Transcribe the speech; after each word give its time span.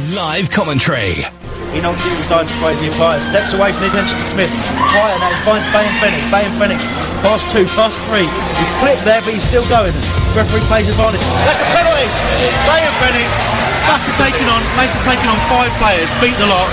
Live 0.00 0.48
commentary. 0.50 1.20
He 1.72 1.80
knocks 1.84 2.04
it 2.08 2.16
inside 2.16 2.48
to 2.48 2.54
Crazy 2.64 2.88
Empire, 2.88 3.20
steps 3.20 3.52
away 3.52 3.72
from 3.72 3.80
the 3.84 3.88
attention 3.92 4.16
to 4.16 4.24
Smith. 4.24 4.52
Fire 4.92 5.16
now 5.20 5.32
finds 5.44 5.68
Bay 5.68 5.84
and 5.84 5.96
Fennick. 6.00 6.24
Bay 6.32 6.44
and 6.48 6.56
Fennick, 6.56 6.82
pass 7.20 7.44
two, 7.52 7.64
pass 7.76 7.96
three. 8.08 8.24
He's 8.56 8.72
clipped 8.80 9.04
there, 9.04 9.20
but 9.20 9.32
he's 9.36 9.44
still 9.44 9.64
going. 9.68 9.92
Referee 10.32 10.64
plays 10.68 10.88
advantage. 10.88 11.20
That's 11.44 11.60
a 11.60 11.68
penalty. 11.76 12.08
Bay 12.08 12.80
and 12.80 12.96
Fennick, 13.04 13.30
Buster 13.84 14.16
taking 14.16 14.48
on, 14.48 14.60
Mason 14.80 15.00
taking 15.04 15.28
on 15.28 15.38
five 15.52 15.72
players, 15.76 16.08
beat 16.24 16.36
the 16.40 16.48
lot. 16.48 16.68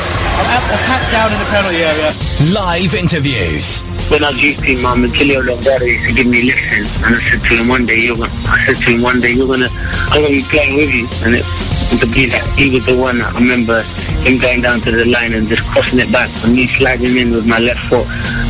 A 0.72 0.78
pack 0.88 1.04
down 1.11 1.28
in 1.31 1.39
the 1.44 1.50
penalty 1.52 1.83
area. 1.83 2.16
Live 2.56 2.95
interviews. 2.95 3.83
when 4.08 4.23
I 4.23 4.31
was 4.31 4.42
youth 4.42 4.64
team, 4.64 4.83
um, 4.86 5.04
Antonio 5.04 5.44
Lombardo 5.44 5.86
used 5.86 6.08
to 6.08 6.14
give 6.16 6.28
me 6.28 6.48
lessons, 6.48 6.88
and 7.04 7.16
I 7.16 7.20
said 7.20 7.39
to 7.44 7.52
him 7.56 7.67
one 7.67 7.86
day, 7.86 8.00
you're 8.00 8.17
gonna, 8.17 8.31
I 8.48 8.64
said 8.64 8.80
to 8.83 8.92
him 8.95 9.02
one 9.04 9.20
day, 9.20 9.31
you're 9.31 9.48
gonna, 9.48 9.67
I'm 10.11 10.23
gonna 10.23 10.33
be 10.33 10.44
playing 10.48 10.76
with 10.76 10.92
you, 10.92 11.08
and 11.28 11.36
it, 11.36 11.44
and 11.44 11.79
to 11.98 12.06
be 12.14 12.30
that 12.30 12.45
he 12.54 12.70
was 12.70 12.86
the 12.86 12.94
one. 12.95 13.22
I 13.22 13.32
remember 13.34 13.82
him 14.22 14.38
going 14.38 14.62
down 14.62 14.82
to 14.86 14.92
the 14.92 15.06
line 15.09 15.34
and 15.34 15.48
just 15.48 15.66
crossing 15.73 16.00
it 16.00 16.12
back, 16.12 16.30
and 16.45 16.54
me 16.54 16.68
sliding 16.68 17.18
in 17.18 17.32
with 17.34 17.48
my 17.48 17.58
left 17.58 17.82
foot 17.90 18.06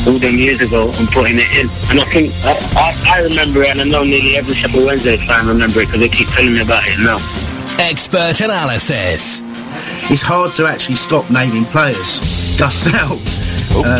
all 0.07 0.19
them 0.19 0.35
years 0.35 0.59
ago 0.61 0.91
and 0.99 1.07
putting 1.09 1.39
it 1.39 1.49
in. 1.55 1.67
And 1.91 2.01
I 2.01 2.05
think 2.11 2.33
I, 2.43 2.53
I, 2.75 2.87
I 3.15 3.17
remember 3.23 3.63
it, 3.63 3.71
and 3.71 3.81
I 3.81 3.85
know 3.85 4.03
nearly 4.03 4.35
every 4.35 4.53
Sheffield 4.53 4.85
Wednesday 4.85 5.17
fan 5.23 5.47
remember 5.47 5.79
it 5.79 5.87
because 5.87 6.01
they 6.01 6.09
keep 6.09 6.27
telling 6.35 6.53
me 6.53 6.61
about 6.61 6.83
it 6.85 6.99
now. 6.99 7.17
Expert 7.79 8.41
analysis. 8.41 9.39
it's 10.11 10.21
hard 10.21 10.51
to 10.55 10.65
actually 10.67 10.95
stop 10.95 11.29
naming 11.31 11.63
players. 11.65 12.19
Gus 12.59 12.75
Sell. 12.75 13.15
Uh, 13.71 13.95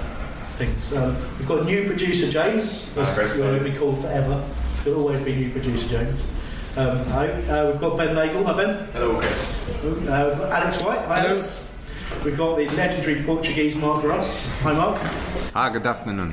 things. 0.56 0.94
Um, 0.94 1.16
we've 1.38 1.48
got 1.48 1.64
new 1.64 1.84
producer 1.86 2.30
James. 2.30 2.94
That's 2.94 3.18
Chris. 3.18 3.38
where 3.38 3.62
we 3.62 3.72
call 3.72 3.96
forever. 3.96 4.48
There'll 4.84 5.00
always 5.00 5.20
be 5.20 5.34
new 5.34 5.50
producer 5.50 5.88
James. 5.88 6.22
Um, 6.76 6.98
hi. 7.06 7.28
Uh, 7.28 7.70
we've 7.70 7.80
got 7.80 7.96
Ben 7.96 8.14
Nagel. 8.14 8.44
Hi 8.44 8.52
Ben. 8.52 8.86
Hello, 8.92 9.18
Chris. 9.18 9.68
Uh, 10.08 10.50
Alex 10.52 10.78
White. 10.78 11.00
Hi 11.06 11.26
Alex. 11.26 11.62
We've 12.24 12.36
got 12.36 12.56
the 12.56 12.68
legendary 12.70 13.22
Portuguese 13.22 13.74
Mark 13.74 14.04
Ross. 14.04 14.46
Hi 14.60 14.72
Mark. 14.74 14.98
Ah, 15.54 15.70
good 15.70 15.86
afternoon. 15.86 16.32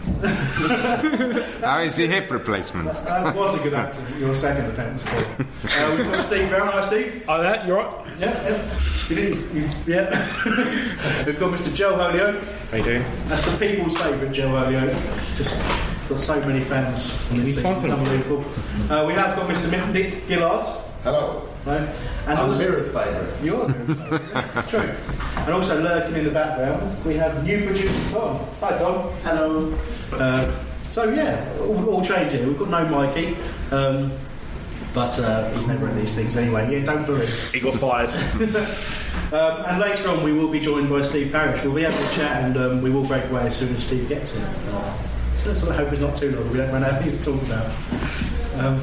How 1.62 1.80
is 1.88 1.96
the 1.96 2.08
hip 2.08 2.30
replacement? 2.30 2.94
That 3.06 3.36
was 3.36 3.56
a 3.58 3.64
good 3.64 3.74
accent. 3.74 4.20
Your 4.20 4.34
second 4.36 4.66
attempt 4.66 5.06
was 5.06 5.26
cool. 5.26 5.46
Uh, 5.72 5.96
we've 5.96 6.12
got 6.12 6.26
Steve 6.26 6.50
Brown. 6.50 6.68
Hi 6.68 6.88
Steve. 6.88 7.24
Oh, 7.28 7.42
there, 7.42 7.66
you're 7.66 7.78
right. 7.78 8.08
Yeah, 8.20 8.50
yeah. 8.50 8.80
You 9.09 9.16
didn't, 9.16 9.56
you, 9.56 9.70
yeah. 9.86 10.09
We've 11.26 11.40
got 11.40 11.52
Mr. 11.58 11.74
Joe 11.74 11.96
Holyoke. 11.98 12.42
How 12.72 12.78
you 12.78 12.84
doing? 12.84 13.06
That's 13.28 13.46
the 13.50 13.58
people's 13.58 13.98
favourite 13.98 14.32
Joe 14.34 14.50
Holyoke. 14.50 14.94
It's 15.18 15.38
just 15.38 15.59
got 16.13 16.19
so 16.19 16.40
many 16.46 16.63
fans 16.63 17.31
in 17.31 17.38
this 17.38 17.56
season. 17.56 17.72
It's 17.72 17.90
unbelievable. 17.90 18.46
Uh, 18.90 19.06
we 19.07 19.13
have 19.13 19.35
got 19.35 19.50
Mr. 19.50 19.91
Nick 19.91 20.28
Gillard. 20.28 20.63
Hello. 21.01 21.50
Right? 21.66 21.90
And 22.28 22.40
I'm 22.40 22.47
also, 22.50 22.69
Mira's 22.69 22.88
favourite. 22.88 23.44
You're 23.44 23.68
the 23.68 23.96
Mira's 23.96 24.22
favourite. 24.22 24.68
True. 24.69 24.94
And 25.38 25.53
also 25.53 25.81
lurking 25.81 26.16
in 26.16 26.25
the 26.25 26.31
background, 26.31 27.03
we 27.03 27.16
have 27.16 27.44
new 27.44 27.66
producer 27.66 28.12
Tom. 28.12 28.46
Hi 28.59 28.78
Tom. 28.78 29.12
Hello. 29.23 29.73
Uh, 30.12 30.63
so 30.88 31.09
yeah, 31.09 31.52
all, 31.59 31.90
all 31.90 32.03
change 32.03 32.34
here. 32.34 32.46
We've 32.46 32.59
got 32.59 32.69
no 32.69 32.85
Mikey. 32.88 33.35
Um, 33.72 34.12
but 34.94 35.18
uh, 35.18 35.50
he's 35.50 35.66
never 35.66 35.90
in 35.90 35.96
these 35.96 36.13
things 36.13 36.38
anyway. 36.38 36.72
Yeah, 36.72 36.85
don't 36.85 37.07
boo 37.07 37.16
him. 37.16 37.28
He 37.52 37.59
got 37.59 37.75
fired. 37.75 38.13
Um, 39.31 39.63
and 39.66 39.79
later 39.79 40.09
on, 40.09 40.22
we 40.23 40.31
will 40.31 40.47
be 40.47 40.59
joined 40.59 40.90
by 40.90 41.02
Steve 41.02 41.31
Parish. 41.31 41.63
We'll 41.63 41.73
be 41.73 41.81
having 41.81 42.03
a 42.03 42.12
chat 42.12 42.44
and 42.44 42.57
um, 42.57 42.81
we 42.84 42.91
will 42.91 43.06
break 43.06 43.25
away 43.31 43.47
as 43.47 43.57
soon 43.57 43.75
as 43.75 43.84
Steve 43.84 44.07
gets 44.07 44.31
here. 44.31 44.47
Uh, 45.44 45.46
so 45.46 45.50
let's 45.50 45.59
sort 45.59 45.72
of 45.72 45.78
hope 45.78 45.92
it's 45.92 46.02
not 46.02 46.16
too 46.16 46.32
long. 46.32 46.50
We 46.52 46.58
don't 46.58 46.72
run 46.72 46.84
out 46.84 46.91
of 46.91 47.00
things 47.02 47.17
to 47.17 47.23
talk 47.23 47.41
about. 47.41 47.66
Um, 48.64 48.82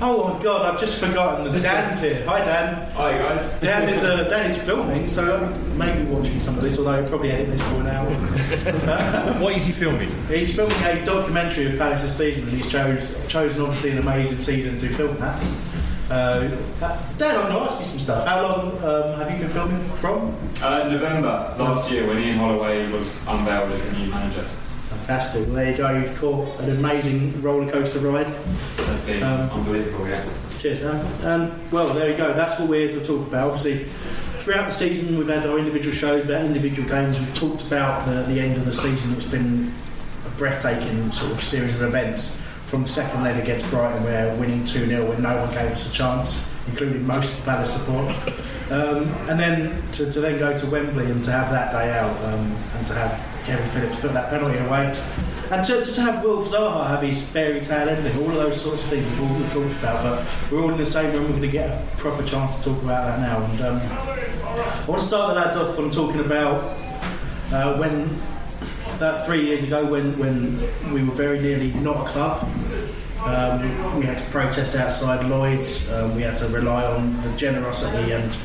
oh 0.00 0.32
my 0.32 0.42
God, 0.42 0.62
I've 0.62 0.78
just 0.78 1.02
forgotten 1.02 1.52
that 1.52 1.62
Dan's 1.62 2.00
here. 2.00 2.24
Hi, 2.26 2.44
Dan. 2.44 2.90
Hi, 2.92 3.18
guys. 3.18 3.60
Dan 3.60 3.88
is 3.88 4.04
uh, 4.04 4.28
Dan 4.28 4.46
is 4.46 4.56
filming, 4.56 5.08
so 5.08 5.36
I'm 5.36 5.78
maybe 5.78 6.04
watching 6.04 6.38
some 6.38 6.56
of 6.56 6.62
this, 6.62 6.78
although 6.78 7.00
he'll 7.00 7.08
probably 7.08 7.32
edit 7.32 7.48
this 7.48 7.62
for 7.62 7.80
an 7.80 7.88
hour. 7.88 8.08
what 9.40 9.56
is 9.56 9.66
he 9.66 9.72
filming? 9.72 10.12
He's 10.28 10.54
filming 10.54 10.80
a 10.84 11.04
documentary 11.04 11.66
of 11.66 11.76
Palace's 11.76 12.16
season, 12.16 12.44
and 12.44 12.52
he's 12.52 12.68
chose, 12.68 13.16
chosen 13.26 13.60
obviously 13.60 13.90
an 13.90 13.98
amazing 13.98 14.38
season 14.38 14.78
to 14.78 14.88
film 14.88 15.18
that. 15.18 15.42
Uh, 16.08 16.48
Dan, 17.18 17.36
I'm 17.36 17.50
going 17.50 17.52
to 17.52 17.60
ask 17.60 17.78
you 17.78 17.84
some 17.84 17.98
stuff. 17.98 18.26
How 18.26 18.42
long 18.42 18.78
um, 18.84 19.18
have 19.18 19.30
you 19.30 19.38
been 19.38 19.48
filming 19.48 19.80
from? 19.96 20.34
Uh, 20.62 20.88
November 20.88 21.54
last 21.58 21.90
year 21.90 22.06
when 22.06 22.18
Ian 22.18 22.38
Holloway 22.38 22.90
was 22.92 23.26
unveiled 23.26 23.72
as 23.72 23.84
the 23.84 23.98
new 23.98 24.06
manager. 24.06 24.46
Fantastic. 25.08 25.46
Well, 25.46 25.54
there 25.56 25.70
you 25.70 25.76
go. 25.78 25.90
You've 25.94 26.18
caught 26.18 26.60
an 26.60 26.68
amazing 26.68 27.40
roller 27.40 27.70
coaster 27.72 27.98
ride. 27.98 28.26
That's 28.76 29.04
been 29.06 29.22
Um, 29.22 29.48
unbelievable, 29.48 30.06
yeah. 30.06 30.22
Cheers, 30.58 30.82
Dan. 30.82 31.06
Um, 31.24 31.60
well, 31.70 31.88
there 31.94 32.10
you 32.10 32.16
go. 32.16 32.34
That's 32.34 32.60
what 32.60 32.68
we're 32.68 32.90
here 32.90 33.00
to 33.00 33.06
talk 33.06 33.26
about. 33.26 33.46
Obviously, 33.52 33.84
throughout 34.36 34.66
the 34.66 34.74
season, 34.74 35.16
we've 35.16 35.26
had 35.26 35.46
our 35.46 35.58
individual 35.58 35.94
shows 35.94 36.24
about 36.24 36.44
individual 36.44 36.86
games. 36.86 37.18
We've 37.18 37.34
talked 37.34 37.62
about 37.62 38.04
the, 38.04 38.24
the 38.24 38.38
end 38.38 38.58
of 38.58 38.66
the 38.66 38.72
season. 38.72 39.14
It's 39.14 39.24
been 39.24 39.72
a 40.26 40.28
breathtaking 40.36 41.10
sort 41.10 41.32
of 41.32 41.42
series 41.42 41.72
of 41.72 41.80
events 41.80 42.38
from 42.66 42.82
the 42.82 42.88
second 42.88 43.24
leg 43.24 43.40
against 43.42 43.66
Brighton, 43.70 44.04
where 44.04 44.36
winning 44.36 44.62
2 44.66 44.84
0 44.88 45.08
when 45.08 45.22
no 45.22 45.34
one 45.38 45.50
gave 45.54 45.70
us 45.72 45.88
a 45.88 45.90
chance, 45.90 46.44
including 46.66 47.06
most 47.06 47.32
of 47.32 47.36
the 47.38 47.50
Palace 47.50 47.72
support. 47.72 48.14
Um, 48.70 49.08
and 49.30 49.40
then 49.40 49.82
to, 49.92 50.12
to 50.12 50.20
then 50.20 50.38
go 50.38 50.54
to 50.54 50.66
Wembley 50.70 51.06
and 51.10 51.24
to 51.24 51.32
have 51.32 51.48
that 51.48 51.72
day 51.72 51.98
out 51.98 52.14
um, 52.26 52.54
and 52.76 52.86
to 52.88 52.92
have 52.92 53.27
Kevin 53.48 53.68
Phillips 53.70 53.96
put 53.96 54.12
that 54.12 54.28
penalty 54.28 54.58
away. 54.58 54.94
And 55.50 55.64
to, 55.64 55.82
to 55.82 56.00
have 56.02 56.22
Wilf 56.22 56.50
Zaha 56.50 56.86
have 56.86 57.00
his 57.00 57.26
fairy 57.26 57.62
tale 57.62 57.88
ending, 57.88 58.14
all 58.18 58.28
of 58.28 58.36
those 58.36 58.60
sorts 58.60 58.82
of 58.82 58.90
things 58.90 59.06
we've 59.06 59.22
all 59.22 59.48
talked 59.48 59.74
about, 59.78 60.02
but 60.02 60.52
we're 60.52 60.62
all 60.62 60.70
in 60.70 60.76
the 60.76 60.84
same 60.84 61.10
room, 61.14 61.22
we're 61.22 61.28
going 61.30 61.40
to 61.40 61.48
get 61.48 61.70
a 61.70 61.96
proper 61.96 62.22
chance 62.22 62.54
to 62.56 62.62
talk 62.62 62.82
about 62.82 63.06
that 63.06 63.20
now. 63.20 63.42
And 63.42 63.60
um, 63.62 63.80
I 63.80 64.84
want 64.86 65.00
to 65.00 65.08
start 65.08 65.34
the 65.34 65.40
lads 65.40 65.56
off 65.56 65.78
on 65.78 65.90
talking 65.90 66.20
about 66.20 66.62
uh, 67.50 67.78
when, 67.78 68.10
about 68.96 69.24
three 69.24 69.46
years 69.46 69.62
ago, 69.62 69.86
when, 69.86 70.18
when 70.18 70.60
we 70.92 71.02
were 71.02 71.14
very 71.14 71.40
nearly 71.40 71.72
not 71.72 72.06
a 72.06 72.10
club. 72.10 72.46
Um, 73.24 73.98
we 73.98 74.04
had 74.04 74.18
to 74.18 74.24
protest 74.24 74.74
outside 74.74 75.26
Lloyd's, 75.26 75.90
um, 75.92 76.14
we 76.14 76.20
had 76.22 76.36
to 76.36 76.48
rely 76.48 76.84
on 76.84 77.20
the 77.22 77.34
generosity 77.36 78.12
and 78.12 78.36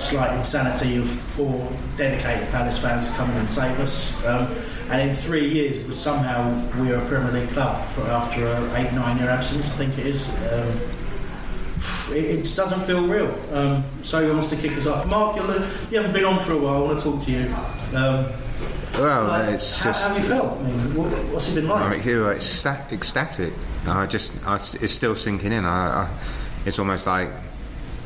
slight 0.00 0.36
insanity 0.36 0.96
of 0.96 1.08
four 1.08 1.70
dedicated 1.96 2.48
Palace 2.50 2.78
fans 2.78 3.10
coming 3.10 3.34
in 3.34 3.40
and 3.40 3.50
save 3.50 3.78
us. 3.80 4.24
Um, 4.24 4.48
and 4.90 5.08
in 5.08 5.14
three 5.14 5.48
years, 5.48 5.78
it 5.78 5.86
was 5.86 5.98
somehow 5.98 6.50
we 6.80 6.88
were 6.88 6.96
a 6.96 7.06
Premier 7.06 7.32
League 7.32 7.48
club 7.50 7.86
for 7.88 8.02
after 8.02 8.46
an 8.46 8.76
eight, 8.76 8.92
nine 8.92 9.18
year 9.18 9.30
absence, 9.30 9.70
I 9.70 9.74
think 9.74 9.98
it 9.98 10.06
is. 10.06 10.28
Um, 10.52 10.80
it, 12.14 12.24
it 12.24 12.54
doesn't 12.54 12.80
feel 12.80 13.06
real. 13.06 13.34
Um, 13.52 13.84
so 14.02 14.22
he 14.22 14.30
wants 14.30 14.46
to 14.48 14.56
kick 14.56 14.72
us 14.72 14.86
off. 14.86 15.06
Mark, 15.06 15.36
you're, 15.36 15.46
you 15.46 15.96
haven't 15.96 16.12
been 16.12 16.24
on 16.24 16.38
for 16.38 16.52
a 16.52 16.58
while. 16.58 16.76
I 16.76 16.86
want 16.86 16.98
to 16.98 17.04
talk 17.04 17.22
to 17.24 17.30
you. 17.30 17.46
Um, 17.96 18.26
Well, 18.94 19.24
like, 19.28 19.54
it's 19.54 19.78
how, 19.78 19.90
just. 19.90 20.02
how 20.06 20.14
have 20.14 20.22
you 20.22 20.28
felt? 20.28 20.58
I 20.58 20.62
mean, 20.62 20.96
what, 20.96 21.08
what's 21.32 21.50
it 21.50 21.54
been 21.56 21.68
like? 21.68 21.82
I 21.82 21.90
mean, 21.96 22.02
you 22.06 22.22
know, 22.22 22.30
it's 22.30 22.64
ecstatic. 22.66 23.52
I 23.86 24.06
just, 24.06 24.46
I, 24.46 24.54
it's 24.54 24.92
still 24.92 25.16
sinking 25.16 25.52
in. 25.52 25.64
I, 25.64 26.04
I, 26.04 26.18
it's 26.64 26.78
almost 26.78 27.06
like 27.06 27.30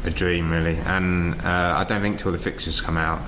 a 0.05 0.11
dream, 0.11 0.51
really. 0.51 0.77
And 0.77 1.35
uh, 1.43 1.75
I 1.77 1.85
don't 1.89 2.01
think 2.01 2.19
till 2.19 2.33
the 2.33 2.39
fixtures 2.39 2.81
come 2.81 2.97
out, 2.97 3.21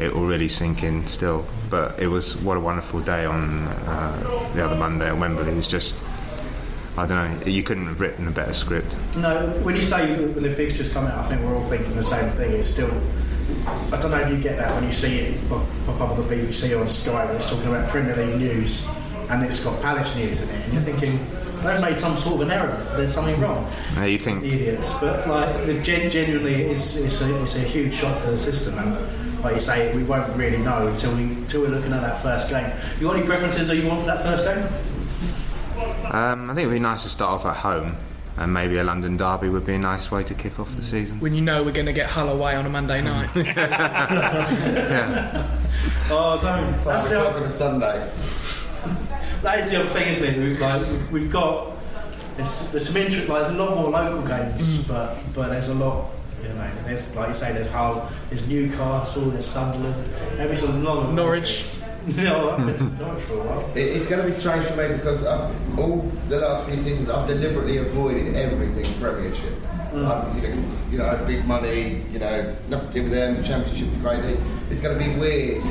it 0.00 0.14
will 0.14 0.26
really 0.26 0.48
sink 0.48 0.82
in 0.82 1.06
still. 1.06 1.46
But 1.70 1.98
it 1.98 2.08
was 2.08 2.36
what 2.36 2.56
a 2.56 2.60
wonderful 2.60 3.00
day 3.00 3.24
on 3.24 3.64
uh, 3.64 4.52
the 4.54 4.64
other 4.64 4.76
Monday 4.76 5.08
at 5.08 5.18
Wembley. 5.18 5.50
It 5.50 5.56
was 5.56 5.68
just, 5.68 6.02
I 6.96 7.06
don't 7.06 7.40
know, 7.40 7.46
you 7.46 7.62
couldn't 7.62 7.86
have 7.86 8.00
written 8.00 8.28
a 8.28 8.30
better 8.30 8.52
script. 8.52 8.94
No, 9.16 9.48
when 9.62 9.74
you 9.74 9.82
say 9.82 10.14
the 10.14 10.50
fixtures 10.50 10.92
come 10.92 11.06
out, 11.06 11.18
I 11.18 11.28
think 11.28 11.42
we're 11.42 11.56
all 11.56 11.64
thinking 11.64 11.96
the 11.96 12.04
same 12.04 12.30
thing. 12.30 12.52
It's 12.52 12.68
still, 12.68 12.92
I 13.92 13.98
don't 14.00 14.10
know 14.10 14.18
if 14.18 14.30
you 14.30 14.38
get 14.38 14.56
that 14.58 14.74
when 14.74 14.84
you 14.84 14.92
see 14.92 15.18
it 15.18 15.48
pop 15.48 15.66
up 16.00 16.10
on 16.10 16.16
the 16.16 16.34
BBC 16.34 16.76
or 16.76 16.82
on 16.82 16.88
Sky 16.88 17.24
when 17.26 17.36
it's 17.36 17.48
talking 17.48 17.68
about 17.68 17.88
Premier 17.88 18.16
League 18.16 18.38
news 18.38 18.86
and 19.30 19.42
it's 19.42 19.62
got 19.62 19.80
Palace 19.80 20.14
news 20.16 20.40
in 20.40 20.48
it, 20.48 20.64
and 20.64 20.72
you're 20.72 20.82
thinking 20.82 21.18
they've 21.64 21.80
made 21.80 21.98
some 21.98 22.16
sort 22.16 22.36
of 22.36 22.40
an 22.42 22.50
error. 22.50 22.86
There's 22.96 23.12
something 23.12 23.38
wrong. 23.40 23.70
Uh, 23.96 24.04
you 24.04 24.18
think 24.18 24.42
The 24.42 24.52
idiots, 24.52 24.92
but 25.00 25.26
like 25.28 25.66
the 25.66 25.80
gen- 25.80 26.10
genuinely, 26.10 26.62
it's, 26.62 26.96
it's, 26.96 27.20
a, 27.20 27.42
it's 27.42 27.56
a 27.56 27.60
huge 27.60 27.94
shock 27.94 28.20
to 28.22 28.30
the 28.30 28.38
system, 28.38 28.78
and 28.78 29.42
like 29.42 29.54
you 29.56 29.60
say, 29.60 29.94
we 29.94 30.04
won't 30.04 30.34
really 30.36 30.58
know 30.58 30.86
until 30.88 31.14
we 31.16 31.24
until 31.24 31.62
we're 31.62 31.68
looking 31.68 31.92
at 31.92 32.00
that 32.00 32.22
first 32.22 32.48
game. 32.48 32.70
You 33.00 33.08
got 33.08 33.16
any 33.16 33.26
preferences 33.26 33.68
that 33.68 33.76
you 33.76 33.86
want 33.86 34.00
for 34.00 34.06
that 34.06 34.22
first 34.22 34.44
game? 34.44 34.64
Um, 36.12 36.50
I 36.50 36.54
think 36.54 36.64
it 36.64 36.66
would 36.68 36.74
be 36.74 36.78
nice 36.80 37.02
to 37.02 37.08
start 37.08 37.32
off 37.32 37.44
at 37.44 37.56
home, 37.56 37.96
and 38.36 38.52
maybe 38.54 38.78
a 38.78 38.84
London 38.84 39.16
derby 39.16 39.48
would 39.48 39.66
be 39.66 39.74
a 39.74 39.78
nice 39.78 40.10
way 40.10 40.22
to 40.24 40.34
kick 40.34 40.58
off 40.60 40.74
the 40.76 40.82
season. 40.82 41.18
When 41.20 41.34
you 41.34 41.40
know 41.40 41.62
we're 41.62 41.72
going 41.72 41.86
to 41.86 41.92
get 41.92 42.08
Hull 42.10 42.28
away 42.28 42.54
on 42.54 42.64
a 42.66 42.70
Monday 42.70 43.00
night. 43.02 43.30
Oh, 46.10 46.38
don't. 46.40 46.84
That's 46.84 47.08
the 47.08 47.34
on 47.34 47.42
a 47.42 47.50
Sunday. 47.50 48.10
That 49.44 49.60
is 49.60 49.70
the 49.70 49.80
other 49.80 49.88
thing, 49.90 50.08
isn't 50.08 50.24
it? 50.24 50.38
We've, 50.38 50.60
like, 50.60 50.80
we've- 50.82 51.04
we've 51.12 51.30
got 51.30 51.72
there's, 52.36 52.66
there's 52.72 52.86
some 52.88 52.96
interest, 52.96 53.28
like 53.28 53.42
there's 53.42 53.54
a 53.54 53.62
lot 53.64 53.76
more 53.76 53.90
local 53.90 54.22
games, 54.22 54.78
but 54.88 55.16
but 55.34 55.50
there's 55.50 55.68
a 55.68 55.74
lot, 55.74 56.10
you 56.42 56.48
know. 56.48 56.68
There's 56.84 57.14
like 57.14 57.28
you 57.28 57.34
say, 57.36 57.52
there's 57.52 57.68
Hull, 57.68 58.08
there's 58.28 58.44
Newcastle, 58.48 59.26
there's 59.30 59.46
Sunderland, 59.46 59.94
maybe 60.36 60.56
some 60.56 60.82
long 60.82 61.14
Norwich. 61.14 61.64
no, 62.16 62.50
I've 62.58 62.66
been 62.66 62.76
to 62.76 62.84
Norwich 63.04 63.22
for 63.24 63.34
a 63.34 63.36
while. 63.44 63.70
It- 63.76 63.96
It's 63.96 64.06
going 64.08 64.20
to 64.22 64.26
be 64.26 64.32
strange 64.32 64.66
for 64.66 64.74
me 64.76 64.88
because 64.96 65.24
I've, 65.24 65.78
all 65.78 66.10
the 66.28 66.38
last 66.40 66.66
few 66.66 66.76
seasons 66.76 67.08
I've 67.08 67.28
deliberately 67.28 67.76
avoided 67.78 68.34
everything 68.34 68.92
Premiership. 69.00 69.52
Um, 69.92 70.00
you, 70.34 70.42
know, 70.48 70.54
'cause, 70.56 70.76
you 70.90 70.98
know, 70.98 71.24
big 71.24 71.44
money, 71.46 72.02
you 72.10 72.18
know, 72.18 72.52
nothing 72.68 72.88
to 72.88 72.94
do 72.94 73.02
with 73.04 73.12
them. 73.12 73.44
Championship's 73.44 73.96
great. 73.98 74.24
It's 74.70 74.80
going 74.80 74.98
to 74.98 75.04
be 75.04 75.14
weird 75.20 75.62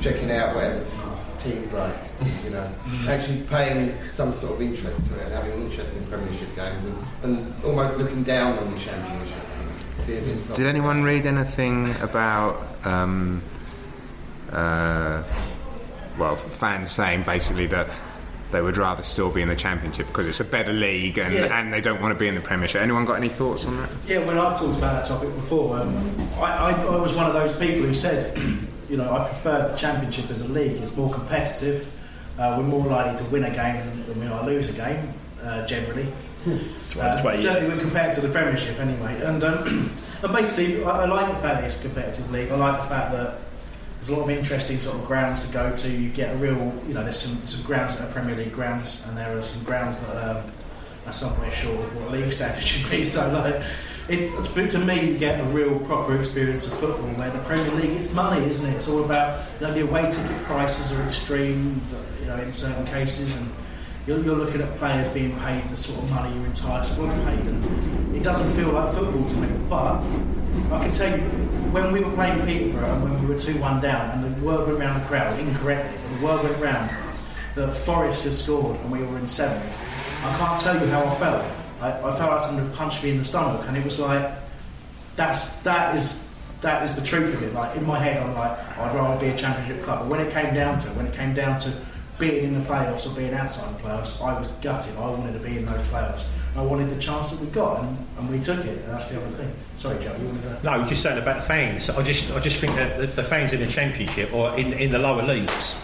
checking 0.00 0.32
out 0.32 0.56
whatever 0.56 0.82
teams 1.44 1.72
like, 1.72 1.94
you 2.44 2.50
know, 2.50 2.70
actually 3.08 3.42
paying 3.42 4.00
some 4.02 4.32
sort 4.32 4.54
of 4.54 4.62
interest 4.62 5.04
to 5.06 5.14
it 5.18 5.24
and 5.26 5.32
having 5.34 5.52
interest 5.62 5.92
in 5.94 6.04
Premiership 6.06 6.54
games 6.56 6.84
and, 6.84 6.96
and 7.36 7.64
almost 7.64 7.96
looking 7.98 8.22
down 8.22 8.58
on 8.58 8.72
the 8.72 8.78
Championship. 8.80 9.36
Being 10.06 10.28
it's 10.28 10.48
not- 10.48 10.56
Did 10.56 10.66
anyone 10.66 11.02
read 11.04 11.26
anything 11.26 11.94
about, 12.00 12.66
um, 12.84 13.42
uh, 14.52 15.22
well, 16.18 16.36
fans 16.36 16.90
saying 16.90 17.22
basically 17.24 17.66
that 17.66 17.88
they 18.50 18.62
would 18.62 18.78
rather 18.78 19.02
still 19.02 19.30
be 19.30 19.42
in 19.42 19.48
the 19.48 19.56
Championship 19.56 20.06
because 20.06 20.26
it's 20.26 20.40
a 20.40 20.44
better 20.44 20.72
league 20.72 21.18
and, 21.18 21.34
Yeah. 21.34 21.58
and 21.60 21.72
they 21.72 21.82
don't 21.82 22.00
want 22.00 22.14
to 22.14 22.18
be 22.18 22.28
in 22.28 22.34
the 22.34 22.40
Premiership? 22.40 22.80
Anyone 22.80 23.04
got 23.04 23.14
any 23.18 23.28
thoughts 23.28 23.66
on 23.66 23.76
that? 23.76 23.90
Yeah, 24.06 24.18
when 24.26 24.38
I've 24.38 24.58
talked 24.58 24.78
about 24.78 25.02
that 25.02 25.04
topic 25.06 25.34
before, 25.34 25.78
um, 25.78 26.28
I, 26.38 26.42
I, 26.42 26.70
I 26.72 26.96
was 26.96 27.12
one 27.12 27.26
of 27.26 27.34
those 27.34 27.52
people 27.52 27.82
who 27.86 27.92
said, 27.92 28.36
you 28.88 28.96
know, 28.96 29.12
I 29.12 29.26
prefer 29.28 29.68
the 29.68 29.76
Championship 29.76 30.30
as 30.30 30.40
a 30.40 30.48
league. 30.48 30.78
It's 30.80 30.96
more 30.96 31.12
competitive. 31.12 31.92
Uh, 32.38 32.54
we're 32.56 32.64
more 32.64 32.86
likely 32.86 33.16
to 33.18 33.24
win 33.30 33.44
a 33.44 33.50
game 33.50 34.04
than, 34.06 34.20
we 34.20 34.26
are 34.26 34.44
lose 34.46 34.68
a 34.68 34.72
game, 34.72 35.12
uh, 35.42 35.66
generally. 35.66 36.06
That's 36.46 36.96
Uh, 36.96 37.00
right, 37.00 37.04
that's 37.12 37.24
what 37.24 37.40
certainly 37.40 37.68
when 37.68 37.80
compared 37.80 38.14
to 38.14 38.20
the 38.20 38.28
Premiership, 38.28 38.78
anyway. 38.78 39.20
And, 39.22 39.42
um, 39.42 39.90
and 40.22 40.32
basically, 40.32 40.84
I, 40.84 41.02
I 41.02 41.06
like 41.06 41.34
the 41.34 41.40
fact 41.40 41.60
that 41.60 41.64
it's 41.64 41.76
a 41.76 41.80
competitive 41.80 42.30
league. 42.30 42.50
I 42.50 42.56
like 42.56 42.80
the 42.80 42.86
fact 42.88 43.12
that 43.12 43.38
there's 43.96 44.10
a 44.10 44.14
lot 44.14 44.22
of 44.22 44.30
interesting 44.30 44.78
sort 44.78 44.96
of 44.96 45.04
grounds 45.04 45.40
to 45.40 45.48
go 45.48 45.74
to. 45.74 45.90
You 45.90 46.10
get 46.10 46.32
a 46.32 46.36
real, 46.36 46.72
you 46.86 46.94
know, 46.94 47.02
there's 47.02 47.18
some, 47.20 47.44
some 47.44 47.64
grounds 47.66 47.96
that 47.96 48.08
are 48.08 48.12
Premier 48.12 48.36
League 48.36 48.52
grounds, 48.52 49.04
and 49.08 49.16
there 49.16 49.36
are 49.36 49.42
some 49.42 49.64
grounds 49.64 49.98
that 50.00 50.36
um, 50.36 50.44
are 51.06 51.12
somewhere 51.12 51.50
short 51.50 51.80
of 51.80 51.96
what 52.00 52.12
league 52.12 52.32
standard 52.32 52.62
should 52.62 52.88
be. 52.88 53.04
So, 53.04 53.28
like, 53.32 53.62
it, 54.08 54.70
to 54.70 54.78
me, 54.78 55.10
you 55.10 55.18
get 55.18 55.40
a 55.40 55.44
real 55.44 55.78
proper 55.80 56.16
experience 56.16 56.66
of 56.66 56.72
football. 56.78 57.08
Where 57.10 57.30
the 57.30 57.40
Premier 57.40 57.70
League, 57.72 57.90
it's 57.90 58.12
money, 58.14 58.46
isn't 58.46 58.64
it? 58.64 58.74
It's 58.74 58.88
all 58.88 59.04
about, 59.04 59.44
you 59.60 59.66
know, 59.66 59.74
the 59.74 59.82
away 59.82 60.10
ticket 60.10 60.42
prices 60.44 60.92
are 60.92 61.02
extreme, 61.02 61.82
you 61.90 61.98
in 62.36 62.52
certain 62.52 62.84
cases, 62.86 63.40
and 63.40 63.50
you're, 64.06 64.22
you're 64.24 64.36
looking 64.36 64.60
at 64.60 64.76
players 64.76 65.08
being 65.08 65.38
paid 65.40 65.68
the 65.70 65.76
sort 65.76 66.02
of 66.02 66.10
money 66.10 66.34
your 66.34 66.46
entire 66.46 66.82
squad 66.84 67.10
paid, 67.24 67.40
and 67.40 68.16
it 68.16 68.22
doesn't 68.22 68.50
feel 68.54 68.72
like 68.72 68.94
football 68.94 69.26
to 69.26 69.36
me. 69.36 69.48
But 69.68 70.02
I 70.72 70.82
can 70.82 70.90
tell 70.90 71.18
you, 71.18 71.24
when 71.72 71.92
we 71.92 72.00
were 72.02 72.12
playing 72.12 72.44
Peterborough 72.44 72.94
and 72.94 73.02
when 73.02 73.20
we 73.22 73.34
were 73.34 73.40
2 73.40 73.58
1 73.58 73.80
down, 73.80 74.10
and 74.10 74.36
the 74.36 74.44
word 74.44 74.66
went 74.66 74.80
round 74.80 75.02
the 75.02 75.06
crowd 75.06 75.38
incorrectly, 75.38 75.98
the 76.16 76.24
word 76.24 76.42
went 76.42 76.58
round 76.62 76.90
that 77.54 77.76
Forest 77.76 78.24
had 78.24 78.34
scored 78.34 78.78
and 78.80 78.90
we 78.90 79.00
were 79.00 79.18
in 79.18 79.26
seventh, 79.26 79.76
I 80.24 80.36
can't 80.36 80.60
tell 80.60 80.80
you 80.80 80.86
how 80.90 81.04
I 81.04 81.14
felt. 81.16 81.44
I, 81.80 81.92
I 81.92 82.16
felt 82.16 82.32
like 82.32 82.40
someone 82.40 82.64
had 82.64 82.74
punched 82.74 83.02
me 83.02 83.10
in 83.10 83.18
the 83.18 83.24
stomach, 83.24 83.64
and 83.68 83.76
it 83.76 83.84
was 83.84 83.98
like, 83.98 84.30
that's 85.16 85.56
that 85.62 85.94
is 85.94 86.22
that 86.60 86.82
is 86.82 86.94
the 86.94 87.02
truth 87.02 87.32
of 87.34 87.42
it. 87.42 87.54
Like 87.54 87.76
in 87.76 87.86
my 87.86 87.98
head, 87.98 88.22
I'm 88.22 88.34
like, 88.34 88.58
I'd 88.78 88.94
rather 88.94 89.18
be 89.20 89.28
a 89.28 89.36
championship 89.36 89.84
club. 89.84 90.00
But 90.00 90.08
when 90.08 90.20
it 90.20 90.32
came 90.32 90.54
down 90.54 90.80
to 90.80 90.88
when 90.90 91.06
it 91.06 91.14
came 91.14 91.34
down 91.34 91.58
to 91.60 91.72
being 92.18 92.44
in 92.44 92.54
the 92.54 92.68
playoffs 92.68 93.10
or 93.10 93.14
being 93.14 93.32
outside 93.34 93.76
the 93.78 93.82
playoffs, 93.82 94.22
I 94.22 94.38
was 94.38 94.48
gutted. 94.60 94.96
I 94.96 95.10
wanted 95.10 95.32
to 95.34 95.38
be 95.38 95.58
in 95.58 95.66
those 95.66 95.80
playoffs. 95.86 96.26
I 96.56 96.62
wanted 96.62 96.90
the 96.90 97.00
chance 97.00 97.30
that 97.30 97.40
we 97.40 97.46
got, 97.48 97.82
and, 97.82 97.96
and 98.18 98.28
we 98.28 98.40
took 98.40 98.58
it. 98.64 98.78
And 98.78 98.94
that's 98.94 99.10
the 99.10 99.20
other 99.20 99.30
thing. 99.36 99.52
Sorry, 99.76 100.02
Joe, 100.02 100.16
you 100.20 100.26
wanted 100.26 100.42
to. 100.42 100.60
No, 100.64 100.86
just 100.86 101.02
saying 101.02 101.18
about 101.18 101.36
the 101.36 101.42
fans. 101.42 101.88
I 101.90 102.02
just, 102.02 102.30
I 102.32 102.40
just 102.40 102.58
think 102.58 102.74
that 102.74 102.98
the, 102.98 103.06
the 103.06 103.22
fans 103.22 103.52
in 103.52 103.60
the 103.60 103.68
championship 103.68 104.32
or 104.32 104.56
in, 104.58 104.72
in 104.72 104.90
the 104.90 104.98
lower 104.98 105.22
leagues 105.22 105.80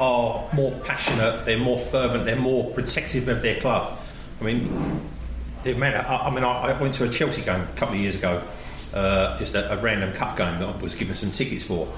are 0.00 0.44
more 0.52 0.72
passionate. 0.80 1.46
They're 1.46 1.58
more 1.58 1.78
fervent. 1.78 2.24
They're 2.24 2.36
more 2.36 2.70
protective 2.72 3.28
of 3.28 3.42
their 3.42 3.60
club. 3.60 3.98
I 4.40 4.44
mean, 4.44 5.00
it 5.64 5.78
matter. 5.78 6.04
I, 6.08 6.28
I 6.28 6.30
mean, 6.30 6.44
I, 6.44 6.72
I 6.72 6.80
went 6.80 6.94
to 6.94 7.04
a 7.04 7.08
Chelsea 7.08 7.42
game 7.42 7.60
a 7.60 7.76
couple 7.76 7.94
of 7.94 8.00
years 8.00 8.16
ago, 8.16 8.42
uh, 8.94 9.38
just 9.38 9.54
a, 9.54 9.72
a 9.72 9.76
random 9.80 10.12
cup 10.12 10.36
game 10.36 10.58
that 10.58 10.68
I 10.68 10.76
was 10.78 10.94
given 10.94 11.14
some 11.14 11.30
tickets 11.30 11.64
for, 11.64 11.88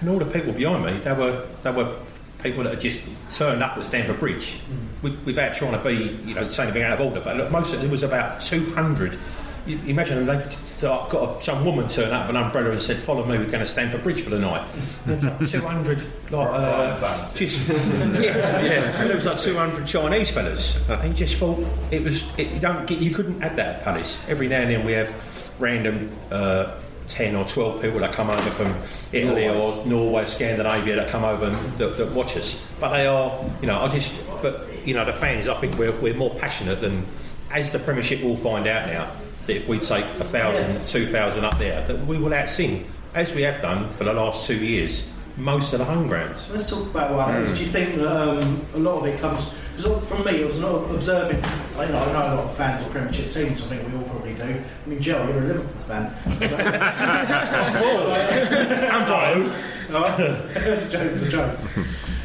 and 0.00 0.08
all 0.08 0.18
the 0.18 0.26
people 0.26 0.52
behind 0.52 0.84
me, 0.84 0.98
they 0.98 1.12
were, 1.12 1.46
they 1.62 1.70
were 1.70 1.96
people 2.44 2.62
that 2.62 2.74
had 2.74 2.80
just 2.80 3.04
turned 3.36 3.62
up 3.62 3.76
at 3.76 3.84
Stamford 3.84 4.20
Bridge 4.20 4.60
with, 5.02 5.20
without 5.24 5.56
trying 5.56 5.72
to 5.72 5.78
be, 5.78 6.16
you 6.28 6.34
know, 6.34 6.46
saying 6.46 6.68
anything 6.68 6.84
out 6.84 7.00
of 7.00 7.06
order. 7.06 7.20
But 7.20 7.36
look, 7.36 7.50
most 7.50 7.74
of 7.74 7.82
it 7.82 7.90
was 7.90 8.04
about 8.04 8.40
200. 8.40 9.18
You, 9.66 9.78
you 9.78 9.88
imagine 9.88 10.26
they've 10.26 10.80
got 10.82 11.14
a, 11.14 11.42
some 11.42 11.64
woman 11.64 11.88
turn 11.88 12.12
up 12.12 12.26
with 12.26 12.36
an 12.36 12.42
umbrella 12.42 12.70
and 12.72 12.82
said, 12.82 12.98
"Follow 12.98 13.24
me, 13.24 13.38
we're 13.38 13.46
going 13.46 13.60
to 13.60 13.66
Stamford 13.66 14.02
Bridge 14.02 14.20
for 14.20 14.28
the 14.28 14.38
night." 14.38 14.62
Two 15.48 15.62
hundred, 15.62 16.02
like 16.30 16.48
uh, 16.52 17.34
just 17.34 17.66
yeah, 17.70 18.60
yeah. 18.60 19.00
And 19.00 19.08
there 19.08 19.16
was 19.16 19.24
like 19.24 19.40
two 19.40 19.56
hundred 19.56 19.86
Chinese 19.86 20.30
fellas. 20.30 20.86
And 20.90 21.08
you 21.08 21.14
just 21.14 21.36
thought 21.36 21.66
it 21.90 22.04
was. 22.04 22.28
It, 22.36 22.50
you 22.50 22.60
don't 22.60 22.86
get. 22.86 22.98
You 22.98 23.14
couldn't 23.14 23.40
have 23.40 23.56
that 23.56 23.76
at 23.76 23.84
Palace. 23.84 24.22
Every 24.28 24.48
now 24.48 24.60
and 24.60 24.70
then 24.70 24.84
we 24.84 24.92
have 24.92 25.10
random. 25.58 26.14
Uh, 26.30 26.78
10 27.08 27.36
or 27.36 27.44
12 27.44 27.82
people 27.82 28.00
that 28.00 28.12
come 28.12 28.30
over 28.30 28.50
from 28.50 28.74
Italy 29.12 29.48
or 29.48 29.84
Norway, 29.86 30.26
Scandinavia 30.26 30.96
that 30.96 31.10
come 31.10 31.24
over 31.24 31.46
and 31.46 31.56
that, 31.78 31.96
that 31.96 32.12
watch 32.12 32.36
us. 32.36 32.66
But 32.80 32.90
they 32.90 33.06
are, 33.06 33.44
you 33.60 33.66
know, 33.66 33.80
I 33.80 33.88
just, 33.88 34.12
but, 34.42 34.68
you 34.86 34.94
know, 34.94 35.04
the 35.04 35.12
fans, 35.12 35.48
I 35.48 35.54
think 35.54 35.78
we're, 35.78 35.94
we're 36.00 36.14
more 36.14 36.34
passionate 36.34 36.80
than, 36.80 37.06
as 37.50 37.70
the 37.70 37.78
Premiership 37.78 38.22
will 38.22 38.36
find 38.36 38.66
out 38.66 38.88
now, 38.88 39.10
that 39.46 39.56
if 39.56 39.68
we 39.68 39.78
take 39.78 40.04
a 40.04 40.24
thousand, 40.24 40.86
two 40.88 41.06
thousand 41.06 41.44
up 41.44 41.58
there, 41.58 41.86
that 41.86 42.06
we 42.06 42.18
will 42.18 42.30
outsing, 42.30 42.84
as 43.14 43.34
we 43.34 43.42
have 43.42 43.60
done 43.60 43.88
for 43.88 44.04
the 44.04 44.12
last 44.12 44.46
two 44.46 44.56
years, 44.56 45.10
most 45.36 45.72
of 45.72 45.80
the 45.80 45.84
home 45.84 46.06
grounds. 46.06 46.48
Let's 46.50 46.70
talk 46.70 46.86
about 46.86 47.12
what 47.12 47.28
happens. 47.28 47.58
Do 47.58 47.64
you 47.64 47.70
think 47.70 47.96
that 47.96 48.28
um, 48.28 48.64
a 48.74 48.78
lot 48.78 48.98
of 48.98 49.06
it 49.06 49.20
comes? 49.20 49.52
Because 49.76 50.08
from 50.08 50.24
me, 50.24 50.32
it 50.42 50.46
was 50.46 50.58
not 50.58 50.90
observing. 50.90 51.42
I 51.76 51.86
know, 51.86 51.98
I 51.98 52.12
know 52.12 52.34
a 52.34 52.36
lot 52.36 52.44
of 52.44 52.56
fans 52.56 52.82
of 52.82 52.90
Premiership 52.90 53.30
teams. 53.30 53.62
I 53.62 53.66
think 53.66 53.88
we 53.88 53.94
all 53.98 54.04
probably 54.04 54.34
do. 54.34 54.44
I 54.44 54.88
mean, 54.88 55.00
Joe, 55.00 55.26
you're 55.26 55.38
a 55.38 55.46
Liverpool 55.46 55.80
fan. 55.80 56.14
and 58.94 59.06
Brian. 59.06 59.52
it's 59.94 60.84
a 60.84 60.88
joke. 60.88 61.12
It's 61.12 61.22
a 61.24 61.28
joke. 61.28 61.58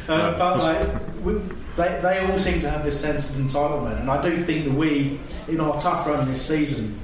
Uh, 0.08 0.38
but 0.38 0.58
like, 0.58 1.24
we, 1.24 1.34
they, 1.76 2.00
they 2.02 2.26
all 2.26 2.38
seem 2.38 2.60
to 2.60 2.70
have 2.70 2.84
this 2.84 3.00
sense 3.00 3.30
of 3.30 3.36
entitlement, 3.36 4.00
and 4.00 4.10
I 4.10 4.20
do 4.20 4.36
think 4.36 4.64
that 4.64 4.74
we, 4.74 5.20
in 5.48 5.60
our 5.60 5.78
tough 5.78 6.06
run 6.06 6.28
this 6.28 6.46
season, 6.46 6.98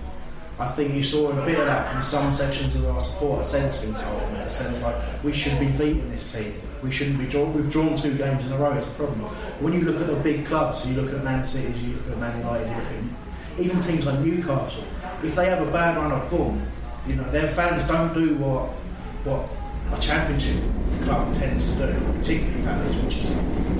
I 0.58 0.66
think 0.68 0.94
you 0.94 1.02
saw 1.02 1.30
a 1.30 1.46
bit 1.46 1.58
of 1.58 1.66
that 1.66 1.92
from 1.92 2.02
some 2.02 2.32
sections 2.32 2.74
of 2.74 2.86
our 2.86 3.00
support, 3.00 3.42
a 3.42 3.44
sense 3.44 3.82
of 3.82 3.90
entitlement, 3.90 4.46
a 4.46 4.48
sense 4.48 4.80
like 4.80 4.96
we 5.22 5.32
should 5.32 5.58
be 5.60 5.66
beating 5.66 6.10
this 6.10 6.32
team. 6.32 6.54
We 6.86 6.92
shouldn't 6.92 7.18
be 7.18 7.26
drawn. 7.26 7.52
We've 7.52 7.68
drawn 7.68 7.96
two 7.96 8.16
games 8.16 8.46
in 8.46 8.52
a 8.52 8.56
row. 8.56 8.72
It's 8.72 8.86
a 8.86 8.90
problem. 8.90 9.18
When 9.60 9.72
you 9.72 9.80
look 9.80 10.00
at 10.00 10.06
the 10.06 10.14
big 10.14 10.46
clubs, 10.46 10.86
you 10.86 11.00
look 11.00 11.12
at 11.12 11.24
Man 11.24 11.44
City, 11.44 11.76
you 11.80 11.94
look 11.94 12.12
at 12.12 12.18
Man 12.18 12.38
United, 12.38 12.68
you 12.68 12.76
look 12.76 12.84
at 12.84 13.60
even 13.60 13.80
teams 13.80 14.06
like 14.06 14.20
Newcastle. 14.20 14.84
If 15.24 15.34
they 15.34 15.46
have 15.46 15.66
a 15.66 15.70
bad 15.72 15.96
run 15.96 16.12
of 16.12 16.28
form, 16.28 16.62
you 17.08 17.16
know 17.16 17.28
their 17.30 17.48
fans 17.48 17.84
don't 17.84 18.14
do 18.14 18.36
what 18.36 18.68
what 19.24 19.48
a 19.96 20.00
championship 20.00 20.62
club 21.02 21.34
tends 21.34 21.64
to 21.72 21.76
do, 21.76 22.12
particularly 22.12 22.62
Palace, 22.62 22.94
which 22.96 23.16
is 23.16 23.30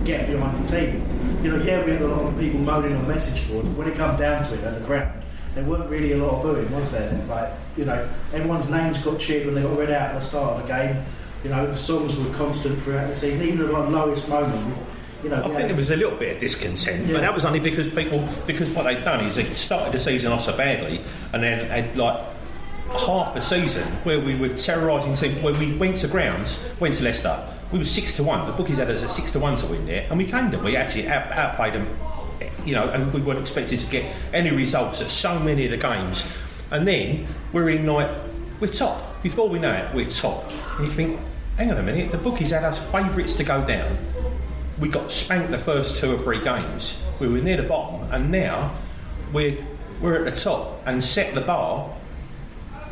get 0.04 0.28
behind 0.28 0.66
the 0.66 0.76
team. 0.76 1.44
You 1.44 1.50
know, 1.50 1.62
yeah, 1.62 1.84
we 1.84 1.92
had 1.92 2.02
a 2.02 2.08
lot 2.08 2.26
of 2.26 2.38
people 2.38 2.58
moaning 2.60 2.96
on 2.96 3.06
message 3.06 3.48
boards, 3.48 3.68
but 3.68 3.76
when 3.76 3.88
it 3.88 3.96
comes 3.96 4.18
down 4.18 4.42
to 4.42 4.54
it 4.54 4.64
at 4.64 4.80
the 4.80 4.84
ground, 4.84 5.22
there 5.54 5.64
weren't 5.64 5.88
really 5.88 6.12
a 6.12 6.16
lot 6.16 6.34
of 6.34 6.42
booing, 6.42 6.70
was 6.72 6.90
there? 6.90 7.12
Like, 7.28 7.50
you 7.76 7.84
know, 7.84 8.08
everyone's 8.32 8.68
names 8.68 8.98
got 8.98 9.18
cheered 9.18 9.46
when 9.46 9.54
they 9.54 9.62
got 9.62 9.78
read 9.78 9.90
out 9.90 10.10
at 10.10 10.14
the 10.14 10.20
start 10.20 10.58
of 10.58 10.66
the 10.66 10.72
game. 10.72 11.04
You 11.46 11.52
know, 11.52 11.64
the 11.64 11.76
songs 11.76 12.16
were 12.16 12.28
constant 12.34 12.76
throughout 12.80 13.06
the 13.06 13.14
season, 13.14 13.40
even 13.42 13.68
at 13.68 13.72
our 13.72 13.88
lowest 13.88 14.28
moment. 14.28 14.76
You 15.22 15.30
know, 15.30 15.44
I 15.44 15.48
think 15.48 15.68
there 15.68 15.76
was 15.76 15.92
a 15.92 15.96
little 15.96 16.18
bit 16.18 16.34
of 16.34 16.40
discontent, 16.40 17.06
but 17.06 17.20
that 17.20 17.32
was 17.32 17.44
only 17.44 17.60
because 17.60 17.86
people, 17.86 18.28
because 18.48 18.68
what 18.70 18.82
they'd 18.82 19.04
done 19.04 19.24
is 19.24 19.36
they 19.36 19.44
started 19.54 19.92
the 19.94 20.00
season 20.00 20.32
off 20.32 20.40
so 20.40 20.56
badly, 20.56 21.00
and 21.32 21.44
then 21.44 21.64
had 21.68 21.96
like 21.96 22.18
half 22.90 23.36
a 23.36 23.40
season 23.40 23.84
where 24.02 24.18
we 24.18 24.34
were 24.34 24.48
terrorising 24.48 25.14
teams. 25.14 25.40
When 25.40 25.56
we 25.60 25.72
went 25.78 25.98
to 25.98 26.08
grounds, 26.08 26.68
went 26.80 26.96
to 26.96 27.04
Leicester, 27.04 27.40
we 27.70 27.78
were 27.78 27.84
six 27.84 28.16
to 28.16 28.24
one. 28.24 28.44
The 28.50 28.56
bookies 28.56 28.78
had 28.78 28.90
us 28.90 29.04
at 29.04 29.10
six 29.10 29.30
to 29.30 29.38
one 29.38 29.54
to 29.58 29.66
win 29.66 29.86
there, 29.86 30.04
and 30.10 30.18
we 30.18 30.24
came 30.24 30.50
them. 30.50 30.64
We 30.64 30.74
actually 30.74 31.06
out, 31.06 31.30
outplayed 31.30 31.74
them, 31.74 31.86
you 32.64 32.74
know, 32.74 32.88
and 32.90 33.12
we 33.12 33.20
weren't 33.20 33.38
expected 33.38 33.78
to 33.78 33.86
get 33.86 34.12
any 34.34 34.50
results 34.50 35.00
at 35.00 35.10
so 35.10 35.38
many 35.38 35.66
of 35.66 35.70
the 35.70 35.76
games. 35.76 36.28
And 36.72 36.88
then 36.88 37.28
we're 37.52 37.70
in 37.70 37.86
like 37.86 38.10
we're 38.58 38.66
top. 38.66 39.22
Before 39.22 39.48
we 39.48 39.60
know 39.60 39.72
it, 39.72 39.94
we're 39.94 40.10
top. 40.10 40.50
And 40.78 40.86
you 40.86 40.92
think, 40.92 41.20
hang 41.56 41.70
on 41.70 41.78
a 41.78 41.82
minute, 41.82 42.10
the 42.10 42.18
bookies 42.18 42.50
had 42.50 42.64
us 42.64 42.82
favourites 42.92 43.34
to 43.34 43.44
go 43.44 43.66
down. 43.66 43.96
We 44.78 44.88
got 44.88 45.10
spanked 45.10 45.50
the 45.50 45.58
first 45.58 46.00
two 46.00 46.14
or 46.14 46.18
three 46.18 46.42
games. 46.42 47.02
We 47.18 47.28
were 47.28 47.38
near 47.38 47.56
the 47.56 47.62
bottom, 47.62 48.08
and 48.12 48.30
now 48.30 48.74
we're 49.32 49.64
we're 50.00 50.16
at 50.16 50.26
the 50.26 50.38
top 50.38 50.82
and 50.84 51.02
set 51.02 51.34
the 51.34 51.40
bar 51.40 51.90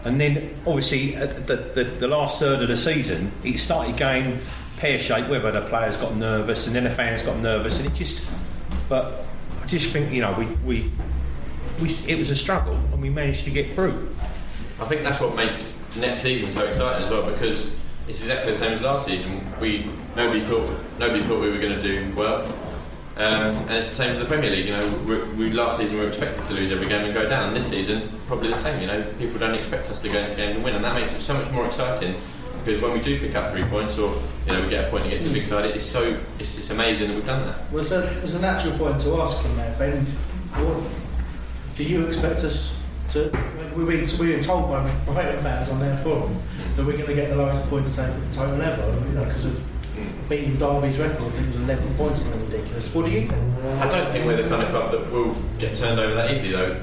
and 0.05 0.21
then, 0.21 0.55
obviously, 0.67 1.13
the, 1.13 1.57
the, 1.75 1.85
the 1.85 2.09
last 2.09 2.39
third 2.39 2.61
of 2.61 2.69
the 2.69 2.77
season, 2.77 3.33
it 3.43 3.59
started 3.59 3.97
going 3.97 4.39
pear 4.77 4.99
shaped, 4.99 5.31
whether 5.31 5.51
the 5.51 5.63
players 5.63 5.97
got 5.97 6.15
nervous 6.15 6.67
and 6.67 6.77
then 6.77 6.85
the 6.85 6.91
fans 6.91 7.23
got 7.23 7.39
nervous, 7.39 7.79
and 7.79 7.87
it 7.87 7.95
just. 7.95 8.25
But 8.89 9.25
I 9.63 9.67
just 9.67 9.91
think, 9.91 10.13
you 10.13 10.21
know, 10.21 10.35
we, 10.35 10.45
we, 10.63 10.93
we 11.81 11.97
it 12.07 12.19
was 12.19 12.29
a 12.29 12.37
struggle 12.37 12.75
and 12.75 13.01
we 13.01 13.09
managed 13.09 13.45
to 13.45 13.51
get 13.51 13.73
through. 13.73 14.15
I 14.79 14.85
think 14.85 15.05
that's 15.05 15.21
what 15.21 15.35
makes 15.35 15.79
next 15.97 16.21
season 16.21 16.51
so 16.51 16.67
exciting 16.67 17.07
as 17.07 17.11
well 17.11 17.25
because 17.31 17.71
it's 18.09 18.21
exactly 18.21 18.53
the 18.53 18.59
same 18.59 18.73
as 18.73 18.83
last 18.83 19.07
season. 19.07 19.41
We 19.61 19.91
nobody 20.17 20.41
thought 20.43 20.69
nobody 20.99 21.23
thought 21.23 21.41
we 21.41 21.51
were 21.51 21.59
going 21.59 21.79
to 21.79 21.83
do 21.83 22.15
well, 22.15 22.45
um, 23.17 23.57
and 23.69 23.71
it's 23.73 23.89
the 23.89 23.95
same 23.95 24.15
for 24.15 24.21
the 24.21 24.27
Premier 24.27 24.51
League. 24.51 24.67
You 24.67 24.77
know, 24.77 25.27
we, 25.37 25.51
last 25.51 25.79
season 25.79 25.97
we 25.97 26.03
were 26.03 26.09
expected 26.09 26.45
to 26.47 26.55
lose 26.55 26.71
every 26.71 26.89
game 26.89 27.05
and 27.05 27.15
go 27.15 27.29
down. 27.29 27.55
This 27.55 27.69
season, 27.69 28.09
probably 28.27 28.49
the 28.49 28.57
same. 28.57 28.81
You 28.81 28.87
know, 28.87 29.03
people 29.19 29.39
don't 29.39 29.55
expect 29.55 29.91
us 29.91 30.01
to 30.01 30.09
go 30.09 30.19
into 30.19 30.35
games 30.35 30.57
and 30.57 30.65
win, 30.65 30.75
and 30.75 30.85
that 30.85 30.95
makes 30.95 31.13
it 31.13 31.21
so 31.21 31.35
much 31.35 31.51
more 31.51 31.67
exciting. 31.67 32.15
Because 32.65 32.81
when 32.81 32.93
we 32.93 33.01
do 33.01 33.19
pick 33.21 33.35
up 33.35 33.53
three 33.53 33.65
points, 33.65 33.99
or 33.99 34.15
you 34.47 34.53
know, 34.53 34.63
we 34.63 34.69
get 34.69 34.87
a 34.87 34.91
point 34.91 35.07
against 35.07 35.27
get 35.27 35.35
big 35.35 35.47
side, 35.47 35.65
it's 35.67 35.87
so 35.87 36.19
it's, 36.39 36.59
it's 36.59 36.71
amazing 36.71 37.09
that 37.09 37.15
we've 37.15 37.27
done 37.27 37.47
that. 37.47 37.71
Well, 37.71 37.85
there's 37.85 38.35
a 38.35 38.41
natural 38.41 38.77
point 38.79 39.01
to 39.03 39.21
ask 39.21 39.41
from 39.43 39.57
there, 39.57 39.75
Ben. 39.79 40.07
Do 41.77 41.83
you 41.83 42.07
expect 42.07 42.45
us 42.45 42.75
to? 43.15 43.31
We've 43.75 43.87
been 43.87 44.01
we've 44.19 44.35
been 44.35 44.41
told 44.41 44.69
by 44.69 44.93
Brighton 45.07 45.43
fans 45.43 45.69
on 45.69 45.81
their 45.81 45.97
forum 45.99 46.39
that 46.77 46.85
we're 46.85 46.93
going 46.93 47.07
to 47.07 47.15
get 47.15 47.31
the 47.31 47.37
lowest 47.37 47.63
points 47.71 47.95
total, 47.95 48.15
total 48.33 48.61
ever, 48.61 49.07
you 49.07 49.15
know, 49.15 49.25
because 49.25 49.47
of 49.47 50.29
beating 50.29 50.57
Derby's 50.57 50.99
record. 50.99 51.23
I 51.23 51.31
think 51.31 51.47
it 51.47 51.55
was 51.55 51.57
11 51.57 51.95
points, 51.95 52.23
something 52.23 52.45
ridiculous. 52.51 52.95
What 52.95 53.07
do 53.07 53.13
you 53.13 53.29
think? 53.29 53.43
I 53.81 53.89
don't 53.89 54.11
think 54.13 54.25
we're 54.27 54.43
the 54.43 54.49
kind 54.49 54.63
of 54.63 54.71
club 54.71 54.91
that 54.91 55.11
will 55.13 55.35
get 55.59 55.75
turned 55.75 55.99
over 56.01 56.15
that 56.15 56.33
easily, 56.33 56.53
though. 56.53 56.81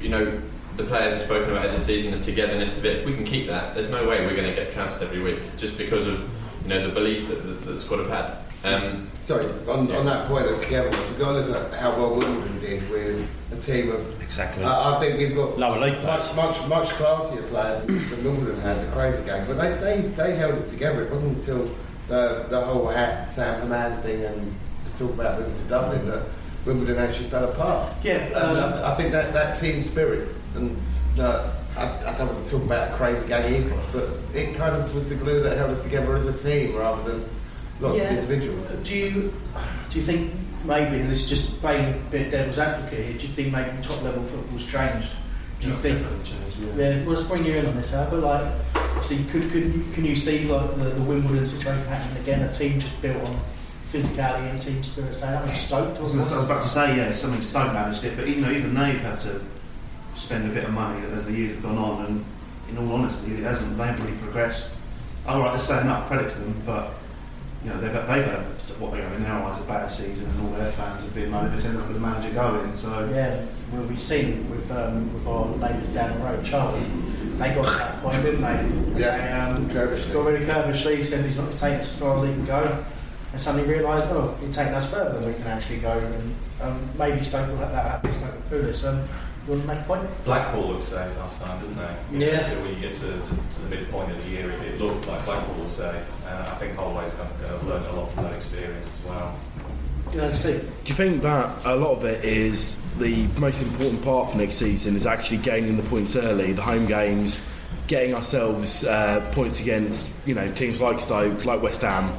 You 0.00 0.08
know, 0.08 0.42
the 0.76 0.84
players 0.84 1.14
have 1.14 1.22
spoken 1.22 1.50
about 1.50 1.66
it 1.66 1.72
this 1.72 1.86
season, 1.86 2.12
the 2.12 2.24
togetherness 2.24 2.76
of 2.76 2.84
it. 2.84 2.98
If 2.98 3.06
we 3.06 3.14
can 3.14 3.24
keep 3.24 3.46
that, 3.48 3.74
there's 3.74 3.90
no 3.90 4.08
way 4.08 4.24
we're 4.26 4.36
going 4.36 4.48
to 4.48 4.54
get 4.54 4.72
trounced 4.72 5.02
every 5.02 5.20
week, 5.20 5.38
just 5.58 5.76
because 5.76 6.06
of 6.06 6.28
you 6.62 6.68
know 6.68 6.86
the 6.86 6.94
belief 6.94 7.28
that 7.28 7.42
the, 7.42 7.52
that 7.52 7.72
the 7.72 7.80
squad 7.80 7.98
have 7.98 8.08
had. 8.08 8.43
Um, 8.64 9.08
Sorry, 9.18 9.46
on, 9.68 9.88
yeah. 9.88 9.98
on 9.98 10.06
that 10.06 10.26
point 10.26 10.46
of 10.46 10.60
togetherness, 10.62 11.08
you've 11.08 11.18
got 11.18 11.32
to 11.32 11.40
look 11.40 11.72
at 11.72 11.78
how 11.78 11.96
well 11.96 12.16
Wimbledon 12.16 12.60
did 12.60 12.90
with 12.90 13.28
a 13.52 13.56
team 13.56 13.90
of. 13.90 14.22
Exactly. 14.22 14.64
Uh, 14.64 14.96
I 14.96 15.00
think 15.00 15.18
we've 15.18 15.34
got 15.34 15.58
lower 15.58 15.78
league 15.78 16.02
much, 16.02 16.34
much, 16.34 16.66
much 16.66 16.88
classier 16.90 17.46
players 17.48 17.84
than 17.86 18.24
Wimbledon 18.24 18.60
had, 18.60 18.80
the 18.80 18.90
crazy 18.92 19.22
game. 19.24 19.46
But 19.46 19.58
they, 19.58 20.00
they, 20.00 20.08
they 20.08 20.36
held 20.36 20.54
it 20.54 20.66
together. 20.66 21.02
It 21.04 21.10
wasn't 21.10 21.36
until 21.36 21.70
the, 22.08 22.46
the 22.48 22.60
whole 22.60 22.88
hat 22.88 23.26
Sam 23.26 23.60
Hammam 23.60 24.00
thing 24.02 24.24
and 24.24 24.54
the 24.86 24.98
talk 24.98 25.14
about 25.14 25.40
moving 25.40 25.54
to 25.54 25.62
Dublin 25.68 26.06
that 26.08 26.26
Wimbledon 26.66 26.98
actually 26.98 27.28
fell 27.28 27.50
apart. 27.50 27.92
Yeah, 28.02 28.28
um, 28.34 28.56
I, 28.56 28.92
I, 28.92 28.94
think 28.96 29.12
that, 29.12 29.32
that 29.32 29.60
team 29.60 29.80
spirit 29.82 30.28
and 30.54 30.76
uh, 31.18 31.50
I, 31.76 31.86
I, 31.86 32.16
don't 32.16 32.32
want 32.32 32.46
to 32.46 32.50
talk 32.50 32.64
about 32.64 32.92
crazy 32.92 33.26
gang 33.28 33.54
ethos, 33.54 33.84
but 33.92 34.10
it 34.34 34.54
kind 34.56 34.74
of 34.74 34.94
was 34.94 35.08
the 35.08 35.16
glue 35.16 35.42
that 35.42 35.56
held 35.56 35.70
us 35.70 35.82
together 35.82 36.16
as 36.16 36.26
a 36.26 36.36
team 36.36 36.76
rather 36.76 37.02
than 37.10 37.28
lots 37.80 37.98
yeah. 37.98 38.04
of 38.04 38.18
individuals. 38.18 38.68
Do 38.68 38.96
you 38.96 39.34
do 39.90 39.98
you 39.98 40.04
think 40.04 40.32
maybe, 40.64 41.00
and 41.00 41.10
this 41.10 41.24
is 41.24 41.28
just 41.28 41.60
playing 41.60 41.94
a 41.94 41.96
bit 42.10 42.30
devil's 42.30 42.58
advocate 42.58 43.04
here, 43.04 43.18
do 43.18 43.26
you 43.26 43.32
think 43.32 43.52
maybe 43.52 43.70
top 43.82 44.02
level 44.02 44.24
football's 44.24 44.64
changed? 44.64 45.10
Do 45.60 45.68
you 45.68 45.74
think? 45.74 46.00
Changed, 46.24 46.58
yeah. 46.58 46.90
yeah. 46.90 46.98
Well, 47.00 47.14
let's 47.14 47.22
bring 47.22 47.44
you 47.44 47.54
in 47.54 47.66
on 47.66 47.76
this, 47.76 47.90
huh? 47.90 48.08
but 48.10 48.20
like 48.20 48.52
so 49.02 49.16
could, 49.30 49.50
could, 49.50 49.84
can 49.92 50.04
you 50.04 50.16
see 50.16 50.46
like 50.46 50.74
the, 50.76 50.84
the 50.84 51.02
Wimbledon 51.02 51.46
situation 51.46 51.84
happening 51.86 52.22
again? 52.22 52.42
A 52.42 52.52
team 52.52 52.80
just 52.80 53.00
built 53.02 53.22
on 53.24 53.38
physicality 53.90 54.50
and 54.50 54.60
team 54.60 54.82
spirit 54.82 55.14
staying 55.14 55.34
up. 55.34 55.48
Stoke. 55.50 55.96
I 55.96 56.00
was, 56.00 56.12
I 56.12 56.16
was 56.16 56.44
about 56.44 56.62
to 56.62 56.68
say 56.68 56.96
yeah, 56.96 57.10
something 57.12 57.40
Stoke 57.40 57.72
managed 57.72 58.04
it, 58.04 58.16
but 58.16 58.28
you 58.28 58.36
know 58.36 58.50
even 58.50 58.74
they've 58.74 59.00
had 59.00 59.18
to 59.20 59.40
spend 60.14 60.50
a 60.50 60.54
bit 60.54 60.64
of 60.64 60.70
money 60.70 61.04
as 61.06 61.26
the 61.26 61.32
years 61.32 61.52
have 61.52 61.62
gone 61.62 61.78
on, 61.78 62.06
and 62.06 62.24
in 62.70 62.78
all 62.78 62.96
honesty, 62.96 63.32
it 63.34 63.40
hasn't. 63.40 63.76
They 63.76 63.86
haven't 63.86 64.04
really 64.04 64.18
progressed. 64.18 64.76
All 65.26 65.40
right, 65.40 65.52
they're 65.52 65.60
staying 65.60 65.86
up. 65.86 66.06
Credit 66.08 66.28
to 66.30 66.38
them, 66.38 66.62
but 66.66 66.94
you 67.64 67.70
know, 67.70 67.80
they've, 67.80 67.92
got, 67.92 68.06
they've 68.06 68.24
had 68.24 68.34
a, 68.34 68.42
what 68.78 68.92
they 68.92 69.02
in 69.02 69.22
their 69.22 69.32
eyes 69.32 69.58
a 69.58 69.64
bad 69.64 69.86
season, 69.86 70.26
and 70.26 70.40
all 70.46 70.52
their 70.52 70.70
fans 70.70 71.00
have 71.00 71.14
been 71.14 71.30
moaning. 71.30 71.54
It's 71.54 71.64
ended 71.64 71.80
up 71.80 71.88
with 71.88 71.96
the 71.96 72.02
manager 72.02 72.30
going. 72.34 72.74
So 72.74 73.08
yeah, 73.10 73.42
well, 73.72 73.82
we've 73.84 73.98
seen 73.98 74.50
with 74.50 74.70
um, 74.70 75.12
with 75.14 75.26
our 75.26 75.48
neighbours 75.56 75.88
down 75.88 76.18
the 76.18 76.24
road, 76.24 76.44
Charlie. 76.44 76.84
They 76.84 77.54
got 77.54 77.64
to 77.64 77.78
that 77.78 78.02
point, 78.02 78.22
didn't 78.22 78.42
they? 78.42 79.00
Yeah. 79.00 79.16
They, 79.16 79.32
um, 79.32 79.68
got 79.68 80.24
rid 80.26 80.42
of 80.42 80.48
Curbishley, 80.48 81.02
said 81.02 81.24
he's 81.24 81.36
not 81.36 81.44
going 81.44 81.56
to 81.56 81.58
take 81.58 81.78
us 81.78 81.92
as 81.92 81.98
far 81.98 82.16
as 82.18 82.22
he 82.22 82.28
can 82.28 82.44
go, 82.44 82.84
and 83.32 83.40
suddenly 83.40 83.66
realised, 83.66 84.06
oh, 84.10 84.36
he's 84.40 84.54
taking 84.54 84.74
us 84.74 84.88
further 84.88 85.18
than 85.18 85.26
we 85.26 85.34
can 85.34 85.46
actually 85.46 85.78
go, 85.78 85.98
and 85.98 86.34
um, 86.60 86.88
maybe 86.98 87.24
Stoke 87.24 87.48
will 87.48 87.56
let 87.56 87.72
that 87.72 87.90
happen. 87.90 88.12
Stoke 88.12 88.50
will 88.50 88.60
Pulis. 88.60 88.86
Um, 88.86 89.08
you 89.46 89.52
want 89.52 89.62
to 89.62 89.68
make 89.68 89.80
a 89.80 89.84
point? 89.84 90.24
Blackpool 90.24 90.68
looked 90.68 90.84
safe 90.84 91.16
last 91.18 91.42
time, 91.42 91.60
didn't 91.60 91.76
they? 91.76 92.26
Yeah. 92.26 92.54
When 92.62 92.74
you 92.74 92.80
get 92.80 92.94
to, 92.94 93.00
to, 93.00 93.22
to 93.22 93.60
the 93.62 93.76
midpoint 93.76 94.10
of 94.10 94.24
the 94.24 94.30
year, 94.30 94.50
it, 94.50 94.60
it 94.62 94.80
looked 94.80 95.06
like 95.06 95.24
Blackpool 95.24 95.62
was 95.62 95.72
safe. 95.72 96.26
Uh, 96.26 96.48
I 96.50 96.54
think 96.56 96.76
Holloway's 96.76 97.10
going 97.12 97.28
to 97.28 97.48
have 97.48 97.66
learned 97.66 97.86
a 97.86 97.92
lot 97.92 98.10
from 98.12 98.24
that 98.24 98.34
experience 98.34 98.90
as 98.98 99.04
well. 99.04 99.36
Yeah, 100.14 100.30
Steve. 100.32 100.60
Do 100.84 100.88
you 100.88 100.94
think 100.94 101.22
that 101.22 101.66
a 101.66 101.74
lot 101.74 101.96
of 101.96 102.04
it 102.04 102.24
is 102.24 102.80
the 102.98 103.26
most 103.38 103.62
important 103.62 104.02
part 104.02 104.30
for 104.30 104.38
next 104.38 104.56
season 104.56 104.96
is 104.96 105.06
actually 105.06 105.38
gaining 105.38 105.76
the 105.76 105.82
points 105.84 106.14
early, 106.14 106.52
the 106.52 106.62
home 106.62 106.86
games, 106.86 107.46
getting 107.86 108.14
ourselves 108.14 108.84
uh, 108.84 109.28
points 109.32 109.60
against 109.60 110.14
you 110.24 110.34
know 110.34 110.50
teams 110.52 110.80
like 110.80 111.00
Stoke, 111.00 111.44
like 111.44 111.60
West 111.60 111.82
Ham, 111.82 112.10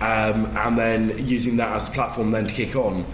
um, 0.00 0.54
and 0.56 0.78
then 0.78 1.26
using 1.26 1.56
that 1.56 1.74
as 1.74 1.88
a 1.88 1.92
platform 1.92 2.30
then 2.30 2.46
to 2.46 2.52
kick 2.52 2.76
on? 2.76 3.04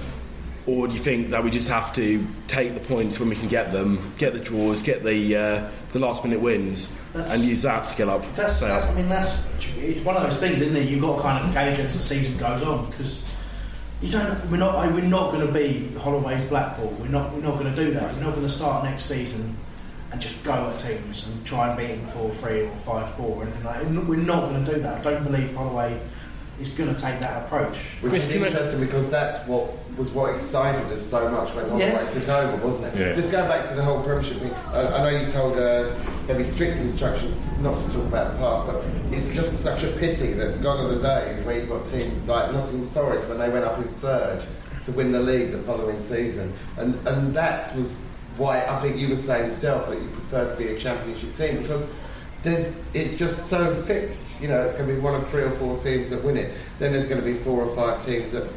Or 0.67 0.89
do 0.89 0.95
you 0.95 0.99
think 0.99 1.31
that 1.31 1.45
we 1.45 1.51
just 1.51 1.69
have 1.69 1.93
to 1.95 2.27
take 2.49 2.75
the 2.75 2.81
points 2.81 3.21
when 3.21 3.29
we 3.29 3.37
can 3.37 3.49
get 3.49 3.71
them, 3.73 4.13
get 4.19 4.33
the 4.33 4.41
draws, 4.41 4.83
get 4.83 5.05
the 5.05 5.37
uh, 5.37 5.71
the 5.93 5.99
last 6.01 6.25
minute 6.25 6.41
wins, 6.41 6.95
That's- 7.13 7.35
and 7.35 7.45
use 7.45 7.63
that 7.63 7.89
to 7.91 7.97
get 7.97 8.09
up? 8.09 8.23
That's, 8.35 8.57
stay 8.57 8.67
that's. 8.67 8.87
I 8.87 8.95
mean, 8.95 9.09
that's 9.09 9.47
it's 9.79 10.05
one 10.05 10.17
of 10.17 10.23
those 10.25 10.41
things, 10.41 10.61
isn't 10.61 10.77
it? 10.77 10.89
You've 10.89 11.01
got 11.01 11.17
to 11.17 11.23
kind 11.23 11.45
of 11.47 11.55
gauge 11.55 11.79
as 11.85 11.95
the 11.97 12.03
season 12.03 12.37
goes 12.37 12.63
on 12.63 12.87
because 12.91 13.25
you 14.03 14.11
don't. 14.11 14.51
We're 14.51 14.57
not. 14.57 14.93
We're 14.93 15.01
not 15.03 15.33
going 15.33 15.47
to 15.47 15.53
be 15.53 15.95
Holloway's 15.99 16.45
Blackpool. 16.45 16.97
We're 17.01 17.09
not. 17.09 17.33
We're 17.33 17.43
not 17.43 17.59
going 17.59 17.73
to 17.75 17.85
do 17.85 17.93
that. 17.93 18.13
We're 18.15 18.21
not 18.25 18.31
going 18.35 18.47
to 18.47 18.49
start 18.49 18.85
next 18.85 19.05
season 19.05 19.57
and 20.13 20.21
just 20.21 20.43
go 20.45 20.53
at 20.53 20.79
teams 20.79 21.27
and 21.27 21.45
try 21.45 21.69
and 21.69 21.79
beat 21.79 21.97
them 21.97 22.07
four 22.09 22.31
three 22.31 22.63
or 22.63 22.77
five 22.77 23.09
four 23.15 23.37
or 23.37 23.43
anything 23.43 23.65
like 23.65 23.83
that. 23.83 24.05
We're 24.05 24.17
not 24.17 24.51
going 24.51 24.65
to 24.65 24.75
do 24.75 24.81
that. 24.81 25.07
I 25.07 25.13
don't 25.13 25.25
believe 25.25 25.55
Holloway 25.55 25.99
is 26.61 26.69
going 26.71 26.95
to 26.95 27.01
take 27.01 27.21
that 27.21 27.45
approach. 27.45 27.77
Which 28.01 28.13
is 28.15 28.29
interesting 28.31 28.81
because 28.81 29.11
that's 29.11 29.47
what 29.47 29.71
was 29.97 30.11
what 30.11 30.35
excited 30.35 30.85
us 30.93 31.05
so 31.05 31.29
much 31.31 31.55
when 31.55 31.65
Holloway 31.69 31.89
Yeah. 31.89 32.09
took 32.11 32.29
over, 32.29 32.67
wasn't 32.67 32.95
it? 32.95 32.99
Yeah. 33.01 33.15
Just 33.15 33.31
going 33.31 33.49
back 33.49 33.69
to 33.69 33.75
the 33.75 33.83
whole 33.83 34.03
Premiership 34.03 34.39
thing, 34.39 34.53
I, 34.73 34.87
I 34.89 35.03
know 35.11 35.19
you 35.21 35.27
told 35.33 35.55
uh, 35.55 35.93
there'll 36.27 36.37
be 36.39 36.45
strict 36.45 36.79
instructions 36.79 37.39
not 37.61 37.77
to 37.79 37.93
talk 37.93 38.05
about 38.05 38.33
the 38.33 38.39
past, 38.39 38.67
but 38.67 38.85
it's 39.13 39.31
just 39.35 39.63
such 39.63 39.85
a 39.85 39.89
pity 39.93 40.33
that 40.35 40.61
gone 40.63 40.85
are 40.85 40.89
the 40.95 41.01
days 41.03 41.43
where 41.45 41.59
you've 41.59 41.69
got 41.69 41.85
teams 41.87 42.27
like 42.29 42.53
Nottingham 42.53 42.87
Forest 42.89 43.29
when 43.29 43.39
they 43.39 43.49
went 43.49 43.65
up 43.65 43.79
in 43.79 43.85
third 43.85 44.45
to 44.85 44.93
win 44.93 45.13
the 45.13 45.21
league 45.21 45.51
the 45.53 45.59
following 45.59 46.01
season, 46.03 46.53
and 46.79 46.95
and 47.09 47.35
that 47.35 47.75
was 47.77 47.99
why 48.37 48.65
I 48.67 48.77
think 48.81 48.99
you 48.99 49.09
were 49.09 49.17
saying 49.17 49.49
yourself 49.49 49.89
that 49.89 50.01
you 50.01 50.09
prefer 50.09 50.49
to 50.49 50.57
be 50.57 50.69
a 50.69 50.79
Championship 50.79 51.35
team 51.37 51.63
because 51.63 51.85
there's, 52.47 52.73
it's 52.95 53.17
just 53.17 53.49
so 53.49 53.75
fixed. 53.75 54.23
You 54.41 54.49
know, 54.49 54.63
it's 54.63 54.75
going 54.75 54.89
to 54.89 54.95
be 54.95 55.01
one 55.01 55.15
of 55.15 55.29
three 55.29 55.43
or 55.43 55.51
four 55.53 55.77
teams 55.79 56.11
that 56.11 56.23
win 56.23 56.37
it. 56.37 56.55
Then 56.79 56.93
there's 56.93 57.07
going 57.07 57.21
to 57.21 57.25
be 57.27 57.35
four 57.35 57.63
or 57.63 57.75
five 57.75 58.05
teams 58.07 58.33
that 58.33 58.49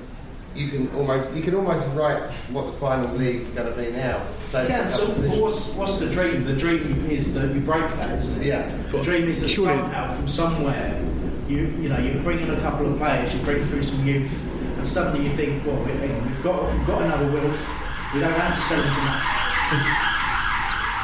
you 0.55 0.67
can 0.67 0.89
almost 0.95 1.31
you 1.35 1.43
can 1.43 1.53
almost 1.55 1.85
write 1.95 2.21
what 2.51 2.65
the 2.65 2.71
final 2.73 3.11
league 3.15 3.41
is 3.41 3.49
going 3.51 3.71
to 3.73 3.81
be 3.81 3.91
now. 3.91 4.21
So 4.43 4.61
Yeah, 4.67 4.89
so 4.89 5.05
what's, 5.07 5.69
what's 5.73 5.97
the 5.99 6.09
dream? 6.09 6.43
The 6.43 6.55
dream 6.55 7.05
is 7.09 7.33
that 7.33 7.53
you 7.53 7.61
break 7.61 7.83
that, 7.97 8.17
isn't 8.17 8.41
it? 8.41 8.45
Yeah. 8.47 8.75
The 8.91 9.01
dream 9.01 9.27
is 9.27 9.41
that 9.41 9.47
Surely- 9.49 9.77
somehow, 9.77 10.13
from 10.13 10.27
somewhere, 10.27 11.03
you 11.47 11.67
you 11.81 11.89
know, 11.89 11.97
you 11.97 12.19
bring 12.21 12.39
in 12.41 12.49
a 12.51 12.59
couple 12.61 12.91
of 12.91 12.97
players, 12.99 13.33
you 13.33 13.41
bring 13.41 13.63
through 13.63 13.83
some 13.83 14.05
youth, 14.05 14.31
and 14.77 14.87
suddenly 14.87 15.27
you 15.27 15.31
think, 15.35 15.65
well, 15.65 15.77
we- 15.83 15.93
we've 15.93 16.43
got 16.43 16.71
we've 16.73 16.87
got 16.87 17.01
another 17.01 17.27
Wilf. 17.31 18.13
We 18.13 18.19
don't 18.19 18.33
have 18.33 18.55
to 18.55 18.61
sell 18.61 18.81
him 18.81 18.93
to. 18.93 20.15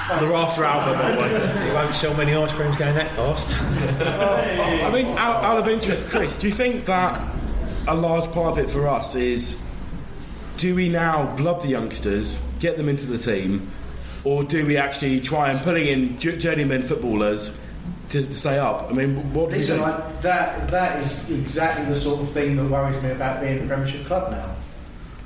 They're 0.08 0.36
after 0.36 0.64
Albert, 0.64 1.02
by 1.02 1.12
the 1.12 1.22
way. 1.22 1.68
You 1.68 1.74
won't 1.74 1.96
sell 1.96 2.14
many 2.14 2.34
ice 2.36 2.54
creams 2.54 2.76
going 2.76 2.94
that 2.96 3.10
fast. 3.12 3.56
I 3.60 4.92
mean, 4.92 5.08
out, 5.18 5.44
out 5.44 5.58
of 5.58 5.68
interest, 5.68 6.10
Chris, 6.10 6.38
do 6.38 6.48
you 6.48 6.54
think 6.54 6.86
that 6.86 7.20
a 7.88 7.96
large 7.96 8.32
part 8.32 8.58
of 8.58 8.64
it 8.64 8.70
for 8.70 8.88
us 8.88 9.16
is 9.16 9.64
do 10.58 10.76
we 10.76 10.90
now 10.90 11.36
love 11.38 11.62
the 11.64 11.70
youngsters, 11.70 12.40
get 12.60 12.78
them 12.78 12.88
into 12.88 13.06
the 13.08 13.18
team, 13.18 13.70
or 14.24 14.44
do 14.44 14.66
we 14.66 14.78
actually 14.78 15.22
try 15.22 15.50
and 15.52 15.60
putting 15.62 15.88
in 15.88 16.20
j- 16.20 16.38
journeyman 16.38 16.82
footballers 16.84 17.58
to, 18.10 18.26
to 18.26 18.34
stay 18.34 18.60
up? 18.60 18.90
I 18.90 18.94
mean, 18.94 19.34
what 19.34 19.46
do 19.50 19.52
you 19.56 19.58
Listen, 19.58 19.80
think? 19.80 19.88
like, 19.98 20.22
that 20.22 20.70
that 20.70 21.00
is 21.00 21.30
exactly 21.32 21.86
the 21.86 21.96
sort 21.96 22.22
of 22.22 22.30
thing 22.30 22.56
that 22.56 22.66
worries 22.66 23.02
me 23.04 23.10
about 23.12 23.42
being 23.42 23.64
a 23.64 23.68
Premiership 23.68 24.06
club 24.06 24.32
now, 24.32 24.56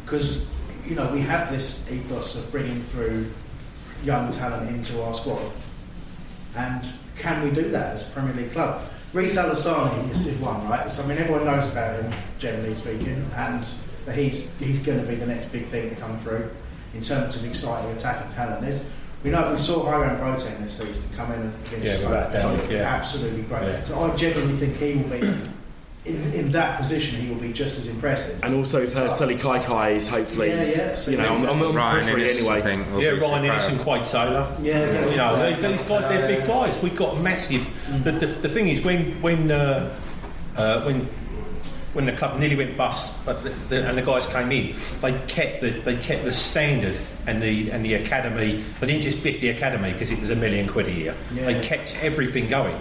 because 0.06 0.48
you 0.88 0.96
know 0.96 1.10
we 1.14 1.20
have 1.22 1.52
this 1.52 1.90
ethos 1.92 2.36
of 2.36 2.50
bringing 2.52 2.82
through 2.84 3.30
young 4.04 4.32
talent 4.32 4.70
into 4.70 5.02
our 5.04 5.14
squad, 5.14 5.52
and 6.56 6.82
can 7.18 7.44
we 7.44 7.52
do 7.52 7.70
that 7.70 7.96
as 7.96 8.04
a 8.04 8.12
Premier 8.12 8.34
League 8.34 8.52
club? 8.52 8.82
Reise 9.14 9.36
Allassani 9.38 10.10
is, 10.10 10.26
is 10.26 10.38
one, 10.38 10.68
right? 10.70 10.90
So 10.90 11.04
I 11.04 11.08
mean, 11.08 11.18
everyone 11.18 11.46
knows 11.46 11.68
about 11.68 12.02
him, 12.02 12.14
generally 12.38 12.76
speaking, 12.76 13.26
and 13.36 13.66
that 14.06 14.16
he's 14.16 14.56
he's 14.60 14.80
going 14.80 15.00
to 15.00 15.06
be 15.06 15.16
the 15.16 15.26
next 15.26 15.52
big 15.52 15.66
thing 15.68 15.90
to 15.90 15.96
come 15.96 16.18
through 16.18 16.50
in 16.94 17.02
terms 17.02 17.36
of 17.36 17.44
exciting 17.46 17.92
attacking 17.92 18.32
talent. 18.32 18.62
There's 18.62 18.86
we 19.24 19.32
know 19.32 19.52
we 19.52 19.58
saw 19.58 19.84
Hiram 19.84 20.18
Boateng 20.20 20.64
this 20.64 20.78
season 20.78 21.04
come 21.16 21.32
in 21.34 21.52
against 21.68 22.02
Yeah. 22.02 22.30
Stoke, 22.32 22.70
yeah. 22.72 22.78
absolutely 22.84 23.42
great. 23.44 23.64
Yeah. 23.64 23.84
So 23.84 24.00
I 24.00 24.16
genuinely 24.16 24.56
think 24.56 24.78
he 24.78 24.94
will 24.94 25.10
be 25.10 25.50
in, 26.06 26.34
in 26.34 26.52
that 26.52 26.78
position. 26.78 27.20
He 27.22 27.30
will 27.30 27.40
be 27.40 27.54
just 27.54 27.78
as 27.78 27.88
impressive. 27.88 28.44
And 28.44 28.56
also, 28.56 28.82
we've 28.82 28.94
heard 28.94 29.12
Sullay 29.12 29.40
Kaikai 29.40 29.94
is 29.94 30.08
hopefully, 30.08 30.50
Yeah, 30.50 30.64
yeah, 30.64 31.10
you 31.10 31.18
know, 31.18 31.34
on, 31.36 31.46
on, 31.46 31.50
on 31.50 31.60
the 31.60 31.72
periphery 31.72 32.30
anyway. 32.30 32.62
Yeah, 33.04 33.10
Ryan 33.12 33.46
Inniss 33.46 33.70
and 33.70 33.80
Quade 33.80 34.06
Taylor. 34.06 34.56
Yeah, 34.62 35.10
you 35.10 35.18
know, 35.18 35.38
they, 35.38 35.62
they 35.62 35.78
fight, 35.78 36.10
they're 36.10 36.28
big 36.28 36.48
guys. 36.48 36.82
We've 36.82 36.96
got 36.96 37.20
massive. 37.22 37.68
The, 38.04 38.12
the, 38.12 38.28
the 38.28 38.50
thing 38.50 38.70
is, 38.70 38.82
when 38.82 39.22
when 39.22 39.52
uh, 39.52 39.96
uh, 40.56 40.84
when 40.84 41.08
when 41.94 42.06
the 42.06 42.12
club 42.14 42.40
nearly 42.40 42.56
went 42.56 42.78
bust, 42.78 43.26
but 43.26 43.44
the, 43.44 43.50
the, 43.50 43.88
and 43.88 43.98
the 43.98 44.02
guys 44.02 44.26
came 44.28 44.52
in, 44.52 44.76
they 45.02 45.12
kept 45.28 45.62
the 45.62 45.72
they 45.72 45.98
kept 45.98 46.24
the 46.24 46.32
standard 46.32 47.00
and 47.28 47.42
the 47.42 47.72
and 47.72 47.84
the 47.84 47.96
academy. 47.96 48.64
They 48.80 48.88
didn't 48.88 49.02
just 49.02 49.24
biff 49.24 49.42
the 49.42 49.50
academy 49.50 49.92
because 49.94 50.12
it 50.12 50.20
was 50.20 50.30
a 50.30 50.36
million 50.36 50.68
quid 50.68 50.88
a 50.88 50.92
year. 50.92 51.16
Yeah. 51.34 51.46
They 51.46 51.62
kept 51.62 51.98
everything 52.02 52.48
going. 52.48 52.80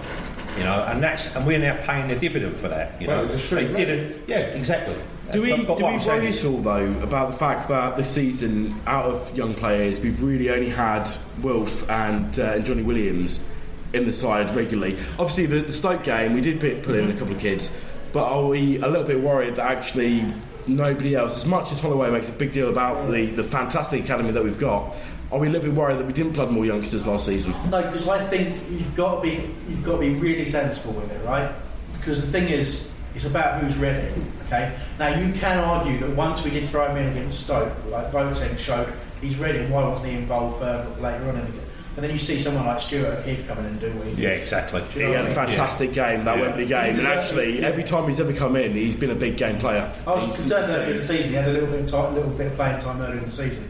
You 0.59 0.64
know, 0.64 0.85
and 0.88 1.01
that's 1.03 1.35
and 1.37 1.47
we're 1.47 1.59
now 1.61 1.77
paying 1.85 2.09
the 2.09 2.16
dividend 2.16 2.57
for 2.57 2.68
that. 2.68 3.01
You 3.01 3.07
Well, 3.09 3.25
know, 3.25 3.31
it 3.31 3.35
a 3.35 3.38
free 3.38 3.64
they 3.66 3.75
rate. 3.75 3.85
didn't. 3.87 4.16
Yeah, 4.29 4.38
exactly. 4.38 4.97
Do 5.31 5.42
we, 5.42 5.51
But- 5.51 5.66
but 5.68 5.79
do 5.79 5.85
we 5.87 5.99
worry 5.99 6.29
is- 6.29 6.40
at 6.40 6.47
all, 6.47 6.59
though, 6.62 6.92
about 7.03 7.31
the 7.31 7.37
fact 7.37 7.68
that 7.68 7.97
this 7.97 8.09
season, 8.11 8.75
out 8.87 9.05
of 9.05 9.37
young 9.37 9.55
players, 9.55 10.01
we've 10.01 10.21
really 10.23 10.51
only 10.51 10.71
had 10.71 11.09
Wilf 11.42 11.88
and, 11.90 12.37
uh, 12.38 12.42
and 12.55 12.64
Johnny 12.64 12.83
Williams 12.83 13.44
in 13.92 14.07
the 14.07 14.12
side 14.12 14.55
regularly? 14.57 14.97
Obviously, 15.18 15.47
the, 15.47 15.61
the 15.61 15.73
Stoke 15.73 16.03
game, 16.03 16.33
we 16.35 16.40
did 16.40 16.59
put, 16.61 16.83
put 16.83 16.97
in 16.97 17.11
a 17.11 17.14
couple 17.14 17.35
of 17.35 17.40
kids, 17.40 17.71
but 18.12 18.25
are 18.25 18.47
we 18.47 18.79
a 18.79 18.87
little 18.88 19.05
bit 19.07 19.21
worried 19.21 19.57
that 19.57 19.71
actually 19.71 20.25
nobody 20.66 21.14
else, 21.14 21.37
as 21.37 21.47
much 21.47 21.71
as 21.73 21.79
Holloway 21.81 22.11
makes 22.11 22.31
a 22.31 22.33
big 22.33 22.51
deal 22.53 22.68
about 22.71 23.11
the, 23.11 23.27
the 23.27 23.44
fantastic 23.44 24.03
academy 24.05 24.31
that 24.33 24.42
we've 24.42 24.59
got, 24.59 24.94
are 25.31 25.38
we 25.38 25.47
a 25.47 25.51
little 25.51 25.69
bit 25.69 25.77
worried 25.77 25.99
that 25.99 26.07
we 26.07 26.12
didn't 26.12 26.35
flood 26.35 26.51
more 26.51 26.64
youngsters 26.64 27.07
last 27.07 27.27
season? 27.27 27.53
No, 27.71 27.83
because 27.83 28.09
I 28.09 28.19
think 28.27 28.57
you've 28.71 28.95
got 28.95 29.17
to 29.17 29.21
be 29.23 29.51
you've 29.69 29.85
got 29.85 29.93
to 29.95 29.99
be 30.01 30.11
really 30.11 30.45
sensible 30.45 30.95
with 30.95 31.11
it, 31.11 31.25
right? 31.27 31.51
Because 31.93 32.21
the 32.25 32.31
thing 32.38 32.49
is, 32.49 32.93
it's 33.14 33.25
about 33.25 33.61
who's 33.61 33.77
ready. 33.77 34.09
Okay. 34.47 34.75
Now 34.99 35.09
you 35.19 35.33
can 35.35 35.59
argue 35.59 35.99
that 35.99 36.11
once 36.17 36.43
we 36.43 36.51
did 36.51 36.67
throw 36.69 36.88
him 36.88 36.97
in 36.97 37.07
against 37.09 37.41
Stoke, 37.45 37.73
like 37.91 38.11
Boateng 38.11 38.59
showed 38.59 38.93
he's 39.21 39.37
ready. 39.38 39.61
Why 39.71 39.87
wasn't 39.87 40.09
he 40.09 40.14
involved 40.17 40.59
further 40.61 40.88
later 41.01 41.29
on 41.29 41.37
in 41.37 41.45
the 41.45 41.53
game? 41.53 41.61
But 41.95 42.03
then 42.03 42.12
you 42.12 42.19
see 42.19 42.38
someone 42.38 42.64
like 42.64 42.79
Stuart 42.79 43.07
O'Keefe 43.19 43.47
coming 43.49 43.64
in 43.64 43.73
and 43.73 43.81
do 43.81 43.91
what 43.95 44.07
he 44.07 44.14
did. 44.14 44.23
Yeah, 44.23 44.29
exactly. 44.31 44.81
Do 44.83 44.87
He 44.87 45.01
you 45.01 45.07
know 45.09 45.12
had 45.17 45.25
a 45.25 45.29
what 45.31 45.38
I 45.38 45.47
mean? 45.47 45.55
fantastic 45.57 45.93
game, 45.93 46.23
that 46.25 46.37
Yeah. 46.38 46.43
Wembley 46.45 46.67
game, 46.67 46.95
and 46.97 47.07
actually, 47.09 47.59
yeah. 47.61 47.67
every 47.67 47.83
time 47.83 48.07
he's 48.07 48.21
ever 48.21 48.33
come 48.33 48.55
in, 48.55 48.73
he's 48.77 48.95
been 48.95 49.11
a 49.11 49.17
big 49.17 49.37
game 49.37 49.59
player. 49.59 49.91
I 50.07 50.14
was 50.14 50.23
He's- 50.23 50.37
concerned 50.37 50.71
earlier 50.71 50.93
in 50.93 50.97
the 50.99 51.03
season. 51.03 51.31
He 51.31 51.37
had 51.37 51.49
a 51.49 51.53
little 51.53 51.69
bit 51.69 51.81
of 51.81 51.87
time, 51.91 52.14
little 52.14 52.31
bit 52.31 52.47
of 52.47 52.55
playing 52.55 52.79
time 52.79 53.01
earlier 53.03 53.19
in 53.19 53.25
the 53.25 53.31
season. 53.33 53.69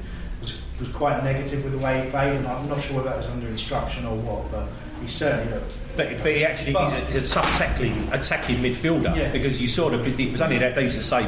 Was 0.79 0.88
quite 0.88 1.25
negative 1.25 1.64
with 1.64 1.73
the 1.73 1.79
way 1.79 2.05
he 2.05 2.11
played, 2.11 2.37
and 2.37 2.47
I'm 2.47 2.69
not 2.69 2.81
sure 2.81 2.97
whether 2.99 3.09
that 3.09 3.17
was 3.17 3.27
under 3.29 3.49
instruction 3.49 4.07
or 4.07 4.14
what. 4.17 4.49
But 4.53 4.69
he 5.01 5.09
certainly 5.09 5.53
looked. 5.53 5.75
But, 5.97 6.23
but 6.23 6.33
he 6.33 6.45
actually 6.45 6.73
he's 6.75 6.93
a, 6.93 7.01
he's 7.07 7.31
a 7.31 7.35
tough 7.35 7.59
tackling, 7.59 8.09
attacking 8.12 8.59
midfielder 8.59 9.17
Yeah. 9.17 9.33
because 9.33 9.61
you 9.61 9.67
sort 9.67 9.93
of 9.95 10.07
it 10.21 10.31
was 10.31 10.41
only 10.41 10.59
that 10.59 10.77
decent 10.77 11.05
save 11.05 11.27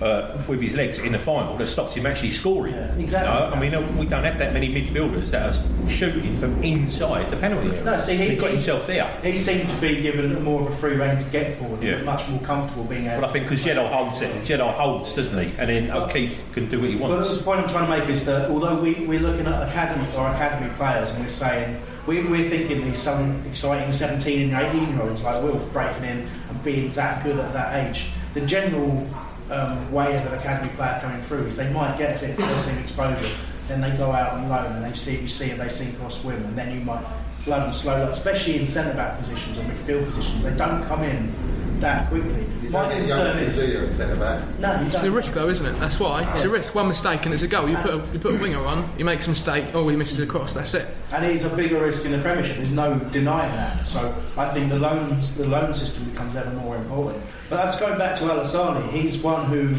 uh, 0.00 0.36
with 0.46 0.60
his 0.60 0.74
legs 0.74 0.98
in 0.98 1.12
the 1.12 1.18
final 1.18 1.56
that 1.56 1.66
stops 1.68 1.94
him 1.94 2.04
actually 2.06 2.30
scoring. 2.30 2.74
exactly. 2.74 3.64
You 3.64 3.70
know, 3.70 3.80
I 3.80 3.84
mean, 3.86 3.98
we 3.98 4.06
don't 4.06 4.24
have 4.24 4.38
that 4.38 4.52
many 4.52 4.68
midfielders 4.68 5.30
that 5.30 5.54
are 5.54 5.88
shooting 5.88 6.36
from 6.36 6.62
inside 6.62 7.30
the 7.30 7.36
penalty 7.36 7.68
area. 7.70 7.84
No, 7.84 7.98
see, 7.98 8.16
he, 8.16 8.28
he 8.30 8.36
got 8.36 8.50
himself 8.50 8.86
there. 8.86 9.08
He 9.22 9.38
seemed 9.38 9.68
to 9.68 9.76
be 9.76 10.02
given 10.02 10.42
more 10.44 10.60
of 10.60 10.66
a 10.66 10.76
free 10.76 10.96
rein 10.96 11.16
to 11.16 11.24
get 11.30 11.56
forward. 11.56 11.82
Yeah. 11.82 12.02
much 12.02 12.28
more 12.28 12.40
comfortable 12.40 12.84
being 12.84 13.06
able. 13.06 13.22
But 13.22 13.30
I 13.30 13.32
think 13.32 13.46
because 13.46 13.64
Jedi 13.64 13.88
holds 13.88 14.20
it, 14.20 14.30
Jedi 14.44 14.70
holds, 14.74 15.14
doesn't 15.14 15.38
he? 15.38 15.50
And 15.58 15.70
then 15.70 15.90
O'Keefe 15.90 16.52
can 16.52 16.68
do 16.68 16.80
what 16.80 16.90
he 16.90 16.96
Well, 16.96 17.10
wants. 17.10 17.28
that's 17.28 17.38
the 17.38 17.44
point 17.44 17.60
I'm 17.60 17.68
trying 17.68 17.90
to 17.90 17.98
make 17.98 18.08
is 18.10 18.24
that 18.26 18.50
although 18.50 18.78
we, 18.80 18.94
we're 19.06 19.20
looking 19.20 19.46
at 19.46 19.68
academy 19.68 20.06
or 20.16 20.28
academy 20.28 20.70
players 20.74 21.10
and 21.10 21.20
we're 21.20 21.28
saying 21.28 21.80
we, 22.06 22.22
we're 22.22 22.48
thinking 22.48 22.84
these 22.84 22.98
some 22.98 23.42
exciting 23.46 23.92
17 23.92 24.52
and 24.54 24.66
18 24.76 24.88
year 24.90 25.02
olds 25.02 25.22
like 25.22 25.42
Wilf 25.42 25.72
breaking 25.72 26.04
in 26.04 26.28
and 26.50 26.64
being 26.64 26.92
that 26.92 27.24
good 27.24 27.38
at 27.38 27.52
that 27.54 27.86
age, 27.88 28.08
the 28.34 28.40
general 28.42 29.06
um, 29.50 29.92
way 29.92 30.16
of 30.16 30.26
an 30.26 30.38
academy 30.38 30.72
player 30.74 30.98
coming 31.00 31.20
through 31.20 31.46
is 31.46 31.56
they 31.56 31.72
might 31.72 31.96
get 31.98 32.16
a 32.16 32.26
bit 32.26 32.38
of 32.38 32.44
first 32.44 32.68
team 32.68 32.78
exposure, 32.78 33.30
then 33.68 33.80
they 33.80 33.90
go 33.96 34.12
out 34.12 34.32
on 34.32 34.48
loan 34.48 34.72
and 34.72 34.84
they 34.84 34.92
see 34.92 35.20
you 35.20 35.28
see 35.28 35.50
if 35.50 35.58
they 35.58 35.68
sink 35.68 36.00
or 36.02 36.10
swim, 36.10 36.42
and 36.44 36.56
then 36.56 36.74
you 36.74 36.80
might 36.84 37.04
blood 37.46 37.62
and 37.62 37.74
slow, 37.74 38.02
like, 38.02 38.10
especially 38.10 38.58
in 38.58 38.66
centre 38.66 38.94
back 38.94 39.18
positions 39.18 39.56
or 39.56 39.62
midfield 39.62 40.04
positions, 40.04 40.42
they 40.42 40.54
don't 40.56 40.84
come 40.86 41.02
in 41.04 41.32
that 41.80 42.08
quickly. 42.08 42.46
You 42.62 42.70
My 42.70 42.80
don't 42.82 42.90
get 42.90 42.98
concern 43.00 43.26
youngsters, 43.38 43.58
is 43.58 43.64
do 43.66 43.72
you, 43.78 43.84
at 43.84 43.90
centre 43.92 44.16
back? 44.16 44.58
no, 44.58 44.80
you 44.80 44.86
It's 44.86 44.96
a 44.96 45.02
don't. 45.02 45.12
risk 45.12 45.32
though, 45.34 45.48
isn't 45.48 45.66
it? 45.66 45.78
That's 45.78 46.00
why. 46.00 46.30
It's 46.34 46.42
a 46.42 46.48
risk. 46.48 46.74
One 46.74 46.88
mistake 46.88 47.24
and 47.24 47.32
it's 47.34 47.42
a 47.42 47.46
goal. 47.48 47.68
You 47.68 47.76
put 47.76 47.90
a, 47.94 48.12
you 48.12 48.18
put 48.18 48.34
a 48.34 48.38
winger 48.38 48.64
on, 48.64 48.88
he 48.96 49.02
makes 49.02 49.26
a 49.26 49.30
mistake, 49.30 49.66
oh, 49.74 49.88
he 49.88 49.96
misses 49.96 50.18
a 50.18 50.26
cross, 50.26 50.54
that's 50.54 50.74
it. 50.74 50.86
and 51.12 51.24
it 51.24 51.32
is 51.32 51.44
a 51.44 51.54
bigger 51.56 51.80
risk 51.80 52.04
in 52.04 52.12
the 52.12 52.18
Premiership. 52.18 52.56
There's 52.56 52.70
no 52.70 52.98
denying 52.98 53.54
that. 53.54 53.86
So 53.86 54.14
I 54.36 54.46
think 54.48 54.68
the 54.70 54.78
loan 54.78 55.20
the 55.36 55.46
loan 55.46 55.72
system 55.74 56.04
becomes 56.10 56.34
ever 56.36 56.50
more 56.50 56.76
important. 56.76 57.22
But 57.48 57.56
that's 57.64 57.78
going 57.78 57.98
back 57.98 58.16
to 58.16 58.24
Allassani. 58.24 58.90
He's 58.90 59.18
one 59.18 59.44
who, 59.46 59.76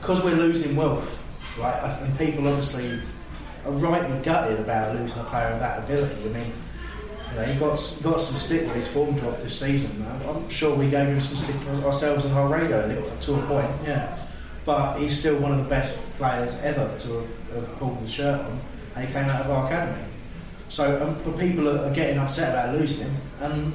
because 0.00 0.24
we're 0.24 0.36
losing 0.36 0.76
Wilf, 0.76 1.22
right? 1.58 1.74
I 1.82 1.88
think 1.90 2.16
people 2.18 2.48
obviously 2.48 3.00
are 3.66 3.72
rightly 3.72 4.18
gutted 4.22 4.58
about 4.60 4.94
losing 4.96 5.18
a 5.20 5.24
player 5.24 5.48
of 5.48 5.60
that 5.60 5.84
ability. 5.84 6.14
I 6.24 6.32
mean. 6.32 6.52
You 7.32 7.36
know, 7.36 7.44
he 7.44 7.58
got 7.60 7.96
got 8.02 8.20
some 8.20 8.36
stick 8.36 8.66
when 8.66 8.74
his 8.76 8.88
form 8.88 9.14
dropped 9.14 9.42
this 9.42 9.58
season. 9.60 10.04
I'm 10.06 10.28
I'm 10.36 10.48
sure 10.48 10.74
we 10.76 10.90
gave 10.90 11.06
him 11.08 11.20
some 11.20 11.36
stick 11.36 11.56
ourselves 11.84 12.26
on 12.26 12.32
our 12.32 12.48
radio 12.48 12.84
a 12.84 12.88
little 12.88 13.10
to 13.16 13.34
a 13.34 13.42
point. 13.46 13.70
Yeah, 13.84 14.16
but 14.64 14.98
he's 14.98 15.18
still 15.18 15.36
one 15.38 15.52
of 15.52 15.58
the 15.58 15.68
best 15.68 15.96
players 16.16 16.54
ever 16.56 16.90
to 16.98 17.08
have, 17.12 17.26
have 17.54 17.76
pulled 17.78 18.02
the 18.04 18.08
shirt 18.08 18.40
on, 18.40 18.58
and 18.96 19.06
he 19.06 19.12
came 19.12 19.24
out 19.28 19.42
of 19.44 19.50
our 19.50 19.66
academy. 19.66 20.04
So 20.68 21.02
um, 21.02 21.38
people 21.38 21.68
are, 21.68 21.92
getting 21.92 22.18
upset 22.18 22.52
about 22.52 22.74
losing 22.78 22.98
him, 23.00 23.16
and 23.40 23.72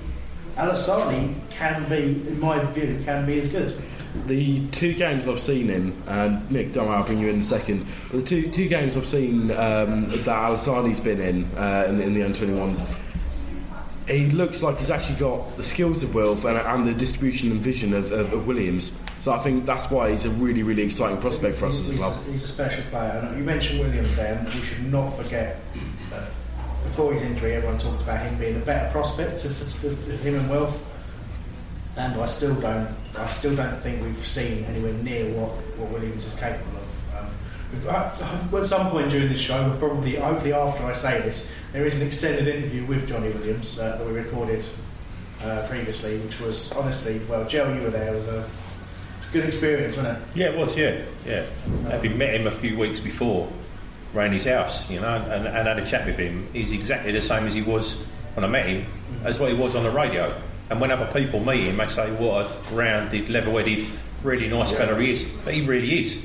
Allassani 0.58 1.34
can 1.50 1.88
be, 1.90 2.04
in 2.28 2.40
my 2.40 2.64
view, 2.66 3.02
can 3.04 3.26
be 3.26 3.40
as 3.40 3.50
good. 3.50 3.82
The 4.28 4.66
two 4.68 4.94
games 4.94 5.28
I've 5.28 5.42
seen 5.42 5.68
him, 5.68 5.94
and 6.08 6.50
Nick, 6.50 6.72
don't 6.72 6.88
worry, 6.88 6.96
I'll 6.98 7.04
bring 7.06 7.20
you 7.20 7.28
in 7.28 7.36
in 7.36 7.42
a 7.42 7.44
second. 7.44 7.86
But 8.10 8.22
the 8.22 8.26
two 8.26 8.50
two 8.50 8.68
games 8.70 8.96
I've 8.96 9.08
seen 9.08 9.52
um, 9.52 10.04
that 10.10 10.26
Allassani's 10.26 11.02
been 11.02 11.20
in 11.20 11.44
uh, 11.58 11.86
in, 11.90 11.98
the- 11.98 12.04
in 12.04 12.14
the 12.14 12.24
under 12.24 12.40
21s, 12.40 12.86
he 14.08 14.28
looks 14.28 14.62
like 14.62 14.78
he's 14.78 14.90
actually 14.90 15.16
got 15.16 15.58
the 15.58 15.64
skills 15.64 16.04
of 16.04 16.14
Wilf 16.14 16.46
and, 16.46 16.58
and 16.58 16.86
the 16.86 16.94
distribution 16.94 17.52
and 17.52 17.60
vision 17.60 17.94
of, 17.94 18.12
of, 18.12 18.34
of 18.34 18.48
Williams. 18.48 19.00
So 19.20 19.32
I 19.34 19.40
think 19.40 19.66
that's 19.66 19.90
why 19.90 20.12
he's 20.12 20.26
a 20.26 20.30
really, 20.32 20.62
really 20.64 20.84
exciting 20.84 21.18
prospect 21.18 21.58
for 21.58 21.66
us 21.66 21.80
as 21.80 21.90
a 21.90 21.94
he's, 21.94 22.02
club. 22.02 22.26
he's 22.30 22.44
a 22.44 22.48
special 22.48 22.84
player. 22.92 23.26
And 23.28 23.38
you 23.38 23.44
mentioned 23.44 23.80
Williams 23.80 24.16
there, 24.16 24.36
and 24.36 24.54
we 24.54 24.62
should 24.62 24.92
not 24.92 25.10
forget 25.12 25.60
that 26.12 26.30
before 26.84 27.14
his 27.14 27.24
injury, 27.24 27.54
everyone 27.54 27.80
talked 27.80 28.04
about 28.04 28.24
him 28.26 28.38
being 28.38 28.56
a 28.58 28.60
better 28.60 28.92
prospect 28.92 29.44
of, 29.46 29.60
of, 29.62 30.10
of 30.10 30.20
him 30.20 30.36
and 30.36 30.50
Wilf. 30.50 30.92
And 31.98 32.20
I 32.22 32.26
still 32.26 32.54
don't, 32.56 32.90
I 33.18 33.28
still 33.28 33.56
don't 33.56 33.76
think 33.78 34.02
we've 34.04 34.16
seen 34.18 34.66
anywhere 34.66 34.94
near 34.94 35.32
what, 35.34 35.52
what 35.78 35.90
Williams 35.92 36.26
is 36.26 36.34
capable 36.36 36.78
of. 36.78 37.16
Um, 37.18 37.26
we've- 37.26 37.26
uh, 37.26 37.55
at 37.88 38.66
some 38.66 38.90
point 38.90 39.10
during 39.10 39.30
this 39.30 39.40
show, 39.40 39.76
probably, 39.80 40.16
hopefully 40.16 40.54
after 40.54 40.84
I 40.84 40.94
say 40.94 41.22
this, 41.22 41.52
there 41.74 41.86
is 41.86 42.00
an 42.00 42.08
extended 42.08 42.48
interview 42.48 42.86
with 42.86 43.08
Johnny 43.08 43.30
Williams 43.30 43.80
uh, 43.80 43.98
that 43.98 44.06
we 44.06 44.14
recorded 44.14 44.64
uh, 45.42 45.66
previously, 45.68 46.18
which 46.20 46.40
was 46.40 46.72
honestly, 46.74 47.20
well, 47.30 47.46
Joe, 47.46 47.72
you 47.74 47.82
were 47.82 47.90
there. 47.90 48.14
It 48.14 48.18
was 48.18 48.28
a, 48.28 48.40
it 48.40 48.46
was 49.18 49.28
a 49.30 49.34
good 49.34 49.46
experience, 49.46 49.98
wasn't 49.98 50.18
it? 50.18 50.24
Yeah, 50.36 50.46
it 50.52 50.58
was. 50.58 50.76
Yeah, 50.78 51.02
yeah. 51.26 51.46
Having 51.90 52.18
met 52.18 52.34
him 52.36 52.48
a 52.48 52.52
few 52.52 52.78
weeks 52.78 53.00
before, 53.00 53.52
round 54.14 54.34
his 54.34 54.46
house, 54.46 54.90
you 54.90 55.02
know, 55.02 55.16
and, 55.30 55.48
and 55.48 55.68
had 55.68 55.78
a 55.78 55.86
chat 55.86 56.06
with 56.06 56.18
him, 56.18 56.48
he's 56.54 56.72
exactly 56.72 57.12
the 57.12 57.22
same 57.22 57.46
as 57.46 57.54
he 57.54 57.62
was 57.62 58.02
when 58.34 58.44
I 58.44 58.48
met 58.48 58.68
him, 58.68 58.86
as 59.24 59.40
what 59.40 59.52
he 59.52 59.58
was 59.58 59.76
on 59.76 59.84
the 59.84 59.92
radio. 59.92 60.34
And 60.70 60.82
when 60.82 60.92
other 60.92 61.12
people 61.14 61.40
meet 61.42 61.66
him, 61.66 61.78
they 61.78 61.88
say, 61.90 62.10
"What 62.14 62.46
a 62.46 62.70
grounded, 62.70 63.30
level-headed, 63.30 63.86
really 64.24 64.48
nice 64.48 64.72
fella 64.74 65.00
he 65.00 65.12
is." 65.12 65.24
But 65.44 65.54
he 65.54 65.62
really 65.62 66.02
is. 66.02 66.24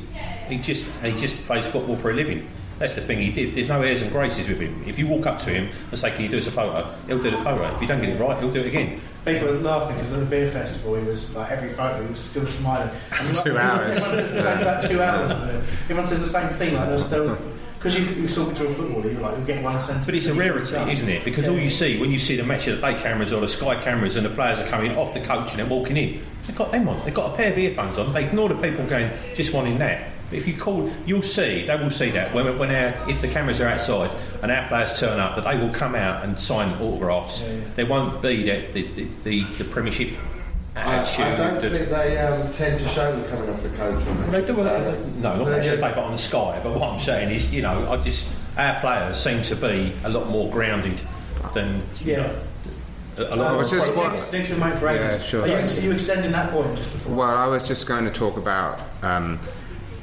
He 0.51 0.59
just 0.59 0.91
and 1.03 1.13
he 1.13 1.21
just 1.21 1.45
plays 1.47 1.67
football 1.67 1.97
for 1.97 2.11
a 2.11 2.15
living. 2.15 2.49
That's 2.79 2.95
the 2.95 3.03
thing 3.03 3.19
he 3.19 3.31
did. 3.31 3.55
There's 3.55 3.69
no 3.69 3.83
airs 3.83 4.01
and 4.01 4.11
graces 4.11 4.49
with 4.49 4.59
him. 4.59 4.83
If 4.87 4.99
you 4.99 5.07
walk 5.07 5.27
up 5.27 5.39
to 5.41 5.51
him 5.51 5.69
and 5.91 5.99
say, 5.99 6.11
"Can 6.13 6.23
you 6.23 6.31
do 6.31 6.39
us 6.39 6.47
a 6.47 6.51
photo?" 6.51 6.91
He'll 7.07 7.23
do 7.23 7.31
the 7.31 7.37
photo. 7.39 7.75
If 7.75 7.83
you 7.83 7.87
don't 7.87 8.01
get 8.01 8.11
it 8.11 8.21
right, 8.21 8.39
he'll 8.39 8.51
do 8.51 8.61
it 8.61 8.67
again. 8.67 9.01
People 9.25 9.49
were 9.49 9.59
laughing 9.59 9.97
because 9.97 10.13
at 10.13 10.21
the 10.21 10.25
beer 10.25 10.51
festival, 10.51 10.95
he 10.95 11.05
was 11.05 11.37
like 11.37 11.51
every 11.51 11.69
photo, 11.75 12.03
he 12.03 12.11
was 12.11 12.21
still 12.21 12.47
smiling. 12.47 12.89
And 13.13 13.37
Two 13.45 13.53
like, 13.53 13.65
hours. 13.65 13.99
Everyone 13.99 14.17
says 14.17 14.33
the 14.33 14.43
same 14.43 14.61
about 14.61 14.83
two 14.83 15.03
hours. 15.03 15.31
Everyone 15.31 16.05
says 16.07 16.21
the 16.23 16.31
same 16.31 16.55
thing. 16.55 16.75
Like 16.75 16.89
there's 16.89 17.05
because 17.05 17.99
you, 17.99 18.05
you 18.15 18.23
were 18.23 18.29
talking 18.29 18.55
to 18.57 18.67
a 18.67 18.71
footballer, 18.75 19.11
you're 19.11 19.23
like 19.23 19.37
you're 19.39 19.47
getting 19.47 19.63
one 19.63 19.81
sentence. 19.81 20.05
But 20.05 20.15
it's 20.15 20.27
a 20.27 20.35
rarity, 20.35 20.77
isn't 20.93 21.09
it? 21.09 21.25
Because 21.25 21.49
all 21.49 21.59
you 21.59 21.71
see 21.71 21.99
when 21.99 22.11
you 22.11 22.19
see 22.19 22.37
the 22.37 22.45
match 22.45 22.67
of 22.67 22.79
the 22.79 22.93
day 22.93 22.99
cameras 23.01 23.33
or 23.33 23.41
the 23.41 23.49
sky 23.49 23.75
cameras 23.81 24.17
and 24.17 24.27
the 24.27 24.31
players 24.31 24.59
are 24.59 24.67
coming 24.67 24.97
off 24.97 25.15
the 25.15 25.21
coach 25.21 25.51
and 25.51 25.59
they're 25.59 25.67
walking 25.67 25.97
in, 25.97 26.23
they've 26.47 26.57
got 26.57 26.73
them 26.73 26.89
on. 26.91 27.03
They've 27.07 27.15
got 27.15 27.33
a 27.33 27.37
pair 27.37 27.51
of 27.53 27.59
earphones 27.59 27.97
on. 27.97 28.13
They 28.13 28.27
ignore 28.27 28.51
the 28.51 28.55
people 28.57 28.85
going 28.87 29.11
just 29.35 29.55
wanting 29.55 29.79
that. 29.79 30.11
But 30.31 30.39
if 30.39 30.47
you 30.47 30.57
call, 30.57 30.89
you'll 31.07 31.23
see 31.23 31.67
they 31.67 31.77
will 31.77 31.91
see 31.91 32.11
that 32.13 32.33
when, 32.33 32.57
when 32.57 32.71
our, 32.71 33.11
if 33.11 33.21
the 33.21 33.27
cameras 33.29 33.61
are 33.61 33.67
outside 33.69 34.11
and 34.43 34.51
our 34.53 34.67
players 34.69 34.99
turn 34.99 35.19
up, 35.19 35.35
that 35.35 35.45
they 35.45 35.57
will 35.61 35.75
come 35.75 35.97
out 35.97 36.25
and 36.25 36.39
sign 36.39 36.73
autographs. 36.81 37.43
There 37.75 37.87
won't 37.87 38.23
be 38.23 38.45
the 38.45 38.67
the, 38.73 38.83
the, 38.83 39.09
the, 39.25 39.45
the 39.59 39.65
Premiership 39.65 40.17
I, 40.77 40.81
attitude. 40.95 41.25
I 41.25 41.37
don't 41.37 41.61
think 41.61 41.89
they 41.89 42.19
um, 42.19 42.53
tend 42.53 42.79
to 42.79 42.89
show 42.89 43.11
them 43.11 43.29
coming 43.29 43.51
off 43.51 43.61
the 43.63 43.71
coach. 43.71 44.07
on 44.07 44.31
They 44.31 44.47
do, 44.47 44.53
matches. 44.55 44.95
uh, 44.95 45.11
no, 45.17 45.37
not 45.37 45.45
But 45.47 45.63
they 45.63 45.77
got 45.81 45.99
on 45.99 46.13
the 46.13 46.17
sky. 46.19 46.61
But 46.63 46.79
what 46.79 46.91
I'm 46.93 47.01
saying 47.01 47.31
is, 47.35 47.53
you 47.53 47.63
know, 47.63 47.91
I 47.91 47.97
just 47.97 48.33
our 48.57 48.79
players 48.81 49.19
seem 49.21 49.43
to 49.43 49.57
be 49.57 49.93
a 50.05 50.09
lot 50.09 50.29
more 50.31 50.49
grounded 50.51 51.01
than 51.55 51.83
Yeah. 52.05 52.33
a 53.19 53.23
a 53.23 53.35
lot. 53.35 53.53
I 53.53 53.57
was 53.57 53.73
more 53.73 53.81
just 53.83 53.97
Nick's, 53.97 54.23
what- 54.23 54.33
Nick's 54.33 54.49
been 54.49 54.61
made 54.61 54.79
for 54.79 54.89
ages. 54.89 55.17
Yeah, 55.19 55.23
sure. 55.25 55.43
Are, 55.43 55.49
you, 55.49 55.55
are 55.57 55.81
you 55.81 55.91
extending 55.93 56.31
that 56.33 56.53
point 56.53 56.77
just 56.77 56.93
before? 56.93 57.17
Well, 57.17 57.37
I 57.37 57.49
was 57.49 57.67
just 57.67 57.89
going 57.89 58.05
to 58.05 58.11
talk 58.13 58.37
about 58.37 58.81
um, 59.03 59.41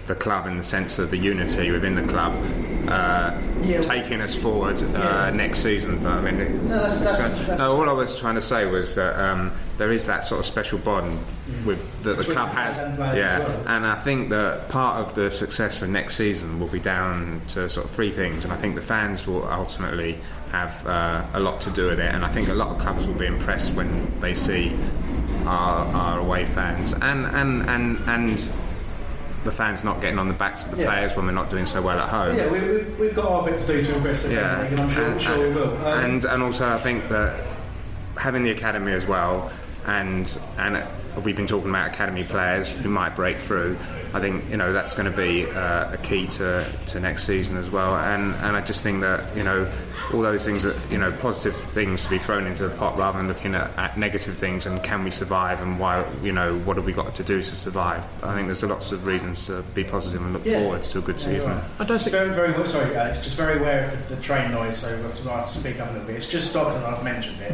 the 0.07 0.15
club 0.15 0.47
in 0.47 0.57
the 0.57 0.63
sense 0.63 0.99
of 0.99 1.11
the 1.11 1.17
unity 1.17 1.69
within 1.71 1.95
the 1.95 2.03
club 2.03 2.33
uh, 2.87 3.37
Yeah. 3.63 3.81
taking 3.81 4.21
us 4.21 4.35
forward 4.37 4.81
uh, 4.81 4.85
Yeah. 4.97 5.29
next 5.31 5.59
season. 5.59 5.99
But 6.01 6.13
I 6.13 6.21
mean, 6.21 6.39
it- 6.39 6.53
No, 6.63 6.69
that's- 6.69 6.99
that's- 6.99 7.17
so- 7.17 7.27
that's- 7.41 7.59
no, 7.59 7.75
all 7.75 7.89
I 7.89 7.91
was 7.91 8.17
trying 8.17 8.35
to 8.35 8.41
say 8.41 8.65
was 8.65 8.95
that 8.95 9.19
um, 9.19 9.51
there 9.77 9.91
is 9.91 10.05
that 10.07 10.23
sort 10.23 10.39
of 10.39 10.45
special 10.45 10.79
bond 10.79 11.17
with 11.65 11.81
that 12.03 12.17
the 12.17 12.23
club 12.23 12.49
has. 12.49 12.77
and 12.77 12.97
Yeah, 12.97 13.39
well. 13.39 13.63
and 13.67 13.85
I 13.85 13.95
think 13.95 14.29
that 14.29 14.69
part 14.69 14.97
of 15.05 15.15
the 15.15 15.29
success 15.29 15.81
of 15.81 15.89
next 15.89 16.15
season 16.15 16.59
will 16.61 16.67
be 16.69 16.79
down 16.79 17.41
to 17.49 17.69
sort 17.69 17.85
of 17.85 17.91
three 17.91 18.11
things, 18.11 18.45
and 18.45 18.53
I 18.53 18.55
think 18.55 18.75
the 18.75 18.81
fans 18.81 19.27
will 19.27 19.45
ultimately 19.51 20.17
have 20.53 20.87
uh, 20.87 21.23
a 21.33 21.41
lot 21.41 21.59
to 21.61 21.69
do 21.71 21.87
with 21.87 21.99
it, 21.99 22.15
and 22.15 22.23
I 22.23 22.29
think 22.29 22.47
a 22.47 22.53
lot 22.53 22.69
of 22.69 22.79
clubs 22.79 23.05
will 23.05 23.15
be 23.15 23.25
impressed 23.25 23.73
when 23.73 24.13
they 24.21 24.33
see 24.33 24.73
our, 25.45 25.85
our 25.93 26.19
away 26.19 26.45
fans 26.45 26.93
and 27.01 27.25
and 27.25 27.69
and 27.69 27.99
and 28.07 28.49
the 29.47 29.51
fans 29.51 29.83
not 29.83 29.99
getting 30.01 30.19
on 30.19 30.27
the 30.27 30.33
backs 30.33 30.65
of 30.65 30.71
the 30.75 30.81
Yeah. 30.81 30.91
players 30.91 31.15
when 31.15 31.25
we're 31.25 31.31
not 31.31 31.49
doing 31.49 31.65
so 31.65 31.81
well 31.81 31.97
at 31.99 32.09
home. 32.09 32.35
yeah, 32.35 32.47
we, 32.51 32.59
we've, 32.61 32.99
we've 32.99 33.15
got 33.15 33.25
our 33.31 33.43
bit 33.45 33.57
to 33.59 33.65
do 33.65 33.83
to 33.83 33.95
impress 33.95 34.21
the 34.21 34.27
League, 34.29 34.37
and 34.37 34.79
I'm 34.81 34.89
sure, 34.89 35.17
sure 35.19 35.47
we 35.49 35.55
will. 35.55 35.75
Um, 35.87 36.03
and 36.05 36.25
and 36.25 36.43
also 36.43 36.67
I 36.67 36.77
think 36.79 37.07
that 37.09 37.39
having 38.17 38.43
the 38.43 38.51
academy 38.51 38.91
as 38.91 39.05
well, 39.07 39.51
and 39.85 40.37
and 40.57 40.85
we've 41.23 41.35
been 41.35 41.47
talking 41.47 41.69
about 41.69 41.87
academy 41.87 42.23
players 42.23 42.69
who 42.77 42.89
might 42.89 43.15
break 43.15 43.37
through. 43.37 43.77
I 44.13 44.19
think 44.19 44.43
you 44.51 44.57
know 44.57 44.71
that's 44.73 44.93
going 44.93 45.09
to 45.11 45.17
be 45.17 45.45
uh, 45.49 45.93
a 45.93 45.97
key 45.97 46.27
to, 46.27 46.69
to 46.87 46.99
next 46.99 47.23
season 47.25 47.57
as 47.57 47.69
well. 47.71 47.95
And 47.95 48.35
and 48.35 48.55
I 48.55 48.61
just 48.61 48.83
think 48.83 49.01
that 49.01 49.35
you 49.35 49.43
know 49.43 49.65
all 50.13 50.21
those 50.21 50.45
things 50.45 50.63
that 50.63 50.75
you 50.91 50.97
know 50.97 51.11
positive 51.11 51.55
things 51.55 52.03
to 52.03 52.09
be 52.09 52.17
thrown 52.17 52.45
into 52.47 52.67
the 52.67 52.75
pot 52.75 52.97
rather 52.97 53.17
than 53.17 53.27
looking 53.27 53.55
at, 53.55 53.69
at 53.77 53.97
negative 53.97 54.37
things 54.37 54.65
and 54.65 54.81
can 54.83 55.03
we 55.03 55.11
survive 55.11 55.61
and 55.61 55.79
why 55.79 56.05
you 56.23 56.31
know 56.31 56.57
what 56.59 56.77
have 56.77 56.85
we 56.85 56.93
got 56.93 57.13
to 57.15 57.23
do 57.23 57.39
to 57.41 57.55
survive. 57.55 58.03
I 58.23 58.33
think 58.35 58.47
there's 58.47 58.63
lots 58.63 58.91
of 58.91 59.05
reasons 59.05 59.45
to 59.47 59.61
be 59.73 59.83
positive 59.83 60.21
and 60.21 60.33
look 60.33 60.45
Yeah. 60.45 60.59
forward 60.59 60.83
to 60.83 60.97
a 60.99 61.01
good 61.01 61.19
Yeah, 61.19 61.25
season. 61.27 61.51
right. 61.51 61.63
I 61.79 61.83
don't 61.83 61.99
think 61.99 62.11
very, 62.11 62.29
very 62.33 62.51
well. 62.53 62.65
Sorry, 62.65 62.95
Alex. 62.95 63.19
Just 63.19 63.35
very 63.35 63.57
aware 63.59 63.85
of 63.85 64.07
the, 64.09 64.15
the 64.15 64.21
train 64.21 64.51
noise, 64.51 64.77
so 64.77 64.95
we 64.95 65.01
have 65.03 65.15
to, 65.15 65.31
I 65.31 65.37
have 65.39 65.45
to 65.51 65.59
speak 65.59 65.79
up 65.79 65.89
a 65.89 65.93
little 65.93 66.07
bit. 66.07 66.15
It's 66.15 66.25
just 66.25 66.49
stopped 66.49 66.75
and 66.75 66.85
I've 66.85 67.03
mentioned 67.03 67.41
it, 67.41 67.53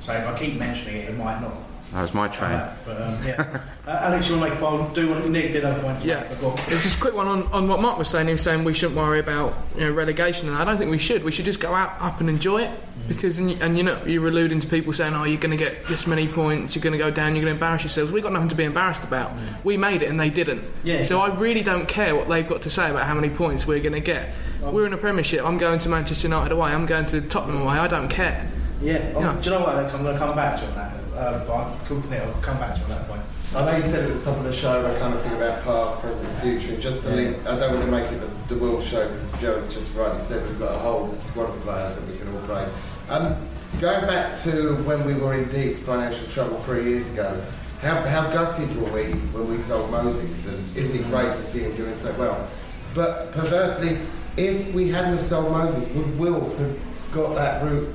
so 0.00 0.12
if 0.12 0.26
I 0.26 0.38
keep 0.38 0.56
mentioning 0.58 0.96
it, 0.96 1.08
it 1.10 1.16
might 1.18 1.40
not. 1.40 1.52
That 1.92 2.02
was 2.02 2.14
my 2.14 2.28
train. 2.28 2.52
Uh, 2.52 2.76
but 2.86 3.02
um, 3.02 3.18
yeah, 3.26 3.60
uh, 3.86 3.90
Alex, 4.02 4.28
you 4.28 4.36
want 4.38 4.44
to 4.44 4.50
make 4.50 4.58
a 4.60 4.64
point? 4.64 4.94
Do 4.94 5.10
want 5.10 5.28
Nick 5.28 5.52
did 5.52 5.64
have 5.64 5.76
a 5.76 5.82
point 5.82 5.98
to 6.00 6.06
Yeah. 6.06 6.20
make. 6.20 6.28
but 6.28 6.40
go 6.40 6.50
on. 6.50 6.58
It's 6.68 6.84
just 6.84 6.98
a 6.98 7.00
quick 7.00 7.14
one 7.14 7.26
on, 7.26 7.42
on 7.52 7.66
what 7.66 7.80
Mark 7.80 7.98
was 7.98 8.08
saying. 8.08 8.28
He 8.28 8.32
was 8.34 8.42
saying 8.42 8.62
we 8.62 8.74
shouldn't 8.74 8.96
worry 8.96 9.18
about 9.18 9.54
you 9.74 9.80
know, 9.80 9.90
relegation, 9.90 10.46
and 10.48 10.56
I 10.56 10.64
don't 10.64 10.78
think 10.78 10.92
we 10.92 10.98
should. 10.98 11.24
We 11.24 11.32
should 11.32 11.46
just 11.46 11.58
go 11.58 11.74
out 11.74 11.90
up 12.00 12.20
and 12.20 12.28
enjoy 12.28 12.62
it. 12.62 12.70
Mm. 12.70 13.08
Because 13.08 13.38
and 13.38 13.50
you, 13.50 13.58
and 13.60 13.76
you 13.76 13.82
know 13.82 14.00
you're 14.06 14.28
alluding 14.28 14.60
to 14.60 14.68
people 14.68 14.92
saying, 14.92 15.14
"Oh, 15.14 15.24
you're 15.24 15.40
going 15.40 15.50
to 15.50 15.56
get 15.56 15.84
this 15.86 16.06
many 16.06 16.28
points. 16.28 16.76
You're 16.76 16.82
going 16.82 16.92
to 16.92 16.98
go 16.98 17.10
down. 17.10 17.34
You're 17.34 17.44
going 17.44 17.56
to 17.58 17.64
embarrass 17.64 17.82
yourselves." 17.82 18.12
We've 18.12 18.22
got 18.22 18.32
nothing 18.32 18.50
to 18.50 18.54
be 18.54 18.64
embarrassed 18.64 19.02
about. 19.02 19.30
Mm. 19.30 19.64
We 19.64 19.76
made 19.76 20.02
it, 20.02 20.08
and 20.10 20.20
they 20.20 20.30
didn't. 20.30 20.62
Yeah. 20.84 21.02
So 21.02 21.20
I 21.20 21.34
really 21.34 21.64
don't 21.64 21.88
care 21.88 22.14
what 22.14 22.28
they've 22.28 22.46
got 22.46 22.62
to 22.62 22.70
say 22.70 22.88
about 22.88 23.08
how 23.08 23.14
many 23.14 23.30
points 23.30 23.66
we're 23.66 23.80
going 23.80 23.94
to 23.94 24.00
get. 24.00 24.28
Um, 24.62 24.72
we're 24.72 24.86
in 24.86 24.92
a 24.92 24.96
Premiership. 24.96 25.44
I'm 25.44 25.58
going 25.58 25.80
to 25.80 25.88
Manchester 25.88 26.28
United 26.28 26.52
away. 26.52 26.70
I'm 26.70 26.86
going 26.86 27.06
to 27.06 27.20
Tottenham 27.20 27.62
away. 27.62 27.78
I 27.78 27.88
don't 27.88 28.08
care. 28.08 28.48
Yeah. 28.80 29.10
Yeah. 29.10 29.30
Um, 29.30 29.40
do 29.40 29.50
you 29.50 29.56
know 29.56 29.62
what, 29.64 29.74
Alex? 29.74 29.92
I'm 29.92 30.04
going 30.04 30.14
to 30.14 30.18
come 30.20 30.36
back 30.36 30.56
to 30.60 30.64
it. 30.64 30.68
on 30.78 30.99
Uh, 31.20 31.44
but 31.44 31.52
I'll 31.52 31.78
talk 31.84 32.00
to 32.02 32.08
Nick. 32.08 32.22
I'll 32.22 32.32
come 32.40 32.56
back 32.56 32.72
to 32.72 32.78
you 32.78 32.84
on 32.84 32.90
that 32.92 33.06
point. 33.06 33.20
I 33.54 33.66
know 33.66 33.76
you 33.76 33.82
said 33.82 34.08
at 34.10 34.16
the 34.16 34.24
top 34.24 34.38
of 34.38 34.44
the 34.44 34.54
show 34.54 34.80
I 34.86 34.98
kind 34.98 35.12
of 35.12 35.20
think 35.20 35.34
about 35.34 35.62
past, 35.64 36.00
present, 36.00 36.26
and 36.26 36.38
future. 36.40 36.72
And 36.72 36.82
just 36.82 37.02
to 37.02 37.10
link, 37.10 37.36
I 37.46 37.58
don't 37.58 37.74
want 37.74 37.84
to 37.84 37.90
make 37.90 38.10
it 38.10 38.48
the, 38.48 38.54
the 38.54 38.80
show 38.80 39.02
because 39.02 39.34
as 39.34 39.38
Joe 39.38 39.60
has 39.60 39.74
just 39.74 39.94
rightly 39.94 40.18
said, 40.18 40.48
we've 40.48 40.58
got 40.58 40.74
a 40.74 40.78
whole 40.78 41.14
squad 41.20 41.50
of 41.50 41.60
players 41.60 41.96
that 41.96 42.08
we 42.08 42.16
can 42.16 42.34
all 42.34 42.40
praise. 42.42 42.70
Um, 43.10 43.36
going 43.80 44.06
back 44.06 44.38
to 44.44 44.76
when 44.84 45.04
we 45.04 45.12
were 45.12 45.34
in 45.34 45.50
deep 45.50 45.76
financial 45.76 46.26
trouble 46.28 46.56
three 46.56 46.84
years 46.84 47.06
ago, 47.08 47.38
how, 47.82 48.00
how 48.06 48.30
gutted 48.30 48.74
were 48.80 48.90
we 48.90 49.12
when 49.12 49.50
we 49.50 49.58
sold 49.58 49.90
Moses? 49.90 50.46
And 50.46 50.74
isn't 50.74 50.96
it 50.96 51.04
great 51.10 51.36
to 51.36 51.42
see 51.42 51.60
him 51.60 51.76
doing 51.76 51.96
so 51.96 52.14
well? 52.14 52.48
But 52.94 53.32
perversely, 53.32 53.98
if 54.38 54.72
we 54.72 54.88
hadn't 54.88 55.18
have 55.18 55.22
sold 55.22 55.52
Moses, 55.52 55.86
would 55.94 56.18
Wilf 56.18 56.56
have 56.56 56.78
got 57.12 57.34
that 57.34 57.62
route 57.62 57.92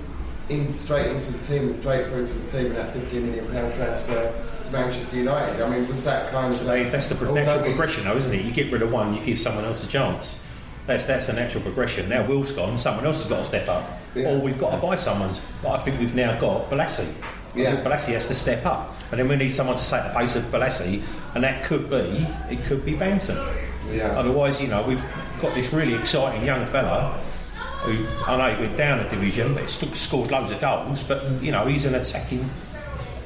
in 0.50 0.72
straight 0.74 1.08
into 1.08 1.32
the 1.32 1.40
team 1.46 1.64
and 1.68 1.76
straight 1.76 2.06
through 2.08 2.26
to 2.28 2.34
the 2.34 2.48
team 2.52 2.66
in 2.68 2.74
that 2.76 2.94
15 2.94 3.26
million 3.26 3.46
pound 3.52 3.74
transfer 3.74 4.34
to 4.64 4.72
Manchester 4.72 5.16
United? 5.18 5.62
I 5.62 5.70
mean, 5.70 5.88
was 5.88 6.04
that 6.04 6.30
kind 6.32 6.54
of 6.54 6.66
They- 6.66 6.84
that's 6.86 7.08
the 7.08 7.16
pro- 7.16 7.34
natural 7.34 7.60
we- 7.60 7.70
progression, 7.70 8.04
though, 8.06 8.18
isn't 8.18 8.34
it? 8.34 8.42
You 8.44 8.52
get 8.52 8.72
rid 8.72 8.82
of 8.82 8.92
one, 8.92 9.14
you 9.14 9.22
give 9.24 9.40
someone 9.40 9.66
else 9.66 9.84
a 9.84 9.88
chance. 9.88 10.40
That's 10.88 11.04
that's 11.06 11.26
the 11.26 11.34
natural 11.34 11.64
progression. 11.64 12.10
Now 12.10 12.24
Will's 12.28 12.52
gone, 12.52 12.78
someone 12.78 13.06
else 13.08 13.22
has 13.24 13.30
got 13.30 13.40
to 13.40 13.46
step 13.46 13.68
up, 13.68 13.90
or 14.16 14.38
we've 14.38 14.60
got 14.60 14.70
to 14.70 14.78
buy 14.78 14.96
someone's. 14.96 15.42
But 15.64 15.72
I 15.72 15.78
think 15.80 16.00
we've 16.00 16.14
now 16.14 16.40
got 16.40 16.70
Balassi. 16.70 17.08
Yeah. 17.56 17.78
Balassi 17.84 18.14
has 18.14 18.28
to 18.28 18.36
step 18.36 18.66
up, 18.68 18.94
and 19.10 19.20
then 19.20 19.28
we 19.28 19.36
need 19.36 19.56
someone 19.56 19.78
to 19.78 19.90
take 19.90 20.04
the 20.04 20.10
pace 20.10 20.36
of 20.36 20.44
Balassi, 20.52 21.02
and 21.34 21.44
that 21.44 21.64
could 21.64 21.90
be 21.90 22.28
it 22.52 22.64
could 22.66 22.86
be 22.86 22.94
Benton. 22.94 23.36
Yeah. 23.92 24.10
Otherwise, 24.10 24.62
you 24.62 24.68
know, 24.68 24.84
we've 24.84 25.04
got 25.42 25.56
this 25.56 25.74
really 25.74 25.96
exciting 25.96 26.46
young 26.46 26.68
fella 26.68 27.18
who 27.86 28.06
I 28.26 28.38
know 28.38 28.56
he 28.56 28.66
went 28.66 28.78
down 28.78 29.00
a 29.00 29.10
division, 29.10 29.54
but 29.54 29.62
he 29.64 29.68
still 29.68 29.94
scored 29.94 30.32
loads 30.32 30.52
of 30.52 30.60
goals. 30.60 31.04
But 31.04 31.24
you 31.42 31.52
know, 31.52 31.66
he's 31.66 31.86
an 31.86 31.96
attacking 31.96 32.50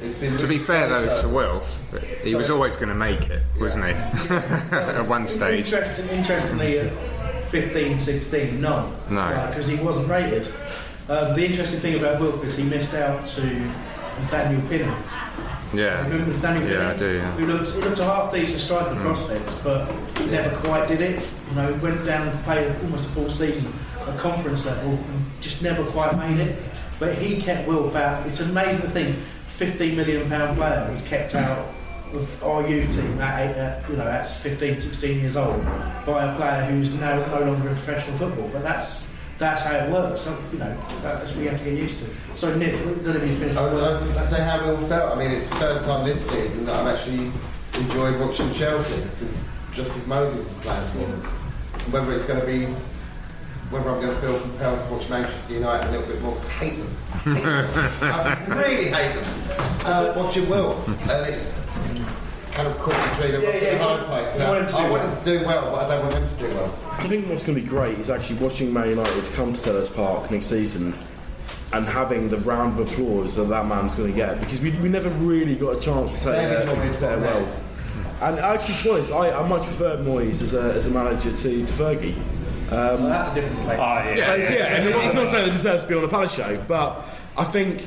To 0.00 0.46
be 0.46 0.58
fair 0.58 0.88
though 0.88 1.20
to 1.22 1.28
Wilf, 1.28 1.80
he 2.22 2.34
was 2.34 2.48
always 2.50 2.76
going 2.76 2.88
to 2.88 2.94
make 2.94 3.28
it, 3.28 3.42
wasn't 3.58 3.86
he? 3.86 3.92
At 4.74 5.06
one 5.06 5.26
stage. 5.26 5.72
Interesting, 5.72 6.08
interestingly, 6.08 6.78
at 6.78 6.92
15, 7.50 7.98
16, 7.98 8.60
no. 8.60 8.92
No. 9.10 9.46
Because 9.48 9.66
he 9.66 9.76
wasn't 9.76 10.08
rated. 10.08 10.46
Um, 11.08 11.34
the 11.34 11.44
interesting 11.44 11.80
thing 11.80 11.98
about 11.98 12.20
Wilf 12.20 12.44
is 12.44 12.54
he 12.56 12.62
missed 12.64 12.94
out 12.94 13.26
to 13.26 13.42
Nathaniel 13.44 14.60
Pinney. 14.62 14.94
Yeah. 15.74 16.02
Remember 16.04 16.26
Nathaniel 16.32 16.62
Pinney? 16.62 16.72
Yeah, 16.78 16.90
I 16.90 16.96
do. 16.96 17.16
Yeah. 17.16 17.30
Who 17.32 17.46
looked, 17.46 17.70
he 17.72 17.80
looked 17.80 17.98
a 17.98 18.04
half 18.04 18.32
decent 18.32 18.60
striking 18.60 18.96
Mm. 18.98 19.02
prospect, 19.02 19.56
but 19.64 19.86
never 20.30 20.54
quite 20.58 20.86
did 20.88 21.00
it. 21.00 21.28
You 21.50 21.56
know, 21.56 21.72
he 21.74 21.78
went 21.80 22.04
down 22.04 22.30
to 22.30 22.38
play 22.38 22.68
almost 22.84 23.04
a 23.06 23.08
full 23.08 23.28
season 23.30 23.72
at 24.08 24.18
conference 24.18 24.66
level 24.66 24.90
and 24.92 25.24
just 25.40 25.62
never 25.62 25.84
quite 25.84 26.16
made 26.16 26.38
it. 26.38 26.62
But 26.98 27.16
he 27.16 27.40
kept 27.40 27.66
Wilf 27.66 27.94
out. 27.94 28.26
It's 28.26 28.40
amazing 28.40 28.82
to 28.82 28.90
think, 28.90 29.16
15 29.48 29.96
million 29.96 30.28
pound 30.28 30.56
player 30.56 30.88
was 30.90 31.02
kept 31.02 31.34
out 31.34 31.68
of 32.12 32.42
our 32.42 32.66
youth 32.66 32.90
team 32.92 33.20
at, 33.20 33.50
eight, 33.50 33.56
at 33.56 33.88
you 33.88 33.96
know 33.96 34.06
at 34.06 34.26
15, 34.26 34.76
16 34.78 35.20
years 35.20 35.36
old 35.36 35.62
by 36.04 36.24
a 36.24 36.36
player 36.36 36.64
who's 36.64 36.92
now 36.94 37.24
no 37.26 37.44
longer 37.44 37.68
in 37.68 37.74
professional 37.74 38.16
football. 38.16 38.48
But 38.48 38.62
that's 38.62 39.08
that's 39.38 39.62
how 39.62 39.74
it 39.74 39.90
works. 39.90 40.22
So, 40.22 40.38
you 40.52 40.58
know, 40.58 40.76
that's 41.02 41.34
we 41.34 41.46
have 41.46 41.58
to 41.58 41.64
get 41.64 41.78
used 41.78 41.98
to. 42.00 42.06
So 42.36 42.54
Nick, 42.56 42.72
don't 42.84 43.04
know 43.04 43.12
if 43.14 43.28
you 43.28 43.36
finished. 43.36 43.58
I 43.58 43.72
was 43.72 44.00
going 44.00 44.12
to 44.12 44.26
say 44.28 44.42
how 44.42 44.62
we 44.62 44.70
all 44.70 44.86
felt. 44.86 45.16
I 45.16 45.18
mean, 45.18 45.30
it's 45.30 45.48
the 45.48 45.56
first 45.56 45.84
time 45.84 46.04
this 46.04 46.28
season 46.28 46.66
that 46.66 46.76
I've 46.76 46.94
actually 46.94 47.32
enjoyed 47.80 48.20
watching 48.20 48.52
Chelsea 48.52 49.00
because 49.00 49.40
just 49.72 49.96
as 49.96 50.06
Moses 50.06 50.46
is 50.46 50.52
playing 50.58 50.82
for 50.82 50.98
them. 50.98 51.22
Whether 51.90 52.12
it's 52.12 52.26
going 52.26 52.40
to 52.40 52.46
be, 52.46 52.74
whether 53.70 53.88
I'm 53.88 54.00
going 54.00 54.14
to 54.14 54.20
feel 54.20 54.40
compelled 54.40 54.80
to 54.80 54.86
watch 54.92 55.08
Manchester 55.08 55.54
United 55.54 55.88
a 55.88 55.90
little 55.92 56.06
bit 56.06 56.22
more 56.22 56.34
because 56.34 56.46
I 56.46 56.64
hate 56.64 56.76
them. 56.76 56.96
I 58.02 58.44
really 58.48 58.90
hate 58.90 59.14
them. 59.14 59.86
Uh, 59.86 60.12
watching 60.16 60.48
Will, 60.48 60.72
and 60.86 61.34
it's 61.34 61.58
kind 62.52 62.66
of 62.66 62.76
caught 62.78 63.18
between 63.18 63.34
a 63.36 63.46
rock 63.46 63.54
and 63.54 63.80
a 63.80 63.82
hard 63.82 64.00
place. 64.06 64.38
you 64.38 64.44
want 64.44 64.60
him 64.60 64.66
to 64.66 64.76
I 64.76 64.84
do 64.84 64.90
want 64.90 64.92
well. 64.92 65.08
him 65.08 65.24
to 65.24 65.38
do 65.38 65.46
well, 65.46 65.70
but 65.70 65.84
I 65.84 65.88
don't 65.88 66.02
want 66.06 66.14
him 66.14 66.28
to 66.28 66.48
do 66.48 66.54
well. 66.56 66.78
I 66.90 67.04
think 67.04 67.28
what's 67.28 67.44
going 67.44 67.56
to 67.56 67.62
be 67.62 67.68
great 67.68 67.98
is 67.98 68.10
actually 68.10 68.36
watching 68.38 68.72
Man 68.72 68.90
United 68.90 69.24
come 69.32 69.52
to 69.52 69.58
Selhurst 69.60 69.94
Park 69.94 70.30
next 70.30 70.46
season 70.46 70.94
and 71.72 71.84
having 71.86 72.28
the 72.28 72.38
round 72.38 72.78
of 72.80 72.90
applause 72.90 73.36
that 73.36 73.44
that 73.44 73.66
man's 73.66 73.94
going 73.94 74.10
to 74.10 74.16
get 74.16 74.40
because 74.40 74.60
we, 74.60 74.72
we 74.78 74.88
never 74.88 75.08
really 75.10 75.54
got 75.54 75.76
a 75.76 75.80
chance 75.80 76.12
to 76.14 76.18
say 76.18 76.32
David 76.32 76.68
uh, 76.68 76.74
Moyes 76.74 76.90
got 76.90 77.00
farewell. 77.00 77.62
And 78.22 78.38
actually, 78.40 78.74
Moyes, 78.74 79.14
I, 79.14 79.32
I 79.32 79.46
much 79.48 79.62
prefer 79.62 79.96
Moyes 79.98 80.42
as 80.42 80.52
a, 80.52 80.72
as 80.74 80.86
a 80.88 80.90
manager 80.90 81.30
to, 81.30 81.66
to 81.66 81.72
Fergie. 81.72 82.20
Um, 82.70 83.04
that's 83.04 83.28
a 83.32 83.34
different 83.34 83.58
debate. 83.58 83.78
yeah, 83.78 84.34
it's, 84.34 84.50
yeah, 84.50 84.76
and 84.76 84.88
it's 84.88 85.14
not 85.14 85.26
saying 85.28 85.44
that 85.44 85.50
he 85.50 85.50
deserves 85.56 85.82
to 85.82 85.88
be 85.88 85.94
on 85.96 86.04
a 86.04 86.08
Palace 86.08 86.32
show, 86.34 86.56
but 86.68 87.04
I 87.36 87.44
think 87.44 87.86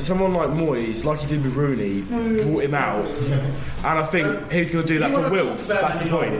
someone 0.00 0.34
like 0.34 0.50
Moyes, 0.50 1.04
like 1.04 1.20
he 1.20 1.26
did 1.26 1.42
with 1.44 1.54
Rooney, 1.54 2.02
brought 2.02 2.64
him 2.64 2.74
out, 2.74 3.06
and 3.06 3.86
I 3.86 4.04
think 4.04 4.52
he's 4.52 4.70
going 4.70 4.86
to 4.86 4.92
do 4.94 4.98
that 5.00 5.10
for 5.12 5.30
Wilf. 5.30 5.66
That's 5.66 5.98
the 5.98 6.10
point. 6.10 6.34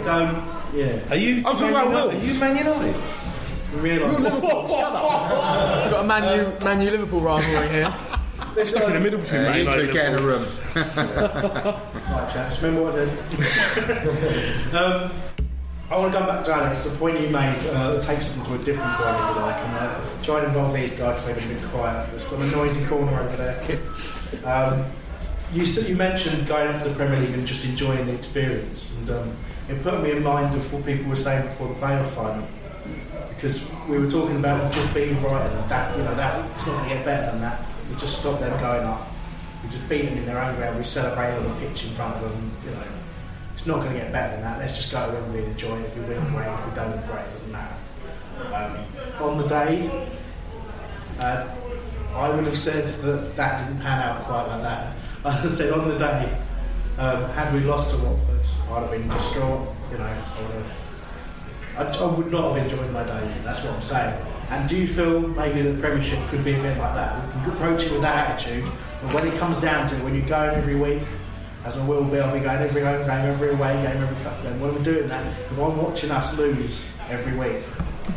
yeah. 0.75 1.01
Are 1.11 1.17
you? 1.17 1.37
I'm 1.39 1.57
talking 1.57 1.71
about 1.71 1.89
Wilf. 1.91 2.15
Are 2.15 2.19
you 2.19 2.39
Man 2.39 2.57
United? 2.57 2.97
Realise. 3.75 4.19
We've 4.19 4.41
got 4.43 6.05
a 6.05 6.07
Man 6.07 6.41
U, 6.41 6.65
Man 6.65 6.81
U 6.83 6.91
Liverpool 6.91 7.21
rivalry 7.21 7.69
here. 7.69 7.95
They're 8.55 8.65
Stuck 8.65 8.85
in 8.89 8.95
the 8.95 9.01
middle 9.01 9.21
between 9.21 9.41
Uh, 9.41 9.51
Man 9.51 9.55
you 9.55 9.61
United 9.65 9.81
two 9.81 9.85
and 9.85 9.93
get 9.93 10.07
in 10.13 10.19
a 10.19 10.23
room. 10.23 10.47
Right, 12.09 12.31
chaps, 12.33 12.57
remember 12.63 12.83
what 12.91 12.95
I 12.95 13.07
said? 13.09 14.75
um, 14.75 15.11
I 15.91 15.97
want 15.97 16.13
to 16.13 16.19
come 16.19 16.29
back 16.29 16.45
to 16.45 16.53
Alex. 16.53 16.85
The 16.85 16.91
point 16.91 17.19
you 17.19 17.31
made 17.31 17.57
uh, 17.71 17.99
takes 18.03 18.27
us 18.27 18.37
into 18.37 18.55
a 18.55 18.59
different 18.59 18.95
point, 18.97 19.17
if 19.17 19.37
you 19.37 19.41
like, 19.41 19.57
and 19.57 19.75
uh, 19.75 20.23
try 20.23 20.39
and 20.39 20.49
involve 20.49 20.75
these 20.75 20.93
guys 20.93 21.19
because 21.25 21.37
they've 21.37 21.49
been 21.49 21.69
quiet. 21.71 22.11
There's 22.11 22.25
got 22.25 22.41
a 22.41 22.47
noisy 22.49 22.85
corner 22.87 23.19
over 23.21 23.37
there. 23.37 23.79
Um, 24.45 24.85
you, 25.55 25.65
you 25.65 25.97
mentioned 25.97 26.47
going 26.47 26.69
up 26.69 26.83
to 26.83 26.91
the 26.91 26.95
Premier 26.95 27.19
League 27.19 27.33
and 27.33 27.47
just 27.47 27.65
enjoying 27.65 28.05
the 28.05 28.15
experience, 28.15 28.95
and 28.99 29.09
um, 29.09 29.37
it 29.71 29.83
put 29.83 30.03
me 30.03 30.11
in 30.11 30.23
mind 30.23 30.55
of 30.55 30.71
what 30.71 30.85
people 30.85 31.09
were 31.09 31.17
saying 31.17 31.45
before 31.45 31.69
the 31.69 31.75
playoff 31.75 32.09
final. 32.09 32.47
Because 33.31 33.67
we 33.89 33.99
were 33.99 34.09
talking 34.09 34.37
about 34.37 34.71
just 34.71 34.93
being 34.93 35.19
Brighton, 35.21 35.57
and 35.57 35.71
that 35.71 35.97
you 35.97 36.03
know 36.03 36.15
that 36.15 36.45
it's 36.55 36.67
not 36.67 36.77
going 36.77 36.89
to 36.91 36.95
get 36.97 37.05
better 37.07 37.33
than 37.33 37.41
that. 37.41 37.65
We 37.89 37.97
just 37.97 38.21
stop 38.21 38.39
them 38.39 38.61
going 38.61 38.85
up. 38.85 39.09
We 39.65 39.71
just 39.71 39.89
beat 39.89 40.05
them 40.05 40.19
in 40.19 40.27
their 40.27 40.39
own 40.39 40.55
ground. 40.57 40.77
We 40.77 40.85
celebrate 40.85 41.33
on 41.33 41.45
the 41.45 41.67
pitch 41.67 41.85
in 41.87 41.93
front 41.93 42.17
of 42.17 42.23
them. 42.23 42.51
You 42.67 42.73
know, 42.73 42.83
it's 42.83 42.98
not 43.69 43.81
going 43.81 43.93
to 43.93 43.99
get 43.99 44.11
better 44.11 44.35
than 44.35 44.43
that. 44.43 44.59
Let's 44.59 44.75
just 44.75 44.91
go 44.91 45.11
and 45.11 45.37
enjoy 45.37 45.79
it. 45.79 45.85
If 45.85 45.97
we 45.97 46.15
win, 46.15 46.25
great. 46.33 46.49
If 46.49 46.69
we 46.69 46.75
don't, 46.75 47.07
great. 47.07 47.27
It 47.27 47.33
doesn't 47.33 47.53
matter. 47.53 47.77
Um, 48.55 49.29
on 49.29 49.39
the 49.39 49.47
day, 49.47 50.09
uh, 51.21 51.49
I 52.15 52.31
would 52.31 52.45
have 52.45 52.57
said 52.57 52.87
that 52.87 53.37
that 53.37 53.67
didn't 53.67 53.81
pan 53.81 54.03
out 54.03 54.25
quite 54.25 54.47
like 54.47 54.63
that. 54.63 54.97
I 55.25 55.29
would 55.29 55.43
have 55.43 55.51
said 55.53 55.73
on 55.73 55.87
the 55.87 55.99
day, 55.99 56.37
um, 56.99 57.29
had 57.31 57.53
we 57.53 57.61
lost 57.61 57.91
to 57.91 57.99
Watford, 57.99 58.41
I'd 58.71 58.83
have 58.83 58.91
been 58.91 59.09
distraught. 59.09 59.69
You 59.93 59.99
know, 59.99 60.05
I 60.05 60.43
would 60.43 60.51
have. 60.53 60.73
I, 61.77 62.05
I 62.05 62.07
would 62.07 62.33
not 62.33 62.57
have 62.57 62.65
enjoyed 62.65 62.91
my 62.93 63.05
day. 63.05 63.35
That's 63.45 63.61
what 63.63 63.75
I'm 63.75 63.83
saying. 63.83 64.27
And 64.51 64.69
do 64.69 64.77
you 64.77 64.87
feel 64.87 65.21
maybe 65.21 65.61
the 65.61 65.79
Premiership 65.79 66.27
could 66.29 66.43
be 66.43 66.55
a 66.55 66.63
bit 66.63 66.79
like 66.79 66.95
that? 66.95 67.37
We 67.37 67.43
can 67.43 67.51
approach 67.53 67.85
it 67.85 67.93
with 67.93 68.01
that 68.01 68.31
attitude, 68.31 68.65
but 69.03 69.15
when 69.15 69.27
it 69.29 69.39
comes 69.39 69.59
down 69.59 69.87
to 69.89 69.97
it, 69.97 70.03
when 70.03 70.15
you're 70.15 70.27
going 70.27 70.57
every 70.57 70.75
week, 70.75 71.03
as 71.69 71.77
I 71.77 71.85
will 71.87 72.05
be, 72.05 72.19
I'll 72.19 72.33
be 72.33 72.41
going 72.41 72.63
every 72.63 72.81
home 72.81 73.07
game, 73.07 73.27
every 73.27 73.51
away 73.51 73.75
game, 73.75 74.03
every 74.03 74.25
cup 74.25 74.43
game. 74.43 74.59
When 74.59 74.75
we're 74.75 74.83
doing 74.83 75.07
that, 75.09 75.27
if 75.27 75.53
I'm 75.53 75.77
watching 75.77 76.11
us 76.11 76.37
lose 76.39 76.89
every 77.11 77.37
week, 77.37 77.63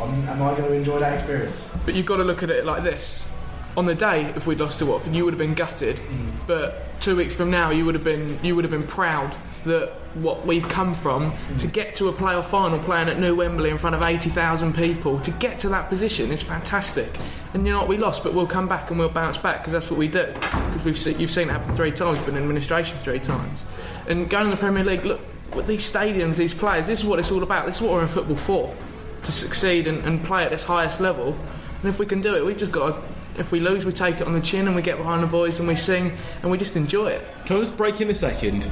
I'm, 0.02 0.28
am 0.30 0.42
I 0.42 0.56
going 0.56 0.70
to 0.70 0.74
enjoy 0.74 1.00
that 1.00 1.14
experience? 1.14 1.62
But 1.86 1.96
you've 1.96 2.06
got 2.06 2.18
to 2.18 2.24
look 2.24 2.44
at 2.44 2.50
it 2.50 2.66
like 2.66 2.84
this. 2.84 3.28
On 3.76 3.86
the 3.86 3.96
day, 3.96 4.26
if 4.38 4.48
we'd 4.48 4.62
lost 4.62 4.80
to 4.80 4.86
Watford, 4.86 5.14
you 5.14 5.26
would 5.26 5.34
have 5.34 5.38
been 5.38 5.54
gutted. 5.54 5.98
Mm. 5.98 6.32
But 6.48 7.02
two 7.02 7.18
weeks 7.18 7.34
from 7.34 7.52
now, 7.52 7.72
you 7.72 7.84
would 7.84 7.96
have 7.96 8.06
been 8.06 8.40
you 8.42 8.56
would 8.56 8.64
have 8.64 8.72
been 8.72 8.88
proud 8.88 9.36
that 9.66 9.94
what 10.15 10.45
we've 10.45 10.67
come 10.67 10.93
from 10.93 11.34
to 11.60 11.67
get 11.67 11.95
to 11.95 12.08
a 12.10 12.13
playoff 12.13 12.45
final, 12.45 12.80
playing 12.80 13.10
at 13.10 13.19
New 13.19 13.36
Wembley 13.36 13.69
in 13.69 13.78
front 13.78 13.95
of 13.95 14.02
eighty 14.02 14.30
thousand 14.30 14.76
people, 14.76 15.19
to 15.21 15.32
get 15.32 15.60
to 15.60 15.69
that 15.69 15.89
position 15.89 16.32
is 16.32 16.43
fantastic. 16.43 17.10
And 17.54 17.65
you 17.65 17.74
know 17.74 17.80
what, 17.80 17.88
we 17.88 17.97
lost, 17.97 18.24
but 18.24 18.34
we'll 18.34 18.47
come 18.47 18.67
back 18.67 18.89
and 18.89 19.00
we'll 19.00 19.10
bounce 19.10 19.38
back 19.38 19.60
because 19.60 19.74
that's 19.74 19.89
what 19.89 19.97
we 19.97 20.08
do. 20.08 20.26
Because 20.34 20.84
we've 20.86 20.97
seen, 20.97 21.19
you've 21.19 21.32
seen 21.32 21.50
it 21.50 21.54
happen 21.54 21.74
three 21.74 21.91
times, 21.91 22.19
been 22.19 22.36
in 22.36 22.43
administration 22.43 22.97
three 23.00 23.19
times, 23.19 23.65
and 24.08 24.30
going 24.30 24.45
to 24.45 24.52
the 24.52 24.58
Premier 24.58 24.84
League. 24.84 25.06
Look, 25.06 25.21
with 25.56 25.67
these 25.67 25.84
stadiums, 25.84 26.36
these 26.36 26.54
players, 26.54 26.88
this 26.88 27.00
is 27.00 27.06
what 27.06 27.19
it's 27.19 27.32
all 27.32 27.43
about. 27.43 27.65
This 27.65 27.76
is 27.76 27.82
what 27.82 27.91
we're 27.91 28.04
in 28.04 28.08
football 28.08 28.38
for 28.38 28.76
to 29.24 29.32
succeed 29.32 29.88
and, 29.88 30.04
and 30.06 30.24
play 30.24 30.43
at 30.43 30.52
this 30.52 30.63
highest 30.63 31.00
level. 31.00 31.36
And 31.82 31.89
if 31.89 32.00
we 32.00 32.06
can 32.06 32.21
do 32.21 32.36
it, 32.36 32.45
we've 32.45 32.58
just 32.58 32.71
got 32.71 32.95
to. 32.95 33.12
If 33.38 33.50
we 33.50 33.62
lose, 33.62 33.86
we 33.86 33.93
take 33.93 34.19
it 34.19 34.28
on 34.28 34.34
the 34.34 34.41
chin 34.41 34.67
and 34.67 34.76
we 34.76 34.82
get 34.82 34.97
behind 34.97 35.24
the 35.24 35.28
boys 35.28 35.60
and 35.60 35.67
we 35.67 35.76
sing 35.76 36.17
and 36.41 36.52
we 36.52 36.58
just 36.58 36.76
enjoy 36.76 37.08
it. 37.08 37.26
Can 37.45 37.56
I 37.56 37.60
just 37.62 37.78
break 37.78 38.02
in 38.02 38.10
a 38.10 38.13
second? 38.13 38.69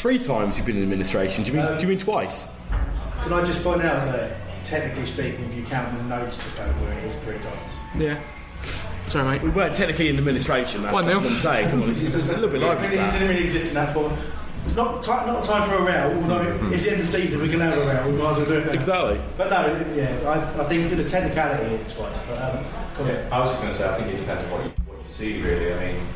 Three 0.00 0.18
times 0.18 0.56
you've 0.56 0.64
been 0.64 0.78
in 0.78 0.82
administration. 0.84 1.44
Do 1.44 1.52
you 1.52 1.58
mean, 1.58 1.74
do 1.74 1.82
you 1.82 1.88
mean 1.88 1.98
twice? 1.98 2.56
Can 3.22 3.34
I 3.34 3.44
just 3.44 3.62
point 3.62 3.82
out 3.82 4.10
that, 4.10 4.34
technically 4.64 5.04
speaking, 5.04 5.44
if 5.44 5.54
you 5.54 5.62
count 5.64 5.94
the 5.94 6.02
notes 6.04 6.38
to 6.38 6.56
go 6.56 6.64
over, 6.64 6.92
it 6.94 7.04
is 7.04 7.16
three 7.16 7.36
times. 7.36 7.72
Yeah. 7.98 8.18
Sorry, 9.08 9.28
mate. 9.28 9.42
We 9.42 9.50
weren't 9.50 9.76
technically 9.76 10.08
in 10.08 10.16
administration. 10.16 10.84
That's, 10.84 10.94
One 10.94 11.04
that's 11.04 11.20
nil. 11.20 11.28
what 11.28 11.36
I'm 11.36 11.42
saying. 11.42 11.68
Come 11.68 11.82
on, 11.82 11.90
it's, 11.90 12.00
it's, 12.00 12.14
it's 12.14 12.30
a 12.30 12.32
little 12.32 12.48
bit 12.48 12.62
like 12.62 12.78
it 12.78 12.82
really, 12.84 12.96
that. 12.96 13.12
didn't 13.12 13.28
really 13.28 13.44
exist 13.44 13.68
in 13.68 13.74
that 13.74 13.92
form. 13.92 14.14
It's 14.64 14.74
not, 14.74 15.02
ti 15.02 15.10
not 15.10 15.44
a 15.44 15.46
time 15.46 15.68
for 15.68 15.76
a 15.76 15.82
row, 15.82 16.16
although 16.22 16.68
it's 16.72 16.84
the 16.84 16.92
end 16.92 17.00
of 17.00 17.06
the 17.06 17.12
season, 17.12 17.42
we 17.42 17.50
can 17.50 17.60
have 17.60 17.76
a 17.76 17.80
row, 17.84 18.10
we 18.10 18.16
might 18.16 18.30
as 18.30 18.38
well 18.38 18.46
do 18.46 18.54
it 18.54 18.66
now. 18.68 18.72
Exactly. 18.72 19.20
But 19.36 19.50
no, 19.50 19.94
yeah, 19.94 20.18
I, 20.24 20.62
I 20.62 20.64
think 20.64 20.88
for 20.88 20.96
the 20.96 21.04
technicality 21.04 21.74
is 21.74 21.92
twice. 21.92 22.18
But, 22.26 22.38
um, 22.40 22.64
come 22.94 23.06
on. 23.06 23.12
Yeah, 23.12 23.28
I 23.30 23.40
was 23.40 23.50
just 23.50 23.60
going 23.60 23.70
to 23.70 23.78
say, 23.78 23.86
I 23.86 23.94
think 23.96 24.14
it 24.14 24.16
depends 24.16 24.42
on 24.44 24.50
what 24.50 24.64
you, 24.64 24.70
what 24.86 24.98
you 24.98 25.04
see, 25.04 25.42
really. 25.42 25.74
I 25.74 25.92
mean, 25.92 26.06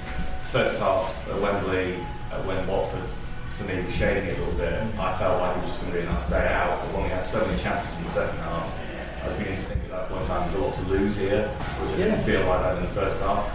first 0.52 0.78
half 0.78 1.28
at 1.28 1.38
Wembley, 1.38 1.96
uh, 2.32 2.42
when 2.44 2.66
Watford, 2.66 3.02
for 3.54 3.64
me, 3.64 3.82
was 3.82 3.94
shading 3.94 4.24
it 4.28 4.38
a 4.38 4.40
little 4.40 4.58
bit, 4.58 4.74
I 4.98 5.16
felt 5.18 5.40
like 5.40 5.56
it 5.56 5.60
was 5.62 5.70
just 5.70 5.80
going 5.80 5.92
to 5.92 5.98
be 6.00 6.04
a 6.06 6.10
nice 6.10 6.28
day 6.28 6.46
out. 6.52 6.82
But 6.84 6.94
when 6.94 7.02
we 7.04 7.10
had 7.10 7.24
so 7.24 7.44
many 7.46 7.60
chances 7.62 7.96
in 7.96 8.04
the 8.04 8.10
second 8.10 8.38
half, 8.40 8.66
I 9.22 9.26
was 9.28 9.34
beginning 9.38 9.56
to 9.56 9.62
think 9.62 9.80
at 9.84 9.90
that 9.90 10.08
point 10.10 10.22
in 10.22 10.26
time 10.28 10.40
there's 10.42 10.54
a 10.54 10.60
lot 10.64 10.74
to 10.74 10.82
lose 10.90 11.16
here, 11.16 11.48
which 11.48 11.94
I 11.94 11.98
Yeah. 11.98 12.04
didn't 12.12 12.24
feel 12.24 12.42
like 12.46 12.62
that 12.62 12.76
in 12.78 12.82
the 12.82 12.94
first 12.94 13.20
half. 13.20 13.46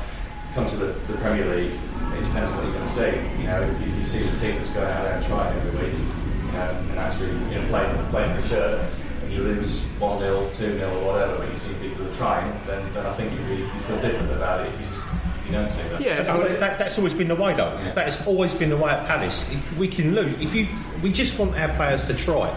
Come 0.56 0.66
to 0.66 0.78
the, 0.78 0.90
the 1.06 1.14
Premier 1.22 1.46
League, 1.56 1.74
it 2.18 2.24
depends 2.26 2.50
on 2.50 2.58
what 2.58 2.64
you're 2.66 2.74
going 2.74 2.90
to 2.90 2.96
see. 2.98 3.14
You 3.38 3.48
know, 3.48 3.62
if 3.62 3.76
you, 3.82 3.88
if 3.94 3.96
you 4.00 4.06
see 4.06 4.24
the 4.24 4.36
team 4.36 4.56
that's 4.58 4.72
going 4.72 4.88
out 4.90 5.04
there 5.04 5.14
and 5.14 5.26
trying 5.26 5.54
every 5.62 5.76
week, 5.78 5.94
you 5.94 6.52
know, 6.58 6.74
and 6.90 6.98
actually 6.98 7.30
you 7.54 7.62
know, 7.62 7.66
playing, 7.70 7.94
playing 8.10 8.34
for 8.40 8.48
shirt, 8.48 8.82
and 9.22 9.32
you 9.32 9.44
lose 9.44 9.84
1 10.02 10.20
0, 10.20 10.50
2 10.50 10.80
0, 10.80 10.90
or 10.90 11.14
whatever, 11.14 11.38
but 11.38 11.50
you 11.50 11.56
see 11.56 11.70
people 11.84 12.04
that 12.06 12.10
are 12.10 12.18
trying, 12.18 12.50
then, 12.66 12.82
then 12.94 13.06
I 13.06 13.14
think 13.14 13.34
you, 13.34 13.40
really, 13.46 13.62
you 13.62 13.80
feel 13.86 14.02
different 14.02 14.32
about 14.34 14.62
it 14.66 14.74
if 14.74 14.80
you 14.82 14.88
just 14.88 15.04
you 15.50 15.58
don't 15.58 15.68
see 15.68 15.82
that. 15.90 16.02
Yeah, 16.02 16.24
But 16.24 16.60
that, 16.60 16.78
that's 16.80 16.98
always 16.98 17.14
been 17.14 17.28
the 17.28 17.36
way, 17.36 17.54
though. 17.54 17.76
That 17.96 18.06
has 18.06 18.26
always 18.28 18.54
been 18.54 18.70
the 18.70 18.78
way 18.78 18.92
at 18.92 19.08
Palace. 19.08 19.54
We 19.78 19.88
can 19.88 20.16
lose 20.16 20.40
if 20.40 20.54
you. 20.56 20.68
We 21.02 21.12
just 21.12 21.40
want 21.40 21.58
our 21.58 21.70
players 21.76 22.04
to 22.08 22.14
try, 22.14 22.50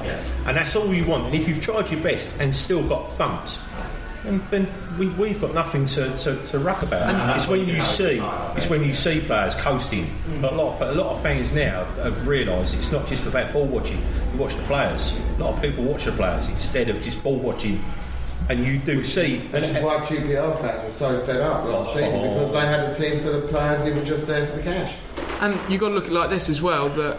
and 0.46 0.56
that's 0.56 0.74
all 0.74 0.92
you 0.92 1.04
want. 1.04 1.26
And 1.26 1.34
if 1.34 1.46
you've 1.48 1.60
tried 1.60 1.90
your 1.90 2.00
best 2.00 2.40
and 2.40 2.52
still 2.54 2.86
got 2.88 3.12
thumped, 3.12 3.60
then, 4.24 4.42
then 4.50 4.68
we, 4.98 5.08
we've 5.08 5.40
got 5.40 5.54
nothing 5.54 5.86
to, 5.86 6.16
to, 6.18 6.36
to 6.46 6.58
ruck 6.58 6.82
about. 6.82 7.10
And 7.14 7.36
it's 7.36 7.48
when 7.48 7.60
you 7.66 7.74
you 7.74 7.82
see, 7.82 8.18
have 8.18 8.24
at 8.24 8.38
the 8.38 8.46
time, 8.46 8.56
it's 8.56 8.70
when 8.70 8.84
you 8.84 8.94
see 8.94 9.20
players 9.20 9.54
coasting. 9.56 10.06
Mm. 10.06 10.42
But 10.42 10.52
a 10.52 10.56
lot, 10.56 10.78
but 10.78 10.90
a 10.90 10.92
lot 10.92 11.14
of 11.14 11.22
fans 11.22 11.52
now 11.52 11.84
have, 11.84 11.96
have 11.98 12.26
realised 12.26 12.76
it's 12.76 12.92
not 12.92 13.06
just 13.06 13.26
about 13.26 13.52
ball 13.52 13.66
watching. 13.66 13.98
You 14.32 14.38
watch 14.38 14.54
the 14.54 14.62
players. 14.64 15.12
A 15.36 15.38
lot 15.38 15.54
of 15.54 15.62
people 15.62 15.84
watch 15.84 16.04
the 16.04 16.12
players 16.12 16.48
instead 16.48 16.88
of 16.88 17.00
just 17.02 17.22
ball 17.22 17.36
watching. 17.36 17.82
And 18.48 18.64
you 18.64 18.78
do 18.78 19.02
see. 19.04 19.38
This 19.38 19.74
is 19.76 19.82
why 19.82 19.96
QPR 20.06 20.60
fans 20.60 20.88
are 20.88 20.90
so 20.90 21.20
fed 21.20 21.40
up 21.40 21.64
last 21.64 21.90
oh. 21.90 21.94
season 21.94 22.22
because 22.22 22.52
they 22.52 22.60
had 22.60 22.80
a 22.80 22.94
team 22.94 23.20
full 23.20 23.34
of 23.34 23.48
players 23.48 23.82
who 23.82 23.94
were 23.94 24.04
just 24.04 24.26
there 24.26 24.46
for 24.46 24.56
the 24.56 24.62
cash. 24.62 24.96
And 25.40 25.58
you've 25.70 25.80
got 25.80 25.88
to 25.88 25.94
look 25.94 26.04
at 26.04 26.10
it 26.10 26.14
like 26.14 26.30
this 26.30 26.48
as 26.48 26.60
well 26.60 26.88
that 26.90 27.18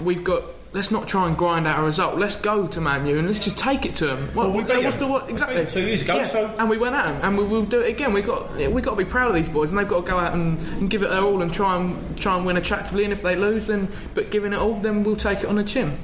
we've 0.00 0.24
got. 0.24 0.42
Let's 0.72 0.90
not 0.90 1.06
try 1.06 1.28
and 1.28 1.36
grind 1.38 1.68
out 1.68 1.78
a 1.78 1.82
result. 1.84 2.18
Let's 2.18 2.34
go 2.34 2.66
to 2.66 2.80
Man 2.80 3.06
U 3.06 3.16
and 3.16 3.28
let's 3.28 3.38
just 3.38 3.56
take 3.56 3.86
it 3.86 3.94
to 3.96 4.06
them. 4.06 4.28
Well, 4.34 4.50
we 4.50 4.64
beat 4.64 4.82
what's 4.82 4.96
them. 4.96 5.06
the 5.06 5.12
what 5.12 5.26
We 5.26 5.32
exactly? 5.34 5.58
beat 5.58 5.68
them 5.68 5.72
two 5.72 5.86
years 5.86 6.02
ago, 6.02 6.16
Yeah, 6.16 6.24
so- 6.24 6.52
and 6.58 6.68
we 6.68 6.78
went 6.78 6.96
at 6.96 7.04
them, 7.04 7.20
and 7.22 7.38
we 7.38 7.44
will 7.44 7.64
do 7.64 7.80
it 7.80 7.90
again. 7.90 8.12
We've 8.12 8.26
got 8.26 8.56
we've 8.56 8.82
got 8.82 8.90
to 8.90 8.96
be 8.96 9.04
proud 9.04 9.28
of 9.28 9.36
these 9.36 9.48
boys, 9.48 9.70
and 9.70 9.78
they've 9.78 9.86
got 9.86 10.04
to 10.04 10.10
go 10.10 10.18
out 10.18 10.34
and, 10.34 10.58
and 10.78 10.90
give 10.90 11.04
it 11.04 11.10
their 11.10 11.22
all 11.22 11.42
and 11.42 11.54
try 11.54 11.76
and 11.76 12.18
try 12.18 12.36
and 12.36 12.44
win 12.44 12.56
attractively. 12.56 13.04
And 13.04 13.12
if 13.12 13.22
they 13.22 13.36
lose, 13.36 13.68
then 13.68 13.86
but 14.14 14.32
giving 14.32 14.52
it 14.52 14.58
all, 14.58 14.74
then 14.80 15.04
we'll 15.04 15.14
take 15.14 15.38
it 15.40 15.46
on 15.46 15.54
the 15.54 15.62
chin. 15.64 15.96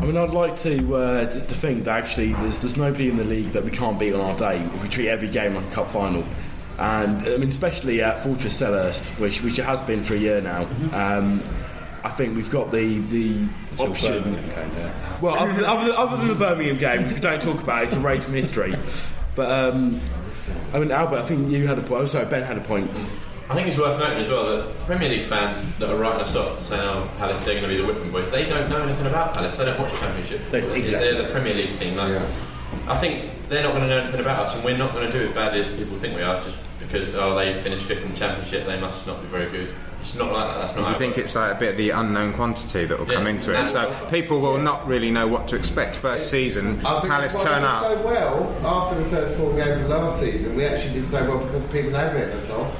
I 0.00 0.04
mean, 0.06 0.16
I'd 0.16 0.30
like 0.30 0.56
to, 0.60 0.96
uh, 0.96 1.26
to 1.26 1.40
to 1.40 1.54
think 1.54 1.84
that 1.84 2.02
actually 2.02 2.32
there's 2.32 2.58
there's 2.60 2.76
nobody 2.78 3.10
in 3.10 3.18
the 3.18 3.24
league 3.24 3.48
that 3.48 3.64
we 3.64 3.70
can't 3.70 3.98
beat 3.98 4.14
on 4.14 4.20
our 4.22 4.36
day 4.36 4.58
if 4.58 4.82
we 4.82 4.88
treat 4.88 5.08
every 5.08 5.28
game 5.28 5.54
like 5.54 5.66
a 5.66 5.70
cup 5.72 5.90
final. 5.90 6.24
And 6.78 7.22
I 7.28 7.36
mean, 7.36 7.50
especially 7.50 8.00
at 8.00 8.22
Fortress 8.22 8.58
Selhurst, 8.58 9.08
which 9.20 9.42
which 9.42 9.58
it 9.58 9.64
has 9.66 9.82
been 9.82 10.02
for 10.02 10.14
a 10.14 10.18
year 10.18 10.40
now. 10.40 10.62
Um, 10.94 11.42
I 12.02 12.08
think 12.08 12.34
we've 12.34 12.50
got 12.50 12.70
the 12.70 12.98
the 12.98 13.46
option. 13.78 14.38
Well, 15.20 15.34
other 15.34 15.52
than, 15.52 15.64
other, 15.66 15.84
than, 15.88 15.96
other 15.96 16.16
than 16.16 16.28
the 16.28 16.34
Birmingham 16.34 16.78
game, 16.78 17.06
which 17.06 17.16
we 17.16 17.20
don't 17.20 17.42
talk 17.42 17.62
about, 17.62 17.84
it's 17.84 17.92
erased 17.92 18.24
from 18.24 18.32
history. 18.32 18.74
But 19.34 19.50
um, 19.50 20.00
I 20.72 20.78
mean, 20.78 20.90
Albert, 20.92 21.18
I 21.18 21.22
think 21.24 21.52
you 21.52 21.66
had 21.66 21.78
a 21.78 21.82
point. 21.82 22.04
Oh, 22.04 22.06
sorry, 22.06 22.24
Ben 22.24 22.42
had 22.42 22.56
a 22.56 22.62
point. 22.62 22.90
I 23.50 23.54
think 23.54 23.66
it's 23.66 23.76
worth 23.76 23.98
noting 23.98 24.18
as 24.18 24.28
well 24.28 24.46
that 24.56 24.78
Premier 24.86 25.08
League 25.08 25.26
fans 25.26 25.66
that 25.78 25.90
are 25.90 25.96
writing 25.96 26.20
us 26.20 26.36
off 26.36 26.62
saying, 26.62 26.82
"Oh, 26.82 27.08
Palace 27.18 27.44
they're 27.44 27.54
going 27.60 27.64
to 27.64 27.68
be 27.68 27.78
the 27.78 27.84
whipping 27.84 28.10
boys," 28.12 28.30
they 28.30 28.44
don't 28.48 28.70
know 28.70 28.80
anything 28.80 29.06
about 29.06 29.34
Palace. 29.34 29.56
They 29.56 29.64
don't 29.64 29.78
watch 29.80 29.90
the 29.92 29.98
Championship. 29.98 30.40
They- 30.50 30.60
football. 30.60 30.78
exactly. 30.78 31.12
They're 31.12 31.22
the 31.22 31.28
Premier 31.32 31.54
League 31.54 31.76
team. 31.76 31.96
Like, 31.96 32.12
I 32.86 32.96
think 32.96 33.28
they're 33.48 33.64
not 33.64 33.72
going 33.74 33.82
to 33.82 33.88
know 33.88 33.98
anything 34.02 34.20
about 34.20 34.46
us, 34.46 34.54
and 34.54 34.62
we're 34.64 34.76
not 34.76 34.92
going 34.94 35.10
to 35.10 35.12
do 35.12 35.26
as 35.26 35.34
badly 35.34 35.62
as 35.62 35.68
people 35.76 35.98
think 35.98 36.14
we 36.14 36.22
are, 36.22 36.40
just 36.44 36.58
because 36.78 37.12
oh 37.16 37.34
they 37.34 37.52
finished 37.54 37.86
fifth 37.86 38.04
in 38.04 38.12
the 38.12 38.16
Championship, 38.16 38.66
they 38.66 38.78
must 38.78 39.04
not 39.06 39.20
be 39.20 39.26
very 39.26 39.50
good. 39.50 39.74
It's 40.00 40.14
not 40.14 40.32
like 40.32 40.46
that. 40.46 40.60
That's 40.60 40.76
not. 40.76 40.86
I 40.86 40.94
think 40.96 41.18
it's 41.18 41.34
like 41.34 41.50
a 41.56 41.58
bit 41.58 41.72
of 41.72 41.76
the 41.76 41.90
unknown 41.90 42.32
quantity 42.32 42.86
that 42.86 42.98
will 43.00 43.06
Yeah, 43.08 43.14
come 43.16 43.26
into 43.26 43.50
it. 43.52 43.66
So 43.66 43.80
that's- 43.90 44.10
people 44.12 44.38
will 44.40 44.56
not 44.58 44.86
really 44.86 45.10
know 45.10 45.26
what 45.26 45.48
to 45.48 45.56
expect. 45.56 45.96
First 45.96 46.30
season, 46.30 46.80
I 46.86 47.00
think 47.00 47.12
Palace 47.12 47.32
that's 47.32 47.44
why 47.44 47.50
turn 47.50 47.62
we 47.62 47.68
up. 47.68 47.82
so 47.82 48.06
well 48.06 48.56
after 48.64 49.02
the 49.02 49.04
first 49.10 49.34
four 49.34 49.52
games 49.56 49.80
of 49.80 49.88
last 49.88 50.20
season. 50.20 50.54
We 50.54 50.64
actually 50.64 50.94
did 50.94 51.04
so 51.04 51.22
well 51.24 51.38
because 51.44 51.64
people 51.64 51.90
had 51.90 52.14
written 52.14 52.38
us 52.38 52.48
off. 52.50 52.72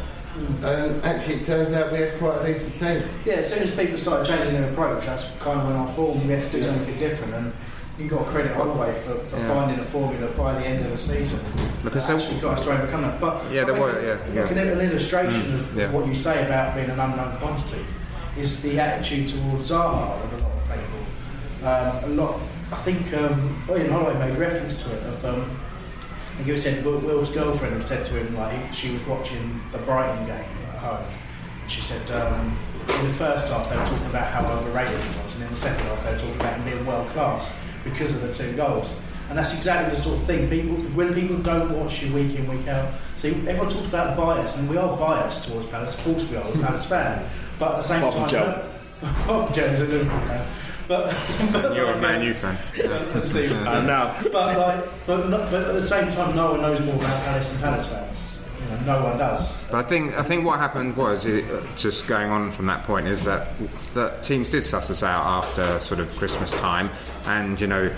And 0.62 1.04
actually, 1.04 1.34
it 1.36 1.44
turns 1.44 1.72
out 1.72 1.92
we 1.92 1.98
had 1.98 2.18
quite 2.18 2.40
a 2.42 2.46
decent 2.46 2.74
team. 2.74 3.02
Yeah, 3.24 3.34
as 3.34 3.48
soon 3.52 3.62
as 3.62 3.70
people 3.74 3.96
started 3.98 4.26
changing 4.26 4.54
their 4.60 4.70
approach, 4.70 5.06
that's 5.06 5.36
kind 5.38 5.60
of 5.60 5.66
when 5.66 5.76
our 5.76 5.88
form 5.94 6.26
we 6.26 6.32
had 6.34 6.42
to 6.42 6.50
do 6.50 6.62
something 6.62 6.82
a 6.82 6.86
bit 6.86 6.98
different. 6.98 7.34
And 7.34 7.52
you 7.98 8.08
got 8.08 8.26
credit 8.26 8.52
Holloway 8.52 8.94
for, 9.04 9.16
for 9.16 9.36
Yeah. 9.36 9.54
finding 9.54 9.78
a 9.78 9.84
formula 9.84 10.26
by 10.36 10.54
the 10.54 10.66
end 10.66 10.84
of 10.84 10.90
the 10.92 10.98
season. 10.98 11.40
Because 11.84 12.06
they- 12.06 12.14
actually 12.14 12.40
got 12.40 12.54
us 12.58 12.62
to 12.62 12.72
overcome 12.72 13.02
that. 13.02 13.20
But 13.20 13.42
Yeah, 13.52 13.64
there 13.64 13.76
I 13.76 13.78
were- 13.80 14.02
yeah, 14.02 14.12
like 14.40 14.50
yeah. 14.54 14.62
An, 14.62 14.68
an 14.68 14.80
illustration 14.80 15.42
Mm, 15.42 15.54
of, 15.58 15.76
yeah. 15.76 15.90
what 15.90 16.06
you 16.06 16.14
say 16.14 16.44
about 16.46 16.74
being 16.74 16.88
an 16.90 16.98
unknown 17.00 17.36
quantity 17.36 17.84
is 18.38 18.62
the 18.62 18.78
attitude 18.80 19.28
towards 19.28 19.70
Zaha 19.70 20.22
of 20.24 20.32
a 20.32 20.36
lot 20.42 20.52
of 20.52 20.64
people. 20.70 21.68
Um, 21.68 22.18
a 22.18 22.22
lot, 22.22 22.40
I 22.72 22.76
think 22.76 23.12
um, 23.14 23.62
Ian 23.68 23.90
Holloway 23.90 24.18
made 24.18 24.38
reference 24.38 24.82
to 24.82 24.94
it. 24.96 25.02
Of, 25.02 25.24
um, 25.24 25.50
I 26.40 26.42
think 26.42 26.56
he 26.56 26.60
said 26.60 26.82
Wilf- 26.86 27.02
Wilf's 27.04 27.28
girlfriend 27.28 27.74
had 27.74 27.86
said 27.86 28.04
to 28.06 28.14
him 28.14 28.34
like 28.34 28.72
she 28.72 28.90
was 28.92 29.06
watching 29.06 29.60
the 29.72 29.78
Brighton 29.78 30.24
game 30.24 30.44
at 30.72 30.78
home. 30.78 31.04
And 31.60 31.70
She 31.70 31.82
said 31.82 32.10
um, 32.12 32.56
in 32.88 33.04
the 33.04 33.12
first 33.12 33.48
half 33.48 33.68
they 33.68 33.76
were 33.76 33.84
talking 33.84 34.06
about 34.06 34.26
how 34.32 34.50
overrated 34.50 34.98
he 34.98 35.22
was, 35.22 35.34
and 35.34 35.44
in 35.44 35.50
the 35.50 35.56
second 35.56 35.84
half 35.84 36.02
they 36.02 36.12
were 36.12 36.18
talking 36.18 36.36
about 36.36 36.56
him 36.56 36.64
being 36.64 36.86
world 36.86 37.08
class 37.08 37.54
because 37.84 38.14
of 38.14 38.22
the 38.22 38.32
two 38.32 38.56
goals. 38.56 38.98
And 39.28 39.36
that's 39.38 39.54
exactly 39.54 39.94
the 39.94 40.00
sort 40.00 40.16
of 40.18 40.24
thing 40.24 40.48
people 40.48 40.76
when 40.96 41.12
people 41.12 41.36
don't 41.36 41.78
watch 41.78 42.02
you 42.02 42.12
week 42.14 42.34
in 42.34 42.48
week 42.48 42.66
out. 42.68 42.90
See, 43.16 43.32
everyone 43.46 43.68
talks 43.68 43.86
about 43.86 44.16
bias, 44.16 44.56
and 44.56 44.68
we 44.70 44.78
are 44.78 44.96
biased 44.96 45.44
towards 45.46 45.66
Palace. 45.66 45.94
Of 45.94 46.04
course, 46.04 46.24
we 46.30 46.36
are. 46.36 46.44
We're 46.54 46.62
Palace 46.62 46.86
fan, 46.86 47.28
but 47.58 47.72
at 47.72 47.76
the 47.76 47.82
same 47.82 48.00
from 48.00 48.12
time, 48.12 48.28
Joe. 48.30 48.66
From 49.00 49.52
Joe's 49.52 49.80
a 49.80 49.84
Liverpool 49.86 50.20
fan. 50.20 50.46
But, 50.90 51.06
but 51.52 51.76
You're 51.76 51.84
a 51.84 51.92
like, 51.92 52.00
Man 52.00 52.22
U 52.22 52.34
fan. 52.34 52.58
Steve. 53.22 53.52
And 53.68 53.86
now, 53.86 54.12
But 54.24 54.58
like, 54.58 55.06
but, 55.06 55.28
not, 55.28 55.48
but 55.48 55.68
at 55.68 55.74
the 55.74 55.82
same 55.82 56.10
time, 56.10 56.34
no 56.34 56.50
one 56.50 56.62
knows 56.62 56.80
more 56.80 56.96
about 56.96 57.22
Palace 57.22 57.48
than 57.48 57.60
Palace 57.60 57.86
fans. 57.86 58.40
You 58.60 58.70
know, 58.70 58.98
no 58.98 59.04
one 59.04 59.16
does. 59.16 59.56
But 59.70 59.76
I 59.76 59.82
think 59.84 60.18
I 60.18 60.24
think 60.24 60.44
what 60.44 60.58
happened 60.58 60.96
was 60.96 61.26
it, 61.26 61.48
uh, 61.48 61.62
just 61.76 62.08
going 62.08 62.32
on 62.32 62.50
from 62.50 62.66
that 62.66 62.82
point 62.82 63.06
is 63.06 63.22
that 63.22 63.52
that 63.94 64.24
teams 64.24 64.50
did 64.50 64.64
suss 64.64 64.90
us 64.90 65.04
out 65.04 65.24
after 65.24 65.78
sort 65.78 66.00
of 66.00 66.10
Christmas 66.16 66.50
time, 66.50 66.90
and 67.26 67.60
you 67.60 67.68
know. 67.68 67.90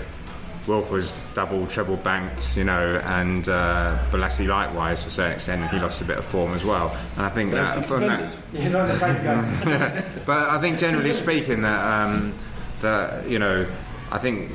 Wilf 0.65 0.91
was 0.91 1.13
double, 1.33 1.67
treble 1.67 1.97
banked, 1.97 2.55
you 2.55 2.63
know, 2.63 3.01
and 3.03 3.49
uh, 3.49 3.99
Bolasie 4.11 4.47
likewise 4.47 5.01
to 5.01 5.07
a 5.07 5.11
certain 5.11 5.33
extent, 5.33 5.61
and 5.61 5.69
he 5.69 5.77
lost 5.77 5.99
a 5.99 6.05
bit 6.05 6.17
of 6.17 6.23
form 6.23 6.53
as 6.53 6.63
well. 6.63 6.95
And 7.17 7.25
I 7.25 7.29
think 7.29 7.51
that 7.51 7.75
that, 7.75 7.81
defenders. 7.83 8.47
You're 8.53 8.69
not 8.69 8.87
the 8.87 8.93
same 8.93 9.21
game. 9.21 10.03
but 10.25 10.49
I 10.51 10.61
think 10.61 10.79
generally 10.79 11.11
speaking 11.11 11.63
that 11.63 11.83
um, 11.83 12.33
that 12.83 13.27
you 13.27 13.39
know 13.39 13.65
I 14.11 14.19
think 14.19 14.51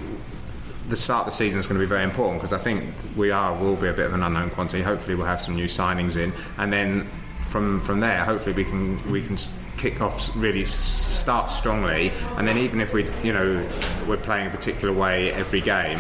the 0.89 0.97
start 0.97 1.27
of 1.27 1.33
the 1.33 1.37
season 1.37 1.59
is 1.59 1.67
going 1.67 1.79
to 1.79 1.85
be 1.85 1.89
very 1.89 2.05
important 2.05 2.41
because 2.41 2.53
I 2.53 2.63
think 2.63 2.85
we 3.17 3.31
are 3.31 3.55
will 3.59 3.77
be 3.77 3.89
a 3.89 3.93
bit 3.93 4.07
of 4.07 4.15
an 4.15 4.23
unknown 4.23 4.51
quantity. 4.51 4.83
Hopefully 4.83 5.17
we'll 5.17 5.27
have 5.27 5.41
some 5.41 5.55
new 5.55 5.67
signings 5.67 6.17
in, 6.17 6.33
and 6.57 6.73
then 6.73 7.07
from 7.43 7.81
from 7.81 8.01
there 8.01 8.25
hopefully 8.25 8.55
we 8.55 8.65
can 8.65 9.11
we 9.11 9.23
can 9.23 9.37
kick 9.77 10.01
off 10.01 10.31
really 10.37 10.65
start 10.65 11.51
strongly, 11.51 12.11
and 12.37 12.47
then 12.47 12.57
even 12.57 12.81
if 12.81 12.95
we 12.95 13.05
you 13.23 13.33
know 13.33 13.69
we're 14.07 14.17
playing 14.17 14.47
a 14.47 14.51
particular 14.51 14.95
way 14.95 15.33
every 15.33 15.61
game. 15.61 15.99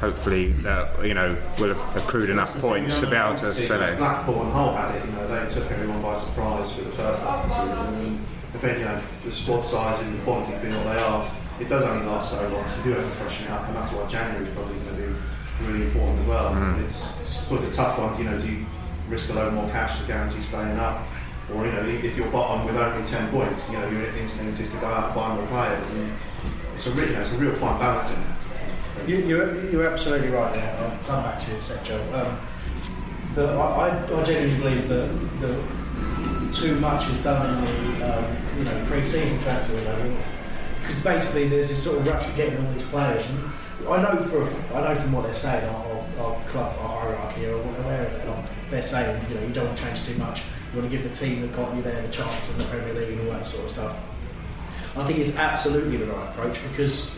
Hopefully, 0.00 0.52
uh, 0.66 1.00
you 1.00 1.14
know, 1.14 1.38
we'll 1.60 1.72
have 1.72 1.96
accrued 1.96 2.28
enough 2.28 2.60
points 2.60 2.98
to 2.98 3.06
be 3.06 3.14
able 3.14 3.36
to 3.36 3.52
sell 3.52 3.80
it. 3.80 3.98
Blackpool 3.98 4.42
and 4.42 4.50
Hull 4.52 4.74
had 4.74 4.96
it, 4.96 5.04
you 5.06 5.12
know, 5.12 5.28
they 5.28 5.54
took 5.54 5.70
everyone 5.70 6.02
by 6.02 6.18
surprise 6.18 6.72
for 6.72 6.82
the 6.82 6.90
first 6.90 7.22
half 7.22 7.44
of 7.44 7.48
the 7.48 7.54
season. 7.54 7.96
And 8.52 8.60
then, 8.60 8.78
you 8.80 8.84
know, 8.84 9.00
the 9.24 9.30
squad 9.30 9.60
size 9.60 10.00
and 10.00 10.18
the 10.18 10.24
quality 10.24 10.58
being 10.60 10.74
what 10.74 10.84
they 10.86 10.98
are, 10.98 11.30
it 11.62 11.68
does 11.68 11.82
only 11.82 12.04
last 12.06 12.32
so 12.32 12.48
long, 12.48 12.68
so 12.68 12.76
you 12.78 12.82
do 12.84 12.90
have 12.92 13.04
to 13.04 13.10
freshen 13.10 13.46
it 13.46 13.50
up, 13.50 13.66
and 13.68 13.76
that's 13.76 13.92
why 13.92 14.06
January 14.08 14.44
is 14.46 14.54
probably 14.54 14.74
going 14.80 14.96
to 14.96 15.02
be 15.02 15.14
really 15.66 15.82
important 15.86 16.20
as 16.20 16.26
well. 16.26 16.54
Mhm. 16.54 16.84
It's, 16.84 17.14
it's 17.20 17.50
always 17.50 17.64
a 17.64 17.72
tough 17.72 17.98
one, 17.98 18.18
you 18.18 18.24
know, 18.24 18.38
do 18.38 18.46
you 18.46 18.66
risk 19.08 19.30
a 19.30 19.34
load 19.34 19.52
more 19.54 19.68
cash 19.70 19.98
to 20.00 20.06
guarantee 20.06 20.40
staying 20.42 20.76
up? 20.78 21.06
Or, 21.54 21.64
you 21.66 21.72
know, 21.72 21.82
if 21.84 22.16
you're 22.16 22.30
bottom 22.30 22.64
with 22.66 22.76
only 22.76 23.04
10 23.04 23.28
points, 23.30 23.62
you 23.70 23.78
know, 23.78 23.88
your 23.90 24.06
instinct 24.16 24.58
is 24.60 24.68
to 24.70 24.76
go 24.78 24.86
out 24.86 25.06
and 25.06 25.14
buy 25.14 25.34
more 25.36 25.46
players. 25.48 25.86
And 25.90 26.10
it's 26.74 26.86
a, 26.86 26.90
re- 26.92 27.06
you 27.08 27.12
know, 27.12 27.20
it's 27.20 27.32
a 27.32 27.36
real 27.36 27.52
fine 27.52 27.78
balance 27.78 28.10
in 28.10 28.16
it. 28.16 29.08
You, 29.08 29.16
you're, 29.26 29.70
you're 29.70 29.86
absolutely 29.86 30.30
right 30.30 30.52
there. 30.54 30.76
I'll 30.80 30.98
come 31.06 31.22
back 31.24 31.40
to 31.40 31.46
you 31.48 31.54
in 31.54 31.60
a 31.60 31.62
sec, 31.62 31.84
Joe. 31.84 32.00
Um, 32.14 32.38
the, 33.34 33.48
I, 33.48 33.88
I, 33.88 34.20
I 34.20 34.22
genuinely 34.22 34.58
believe 34.62 34.88
that 34.88 35.40
the, 35.40 35.62
too 36.52 36.78
much 36.80 37.08
is 37.08 37.16
done 37.22 37.48
in 37.48 37.64
the 37.98 38.18
um, 38.18 38.36
you 38.58 38.64
know 38.64 38.84
pre-season 38.86 39.38
transfer 39.40 39.74
window 39.74 40.16
because 40.82 41.02
basically 41.02 41.48
there's 41.48 41.68
this 41.68 41.82
sort 41.82 41.98
of 41.98 42.06
rush 42.06 42.26
of 42.26 42.36
getting 42.36 42.58
all 42.64 42.72
these 42.72 42.82
players. 42.84 43.28
And 43.30 43.52
I 43.88 44.02
know 44.02 44.22
for 44.24 44.44
I 44.74 44.88
know 44.88 44.94
from 44.94 45.12
what 45.12 45.24
they're 45.24 45.34
saying, 45.34 45.64
our, 45.68 46.04
our 46.20 46.40
club, 46.46 46.76
our 46.80 47.00
hierarchy, 47.00 47.46
or 47.46 47.58
whatever 47.58 48.48
they 48.70 48.78
are, 48.78 48.82
saying 48.82 49.24
you 49.28 49.34
know 49.34 49.46
you 49.46 49.52
don't 49.52 49.66
want 49.66 49.78
to 49.78 49.84
change 49.84 50.04
too 50.04 50.14
much. 50.16 50.42
You 50.72 50.80
want 50.80 50.90
to 50.90 50.96
give 50.96 51.08
the 51.08 51.14
team 51.14 51.42
that 51.42 51.54
got 51.54 51.74
you 51.74 51.82
there 51.82 52.00
the 52.00 52.08
chance 52.08 52.50
in 52.50 52.58
the 52.58 52.64
Premier 52.64 52.94
League 52.94 53.18
and 53.18 53.28
all 53.28 53.34
that 53.34 53.46
sort 53.46 53.64
of 53.64 53.70
stuff. 53.70 53.96
I 54.96 55.04
think 55.04 55.18
it's 55.18 55.36
absolutely 55.36 55.96
the 55.96 56.06
right 56.06 56.28
approach 56.30 56.62
because 56.62 57.16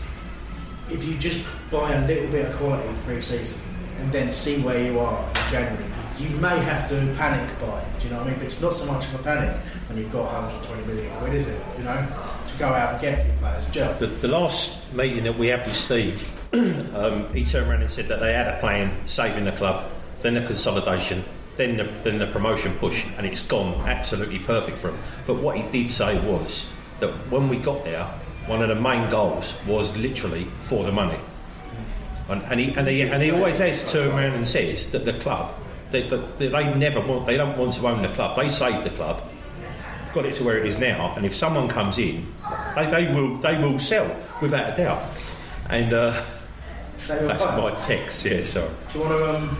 if 0.89 1.03
you 1.03 1.15
just 1.17 1.43
buy 1.71 1.93
a 1.93 2.07
little 2.07 2.29
bit 2.29 2.45
of 2.45 2.55
quality 2.55 2.87
in 2.87 2.95
pre-season 3.03 3.61
and 3.97 4.11
then 4.11 4.31
see 4.31 4.61
where 4.61 4.81
you 4.81 4.99
are 4.99 5.27
in 5.27 5.51
January, 5.51 5.85
you 6.17 6.29
may 6.37 6.57
have 6.59 6.87
to 6.89 6.95
panic 7.17 7.47
buy. 7.59 7.83
Do 7.99 8.05
you 8.05 8.11
know 8.11 8.19
what 8.19 8.27
I 8.27 8.29
mean? 8.29 8.39
But 8.39 8.45
it's 8.45 8.61
not 8.61 8.73
so 8.73 8.91
much 8.91 9.05
of 9.07 9.15
a 9.15 9.23
panic 9.23 9.55
when 9.89 9.97
you've 9.97 10.11
got 10.11 10.31
120 10.31 10.85
million 10.87 11.13
quid, 11.17 11.33
is 11.33 11.47
it? 11.47 11.61
You 11.77 11.83
know, 11.83 11.95
to 11.95 12.34
go 12.57 12.67
out 12.67 12.93
and 12.93 13.01
get 13.01 13.19
a 13.19 13.23
few 13.23 13.33
players. 13.33 13.69
Joe. 13.69 13.93
The, 13.99 14.07
the 14.07 14.27
last 14.27 14.93
meeting 14.93 15.23
that 15.23 15.37
we 15.37 15.47
had 15.47 15.65
with 15.65 15.75
Steve, 15.75 16.31
um, 16.95 17.33
he 17.33 17.43
turned 17.45 17.69
around 17.69 17.81
and 17.81 17.91
said 17.91 18.07
that 18.07 18.19
they 18.19 18.33
had 18.33 18.47
a 18.47 18.59
plan, 18.59 18.91
saving 19.05 19.45
the 19.45 19.51
club, 19.51 19.91
then 20.21 20.35
the 20.35 20.41
consolidation, 20.41 21.23
then 21.57 21.77
the, 21.77 21.83
then 22.03 22.17
the 22.17 22.27
promotion 22.27 22.73
push, 22.75 23.05
and 23.17 23.25
it's 23.25 23.41
gone 23.41 23.73
absolutely 23.87 24.39
perfect 24.39 24.77
for 24.77 24.89
him. 24.89 24.99
But 25.27 25.35
what 25.35 25.57
he 25.57 25.63
did 25.71 25.91
say 25.91 26.19
was 26.19 26.71
that 26.99 27.09
when 27.29 27.49
we 27.49 27.57
got 27.57 27.83
there, 27.83 28.05
one 28.47 28.61
of 28.61 28.69
the 28.69 28.75
main 28.75 29.09
goals 29.09 29.59
was 29.65 29.95
literally 29.97 30.45
for 30.61 30.83
the 30.83 30.91
money. 30.91 31.19
And, 32.29 32.41
and, 32.43 32.59
he, 32.59 32.73
and, 32.73 32.87
he, 32.87 33.01
and 33.01 33.21
he 33.21 33.31
always 33.31 33.59
has 33.59 33.91
turned 33.91 34.11
around 34.11 34.33
and 34.33 34.47
says 34.47 34.91
that 34.91 35.05
the 35.05 35.13
club, 35.13 35.53
they 35.91 36.73
never 36.75 36.99
want, 36.99 37.25
they 37.25 37.37
don't 37.37 37.57
want 37.57 37.73
to 37.75 37.87
own 37.87 38.01
the 38.01 38.09
club. 38.09 38.35
They 38.35 38.49
save 38.49 38.83
the 38.83 38.89
club, 38.91 39.27
got 40.15 40.25
it 40.25 40.33
to 40.33 40.43
where 40.45 40.57
it 40.57 40.65
is 40.65 40.79
now, 40.79 41.13
and 41.17 41.25
if 41.25 41.35
someone 41.35 41.67
comes 41.67 41.97
in, 41.99 42.25
they, 42.75 42.85
they 42.89 43.13
will 43.13 43.37
they 43.37 43.57
will 43.57 43.77
sell 43.77 44.15
without 44.41 44.73
a 44.73 44.77
doubt. 44.83 45.03
And 45.69 45.93
uh, 45.93 46.23
that's 47.07 47.45
fight. 47.45 47.57
my 47.61 47.75
text. 47.75 48.23
Yeah, 48.25 48.43
sorry. 48.45 48.69
Do 48.93 48.99
you 48.99 49.05
want 49.05 49.11
to? 49.19 49.35
Um, 49.35 49.57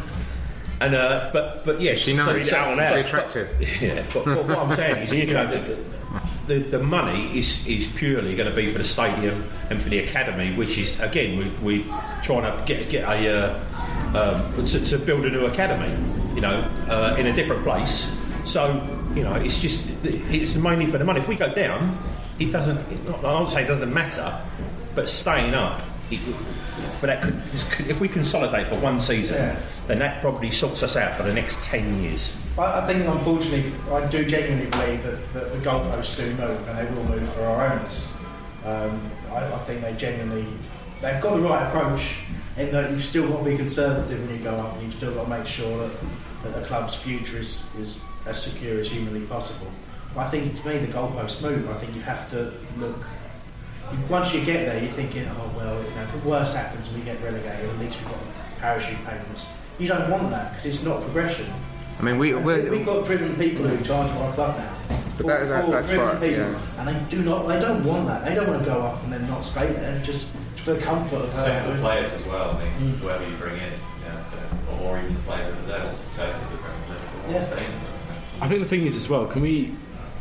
And 0.82 0.96
uh, 0.96 1.30
but 1.34 1.64
but 1.66 1.80
yes, 1.82 2.00
She 2.00 2.16
knows. 2.16 2.28
so- 2.28 2.38
She's 2.40 2.54
out 2.54 2.68
on 2.70 2.78
She's 2.80 2.92
air. 2.92 2.98
attractive. 3.06 3.82
yeah, 3.82 4.04
but, 4.14 4.26
but 4.26 4.46
what 4.46 4.58
I'm 4.58 4.72
saying 4.72 4.98
is, 5.04 5.12
Is 5.14 5.20
you 5.20 5.34
know, 5.34 5.48
the, 5.48 5.78
the, 6.48 6.60
the 6.78 6.80
money 6.84 7.38
is, 7.38 7.66
is 7.68 7.88
purely 7.88 8.36
going 8.36 8.50
to 8.50 8.56
be 8.56 8.72
for 8.72 8.78
the 8.80 8.84
stadium 8.86 9.44
and 9.70 9.82
for 9.82 9.90
the 9.90 10.00
academy, 10.00 10.54
which 10.56 10.78
is 10.78 11.00
again 11.00 11.38
we 11.38 11.46
we 11.64 11.84
trying 12.24 12.44
to 12.44 12.64
get 12.66 12.90
get 12.90 13.04
a 13.04 13.18
uh, 13.38 14.18
um, 14.20 14.66
to, 14.66 14.80
to 14.86 14.98
build 14.98 15.26
a 15.26 15.30
new 15.30 15.46
academy, 15.46 15.92
you 16.36 16.42
know, 16.42 16.58
uh, 16.90 17.16
in 17.20 17.26
a 17.28 17.34
different 17.34 17.64
place. 17.64 18.16
So 18.46 18.62
You 19.16 19.24
know, 19.24 19.34
it's 19.36 19.60
just 19.60 19.82
it's 20.04 20.56
mainly 20.56 20.86
for 20.88 20.98
the 20.98 21.06
money. 21.06 21.20
If 21.22 21.28
we 21.28 21.36
go 21.36 21.54
down, 21.54 21.98
it 22.38 22.52
doesn't. 22.52 22.78
I 23.24 23.32
won't 23.34 23.50
say 23.52 23.64
it 23.64 23.68
doesn't 23.68 23.94
matter, 23.94 24.42
but 24.94 25.08
staying 25.10 25.54
up. 25.54 25.82
It, 26.12 26.20
for 27.00 27.08
that, 27.08 27.24
if 27.88 28.00
we 28.00 28.08
consolidate 28.08 28.68
for 28.68 28.76
one 28.80 29.00
season, 29.00 29.36
Yeah. 29.36 29.60
then 29.88 30.00
that 30.00 30.22
probably 30.22 30.52
sorts 30.52 30.84
us 30.84 30.96
out 30.96 31.16
for 31.16 31.24
the 31.24 31.34
next 31.34 31.64
ten 31.64 32.04
years. 32.04 32.40
I, 32.58 32.82
I 32.82 32.86
think, 32.88 33.08
unfortunately, 33.08 33.72
I 33.92 34.06
do 34.08 34.26
genuinely 34.26 34.70
believe 34.70 35.04
that, 35.04 35.34
that 35.34 35.52
the 35.54 35.58
goalposts 35.60 36.16
do 36.16 36.30
move, 36.36 36.68
and 36.68 36.78
they 36.78 36.94
will 36.94 37.04
move 37.06 37.28
for 37.28 37.44
our 37.44 37.72
owners. 37.72 38.08
Um, 38.66 39.10
I, 39.32 39.46
I 39.54 39.58
think 39.60 39.82
they 39.82 39.94
genuinely 39.94 40.46
they've 41.02 41.22
got 41.22 41.36
the 41.36 41.42
right 41.42 41.66
approach 41.68 42.18
in 42.58 42.72
that 42.72 42.92
you've 42.92 43.04
still 43.04 43.28
got 43.30 43.40
to 43.40 43.46
be 43.46 43.58
conservative 43.58 44.20
when 44.28 44.38
you 44.38 44.44
go 44.44 44.56
up, 44.56 44.74
and 44.74 44.84
you've 44.84 44.94
still 44.94 45.14
got 45.14 45.24
to 45.24 45.30
make 45.30 45.48
sure 45.48 45.78
that, 45.78 45.92
that 46.44 46.56
the 46.56 46.68
club's 46.68 46.96
future 46.96 47.38
is, 47.38 47.66
is 47.80 48.02
as 48.26 48.42
secure 48.42 48.80
as 48.80 48.90
humanly 48.90 49.22
possible. 49.22 49.68
But 50.14 50.22
I 50.22 50.30
think 50.30 50.56
to 50.62 50.68
me 50.68 50.78
the 50.80 50.88
goalposts 50.92 51.42
move. 51.42 51.70
I 51.70 51.74
think 51.74 51.96
you 51.96 52.02
have 52.02 52.30
to 52.32 52.54
look. 52.78 53.06
Once 54.10 54.34
you 54.34 54.44
get 54.44 54.66
there, 54.66 54.80
you're 54.82 54.92
thinking, 54.92 55.28
oh 55.28 55.52
well, 55.56 55.76
you 55.84 55.90
know, 55.96 56.02
if 56.02 56.12
the 56.24 56.28
worst 56.28 56.56
happens, 56.56 56.92
we 56.94 57.02
get 57.02 57.22
relegated. 57.22 57.70
At 57.70 57.80
least 57.80 58.00
we've 58.00 58.10
got 58.10 58.20
parachute 58.60 58.98
payments. 59.06 59.48
You 59.78 59.88
don't 59.88 60.10
want 60.10 60.30
that 60.32 60.52
because 60.52 60.66
it's 60.66 60.84
not 60.84 61.02
progression. 61.02 61.52
I 62.00 62.04
mean, 62.04 62.18
we 62.18 62.34
we're, 62.34 62.70
we've 62.72 62.86
got 62.86 63.06
driven 63.06 63.36
people 63.36 63.66
who 63.68 63.84
charge 63.84 64.10
our 64.12 64.34
club 64.34 64.58
now. 64.58 64.76
But 65.18 65.28
that- 65.28 65.48
that- 65.48 65.64
Full- 65.64 65.72
that's 65.72 65.88
driven 65.88 66.08
right, 66.08 66.20
people, 66.20 66.52
yeah. 66.52 66.60
and 66.80 66.88
they 66.90 67.16
do 67.16 67.22
not. 67.24 67.48
They 67.48 67.60
don't 67.60 67.86
want 67.86 68.08
that. 68.08 68.26
They 68.26 68.36
don't 68.36 68.48
want 68.48 68.64
to 68.64 68.70
go 68.70 68.82
up 68.82 69.04
and 69.04 69.14
then 69.14 69.28
not 69.30 69.46
stay 69.46 69.68
there 69.72 70.00
just 70.00 70.28
for 70.58 70.74
the 70.74 70.82
comfort 70.82 71.18
of 71.22 71.30
Same 71.32 71.64
for 71.64 71.72
the 71.74 71.80
players 71.80 72.12
as 72.12 72.24
well. 72.26 72.52
I 72.52 72.62
think 72.62 72.74
Mm. 72.76 72.98
whoever 73.00 73.30
you 73.30 73.36
bring 73.38 73.54
in, 73.58 73.72
you 73.72 74.10
know, 74.10 74.84
or 74.84 74.98
even 74.98 75.14
the 75.14 75.20
players 75.22 75.46
that 75.46 75.54
are 75.58 75.62
there, 75.68 75.84
wants 75.86 76.00
the 76.02 76.10
taste 76.18 76.36
of 76.42 76.52
the 76.52 76.58
Premier 76.58 77.00
League. 77.30 77.36
or 77.36 77.40
I 78.46 78.48
think 78.48 78.60
the 78.62 78.68
thing 78.70 78.86
is 78.86 78.96
as 78.96 79.10
well. 79.10 79.26
Can 79.26 79.42
we? 79.42 79.74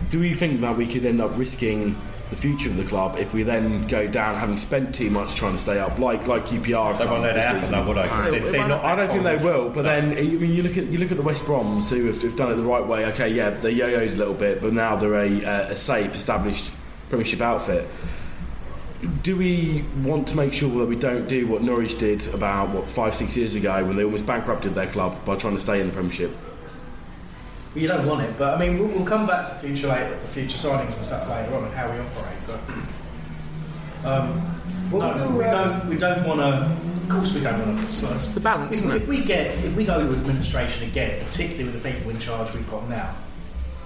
Do 0.08 0.18
we 0.18 0.32
think 0.32 0.62
that 0.62 0.76
we 0.78 0.86
could 0.86 1.04
end 1.04 1.20
up 1.20 1.36
risking 1.36 1.94
the 2.30 2.36
future 2.36 2.70
of 2.70 2.76
the 2.78 2.84
club 2.84 3.16
if 3.18 3.34
we 3.34 3.42
then 3.42 3.86
go 3.86 4.08
down, 4.08 4.34
having 4.36 4.56
spent 4.56 4.94
too 4.94 5.10
much 5.10 5.34
trying 5.34 5.52
to 5.52 5.58
stay 5.58 5.78
up, 5.78 5.98
like 5.98 6.26
like 6.26 6.46
QPR? 6.46 6.86
have 6.86 6.98
They 6.98 7.04
won't 7.04 7.22
done 7.22 7.22
let 7.22 7.32
it 7.32 7.36
this 7.36 7.68
happen, 7.68 7.70
though, 7.72 7.84
will 7.86 7.94
they? 7.94 8.00
I- 8.08 8.30
They- 8.30 8.38
they're 8.50 8.66
not 8.68 8.82
I 8.82 8.96
don't 8.96 9.08
think 9.10 9.24
they 9.24 9.36
will. 9.36 9.68
But 9.68 9.82
then, 9.82 10.12
I 10.12 10.22
mean, 10.22 10.52
you 10.54 10.62
look 10.62 10.78
at 10.78 10.86
you 10.86 10.98
look 10.98 11.10
at 11.10 11.18
the 11.18 11.22
West 11.22 11.44
Broms 11.44 11.90
who 11.90 12.06
have, 12.06 12.22
have 12.22 12.34
done 12.34 12.50
it 12.50 12.54
the 12.54 12.62
right 12.62 12.84
way. 12.86 13.04
Okay, 13.12 13.28
yeah, 13.28 13.50
they 13.50 13.72
yo-yos 13.72 14.14
a 14.14 14.16
little 14.16 14.32
bit, 14.32 14.62
but 14.62 14.72
now 14.72 14.96
they're 14.96 15.14
a, 15.14 15.44
uh, 15.44 15.72
a 15.72 15.76
safe, 15.76 16.14
established 16.14 16.72
Premiership 17.10 17.42
outfit. 17.42 17.86
Do 19.22 19.36
we 19.36 19.84
want 20.02 20.26
to 20.28 20.34
make 20.36 20.54
sure 20.54 20.70
that 20.78 20.86
we 20.86 20.96
don't 20.96 21.28
do 21.28 21.46
what 21.46 21.62
Norwich 21.62 21.98
did 21.98 22.26
about 22.32 22.70
what 22.70 22.88
five, 22.88 23.14
six 23.14 23.36
years 23.36 23.54
ago 23.54 23.84
when 23.84 23.96
they 23.96 24.04
almost 24.04 24.26
bankrupted 24.26 24.74
their 24.74 24.86
club 24.86 25.22
by 25.26 25.36
trying 25.36 25.54
to 25.56 25.60
stay 25.60 25.78
in 25.78 25.88
the 25.88 25.92
Premiership? 25.92 26.34
Well, 27.74 27.82
you 27.82 27.88
don't 27.88 28.06
want 28.06 28.20
it, 28.22 28.38
but 28.38 28.54
I 28.54 28.58
mean, 28.66 28.78
we'll, 28.78 28.88
we'll 28.88 29.06
come 29.06 29.26
back 29.26 29.48
to 29.48 29.54
future 29.56 29.88
later, 29.88 30.10
the 30.10 30.28
future 30.28 30.56
signings 30.56 30.96
and 30.96 31.04
stuff 31.04 31.28
later 31.28 31.56
on, 31.56 31.64
and 31.64 31.74
how 31.74 31.90
we 31.90 31.98
operate. 31.98 32.38
But 32.46 34.08
um, 34.08 34.60
no, 34.92 35.30
we 35.36 35.44
don't. 35.44 35.86
We 35.88 35.96
don't 35.96 36.24
want 36.26 36.40
to. 36.40 36.84
Of 37.02 37.08
course, 37.10 37.34
we 37.34 37.40
don't 37.40 37.58
want 37.66 37.86
to. 37.88 38.32
the 38.32 38.40
balance, 38.40 38.72
If, 38.72 38.78
isn't 38.78 38.90
it? 38.92 39.02
if 39.02 39.08
we 39.08 39.24
get, 39.24 39.58
if 39.64 39.76
we 39.76 39.84
go 39.84 40.06
to 40.06 40.12
administration 40.12 40.88
again, 40.88 41.24
particularly 41.24 41.64
with 41.64 41.82
the 41.82 41.90
people 41.90 42.10
in 42.10 42.18
charge 42.18 42.54
we've 42.54 42.70
got 42.70 42.88
now, 42.88 43.14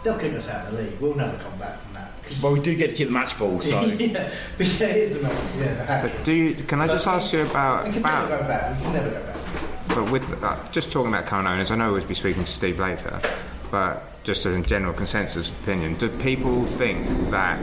they'll 0.04 0.18
kick 0.18 0.34
us 0.34 0.48
out 0.48 0.66
of 0.66 0.76
the 0.76 0.82
league. 0.82 1.00
We'll 1.00 1.14
never 1.14 1.36
come 1.38 1.58
back 1.58 1.78
from 1.78 1.94
that. 1.94 2.12
Well, 2.42 2.52
we 2.52 2.60
do 2.60 2.74
get 2.76 2.90
to 2.90 2.96
keep 2.96 3.08
the 3.08 3.14
match 3.14 3.38
ball, 3.38 3.62
so. 3.62 3.80
yeah, 3.84 4.30
but 4.58 4.80
yeah, 4.80 4.86
it 4.88 4.96
is 4.98 5.14
the 5.14 5.20
matter. 5.20 5.58
Yeah, 5.58 6.02
but 6.02 6.24
do 6.24 6.32
you, 6.32 6.54
can 6.54 6.80
I 6.80 6.86
just 6.86 7.06
ask 7.06 7.32
you 7.32 7.40
about 7.40 7.86
We 7.86 7.92
can 7.92 8.00
about 8.02 8.28
never 8.28 8.42
go 8.42 8.48
back. 8.48 8.76
We 8.76 8.82
can 8.82 8.92
never 8.92 9.10
go 9.10 9.22
back 9.22 9.40
to. 9.40 9.48
But 9.94 10.10
with 10.10 10.44
uh, 10.44 10.58
just 10.70 10.92
talking 10.92 11.08
about 11.08 11.24
current 11.24 11.48
owners, 11.48 11.70
I 11.70 11.76
know 11.76 11.94
we'll 11.94 12.04
be 12.04 12.14
speaking 12.14 12.44
to 12.44 12.50
Steve 12.50 12.78
later, 12.78 13.18
but 13.70 14.22
just 14.24 14.46
as 14.46 14.54
a 14.54 14.60
general 14.62 14.92
consensus 14.92 15.50
opinion, 15.50 15.94
do 15.94 16.08
people 16.08 16.64
think 16.64 17.06
that 17.30 17.60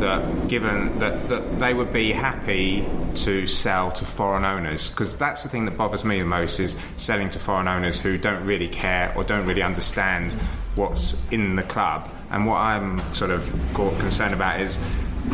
that 0.00 0.48
given 0.48 0.98
that, 0.98 1.28
that 1.28 1.58
they 1.58 1.72
would 1.72 1.92
be 1.92 2.12
happy 2.12 2.86
to 3.14 3.46
sell 3.46 3.90
to 3.92 4.04
foreign 4.04 4.44
owners? 4.44 4.90
Because 4.90 5.16
that's 5.16 5.42
the 5.42 5.48
thing 5.48 5.64
that 5.64 5.76
bothers 5.76 6.04
me 6.04 6.18
the 6.18 6.26
most 6.26 6.60
is 6.60 6.76
selling 6.96 7.30
to 7.30 7.38
foreign 7.38 7.68
owners 7.68 7.98
who 8.00 8.18
don't 8.18 8.44
really 8.44 8.68
care 8.68 9.12
or 9.16 9.24
don't 9.24 9.46
really 9.46 9.62
understand 9.62 10.34
what's 10.74 11.16
in 11.30 11.56
the 11.56 11.62
club. 11.62 12.10
And 12.30 12.46
what 12.46 12.58
I'm 12.58 13.14
sort 13.14 13.30
of 13.30 13.42
co- 13.74 13.94
concerned 13.96 14.34
about 14.34 14.60
is 14.60 14.78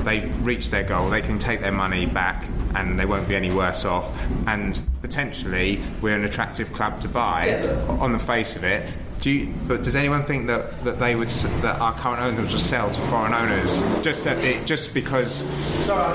they've 0.04 0.44
reached 0.44 0.70
their 0.70 0.84
goal, 0.84 1.10
they 1.10 1.22
can 1.22 1.38
take 1.38 1.60
their 1.60 1.72
money 1.72 2.06
back 2.06 2.46
and 2.74 2.98
they 2.98 3.06
won't 3.06 3.28
be 3.28 3.36
any 3.36 3.50
worse 3.50 3.84
off. 3.84 4.10
And 4.46 4.80
potentially, 5.00 5.80
we're 6.00 6.14
an 6.14 6.24
attractive 6.24 6.72
club 6.72 7.00
to 7.02 7.08
buy 7.08 7.66
on 7.88 8.12
the 8.12 8.18
face 8.18 8.56
of 8.56 8.64
it. 8.64 8.88
Do 9.22 9.30
you, 9.30 9.54
but 9.68 9.84
does 9.84 9.94
anyone 9.94 10.24
think 10.24 10.48
that, 10.48 10.82
that 10.82 10.98
they 10.98 11.14
would 11.14 11.28
that 11.28 11.80
our 11.80 11.94
current 11.94 12.20
owners 12.20 12.50
would 12.50 12.60
sell 12.60 12.90
to 12.90 13.00
foreign 13.02 13.32
owners 13.32 13.80
just 14.02 14.24
that 14.24 14.42
it, 14.42 14.66
just 14.66 14.92
because 14.92 15.44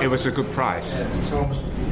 it 0.02 0.10
was 0.10 0.26
a 0.26 0.32
good 0.32 0.52
price? 0.52 1.00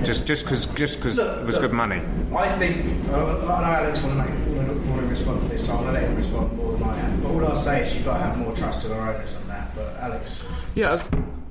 Just 0.03 0.25
just 0.25 0.43
because 0.43 0.65
just 0.67 0.97
because 0.97 1.17
it 1.17 1.45
was 1.45 1.55
look. 1.55 1.61
good 1.61 1.71
money. 1.71 2.01
I 2.35 2.49
think 2.59 2.85
I 3.07 3.11
know 3.11 3.47
Alex 3.49 4.01
want 4.01 4.17
to, 4.17 4.23
make, 4.23 4.57
want, 4.89 4.99
to, 4.99 5.07
respond 5.07 5.41
to 5.43 5.47
this, 5.47 5.65
so 5.65 5.71
I'm 5.77 5.83
going 5.83 5.95
to 5.95 6.01
let 6.01 6.09
him 6.09 6.17
respond 6.17 6.57
more 6.57 6.73
than 6.73 6.83
I 6.83 6.99
am. 6.99 7.21
But 7.21 7.31
all 7.31 7.45
I'll 7.45 7.55
say 7.55 7.83
is 7.83 7.95
you've 7.95 8.03
got 8.03 8.17
to 8.17 8.23
have 8.25 8.37
more 8.37 8.53
trust 8.53 8.85
in 8.85 8.91
our 8.91 9.15
owners 9.15 9.35
than 9.35 9.47
that. 9.47 9.73
But 9.73 9.95
Alex, 10.01 10.37
Yeah, 10.75 10.89
I 10.89 10.91
was- 10.91 11.03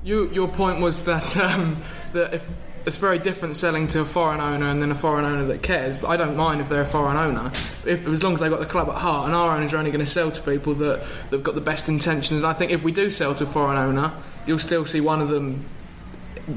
you, 0.03 0.29
your 0.31 0.47
point 0.47 0.79
was 0.79 1.05
that 1.05 1.35
um, 1.37 1.77
that 2.13 2.35
if 2.35 2.47
it's 2.85 2.97
very 2.97 3.17
different 3.19 3.57
selling 3.57 3.87
to 3.89 4.01
a 4.01 4.05
foreign 4.05 4.39
owner 4.39 4.67
and 4.67 4.81
then 4.81 4.91
a 4.91 4.95
foreign 4.95 5.25
owner 5.25 5.45
that 5.45 5.63
cares. 5.63 6.03
I 6.03 6.17
don't 6.17 6.37
mind 6.37 6.61
if 6.61 6.69
they're 6.69 6.83
a 6.83 6.85
foreign 6.87 7.17
owner, 7.17 7.47
if 7.85 8.05
as 8.07 8.21
long 8.23 8.35
as 8.35 8.39
they've 8.39 8.51
got 8.51 8.59
the 8.59 8.65
club 8.65 8.89
at 8.89 8.95
heart. 8.95 9.25
And 9.25 9.35
our 9.35 9.55
owners 9.57 9.73
are 9.73 9.77
only 9.77 9.91
going 9.91 10.05
to 10.05 10.11
sell 10.11 10.31
to 10.31 10.41
people 10.41 10.75
that 10.75 11.03
that've 11.29 11.43
got 11.43 11.55
the 11.55 11.61
best 11.61 11.89
intentions. 11.89 12.37
And 12.39 12.45
I 12.45 12.53
think 12.53 12.71
if 12.71 12.83
we 12.83 12.91
do 12.91 13.09
sell 13.09 13.33
to 13.35 13.43
a 13.43 13.47
foreign 13.47 13.77
owner, 13.77 14.11
you'll 14.45 14.59
still 14.59 14.85
see 14.85 15.01
one 15.01 15.21
of 15.21 15.29
them 15.29 15.65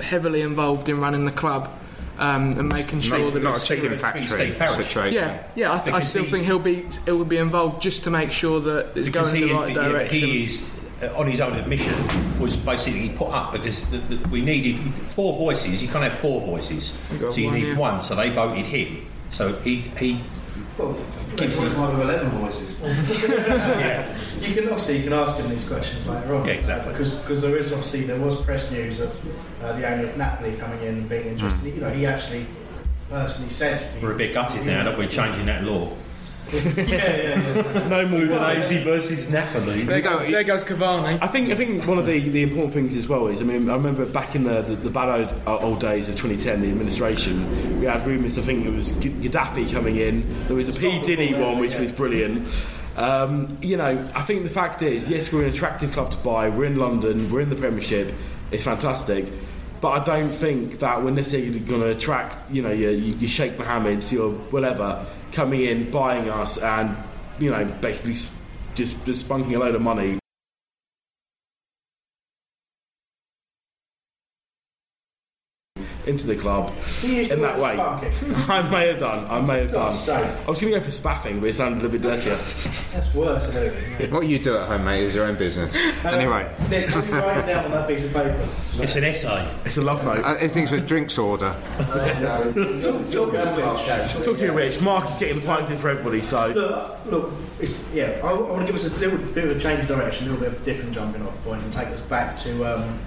heavily 0.03 0.43
involved 0.43 0.89
in 0.89 1.01
running 1.01 1.25
the 1.25 1.33
club. 1.33 1.71
Um, 2.19 2.59
and 2.59 2.69
making 2.69 2.99
sure 3.01 3.17
Not- 3.21 3.35
that 3.35 3.43
not 3.45 3.53
a 3.53 3.55
it's 3.59 3.67
chicken 3.69 3.97
factory 3.97 4.25
situation. 4.27 5.13
Yeah, 5.15 5.41
yeah. 5.55 5.73
I, 5.73 5.79
th- 5.79 5.95
I 5.95 6.01
still 6.01 6.25
he- 6.25 6.31
think 6.33 6.47
he'll 6.47 6.59
be 6.59 6.85
it 7.07 7.13
would 7.13 7.29
be 7.29 7.37
involved 7.37 7.81
just 7.81 8.03
to 8.05 8.11
make 8.11 8.33
sure 8.33 8.59
that 8.59 8.97
it's 8.97 9.09
going 9.11 9.37
in 9.37 9.47
the 9.49 9.55
right 9.55 9.71
is, 9.71 9.77
yeah, 9.77 9.89
direction. 9.89 10.19
he 10.19 10.45
is 10.47 10.69
uh, 11.03 11.17
on 11.17 11.27
his 11.29 11.41
own 11.41 11.55
admission 11.55 11.95
was 12.41 12.57
basically 12.57 13.11
put 13.11 13.31
up 13.31 13.53
because 13.53 13.89
the, 13.91 13.99
the, 13.99 14.29
we 14.29 14.41
needed 14.41 14.81
four 15.11 15.37
voices. 15.37 15.83
You 15.83 15.89
can't 15.89 16.05
have 16.05 16.19
four 16.19 16.41
voices, 16.41 16.97
You 17.13 17.33
so 17.33 17.39
you 17.39 17.47
one, 17.47 17.55
need 17.55 17.67
yeah. 17.69 17.77
one. 17.77 18.03
So 18.03 18.15
they 18.17 18.31
voted 18.31 18.67
him. 18.67 19.07
So 19.31 19.55
he 19.57 19.77
he. 19.77 20.21
Gives 21.37 21.59
us 21.59 21.77
one 21.77 21.91
of 21.93 22.01
11 22.01 22.31
voices. 22.31 22.81
yeah. 23.29 24.17
You 24.41 24.55
can 24.55 24.65
obviously 24.65 24.99
you 24.99 25.05
can 25.05 25.13
ask 25.13 25.37
him 25.37 25.49
these 25.51 25.67
questions 25.67 26.07
later 26.07 26.35
on. 26.35 26.47
Yeah, 26.47 26.55
exactly. 26.55 26.93
Because 26.93 27.15
because 27.15 27.43
there 27.43 27.57
is 27.57 27.73
obviously 27.73 28.03
there 28.03 28.19
was 28.19 28.41
press 28.43 28.71
news 28.71 29.01
of 29.01 29.63
uh, 29.63 29.73
the 29.73 29.89
owner 29.89 30.05
of 30.05 30.17
Napoli 30.17 30.57
coming 30.57 30.81
in 30.83 30.99
and 30.99 31.09
being 31.09 31.27
interested. 31.27 31.61
Mm. 31.63 31.75
You 31.75 31.81
know, 31.81 31.91
he 31.91 32.07
actually 32.07 32.47
personally 33.09 33.51
said 33.51 34.03
We're 34.03 34.13
a 34.13 34.17
bit 34.17 34.35
gutted 34.35 34.67
now 34.67 34.85
that 34.85 34.99
we're 34.99 35.09
changing 35.09 35.47
that 35.47 35.65
law. 35.65 35.91
Yeah, 36.53 36.73
yeah, 36.77 37.55
yeah. 37.55 37.89
no 37.89 38.07
more 38.07 38.21
Udinese 38.21 38.83
versus 38.83 39.31
Napoli. 39.31 39.83
There 39.83 40.01
goes, 40.01 40.21
there 40.21 40.45
goes 40.45 40.65
Cavani. 40.65 41.19
I 41.21 41.27
think 41.27 41.51
I 41.51 41.55
think 41.55 41.87
one 41.87 41.99
of 41.99 42.07
the, 42.07 42.29
the 42.29 42.43
important 42.43 42.73
things 42.73 42.97
as 42.97 43.07
well 43.09 43.27
is 43.27 43.41
I 43.41 43.45
mean 43.45 43.69
I 43.69 43.75
remember 43.75 44.07
back 44.07 44.35
in 44.35 44.45
the, 44.45 44.63
the, 44.63 44.77
the 44.77 44.91
bad 44.91 45.09
old, 45.09 45.43
uh, 45.47 45.59
old 45.59 45.81
days 45.81 46.09
of 46.09 46.17
2010 46.17 46.63
the 46.63 46.69
administration 46.69 47.81
we 47.81 47.87
had 47.87 48.07
rumours 48.07 48.39
I 48.39 48.43
think 48.43 48.65
it 48.65 48.71
was 48.71 48.93
Gaddafi 48.93 49.71
coming 49.73 49.97
in. 49.97 50.47
There 50.47 50.57
was 50.57 50.75
the 50.75 50.81
P. 50.81 51.01
Diddy 51.03 51.35
one 51.35 51.59
which 51.59 51.75
was 51.79 51.93
brilliant. 51.93 52.49
Um, 52.97 53.59
you 53.61 53.77
know 53.77 54.11
I 54.15 54.23
think 54.23 54.43
the 54.43 54.49
fact 54.49 54.83
is 54.83 55.09
yes 55.09 55.31
we're 55.33 55.43
an 55.43 55.51
attractive 55.51 55.93
club 55.93 56.11
to 56.13 56.17
buy. 56.19 56.49
We're 56.49 56.67
in 56.67 56.77
London. 56.77 57.31
We're 57.31 57.43
in 57.43 57.51
the 57.51 57.57
Premiership. 57.57 58.15
It's 58.51 58.65
fantastic. 58.65 59.27
But 59.81 59.91
I 59.91 60.05
don't 60.05 60.31
think 60.31 60.81
that 60.81 61.05
we're 61.05 61.11
necessarily 61.11 61.61
going 61.61 61.83
to 61.83 61.91
attract 61.91 62.51
you 62.51 62.63
know 62.63 62.73
your, 62.73 62.91
your 62.91 63.29
Sheikh 63.29 63.59
Mohammeds 63.59 64.11
your 64.11 64.33
whatever 64.33 65.05
coming 65.33 65.63
in 65.63 65.91
buying 65.91 66.29
us 66.29 66.59
and 66.59 66.97
you 67.39 67.51
know 67.51 67.65
basically 67.81 68.15
just 68.75 69.05
just 69.05 69.29
spunking 69.29 69.55
a 69.55 69.59
load 69.59 69.75
of 69.75 69.83
money 69.83 70.19
into 76.09 76.27
the 76.27 76.37
club 76.37 76.73
in 77.05 77.41
that 77.43 77.59
way. 77.59 77.79
I 78.49 78.69
may 78.69 78.89
have 78.89 78.99
done. 78.99 79.27
I 79.27 79.41
may 79.41 79.61
have 79.61 79.73
done. 79.73 79.91
I 79.91 80.49
was 80.49 80.61
going 80.61 80.73
to 80.73 80.79
go 80.79 80.85
for 80.85 80.91
spaffing, 80.91 81.41
but 81.41 81.51
it 81.51 81.53
sounded 81.55 81.81
a 81.81 81.89
little 81.89 81.99
bit 81.99 82.03
dirtier. 82.03 82.37
That's 82.93 83.15
worse 83.15 83.47
than 83.47 83.57
anything. 83.65 84.11
What 84.11 84.27
you 84.27 84.39
do 84.39 84.57
at 84.57 84.69
home, 84.69 84.85
mate, 84.85 85.05
is 85.05 85.15
your 85.15 85.27
own 85.27 85.37
business. 85.37 85.75
Uh, 85.75 86.09
anyway, 86.09 86.51
Nick, 86.71 86.89
can 86.89 87.07
you 87.07 87.13
write 87.13 87.39
it 87.39 87.47
down 87.47 87.67
on 87.67 87.71
that 87.73 87.89
piece 87.89 88.05
of 88.05 88.13
paper? 88.13 88.49
It's 88.81 88.97
an 88.97 89.05
essay. 89.05 89.49
It's 89.65 89.77
a 89.77 89.83
love 89.83 90.05
note. 90.05 90.25
I 90.25 90.37
I 90.37 90.49
think 90.49 90.71
it's 90.71 90.73
a 90.73 90.81
drinks 90.81 91.19
order. 91.19 91.55
Talking 94.23 94.49
of 94.49 94.55
which, 94.55 94.81
Mark 94.81 95.09
is 95.11 95.19
getting 95.19 95.41
the 95.41 95.47
pints 95.47 95.71
in 95.71 95.79
for 95.79 95.89
everybody, 95.91 96.23
so 96.23 96.49
Look, 96.49 97.07
look, 97.07 97.33
it's, 97.61 97.75
yeah, 97.93 98.21
I, 98.25 98.33
want 98.33 98.61
to 98.61 98.67
give 98.67 98.75
us 98.75 98.87
a 98.87 98.99
little 98.99 99.19
bit 99.19 99.45
of 99.45 99.57
a 99.57 99.59
change 99.59 99.81
of 99.81 99.89
direction, 99.89 100.27
a 100.27 100.31
little 100.31 100.45
bit 100.47 100.55
of 100.55 100.63
a 100.63 100.65
different 100.65 100.95
jumping 100.95 101.27
off 101.27 101.45
point, 101.45 101.63
and 101.63 101.73
take 101.73 101.89
us 101.89 102.01
back 102.01 102.37
to 102.39 102.65
um, 102.65 102.99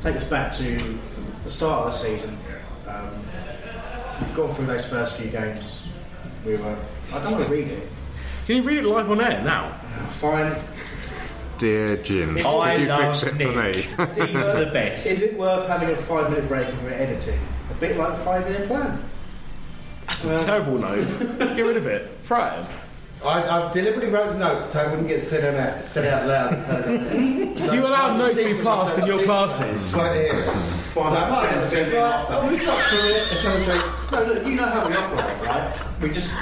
take 0.00 0.16
us 0.16 0.24
back 0.24 0.52
to 0.52 0.98
the 1.46 1.52
start 1.52 1.86
of 1.86 1.92
the 1.92 1.92
season. 1.92 2.36
Um, 2.88 3.08
we've 4.20 4.34
gone 4.34 4.50
through 4.50 4.66
those 4.66 4.84
first 4.84 5.18
few 5.18 5.30
games. 5.30 5.86
We 6.44 6.56
were. 6.56 6.76
I 7.12 7.22
don't 7.22 7.32
want 7.32 7.44
to 7.46 7.50
read 7.52 7.68
it. 7.68 7.88
Can 8.46 8.56
you 8.56 8.62
read 8.62 8.78
it 8.78 8.84
live 8.84 9.08
on 9.10 9.20
air 9.20 9.42
now? 9.44 9.72
Fine. 10.10 10.52
Dear 11.58 11.96
Jim, 11.98 12.36
I 12.36 12.74
could 12.74 12.82
you 12.82 12.88
love 12.88 13.18
fix 13.18 13.22
it 13.22 13.36
Nick. 13.36 13.46
for 13.86 14.06
me? 14.06 14.26
He's 14.26 14.46
the 14.46 14.70
best. 14.72 15.06
Is 15.06 15.22
it 15.22 15.38
worth 15.38 15.68
having 15.68 15.88
a 15.90 15.96
five 15.96 16.30
minute 16.30 16.48
break 16.48 16.68
if 16.68 16.82
we're 16.82 16.90
editing? 16.90 17.38
A 17.70 17.74
bit 17.74 17.96
like 17.96 18.12
a 18.12 18.16
five 18.18 18.48
year 18.50 18.66
plan. 18.66 19.02
That's 20.08 20.24
a 20.24 20.44
terrible 20.44 20.78
note. 20.78 21.06
Get 21.38 21.60
rid 21.64 21.76
of 21.76 21.86
it. 21.86 22.10
Throw 22.22 22.38
it 22.38 22.42
at 22.42 22.68
him. 22.68 22.76
I, 23.24 23.42
I 23.42 23.72
deliberately 23.72 24.10
wrote 24.10 24.32
the 24.34 24.38
notes 24.38 24.70
so 24.72 24.80
I 24.80 24.86
wouldn't 24.88 25.08
get 25.08 25.20
said 25.22 25.42
out, 25.56 25.84
said 25.84 26.04
out 26.12 26.26
loud. 26.28 26.86
Do 27.66 27.74
you 27.74 27.86
allow 27.86 28.16
notes 28.16 28.36
to 28.38 28.54
be 28.54 28.62
passed 28.62 28.98
in 28.98 29.06
your 29.06 29.22
classes? 29.24 29.92
Quite 29.94 30.14
hear 30.14 30.38
it. 30.40 30.44
Fine, 30.92 30.92
So 30.94 31.02
I'm 31.02 31.34
saying 31.34 31.58
the 31.60 31.66
same 31.66 31.84
thing 31.86 31.94
Right, 32.00 32.12
after. 32.12 32.34
oh, 32.34 32.48
we 32.48 32.58
stop 32.58 32.78
for 32.80 32.96
it. 32.96 33.02
Let's 33.30 33.42
have 33.42 33.60
a 33.60 33.64
drink. 33.64 34.12
No, 34.12 34.22
look, 34.34 34.46
you 34.46 34.54
know 34.54 34.66
how 34.66 34.88
we 34.88 34.94
operate, 34.94 35.46
right? 35.46 36.00
We 36.02 36.10
just 36.10 36.34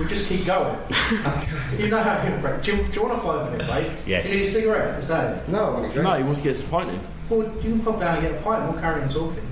we 0.00 0.06
just 0.06 0.28
keep 0.28 0.44
going. 0.46 0.78
you 1.78 1.88
know 1.88 2.02
how 2.02 2.26
we 2.26 2.34
operate. 2.34 2.62
Do 2.62 2.76
you, 2.76 2.82
do 2.84 2.92
you 2.92 3.02
want 3.06 3.18
a 3.18 3.22
five 3.22 3.52
minute 3.52 3.66
break? 3.68 3.92
Yes. 4.06 4.24
Do 4.24 4.30
you 4.32 4.36
need 4.40 4.46
a 4.48 4.50
cigarette? 4.50 4.98
Is 4.98 5.08
that 5.08 5.36
it? 5.36 5.48
No, 5.48 5.64
I 5.66 5.70
want 5.70 5.84
a 5.86 5.88
drink. 5.92 6.02
No, 6.08 6.14
he 6.16 6.22
wants 6.24 6.38
to 6.40 6.44
get 6.44 6.54
disappointed. 6.54 7.00
Well, 7.28 7.42
you 7.62 7.70
can 7.72 7.80
pop 7.82 8.00
down 8.00 8.18
and 8.18 8.26
get 8.26 8.40
a 8.40 8.42
pint 8.42 8.62
and 8.62 8.72
we'll 8.72 8.80
carry 8.80 9.02
on 9.02 9.08
talking. 9.10 9.48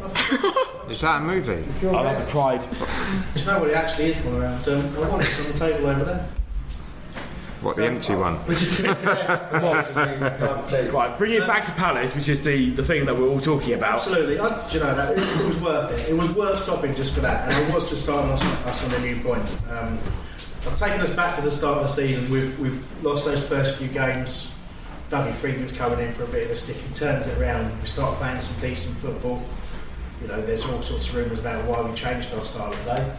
Is 0.90 1.00
that 1.02 1.22
a 1.22 1.24
movie? 1.24 1.64
I 1.86 1.90
like 2.02 2.18
the 2.18 2.30
pride. 2.30 2.60
Do 3.34 3.40
you 3.40 3.46
know 3.46 3.60
what 3.60 3.70
it 3.70 3.74
actually 3.74 4.06
is 4.06 4.16
going 4.16 4.40
around? 4.40 4.66
Um, 4.68 4.86
I 4.96 5.08
want 5.08 5.22
it 5.22 5.40
on 5.40 5.52
the 5.52 5.58
table 5.58 5.86
over 5.86 6.04
there. 6.04 6.28
What, 7.60 7.76
the 7.76 7.86
empty 7.86 8.14
one? 8.14 8.38
Right, 10.92 11.18
bring 11.18 11.32
it 11.32 11.46
back 11.46 11.64
to 11.66 11.72
Palace, 11.72 12.14
which 12.14 12.28
is 12.28 12.44
the, 12.44 12.70
the 12.70 12.84
thing 12.84 13.04
that 13.06 13.16
we're 13.16 13.28
all 13.28 13.40
talking 13.40 13.74
about. 13.74 13.94
Absolutely. 13.94 14.38
I, 14.38 14.68
do 14.68 14.78
you 14.78 14.84
know 14.84 14.94
that 14.94 15.18
it, 15.18 15.40
it 15.40 15.46
was 15.46 15.56
worth 15.56 15.90
it. 15.90 16.08
It 16.08 16.16
was 16.16 16.30
worth 16.30 16.58
stopping 16.60 16.94
just 16.94 17.14
for 17.14 17.20
that, 17.20 17.50
and 17.50 17.52
I 17.52 17.74
was 17.74 17.88
just 17.88 18.02
starting 18.02 18.30
us, 18.30 18.44
us 18.44 18.84
on 18.84 19.02
a 19.02 19.04
new 19.04 19.20
point. 19.22 19.42
Um, 19.70 19.98
I've 20.66 20.76
taken 20.76 21.00
us 21.00 21.10
back 21.10 21.34
to 21.34 21.40
the 21.40 21.50
start 21.50 21.78
of 21.78 21.82
the 21.82 21.88
season. 21.88 22.30
We've 22.30 22.56
we've 22.60 23.04
lost 23.04 23.24
those 23.24 23.46
first 23.46 23.78
few 23.78 23.88
games. 23.88 24.52
Dougie 25.10 25.34
Freedman's 25.34 25.72
coming 25.72 25.98
in 26.00 26.12
for 26.12 26.24
a 26.24 26.28
bit 26.28 26.44
of 26.44 26.50
a 26.50 26.56
stick. 26.56 26.76
He 26.76 26.94
turns 26.94 27.26
it 27.26 27.38
around. 27.38 27.78
We 27.80 27.86
start 27.86 28.16
playing 28.18 28.40
some 28.40 28.60
decent 28.60 28.96
football. 28.98 29.42
You 30.22 30.28
know, 30.28 30.40
there's 30.42 30.64
all 30.66 30.82
sorts 30.82 31.08
of 31.08 31.14
rumours 31.14 31.38
about 31.38 31.64
why 31.64 31.80
we 31.80 31.94
changed 31.94 32.32
our 32.34 32.44
style 32.44 32.72
of 32.72 32.78
play. 32.80 33.12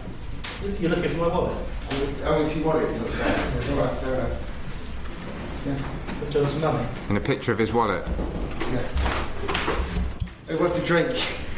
You're 0.79 0.89
looking 0.89 1.11
for 1.11 1.17
my 1.19 1.27
wallet. 1.27 1.57
Oh, 2.25 2.41
is 2.41 2.51
he 2.51 2.61
worried? 2.61 2.87
All 2.87 3.03
right, 3.77 3.97
fair 3.99 4.15
enough. 4.15 4.45
Put 6.19 6.33
you 6.33 6.41
on 6.41 6.47
some 6.47 6.61
money. 6.61 6.87
In 7.09 7.17
a 7.17 7.21
picture 7.21 7.51
of 7.51 7.59
his 7.59 7.71
wallet. 7.73 8.05
Who 10.47 10.57
wants 10.57 10.77
a 10.77 10.85
drink? 10.85 11.09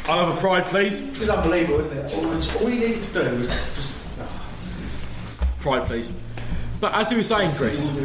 I'll 0.08 0.26
have 0.26 0.36
a 0.36 0.40
pride, 0.40 0.64
please. 0.66 1.10
This 1.12 1.22
is 1.22 1.28
unbelievable, 1.28 1.80
isn't 1.80 1.96
it? 1.96 2.12
All, 2.14 2.62
all 2.62 2.70
you 2.70 2.80
needed 2.80 3.02
to 3.02 3.12
do 3.12 3.36
was 3.36 3.48
just. 3.48 3.94
Oh. 4.20 4.28
Pride, 5.60 5.86
please. 5.86 6.12
But 6.80 6.94
as 6.94 7.10
you 7.10 7.16
were 7.16 7.22
saying, 7.22 7.52
Chris, 7.52 7.96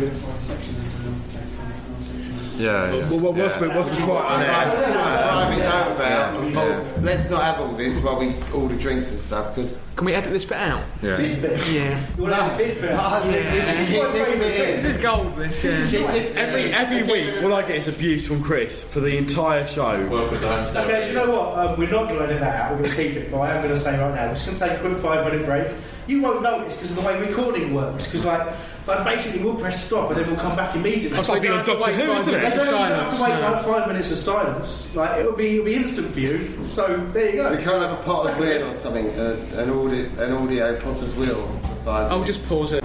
Yeah, 2.57 2.93
yeah. 2.93 3.09
well, 3.09 3.19
well, 3.19 3.33
what's 3.33 3.55
been, 3.55 3.73
what's 3.75 3.89
been 3.89 4.03
quite 4.03 4.25
on 4.25 4.39
there? 4.39 4.91
Driving 4.93 5.61
out 5.61 5.91
about. 5.91 7.03
Let's 7.03 7.29
not 7.29 7.43
have 7.43 7.59
all 7.59 7.73
this 7.73 7.99
while 8.01 8.19
we 8.19 8.33
order 8.53 8.75
drinks 8.75 9.11
and 9.11 9.19
stuff 9.19 9.55
because 9.55 9.79
Can 9.95 10.05
we 10.05 10.13
edit 10.15 10.31
this 10.31 10.43
bit 10.45 10.57
out? 10.57 10.83
Yeah. 11.01 11.17
This 11.17 11.39
bit. 11.39 11.57
Yeah. 11.77 12.01
You 12.17 12.23
want 12.23 12.57
this 12.57 12.75
bit? 12.81 12.91
I 12.91 13.19
think 13.21 13.51
we 13.51 13.59
This 13.59 13.87
should 13.87 13.95
is 13.97 14.03
my 14.03 14.11
this 14.11 14.29
bit 14.29 14.39
bit. 14.39 14.81
This 14.81 14.95
is 14.95 15.01
gold, 15.01 15.35
this, 15.37 15.63
yeah. 15.63 16.11
this 16.11 16.29
bit 16.29 16.37
Every 16.37 16.63
in. 16.69 16.73
every 16.73 17.03
week, 17.03 17.43
all 17.43 17.53
I 17.53 17.61
get 17.61 17.75
is 17.75 17.87
abuse 17.87 18.27
from 18.27 18.41
Chris 18.43 18.83
for 18.83 18.99
the 19.01 19.15
entire 19.17 19.67
show. 19.67 20.07
Welcome 20.07 20.39
to 20.39 20.45
Holmesdale. 20.45 20.85
Okay, 20.85 21.03
do 21.03 21.09
you 21.09 21.15
know 21.15 21.29
what? 21.31 21.59
Um, 21.59 21.77
we're 21.79 21.89
not 21.91 22.07
going 22.09 22.19
to 22.19 22.25
edit 22.25 22.39
that 22.39 22.55
out. 22.55 22.71
We're 22.71 22.77
going 22.83 22.89
to 22.89 22.95
keep 22.95 23.11
it. 23.17 23.31
But 23.31 23.39
I 23.41 23.51
am 23.55 23.61
going 23.63 23.73
to 23.73 23.79
say 23.79 23.99
right 23.99 24.15
now, 24.15 24.27
we're 24.27 24.33
just 24.33 24.45
going 24.45 24.57
to 24.57 24.67
take 24.67 24.77
a 24.79 24.81
quick 24.81 24.97
five 24.97 25.25
minute 25.31 25.45
break. 25.45 25.67
You 26.07 26.21
won't 26.21 26.41
notice 26.41 26.75
because 26.75 26.91
of 26.91 26.97
the 26.97 27.01
way 27.03 27.19
recording 27.19 27.73
works. 27.73 28.05
Because 28.07 28.25
like, 28.25 28.47
like 28.87 29.03
basically, 29.03 29.43
we'll 29.43 29.55
press 29.55 29.85
stop 29.85 30.09
and 30.11 30.19
then 30.19 30.27
we'll 30.27 30.39
come 30.39 30.55
back 30.55 30.73
immediately. 30.73 31.09
That's 31.09 31.27
like 31.27 31.41
being 31.41 31.53
on 31.53 31.65
Doctor 31.65 31.91
Who, 31.91 32.11
isn't 32.13 32.31
You 32.31 32.39
it? 32.39 32.41
don't 32.41 32.91
have 32.91 33.17
to 33.17 33.23
wait 33.23 33.29
no. 33.29 33.41
like 33.41 33.65
five 33.65 33.87
minutes 33.87 34.11
of 34.11 34.17
silence. 34.17 34.93
Like 34.95 35.19
it'll 35.19 35.33
be, 35.33 35.55
it'll 35.55 35.65
be 35.65 35.75
instant 35.75 36.11
for 36.13 36.19
you. 36.21 36.65
So 36.67 36.97
there 37.11 37.29
you 37.29 37.35
go. 37.35 37.51
We 37.51 37.61
can't 37.61 37.81
have 37.81 37.99
a 37.99 38.03
Potter's 38.03 38.37
wheel 38.37 38.69
or 38.69 38.73
something, 38.73 39.07
uh, 39.19 39.35
an 39.55 39.69
audio, 39.69 40.09
an 40.23 40.31
audio 40.31 40.79
Potter's 40.79 41.13
wheel 41.15 41.45
for 41.45 41.75
five. 41.83 42.11
I'll 42.11 42.23
just 42.23 42.47
pause 42.47 42.71
it. 42.71 42.83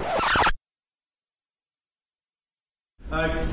Uh, 3.09 3.45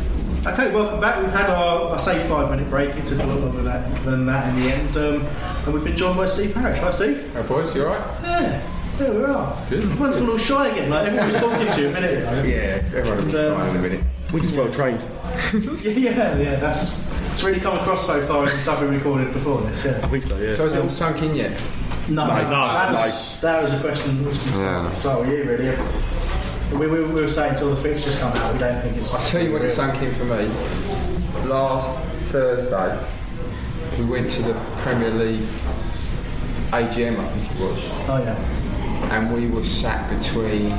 okay, 0.46 0.72
welcome 0.74 1.00
back. 1.00 1.22
We've 1.22 1.30
had 1.30 1.48
our, 1.48 1.94
I 1.94 1.98
say, 1.98 2.18
five 2.26 2.50
minute 2.50 2.68
break. 2.68 2.90
It 2.96 3.06
took 3.06 3.20
a 3.20 3.26
lot 3.26 3.38
longer 3.38 3.62
that, 3.62 4.04
than 4.04 4.26
that 4.26 4.48
in 4.48 4.62
the 4.62 4.72
end. 4.72 4.96
Um, 4.96 5.26
and 5.64 5.74
we've 5.74 5.84
been 5.84 5.96
joined 5.96 6.16
by 6.16 6.26
Steve 6.26 6.54
Parish. 6.54 6.78
Hi, 6.80 6.90
Steve. 6.90 7.30
Hi, 7.34 7.42
boys, 7.42 7.72
you 7.74 7.84
alright? 7.84 8.00
Yeah, 8.22 8.62
there 9.00 9.12
we 9.14 9.24
are. 9.24 9.56
Good. 9.68 9.82
Everyone's 9.82 10.16
gone 10.16 10.30
all 10.30 10.38
shy 10.38 10.68
again. 10.68 10.90
Like 10.90 11.06
everyone's 11.08 11.34
talking 11.34 11.72
to 11.72 11.80
you 11.80 11.88
a 11.88 11.92
minute 11.92 12.18
ago. 12.18 12.42
Yeah, 12.44 12.98
everyone 12.98 13.16
will 13.16 13.32
be 13.32 13.38
And, 13.38 13.46
um, 13.48 13.56
fine 13.56 13.70
in 13.70 13.76
a 13.76 13.80
minute. 13.82 14.04
We're 14.32 14.40
just 14.40 14.54
well 14.54 14.70
trained. 14.70 15.00
Yeah, 15.82 15.90
yeah, 15.92 16.36
yeah. 16.38 16.56
That's 16.56 16.98
it's 17.32 17.42
really 17.42 17.60
come 17.60 17.74
across 17.76 18.06
so 18.06 18.20
far 18.26 18.40
in 18.44 18.50
the 18.50 18.58
stuff 18.58 18.80
we 18.80 18.88
recorded 18.88 19.32
before 19.32 19.60
this. 19.62 19.84
Yeah. 19.84 20.00
I 20.02 20.08
think 20.08 20.22
so, 20.22 20.36
yeah. 20.36 20.54
So 20.54 20.66
is 20.66 20.74
it 20.74 20.82
all 20.82 20.90
sunk 20.90 21.22
in 21.22 21.34
yet? 21.34 21.52
No, 22.08 22.26
No, 22.26 22.50
that, 22.50 22.92
was, 22.92 23.40
that 23.40 23.62
was 23.62 23.72
a 23.72 23.80
question. 23.80 24.24
Was 24.24 24.36
just 24.38 24.58
Yeah. 24.58 24.92
start 24.94 25.20
with 25.20 25.28
you, 25.30 25.44
really. 25.44 25.76
We, 26.76 26.86
we, 26.88 27.04
we 27.04 27.20
were 27.20 27.28
saying 27.28 27.52
until 27.52 27.70
the 27.70 27.80
fixtures 27.80 28.16
come 28.16 28.32
out, 28.36 28.52
we 28.52 28.58
don't 28.58 28.80
think 28.82 28.96
it's. 28.96 29.14
I'll 29.14 29.24
tell 29.26 29.42
you 29.42 29.52
when 29.52 29.62
it 29.62 29.70
sunk 29.70 30.02
in 30.02 30.12
for 30.14 30.24
me. 30.24 30.46
Last 31.48 31.98
Thursday, 32.30 33.06
we 33.98 34.04
went 34.10 34.30
to 34.32 34.42
the 34.42 34.54
Premier 34.78 35.10
League 35.10 35.46
AGM, 36.70 37.16
I 37.18 37.24
think 37.24 37.50
it 37.52 37.60
was, 37.60 37.78
Oh 38.08 38.22
yeah. 38.22 38.59
And 39.10 39.32
we 39.32 39.46
were 39.46 39.64
sat 39.64 40.10
between 40.18 40.70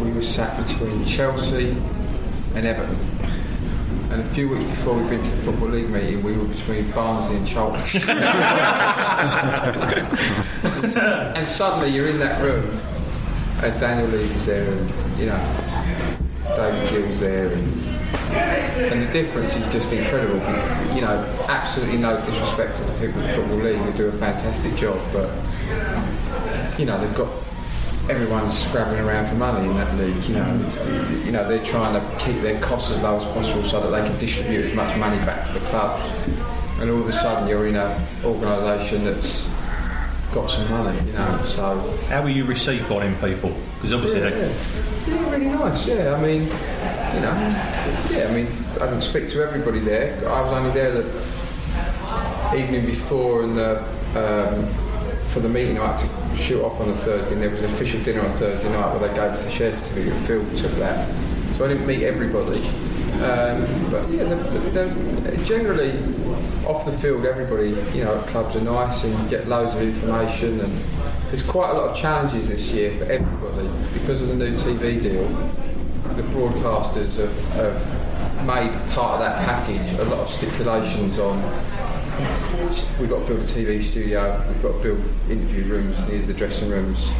we 0.00 0.12
were 0.12 0.22
sat 0.22 0.66
between 0.66 1.04
Chelsea 1.04 1.76
and 2.54 2.66
Everton. 2.66 2.98
And 4.10 4.20
a 4.20 4.24
few 4.26 4.48
weeks 4.48 4.70
before 4.70 4.94
we'd 4.94 5.10
been 5.10 5.22
to 5.22 5.30
the 5.30 5.42
Football 5.42 5.70
League 5.70 5.90
meeting, 5.90 6.22
we 6.22 6.36
were 6.36 6.44
between 6.44 6.90
Barnsley 6.92 7.38
and 7.38 7.46
Charlton. 7.46 8.10
and 11.36 11.48
suddenly 11.48 11.88
you're 11.88 12.08
in 12.08 12.20
that 12.20 12.40
room, 12.42 12.78
and 13.62 13.80
Daniel 13.80 14.08
Levy's 14.08 14.46
there, 14.46 14.70
and 14.70 14.90
you 15.18 15.26
know, 15.26 15.38
David 16.56 16.90
Gill's 16.90 17.18
there, 17.18 17.48
and, 17.48 17.84
and 18.92 19.02
the 19.02 19.12
difference 19.12 19.56
is 19.56 19.66
just 19.72 19.92
incredible. 19.92 20.38
You 20.94 21.00
know, 21.00 21.24
absolutely 21.48 21.96
no 21.96 22.24
disrespect 22.24 22.76
to 22.76 22.84
the 22.84 22.92
people 23.00 23.20
in 23.20 23.28
the 23.28 23.34
Football 23.34 23.58
League 23.58 23.78
who 23.78 23.92
do 23.96 24.06
a 24.06 24.12
fantastic 24.12 24.76
job, 24.76 25.00
but 25.12 25.28
you 26.78 26.84
know, 26.86 26.98
they've 26.98 27.14
got 27.14 27.28
everyone's 28.10 28.56
scrabbling 28.56 29.00
around 29.00 29.28
for 29.28 29.36
money 29.36 29.66
in 29.66 29.74
that 29.76 29.96
league. 29.96 30.22
You 30.24 30.34
know, 30.34 30.64
it's, 30.66 30.78
you 31.24 31.32
know 31.32 31.48
they're 31.48 31.64
trying 31.64 31.94
to 31.94 32.24
keep 32.24 32.40
their 32.42 32.60
costs 32.60 32.90
as 32.90 33.02
low 33.02 33.16
as 33.16 33.24
possible 33.32 33.64
so 33.64 33.80
that 33.80 33.90
they 33.98 34.06
can 34.06 34.18
distribute 34.18 34.66
as 34.66 34.74
much 34.74 34.96
money 34.98 35.16
back 35.24 35.46
to 35.46 35.52
the 35.52 35.60
clubs. 35.66 36.02
And 36.80 36.90
all 36.90 37.00
of 37.00 37.08
a 37.08 37.12
sudden, 37.12 37.48
you're 37.48 37.66
in 37.66 37.76
an 37.76 38.06
organisation 38.24 39.04
that's 39.04 39.48
got 40.32 40.50
some 40.50 40.68
money. 40.70 40.98
You 41.06 41.12
know, 41.12 41.42
so 41.44 41.96
How 42.08 42.22
were 42.22 42.28
you 42.28 42.44
received 42.44 42.88
by 42.88 43.06
them 43.06 43.14
people? 43.20 43.56
Because 43.76 43.94
obviously 43.94 44.20
yeah, 44.20 44.30
they, 44.30 44.40
yeah. 44.40 45.22
yeah, 45.22 45.30
really 45.30 45.46
nice. 45.46 45.86
Yeah, 45.86 46.14
I 46.14 46.20
mean, 46.20 46.42
you 46.42 47.20
know, 47.20 47.34
yeah, 48.10 48.28
I 48.28 48.34
mean, 48.34 48.48
I 48.80 48.86
didn't 48.86 49.02
speak 49.02 49.28
to 49.30 49.42
everybody 49.42 49.78
there. 49.78 50.16
I 50.28 50.42
was 50.42 50.52
only 50.52 50.72
there 50.72 50.92
the 50.92 52.56
evening 52.56 52.86
before 52.86 53.44
and 53.44 53.56
the, 53.56 53.78
um, 54.16 54.84
for 55.34 55.40
the 55.40 55.48
meeting. 55.48 55.80
I 55.80 55.92
had 55.92 55.98
to 55.98 56.36
shoot 56.36 56.62
off 56.62 56.80
on 56.80 56.86
the 56.86 56.96
Thursday, 56.96 57.32
and 57.32 57.42
there 57.42 57.50
was 57.50 57.58
an 57.58 57.64
official 57.64 58.00
dinner 58.02 58.20
on 58.20 58.30
Thursday 58.36 58.70
night 58.70 58.88
where 58.94 59.08
they 59.08 59.14
gave 59.14 59.32
us 59.32 59.44
the 59.44 59.50
share 59.50 59.72
certificate. 59.72 60.14
Phil 60.20 60.40
took 60.56 60.70
that, 60.78 61.08
so 61.54 61.64
I 61.64 61.68
didn't 61.68 61.86
meet 61.86 62.04
everybody. 62.04 62.64
Um, 63.14 63.90
but 63.90 64.08
yeah, 64.10 65.44
generally 65.44 65.92
off 66.66 66.84
the 66.84 66.92
field, 66.98 67.26
everybody, 67.26 67.70
you 67.96 68.04
know, 68.04 68.18
at 68.18 68.26
clubs 68.28 68.56
are 68.56 68.60
nice 68.60 69.04
and 69.04 69.22
you 69.22 69.28
get 69.28 69.46
loads 69.46 69.74
of 69.74 69.82
information 69.82 70.60
and 70.60 70.72
there's 71.28 71.42
quite 71.42 71.70
a 71.70 71.74
lot 71.74 71.90
of 71.90 71.96
challenges 71.96 72.48
this 72.48 72.72
year 72.72 72.92
for 72.92 73.04
everybody 73.04 73.68
because 73.92 74.22
of 74.22 74.28
the 74.28 74.34
new 74.34 74.56
TV 74.56 75.00
deal. 75.00 75.28
The 76.16 76.22
broadcasters 76.22 77.16
have, 77.16 77.40
have 77.54 78.46
made 78.46 78.70
part 78.90 79.14
of 79.14 79.20
that 79.20 79.44
package 79.44 79.98
a 79.98 80.04
lot 80.04 80.20
of 80.20 80.28
stipulations 80.28 81.18
on. 81.18 81.38
We've 83.00 83.10
got 83.10 83.26
to 83.26 83.34
build 83.34 83.40
a 83.40 83.44
TV 83.44 83.82
studio. 83.82 84.44
We've 84.48 84.62
got 84.62 84.76
to 84.76 84.82
build 84.82 85.00
interview 85.28 85.64
rooms 85.64 86.00
near 86.08 86.20
the 86.22 86.34
dressing 86.34 86.70
rooms. 86.70 87.10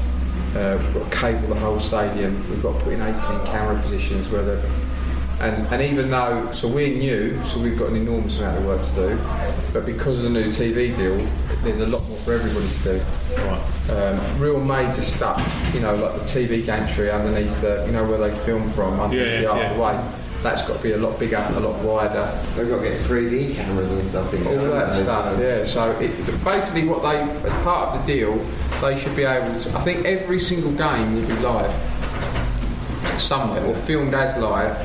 Uh, 0.54 0.78
we've 0.80 0.94
got 0.94 1.10
to 1.10 1.16
cable 1.18 1.48
the 1.48 1.56
whole 1.56 1.80
stadium. 1.80 2.34
We've 2.48 2.62
got 2.62 2.78
to 2.78 2.84
put 2.84 2.92
in 2.92 3.02
18 3.02 3.18
camera 3.46 3.80
positions 3.82 4.28
where 4.28 4.42
the 4.42 4.70
and, 5.40 5.66
and 5.66 5.82
even 5.82 6.10
though, 6.10 6.50
so 6.52 6.68
we're 6.68 6.96
new, 6.96 7.42
so 7.44 7.58
we've 7.58 7.78
got 7.78 7.88
an 7.88 7.96
enormous 7.96 8.38
amount 8.38 8.58
of 8.58 8.66
work 8.66 8.86
to 8.86 8.94
do, 8.94 9.18
but 9.72 9.84
because 9.84 10.18
of 10.18 10.24
the 10.24 10.30
new 10.30 10.48
TV 10.48 10.96
deal, 10.96 11.16
there's 11.62 11.80
a 11.80 11.86
lot 11.86 12.06
more 12.08 12.16
for 12.18 12.34
everybody 12.34 12.68
to 12.68 12.82
do. 12.84 13.42
Right. 13.42 13.90
Um, 13.90 14.38
real 14.40 14.60
major 14.62 15.02
stuff, 15.02 15.42
you 15.74 15.80
know, 15.80 15.96
like 15.96 16.14
the 16.20 16.24
TV 16.24 16.64
gantry 16.64 17.10
underneath 17.10 17.60
the, 17.60 17.84
you 17.84 17.92
know, 17.92 18.08
where 18.08 18.18
they 18.18 18.34
film 18.44 18.68
from, 18.70 19.00
underneath 19.00 19.42
Yeah, 19.42 19.54
the 19.54 19.58
yeah. 19.58 19.78
That's 20.44 20.60
got 20.68 20.76
to 20.76 20.82
be 20.82 20.92
a 20.92 20.98
lot 20.98 21.18
bigger, 21.18 21.38
a 21.38 21.58
lot 21.58 21.82
wider. 21.82 22.30
They've 22.54 22.68
got 22.68 22.82
to 22.82 22.84
get 22.84 23.00
3D 23.00 23.54
cameras 23.56 23.90
and 23.90 24.04
stuff 24.04 24.34
in 24.34 24.46
All 24.46 24.66
that 24.66 24.94
stuff, 24.94 25.40
yeah. 25.40 25.64
So 25.64 25.90
it, 25.92 26.44
basically, 26.44 26.86
what 26.86 27.02
they, 27.02 27.18
as 27.48 27.62
part 27.64 27.96
of 27.96 28.06
the 28.06 28.12
deal, 28.14 28.36
they 28.82 28.98
should 28.98 29.16
be 29.16 29.24
able 29.24 29.58
to. 29.58 29.74
I 29.74 29.80
think 29.80 30.04
every 30.04 30.38
single 30.38 30.72
game 30.72 31.14
will 31.14 31.26
be 31.26 31.36
live. 31.42 31.72
somewhere 33.18 33.64
or 33.64 33.74
filmed 33.74 34.12
as 34.12 34.36
live 34.36 34.76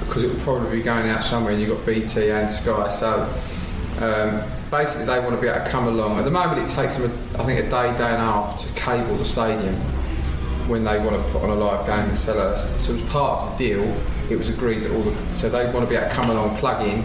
because 0.00 0.24
it 0.24 0.32
will 0.32 0.40
probably 0.40 0.78
be 0.78 0.82
going 0.82 1.08
out 1.10 1.22
somewhere 1.22 1.52
and 1.52 1.62
you've 1.62 1.76
got 1.76 1.86
BT 1.86 2.30
and 2.30 2.50
Sky. 2.50 2.88
So 2.90 3.22
um, 4.00 4.42
basically, 4.70 5.06
they 5.06 5.20
want 5.20 5.36
to 5.36 5.40
be 5.40 5.46
able 5.46 5.64
to 5.64 5.70
come 5.70 5.86
along. 5.86 6.18
At 6.18 6.24
the 6.24 6.30
moment, 6.30 6.68
it 6.68 6.74
takes 6.74 6.96
them, 6.96 7.08
a, 7.08 7.40
I 7.40 7.44
think, 7.44 7.60
a 7.60 7.70
day, 7.70 7.96
day 7.96 8.10
and 8.10 8.22
a 8.22 8.32
half 8.32 8.60
to 8.60 8.72
cable 8.74 9.14
the 9.16 9.24
stadium 9.24 9.74
when 10.66 10.82
they 10.84 10.98
want 10.98 11.16
to 11.16 11.32
put 11.32 11.42
on 11.42 11.50
a 11.50 11.54
live 11.54 11.86
game 11.86 12.10
in 12.10 12.16
Selhurst. 12.16 12.78
So 12.80 12.94
as 12.94 13.02
part 13.02 13.44
of 13.44 13.58
the 13.58 13.68
deal, 13.68 13.96
it 14.30 14.36
was 14.38 14.48
agreed 14.48 14.80
that 14.80 14.92
all 14.94 15.02
the 15.02 15.34
so 15.34 15.48
they 15.48 15.64
want 15.72 15.80
to 15.84 15.86
be 15.86 15.96
able 15.96 16.08
to 16.08 16.14
come 16.14 16.30
along, 16.30 16.56
plug 16.58 16.86
in 16.86 17.02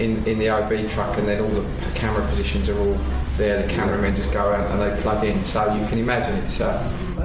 in, 0.00 0.24
in 0.26 0.38
the 0.38 0.48
OB 0.48 0.88
truck, 0.90 1.16
and 1.18 1.26
then 1.26 1.40
all 1.42 1.48
the 1.50 1.66
camera 1.94 2.24
positions 2.28 2.68
are 2.68 2.78
all 2.78 2.96
there. 3.36 3.62
The 3.66 3.72
cameramen 3.72 4.14
just 4.14 4.32
go 4.32 4.40
out 4.52 4.70
and 4.70 4.80
they 4.80 5.00
plug 5.02 5.24
in. 5.24 5.42
So 5.44 5.74
you 5.74 5.86
can 5.88 5.98
imagine 5.98 6.34
it's. 6.44 6.60
Uh, 6.60 6.78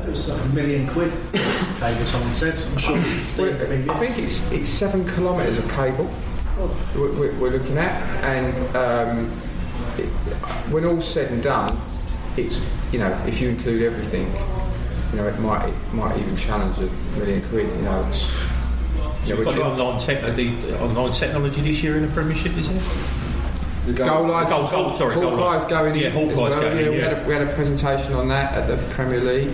It 0.04 0.10
was 0.10 0.28
like 0.28 0.42
a 0.42 0.48
million 0.56 0.88
quid. 0.88 1.12
Cable, 1.80 2.06
someone 2.06 2.34
said. 2.34 2.56
I'm 2.72 2.78
sure. 2.78 2.98
Steve, 3.26 3.90
I 3.90 3.98
think 4.00 4.18
it's 4.18 4.52
it's 4.52 4.70
seven 4.70 5.06
kilometres 5.16 5.58
of 5.60 5.70
cable 5.72 6.10
we're, 6.96 7.12
we're- 7.20 7.36
we're 7.40 7.50
looking 7.58 7.78
at, 7.78 7.94
and 8.24 8.54
um, 8.78 9.32
it, 9.98 10.06
when 10.72 10.86
all's 10.86 11.08
said 11.08 11.32
and 11.32 11.42
done, 11.42 11.80
it's 12.38 12.60
you 12.92 13.00
know 13.00 13.10
if 13.26 13.40
you 13.42 13.50
include 13.50 13.82
everything, 13.82 14.28
you 15.12 15.18
know 15.18 15.28
it 15.28 15.40
might 15.40 15.68
it 15.70 15.94
might 15.94 16.18
even 16.18 16.36
challenge 16.38 16.78
a 16.80 16.90
million 17.18 17.42
quid. 17.50 17.66
You 17.76 17.82
know, 17.84 18.06
it's, 19.24 19.30
you 19.30 19.36
know, 19.36 19.46
We've 19.46 19.56
got 19.56 19.78
the 19.78 19.84
online, 19.84 20.02
tech, 20.02 20.36
the 20.36 20.80
online 20.82 21.14
technology 21.14 21.62
this 21.62 21.84
year 21.84 21.98
in 21.98 22.04
the 22.04 22.12
Premiership, 22.12 22.56
is 22.58 22.70
it? 22.70 22.82
The 23.86 23.94
goal 23.94 24.28
line, 24.28 24.48
goal, 24.48 24.70
goal, 24.70 24.94
sorry, 24.94 25.16
goal 25.16 25.36
line. 25.36 25.68
Going 25.68 25.96
in. 25.96 26.02
Yeah, 26.02 26.08
as 26.08 26.14
Hawkeye's 26.14 26.38
well. 26.38 26.62
going 26.62 26.78
yeah, 26.78 26.86
in, 26.86 26.92
we. 26.94 27.00
Had 27.00 27.20
a, 27.20 27.28
we 27.28 27.34
had 27.34 27.48
a 27.48 27.54
presentation 27.54 28.14
on 28.14 28.30
that 28.30 28.54
at 28.54 28.68
the 28.68 28.78
Premier 28.94 29.20
League, 29.20 29.50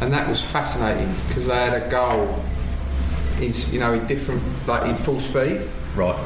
and 0.00 0.12
that 0.12 0.26
was 0.26 0.42
fascinating 0.42 1.12
because 1.28 1.46
they 1.46 1.54
had 1.54 1.82
a 1.82 1.90
goal 1.90 2.42
in 3.40 3.52
you 3.70 3.78
know 3.78 3.92
in 3.92 4.06
different 4.06 4.42
like 4.66 4.88
in 4.88 4.96
full 4.96 5.20
speed. 5.20 5.68
Right. 5.94 6.16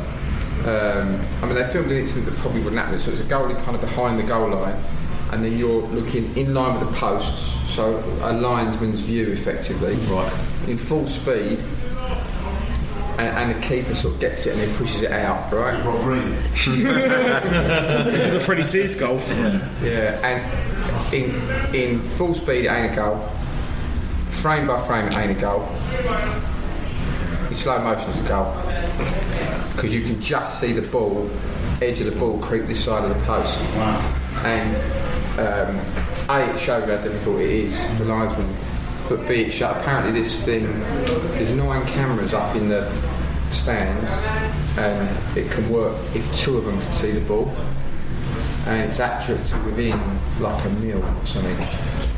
Um, 0.67 1.21
I 1.43 1.47
mean, 1.47 1.57
they 1.57 1.65
filmed 1.65 1.91
an 1.91 1.97
incident 1.97 2.27
that 2.27 2.37
probably 2.37 2.61
wouldn't 2.61 2.81
happen. 2.81 3.01
So 3.01 3.11
it's 3.11 3.21
a 3.21 3.25
goal 3.25 3.49
goalie 3.49 3.61
kind 3.65 3.75
of 3.75 3.81
behind 3.81 4.21
the 4.21 4.23
goal 4.23 4.49
line, 4.51 4.81
and 5.33 5.45
then 5.45 5.59
you're 5.59 5.83
looking 5.83 6.37
in 6.37 6.55
line 6.55 6.79
with 6.79 6.89
the 6.89 6.97
posts, 6.97 7.53
so 7.75 7.99
a 8.23 8.33
linesman's 8.33 9.01
view 9.01 9.33
effectively. 9.33 9.97
Right. 10.07 10.33
In 10.69 10.77
full 10.77 11.09
speed, 11.09 11.59
and, 13.19 13.53
and 13.53 13.55
the 13.55 13.67
keeper 13.67 13.95
sort 13.95 14.15
of 14.15 14.21
gets 14.21 14.47
it 14.47 14.55
and 14.55 14.61
then 14.61 14.77
pushes 14.77 15.03
it 15.03 15.13
out, 15.13 15.53
right? 15.53 15.85
Rob 15.85 16.03
Green. 16.03 16.23
Is 16.55 18.27
it 18.27 18.35
a 18.35 18.41
Freddie 18.41 18.65
Sears 18.65 18.95
goal? 18.95 19.19
Yeah, 19.83 20.19
and 20.23 21.15
in 21.15 21.75
in 21.75 22.01
full 22.11 22.35
speed, 22.35 22.67
it 22.67 22.69
ain't 22.69 22.93
a 22.93 22.97
goal. 22.97 23.19
Frame 24.31 24.67
by 24.67 24.87
frame, 24.87 25.07
it 25.07 25.17
ain't 25.17 25.39
a 25.39 25.41
goal. 25.41 25.63
In 27.49 27.55
slow 27.55 27.83
motion, 27.83 28.11
it's 28.11 28.21
a 28.21 28.29
goal 28.29 28.53
because 29.83 29.95
you 29.95 30.03
can 30.03 30.21
just 30.21 30.61
see 30.61 30.73
the 30.73 30.87
ball, 30.89 31.29
edge 31.81 32.01
of 32.01 32.07
the 32.07 32.19
ball, 32.19 32.39
creep 32.39 32.67
this 32.67 32.85
side 32.85 33.05
of 33.05 33.19
the 33.19 33.27
post. 33.27 33.59
Wow. 33.77 34.19
And 34.45 34.77
um, 35.41 35.77
a, 36.29 36.55
it 36.55 36.59
shows 36.59 36.89
how 36.89 36.97
difficult 37.03 37.41
it 37.41 37.51
is 37.51 37.77
for 37.97 38.05
linesmen. 38.05 38.55
But 39.09 39.29
b, 39.29 39.43
it 39.43 39.51
show, 39.53 39.71
apparently 39.71 40.13
this 40.13 40.45
thing, 40.45 40.65
there's 41.33 41.51
nine 41.51 41.85
cameras 41.87 42.33
up 42.33 42.57
in 42.57 42.69
the 42.69 42.91
stands, 43.51 44.11
and 44.79 45.37
it 45.37 45.51
can 45.51 45.69
work 45.71 45.97
if 46.15 46.35
two 46.37 46.57
of 46.57 46.65
them 46.65 46.81
can 46.81 46.93
see 46.93 47.11
the 47.11 47.21
ball 47.21 47.55
and 48.67 48.89
it's 48.89 49.01
accurate 49.01 49.45
to 49.47 49.59
within 49.63 49.99
like 50.41 50.65
a 50.65 50.69
mil 50.71 51.03
or 51.03 51.27
something. 51.27 51.57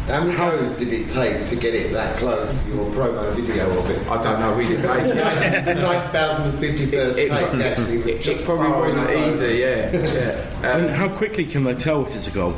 How 0.07 0.22
many 0.22 0.37
goes 0.37 0.76
did 0.76 0.93
it 0.93 1.09
take 1.09 1.47
to 1.47 1.57
get 1.57 1.74
it 1.74 1.93
that 1.93 2.18
close 2.18 2.53
for 2.53 2.68
your 2.68 2.85
promo 2.91 3.32
video 3.35 3.78
of 3.78 3.89
it? 3.89 4.07
I 4.07 4.22
don't 4.22 4.39
know, 4.41 4.55
we 4.55 4.66
didn't 4.66 4.82
make 4.87 5.16
it. 5.16 5.76
9,050 5.76 6.87
first 6.87 7.16
take, 7.16 7.30
actually. 7.32 7.99
Was 7.99 8.14
just 8.16 8.41
It 8.41 8.45
probably 8.45 8.66
far 8.66 8.80
wasn't 8.82 9.11
easy, 9.11 9.55
yeah. 9.61 9.93
yeah. 10.62 10.70
I 10.74 10.80
mean, 10.82 10.89
how 10.91 11.09
quickly 11.09 11.47
can 11.47 11.64
they 11.64 11.74
tell 11.74 12.05
if 12.05 12.14
it's 12.14 12.28
a 12.28 12.30
goal? 12.30 12.55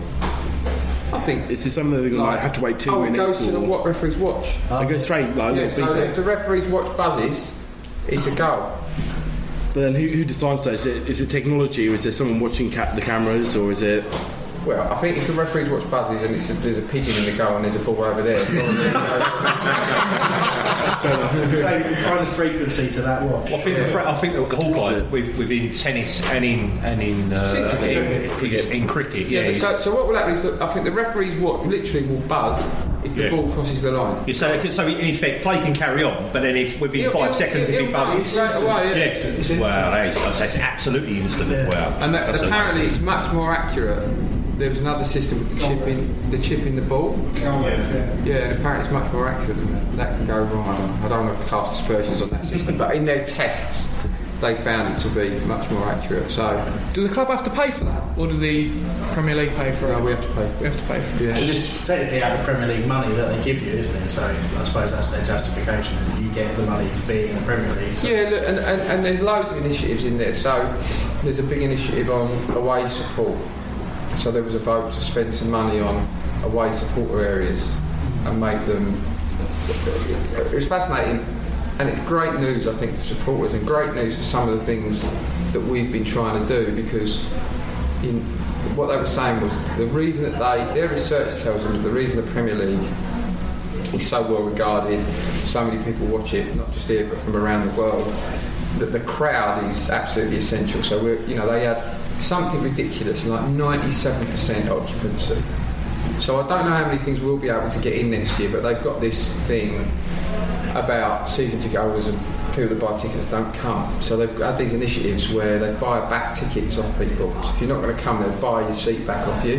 I 1.27 1.35
think 1.35 1.51
is 1.51 1.75
something 1.75 1.91
they're 1.91 2.09
going 2.09 2.13
to 2.13 2.23
like, 2.23 2.39
have 2.39 2.53
to 2.53 2.61
wait 2.61 2.79
two 2.79 2.91
oh, 2.91 3.03
it 3.03 3.11
minutes? 3.11 3.39
goes 3.39 3.47
to 3.47 3.53
the 3.53 3.59
what 3.59 3.85
referees 3.85 4.17
watch. 4.17 4.55
They 4.69 4.87
go 4.87 4.99
straight, 4.99 5.35
like 5.35 5.57
yeah, 5.57 5.69
so 5.69 5.95
if 5.95 6.15
the 6.15 6.23
referees 6.23 6.67
watch 6.67 6.97
buzzes, 6.97 7.53
it's 8.07 8.27
a 8.27 8.35
goal. 8.35 8.73
But 9.75 9.81
then 9.83 9.95
who, 9.97 10.07
who 10.07 10.25
decides 10.25 10.63
that? 10.65 10.75
Is 10.75 10.87
it, 10.87 11.09
is 11.09 11.21
it 11.21 11.27
technology 11.27 11.89
or 11.89 11.95
is 11.95 12.05
there 12.05 12.13
someone 12.13 12.39
watching 12.39 12.71
ca- 12.71 12.95
the 12.95 13.01
cameras 13.01 13.57
or 13.57 13.73
is 13.73 13.83
it. 13.83 14.05
Well, 14.67 14.93
I 14.93 14.97
think 14.97 15.17
if 15.17 15.29
the 15.29 15.33
referees 15.33 15.69
watch 15.69 15.89
buzzes 15.91 16.23
and 16.25 16.35
it's 16.35 16.51
a, 16.51 16.55
there's 16.55 16.79
a 16.79 16.83
pigeon 16.83 17.15
in 17.17 17.25
the 17.31 17.37
goal 17.39 17.55
and 17.55 17.65
there's 17.65 17.77
a 17.77 17.79
ball 17.79 18.03
over 18.03 18.21
there, 18.21 18.45
so 18.45 18.53
you 18.53 18.63
find 21.97 22.27
the 22.27 22.33
frequency 22.35 22.91
to 22.91 23.03
that 23.03 23.23
watch. 23.23 23.51
Well, 23.51 23.61
I 23.61 23.63
think 23.63 23.77
the 23.79 23.87
fr- 23.87 24.01
I 24.01 24.15
think 24.17 24.35
the 24.35 24.45
Hawkeye 24.45 25.03
with, 25.11 25.39
within 25.39 25.73
tennis 25.73 26.25
and 26.27 26.45
in 26.45 26.71
and 26.79 27.03
in 27.03 27.33
uh, 27.33 27.47
Since 27.49 27.75
in, 27.77 28.73
in, 28.73 28.83
in 28.83 28.89
cricket, 28.89 29.29
yeah. 29.29 29.41
Yeah, 29.43 29.47
he's- 29.49 29.61
so, 29.61 29.79
so 29.79 29.95
what 29.95 30.09
will 30.09 30.17
happen 30.17 30.33
is 30.35 30.43
that 30.43 30.61
I 30.61 30.73
think 30.73 30.85
the 30.85 30.93
referees 30.93 31.35
what 31.41 31.67
literally 31.67 32.07
will 32.07 32.21
buzz 32.29 32.61
if 33.05 33.15
the 33.15 33.25
Yeah. 33.25 33.31
ball 33.31 33.53
crosses 33.53 33.83
the 33.83 33.93
line. 33.93 34.25
Yeah, 34.27 34.35
so, 34.35 34.61
can- 34.61 34.73
so 34.73 34.87
in 34.87 35.01
effect, 35.07 35.43
play 35.43 35.59
can 35.63 35.75
carry 35.75 36.03
on, 36.03 36.31
but 36.33 36.43
then 36.43 36.57
if 36.57 36.81
within 36.81 37.03
It'll- 37.03 37.13
5 37.13 37.23
it'll- 37.23 37.35
seconds, 37.35 37.69
if 37.69 37.75
it'll 37.77 37.87
he 37.87 37.93
buzzes, 37.93 38.37
buzz 38.37 38.51
straight 38.53 38.65
away, 38.65 38.89
yeah. 38.91 38.97
yes, 38.97 39.51
wow, 39.53 39.91
that 39.93 40.07
is, 40.09 40.39
that's 40.39 40.59
absolutely 40.59 41.21
instant. 41.21 41.51
Wow, 41.73 41.97
And 42.01 42.15
that, 42.15 42.27
That's 42.27 42.43
apparently 42.43 42.81
amazing. 42.83 42.95
it's 42.97 43.05
much 43.05 43.33
more 43.33 43.55
accurate. 43.55 44.03
There 44.57 44.71
was 44.71 44.79
another 44.79 45.05
system 45.05 45.39
with 45.41 45.59
the 45.61 45.67
chip 45.69 45.87
in 45.87 46.31
the 46.31 46.39
chip 46.39 46.61
in 46.67 46.77
the 46.77 46.83
ball. 46.83 47.19
Yeah, 47.35 47.53
and 47.53 48.59
apparently 48.59 48.85
it's 48.87 48.93
much 48.93 49.13
more 49.13 49.29
accurate 49.29 49.59
than 49.59 49.73
that. 49.73 49.97
That 49.97 50.17
can 50.17 50.27
go 50.27 50.43
wrong. 50.45 50.69
I 50.69 50.79
don't, 50.79 50.91
I 51.05 51.09
don't 51.09 51.27
want 51.27 51.39
to 51.43 51.47
cast 51.49 51.81
aspersions 51.81 52.23
on 52.23 52.31
that 52.31 52.47
system, 52.47 52.79
but 52.79 52.95
in 52.97 53.05
their 53.05 53.25
tests, 53.27 53.87
they 54.41 54.55
found 54.55 54.95
it 54.97 55.01
to 55.01 55.09
be 55.09 55.39
much 55.47 55.71
more 55.71 55.85
accurate. 55.89 56.31
So, 56.31 56.49
Do 56.95 57.07
the 57.07 57.13
club 57.13 57.29
have 57.29 57.45
to 57.45 57.51
pay 57.51 57.71
for 57.71 57.85
that, 57.85 58.19
or 58.19 58.27
do 58.27 58.37
the 58.39 58.71
Premier 59.13 59.35
League 59.35 59.55
pay 59.57 59.73
for 59.75 59.93
it? 59.93 60.01
we 60.03 60.11
have 60.11 60.23
to 60.27 60.33
pay. 60.35 60.51
We 60.59 60.65
have 60.67 60.77
to 60.77 60.83
pay 60.87 61.03
for 61.03 61.17
it. 61.17 61.27
Yeah. 61.29 61.37
It's 61.37 61.47
just 61.47 61.87
technically 61.87 62.23
out 62.23 62.33
of 62.33 62.39
the 62.41 62.45
Premier 62.53 62.69
League 62.69 62.87
money 62.87 63.15
that 63.15 63.29
they 63.35 63.45
give 63.45 63.63
you, 63.63 63.73
isn't 63.73 63.95
it? 64.03 64.09
So 64.09 64.23
I 64.25 64.65
suppose 64.65 64.91
that's 64.91 65.11
their 65.11 65.25
justification. 65.27 65.97
You 66.23 66.31
get 66.33 66.55
the 66.57 66.65
money 66.67 66.89
for 66.89 67.07
being 67.09 67.29
in 67.31 67.37
the 67.37 67.43
Premier 67.43 67.75
League. 67.75 67.97
So. 67.99 68.09
Yeah, 68.09 68.29
look, 68.31 68.45
and, 68.49 68.59
and, 68.59 68.81
and 68.83 69.05
there's 69.05 69.21
loads 69.21 69.51
of 69.53 69.59
initiatives 69.59 70.05
in 70.05 70.17
there. 70.19 70.33
So 70.35 70.65
there's 71.23 71.39
a 71.39 71.43
big 71.43 71.61
initiative 71.63 72.09
on 72.11 72.31
away 72.57 72.89
support. 72.89 73.37
So 74.17 74.31
there 74.31 74.43
was 74.43 74.55
a 74.55 74.59
vote 74.59 74.93
to 74.93 75.01
spend 75.01 75.33
some 75.33 75.51
money 75.51 75.81
on 75.81 76.09
away 76.43 76.73
supporter 76.73 77.25
areas 77.25 77.63
and 78.25 78.41
make 78.41 78.65
them. 78.67 79.01
It 79.69 80.53
was 80.53 80.67
fascinating, 80.67 81.25
and 81.79 81.89
it's 81.89 81.99
great 82.07 82.35
news, 82.41 82.67
I 82.67 82.73
think, 82.75 82.95
for 82.97 83.03
supporters, 83.03 83.55
and 83.55 83.67
great 83.67 83.95
news 83.95 84.17
for 84.19 84.25
some 84.25 84.49
of 84.49 84.59
the 84.59 84.65
things 84.65 85.03
that 85.53 85.61
we've 85.61 85.93
been 85.93 86.05
trying 86.05 86.41
to 86.41 86.49
do 86.49 86.75
because. 86.75 87.25
In, 88.03 88.23
what 88.75 88.89
they 88.89 88.97
were 88.97 89.07
saying 89.07 89.41
was 89.41 89.53
the 89.77 89.87
reason 89.87 90.25
that 90.25 90.39
they, 90.39 90.75
their 90.75 90.89
research 90.89 91.41
tells 91.41 91.63
them 91.63 91.73
that 91.75 91.79
the 91.79 91.91
reason 91.91 92.17
the 92.17 92.31
Premier 92.33 92.55
League 92.55 92.89
is 93.95 94.07
so 94.09 94.23
well 94.23 94.43
regarded, 94.43 95.05
so 95.45 95.65
many 95.65 95.83
people 95.85 96.07
watch 96.07 96.35
it, 96.35 96.55
not 96.57 96.73
just 96.73 96.89
here 96.89 97.07
but 97.07 97.19
from 97.21 97.37
around 97.37 97.67
the 97.67 97.75
world, 97.75 98.05
that 98.79 98.87
the 98.87 99.01
crowd 99.01 99.65
is 99.65 99.89
absolutely 99.89 100.37
essential. 100.37 100.83
So 100.83 101.03
we're, 101.03 101.21
you 101.27 101.37
know, 101.37 101.51
they 101.51 101.65
had 101.65 101.79
something 102.19 102.63
ridiculous, 102.63 103.25
like 103.27 103.43
97% 103.43 104.69
occupancy. 104.69 105.43
So 106.21 106.41
I 106.41 106.49
don't 106.49 106.65
know 106.65 106.73
how 106.73 106.87
many 106.87 106.99
things 106.99 107.21
we'll 107.21 107.37
be 107.37 107.49
able 107.49 107.69
to 107.71 107.79
get 107.81 107.95
in 107.95 108.11
next 108.11 108.39
year, 108.39 108.51
but 108.51 108.63
they've 108.63 108.83
got 108.83 109.01
this 109.01 109.33
thing 109.47 109.87
about 110.75 111.29
season 111.29 111.61
ticket 111.61 111.81
holders 111.81 112.07
and 112.07 112.19
people 112.57 112.69
that 112.69 112.81
buy 112.81 112.97
tickets 112.97 113.23
that 113.23 113.31
don't 113.31 113.55
come. 113.55 114.01
So 114.01 114.17
they've 114.17 114.39
had 114.39 114.57
these 114.57 114.73
initiatives 114.73 115.33
where 115.33 115.59
they 115.59 115.79
buy 115.79 116.01
back 116.09 116.35
tickets 116.35 116.79
off 116.79 116.99
people. 116.99 117.31
So 117.31 117.51
if 117.51 117.61
you're 117.61 117.69
not 117.69 117.83
going 117.83 117.95
to 117.95 118.03
come, 118.03 118.23
they'll 118.23 118.41
buy 118.41 118.63
your 118.63 118.75
seat 118.75 119.07
back 119.07 119.27
off 119.29 119.45
you 119.45 119.57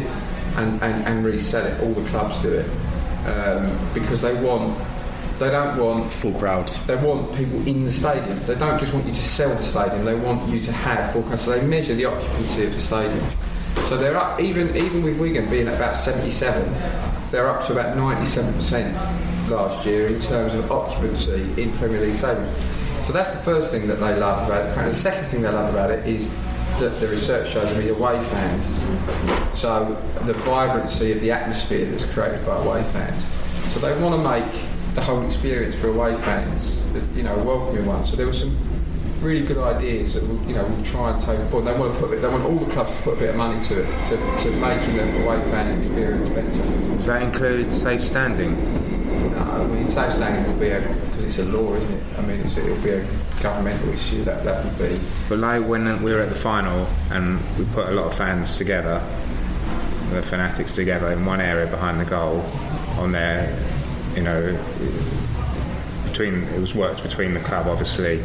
and, 0.57 0.81
and, 0.81 1.05
and 1.05 1.23
resell 1.23 1.65
it. 1.65 1.79
All 1.81 1.93
the 1.93 2.07
clubs 2.09 2.37
do 2.41 2.51
it 2.51 2.67
um, 3.27 3.77
because 3.93 4.21
they 4.21 4.33
want. 4.41 4.77
They 5.39 5.51
don't 5.51 5.77
want 5.77 6.11
full 6.11 6.33
crowds. 6.33 6.83
They 6.87 6.95
want 6.95 7.35
people 7.35 7.65
in 7.67 7.85
the 7.85 7.91
stadium. 7.91 8.39
They 8.45 8.55
don't 8.55 8.79
just 8.79 8.93
want 8.93 9.05
you 9.05 9.13
to 9.13 9.21
sell 9.21 9.53
the 9.55 9.63
stadium. 9.63 10.03
They 10.03 10.15
want 10.15 10.49
you 10.49 10.59
to 10.61 10.71
have 10.71 11.13
full 11.13 11.21
crowds. 11.23 11.43
So 11.43 11.51
they 11.51 11.65
measure 11.65 11.93
the 11.93 12.05
occupancy 12.05 12.65
of 12.65 12.73
the 12.73 12.79
stadium. 12.79 13.23
So 13.85 13.97
they're 13.97 14.17
up 14.17 14.39
even 14.39 14.75
even 14.75 15.03
with 15.03 15.19
Wigan 15.19 15.49
being 15.49 15.67
at 15.67 15.75
about 15.75 15.95
77. 15.95 16.73
They're 17.29 17.47
up 17.47 17.65
to 17.67 17.73
about 17.73 17.95
97% 17.95 19.49
last 19.49 19.85
year 19.85 20.07
in 20.07 20.19
terms 20.21 20.53
of 20.55 20.71
occupancy 20.71 21.61
in 21.61 21.71
Premier 21.73 22.01
League 22.01 22.15
stadium. 22.15 22.49
So 23.03 23.13
that's 23.13 23.29
the 23.29 23.39
first 23.39 23.69
thing 23.69 23.87
that 23.87 23.99
they 23.99 24.17
love 24.17 24.47
about 24.47 24.65
it. 24.65 24.77
And 24.77 24.87
the 24.87 24.93
second 24.93 25.29
thing 25.29 25.41
they 25.41 25.51
love 25.51 25.73
about 25.73 25.91
it 25.91 26.05
is 26.07 26.29
that 26.79 26.99
the 26.99 27.07
research 27.07 27.51
shows 27.51 27.69
the 27.75 27.93
away 27.93 28.21
fans. 28.25 29.57
So 29.57 29.93
the 30.25 30.33
vibrancy 30.33 31.11
of 31.11 31.19
the 31.19 31.31
atmosphere 31.31 31.85
that's 31.85 32.05
created 32.11 32.45
by 32.45 32.57
away 32.57 32.83
fans. 32.91 33.23
So 33.71 33.79
they 33.79 33.99
want 34.01 34.15
to 34.15 34.29
make 34.29 34.66
the 34.97 35.03
whole 35.03 35.23
experience 35.23 35.75
for 35.75 35.89
away 35.89 36.17
fans, 36.21 36.75
you 37.15 37.21
know, 37.21 37.35
a 37.35 37.43
welcoming 37.43 37.85
one. 37.85 38.03
So 38.07 38.15
there 38.15 38.25
were 38.25 38.33
some 38.33 38.57
really 39.21 39.45
good 39.45 39.59
ideas 39.59 40.15
that 40.15 40.27
will, 40.27 40.41
you 40.47 40.55
know, 40.55 40.65
we'll 40.65 40.85
try 40.85 41.11
and 41.11 41.21
take 41.21 41.39
board. 41.51 41.65
They 41.65 41.77
want 41.77 41.93
to 41.93 41.99
put, 41.99 42.19
they 42.19 42.27
want 42.27 42.43
all 42.43 42.57
the 42.57 42.73
clubs 42.73 42.89
to 42.97 43.03
put 43.03 43.13
a 43.13 43.17
bit 43.17 43.29
of 43.29 43.35
money 43.35 43.63
to 43.65 43.81
it, 43.81 44.05
to, 44.05 44.17
to 44.17 44.51
making 44.57 44.95
the 44.95 45.23
away 45.23 45.39
fan 45.51 45.77
experience 45.77 46.29
better. 46.29 46.95
Does 46.97 47.05
that 47.05 47.21
include 47.21 47.71
safe 47.75 48.03
standing? 48.03 48.55
No, 49.33 49.37
I 49.37 49.67
mean, 49.67 49.85
safe 49.85 50.13
standing 50.13 50.51
will 50.51 50.59
be 50.59 50.69
a 50.69 50.81
because 50.81 51.23
it's 51.25 51.37
a 51.37 51.45
law, 51.45 51.75
isn't 51.75 51.93
it? 51.93 52.03
I 52.17 52.21
mean, 52.23 52.39
it's, 52.39 52.57
it'll 52.57 52.75
be 52.81 52.89
a 52.89 53.07
governmental 53.43 53.89
issue. 53.89 54.23
That 54.23 54.43
that 54.45 54.65
would 54.65 54.79
be. 54.79 54.99
But 55.29 55.37
like 55.37 55.63
when 55.63 56.01
we 56.01 56.11
were 56.11 56.21
at 56.21 56.29
the 56.29 56.35
final 56.35 56.87
and 57.11 57.39
we 57.59 57.65
put 57.65 57.87
a 57.87 57.91
lot 57.91 58.07
of 58.07 58.17
fans 58.17 58.57
together, 58.57 58.99
the 60.09 60.23
fanatics 60.23 60.73
together 60.73 61.11
in 61.11 61.23
one 61.23 61.39
area 61.39 61.67
behind 61.67 61.99
the 61.99 62.05
goal, 62.05 62.43
on 62.97 63.11
there, 63.11 63.55
you 64.17 64.23
know, 64.23 64.41
between 66.09 66.43
it 66.45 66.59
was 66.59 66.73
worked 66.73 67.03
between 67.03 67.35
the 67.35 67.39
club 67.39 67.67
obviously 67.67 68.19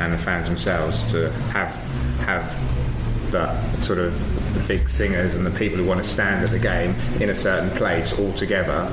and 0.00 0.12
the 0.12 0.18
fans 0.18 0.46
themselves 0.46 1.10
to 1.10 1.30
have 1.52 1.74
have 2.20 3.32
the 3.32 3.80
sort 3.80 3.98
of 3.98 4.12
the 4.54 4.60
big 4.68 4.86
singers 4.88 5.34
and 5.34 5.46
the 5.46 5.50
people 5.50 5.78
who 5.78 5.86
want 5.86 6.02
to 6.02 6.06
stand 6.06 6.44
at 6.44 6.50
the 6.50 6.58
game 6.58 6.94
in 7.20 7.30
a 7.30 7.34
certain 7.34 7.70
place 7.70 8.18
all 8.18 8.32
together. 8.34 8.86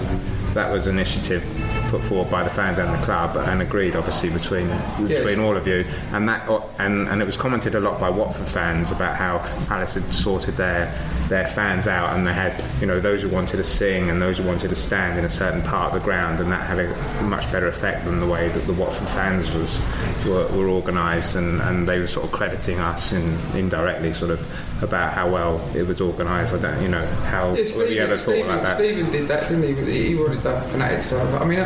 That 0.56 0.72
was 0.72 0.88
an 0.88 0.96
initiative 0.96 1.44
put 1.90 2.02
forward 2.02 2.32
by 2.32 2.44
the 2.44 2.50
fans 2.50 2.80
and 2.80 2.94
the 2.94 3.06
club 3.06 3.36
and 3.36 3.62
agreed 3.62 3.96
obviously 3.96 4.30
between 4.30 4.68
between 5.06 5.40
all 5.40 5.56
of 5.56 5.68
you. 5.68 5.86
And 6.14 6.28
that 6.30 6.50
and, 6.80 7.08
and 7.10 7.22
it 7.22 7.26
was 7.26 7.38
commented 7.38 7.76
a 7.76 7.80
lot 7.80 8.00
by 8.00 8.10
Watford 8.10 8.48
fans 8.48 8.90
about 8.92 9.18
how 9.18 9.40
Palace 9.68 9.96
had 9.96 10.14
sorted 10.14 10.56
their 10.56 10.86
their 11.28 11.48
fans 11.48 11.88
out 11.88 12.16
and 12.16 12.26
they 12.26 12.34
had 12.34 12.64
you 12.80 12.88
know 12.88 13.00
those 13.00 13.22
who 13.22 13.30
wanted 13.30 13.58
to 13.58 13.64
sing 13.64 14.10
and 14.10 14.22
those 14.22 14.38
who 14.38 14.44
wanted 14.46 14.70
to 14.70 14.76
stand 14.76 15.18
in 15.18 15.26
a 15.26 15.30
certain 15.30 15.62
part 15.62 15.88
of 15.88 16.00
the 16.00 16.06
ground 16.06 16.40
and 16.40 16.52
that 16.52 16.64
had 16.64 16.80
a 16.80 17.24
much 17.24 17.52
better 17.52 17.68
effect 17.68 18.06
than 18.06 18.20
the 18.20 18.28
way 18.28 18.48
that 18.48 18.66
the 18.68 18.74
Watford 18.74 19.10
fans 19.10 19.52
was 19.54 19.80
were, 20.26 20.48
were 20.56 20.70
organised 20.70 21.36
and, 21.36 21.62
and 21.62 21.88
they 21.88 22.00
were 22.00 22.08
sort 22.08 22.26
of 22.26 22.32
crediting 22.32 22.80
us 22.80 23.12
in, 23.12 23.38
indirectly 23.56 24.14
sort 24.14 24.32
of 24.32 24.40
about 24.82 25.14
how 25.14 25.32
well 25.32 25.62
it 25.76 25.88
was 25.88 26.02
organised 26.02 26.54
I 26.54 26.60
don't 26.60 26.82
you 26.82 26.90
know 26.90 27.06
how 27.06 27.54
Yeah, 27.54 27.64
have 27.64 27.92
you 27.92 28.02
ever 28.02 28.18
thought 28.18 28.34
Stephen, 28.34 28.48
like 28.50 28.62
that 28.64 28.78
Stephen 28.78 29.12
did 29.12 29.28
that, 29.30 29.50
didn't 29.50 29.86
he? 29.86 30.10
He 30.10 30.16
wanted 30.16 30.42
that 30.42 30.70
fanatic 30.70 31.04
stuff. 31.04 31.42
I 31.42 31.46
mean, 31.46 31.66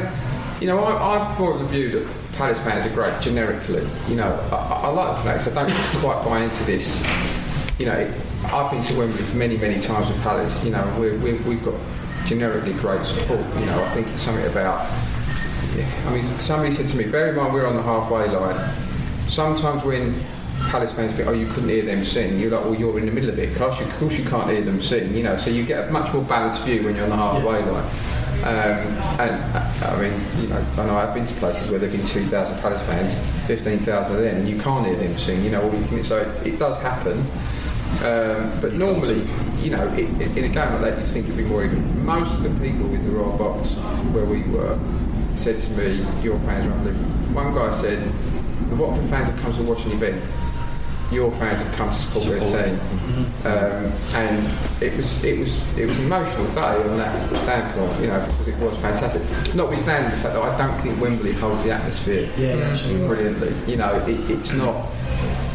you 0.62 0.68
know, 0.68 0.80
I, 0.84 1.18
I'm 1.18 1.38
more 1.39 1.53
of 1.53 1.60
the 1.60 1.66
view 1.66 1.89
that 1.91 2.07
Palace 2.34 2.60
fans 2.60 2.86
are 2.86 2.93
great 2.93 3.20
generically. 3.22 3.86
You 4.07 4.16
know, 4.16 4.32
I, 4.51 4.84
I 4.84 4.88
like 4.89 5.16
the 5.16 5.22
fanatics. 5.22 5.47
I 5.47 5.53
don't 5.53 6.01
quite 6.01 6.24
buy 6.24 6.39
into 6.39 6.64
this. 6.64 7.01
You 7.80 7.86
know, 7.88 8.14
I've 8.45 8.72
been 8.72 8.84
to 8.84 8.97
Wembley 8.97 9.26
many, 9.34 9.57
many 9.57 9.80
times 9.82 10.07
with 10.07 10.22
Palace. 10.22 10.64
You 10.64 10.72
know, 10.72 10.95
we're, 10.99 11.18
we're, 11.20 11.41
we've 11.43 11.64
got 11.64 11.80
generically 12.26 12.74
great 12.74 13.03
support. 13.05 13.39
You 13.60 13.66
know, 13.66 13.84
I 13.84 13.89
think 13.89 14.07
it's 14.07 14.22
something 14.22 14.45
about. 14.45 14.89
Yeah, 15.76 15.89
I 16.07 16.14
mean, 16.14 16.24
somebody 16.39 16.72
said 16.72 16.88
to 16.89 16.97
me, 16.97 17.05
bear 17.05 17.30
in 17.30 17.36
mind 17.36 17.53
we're 17.53 17.68
on 17.68 17.76
the 17.76 17.84
halfway 17.84 18.28
line. 18.28 18.74
Sometimes 19.28 19.84
when 19.84 20.16
Palace 20.68 20.93
fans 20.93 21.14
think, 21.14 21.28
oh, 21.28 21.34
you 21.34 21.47
couldn't 21.47 21.70
hear 21.70 21.84
them 21.84 22.03
sing, 22.03 22.39
you're 22.39 22.51
like, 22.51 22.64
well, 22.64 22.76
you're 22.76 22.99
in 22.99 23.05
the 23.05 23.12
middle 23.12 23.30
of 23.30 23.39
it. 23.39 23.51
Of 23.51 23.57
course, 23.57 23.80
you, 23.80 23.86
of 23.86 23.93
course 23.97 24.18
you 24.18 24.26
can't 24.26 24.49
hear 24.49 24.62
them 24.62 24.82
sing, 24.82 25.16
you 25.16 25.24
know, 25.24 25.36
so 25.36 25.49
you 25.49 25.64
get 25.64 25.88
a 25.88 25.91
much 25.91 26.14
more 26.14 26.24
balanced 26.24 26.64
view 26.64 26.84
when 26.84 26.95
you're 26.95 27.05
on 27.05 27.10
the 27.10 27.16
halfway 27.16 27.62
line. 27.64 27.89
Um, 28.39 28.88
and, 29.20 29.84
I 29.84 29.99
mean, 29.99 30.41
you 30.41 30.47
know, 30.47 30.66
I 30.78 30.86
know 30.86 30.95
I've 30.95 31.14
been 31.14 31.26
to 31.26 31.34
places 31.36 31.70
where 31.70 31.80
there 31.80 31.89
have 31.89 31.97
been 31.97 32.07
2,000 32.07 32.60
Palace 32.60 32.82
fans, 32.84 33.18
15,000 33.47 34.16
of 34.16 34.22
them, 34.22 34.38
and 34.38 34.49
you 34.49 34.57
can't 34.57 34.86
hear 34.86 34.95
them 34.95 35.18
sing, 35.18 35.43
you 35.43 35.51
know, 35.51 35.62
all 35.62 35.74
you 35.74 35.86
can, 35.88 36.03
so 36.03 36.18
it, 36.18 36.47
it 36.47 36.60
does 36.60 36.78
happen. 36.80 37.26
Um, 38.01 38.49
but 38.62 38.74
normally, 38.74 39.28
you 39.57 39.72
know, 39.72 39.86
it, 39.93 40.10
it, 40.22 40.38
in 40.38 40.45
a 40.45 40.47
game 40.47 40.72
like 40.74 40.82
that, 40.82 40.99
you'd 40.99 41.07
think 41.07 41.26
it'd 41.26 41.36
be 41.36 41.43
more 41.43 41.66
even. 41.66 42.05
Most 42.05 42.32
of 42.32 42.43
the 42.43 42.49
people 42.49 42.93
in 42.93 43.03
the 43.03 43.12
Royal 43.12 43.38
Box 43.38 43.72
where 44.14 44.24
we 44.24 44.43
were 44.43 44.80
said 45.36 45.60
to 45.60 45.72
me, 45.72 46.05
"Your 46.22 46.39
fans 46.39 46.68
are 46.68 46.72
unbelievable." 46.72 47.12
One 47.34 47.53
guy 47.53 47.72
said, 47.72 47.99
"The 48.70 48.76
Watford 48.76 49.10
fans 49.10 49.28
have 49.28 49.39
come 49.41 49.51
to 49.53 49.64
watch 49.64 49.86
an 49.86 49.91
event. 49.91 50.24
Your 51.12 51.32
fans 51.32 51.62
have 51.62 51.74
come 51.76 51.89
to 51.89 51.95
support, 51.95 52.26
their 52.26 52.39
team." 52.39 52.76
Mm-hmm. 52.78 53.47
Um, 53.47 53.91
and 54.16 54.84
it 54.84 54.95
was 54.95 55.24
it 55.24 55.39
was 55.39 55.78
it 55.78 55.86
was 55.88 55.97
an 55.99 56.05
emotional 56.05 56.45
day 56.53 56.62
on 56.89 56.97
that 56.97 57.36
standpoint, 57.38 58.01
you 58.01 58.07
know, 58.07 58.26
because 58.28 58.47
it 58.47 58.57
was 58.57 58.78
fantastic. 58.78 59.22
Notwithstanding 59.55 60.12
the 60.12 60.18
fact 60.18 60.36
that 60.36 60.43
I 60.43 60.57
don't 60.57 60.80
think 60.82 60.99
Wembley 61.01 61.34
holds 61.34 61.64
the 61.64 61.72
atmosphere 61.72 62.30
Yeah, 62.38 62.53
absolutely. 62.70 62.99
Mm-hmm. 62.99 63.07
brilliantly. 63.07 63.72
You 63.72 63.78
know, 63.78 63.95
it, 64.07 64.30
it's 64.30 64.53
not. 64.53 64.88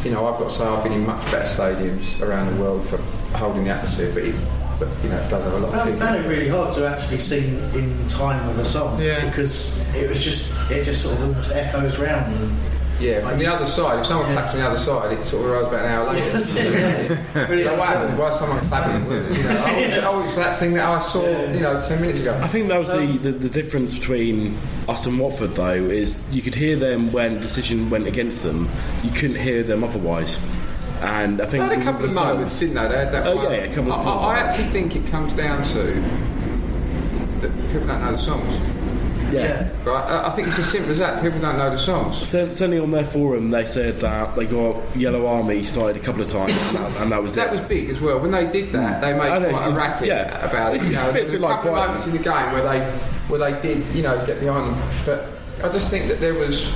You 0.03 0.11
know, 0.11 0.27
I've 0.27 0.37
got 0.39 0.49
to 0.49 0.55
say 0.55 0.63
I've 0.63 0.83
been 0.83 0.93
in 0.93 1.05
much 1.05 1.23
better 1.31 1.45
stadiums 1.45 2.21
around 2.21 2.53
the 2.55 2.61
world 2.61 2.87
for 2.87 2.97
holding 3.37 3.63
the 3.63 3.71
atmosphere, 3.71 4.11
but 4.13 4.23
it's, 4.23 4.45
but 4.77 4.87
you 5.03 5.09
know, 5.09 5.17
it 5.17 5.29
does 5.29 5.43
have 5.43 5.53
a 5.53 5.57
lot 5.57 5.73
I 5.73 5.89
of 5.89 5.97
found, 5.97 5.99
found 5.99 6.25
it 6.25 6.29
really 6.29 6.47
hard 6.47 6.73
to 6.75 6.87
actually 6.87 7.17
sing 7.17 7.57
in 7.73 8.07
time 8.07 8.45
with 8.47 8.59
a 8.59 8.65
song 8.65 8.97
because 8.97 9.79
it 9.95 10.07
was 10.07 10.23
just 10.23 10.53
it 10.69 10.83
just 10.83 11.01
sort 11.01 11.15
of 11.17 11.23
almost 11.23 11.51
echoes 11.53 11.97
round. 11.97 12.31
Mm. 12.35 12.74
And 12.97 13.03
Yeah, 13.03 13.27
from 13.29 13.39
the 13.39 13.47
other 13.47 13.67
side, 13.67 13.99
if 13.99 14.05
someone 14.05 14.31
claps 14.31 14.51
from 14.51 14.59
the 14.61 14.65
other 14.67 14.77
side, 14.77 15.11
it 15.17 15.25
sort 15.25 15.43
of 15.45 15.51
arrives 15.51 15.67
about 15.67 15.85
an 15.85 15.91
hour 15.91 16.13
later. 16.13 16.25
Yes, 16.27 16.55
yeah. 16.55 17.47
Really 17.49 17.59
You 17.63 17.65
know, 17.65 17.75
what 17.75 17.79
upsetting. 17.89 18.01
happened? 18.01 18.19
Why 18.19 18.29
is 18.29 18.35
someone 18.39 18.59
clapping? 18.67 19.05
You 19.05 19.43
know, 19.43 19.63
oh, 19.65 19.79
it's, 19.79 19.97
oh, 20.05 20.23
it's 20.23 20.35
that 20.37 20.59
thing 20.59 20.73
that 20.75 20.87
I 20.87 20.99
saw, 21.01 21.25
you 21.51 21.59
know, 21.59 21.81
10 21.81 22.01
minutes 22.01 22.19
ago. 22.21 22.39
I 22.41 22.47
think 22.47 22.67
that 22.69 22.79
was 22.79 22.91
the, 22.91 23.05
the, 23.17 23.31
the 23.31 23.49
difference 23.49 23.93
between 23.93 24.57
us 24.87 25.05
and 25.05 25.19
Watford, 25.19 25.51
though, 25.55 25.71
is 25.73 26.23
you 26.31 26.41
could 26.41 26.55
hear 26.55 26.75
them 26.77 27.11
when 27.11 27.35
the 27.35 27.39
decision 27.41 27.89
went 27.89 28.07
against 28.07 28.43
them. 28.43 28.69
You 29.03 29.11
couldn't 29.11 29.37
hear 29.41 29.61
them 29.63 29.83
otherwise. 29.83 30.37
And 31.01 31.41
I 31.41 31.45
They 31.45 31.51
think 31.59 31.63
had 31.73 31.79
a 31.79 31.83
couple 31.83 32.05
of 32.05 32.15
moments, 32.15 32.57
didn't 32.59 32.75
they? 32.75 32.87
They 32.87 32.97
had 32.97 33.11
that 33.11 33.27
Oh, 33.27 33.35
one. 33.35 33.51
yeah, 33.51 33.57
yeah, 33.57 33.63
a 33.71 33.75
couple 33.75 33.91
of- 33.91 34.07
I, 34.07 34.11
I 34.11 34.39
actually 34.39 34.69
think 34.69 34.95
it 34.95 35.05
comes 35.07 35.33
down 35.33 35.63
to 35.65 35.83
that 37.41 37.51
people 37.71 37.87
don't 37.87 38.01
know 38.01 38.11
the 38.13 38.17
songs. 38.17 38.53
Yeah. 39.31 39.41
yeah. 39.41 39.83
Right. 39.83 40.25
I, 40.25 40.29
think 40.29 40.47
it's 40.47 40.59
as 40.59 40.71
simple 40.71 40.91
as 40.91 40.99
that. 40.99 41.21
People 41.21 41.39
don't 41.39 41.57
know 41.57 41.69
the 41.69 41.77
songs. 41.77 42.27
Certainly 42.27 42.79
on 42.79 42.91
their 42.91 43.05
forum, 43.05 43.51
they 43.51 43.65
said 43.65 43.95
that 43.95 44.35
they 44.35 44.45
got 44.45 44.95
Yellow 44.95 45.25
Army 45.25 45.63
started 45.63 46.01
a 46.01 46.05
couple 46.05 46.21
of 46.21 46.27
times, 46.27 46.53
and 46.53 46.77
that, 46.77 47.01
and 47.01 47.11
that 47.11 47.21
was 47.21 47.35
that 47.35 47.47
it. 47.47 47.51
That 47.51 47.59
was 47.61 47.67
big 47.67 47.89
as 47.89 48.01
well. 48.01 48.19
When 48.19 48.31
they 48.31 48.49
did 48.49 48.71
that, 48.73 48.97
mm. 48.97 49.01
they 49.01 49.13
made 49.13 49.49
quite 49.49 49.67
a 49.67 49.71
racket 49.71 50.07
yeah. 50.07 50.47
about 50.47 50.75
it. 50.75 50.83
You 50.83 50.91
know, 50.91 51.09
a, 51.09 51.13
bit, 51.13 51.27
a 51.27 51.31
bit 51.31 51.41
couple 51.41 51.71
like 51.71 51.87
moments 51.87 52.07
in 52.07 52.13
the 52.13 52.19
game 52.19 52.51
where 52.51 52.63
they 52.63 52.85
where 53.27 53.39
they 53.39 53.61
did 53.61 53.85
you 53.95 54.03
know 54.03 54.25
get 54.25 54.39
behind 54.39 54.75
them, 54.75 54.89
but 55.05 55.27
I 55.63 55.71
just 55.71 55.89
think 55.89 56.07
that 56.07 56.19
there 56.19 56.33
was. 56.33 56.73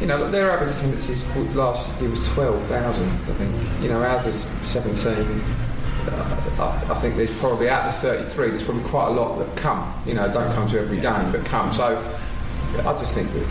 You 0.00 0.06
know, 0.06 0.30
their 0.30 0.50
average 0.50 0.74
attendance 0.76 1.54
last 1.54 2.00
year 2.00 2.08
was 2.08 2.26
12,000, 2.28 3.04
I 3.04 3.16
think. 3.34 3.82
You 3.82 3.90
know, 3.90 4.02
ours 4.02 4.24
is 4.24 4.44
17. 4.66 5.14
Uh, 6.12 6.84
I, 6.88 6.92
I 6.92 6.94
think 6.96 7.16
there's 7.16 7.36
probably 7.38 7.68
out 7.68 7.86
of 7.88 7.94
the 8.00 8.08
33, 8.08 8.50
there's 8.50 8.64
probably 8.64 8.84
quite 8.84 9.08
a 9.08 9.12
lot 9.12 9.38
that 9.38 9.56
come. 9.56 9.92
You 10.06 10.14
know, 10.14 10.32
don't 10.32 10.52
come 10.52 10.68
to 10.70 10.80
every 10.80 11.00
game, 11.00 11.32
but 11.32 11.44
come. 11.44 11.72
So 11.72 11.96
I 12.78 12.92
just 12.98 13.14
think 13.14 13.32
that 13.32 13.46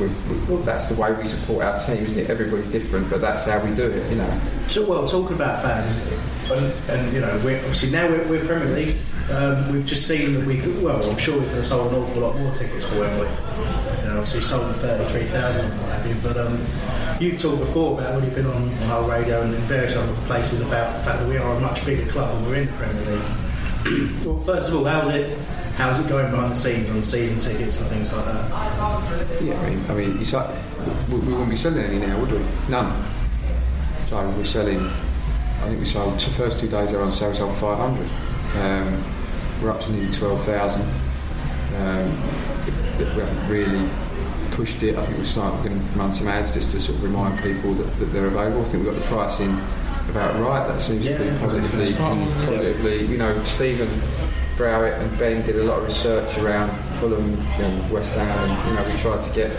we, 0.00 0.06
we, 0.48 0.62
that's 0.62 0.86
the 0.86 0.94
way 0.94 1.12
we 1.12 1.24
support 1.24 1.64
our 1.64 1.78
team, 1.78 2.04
isn't 2.04 2.18
it? 2.18 2.30
Everybody's 2.30 2.70
different, 2.70 3.10
but 3.10 3.20
that's 3.20 3.44
how 3.44 3.58
we 3.60 3.74
do 3.74 3.90
it. 3.90 4.10
You 4.10 4.16
know. 4.16 4.40
So, 4.68 4.84
well, 4.84 5.06
talking 5.06 5.34
about 5.34 5.62
fans, 5.62 5.86
is 5.86 6.06
it? 6.06 6.18
And, 6.50 6.72
and 6.88 7.12
you 7.12 7.20
know, 7.20 7.40
we're 7.44 7.58
obviously 7.58 7.90
now 7.90 8.08
we're, 8.08 8.26
we're 8.28 8.44
Premier 8.44 8.74
League. 8.74 8.96
Um, 9.30 9.72
we've 9.72 9.86
just 9.86 10.08
seen 10.08 10.34
that 10.34 10.44
we 10.44 10.58
could, 10.58 10.82
well, 10.82 11.08
I'm 11.08 11.16
sure 11.16 11.38
we 11.38 11.46
could 11.46 11.56
have 11.56 11.64
sold 11.64 11.92
an 11.92 12.02
awful 12.02 12.22
lot 12.22 12.36
more 12.36 12.50
tickets 12.52 12.84
for 12.84 12.98
Wembley. 12.98 13.28
You 13.28 14.04
know, 14.06 14.18
obviously 14.18 14.40
sold 14.40 14.74
33,000 14.74 15.64
and 15.64 15.80
what 15.80 15.90
have 15.92 16.06
you. 16.06 16.16
But 16.20 16.36
um, 16.36 16.58
you've 17.20 17.40
talked 17.40 17.60
before 17.60 18.00
about 18.00 18.14
when 18.16 18.24
you've 18.24 18.34
been 18.34 18.46
on, 18.46 18.68
on 18.82 18.90
our 18.90 19.08
radio 19.08 19.42
and 19.42 19.54
in 19.54 19.60
various 19.62 19.94
other 19.94 20.12
places 20.22 20.60
about 20.60 20.94
the 20.94 21.04
fact 21.04 21.20
that 21.20 21.28
we 21.28 21.36
are 21.36 21.54
a 21.54 21.60
much 21.60 21.84
bigger 21.84 22.10
club 22.10 22.36
and 22.36 22.46
we're 22.46 22.56
in 22.56 22.66
the 22.66 22.72
Premier 22.72 23.04
League. 23.04 24.10
well, 24.26 24.40
first 24.40 24.68
of 24.68 24.74
all, 24.74 24.84
how's 24.84 25.08
it? 25.10 25.38
How's 25.80 25.98
it 25.98 26.08
going 26.08 26.30
behind 26.30 26.52
the 26.52 26.56
scenes 26.56 26.90
on 26.90 27.02
season 27.02 27.40
tickets 27.40 27.80
and 27.80 27.88
things 27.88 28.12
like 28.12 28.26
that? 28.26 28.50
Yeah, 29.42 29.58
I 29.58 29.70
mean, 29.70 29.82
I 29.88 29.94
mean, 29.94 30.20
it's 30.20 30.34
like, 30.34 30.50
we, 31.08 31.20
we 31.20 31.32
wouldn't 31.32 31.48
be 31.48 31.56
selling 31.56 31.82
any 31.82 31.98
now, 31.98 32.20
would 32.20 32.30
we? 32.30 32.38
None. 32.68 33.02
So 34.10 34.28
we're 34.36 34.44
selling. 34.44 34.78
I 34.78 35.68
think 35.68 35.80
we 35.80 35.86
sold 35.86 36.20
the 36.20 36.30
first 36.32 36.60
two 36.60 36.68
days 36.68 36.90
they 36.90 36.98
were 36.98 37.04
on 37.04 37.14
sale. 37.14 37.30
We 37.30 37.36
sold 37.36 37.56
500. 37.56 38.06
Um, 38.60 39.04
we're 39.62 39.70
up 39.70 39.80
to 39.80 39.90
nearly 39.90 40.12
12,000. 40.12 40.82
Um, 40.82 40.88
we 42.98 43.04
haven't 43.06 43.48
really 43.48 43.88
pushed 44.50 44.82
it. 44.82 44.96
I 44.96 45.06
think 45.06 45.16
we're 45.16 45.24
starting 45.24 45.64
going 45.64 45.80
to 45.80 45.98
run 45.98 46.12
some 46.12 46.28
ads 46.28 46.52
just 46.52 46.72
to 46.72 46.80
sort 46.82 46.98
of 46.98 47.04
remind 47.04 47.42
people 47.42 47.72
that, 47.72 47.90
that 48.00 48.04
they're 48.12 48.26
available. 48.26 48.60
I 48.60 48.64
think 48.64 48.84
we've 48.84 48.92
got 48.92 49.00
the 49.00 49.08
pricing 49.08 49.58
about 50.10 50.38
right. 50.42 50.68
That 50.68 50.82
seems 50.82 51.06
to 51.06 51.18
be 51.18 51.30
positively, 51.38 51.90
yeah. 51.92 52.44
positively. 52.44 53.06
You 53.06 53.16
know, 53.16 53.42
Stephen 53.44 53.88
Browett 54.60 54.92
and 55.00 55.18
Ben 55.18 55.46
did 55.46 55.56
a 55.56 55.64
lot 55.64 55.78
of 55.78 55.86
research 55.86 56.36
around 56.36 56.70
Fulham 56.98 57.34
and 57.62 57.90
West 57.90 58.12
Ham, 58.12 58.50
and 58.50 58.68
you 58.68 58.76
know, 58.76 58.94
we 58.94 59.00
tried 59.00 59.22
to 59.22 59.30
get 59.34 59.50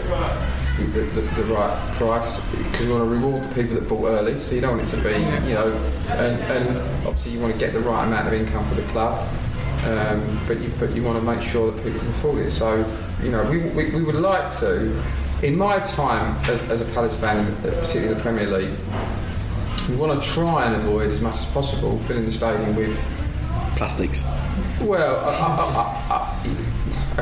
the, 0.93 1.02
the, 1.02 1.22
the 1.41 1.43
right 1.45 1.93
price 1.93 2.39
because 2.56 2.86
we 2.86 2.91
want 2.91 3.06
to 3.06 3.10
reward 3.10 3.41
the 3.41 3.56
people 3.56 3.74
that 3.78 3.89
bought 3.89 4.06
early. 4.06 4.39
So 4.39 4.54
you 4.54 4.62
don't 4.62 4.78
want 4.78 4.93
it 4.93 4.95
to 4.95 5.04
be, 5.04 5.18
you 5.49 5.56
know, 5.56 5.74
and, 6.10 6.39
and 6.43 6.78
obviously 7.08 7.32
you 7.32 7.39
want 7.39 7.52
to 7.52 7.58
get 7.58 7.74
the 7.74 7.80
right 7.80 8.06
amount 8.06 8.28
of 8.28 8.34
income 8.34 8.64
for 8.70 8.76
the 8.76 8.84
club. 8.89 9.28
Um, 9.86 10.39
but 10.47 10.62
you 10.62 10.72
but 10.80 10.91
you 10.91 11.02
want 11.02 11.18
to 11.18 11.26
make 11.26 11.41
sure 11.41 11.72
that 11.72 11.84
people 11.84 11.99
can 11.99 12.10
afford 12.10 12.38
it. 12.38 12.52
So 12.52 12.88
you 13.24 13.32
know, 13.32 13.43
we, 13.49 13.58
we, 13.58 13.89
we 13.89 14.04
would 14.04 14.14
like 14.14 14.56
to. 14.60 15.04
In 15.41 15.58
my 15.58 15.80
time 15.80 16.38
as, 16.47 16.62
as 16.70 16.82
a 16.82 16.86
Palace 16.93 17.16
fan, 17.16 17.52
particularly 17.64 18.10
in 18.10 18.14
the 18.14 18.22
Premier 18.22 18.45
League, 18.45 18.78
we 19.89 19.95
want 19.95 20.22
to 20.22 20.30
try 20.30 20.66
and 20.66 20.76
avoid 20.76 21.10
as 21.10 21.22
much 21.22 21.38
as 21.38 21.45
possible 21.45 21.97
filling 22.04 22.26
the 22.26 22.32
stadium 22.32 22.76
with 22.76 22.95
plastics. 23.76 24.24
Well, 24.82 25.18
I, 25.18 25.30
I, 25.30 26.12
I, 26.12 27.22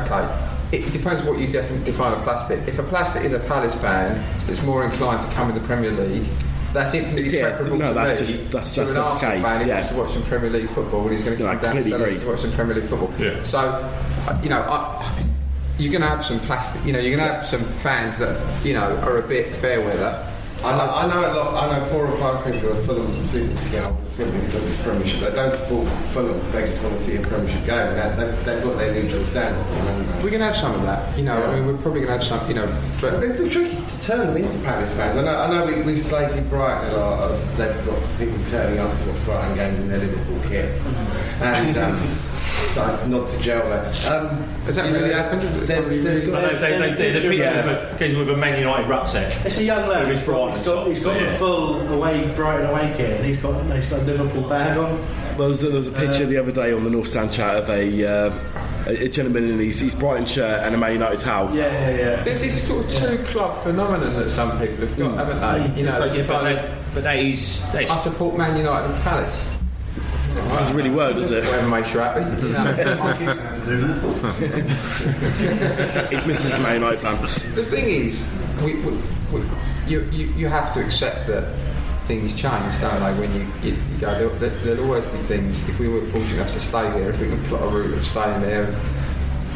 okay. 0.70 0.76
it 0.76 0.92
depends 0.92 1.22
what 1.24 1.38
you 1.38 1.46
define 1.48 2.12
a 2.12 2.22
plastic. 2.22 2.66
If 2.66 2.78
a 2.78 2.82
plastic 2.82 3.22
is 3.24 3.32
a 3.32 3.38
Palace 3.40 3.74
fan 3.76 4.24
that's 4.46 4.62
more 4.62 4.84
inclined 4.84 5.20
to 5.22 5.28
come 5.34 5.48
in 5.50 5.54
the 5.54 5.66
Premier 5.66 5.90
League, 5.92 6.24
that's 6.72 6.94
infinitely 6.94 7.28
Yeah, 7.36 7.48
preferable 7.50 7.78
no, 7.78 7.88
to 7.88 7.94
that's 7.94 8.20
me 8.20 8.26
just- 8.26 8.50
that's- 8.50 8.74
to 8.74 8.80
that's- 8.80 8.90
an 8.90 8.94
that's 9.02 9.12
Arsenal 9.12 9.32
okay, 9.32 9.42
fan 9.42 9.60
who 9.62 9.66
yeah. 9.66 9.74
wants 9.78 9.90
to 9.92 9.98
watch 9.98 10.10
some 10.12 10.22
Premier 10.22 10.50
League 10.50 10.68
football 10.70 11.02
and 11.02 11.10
he's 11.12 11.24
going 11.24 11.36
to 11.36 11.42
No, 11.42 11.48
I 11.50 11.54
down 11.56 11.72
completely 11.72 11.98
Selhurst 12.14 12.20
to 12.22 12.28
watch 12.28 12.40
some 12.40 12.52
Premier 12.52 12.74
League 12.76 12.84
football. 12.86 13.12
Yeah. 13.18 13.42
So, 13.42 13.90
you 14.42 14.48
know, 14.50 14.60
I, 14.60 15.24
you're 15.78 15.90
going 15.90 16.02
to 16.02 16.08
have 16.08 16.24
some 16.24 16.38
plastic. 16.40 16.84
You 16.84 16.92
know, 16.92 16.98
you're 17.00 17.16
going 17.16 17.28
to 17.28 17.34
have 17.34 17.44
some 17.46 17.64
fans 17.64 18.18
that 18.18 18.38
you 18.64 18.72
know 18.74 18.96
are 18.98 19.18
a 19.18 19.22
bit 19.22 19.52
fair 19.56 19.80
weather. 19.80 20.26
I 20.62 20.76
know, 20.76 20.92
I 20.92 21.06
know 21.08 21.20
a 21.20 21.30
lot. 21.32 21.64
I 21.64 21.78
know 21.78 21.84
four 21.86 22.06
or 22.06 22.18
five 22.18 22.44
people 22.44 22.60
who 22.60 22.70
are 22.70 22.82
Fulham 22.82 23.24
season 23.24 23.56
ticket 23.64 23.82
holders 23.82 24.08
simply 24.10 24.44
because 24.44 24.66
it's 24.66 24.82
Premiership. 24.82 25.20
They 25.20 25.34
don't 25.34 25.54
support 25.54 25.88
Fulham. 26.08 26.52
They 26.52 26.66
just 26.66 26.82
want 26.82 26.96
to 26.98 27.02
see 27.02 27.16
a 27.16 27.22
Premiership 27.22 27.64
game. 27.64 27.78
And 27.78 28.18
they, 28.18 28.26
they've, 28.26 28.44
they've 28.44 28.62
got 28.62 28.76
their 28.76 28.92
neutral 28.92 29.24
stand 29.24 29.56
for 29.66 29.74
them, 29.74 30.06
they? 30.06 30.22
We're 30.22 30.30
going 30.30 30.40
to 30.40 30.46
have 30.46 30.56
some 30.56 30.74
of 30.74 30.82
that. 30.82 31.16
You 31.16 31.24
know, 31.24 31.42
I 31.42 31.54
mean, 31.54 31.66
we're 31.66 31.78
probably 31.78 32.00
going 32.00 32.18
to 32.18 32.18
have 32.18 32.24
some. 32.24 32.46
You 32.46 32.56
know, 32.56 32.80
but 33.00 33.20
the, 33.20 33.28
the 33.28 33.48
trick 33.48 33.72
is 33.72 33.86
to 33.86 34.06
turn 34.06 34.26
them 34.26 34.36
into 34.36 34.58
Palace 34.58 34.94
fans. 34.94 35.16
I 35.16 35.22
know, 35.22 35.34
I 35.34 35.48
know 35.48 35.64
we, 35.64 35.82
we've 35.82 36.02
slated 36.02 36.48
Brighton 36.50 36.92
a 36.92 36.96
lot. 36.96 37.20
Uh, 37.20 37.36
they've 37.56 37.86
got 37.86 38.18
people 38.18 38.38
turning 38.44 38.78
up 38.80 38.94
to 38.98 39.10
watch 39.10 39.24
Brighton 39.24 39.56
games 39.56 39.80
in 39.80 39.88
their 39.88 39.98
Liverpool 39.98 40.40
kit. 40.50 40.78
And 41.40 41.76
um, 41.78 41.96
so 42.74 43.06
not 43.06 43.28
to 43.28 43.40
jail 43.40 43.60
there. 43.68 43.84
Um, 44.12 44.42
Has 44.64 44.76
that 44.76 44.92
really 44.92 45.12
happened? 45.12 45.42
There's, 45.66 45.88
there's, 45.88 46.28
Well, 46.28 46.40
there's, 46.42 46.60
there's 46.60 46.96
they, 46.96 47.28
a 47.28 47.32
yeah. 47.32 47.96
picture 47.98 48.18
with, 48.18 48.28
a, 48.28 48.30
with 48.30 48.30
a 48.30 48.36
Man 48.36 48.58
United 48.58 48.88
rucksack. 48.88 49.44
It's 49.44 49.58
a 49.58 49.64
young 49.64 49.88
lad. 49.88 50.00
With 50.06 50.08
He's 50.10 50.18
his 50.20 50.28
Brighton 50.28 50.54
he's 50.58 50.66
got, 50.66 50.86
he's 50.86 51.00
got 51.00 51.18
socks, 51.18 51.30
the 51.32 51.38
full 51.38 51.80
away 51.92 52.32
Brighton 52.34 52.66
away 52.70 52.94
kit, 52.96 53.16
and 53.16 53.24
he's 53.26 53.38
got 53.38 53.60
he's 53.74 53.86
got 53.86 54.00
a 54.00 54.04
Liverpool 54.04 54.48
bag 54.48 54.78
on. 54.78 54.98
There 55.36 55.48
was, 55.48 55.60
there 55.62 55.70
was 55.72 55.88
a 55.88 55.92
picture 55.92 56.24
Uh, 56.24 56.28
the 56.28 56.36
other 56.38 56.52
day 56.52 56.72
on 56.72 56.84
the 56.84 56.90
North 56.90 57.08
Stand 57.08 57.32
chat 57.32 57.56
of 57.56 57.68
a, 57.70 58.06
uh, 58.06 58.32
a, 58.86 59.04
a 59.04 59.08
gentleman 59.08 59.48
in 59.48 59.58
his, 59.58 59.78
his 59.80 59.94
Brighton 59.94 60.26
shirt 60.26 60.60
and 60.62 60.74
a 60.74 60.78
Man 60.78 60.92
United 60.92 61.20
towel. 61.20 61.54
Yeah, 61.54 61.64
yeah, 61.72 61.96
yeah. 61.96 62.22
There's 62.24 62.40
this 62.40 62.66
sort 62.66 62.84
of 62.84 62.92
two 62.92 63.18
club 63.24 63.62
phenomenon 63.62 64.14
that 64.16 64.30
some 64.30 64.50
people 64.58 64.86
have 64.86 64.96
got, 64.98 65.16
haven't 65.16 65.74
they? 65.74 65.80
You 65.80 65.86
know, 65.86 65.98
But- 65.98 66.16
it's 66.16 66.26
but 66.28 66.42
like, 66.44 66.70
but 66.94 67.02
that 67.04 67.16
is. 67.18 67.62
That 67.72 67.84
is 67.84 67.90
I 67.90 68.00
support 68.00 68.36
Man 68.36 68.56
United 68.56 68.92
and 68.94 69.02
Palace. 69.02 69.49
Doesn't 70.34 70.76
really 70.76 70.90
work, 70.94 71.14
does 71.16 71.30
it? 71.30 71.44
Whatever 71.44 71.68
makes 71.68 71.92
you 71.92 72.00
happy. 72.00 72.20
You 72.20 72.52
know. 72.52 72.64
His 76.10 76.26
missus 76.26 76.46
is 76.52 76.58
a 76.58 76.62
Man 76.62 76.74
United 76.74 77.00
fan. 77.00 77.20
The 77.54 77.62
thing 77.64 77.86
is, 77.88 78.24
we, 78.62 78.74
we, 78.76 78.92
we, 79.32 79.42
you, 79.86 80.00
you, 80.10 80.26
you 80.36 80.48
have 80.48 80.72
to 80.74 80.80
accept 80.84 81.26
that 81.28 81.44
things 82.02 82.32
change, 82.32 82.80
don't 82.80 82.98
they? 83.00 83.20
When 83.20 83.34
you, 83.34 83.46
you, 83.62 83.74
you 83.76 83.98
go, 83.98 84.12
there'll, 84.12 84.34
there- 84.36 84.50
there'll 84.50 84.84
always 84.84 85.06
be 85.06 85.18
things. 85.18 85.66
If 85.68 85.78
we 85.78 85.88
were 85.88 86.02
fortunate 86.06 86.34
enough 86.34 86.52
to 86.52 86.60
stay 86.60 86.90
there, 86.92 87.10
if 87.10 87.20
we 87.20 87.28
can 87.28 87.42
plot 87.44 87.62
a 87.62 87.66
route 87.68 87.92
of 87.94 88.04
staying 88.04 88.40
there, 88.42 88.66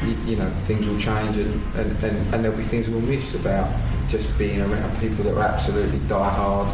you, 0.05 0.14
you 0.25 0.37
know, 0.37 0.49
things 0.66 0.87
will 0.87 0.99
change, 0.99 1.37
and, 1.37 1.61
and, 1.77 2.05
and, 2.05 2.35
and 2.35 2.45
there'll 2.45 2.57
be 2.57 2.62
things 2.62 2.89
we'll 2.89 3.01
miss 3.03 3.35
about 3.35 3.68
just 4.09 4.37
being 4.39 4.61
around 4.61 4.99
people 5.01 5.25
that 5.25 5.35
are 5.35 5.43
absolutely 5.43 5.99
die 6.09 6.31
hard. 6.31 6.68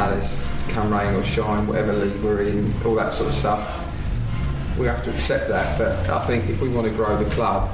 Palace, 0.00 0.50
come 0.70 0.90
rain 0.90 1.14
or 1.14 1.22
shine, 1.22 1.66
whatever 1.66 1.92
league 1.92 2.22
we're 2.22 2.40
in, 2.40 2.72
all 2.86 2.94
that 2.94 3.12
sort 3.12 3.28
of 3.28 3.34
stuff. 3.34 3.60
We 4.78 4.86
have 4.86 5.04
to 5.04 5.10
accept 5.12 5.48
that, 5.48 5.76
but 5.76 6.08
I 6.08 6.18
think 6.20 6.48
if 6.48 6.62
we 6.62 6.70
want 6.70 6.86
to 6.86 6.92
grow 6.94 7.22
the 7.22 7.28
club, 7.34 7.70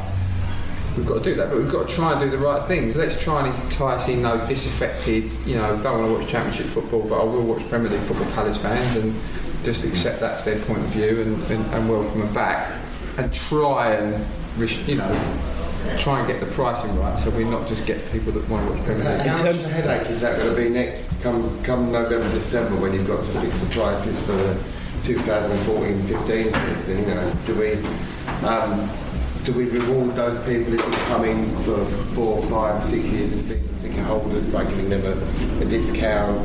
we've 0.96 1.06
got 1.06 1.18
to 1.18 1.22
do 1.22 1.36
that, 1.36 1.50
but 1.50 1.58
we've 1.58 1.70
got 1.70 1.88
to 1.88 1.94
try 1.94 2.10
and 2.10 2.20
do 2.20 2.28
the 2.28 2.44
right 2.44 2.60
things. 2.64 2.96
Let's 2.96 3.22
try 3.22 3.46
and 3.46 3.62
entice 3.62 4.08
in 4.08 4.22
those 4.22 4.40
disaffected, 4.48 5.30
you 5.46 5.54
know, 5.54 5.80
don't 5.84 6.00
want 6.00 6.12
to 6.12 6.18
watch 6.18 6.28
Championship 6.28 6.66
football, 6.66 7.02
but 7.02 7.20
I 7.20 7.22
will 7.22 7.44
watch 7.44 7.62
Premier 7.68 7.92
League 7.92 8.00
football 8.00 8.28
Palace 8.32 8.56
fans 8.56 8.96
and 8.96 9.14
just 9.62 9.84
accept 9.84 10.18
that's 10.18 10.42
their 10.42 10.58
point 10.64 10.80
of 10.80 10.86
view 10.86 11.22
and, 11.22 11.40
and, 11.52 11.64
and 11.74 11.88
welcome 11.88 12.18
them 12.18 12.34
back 12.34 12.76
and 13.18 13.32
try 13.32 13.92
and, 13.92 14.26
you 14.88 14.96
know, 14.96 15.44
try 15.98 16.18
and 16.20 16.28
get 16.28 16.40
the 16.40 16.46
pricing 16.46 16.96
right 16.98 17.18
so 17.18 17.30
we're 17.30 17.48
not 17.48 17.66
just 17.66 17.86
getting 17.86 18.06
people 18.10 18.32
that 18.32 18.48
want 18.48 18.66
to 18.66 18.72
watch 18.72 18.84
Premier 18.84 19.16
League. 19.16 19.26
How 19.26 19.42
much 19.42 19.56
of 19.56 19.70
headache 19.70 20.10
is 20.10 20.20
that 20.20 20.36
going 20.36 20.54
to 20.54 20.56
be 20.56 20.68
next 20.68 21.10
come 21.22 21.62
come 21.62 21.92
November 21.92 22.28
December 22.30 22.76
when 22.80 22.92
you've 22.92 23.06
got 23.06 23.22
to 23.22 23.32
fix 23.40 23.58
the 23.60 23.70
prices 23.74 24.20
for 24.26 24.32
the 24.32 24.54
2014-15 25.02 26.26
season? 26.26 26.98
You 26.98 27.06
know, 27.14 27.36
do 27.46 27.54
we 27.54 27.72
um, 28.46 28.88
do 29.44 29.52
we 29.52 29.66
reward 29.66 30.16
those 30.16 30.36
people 30.44 30.72
who 30.72 31.06
come 31.06 31.24
in 31.24 31.56
for 31.58 31.84
four, 32.14 32.42
five, 32.42 32.82
six 32.82 33.10
years 33.12 33.32
as 33.32 33.46
season 33.46 33.78
ticket 33.78 34.04
holders 34.04 34.44
by 34.46 34.64
giving 34.64 34.90
them 34.90 35.04
a, 35.04 35.62
a 35.62 35.64
discount 35.66 36.44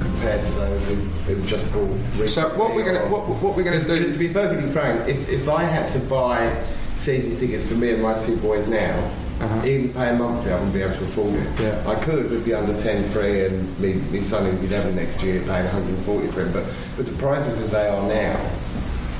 compared 0.00 0.44
to 0.44 0.50
those 0.52 0.88
who, 0.88 0.94
who 0.94 1.46
just 1.46 1.70
bought? 1.72 2.28
So 2.28 2.56
what 2.56 2.74
we're 2.74 2.84
gonna 2.84 3.08
what, 3.08 3.28
what 3.42 3.56
we're 3.56 3.64
gonna 3.64 3.84
do? 3.84 3.98
Because 3.98 4.12
to 4.12 4.18
be 4.18 4.28
perfectly 4.28 4.70
frank, 4.70 5.08
if, 5.08 5.28
if 5.28 5.48
I 5.48 5.64
had 5.64 5.88
to 5.90 5.98
buy 6.08 6.46
season 7.00 7.34
tickets 7.34 7.66
for 7.66 7.74
me 7.74 7.92
and 7.92 8.02
my 8.02 8.18
two 8.18 8.36
boys 8.36 8.68
now, 8.68 9.10
even 9.64 9.92
paying 9.94 10.18
monthly, 10.18 10.52
I 10.52 10.56
wouldn't 10.56 10.74
be 10.74 10.82
able 10.82 10.94
to 10.94 11.04
afford 11.04 11.34
it. 11.34 11.46
Uh-huh. 11.46 11.62
Yeah. 11.62 11.90
I 11.90 11.94
could 12.04 12.30
with 12.30 12.44
the 12.44 12.54
under 12.54 12.78
10 12.78 13.08
free 13.10 13.46
and 13.46 13.78
me, 13.80 13.94
me 13.94 14.20
son 14.20 14.44
who's 14.44 14.62
11 14.70 14.94
next 14.94 15.22
year 15.22 15.40
paying 15.40 15.64
140 15.64 16.26
for 16.28 16.42
him, 16.42 16.52
but 16.52 16.64
with 16.98 17.06
the 17.06 17.16
prices 17.18 17.58
as 17.58 17.70
they 17.70 17.88
are 17.88 18.06
now, 18.06 18.38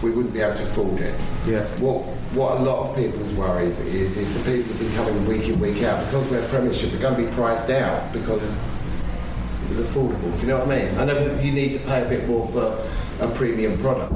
we 0.03 0.11
wouldn't 0.11 0.35
be 0.35 0.41
able 0.41 0.57
to 0.57 0.63
afford 0.63 1.01
it. 1.01 1.19
Yeah. 1.47 1.65
What 1.79 2.03
what 2.33 2.59
a 2.59 2.63
lot 2.63 2.89
of 2.89 2.97
people's 2.97 3.33
worries 3.33 3.79
is 3.81 4.17
is 4.17 4.33
the 4.35 4.41
people 4.41 4.73
who've 4.73 4.79
been 4.79 4.95
coming 4.95 5.27
week 5.27 5.49
in 5.49 5.59
week 5.59 5.83
out 5.83 6.05
because 6.07 6.27
we're 6.31 6.47
Premiership, 6.49 6.93
we're 6.93 7.01
going 7.01 7.17
to 7.17 7.29
be 7.29 7.35
priced 7.35 7.71
out 7.71 8.13
because 8.13 8.57
it 8.57 9.69
was 9.71 9.81
affordable. 9.81 10.33
Do 10.37 10.41
you 10.41 10.47
know 10.47 10.59
what 10.61 10.69
I 10.69 10.85
mean? 10.85 10.99
I 10.99 11.05
know 11.05 11.41
you 11.41 11.53
need 11.53 11.73
to 11.73 11.79
pay 11.81 12.03
a 12.03 12.09
bit 12.09 12.29
more 12.29 12.47
for 12.49 12.89
a 13.25 13.29
premium 13.35 13.79
product. 13.81 14.15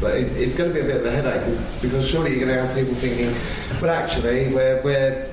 But 0.00 0.16
it, 0.16 0.32
it's 0.36 0.54
going 0.54 0.70
to 0.70 0.74
be 0.74 0.80
a 0.80 0.84
bit 0.84 0.96
of 1.00 1.06
a 1.06 1.10
headache 1.10 1.82
because 1.82 2.08
surely 2.08 2.30
you're 2.30 2.46
going 2.46 2.54
to 2.54 2.66
have 2.66 2.76
people 2.76 2.94
thinking, 2.94 3.34
well, 3.80 3.90
actually, 3.90 4.52
we're, 4.54 4.80
we're 4.82 5.27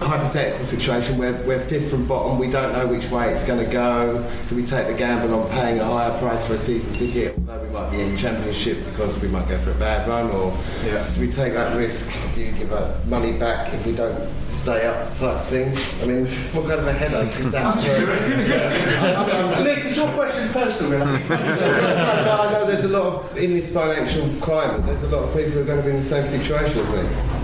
hypothetical 0.00 0.64
situation 0.64 1.18
where 1.18 1.32
we're 1.44 1.60
fifth 1.60 1.90
from 1.90 2.06
bottom, 2.06 2.38
we 2.38 2.50
don't 2.50 2.72
know 2.72 2.86
which 2.86 3.10
way 3.10 3.32
it's 3.32 3.44
going 3.44 3.64
to 3.64 3.70
go. 3.70 4.24
Do 4.48 4.54
we 4.54 4.64
take 4.64 4.86
the 4.86 4.94
gamble 4.94 5.38
on 5.38 5.50
paying 5.50 5.80
a 5.80 5.84
higher 5.84 6.16
price 6.18 6.46
for 6.46 6.54
a 6.54 6.58
season 6.58 6.92
ticket, 6.92 7.36
although 7.38 7.62
we 7.64 7.68
might 7.70 7.90
be 7.90 8.00
in 8.00 8.16
championship 8.16 8.84
because 8.86 9.20
we 9.20 9.28
might 9.28 9.48
go 9.48 9.58
for 9.58 9.72
a 9.72 9.74
bad 9.74 10.08
run, 10.08 10.30
or 10.30 10.56
do 10.82 11.20
we 11.20 11.30
take 11.30 11.52
that 11.54 11.76
risk? 11.76 12.10
Do 12.34 12.40
you 12.42 12.52
give 12.52 12.72
up 12.72 13.04
money 13.06 13.32
back 13.32 13.72
if 13.74 13.86
we 13.86 13.94
don't 13.94 14.30
stay 14.48 14.86
up, 14.86 15.14
type 15.16 15.44
thing? 15.44 15.76
I 16.02 16.06
mean, 16.06 16.26
what 16.52 16.66
kind 16.68 16.80
of 16.80 16.86
a 16.86 16.92
headache 16.92 17.38
is 17.40 17.50
that? 17.52 17.68
Yeah. 18.48 19.62
Nick, 19.64 19.84
is 19.84 19.96
your 19.96 20.10
question 20.12 20.48
personal? 20.50 20.92
Really? 20.92 21.22
but 21.28 21.40
I 21.40 22.52
know 22.52 22.66
there's 22.66 22.84
a 22.84 22.88
lot 22.88 23.06
of, 23.06 23.36
in 23.36 23.54
this 23.54 23.72
financial 23.72 24.28
climate, 24.40 24.86
there's 24.86 25.02
a 25.02 25.08
lot 25.08 25.24
of 25.24 25.34
people 25.34 25.50
who 25.50 25.60
are 25.60 25.64
going 25.64 25.78
to 25.78 25.84
be 25.84 25.90
in 25.90 25.96
the 25.96 26.02
same 26.02 26.26
situation 26.26 26.80
as 26.80 26.88
me. 26.90 27.37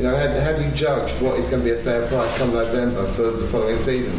You 0.00 0.06
know, 0.06 0.16
how, 0.16 0.40
how 0.40 0.56
do 0.56 0.64
you 0.64 0.70
judge 0.70 1.12
what 1.20 1.38
is 1.38 1.46
going 1.48 1.62
to 1.62 1.68
be 1.68 1.72
a 1.72 1.82
fair 1.82 2.08
price 2.08 2.38
come 2.38 2.54
November 2.54 3.06
for 3.08 3.32
the 3.32 3.46
following 3.48 3.76
season? 3.76 4.18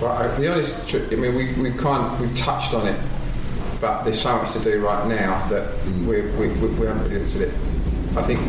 Right, 0.00 0.36
the 0.36 0.50
honest 0.50 0.88
truth, 0.88 1.12
I 1.12 1.14
mean, 1.14 1.36
we, 1.36 1.54
we've 1.54 1.76
kind 1.76 2.04
of, 2.04 2.20
we've 2.20 2.36
touched 2.36 2.74
on 2.74 2.88
it, 2.88 3.00
but 3.80 4.02
there's 4.02 4.20
so 4.20 4.36
much 4.36 4.52
to 4.54 4.58
do 4.58 4.84
right 4.84 5.06
now 5.06 5.46
that 5.50 5.70
mm. 5.70 6.04
we, 6.04 6.22
we, 6.32 6.52
we, 6.56 6.74
we 6.74 6.86
haven't 6.88 7.04
really 7.04 7.20
looked 7.20 7.36
at 7.36 7.42
it. 7.42 7.54
I 8.16 8.22
think 8.22 8.40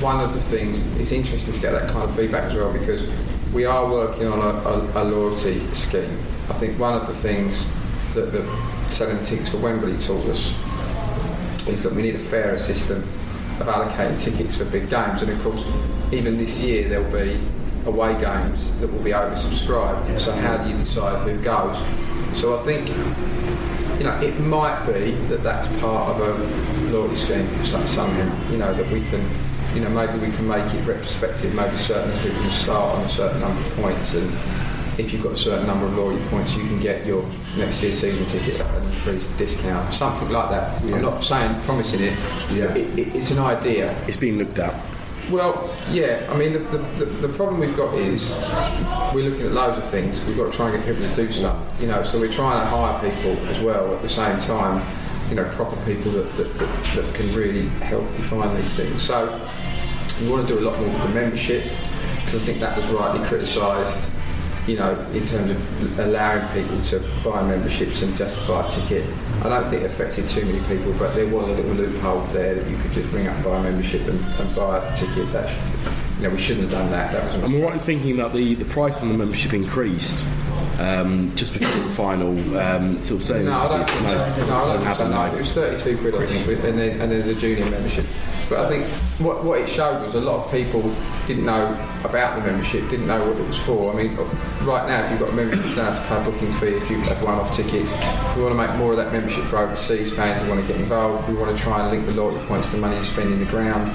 one 0.00 0.18
of 0.24 0.32
the 0.32 0.40
things, 0.40 0.80
it's 0.98 1.12
interesting 1.12 1.52
to 1.52 1.60
get 1.60 1.72
that 1.72 1.90
kind 1.90 2.08
of 2.08 2.16
feedback 2.16 2.44
as 2.44 2.54
well 2.54 2.72
because 2.72 3.06
we 3.52 3.66
are 3.66 3.92
working 3.92 4.28
on 4.28 4.38
a, 4.38 4.98
a, 4.98 5.02
a 5.02 5.04
loyalty 5.04 5.60
scheme. 5.74 6.18
I 6.48 6.54
think 6.54 6.78
one 6.78 6.94
of 6.94 7.06
the 7.06 7.12
things 7.12 7.66
that 8.14 8.32
the 8.32 8.46
selling 8.88 9.22
tickets 9.24 9.50
for 9.50 9.58
Wembley 9.58 9.98
taught 9.98 10.24
us 10.24 10.54
is 11.68 11.82
that 11.82 11.92
we 11.92 12.00
need 12.00 12.14
a 12.14 12.18
fairer 12.18 12.58
system 12.58 13.00
of 13.60 13.66
allocating 13.66 14.18
tickets 14.18 14.56
for 14.56 14.64
big 14.64 14.88
games. 14.88 15.20
And 15.20 15.30
of 15.32 15.42
course, 15.42 15.62
even 16.12 16.38
this 16.38 16.60
year 16.60 16.88
there'll 16.88 17.10
be 17.12 17.38
away 17.86 18.18
games 18.20 18.70
that 18.80 18.88
will 18.92 19.02
be 19.02 19.10
oversubscribed. 19.10 20.18
So 20.18 20.32
how 20.32 20.56
do 20.58 20.70
you 20.70 20.76
decide 20.76 21.26
who 21.28 21.36
goes? 21.42 21.76
So 22.40 22.54
I 22.54 22.58
think 22.58 22.88
you 23.98 24.04
know 24.04 24.16
it 24.20 24.38
might 24.40 24.84
be 24.86 25.12
that 25.28 25.42
that's 25.42 25.66
part 25.80 26.14
of 26.14 26.20
a 26.20 26.90
loyalty 26.90 27.16
scheme 27.16 27.46
for 27.48 27.64
some- 27.86 28.14
You 28.50 28.58
know 28.58 28.72
that 28.74 28.90
we 28.90 29.00
can. 29.02 29.24
You 29.74 29.82
know, 29.84 29.90
maybe 29.90 30.18
we 30.18 30.32
can 30.34 30.48
make 30.48 30.64
it 30.74 30.86
retrospective. 30.86 31.54
Maybe 31.54 31.76
certain 31.76 32.10
people 32.20 32.40
can 32.40 32.50
start 32.50 32.94
on 32.96 33.02
a 33.04 33.08
certain 33.08 33.38
number 33.40 33.60
of 33.60 33.76
points, 33.76 34.14
and 34.14 34.26
if 34.98 35.12
you've 35.12 35.22
got 35.22 35.32
a 35.32 35.36
certain 35.36 35.66
number 35.66 35.84
of 35.86 35.94
loyalty 35.96 36.24
points, 36.30 36.56
you 36.56 36.62
can 36.66 36.80
get 36.80 37.04
your 37.06 37.22
next 37.56 37.82
year's 37.82 38.00
season 38.00 38.24
ticket 38.26 38.58
at 38.60 38.74
an 38.82 38.90
increased 38.90 39.36
discount, 39.36 39.92
something 39.92 40.30
like 40.30 40.48
that. 40.50 40.82
I'm 40.82 41.02
not 41.02 41.22
saying 41.22 41.54
promising 41.66 42.00
it. 42.02 42.18
Yeah. 42.50 42.74
It, 42.74 42.98
it, 42.98 43.14
it's 43.16 43.30
an 43.30 43.40
idea. 43.40 43.94
It's 44.08 44.16
been 44.16 44.38
looked 44.38 44.58
at. 44.58 44.74
Well, 45.30 45.74
yeah. 45.90 46.26
I 46.30 46.36
mean, 46.36 46.54
the, 46.54 46.58
the, 46.58 47.04
the, 47.04 47.28
problem 47.28 47.60
we've 47.60 47.76
got 47.76 47.92
is 47.94 48.30
we're 49.14 49.28
looking 49.28 49.46
at 49.46 49.52
loads 49.52 49.76
of 49.76 49.86
things. 49.90 50.24
We've 50.24 50.36
got 50.38 50.50
to 50.50 50.56
try 50.56 50.70
and 50.70 50.78
get 50.78 50.86
people 50.86 51.06
to 51.06 51.14
do 51.14 51.30
stuff. 51.30 51.80
You 51.80 51.88
know, 51.88 52.02
so 52.02 52.18
we're 52.18 52.32
trying 52.32 52.60
to 52.60 52.66
hire 52.66 52.98
people 53.10 53.36
as 53.48 53.60
well 53.60 53.94
at 53.94 54.00
the 54.00 54.08
same 54.08 54.38
time. 54.40 54.82
You 55.28 55.36
know, 55.36 55.44
proper 55.50 55.76
people 55.84 56.12
that, 56.12 56.34
that, 56.38 56.58
that, 56.58 56.96
that 56.96 57.14
can 57.14 57.34
really 57.34 57.68
help 57.80 58.04
define 58.16 58.56
these 58.56 58.72
things. 58.74 59.02
So 59.02 59.38
we 60.20 60.28
want 60.28 60.48
to 60.48 60.54
do 60.54 60.60
a 60.60 60.64
lot 60.64 60.78
more 60.80 60.88
with 60.88 61.02
the 61.02 61.08
membership 61.10 61.64
because 62.24 62.42
I 62.42 62.46
think 62.46 62.60
that 62.60 62.76
was 62.76 62.86
rightly 62.88 63.26
criticised. 63.26 64.10
You 64.68 64.76
know, 64.76 64.92
in 65.12 65.24
terms 65.24 65.50
of 65.50 65.98
allowing 65.98 66.46
people 66.48 66.78
to 66.82 67.00
buy 67.24 67.42
memberships 67.42 68.02
and 68.02 68.14
just 68.18 68.36
buy 68.46 68.66
a 68.66 68.70
ticket. 68.70 69.02
I 69.42 69.48
don't 69.48 69.64
think 69.66 69.82
it 69.82 69.86
affected 69.86 70.28
too 70.28 70.44
many 70.44 70.60
people, 70.66 70.92
but 70.98 71.14
there 71.14 71.26
was 71.26 71.48
a 71.48 71.54
little 71.54 71.72
loophole 71.72 72.20
there 72.34 72.54
that 72.54 72.70
you 72.70 72.76
could 72.76 72.92
just 72.92 73.10
bring 73.10 73.26
up 73.28 73.42
buy 73.42 73.56
a 73.58 73.62
membership 73.62 74.06
and, 74.06 74.22
and 74.38 74.54
buy 74.54 74.76
a 74.76 74.94
ticket. 74.96 75.32
That 75.32 75.50
you 76.18 76.24
know, 76.24 76.30
we 76.30 76.38
shouldn't 76.38 76.70
have 76.70 76.72
done 76.72 76.90
that. 76.90 77.12
That 77.12 77.24
was 77.24 77.36
a 77.36 77.44
Am 77.46 77.62
I 77.62 77.64
right 77.64 77.74
in 77.74 77.80
thinking 77.80 78.18
that 78.18 78.34
the, 78.34 78.56
the 78.56 78.66
price 78.66 79.00
on 79.00 79.08
the 79.08 79.14
membership 79.14 79.54
increased 79.54 80.26
um, 80.78 81.34
just 81.36 81.52
before 81.52 81.82
the 81.82 81.94
final 81.94 82.58
um, 82.58 83.02
sort 83.02 83.20
of 83.20 83.26
saying 83.26 83.44
No, 83.46 83.52
I 83.52 83.68
don't 83.68 83.90
think 83.90 84.00
so. 84.36 84.46
No, 84.46 84.54
I 84.56 84.82
don't 84.82 84.96
so. 84.96 85.08
No, 85.08 85.24
it 85.26 85.38
was 85.38 85.52
32 85.52 85.98
quid, 85.98 86.14
I 86.14 86.26
think, 86.26 86.46
with- 86.46 86.64
and 86.64 86.78
then 86.78 87.00
and 87.00 87.10
there's 87.10 87.28
a 87.28 87.34
junior 87.34 87.68
membership. 87.68 88.06
But 88.48 88.60
I 88.60 88.68
think 88.68 88.86
what, 89.20 89.44
what 89.44 89.60
it 89.60 89.68
showed 89.68 90.02
was 90.02 90.14
a 90.14 90.20
lot 90.22 90.46
of 90.46 90.50
people 90.50 90.80
didn't 91.26 91.44
know 91.44 91.66
about 92.02 92.36
the 92.38 92.50
membership, 92.50 92.88
didn't 92.88 93.06
know 93.06 93.18
what 93.28 93.36
it 93.36 93.46
was 93.46 93.58
for. 93.58 93.92
I 93.92 93.96
mean, 94.02 94.16
right 94.64 94.88
now, 94.88 95.04
if 95.04 95.10
you've 95.10 95.20
got 95.20 95.28
a 95.28 95.32
membership, 95.32 95.66
you 95.66 95.74
don't 95.74 95.92
have 95.92 96.00
to 96.00 96.08
pay 96.08 96.16
a 96.18 96.24
booking 96.24 96.52
fee 96.52 96.66
if 96.82 96.90
you 96.90 96.96
have 97.00 97.22
one-off 97.22 97.54
tickets. 97.54 97.90
We 98.36 98.42
want 98.42 98.52
to 98.52 98.66
make 98.66 98.74
more 98.76 98.92
of 98.92 98.96
that 98.96 99.12
membership 99.12 99.44
for 99.44 99.58
overseas 99.58 100.14
fans 100.14 100.40
who 100.42 100.48
want 100.48 100.62
to 100.62 100.66
get 100.66 100.80
involved. 100.80 101.28
We 101.28 101.34
want 101.34 101.54
to 101.54 101.62
try 101.62 101.82
and 101.82 101.90
link 101.90 102.06
the 102.06 102.12
loyalty 102.14 102.42
points 102.46 102.68
to 102.70 102.78
money 102.78 102.96
you 102.96 103.04
spend 103.04 103.34
in 103.34 103.38
the 103.38 103.44
ground. 103.50 103.92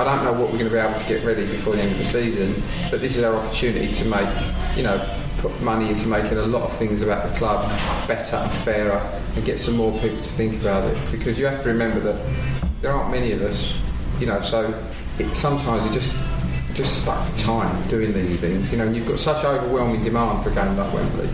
I 0.00 0.04
don't 0.04 0.24
know 0.24 0.32
what 0.32 0.50
we're 0.50 0.58
going 0.58 0.64
to 0.64 0.70
be 0.70 0.78
able 0.78 0.98
to 0.98 1.06
get 1.06 1.22
ready 1.22 1.46
before 1.46 1.76
the 1.76 1.82
end 1.82 1.92
of 1.92 1.98
the 1.98 2.04
season, 2.04 2.62
but 2.90 3.02
this 3.02 3.14
is 3.18 3.22
our 3.24 3.34
opportunity 3.36 3.92
to 3.92 4.04
make, 4.06 4.26
you 4.74 4.84
know, 4.84 4.96
put 5.42 5.60
money 5.60 5.88
into 5.88 6.06
making 6.06 6.38
a 6.38 6.46
lot 6.46 6.62
of 6.62 6.72
things 6.72 7.02
about 7.02 7.28
the 7.28 7.36
club 7.36 7.68
better 8.06 8.36
and 8.36 8.50
fairer 8.64 8.98
and 9.34 9.44
get 9.44 9.58
some 9.58 9.76
more 9.76 9.92
people 10.00 10.16
to 10.16 10.30
think 10.30 10.58
about 10.60 10.84
it. 10.84 10.96
Because 11.10 11.38
you 11.38 11.46
have 11.46 11.62
to 11.64 11.68
remember 11.68 12.00
that 12.00 12.24
there 12.80 12.92
aren't 12.92 13.10
many 13.10 13.32
of 13.32 13.42
us, 13.42 13.76
you 14.20 14.26
know, 14.26 14.40
so 14.40 14.72
it, 15.18 15.34
sometimes 15.34 15.84
you 15.84 15.92
just 15.92 16.16
just 16.74 17.02
stuck 17.02 17.22
for 17.28 17.38
time 17.38 17.88
doing 17.88 18.14
these 18.14 18.40
things, 18.40 18.72
you 18.72 18.78
know, 18.78 18.86
and 18.86 18.96
you've 18.96 19.06
got 19.06 19.18
such 19.18 19.44
overwhelming 19.44 20.02
demand 20.02 20.42
for 20.42 20.50
a 20.50 20.54
game 20.54 20.74
like 20.76 20.92
Wembley. 20.94 21.28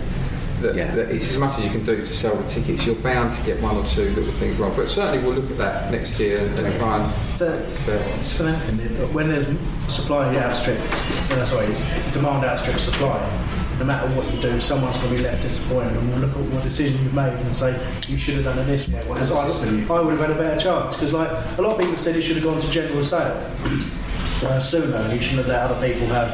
That, 0.60 0.74
that 0.74 1.10
it's 1.12 1.30
as 1.30 1.38
much 1.38 1.56
as 1.58 1.64
you 1.64 1.70
can 1.70 1.84
do 1.84 1.98
to 1.98 2.12
sell 2.12 2.34
the 2.34 2.48
tickets. 2.48 2.84
You're 2.84 2.96
bound 2.96 3.32
to 3.34 3.42
get 3.44 3.62
one 3.62 3.76
or 3.76 3.86
two 3.86 4.10
little 4.14 4.32
things 4.32 4.58
wrong, 4.58 4.74
but 4.74 4.88
certainly 4.88 5.24
we'll 5.24 5.36
look 5.36 5.48
at 5.52 5.58
that 5.58 5.92
next 5.92 6.18
year 6.18 6.38
and, 6.40 6.58
and 6.58 6.74
try 6.80 7.00
and 7.00 7.38
It's 8.18 8.32
for 8.32 8.48
anything. 8.48 8.78
When 9.14 9.28
there's 9.28 9.46
supply 9.86 10.36
outstrips, 10.36 11.30
uh, 11.30 11.46
sorry, 11.46 11.66
demand 12.12 12.44
outstrips 12.44 12.82
supply, 12.82 13.20
no 13.78 13.84
matter 13.84 14.08
what 14.16 14.32
you 14.34 14.40
do, 14.40 14.58
someone's 14.58 14.96
going 14.96 15.10
to 15.10 15.16
be 15.16 15.22
left 15.22 15.42
disappointed 15.42 15.96
and 15.96 16.12
will 16.12 16.18
look 16.18 16.36
at 16.36 16.42
what 16.52 16.62
decision 16.62 17.00
you've 17.02 17.14
made 17.14 17.32
and 17.32 17.54
say, 17.54 17.78
you 18.08 18.18
should 18.18 18.34
have 18.34 18.44
done 18.44 18.58
it 18.58 18.64
this 18.64 18.88
way. 18.88 19.00
Because 19.06 19.30
I, 19.30 19.46
I 19.46 20.00
would 20.00 20.18
have 20.18 20.20
had 20.20 20.30
a 20.30 20.34
better 20.34 20.60
chance. 20.60 20.96
Because 20.96 21.14
like, 21.14 21.30
a 21.58 21.62
lot 21.62 21.72
of 21.72 21.78
people 21.78 21.96
said 21.96 22.16
you 22.16 22.22
should 22.22 22.36
have 22.36 22.44
gone 22.44 22.60
to 22.60 22.70
general 22.70 23.02
sale 23.04 23.36
uh, 24.42 24.58
sooner 24.58 24.96
and 24.96 25.12
you 25.12 25.20
shouldn't 25.20 25.46
have 25.46 25.48
let 25.48 25.70
other 25.70 25.86
people 25.86 26.06
have, 26.08 26.30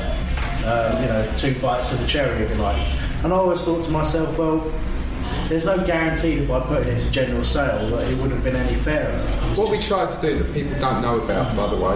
um, 0.64 1.02
you 1.02 1.08
know, 1.08 1.32
two 1.36 1.54
bites 1.60 1.92
of 1.92 2.00
the 2.00 2.06
cherry, 2.06 2.42
if 2.42 2.50
you 2.50 2.56
like. 2.56 2.80
And 3.22 3.32
I 3.32 3.36
always 3.36 3.62
thought 3.62 3.84
to 3.84 3.90
myself, 3.90 4.38
well, 4.38 4.60
there's 5.48 5.66
no 5.66 5.84
guarantee 5.84 6.36
that 6.36 6.48
by 6.48 6.60
putting 6.60 6.94
it 6.94 7.00
to 7.00 7.10
general 7.10 7.44
sale 7.44 7.90
that 7.90 8.10
it 8.10 8.16
would 8.18 8.30
have 8.30 8.42
been 8.42 8.56
any 8.56 8.76
fairer. 8.76 9.12
What 9.56 9.70
we 9.70 9.78
tried 9.78 10.14
to 10.14 10.20
do 10.22 10.38
that 10.38 10.54
people 10.54 10.78
don't 10.80 11.02
know 11.02 11.20
about, 11.20 11.54
by 11.54 11.68
the 11.68 11.76
way, 11.76 11.94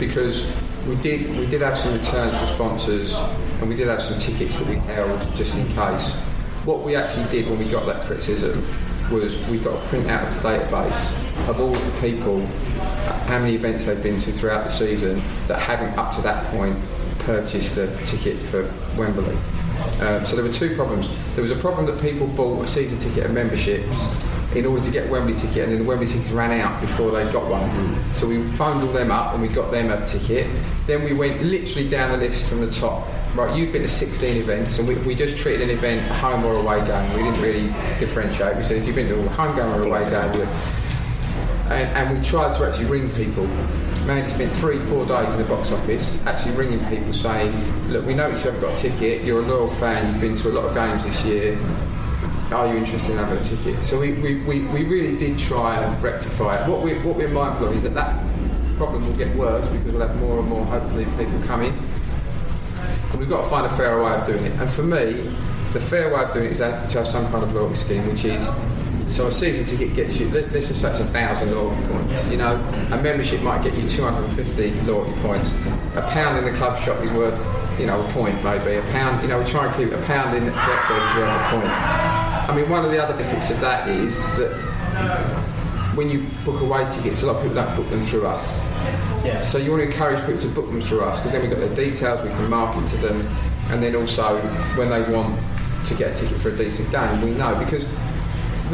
because 0.00 0.44
we 0.86 0.96
did 0.96 1.28
we 1.38 1.46
did 1.46 1.62
have 1.62 1.78
some 1.78 1.94
returns 1.94 2.38
for 2.38 2.46
sponsors 2.46 3.14
and 3.60 3.68
we 3.68 3.74
did 3.74 3.88
have 3.88 4.02
some 4.02 4.18
tickets 4.18 4.58
that 4.58 4.68
we 4.68 4.76
held 4.76 5.36
just 5.36 5.54
in 5.54 5.66
case. 5.74 6.10
What 6.64 6.82
we 6.82 6.96
actually 6.96 7.26
did 7.30 7.48
when 7.48 7.58
we 7.58 7.68
got 7.68 7.86
that 7.86 8.06
criticism 8.06 8.64
was 9.10 9.36
we 9.48 9.58
got 9.58 9.74
a 9.76 9.88
print 9.88 10.08
out 10.08 10.26
of 10.26 10.42
the 10.42 10.48
database 10.48 11.48
of 11.48 11.60
all 11.60 11.72
the 11.72 12.00
people, 12.00 12.44
how 13.26 13.38
many 13.38 13.54
events 13.54 13.86
they've 13.86 14.02
been 14.02 14.18
to 14.20 14.32
throughout 14.32 14.64
the 14.64 14.70
season 14.70 15.22
that 15.46 15.58
hadn't 15.58 15.96
up 15.98 16.14
to 16.16 16.22
that 16.22 16.44
point 16.46 16.76
purchased 17.20 17.76
a 17.76 17.86
ticket 18.06 18.36
for 18.36 18.62
Wembley. 18.96 19.36
Um, 20.00 20.26
so 20.26 20.36
there 20.36 20.44
were 20.44 20.52
two 20.52 20.74
problems. 20.74 21.08
There 21.34 21.42
was 21.42 21.52
a 21.52 21.56
problem 21.56 21.86
that 21.86 22.00
people 22.00 22.26
bought 22.28 22.64
a 22.64 22.66
season 22.66 22.98
ticket 22.98 23.24
and 23.24 23.34
memberships 23.34 23.88
in 24.54 24.66
order 24.66 24.84
to 24.84 24.90
get 24.90 25.08
a 25.08 25.10
Wembley 25.10 25.34
ticket, 25.34 25.64
and 25.64 25.72
then 25.72 25.78
the 25.80 25.84
Wembley 25.84 26.06
tickets 26.06 26.30
ran 26.30 26.60
out 26.60 26.80
before 26.80 27.10
they 27.10 27.30
got 27.32 27.48
one. 27.48 28.14
So 28.14 28.26
we 28.26 28.42
phoned 28.42 28.82
all 28.82 28.92
them 28.92 29.10
up 29.10 29.32
and 29.32 29.42
we 29.42 29.48
got 29.48 29.70
them 29.70 29.90
a 29.90 30.06
ticket. 30.06 30.48
Then 30.86 31.02
we 31.02 31.12
went 31.12 31.42
literally 31.42 31.88
down 31.88 32.12
the 32.12 32.18
list 32.18 32.46
from 32.46 32.60
the 32.60 32.70
top. 32.70 33.06
Right, 33.34 33.56
you've 33.56 33.72
been 33.72 33.82
to 33.82 33.88
16 33.88 34.36
events, 34.36 34.78
and 34.78 34.86
we, 34.86 34.94
we 34.98 35.16
just 35.16 35.36
treated 35.36 35.68
an 35.68 35.76
event 35.76 36.08
a 36.08 36.14
home 36.14 36.44
or 36.44 36.54
away 36.54 36.86
game. 36.86 37.12
We 37.14 37.24
didn't 37.24 37.42
really 37.42 37.66
differentiate. 37.98 38.56
We 38.56 38.62
said 38.62 38.76
if 38.76 38.86
you've 38.86 38.94
been 38.94 39.08
to 39.08 39.18
a 39.18 39.28
home 39.30 39.56
game 39.56 39.66
or 39.66 39.82
away 39.82 40.08
game, 40.08 40.46
and, 41.66 41.88
and 41.96 42.16
we 42.16 42.24
tried 42.24 42.56
to 42.56 42.64
actually 42.64 42.84
ring 42.84 43.10
people. 43.10 43.48
Mandy 44.06 44.28
spent 44.28 44.52
three, 44.52 44.78
four 44.78 45.06
days 45.06 45.32
in 45.32 45.38
the 45.38 45.44
box 45.44 45.72
office 45.72 46.20
actually 46.26 46.54
ringing 46.56 46.84
people 46.86 47.12
saying, 47.14 47.52
look, 47.90 48.04
we 48.04 48.12
noticed 48.14 48.44
you 48.44 48.50
haven't 48.50 48.68
got 48.68 48.78
a 48.78 48.82
ticket, 48.90 49.24
you're 49.24 49.40
a 49.40 49.46
loyal 49.46 49.70
fan, 49.70 50.12
you've 50.12 50.20
been 50.20 50.36
to 50.36 50.48
a 50.48 50.52
lot 50.52 50.64
of 50.64 50.74
games 50.74 51.02
this 51.04 51.24
year, 51.24 51.58
are 52.52 52.68
you 52.68 52.76
interested 52.76 53.12
in 53.12 53.18
having 53.18 53.38
a 53.38 53.44
ticket? 53.44 53.82
So 53.84 53.98
we, 53.98 54.12
we, 54.14 54.40
we, 54.42 54.60
we 54.66 54.84
really 54.84 55.16
did 55.16 55.38
try 55.38 55.82
and 55.82 56.02
rectify 56.02 56.62
it. 56.62 56.68
What, 56.68 56.82
we, 56.82 56.94
what 56.98 57.16
we're 57.16 57.28
mindful 57.28 57.68
of 57.68 57.74
is 57.74 57.82
that 57.82 57.94
that 57.94 58.22
problem 58.76 59.06
will 59.06 59.16
get 59.16 59.34
worse 59.36 59.66
because 59.68 59.92
we'll 59.92 60.06
have 60.06 60.16
more 60.20 60.38
and 60.40 60.48
more, 60.48 60.64
hopefully, 60.66 61.06
people 61.16 61.40
coming. 61.46 61.72
And 63.10 63.18
we've 63.18 63.28
got 63.28 63.42
to 63.42 63.48
find 63.48 63.66
a 63.66 63.76
fairer 63.76 64.04
way 64.04 64.12
of 64.12 64.26
doing 64.26 64.44
it. 64.44 64.52
And 64.60 64.68
for 64.70 64.82
me, 64.82 65.12
the 65.72 65.80
fair 65.80 66.14
way 66.14 66.22
of 66.22 66.32
doing 66.32 66.46
it 66.46 66.52
is 66.52 66.58
to 66.58 66.70
have 66.70 67.06
some 67.06 67.26
kind 67.30 67.42
of 67.42 67.54
loyalty 67.54 67.76
scheme, 67.76 68.06
which 68.06 68.24
is 68.24 68.48
so 69.14 69.28
a 69.28 69.32
season 69.32 69.64
ticket 69.64 69.94
gets 69.94 70.18
you, 70.18 70.28
let's 70.28 70.66
just 70.66 70.80
say 70.80 70.90
it's 70.90 70.98
a 70.98 71.04
thousand 71.04 71.52
loyalty 71.52 71.80
points. 71.86 72.30
You 72.32 72.36
know, 72.36 72.56
a 72.90 73.00
membership 73.00 73.42
might 73.42 73.62
get 73.62 73.74
you 73.74 73.88
250 73.88 74.80
loyalty 74.90 75.12
points. 75.20 75.52
A 75.94 76.02
pound 76.10 76.36
in 76.36 76.44
the 76.44 76.58
club 76.58 76.82
shop 76.82 77.00
is 77.00 77.12
worth, 77.12 77.38
you 77.78 77.86
know, 77.86 78.04
a 78.04 78.12
point 78.12 78.42
maybe. 78.42 78.74
A 78.74 78.82
pound, 78.90 79.22
you 79.22 79.28
know, 79.28 79.38
we 79.38 79.44
try 79.44 79.66
and 79.66 79.76
keep 79.76 79.96
a 79.96 80.02
pound 80.02 80.36
in 80.36 80.44
the 80.44 80.50
Blackbird 80.50 80.98
is 80.98 81.16
worth 81.16 81.30
a 81.30 81.50
point. 81.50 81.70
I 81.70 82.56
mean, 82.56 82.68
one 82.68 82.84
of 82.84 82.90
the 82.90 83.00
other 83.00 83.16
benefits 83.16 83.50
of 83.50 83.60
that 83.60 83.88
is 83.88 84.20
that 84.36 84.50
when 85.94 86.10
you 86.10 86.26
book 86.44 86.60
away 86.60 86.84
tickets, 86.90 87.22
a 87.22 87.26
lot 87.26 87.36
of 87.36 87.42
people 87.42 87.54
don't 87.54 87.76
book 87.76 87.88
them 87.90 88.02
through 88.02 88.26
us. 88.26 88.44
Yeah. 89.24 89.44
So 89.44 89.58
you 89.58 89.70
want 89.70 89.84
to 89.84 89.86
encourage 89.86 90.26
people 90.26 90.42
to 90.42 90.48
book 90.48 90.66
them 90.66 90.82
through 90.82 91.02
us 91.02 91.20
because 91.20 91.30
then 91.30 91.42
we've 91.42 91.50
got 91.50 91.60
their 91.60 91.76
details, 91.76 92.20
we 92.24 92.30
can 92.30 92.50
market 92.50 92.88
to 92.88 92.96
them, 92.96 93.24
and 93.70 93.80
then 93.80 93.94
also 93.94 94.40
when 94.76 94.90
they 94.90 95.02
want 95.12 95.38
to 95.86 95.94
get 95.94 96.10
a 96.10 96.14
ticket 96.16 96.38
for 96.40 96.48
a 96.48 96.56
decent 96.56 96.90
game, 96.90 97.22
we 97.22 97.30
know 97.30 97.54
because 97.60 97.86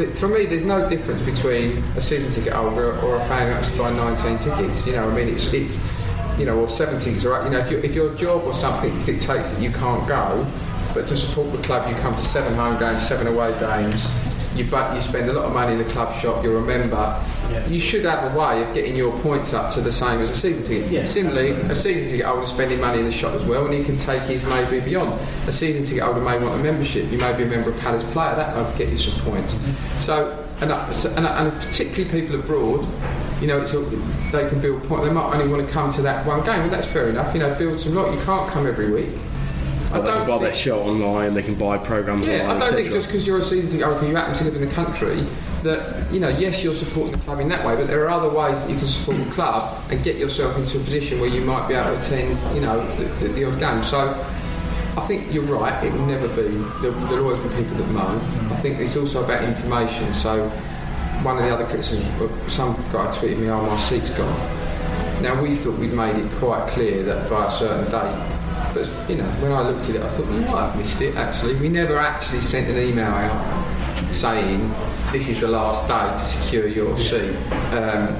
for 0.07 0.27
me, 0.27 0.45
there's 0.45 0.65
no 0.65 0.89
difference 0.89 1.21
between 1.23 1.77
a 1.95 2.01
season 2.01 2.31
ticket 2.31 2.53
holder 2.53 2.99
or 3.01 3.17
a 3.17 3.27
fan 3.27 3.47
who 3.47 3.53
actually 3.53 3.77
buy 3.77 3.91
19 3.91 4.37
tickets. 4.39 4.85
You 4.85 4.93
know, 4.93 5.09
I 5.09 5.13
mean, 5.13 5.27
it's 5.27 5.51
it's 5.53 5.79
you 6.37 6.45
know, 6.45 6.59
or 6.59 6.67
seven 6.67 6.99
tickets, 6.99 7.25
or 7.25 7.43
you 7.43 7.49
know, 7.49 7.59
if, 7.59 7.69
you, 7.69 7.77
if 7.79 7.93
your 7.93 8.15
job 8.15 8.43
or 8.43 8.53
something 8.53 8.91
dictates 9.05 9.49
that 9.49 9.61
you 9.61 9.71
can't 9.71 10.07
go, 10.07 10.45
but 10.93 11.07
to 11.07 11.15
support 11.15 11.51
the 11.51 11.61
club, 11.63 11.89
you 11.89 11.95
come 12.01 12.15
to 12.15 12.25
seven 12.25 12.53
home 12.55 12.79
games, 12.79 13.07
seven 13.07 13.27
away 13.27 13.57
games. 13.59 14.07
You 14.55 14.65
but 14.65 14.93
you 14.95 15.01
spend 15.01 15.29
a 15.29 15.33
lot 15.33 15.45
of 15.45 15.53
money 15.53 15.73
in 15.73 15.77
the 15.77 15.89
club 15.91 16.13
shop. 16.19 16.43
You're 16.43 16.57
a 16.57 16.61
member. 16.61 17.23
You 17.69 17.79
should 17.79 18.05
have 18.05 18.33
a 18.33 18.39
way 18.39 18.61
of 18.63 18.73
getting 18.73 18.95
your 18.95 19.17
points 19.21 19.53
up 19.53 19.73
to 19.73 19.81
the 19.81 19.91
same 19.91 20.19
as 20.21 20.31
a 20.31 20.35
season 20.35 20.63
ticket. 20.63 20.91
Yeah, 20.91 21.03
Similarly, 21.03 21.51
a 21.51 21.75
season 21.75 22.07
ticket 22.07 22.25
holder 22.25 22.45
spending 22.45 22.79
money 22.81 22.99
in 22.99 23.05
the 23.05 23.11
shop 23.11 23.33
as 23.33 23.43
well, 23.43 23.65
and 23.65 23.73
he 23.73 23.83
can 23.83 23.97
take 23.97 24.23
his 24.23 24.43
maybe 24.45 24.79
beyond. 24.79 25.19
A 25.47 25.51
season 25.51 25.83
ticket 25.85 26.03
holder 26.03 26.21
may 26.21 26.37
want 26.39 26.59
a 26.59 26.63
membership. 26.63 27.11
You 27.11 27.17
may 27.17 27.33
be 27.35 27.43
a 27.43 27.47
member 27.47 27.69
of 27.71 27.79
Palace 27.79 28.03
Player. 28.11 28.35
That 28.35 28.55
might 28.55 28.77
get 28.77 28.89
you 28.89 28.97
some 28.97 29.19
points. 29.23 29.55
So, 30.03 30.37
and, 30.61 30.71
uh, 30.71 30.93
and, 31.15 31.25
uh, 31.25 31.29
and 31.29 31.53
particularly 31.61 32.21
people 32.21 32.39
abroad, 32.39 32.87
you 33.41 33.47
know, 33.47 33.59
it's, 33.61 33.73
a- 33.73 33.79
they 34.31 34.47
can 34.49 34.61
build 34.61 34.83
point. 34.83 35.03
They 35.03 35.09
might 35.11 35.33
only 35.33 35.47
want 35.47 35.65
to 35.65 35.71
come 35.71 35.91
to 35.93 36.01
that 36.03 36.25
one 36.25 36.43
game, 36.45 36.61
and 36.61 36.71
that's 36.71 36.87
fair 36.87 37.09
enough. 37.09 37.33
You 37.33 37.39
know, 37.41 37.53
build 37.55 37.79
some 37.79 37.95
lot. 37.95 38.13
You 38.13 38.19
can't 38.23 38.49
come 38.51 38.67
every 38.67 38.91
week. 38.91 39.09
I 39.93 39.99
they 39.99 40.05
can 40.05 40.05
don't 40.05 40.19
buy 40.19 40.25
think- 40.25 40.41
their 40.41 40.55
show 40.55 40.79
online, 40.81 41.33
they 41.33 41.41
can 41.43 41.55
buy 41.55 41.77
programs 41.77 42.27
yeah, 42.27 42.49
I 42.49 42.57
don't 42.59 42.69
think 42.73 42.91
just 42.93 43.07
because 43.07 43.27
you're 43.27 43.39
a 43.39 43.43
season 43.43 43.69
ticket 43.71 43.85
holder, 43.85 44.07
you 44.07 44.15
happen 44.15 44.37
to 44.37 44.43
live 44.45 44.55
in 44.55 44.61
the 44.67 44.73
country, 44.73 45.25
that 45.63 46.11
you 46.11 46.19
know, 46.19 46.29
yes, 46.29 46.63
you're 46.63 46.73
supporting 46.73 47.11
the 47.13 47.17
club 47.19 47.39
in 47.39 47.49
that 47.49 47.65
way, 47.65 47.75
but 47.75 47.87
there 47.87 48.03
are 48.05 48.09
other 48.09 48.29
ways 48.29 48.59
that 48.59 48.69
you 48.69 48.77
can 48.77 48.87
support 48.87 49.17
the 49.17 49.31
club 49.31 49.83
and 49.89 50.03
get 50.03 50.17
yourself 50.17 50.57
into 50.57 50.79
a 50.79 50.83
position 50.83 51.19
where 51.19 51.29
you 51.29 51.41
might 51.41 51.67
be 51.67 51.73
able 51.73 51.91
to 51.91 51.99
attend, 51.99 52.55
you 52.55 52.61
know, 52.61 52.85
the, 52.95 53.03
the, 53.03 53.27
the 53.29 53.45
odd 53.45 53.59
game. 53.59 53.83
So. 53.83 54.25
I 54.97 54.99
think 55.07 55.33
you're 55.33 55.43
right. 55.43 55.85
It 55.85 55.93
will 55.93 56.05
never 56.05 56.27
be. 56.27 56.49
There, 56.81 56.91
there'll 56.91 57.31
always 57.31 57.39
be 57.43 57.63
people 57.63 57.77
that 57.77 57.87
moan. 57.93 58.19
I 58.51 58.57
think 58.57 58.77
it's 58.81 58.97
also 58.97 59.23
about 59.23 59.41
information. 59.41 60.13
So, 60.13 60.49
one 61.23 61.37
of 61.37 61.45
the 61.45 61.49
other 61.49 61.65
criticisms, 61.65 62.09
some 62.51 62.75
guy 62.91 63.07
tweeted 63.15 63.37
me, 63.39 63.49
"Oh, 63.49 63.61
my 63.61 63.77
seat's 63.77 64.09
gone." 64.09 64.61
Now 65.21 65.39
we 65.39 65.53
thought 65.53 65.77
we'd 65.77 65.93
made 65.93 66.15
it 66.15 66.29
quite 66.39 66.67
clear 66.69 67.03
that 67.03 67.29
by 67.29 67.45
a 67.45 67.51
certain 67.51 67.85
date. 67.85 68.31
But 68.73 68.89
you 69.09 69.17
know, 69.17 69.29
when 69.39 69.51
I 69.51 69.61
looked 69.61 69.87
at 69.89 69.95
it, 69.95 70.01
I 70.01 70.07
thought 70.07 70.27
we 70.27 70.39
might 70.39 70.67
have 70.67 70.75
missed 70.75 70.99
it. 70.99 71.15
Actually, 71.15 71.55
we 71.55 71.69
never 71.69 71.97
actually 71.97 72.41
sent 72.41 72.67
an 72.69 72.77
email 72.77 73.05
out 73.05 73.70
saying 74.11 74.73
this 75.11 75.27
is 75.27 75.39
the 75.39 75.47
last 75.47 75.87
day 75.87 76.11
to 76.11 76.43
secure 76.43 76.67
your 76.67 76.97
seat. 76.97 77.35
Um, 77.73 78.15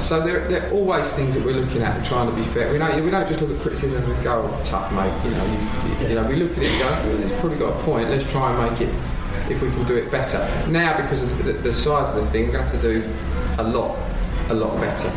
so 0.00 0.20
there, 0.20 0.48
there 0.48 0.66
are 0.66 0.72
always 0.72 1.08
things 1.12 1.34
that 1.34 1.44
we're 1.44 1.52
looking 1.52 1.80
at 1.82 1.96
and 1.96 2.04
trying 2.04 2.28
to 2.28 2.34
be 2.34 2.42
fair. 2.42 2.72
We 2.72 2.78
don't, 2.78 3.04
we 3.04 3.10
don't 3.10 3.28
just 3.28 3.40
look 3.40 3.50
at 3.56 3.60
criticism 3.62 4.02
and 4.10 4.24
go, 4.24 4.50
oh, 4.52 4.64
tough 4.64 4.92
mate. 4.92 5.12
You 5.24 5.30
know, 5.30 5.44
you, 5.46 6.02
you, 6.02 6.08
you 6.08 6.14
know, 6.16 6.28
we 6.28 6.36
look 6.36 6.52
at 6.52 6.64
it 6.64 6.70
and 6.70 6.80
go, 6.80 7.08
well, 7.08 7.22
it's 7.22 7.40
probably 7.40 7.58
got 7.58 7.80
a 7.80 7.82
point. 7.84 8.10
Let's 8.10 8.28
try 8.32 8.50
and 8.50 8.72
make 8.72 8.80
it 8.80 8.94
if 9.50 9.62
we 9.62 9.70
can 9.70 9.84
do 9.86 9.96
it 9.96 10.10
better. 10.10 10.38
Now, 10.70 11.00
because 11.00 11.22
of 11.22 11.44
the, 11.44 11.52
the 11.52 11.72
size 11.72 12.14
of 12.16 12.24
the 12.24 12.30
thing, 12.30 12.46
we're 12.46 12.52
going 12.52 12.64
to 12.66 12.70
have 12.72 12.82
to 12.82 13.00
do 13.00 13.14
a 13.58 13.62
lot, 13.62 13.96
a 14.50 14.54
lot 14.54 14.80
better. 14.80 15.08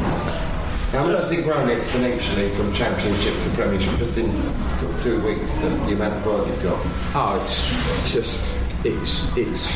How 0.92 1.08
much 1.08 1.24
has 1.24 1.32
it 1.32 1.44
grown 1.44 1.68
exponentially 1.68 2.52
from 2.52 2.72
Championship 2.74 3.38
to 3.42 3.50
Premiership 3.50 3.98
just 3.98 4.18
in 4.18 4.32
sort 4.78 4.94
of 4.94 5.02
two 5.02 5.20
weeks, 5.26 5.54
the, 5.56 5.70
the 5.70 5.94
amount 5.94 6.14
of 6.14 6.26
work 6.26 6.48
you've 6.48 6.64
got? 6.64 6.80
Oh, 7.16 7.42
it's 7.44 8.14
just 8.14 8.65
it's 8.86 9.36
it's. 9.36 9.70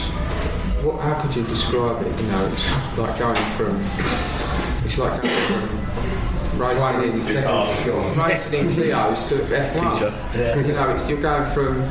What? 0.84 1.02
How 1.02 1.20
could 1.22 1.36
you 1.36 1.44
describe 1.44 2.06
it? 2.06 2.22
You 2.22 2.28
know, 2.28 2.46
it's 2.54 2.98
like 2.98 3.18
going 3.20 3.36
from 3.58 3.76
it's 4.86 4.98
like 4.98 5.22
going 5.22 5.36
from 5.48 5.90
racing 6.60 7.38
in 7.38 7.44
Cars. 7.44 7.88
racing 8.18 8.54
in 8.54 8.70
Clio's 8.74 9.30
to 9.30 9.36
F1. 9.36 10.36
Yeah. 10.36 10.56
You 10.56 10.74
know, 10.74 10.90
it's, 10.90 11.10
you're 11.10 11.22
going 11.22 11.52
from, 11.52 11.82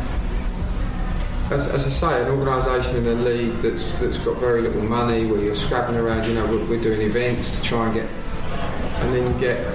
as, 1.52 1.66
as 1.66 1.86
I 1.86 1.90
say, 1.90 2.22
an 2.22 2.28
organisation 2.28 2.96
in 2.96 3.06
a 3.06 3.14
league 3.14 3.54
that's 3.54 3.92
that's 4.00 4.18
got 4.18 4.36
very 4.38 4.62
little 4.62 4.82
money, 4.82 5.26
where 5.26 5.40
you're 5.42 5.54
scrabbling 5.54 5.98
around. 5.98 6.28
You 6.28 6.34
know, 6.34 6.46
we're, 6.46 6.64
we're 6.66 6.82
doing 6.82 7.02
events 7.02 7.56
to 7.58 7.62
try 7.62 7.86
and 7.86 7.94
get, 7.94 8.06
and 8.06 9.14
then 9.14 9.32
you 9.32 9.40
get 9.40 9.66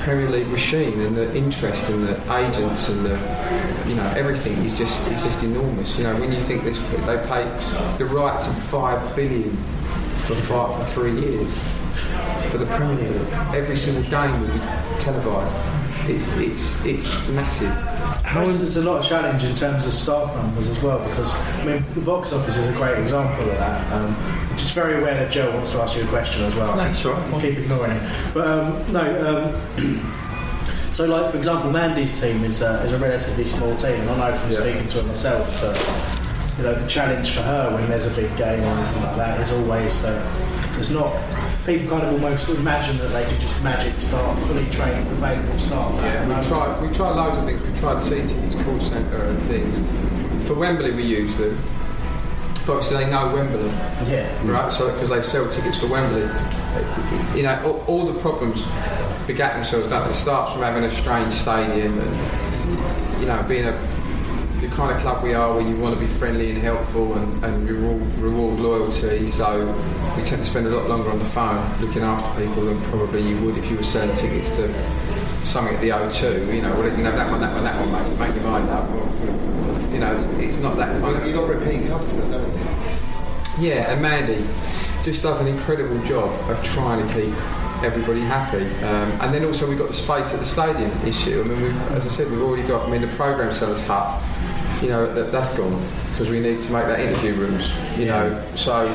Premier 0.00 0.30
League 0.30 0.48
machine 0.48 1.00
and 1.02 1.16
the 1.16 1.34
interest 1.36 1.88
and 1.90 2.02
the 2.04 2.34
agents 2.34 2.88
and 2.88 3.04
the, 3.04 3.16
you 3.86 3.94
know, 3.94 4.06
everything 4.16 4.56
is 4.64 4.76
just 4.76 5.06
is 5.08 5.22
just 5.22 5.42
enormous. 5.42 5.98
You 5.98 6.04
know, 6.04 6.16
when 6.16 6.32
you 6.32 6.40
think 6.40 6.64
this, 6.64 6.78
they 7.06 7.18
pay 7.28 7.44
the 7.98 8.06
rights 8.06 8.46
of 8.46 8.56
five 8.64 9.14
billion 9.14 9.50
for 10.26 10.34
five 10.34 10.76
for 10.76 10.84
three 10.92 11.20
years 11.20 11.52
for 12.50 12.58
the 12.58 12.66
Premier 12.66 13.10
League. 13.10 13.32
Every 13.54 13.76
single 13.76 14.02
game 14.04 14.40
will 14.40 14.48
be 14.48 14.60
televised. 15.00 15.79
It's 16.08 16.34
it's 16.36 16.84
it's 16.84 17.28
massive. 17.28 17.70
How 18.24 18.44
there's 18.44 18.76
a 18.76 18.82
lot 18.82 18.98
of 18.98 19.04
challenge 19.04 19.44
in 19.44 19.54
terms 19.54 19.84
of 19.84 19.92
staff 19.92 20.34
numbers 20.34 20.68
as 20.68 20.82
well 20.82 20.98
because 21.08 21.34
I 21.34 21.64
mean 21.64 21.84
the 21.94 22.00
box 22.00 22.32
office 22.32 22.56
is 22.56 22.66
a 22.66 22.72
great 22.72 22.98
example 22.98 23.48
of 23.48 23.56
that. 23.58 23.92
Um, 23.92 24.14
I'm 24.50 24.56
just 24.56 24.74
very 24.74 24.98
aware 24.98 25.14
that 25.14 25.30
Joe 25.30 25.52
wants 25.52 25.70
to 25.70 25.80
ask 25.80 25.96
you 25.96 26.02
a 26.02 26.06
question 26.06 26.42
as 26.42 26.54
well. 26.54 26.76
That's 26.76 27.04
all 27.04 27.12
right. 27.12 27.34
I'll 27.34 27.40
keep 27.40 27.58
ignoring 27.58 27.92
it. 27.92 28.02
But 28.34 28.46
um, 28.46 28.92
no. 28.92 29.52
Um, 29.76 30.12
so, 30.92 31.06
like 31.06 31.30
for 31.30 31.36
example, 31.36 31.70
Mandy's 31.70 32.18
team 32.18 32.42
is 32.44 32.62
uh, 32.62 32.82
is 32.84 32.92
a 32.92 32.98
relatively 32.98 33.44
small 33.44 33.76
team, 33.76 34.00
and 34.00 34.10
I 34.10 34.30
know 34.30 34.36
from 34.36 34.52
speaking 34.52 34.88
to 34.88 35.02
her 35.02 35.06
myself 35.06 35.60
that 35.60 36.56
you 36.58 36.64
know 36.64 36.74
the 36.74 36.88
challenge 36.88 37.30
for 37.30 37.42
her 37.42 37.74
when 37.74 37.88
there's 37.88 38.06
a 38.06 38.14
big 38.14 38.34
game 38.36 38.62
or 38.62 38.66
anything 38.66 39.02
like 39.02 39.16
that 39.16 39.40
is 39.40 39.52
always 39.52 40.02
that 40.02 40.72
there's 40.72 40.90
not. 40.90 41.14
People 41.66 41.88
kind 41.88 42.06
of 42.06 42.12
almost 42.14 42.48
imagine 42.48 42.96
that 42.98 43.08
they 43.08 43.22
can 43.24 43.38
just 43.40 43.62
magic 43.62 44.00
start 44.00 44.38
fully 44.44 44.64
trained 44.70 45.06
available 45.08 45.58
staff. 45.58 45.94
Yeah, 45.96 46.26
we 46.26 46.34
um, 46.34 46.44
tried 46.46 46.80
we 46.80 46.88
tried 46.94 47.12
loads 47.12 47.38
of 47.38 47.44
things. 47.44 47.60
We 47.62 47.78
tried 47.78 48.00
seating, 48.00 48.42
it's 48.44 48.54
call 48.62 48.80
centre 48.80 49.18
and 49.18 49.38
things. 49.42 50.46
For 50.46 50.54
Wembley, 50.54 50.92
we 50.92 51.04
use 51.04 51.36
them. 51.36 51.58
But 52.66 52.76
obviously, 52.76 53.04
they 53.04 53.10
know 53.10 53.34
Wembley. 53.34 53.68
Yeah. 54.10 54.50
Right. 54.50 54.72
So 54.72 54.92
because 54.92 55.10
they 55.10 55.22
sell 55.22 55.48
tickets 55.50 55.78
for 55.80 55.88
Wembley, 55.88 56.22
you 57.36 57.42
know, 57.42 57.60
all, 57.64 57.84
all 57.86 58.06
the 58.06 58.18
problems 58.20 58.64
begat 59.26 59.54
themselves. 59.54 59.88
They? 59.88 59.96
It 59.96 60.14
starts 60.14 60.52
from 60.52 60.62
having 60.62 60.84
a 60.84 60.90
strange 60.90 61.32
stadium 61.32 61.98
and 61.98 63.20
you 63.20 63.26
know 63.26 63.42
being 63.46 63.66
a 63.66 63.99
the 64.60 64.68
kind 64.68 64.94
of 64.94 65.00
club 65.00 65.22
we 65.22 65.32
are 65.32 65.54
where 65.54 65.66
you 65.66 65.76
want 65.76 65.98
to 65.98 66.00
be 66.00 66.06
friendly 66.06 66.50
and 66.50 66.58
helpful 66.60 67.14
and, 67.14 67.44
and 67.44 67.68
reward, 67.68 68.02
reward 68.18 68.60
loyalty. 68.60 69.26
So 69.26 69.66
we 70.16 70.22
tend 70.22 70.42
to 70.42 70.44
spend 70.44 70.66
a 70.66 70.70
lot 70.70 70.88
longer 70.88 71.10
on 71.10 71.18
the 71.18 71.24
phone 71.24 71.80
looking 71.80 72.02
after 72.02 72.44
people 72.44 72.64
than 72.64 72.80
probably 72.82 73.22
you 73.22 73.38
would 73.44 73.56
if 73.56 73.70
you 73.70 73.76
were 73.76 73.82
selling 73.82 74.14
tickets 74.16 74.50
to 74.56 74.68
something 75.44 75.74
at 75.74 75.80
the 75.80 75.88
O2. 75.88 76.54
You 76.54 76.62
know, 76.62 76.74
well, 76.74 76.84
you 76.84 76.94
can 76.94 77.04
have 77.04 77.16
that 77.16 77.30
one, 77.30 77.40
that 77.40 77.54
one, 77.54 77.64
that 77.64 77.80
one, 77.80 77.90
mate. 77.92 78.18
Make 78.18 78.34
your 78.34 78.44
mind 78.44 78.68
up. 78.68 78.88
You 79.90 79.98
know, 79.98 80.14
it's, 80.14 80.26
it's 80.26 80.58
not 80.58 80.76
that 80.76 81.00
kind 81.00 81.16
of. 81.16 81.26
You've 81.26 81.36
got 81.36 81.48
repeat 81.48 81.88
customers, 81.88 82.30
haven't 82.30 82.52
you? 82.52 83.68
Yeah, 83.68 83.92
and 83.92 84.02
Mandy 84.02 84.46
just 85.02 85.22
does 85.22 85.40
an 85.40 85.46
incredible 85.46 86.02
job 86.04 86.30
of 86.50 86.62
trying 86.62 87.06
to 87.06 87.14
keep 87.14 87.34
everybody 87.82 88.20
happy. 88.20 88.64
Um, 88.84 89.10
and 89.20 89.34
then 89.34 89.44
also 89.44 89.66
we've 89.66 89.78
got 89.78 89.88
the 89.88 89.94
space 89.94 90.32
at 90.32 90.38
the 90.38 90.44
stadium 90.44 90.90
issue. 91.06 91.40
I 91.40 91.48
mean, 91.48 91.62
we've, 91.62 91.92
as 91.92 92.06
I 92.06 92.10
said, 92.10 92.30
we've 92.30 92.42
already 92.42 92.66
got. 92.66 92.86
I 92.86 92.90
mean, 92.90 93.00
the 93.00 93.08
program 93.08 93.52
sellers 93.52 93.84
hut. 93.86 94.22
You 94.82 94.88
know, 94.88 95.12
that, 95.12 95.30
that's 95.30 95.54
gone 95.56 95.86
because 96.10 96.30
we 96.30 96.40
need 96.40 96.62
to 96.62 96.72
make 96.72 96.86
that 96.86 97.00
interview 97.00 97.34
rooms. 97.34 97.72
You 97.98 98.06
know, 98.06 98.44
so 98.54 98.86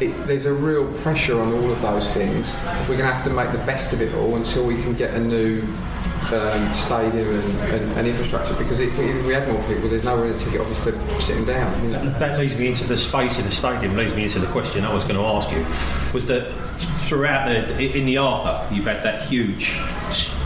it, 0.00 0.26
there's 0.26 0.46
a 0.46 0.52
real 0.52 0.92
pressure 0.98 1.40
on 1.40 1.52
all 1.52 1.70
of 1.70 1.80
those 1.82 2.12
things. 2.14 2.50
We're 2.88 2.96
going 2.96 3.08
to 3.08 3.12
have 3.12 3.24
to 3.24 3.30
make 3.30 3.52
the 3.52 3.58
best 3.58 3.92
of 3.92 4.00
it 4.00 4.14
all 4.14 4.36
until 4.36 4.66
we 4.66 4.76
can 4.82 4.94
get 4.94 5.14
a 5.14 5.20
new 5.20 5.62
um, 6.32 6.74
stadium 6.74 7.28
and, 7.28 7.58
and, 7.72 7.92
and 7.98 8.06
infrastructure. 8.06 8.54
Because 8.54 8.78
if 8.78 8.96
we, 8.98 9.10
if 9.10 9.26
we 9.26 9.32
had 9.32 9.48
more 9.48 9.62
people, 9.64 9.88
there's 9.88 10.04
nowhere 10.04 10.26
in 10.26 10.32
the 10.32 10.38
ticket 10.38 10.60
office 10.60 10.82
to 10.84 11.20
sit 11.20 11.36
them 11.36 11.44
down. 11.46 11.84
You 11.84 11.90
know? 11.90 12.10
That 12.18 12.38
leads 12.38 12.58
me 12.58 12.68
into 12.68 12.84
the 12.84 12.96
space 12.96 13.38
in 13.38 13.46
the 13.46 13.52
stadium. 13.52 13.96
Leads 13.96 14.14
me 14.14 14.24
into 14.24 14.38
the 14.38 14.46
question 14.48 14.84
I 14.84 14.92
was 14.92 15.04
going 15.04 15.16
to 15.16 15.24
ask 15.24 15.50
you. 15.50 15.64
Was 16.12 16.26
that 16.26 16.52
throughout 17.06 17.48
the 17.48 17.98
in 17.98 18.06
the 18.06 18.18
Arthur, 18.18 18.74
you've 18.74 18.86
had 18.86 19.02
that 19.02 19.28
huge 19.28 19.76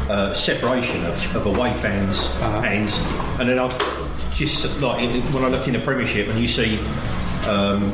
uh, 0.09 0.33
separation 0.33 1.05
of, 1.05 1.37
of 1.37 1.47
away 1.47 1.75
fans 1.75 2.27
fans, 2.37 2.99
and 3.39 3.49
then 3.49 3.59
I've 3.59 3.77
just 4.35 4.81
like 4.81 5.09
when 5.33 5.45
I 5.45 5.49
look 5.49 5.67
in 5.67 5.75
the 5.75 5.81
Premiership 5.81 6.29
and 6.29 6.39
you 6.39 6.49
see. 6.49 6.79
Um, 7.47 7.93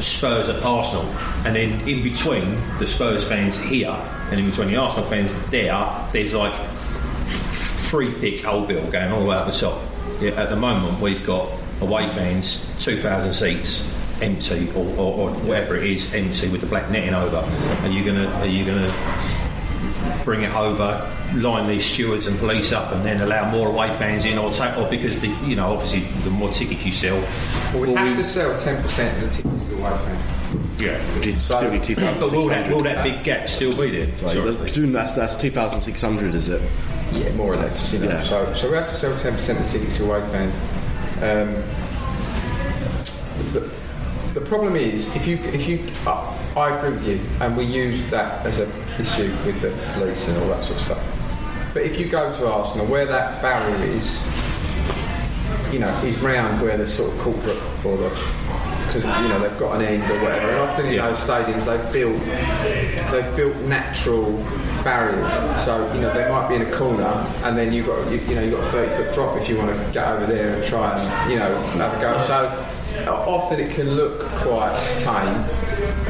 Spurs 0.00 0.48
at 0.48 0.62
Arsenal, 0.62 1.04
and 1.44 1.56
then 1.56 1.88
in 1.88 2.04
between 2.04 2.54
the 2.78 2.86
Spurs 2.86 3.26
fans 3.26 3.58
here 3.58 3.90
and 4.30 4.38
in 4.38 4.48
between 4.48 4.68
the 4.68 4.76
Arsenal 4.76 5.04
fans 5.06 5.34
there, 5.50 5.74
there's 6.12 6.34
like 6.34 6.54
three 7.88 8.10
thick 8.10 8.46
old 8.46 8.68
bill 8.68 8.88
going 8.90 9.10
all 9.10 9.20
the 9.20 9.26
way 9.26 9.36
up 9.36 9.46
the 9.46 9.52
top. 9.52 9.82
Yeah, 10.20 10.30
at 10.40 10.50
the 10.50 10.56
moment, 10.56 11.00
we've 11.00 11.24
got 11.26 11.50
away 11.80 12.08
fans, 12.08 12.64
2,000 12.84 13.32
seats 13.34 13.94
empty, 14.20 14.68
or, 14.72 14.84
or, 14.98 15.12
or 15.12 15.30
whatever 15.30 15.76
it 15.76 15.84
is, 15.84 16.12
empty 16.12 16.48
with 16.48 16.60
the 16.60 16.66
black 16.66 16.90
netting 16.90 17.14
over. 17.14 17.36
Are 17.82 17.88
you 17.88 18.04
gonna? 18.04 18.26
Are 18.26 18.46
you 18.46 18.64
gonna 18.64 18.92
bring 20.28 20.42
it 20.42 20.54
over? 20.54 21.10
Line 21.34 21.66
these 21.68 21.86
stewards 21.86 22.26
and 22.26 22.38
police 22.38 22.70
up, 22.70 22.92
and 22.92 23.02
then 23.04 23.18
allow 23.22 23.50
more 23.50 23.68
away 23.68 23.88
fans 23.96 24.26
in, 24.26 24.36
or 24.36 24.52
take, 24.52 24.76
or 24.76 24.86
because 24.90 25.18
the 25.20 25.28
you 25.46 25.56
know 25.56 25.72
obviously 25.72 26.00
the 26.24 26.30
more 26.30 26.50
tickets 26.52 26.84
you 26.84 26.92
sell, 26.92 27.16
Well, 27.72 27.80
we 27.80 27.88
will 27.88 27.96
have 27.96 28.16
we- 28.16 28.22
to 28.22 28.28
sell 28.28 28.50
10% 28.58 28.76
of 29.16 29.20
the 29.22 29.28
tickets 29.42 29.64
to 29.64 29.70
the 29.70 29.76
away 29.76 29.90
fans. 30.04 30.80
Yeah, 30.80 30.98
which 31.16 31.26
is 31.28 31.40
So- 31.42 31.56
still 31.56 31.70
But 31.70 32.32
will 32.32 32.48
that, 32.48 32.70
will 32.70 32.82
that 32.82 33.02
big 33.04 33.24
gap 33.24 33.48
still 33.48 33.74
be 33.76 33.90
there? 33.90 34.06
Right, 34.22 34.34
Sorry. 34.34 34.50
I 34.50 34.54
presume 34.58 34.92
that's, 34.92 35.12
that's 35.14 35.34
2,600, 35.34 36.34
is 36.34 36.48
it? 36.50 36.60
Yeah, 37.12 37.32
more 37.32 37.54
or 37.54 37.56
less. 37.56 37.90
You 37.92 37.98
know, 38.00 38.08
Yeah. 38.08 38.22
so, 38.24 38.52
so 38.54 38.68
we 38.70 38.76
have 38.76 38.88
to 38.88 38.94
sell 38.94 39.12
10% 39.16 39.58
of 39.60 39.64
the 39.72 39.78
tickets 39.78 39.96
to 39.96 40.04
away 40.04 40.20
fans. 40.30 40.54
Um, 41.22 41.54
the, 41.54 41.87
the 44.38 44.46
problem 44.46 44.76
is, 44.76 45.12
if 45.16 45.26
you, 45.26 45.36
if 45.36 45.66
you, 45.68 45.84
uh, 46.06 46.38
I 46.56 46.76
agree 46.76 46.92
with 46.92 47.06
you, 47.06 47.20
and 47.40 47.56
we 47.56 47.64
use 47.64 48.08
that 48.10 48.46
as 48.46 48.60
an 48.60 48.70
issue 48.98 49.30
with 49.44 49.60
the 49.60 49.70
police 49.94 50.28
and 50.28 50.38
all 50.38 50.48
that 50.48 50.62
sort 50.62 50.78
of 50.78 50.84
stuff. 50.84 51.70
But 51.74 51.82
if 51.82 51.98
you 51.98 52.08
go 52.08 52.32
to 52.32 52.52
Arsenal, 52.52 52.86
where 52.86 53.06
that 53.06 53.42
barrier 53.42 53.84
is, 53.86 54.20
you 55.72 55.80
know, 55.80 55.88
is 56.02 56.18
round 56.20 56.62
where 56.62 56.76
the 56.76 56.86
sort 56.86 57.12
of 57.12 57.18
corporate 57.18 57.58
or 57.84 57.96
the 57.96 58.08
because 58.86 59.04
you 59.04 59.28
know 59.28 59.38
they've 59.38 59.58
got 59.58 59.76
an 59.76 59.82
end 59.82 60.02
or 60.10 60.22
whatever. 60.22 60.48
And 60.48 60.60
often 60.60 60.86
in 60.86 60.96
those 60.96 61.18
stadiums 61.18 61.66
they've 61.66 61.92
built 61.92 62.18
they've 63.12 63.36
built 63.36 63.56
natural 63.68 64.32
barriers. 64.82 65.30
So 65.62 65.92
you 65.92 66.00
know 66.00 66.12
they 66.14 66.28
might 66.30 66.48
be 66.48 66.54
in 66.54 66.62
a 66.62 66.72
corner, 66.72 67.04
and 67.44 67.56
then 67.56 67.72
you 67.72 67.82
have 67.82 68.04
got 68.04 68.12
you, 68.12 68.18
you 68.20 68.34
know 68.34 68.42
you 68.42 68.56
have 68.56 68.60
got 68.60 68.68
a 68.68 68.70
thirty 68.70 69.04
foot 69.04 69.14
drop 69.14 69.36
if 69.36 69.48
you 69.48 69.58
want 69.58 69.76
to 69.76 69.92
get 69.92 70.08
over 70.08 70.26
there 70.26 70.54
and 70.54 70.64
try 70.64 70.98
and 70.98 71.30
you 71.30 71.38
know 71.38 71.54
have 71.76 71.94
a 71.94 72.00
go. 72.00 72.24
So 72.26 72.67
often 73.06 73.60
it 73.60 73.74
can 73.74 73.90
look 73.92 74.20
quite 74.20 74.72
tame. 74.98 75.44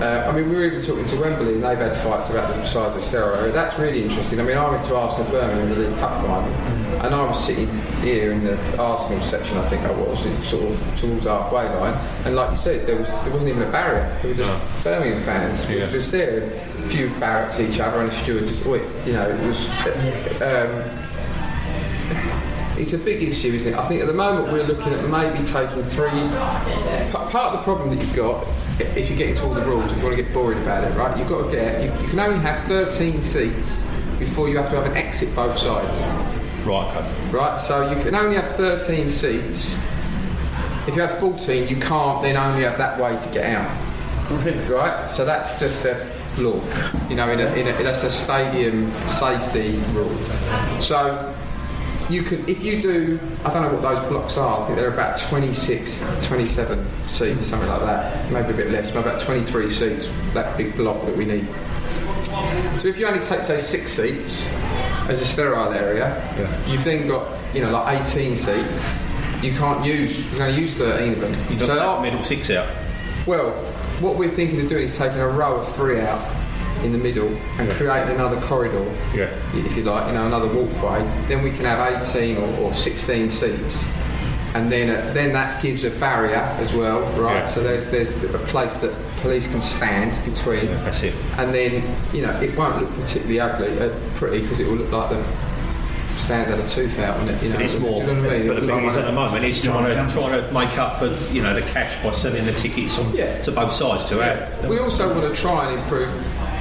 Uh, 0.00 0.26
I 0.28 0.32
mean, 0.32 0.48
we 0.48 0.56
were 0.56 0.64
even 0.64 0.82
talking 0.82 1.04
to 1.04 1.20
Wembley, 1.20 1.54
and 1.54 1.64
they've 1.64 1.76
had 1.76 1.96
fights 1.98 2.30
about 2.30 2.54
the 2.54 2.64
size 2.64 2.88
of 2.88 2.94
the 2.94 3.00
sterile 3.00 3.36
area. 3.36 3.52
That's 3.52 3.78
really 3.78 4.04
interesting. 4.04 4.40
I 4.40 4.44
mean, 4.44 4.56
I 4.56 4.70
went 4.70 4.84
to 4.86 4.96
Arsenal 4.96 5.30
Birmingham 5.30 5.72
in 5.72 5.78
the 5.78 5.88
League 5.88 5.98
Cup 5.98 6.24
final, 6.24 6.52
and 7.04 7.14
I 7.14 7.26
was 7.26 7.44
sitting 7.44 7.68
here 8.00 8.32
in 8.32 8.44
the 8.44 8.56
Arsenal 8.78 9.20
section, 9.22 9.58
I 9.58 9.68
think 9.68 9.82
I 9.82 9.90
was, 9.92 10.24
in 10.24 10.40
sort 10.42 10.64
of 10.64 11.00
towards 11.00 11.26
halfway 11.26 11.68
line, 11.68 11.94
and 12.24 12.36
like 12.36 12.50
you 12.52 12.56
said, 12.56 12.86
there 12.86 12.96
was 12.96 13.08
there 13.08 13.32
wasn't 13.32 13.50
even 13.50 13.62
a 13.62 13.72
barrier. 13.72 14.16
There 14.22 14.30
were 14.30 14.36
just 14.36 14.84
Birmingham 14.84 15.20
fans. 15.22 15.66
We 15.68 15.80
were 15.80 15.90
just 15.90 16.12
there, 16.12 16.44
a 16.44 16.88
few 16.88 17.10
barracks 17.18 17.58
each 17.60 17.80
other, 17.80 18.00
and 18.00 18.10
a 18.10 18.14
steward 18.14 18.46
just, 18.46 18.64
you 18.64 19.12
know, 19.12 19.28
it 19.28 19.46
was. 19.46 19.68
Um, 20.40 21.08
it's 22.78 22.92
a 22.92 22.98
big 22.98 23.22
issue, 23.22 23.52
isn't 23.54 23.72
it? 23.72 23.76
I 23.76 23.86
think 23.88 24.00
at 24.00 24.06
the 24.06 24.12
moment 24.12 24.52
we're 24.52 24.64
looking 24.64 24.92
at 24.92 25.04
maybe 25.10 25.44
taking 25.44 25.82
three. 25.84 26.10
p- 26.10 27.12
Part 27.12 27.34
of 27.34 27.52
the 27.54 27.62
problem 27.64 27.90
that 27.90 28.04
you've 28.04 28.16
got, 28.16 28.46
if 28.78 29.10
you 29.10 29.16
get 29.16 29.30
into 29.30 29.44
all 29.44 29.54
the 29.54 29.64
rules, 29.64 29.90
you've 29.90 30.00
got 30.02 30.10
to 30.10 30.16
get 30.16 30.32
bored 30.32 30.56
about 30.56 30.84
it, 30.84 30.94
right? 30.96 31.16
You've 31.18 31.28
got 31.28 31.46
to 31.46 31.50
get. 31.52 31.82
You, 31.82 32.02
you 32.02 32.08
can 32.08 32.18
only 32.20 32.38
have 32.40 32.64
13 32.66 33.20
seats 33.20 33.78
before 34.18 34.48
you 34.48 34.56
have 34.58 34.70
to 34.70 34.76
have 34.76 34.86
an 34.86 34.96
exit 34.96 35.34
both 35.34 35.58
sides. 35.58 35.96
Right. 36.66 36.96
Okay. 36.96 37.30
Right. 37.36 37.60
So 37.60 37.90
you 37.90 38.02
can 38.02 38.14
only 38.14 38.36
have 38.36 38.48
13 38.56 39.08
seats. 39.08 39.76
If 40.86 40.94
you 40.96 41.02
have 41.02 41.18
14, 41.18 41.68
you 41.68 41.76
can't 41.76 42.22
then 42.22 42.36
only 42.36 42.62
have 42.64 42.78
that 42.78 42.98
way 43.00 43.18
to 43.18 43.28
get 43.32 43.54
out. 43.54 43.70
Right. 44.70 45.10
So 45.10 45.24
that's 45.24 45.58
just 45.58 45.84
a 45.84 46.06
law. 46.38 46.60
You 47.08 47.16
know, 47.16 47.30
in 47.30 47.40
a, 47.40 47.46
in 47.54 47.68
a, 47.68 47.82
that's 47.82 48.04
a 48.04 48.10
stadium 48.10 48.90
safety 49.08 49.76
rule. 49.92 50.16
So 50.80 51.34
you 52.10 52.22
could, 52.22 52.48
if 52.48 52.62
you 52.62 52.80
do, 52.80 53.20
I 53.44 53.52
don't 53.52 53.62
know 53.62 53.72
what 53.72 53.82
those 53.82 54.08
blocks 54.08 54.36
are, 54.36 54.62
I 54.62 54.66
think 54.66 54.78
they're 54.78 54.92
about 54.92 55.18
26, 55.18 56.26
27 56.26 56.86
seats, 57.06 57.46
something 57.46 57.68
like 57.68 57.80
that. 57.80 58.32
Maybe 58.32 58.50
a 58.50 58.56
bit 58.56 58.70
less, 58.70 58.90
but 58.90 59.00
about 59.00 59.20
23 59.20 59.70
seats, 59.70 60.08
that 60.32 60.56
big 60.56 60.74
block 60.76 61.04
that 61.04 61.16
we 61.16 61.24
need. 61.24 61.46
So 62.80 62.88
if 62.88 62.98
you 62.98 63.06
only 63.06 63.22
take, 63.22 63.42
say, 63.42 63.58
six 63.58 63.92
seats 63.92 64.42
as 65.08 65.20
a 65.20 65.24
sterile 65.24 65.72
area, 65.72 66.16
you've 66.66 66.84
then 66.84 67.06
got, 67.06 67.28
you 67.54 67.62
know, 67.62 67.70
like 67.70 68.00
18 68.06 68.36
seats. 68.36 68.98
You 69.42 69.52
can't 69.52 69.84
use, 69.84 70.24
you 70.24 70.30
can 70.32 70.42
only 70.42 70.60
use 70.60 70.74
13 70.74 71.12
of 71.12 71.20
them. 71.20 71.32
You've 71.50 71.60
got 71.60 71.74
to 71.74 72.02
take 72.02 72.12
middle 72.12 72.24
six 72.24 72.50
out. 72.50 72.68
Well, 73.26 73.52
what 74.00 74.16
we're 74.16 74.30
thinking 74.30 74.60
of 74.60 74.68
doing 74.68 74.84
is 74.84 74.96
taking 74.96 75.18
a 75.18 75.28
row 75.28 75.56
of 75.56 75.74
three 75.74 76.00
out 76.00 76.37
in 76.84 76.92
the 76.92 76.98
middle 76.98 77.28
and 77.58 77.70
create 77.72 78.08
another 78.08 78.40
corridor, 78.40 78.84
Yeah. 79.14 79.30
if 79.54 79.76
you 79.76 79.82
like, 79.84 80.06
you 80.08 80.14
know, 80.14 80.26
another 80.26 80.46
walkway, 80.48 81.00
then 81.28 81.42
we 81.42 81.50
can 81.50 81.64
have 81.64 82.02
18 82.08 82.36
or, 82.36 82.60
or 82.60 82.74
16 82.74 83.30
seats. 83.30 83.84
And 84.54 84.72
then, 84.72 84.88
uh, 84.90 85.12
then 85.12 85.32
that 85.34 85.62
gives 85.62 85.84
a 85.84 85.90
barrier 85.90 86.36
as 86.58 86.72
well, 86.72 87.00
right? 87.20 87.34
Yeah. 87.36 87.46
So 87.46 87.62
there's 87.62 87.84
there's 87.86 88.10
a 88.34 88.38
place 88.38 88.76
that 88.78 88.94
police 89.20 89.46
can 89.46 89.60
stand 89.60 90.12
between. 90.24 90.66
that's 90.84 91.02
it. 91.02 91.14
And 91.36 91.52
then 91.54 91.82
you 92.14 92.22
know 92.22 92.30
it 92.40 92.56
won't 92.56 92.80
look 92.80 92.90
particularly 92.94 93.40
ugly, 93.40 93.78
uh, 93.78 93.90
pretty, 94.16 94.40
because 94.40 94.58
it 94.60 94.66
will 94.66 94.76
look 94.76 94.90
like 94.90 95.10
the 95.10 95.22
stands 96.18 96.48
had 96.50 96.58
a 96.58 96.68
tooth 96.68 96.98
out 96.98 97.16
on 97.18 97.28
it. 97.28 97.40
You 97.42 97.50
know, 97.50 97.56
But 97.56 97.64
it's 97.66 97.78
more. 97.78 98.02
Do 98.02 98.08
you 98.10 98.16
know 98.16 98.22
what 98.22 98.32
I 98.32 98.38
mean? 98.38 98.46
But 98.48 98.56
the 98.56 98.62
It 98.62 98.66
thing 98.66 98.84
looks 98.84 98.96
is, 98.96 99.02
at 99.02 99.06
the 99.06 99.12
moment, 99.12 99.44
it's 99.44 99.60
trying 99.62 99.84
to 99.84 100.12
trying 100.14 100.32
to 100.42 100.52
make 100.52 100.78
up 100.78 100.98
for 100.98 101.06
you 101.32 101.42
know 101.42 101.54
the 101.54 101.62
cash 101.62 102.02
by 102.02 102.10
selling 102.12 102.46
the 102.46 102.52
tickets 102.52 102.98
on, 102.98 103.12
to 103.12 103.52
both 103.52 103.74
sides 103.74 104.06
to 104.06 104.18
have. 104.22 104.66
We 104.66 104.78
also 104.78 105.08
want 105.14 105.32
to 105.32 105.40
try 105.40 105.68
and 105.70 105.78
improve. 105.78 106.08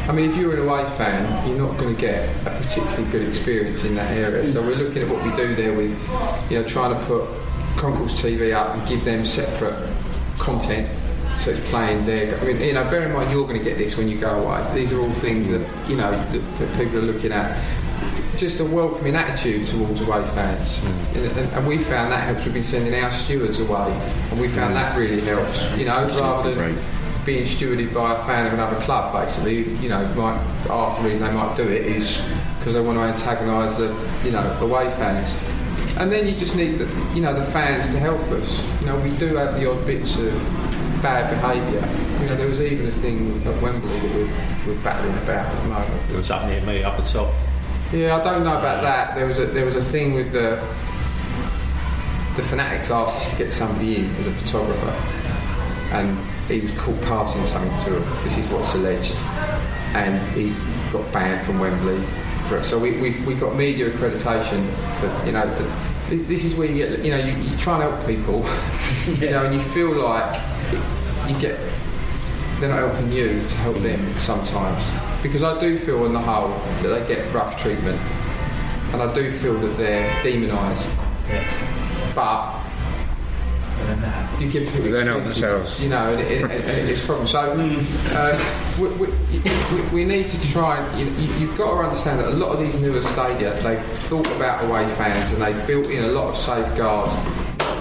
I 0.07 0.13
mean, 0.13 0.29
if 0.29 0.37
you're 0.37 0.55
an 0.55 0.65
away 0.65 0.85
fan, 0.97 1.47
you're 1.47 1.57
not 1.57 1.77
going 1.77 1.93
to 1.93 1.99
get 1.99 2.29
a 2.47 2.51
particularly 2.51 3.03
good 3.11 3.27
experience 3.27 3.83
in 3.83 3.93
that 3.95 4.09
area. 4.11 4.45
So 4.45 4.61
we're 4.61 4.77
looking 4.77 5.01
at 5.01 5.09
what 5.09 5.21
we 5.21 5.35
do 5.35 5.53
there 5.53 5.73
with, 5.73 5.91
you 6.49 6.59
know, 6.59 6.65
trying 6.65 6.97
to 6.97 7.05
put 7.07 7.27
Concourse 7.75 8.19
TV 8.21 8.55
up 8.55 8.73
and 8.73 8.87
give 8.87 9.03
them 9.03 9.25
separate 9.25 9.85
content. 10.37 10.89
So 11.39 11.51
it's 11.51 11.69
playing 11.69 12.05
there. 12.05 12.39
I 12.39 12.43
mean, 12.45 12.61
you 12.61 12.71
know, 12.71 12.85
bear 12.85 13.03
in 13.03 13.11
mind 13.11 13.31
you're 13.31 13.45
going 13.45 13.59
to 13.59 13.63
get 13.63 13.77
this 13.77 13.97
when 13.97 14.07
you 14.07 14.17
go 14.17 14.29
away. 14.29 14.73
These 14.73 14.93
are 14.93 14.99
all 15.01 15.11
things 15.11 15.49
that 15.49 15.89
you 15.89 15.97
know 15.97 16.11
that, 16.11 16.59
that 16.59 16.77
people 16.77 16.99
are 16.99 17.01
looking 17.01 17.33
at. 17.33 17.61
Just 18.37 18.59
a 18.59 18.65
welcoming 18.65 19.15
attitude 19.15 19.67
towards 19.67 19.99
away 20.01 20.23
fans, 20.29 20.79
and, 21.15 21.25
and, 21.37 21.51
and 21.53 21.67
we 21.67 21.79
found 21.79 22.11
that 22.11 22.23
helps. 22.23 22.45
We've 22.45 22.53
been 22.53 22.63
sending 22.63 22.93
our 22.95 23.11
stewards 23.11 23.59
away, 23.59 23.91
and 24.31 24.39
we 24.39 24.47
found 24.47 24.75
that 24.75 24.95
really 24.97 25.19
helps. 25.21 25.77
You 25.77 25.85
know, 25.85 26.07
rather 26.19 26.53
than 26.53 26.77
being 27.27 27.43
stewarded 27.43 27.93
by 27.93 28.15
a 28.15 28.23
fan 28.23 28.47
of 28.47 28.53
another 28.53 28.79
club, 28.79 29.11
basically, 29.11 29.69
you 29.83 29.89
know, 29.89 30.01
might, 30.15 30.37
half 30.65 30.97
the 30.97 31.09
reason 31.09 31.21
they 31.21 31.33
might 31.33 31.55
do 31.57 31.63
it 31.63 31.85
is 31.85 32.21
because 32.57 32.73
they 32.73 32.79
want 32.79 32.97
to 32.97 33.03
antagonise 33.03 33.75
the, 33.75 33.93
you 34.23 34.31
know, 34.31 34.41
away 34.61 34.89
fans. 34.91 35.35
And 35.99 36.09
then 36.09 36.25
you 36.25 36.37
just 36.37 36.55
need 36.55 36.77
the, 36.77 36.85
you 37.13 37.21
know, 37.21 37.33
the 37.33 37.45
fans 37.51 37.89
to 37.89 37.99
help 37.99 38.21
us. 38.31 38.63
You 38.79 38.87
know, 38.87 38.99
we 39.01 39.09
do 39.17 39.35
have 39.35 39.59
the 39.59 39.69
odd 39.69 39.85
bits 39.85 40.15
of 40.15 40.31
bad 41.03 41.29
behaviour. 41.29 41.85
You 42.21 42.29
know, 42.29 42.35
there 42.37 42.47
was 42.47 42.61
even 42.61 42.87
a 42.87 42.91
thing 42.91 43.45
at 43.45 43.61
Wembley 43.61 43.99
that 43.99 44.15
we're, 44.15 44.73
we're 44.73 44.81
battling 44.81 45.17
about 45.17 45.47
at 45.47 45.63
the 45.63 45.67
moment. 45.67 46.09
It 46.09 46.15
was 46.15 46.31
up 46.31 46.47
near 46.47 46.61
me, 46.61 46.81
up 46.83 46.95
the 46.95 47.03
top. 47.03 47.33
Yeah, 47.91 48.15
I 48.15 48.23
don't 48.23 48.45
know 48.45 48.57
about 48.57 48.81
that. 48.83 49.15
There 49.15 49.25
was 49.25 49.37
a 49.37 49.45
there 49.45 49.65
was 49.65 49.75
a 49.75 49.81
thing 49.81 50.13
with 50.13 50.31
the 50.33 50.61
the 52.35 52.43
fanatics 52.43 52.91
asked 52.91 53.15
us 53.17 53.29
to 53.31 53.37
get 53.37 53.53
somebody 53.53 53.97
in 53.97 54.15
as 54.15 54.27
a 54.27 54.31
photographer, 54.31 54.93
and 55.95 56.17
he 56.47 56.61
was 56.61 56.71
caught 56.77 57.01
passing 57.03 57.43
something 57.45 57.77
to 57.85 57.99
them. 57.99 58.23
This 58.23 58.37
is 58.37 58.47
what's 58.49 58.73
alleged, 58.73 59.13
and 59.95 60.19
he 60.35 60.53
got 60.91 61.11
banned 61.13 61.45
from 61.45 61.59
Wembley. 61.59 61.99
for- 62.49 62.63
So 62.63 62.77
we 62.79 62.91
we, 63.01 63.19
we 63.21 63.35
got 63.35 63.55
media 63.55 63.89
accreditation 63.89 64.65
for 64.99 65.25
you 65.25 65.31
know. 65.33 65.45
This 66.09 66.45
is 66.45 66.55
where 66.55 66.69
you 66.69 66.77
get, 66.77 67.03
you 67.03 67.11
know, 67.11 67.17
you, 67.17 67.33
you 67.35 67.57
try 67.57 67.73
and 67.73 67.83
help 67.83 68.07
people, 68.07 68.45
you 69.25 69.29
know, 69.29 69.43
and 69.43 69.53
you 69.53 69.59
feel 69.59 69.91
like 69.91 70.41
you 71.29 71.37
get 71.37 71.59
they're 72.61 72.69
not 72.69 72.79
helping 72.79 73.11
you 73.11 73.41
to 73.45 73.55
help 73.57 73.75
them 73.79 73.99
sometimes. 74.19 74.81
Because 75.21 75.43
I 75.43 75.59
do 75.59 75.77
feel, 75.77 76.05
on 76.05 76.13
the 76.13 76.19
whole, 76.19 76.47
that 76.81 76.87
they 76.87 77.13
get 77.15 77.33
rough 77.33 77.61
treatment, 77.61 77.99
and 78.93 79.01
I 79.01 79.13
do 79.13 79.31
feel 79.31 79.55
that 79.59 79.75
they're 79.77 80.23
demonised. 80.23 80.89
Yeah. 81.27 82.13
But 82.15 82.53
you 84.39 84.49
give 84.49 84.71
people 84.73 84.89
not 84.91 85.07
excuses, 85.07 85.41
themselves. 85.41 85.81
You 85.81 85.89
know, 85.89 86.13
and, 86.13 86.21
it, 86.21 86.41
and, 86.43 86.51
and 86.51 86.89
it's 86.89 87.03
a 87.03 87.05
problem. 87.05 87.27
So 87.27 87.39
uh, 88.11 88.75
we, 88.79 88.87
we, 88.87 89.89
we, 89.93 90.05
need 90.05 90.29
to 90.29 90.51
try 90.51 90.77
and 90.77 90.99
you, 90.99 91.25
you've 91.37 91.57
got 91.57 91.71
to 91.71 91.77
understand 91.77 92.19
that 92.19 92.27
a 92.27 92.35
lot 92.35 92.49
of 92.49 92.59
these 92.59 92.75
newer 92.75 93.01
stadia 93.01 93.59
they've 93.61 93.81
thought 94.09 94.29
about 94.35 94.63
away 94.65 94.87
fans 94.95 95.31
and 95.31 95.41
they've 95.41 95.67
built 95.67 95.87
in 95.87 96.03
a 96.03 96.07
lot 96.07 96.27
of 96.27 96.37
safeguards. 96.37 97.13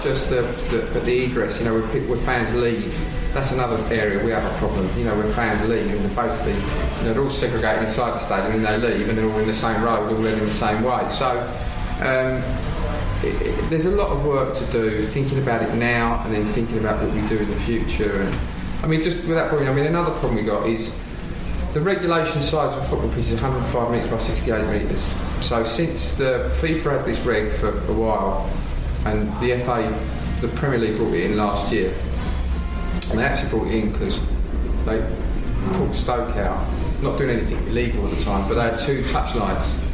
Just 0.03 0.29
the, 0.29 0.41
the 0.69 0.89
but 0.93 1.05
the 1.05 1.25
egress. 1.25 1.59
You 1.59 1.65
know, 1.65 1.73
where, 1.73 1.87
pe- 1.91 2.05
where 2.07 2.19
fans 2.19 2.53
leave. 2.55 2.95
That's 3.33 3.51
another 3.51 3.77
area 3.93 4.23
we 4.23 4.31
have 4.31 4.45
a 4.45 4.57
problem. 4.57 4.89
You 4.97 5.05
know, 5.05 5.17
when 5.17 5.31
fans 5.33 5.67
leave 5.67 5.91
and 5.91 5.99
they're 5.99 6.27
basically 6.27 6.53
you 6.53 7.07
know, 7.07 7.13
they're 7.13 7.23
all 7.23 7.29
segregated 7.29 7.83
inside 7.83 8.11
the 8.11 8.19
stadium 8.19 8.55
and 8.55 8.65
they 8.65 8.77
leave 8.77 9.09
and 9.09 9.17
they're 9.17 9.29
all 9.29 9.39
in 9.39 9.47
the 9.47 9.53
same 9.53 9.83
road, 9.83 10.11
all 10.11 10.25
in 10.25 10.39
the 10.39 10.51
same 10.51 10.83
way. 10.83 11.07
So. 11.09 11.39
Um, 11.99 12.43
there's 13.21 13.85
a 13.85 13.91
lot 13.91 14.09
of 14.09 14.25
work 14.25 14.55
to 14.55 14.65
do 14.65 15.03
thinking 15.03 15.39
about 15.39 15.63
it 15.63 15.73
now 15.75 16.21
and 16.23 16.33
then 16.33 16.45
thinking 16.47 16.77
about 16.77 17.01
what 17.01 17.13
we 17.13 17.27
do 17.27 17.37
in 17.37 17.49
the 17.49 17.55
future. 17.57 18.21
And 18.21 18.35
I 18.83 18.87
mean 18.87 19.01
just 19.01 19.25
without 19.25 19.49
point 19.49 19.67
I 19.67 19.73
mean 19.73 19.85
another 19.85 20.11
problem 20.11 20.35
we 20.35 20.43
got 20.43 20.67
is 20.67 20.93
the 21.73 21.81
regulation 21.81 22.41
size 22.41 22.73
of 22.73 22.79
a 22.79 22.85
football 22.85 23.09
pitch 23.09 23.25
is 23.25 23.33
105 23.33 23.91
metres 23.91 24.09
by 24.09 24.17
68 24.17 24.81
metres. 24.81 25.13
So 25.41 25.63
since 25.63 26.15
the 26.15 26.51
FIFA 26.61 26.97
had 26.97 27.05
this 27.05 27.23
reg 27.25 27.51
for 27.53 27.69
a 27.69 27.93
while 27.93 28.49
and 29.05 29.27
the 29.41 29.57
FA 29.59 29.87
the 30.41 30.47
Premier 30.49 30.79
League 30.79 30.97
brought 30.97 31.13
it 31.13 31.31
in 31.31 31.37
last 31.37 31.71
year 31.71 31.93
and 33.09 33.19
they 33.19 33.23
actually 33.23 33.49
brought 33.49 33.67
it 33.67 33.73
in 33.73 33.91
because 33.91 34.21
they 34.85 34.99
caught 35.73 35.95
Stoke 35.95 36.35
out 36.37 36.67
not 37.01 37.17
doing 37.17 37.31
anything 37.31 37.57
illegal 37.67 38.07
at 38.07 38.15
the 38.15 38.23
time 38.23 38.47
but 38.47 38.55
they 38.55 38.61
had 38.61 38.79
two 38.79 39.03
touch 39.07 39.35
lines 39.35 39.86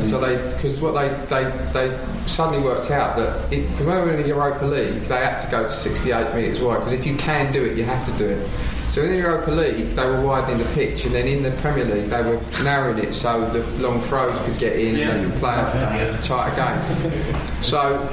so 0.00 0.20
they, 0.20 0.36
because 0.54 0.80
what 0.80 0.92
they, 0.92 1.08
they, 1.28 1.50
they 1.72 1.98
suddenly 2.26 2.64
worked 2.64 2.90
out 2.90 3.16
that 3.16 3.50
because 3.50 3.86
when 3.86 3.96
we 3.98 4.04
were 4.04 4.12
in 4.12 4.22
the 4.22 4.28
Europa 4.28 4.64
League, 4.64 5.02
they 5.02 5.16
had 5.16 5.38
to 5.40 5.50
go 5.50 5.64
to 5.64 5.70
68 5.70 6.34
metres 6.34 6.60
wide. 6.60 6.78
Because 6.78 6.92
if 6.92 7.06
you 7.06 7.16
can 7.16 7.52
do 7.52 7.64
it, 7.64 7.76
you 7.76 7.84
have 7.84 8.04
to 8.06 8.12
do 8.18 8.28
it. 8.28 8.46
So 8.90 9.02
in 9.02 9.10
the 9.10 9.18
Europa 9.18 9.50
League, 9.50 9.90
they 9.90 10.06
were 10.06 10.22
widening 10.22 10.58
the 10.58 10.72
pitch, 10.72 11.04
and 11.04 11.14
then 11.14 11.26
in 11.26 11.42
the 11.42 11.50
Premier 11.60 11.84
League, 11.84 12.06
they 12.06 12.22
were 12.22 12.40
narrowing 12.62 12.98
it 13.04 13.12
so 13.12 13.46
the 13.50 13.62
long 13.82 14.00
throws 14.00 14.38
could 14.46 14.58
get 14.58 14.78
in 14.78 14.98
and 14.98 15.24
they 15.24 15.30
could 15.30 15.38
play 15.38 15.52
a 15.54 16.18
tighter 16.22 16.56
game. 16.56 17.62
So, 17.62 18.08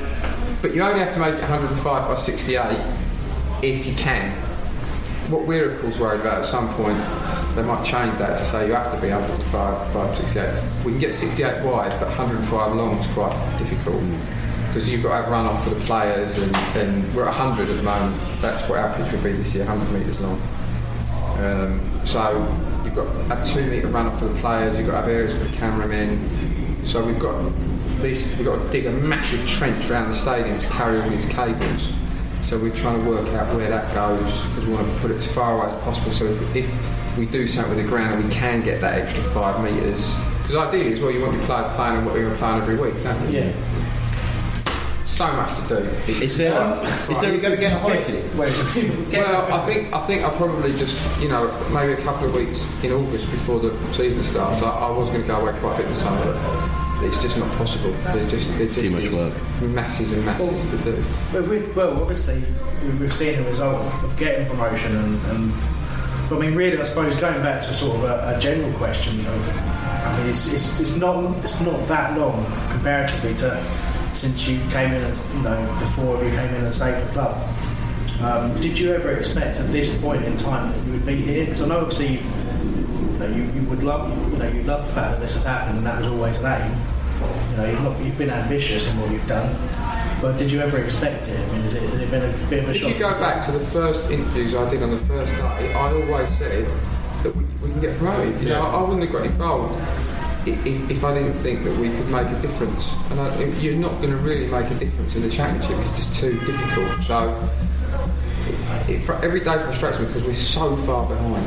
but 0.61 0.75
you 0.75 0.81
only 0.81 0.99
have 0.99 1.13
to 1.13 1.19
make 1.21 1.35
105 1.35 1.83
by 1.83 2.15
68 2.15 2.77
if 3.61 3.85
you 3.85 3.93
can. 3.95 4.31
What 5.31 5.45
we're 5.45 5.71
of 5.71 5.79
course 5.79 5.97
worried 5.97 6.19
about 6.19 6.41
at 6.41 6.45
some 6.45 6.67
point, 6.73 6.97
they 7.55 7.63
might 7.63 7.83
change 7.85 8.17
that 8.17 8.37
to 8.37 8.43
say 8.43 8.67
you 8.67 8.73
have 8.73 8.93
to 8.93 9.01
be 9.01 9.09
105 9.09 9.93
by 9.93 10.13
68. 10.15 10.85
We 10.85 10.91
can 10.91 10.99
get 10.99 11.15
68 11.15 11.63
wide, 11.63 11.91
but 11.99 12.07
105 12.09 12.75
long 12.75 12.97
is 12.97 13.07
quite 13.13 13.57
difficult 13.59 14.01
because 14.67 14.89
you've 14.89 15.03
got 15.03 15.09
to 15.09 15.23
have 15.23 15.31
runoff 15.31 15.63
for 15.63 15.69
the 15.69 15.85
players, 15.85 16.39
and, 16.39 16.55
and 16.75 17.15
we're 17.15 17.27
at 17.27 17.37
100 17.37 17.69
at 17.69 17.77
the 17.77 17.83
moment. 17.83 18.19
That's 18.41 18.67
what 18.67 18.79
our 18.79 18.91
pitch 18.95 19.11
will 19.13 19.21
be 19.21 19.33
this 19.33 19.53
year, 19.53 19.65
100 19.65 19.99
metres 19.99 20.19
long. 20.19 20.41
Um, 21.37 21.79
so 22.05 22.39
you've 22.83 22.95
got 22.95 23.05
to 23.05 23.23
have 23.25 23.47
two 23.47 23.63
metre 23.69 23.87
runoff 23.87 24.17
for 24.17 24.25
the 24.25 24.39
players. 24.39 24.77
You've 24.77 24.87
got 24.87 24.93
to 24.93 25.01
have 25.01 25.09
areas 25.09 25.33
for 25.33 25.43
the 25.43 25.55
cameramen. 25.55 26.85
So 26.85 27.05
we've 27.05 27.19
got 27.19 27.51
this. 28.01 28.35
We've 28.37 28.45
got 28.45 28.63
to 28.63 28.69
dig 28.71 28.87
a 28.87 28.91
massive 28.91 29.47
trench 29.47 29.89
around 29.91 30.09
the 30.09 30.15
stadium 30.15 30.57
to 30.57 30.67
carry 30.69 30.99
all 30.99 31.09
these 31.09 31.27
cables. 31.27 31.93
So 32.41 32.57
we're 32.57 32.75
trying 32.75 33.01
to 33.03 33.09
work 33.09 33.27
out 33.29 33.55
where 33.55 33.69
that 33.69 33.93
goes 33.93 34.43
because 34.47 34.65
we 34.65 34.73
want 34.73 34.91
to 34.91 34.99
put 34.99 35.11
it 35.11 35.17
as 35.17 35.27
far 35.31 35.57
away 35.57 35.73
as 35.73 35.83
possible. 35.83 36.11
So 36.11 36.25
if, 36.25 36.55
if 36.55 37.02
we 37.17 37.25
do 37.25 37.45
something 37.47 37.75
with 37.75 37.83
the 37.83 37.89
ground 37.89 38.15
and 38.15 38.23
we 38.27 38.33
can 38.33 38.61
get 38.63 38.81
that 38.81 38.97
extra 38.99 39.23
five 39.31 39.63
metres, 39.63 40.13
because 40.41 40.55
ideally 40.55 40.93
as 40.93 40.99
well 40.99 41.11
you 41.11 41.21
want 41.21 41.33
your 41.33 41.45
players 41.45 41.75
playing 41.75 41.97
on 41.97 42.05
what 42.05 42.17
you're 42.17 42.35
playing 42.35 42.61
every 42.61 42.75
week, 42.75 43.03
don't 43.03 43.29
you? 43.31 43.39
Yeah. 43.39 43.51
So 45.05 45.27
much 45.33 45.53
to 45.55 45.67
do. 45.67 45.75
Is 46.23 46.37
there- 46.37 46.81
is 47.09 47.21
there- 47.21 47.31
You're 47.31 47.39
going 47.41 47.53
to 47.55 47.59
get 47.61 47.73
a 47.73 47.79
holiday? 47.79 48.21
Where 48.35 48.49
Well, 48.49 49.53
I 49.53 49.65
think 49.65 49.93
I 49.93 49.99
think 50.07 50.23
I 50.23 50.29
probably 50.31 50.71
just 50.73 50.97
you 51.21 51.29
know 51.29 51.51
maybe 51.71 51.93
a 51.93 52.03
couple 52.03 52.27
of 52.27 52.33
weeks 52.33 52.65
in 52.83 52.91
August 52.91 53.29
before 53.29 53.59
the 53.59 53.71
season 53.93 54.23
starts. 54.23 54.63
I, 54.63 54.69
I 54.69 54.89
was 54.89 55.09
going 55.09 55.21
to 55.21 55.27
go 55.27 55.35
away 55.41 55.53
quite 55.59 55.75
a 55.75 55.77
bit 55.83 55.87
this 55.89 56.01
summer, 56.01 56.33
but 56.99 57.05
it's 57.05 57.21
just 57.21 57.37
not 57.37 57.51
possible. 57.57 57.91
There's 58.05 58.31
just 58.31 58.47
there's 58.57 58.73
just 58.73 58.87
Too 58.87 58.89
much 58.91 59.11
work. 59.11 59.33
masses 59.69 60.11
and 60.13 60.25
masses 60.25 60.65
to 60.71 60.77
do. 60.77 61.03
Well, 61.31 61.43
we, 61.43 61.59
well 61.73 62.01
obviously, 62.01 62.43
we- 62.83 62.97
we've 62.97 63.13
seen 63.13 63.35
the 63.43 63.47
result 63.47 63.75
of, 63.85 64.03
of 64.05 64.17
getting 64.17 64.47
promotion, 64.47 64.95
and, 64.95 65.21
and 65.27 65.53
but 66.29 66.37
I 66.37 66.39
mean, 66.39 66.55
really, 66.55 66.77
I 66.77 66.83
suppose 66.83 67.15
going 67.15 67.41
back 67.41 67.61
to 67.61 67.73
sort 67.73 67.97
of 67.97 68.03
a, 68.05 68.35
a 68.35 68.39
general 68.39 68.71
question 68.73 69.19
of, 69.19 69.57
I 69.57 70.17
mean, 70.17 70.29
it's, 70.29 70.51
it's, 70.51 70.79
it's 70.79 70.95
not 70.95 71.35
it's 71.43 71.61
not 71.61 71.87
that 71.87 72.17
long 72.17 72.45
comparatively 72.71 73.33
to 73.35 73.63
since 74.13 74.47
you 74.47 74.59
came 74.69 74.93
in, 74.93 75.03
as 75.03 75.25
you 75.33 75.41
know, 75.41 75.79
the 75.79 75.87
four 75.87 76.15
of 76.15 76.23
you 76.23 76.29
came 76.29 76.53
in 76.53 76.63
and 76.63 76.73
saved 76.73 77.07
the 77.07 77.11
club. 77.11 77.49
Um, 78.21 78.59
did 78.61 78.77
you 78.77 78.93
ever 78.93 79.11
expect 79.11 79.59
at 79.59 79.71
this 79.71 79.97
point 80.01 80.23
in 80.23 80.37
time 80.37 80.71
that 80.71 80.85
you 80.85 80.93
would 80.93 81.05
be 81.05 81.15
here? 81.15 81.45
Because 81.45 81.61
I 81.61 81.67
know 81.67 81.79
obviously 81.79 82.13
you 82.13 83.19
know 83.19 83.27
you, 83.27 83.43
you 83.53 83.67
would 83.69 83.83
love 83.83 84.09
you 84.31 84.37
know 84.37 84.47
you 84.47 84.63
love 84.63 84.85
the 84.87 84.93
fact 84.93 85.11
that 85.11 85.19
this 85.19 85.33
has 85.33 85.43
happened, 85.43 85.79
and 85.79 85.85
that 85.85 85.97
was 85.97 86.07
always 86.07 86.37
an 86.37 86.45
aim. 86.45 86.71
You 87.51 87.57
know, 87.57 87.69
you've 87.69 87.81
not 87.81 87.99
you've 88.01 88.17
been 88.17 88.29
ambitious 88.29 88.91
in 88.91 88.99
what 88.99 89.11
you've 89.11 89.27
done. 89.27 89.49
But 90.23 90.37
did 90.37 90.49
you 90.49 90.61
ever 90.61 90.77
expect 90.77 91.27
it? 91.27 91.37
I 91.37 91.51
mean, 91.51 91.63
has 91.63 91.73
it, 91.73 91.81
has 91.83 91.99
it 91.99 92.09
been 92.09 92.23
a 92.23 92.49
bit 92.49 92.63
of 92.63 92.69
a 92.69 92.71
If 92.71 92.77
shock? 92.77 92.89
If 92.91 92.95
you 92.95 92.99
go 93.03 93.19
back 93.19 93.43
to 93.43 93.51
the 93.51 93.59
first 93.59 94.09
interviews 94.09 94.55
I 94.55 94.69
did 94.69 94.81
on 94.81 94.91
the 94.91 94.97
first 94.99 95.29
day, 95.29 95.73
I 95.73 95.91
always 95.91 96.29
said 96.29 96.65
that 97.23 97.35
we, 97.35 97.43
we 97.61 97.71
can 97.71 97.81
get 97.81 97.97
promoted. 97.97 98.41
You 98.41 98.47
know, 98.47 98.61
I 98.61 98.81
wouldn't 98.83 99.01
have 99.01 99.11
got 99.11 99.25
involved 99.25 99.77
if, 100.47 100.89
if 100.89 101.03
I 101.03 101.13
didn't 101.13 101.33
think 101.33 101.65
that 101.65 101.77
we 101.77 101.89
could 101.89 102.07
make 102.07 102.27
a 102.27 102.41
difference. 102.41 102.89
And 103.11 103.19
I, 103.19 103.43
you're 103.59 103.75
not 103.75 103.97
going 103.97 104.11
to 104.11 104.15
really 104.15 104.47
make 104.47 104.71
a 104.71 104.75
difference 104.75 105.13
in 105.17 105.23
the 105.23 105.29
championship. 105.29 105.77
It's 105.79 105.93
just 105.93 106.15
too 106.17 106.39
difficult. 106.45 107.03
So 107.03 107.49
it, 108.87 108.91
it, 108.91 109.09
every 109.25 109.41
day 109.41 109.57
frustrates 109.57 109.99
me 109.99 110.05
because 110.05 110.23
we're 110.23 110.33
so 110.33 110.77
far 110.77 111.05
behind. 111.05 111.45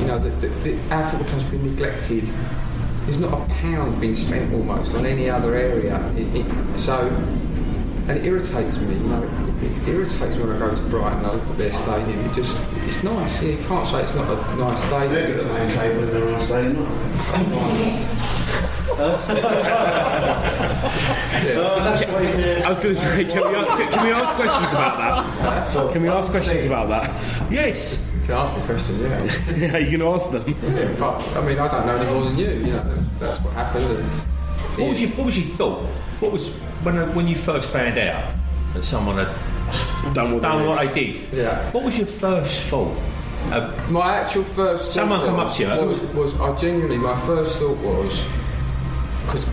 You 0.00 0.06
know, 0.06 0.18
the, 0.18 0.28
the, 0.28 0.48
the, 0.48 0.94
our 0.94 1.08
football 1.08 1.28
club's 1.30 1.44
been 1.44 1.64
neglected. 1.64 2.24
There's 3.06 3.18
not 3.18 3.32
a 3.32 3.54
pound 3.54 4.02
being 4.02 4.14
spent 4.14 4.52
almost 4.52 4.94
on 4.94 5.06
any 5.06 5.30
other 5.30 5.54
area. 5.54 5.96
It, 6.14 6.78
so, 6.78 7.08
and 8.08 8.18
it 8.18 8.24
irritates 8.24 8.78
me. 8.78 8.94
You 8.94 9.00
know, 9.00 9.22
it, 9.22 9.64
it 9.64 9.88
irritates 9.88 10.36
me 10.36 10.42
when 10.44 10.56
I 10.56 10.58
go 10.58 10.74
to 10.74 10.82
Brighton 10.82 11.18
and 11.18 11.26
I 11.26 11.32
look 11.34 11.46
at 11.46 11.58
their 11.58 11.72
stadium. 11.72 12.18
It 12.26 12.34
just, 12.34 12.58
it's 12.86 13.02
nice. 13.02 13.42
You 13.42 13.56
can't 13.68 13.88
say 13.88 14.02
it's 14.02 14.14
not 14.14 14.28
a 14.28 14.56
nice 14.56 14.82
stadium. 14.82 15.12
They're 15.12 15.26
good 15.28 15.40
at 15.46 15.50
playing 15.50 15.70
cable 15.70 16.02
in 16.02 16.10
their 16.10 16.28
own 16.28 16.40
stadium, 16.40 16.86
I 19.02 19.04
was 22.68 22.78
going 22.78 22.94
to 22.94 23.00
say, 23.00 23.24
can 23.24 23.48
we, 23.48 23.54
ask, 23.56 23.90
can 23.90 24.04
we 24.04 24.12
ask 24.12 24.34
questions 24.34 24.72
about 24.72 25.24
that? 25.72 25.92
Can 25.92 26.02
we 26.02 26.08
ask 26.08 26.30
questions 26.30 26.64
about 26.64 26.88
that? 26.88 27.10
Yes. 27.50 28.08
Can 28.24 28.34
I 28.34 28.44
ask 28.44 28.56
me 28.56 28.62
questions? 28.64 29.00
Yeah. 29.00 29.56
yeah, 29.72 29.78
you 29.78 29.98
can 29.98 30.06
ask 30.06 30.30
them. 30.30 30.44
Yeah, 30.46 30.94
but 30.98 31.20
I 31.36 31.40
mean, 31.44 31.58
I 31.58 31.68
don't 31.68 31.86
know 31.86 31.96
any 31.96 32.10
more 32.12 32.24
than 32.24 32.38
you. 32.38 32.50
You 32.50 32.72
know, 32.72 32.98
that's 33.18 33.40
what 33.42 33.52
happened. 33.54 33.84
And 33.84 34.04
What 34.78 34.88
was 34.90 35.00
your 35.00 35.10
What 35.10 35.26
was 35.26 35.36
your 35.38 35.46
thought? 35.56 35.88
What 36.22 36.30
was 36.30 36.50
when 36.84 36.98
uh, 36.98 37.12
when 37.14 37.26
you 37.26 37.36
first 37.36 37.68
found 37.70 37.98
out 37.98 38.32
that 38.74 38.84
someone 38.84 39.16
had 39.18 40.14
done 40.14 40.34
what, 40.34 40.42
done 40.42 40.62
they 40.62 40.68
what 40.68 40.80
did? 40.80 40.94
they 40.94 41.12
did? 41.14 41.32
Yeah. 41.32 41.70
What 41.72 41.84
was 41.84 41.98
your 41.98 42.06
first 42.06 42.62
thought? 42.70 42.96
Uh, 43.50 43.86
my 43.90 44.18
actual 44.18 44.44
first. 44.44 44.92
Someone 44.92 45.18
thought 45.18 45.26
come 45.26 45.36
was, 45.38 45.48
up 45.48 45.56
to 45.56 45.62
you. 45.62 45.86
Was, 45.88 46.00
was 46.14 46.40
I 46.40 46.60
genuinely? 46.60 46.96
My 46.98 47.20
first 47.22 47.58
thought 47.58 47.76
was 47.78 48.24
because 49.26 49.44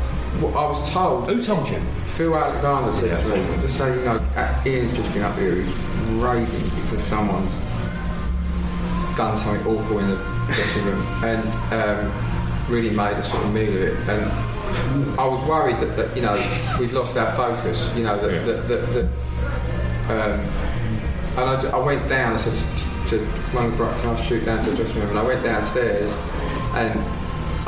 I 0.43 0.67
was 0.67 0.89
told. 0.91 1.27
Who 1.27 1.41
told 1.43 1.67
you? 1.69 1.79
Phil 2.15 2.35
Alexander 2.35 2.91
said 2.91 3.09
Yeah, 3.09 3.17
to 3.17 3.29
me, 3.29 3.47
Phil. 3.47 3.61
just 3.61 3.77
so 3.77 3.87
you 3.87 4.01
know, 4.05 4.21
uh, 4.35 4.63
Ian's 4.67 4.95
just 4.95 5.11
been 5.11 5.23
up 5.23 5.37
here, 5.39 5.55
he's 5.55 5.75
raving 6.21 6.81
because 6.81 7.01
someone's 7.01 7.51
done 9.17 9.35
something 9.37 9.65
awful 9.65 9.99
in 9.99 10.09
the 10.09 10.15
dressing 10.53 10.85
room 10.85 11.01
and 11.23 11.73
um, 11.73 12.69
really 12.69 12.91
made 12.91 13.17
a 13.17 13.23
sort 13.23 13.43
of 13.43 13.53
meal 13.53 13.69
of 13.69 13.81
it. 13.81 13.97
And 14.07 14.58
I 15.17 15.27
was 15.27 15.41
worried 15.47 15.77
that, 15.77 15.95
that 15.97 16.15
you 16.15 16.21
know 16.21 16.35
we'd 16.79 16.91
lost 16.91 17.17
our 17.17 17.31
focus. 17.35 17.89
You 17.95 18.03
know 18.03 18.19
that 18.19 18.45
that, 18.45 18.67
that, 18.67 18.93
that 18.93 19.05
um, 20.09 20.39
and 21.37 21.67
I, 21.67 21.69
I 21.69 21.77
went 21.77 22.07
down. 22.09 22.33
I 22.33 22.37
said 22.37 22.53
to, 23.07 23.17
to 23.17 23.25
one 23.55 23.69
the 23.71 23.77
can 23.77 24.09
I 24.09 24.23
shoot 24.23 24.45
down 24.45 24.63
to 24.63 24.71
the 24.71 24.77
dressing 24.77 24.99
room? 24.99 25.09
And 25.09 25.19
I 25.19 25.23
went 25.23 25.43
downstairs 25.43 26.11
and 26.73 26.99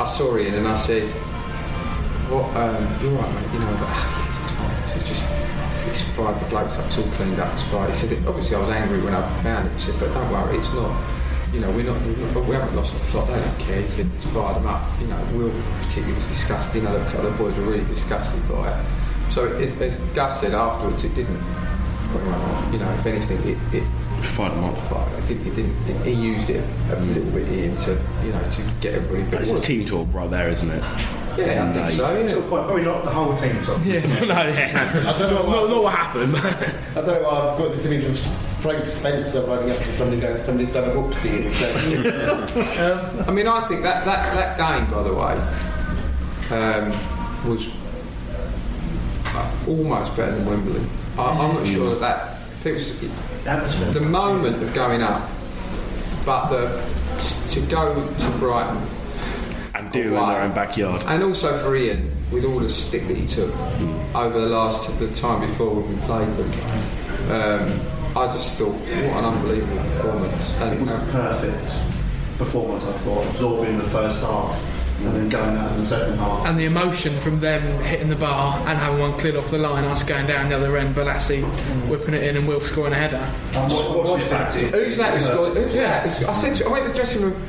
I 0.00 0.04
saw 0.06 0.36
Ian 0.36 0.54
and 0.54 0.68
I 0.68 0.76
said, 0.76 1.08
"What? 2.30 2.44
Um, 2.56 2.82
you're 3.02 3.12
right, 3.12 3.34
mate. 3.34 3.52
You 3.52 3.58
know, 3.60 3.70
like, 3.70 3.80
ah, 3.82 4.26
yes, 4.26 4.38
it's 4.40 4.52
fine. 4.56 4.98
It's 4.98 5.08
just." 5.08 5.42
It's 5.84 6.04
fried 6.12 6.40
the 6.40 6.48
blokes 6.48 6.78
up, 6.78 6.86
it's 6.86 6.96
all 6.96 7.04
cleaned 7.18 7.38
up, 7.38 7.52
it's 7.52 7.64
fine. 7.64 7.90
He 7.90 7.96
said, 7.96 8.26
obviously 8.26 8.56
I 8.56 8.60
was 8.60 8.70
angry 8.70 9.02
when 9.02 9.14
I 9.14 9.42
found 9.42 9.66
it. 9.66 9.72
He 9.74 9.80
said, 9.80 10.00
but 10.00 10.14
don't 10.14 10.30
worry, 10.32 10.56
it's 10.56 10.72
not, 10.72 10.88
you 11.52 11.60
know, 11.60 11.70
we're 11.72 11.84
not, 11.84 12.00
we're 12.02 12.42
we 12.44 12.54
haven't 12.54 12.74
lost 12.74 12.94
the 12.94 13.00
plot, 13.10 13.28
they 13.28 13.34
don't 13.34 13.58
care. 13.58 13.80
He 13.82 14.02
it's 14.02 14.26
fired 14.26 14.56
them 14.56 14.66
up. 14.66 14.88
You 15.00 15.08
know, 15.08 15.16
Will 15.32 15.52
particularly 15.80 16.14
was 16.14 16.26
disgusted, 16.26 16.76
you 16.76 16.88
know, 16.88 16.98
the 16.98 17.18
other 17.18 17.30
boys 17.32 17.56
were 17.56 17.64
really 17.64 17.84
disgusted 17.84 18.40
by 18.48 18.72
it. 18.72 18.86
So 19.30 19.44
it, 19.44 19.80
as 19.80 19.96
Gus 20.14 20.40
said 20.40 20.54
afterwards, 20.54 21.04
it 21.04 21.14
didn't 21.14 21.40
put 22.10 22.22
him 22.22 22.34
on. 22.34 22.72
You 22.72 22.78
know, 22.78 22.90
if 22.92 23.06
anything, 23.06 23.38
it, 23.48 23.58
it 23.74 23.84
fired 24.24 24.52
them 24.52 24.64
up. 24.64 24.76
Fired. 24.88 25.12
It 25.24 25.28
didn't, 25.28 25.46
it 25.46 25.56
didn't, 25.56 25.88
it, 25.88 26.06
he 26.06 26.12
used 26.12 26.48
it 26.48 26.64
a 26.90 26.96
little 27.00 27.30
bit 27.32 27.48
in 27.48 27.76
to, 27.76 28.00
you 28.24 28.32
know, 28.32 28.50
to 28.50 28.62
get 28.80 28.94
everybody. 28.94 29.30
But 29.30 29.40
It's 29.40 29.50
it 29.52 29.58
a 29.58 29.60
team 29.60 29.86
talk 29.86 30.12
right 30.12 30.30
there, 30.30 30.48
isn't 30.48 30.70
it? 30.70 30.82
Yeah, 31.36 31.66
I 31.66 31.72
think 31.72 31.96
so. 31.96 32.18
Yeah. 32.18 32.26
To 32.28 32.38
a 32.38 32.42
point, 32.42 32.66
probably 32.66 32.84
not 32.84 33.04
the 33.04 33.10
whole 33.10 33.34
team 33.36 33.58
talk. 33.62 33.80
Yeah. 33.84 34.00
no, 34.24 34.48
yeah. 34.48 34.92
I 35.06 35.18
don't 35.18 35.34
know 35.34 35.50
not, 35.50 35.70
not 35.70 35.82
what 35.82 35.94
happened. 35.94 36.36
I 36.36 36.94
don't 36.94 37.06
know 37.06 37.22
why 37.22 37.52
I've 37.52 37.58
got 37.58 37.72
this 37.72 37.86
image 37.86 38.04
of 38.04 38.18
Frank 38.62 38.86
Spencer 38.86 39.40
running 39.42 39.72
up 39.72 39.78
to 39.78 39.90
somebody 39.90 40.20
going, 40.20 40.38
somebody's 40.38 40.72
done 40.72 40.88
a 40.88 40.94
whoopsie. 40.94 41.50
Um, 42.78 43.24
I 43.28 43.32
mean, 43.32 43.48
I 43.48 43.66
think 43.66 43.82
that, 43.82 44.04
that, 44.04 44.56
that 44.56 44.56
game, 44.56 44.88
by 44.88 45.02
the 45.02 45.12
way, 45.12 45.34
um, 46.56 46.90
was 47.48 47.68
almost 49.66 50.16
better 50.16 50.36
than 50.36 50.46
Wembley. 50.46 50.80
I, 51.18 51.22
I'm 51.24 51.54
not 51.56 51.66
sure 51.66 51.96
that 51.96 52.00
that. 52.00 52.38
It 52.64 52.74
was 53.62 53.92
the 53.92 54.00
moment 54.00 54.62
of 54.62 54.72
going 54.72 55.02
up, 55.02 55.28
but 56.24 56.48
the 56.50 56.68
to 57.50 57.60
go 57.62 57.94
to 57.94 58.30
Brighton 58.38 58.80
and 59.74 59.90
do 59.90 60.02
it 60.02 60.06
in 60.06 60.12
their 60.12 60.42
own 60.42 60.52
backyard. 60.52 61.02
and 61.06 61.24
also 61.24 61.58
for 61.58 61.74
Ian 61.74 62.12
with 62.30 62.44
all 62.44 62.60
the 62.60 62.70
stick 62.70 63.08
that 63.08 63.16
he 63.16 63.26
took 63.26 63.52
over 64.14 64.40
the 64.40 64.48
last 64.48 64.96
the 65.00 65.12
time 65.14 65.40
before 65.40 65.74
when 65.74 65.88
we 65.88 66.00
played 66.06 66.28
them. 66.36 67.80
Um, 67.82 67.91
I 68.14 68.26
just 68.32 68.58
thought, 68.58 68.72
what 68.74 68.84
an 68.88 69.24
unbelievable 69.24 69.76
performance! 69.78 70.60
And, 70.60 70.74
It 70.74 70.80
was 70.82 70.90
a 70.90 71.12
perfect 71.12 72.38
performance, 72.38 72.84
I 72.84 72.92
thought, 72.92 73.26
absorbing 73.28 73.78
the 73.78 73.84
first 73.84 74.20
half 74.22 74.68
and 75.04 75.14
then 75.16 75.28
going 75.30 75.56
out 75.56 75.72
in 75.72 75.78
the 75.78 75.84
second 75.84 76.16
half. 76.18 76.46
And 76.46 76.58
the 76.58 76.64
emotion 76.66 77.18
from 77.20 77.40
them 77.40 77.62
hitting 77.82 78.08
the 78.08 78.14
bar 78.16 78.56
and 78.68 78.78
having 78.78 79.00
one 79.00 79.12
cleared 79.18 79.36
off 79.36 79.50
the 79.50 79.58
line, 79.58 79.84
us 79.84 80.04
going 80.04 80.26
down 80.26 80.48
the 80.50 80.56
other 80.56 80.76
end, 80.76 80.94
Bolasie 80.94 81.42
whipping 81.88 82.14
it 82.14 82.22
in 82.22 82.36
and 82.36 82.46
Wilf 82.46 82.64
scoring 82.64 82.92
a 82.92 82.96
header. 82.96 83.18
What 83.18 84.20
Who's 84.70 84.96
that? 84.98 85.14
Who 85.14 85.20
scored? 85.20 85.56
Who's 85.56 85.74
that? 85.74 86.06
Who's- 86.06 86.24
I 86.24 86.32
said, 86.34 86.56
to, 86.56 86.66
I 86.66 86.68
went 86.70 86.84
to 86.84 86.90
the 86.90 86.96
dressing 86.96 87.22
room. 87.22 87.42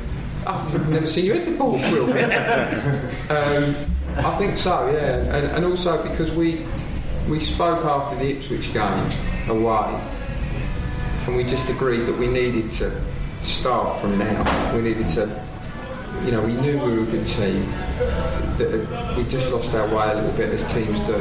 I've 0.46 0.90
never 0.90 1.06
seen 1.06 1.26
you 1.26 1.34
hit 1.34 1.44
the 1.46 1.52
ball, 1.52 1.72
Will. 1.92 2.10
um, 3.30 3.76
I 4.16 4.34
think 4.36 4.56
so, 4.56 4.90
yeah, 4.92 5.36
and, 5.36 5.46
and 5.56 5.64
also 5.64 6.02
because 6.02 6.30
we 6.32 6.64
we 7.28 7.40
spoke 7.40 7.84
after 7.84 8.16
the 8.16 8.32
Ipswich 8.36 8.72
game 8.74 9.08
away, 9.48 10.00
and 11.26 11.36
we 11.36 11.44
just 11.44 11.68
agreed 11.70 12.06
that 12.06 12.18
we 12.18 12.26
needed 12.26 12.70
to 12.72 12.92
start 13.42 14.00
from 14.00 14.18
now. 14.18 14.74
We 14.74 14.82
needed 14.82 15.08
to, 15.10 15.44
you 16.24 16.32
know, 16.32 16.42
we 16.42 16.52
knew 16.54 16.78
we 16.78 16.98
were 16.98 17.02
a 17.02 17.06
good 17.06 17.26
team. 17.26 17.62
That 18.58 19.14
we 19.16 19.24
just 19.24 19.50
lost 19.50 19.74
our 19.74 19.86
way 19.86 20.12
a 20.12 20.14
little 20.14 20.36
bit 20.36 20.50
as 20.50 20.72
teams 20.72 20.98
do, 21.06 21.14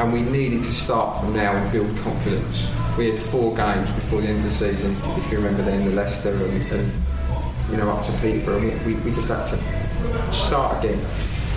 and 0.00 0.12
we 0.12 0.22
needed 0.22 0.62
to 0.62 0.72
start 0.72 1.20
from 1.20 1.34
now 1.34 1.54
and 1.54 1.70
build 1.70 1.96
confidence. 1.98 2.66
We 2.96 3.10
had 3.10 3.18
four 3.18 3.54
games 3.54 3.88
before 3.90 4.20
the 4.20 4.28
end 4.28 4.38
of 4.38 4.44
the 4.44 4.50
season, 4.50 4.96
if 5.16 5.30
you 5.30 5.38
remember 5.38 5.62
then, 5.62 5.84
the 5.84 5.92
Leicester 5.92 6.32
and, 6.32 6.72
and 6.72 6.92
you 7.70 7.76
know 7.76 7.90
up 7.90 8.04
to 8.06 8.12
Peterborough. 8.20 8.58
And 8.58 8.86
we, 8.86 8.94
we, 8.94 9.00
we 9.02 9.12
just 9.12 9.28
had 9.28 9.44
to 9.46 10.32
start 10.32 10.82
again, 10.82 11.00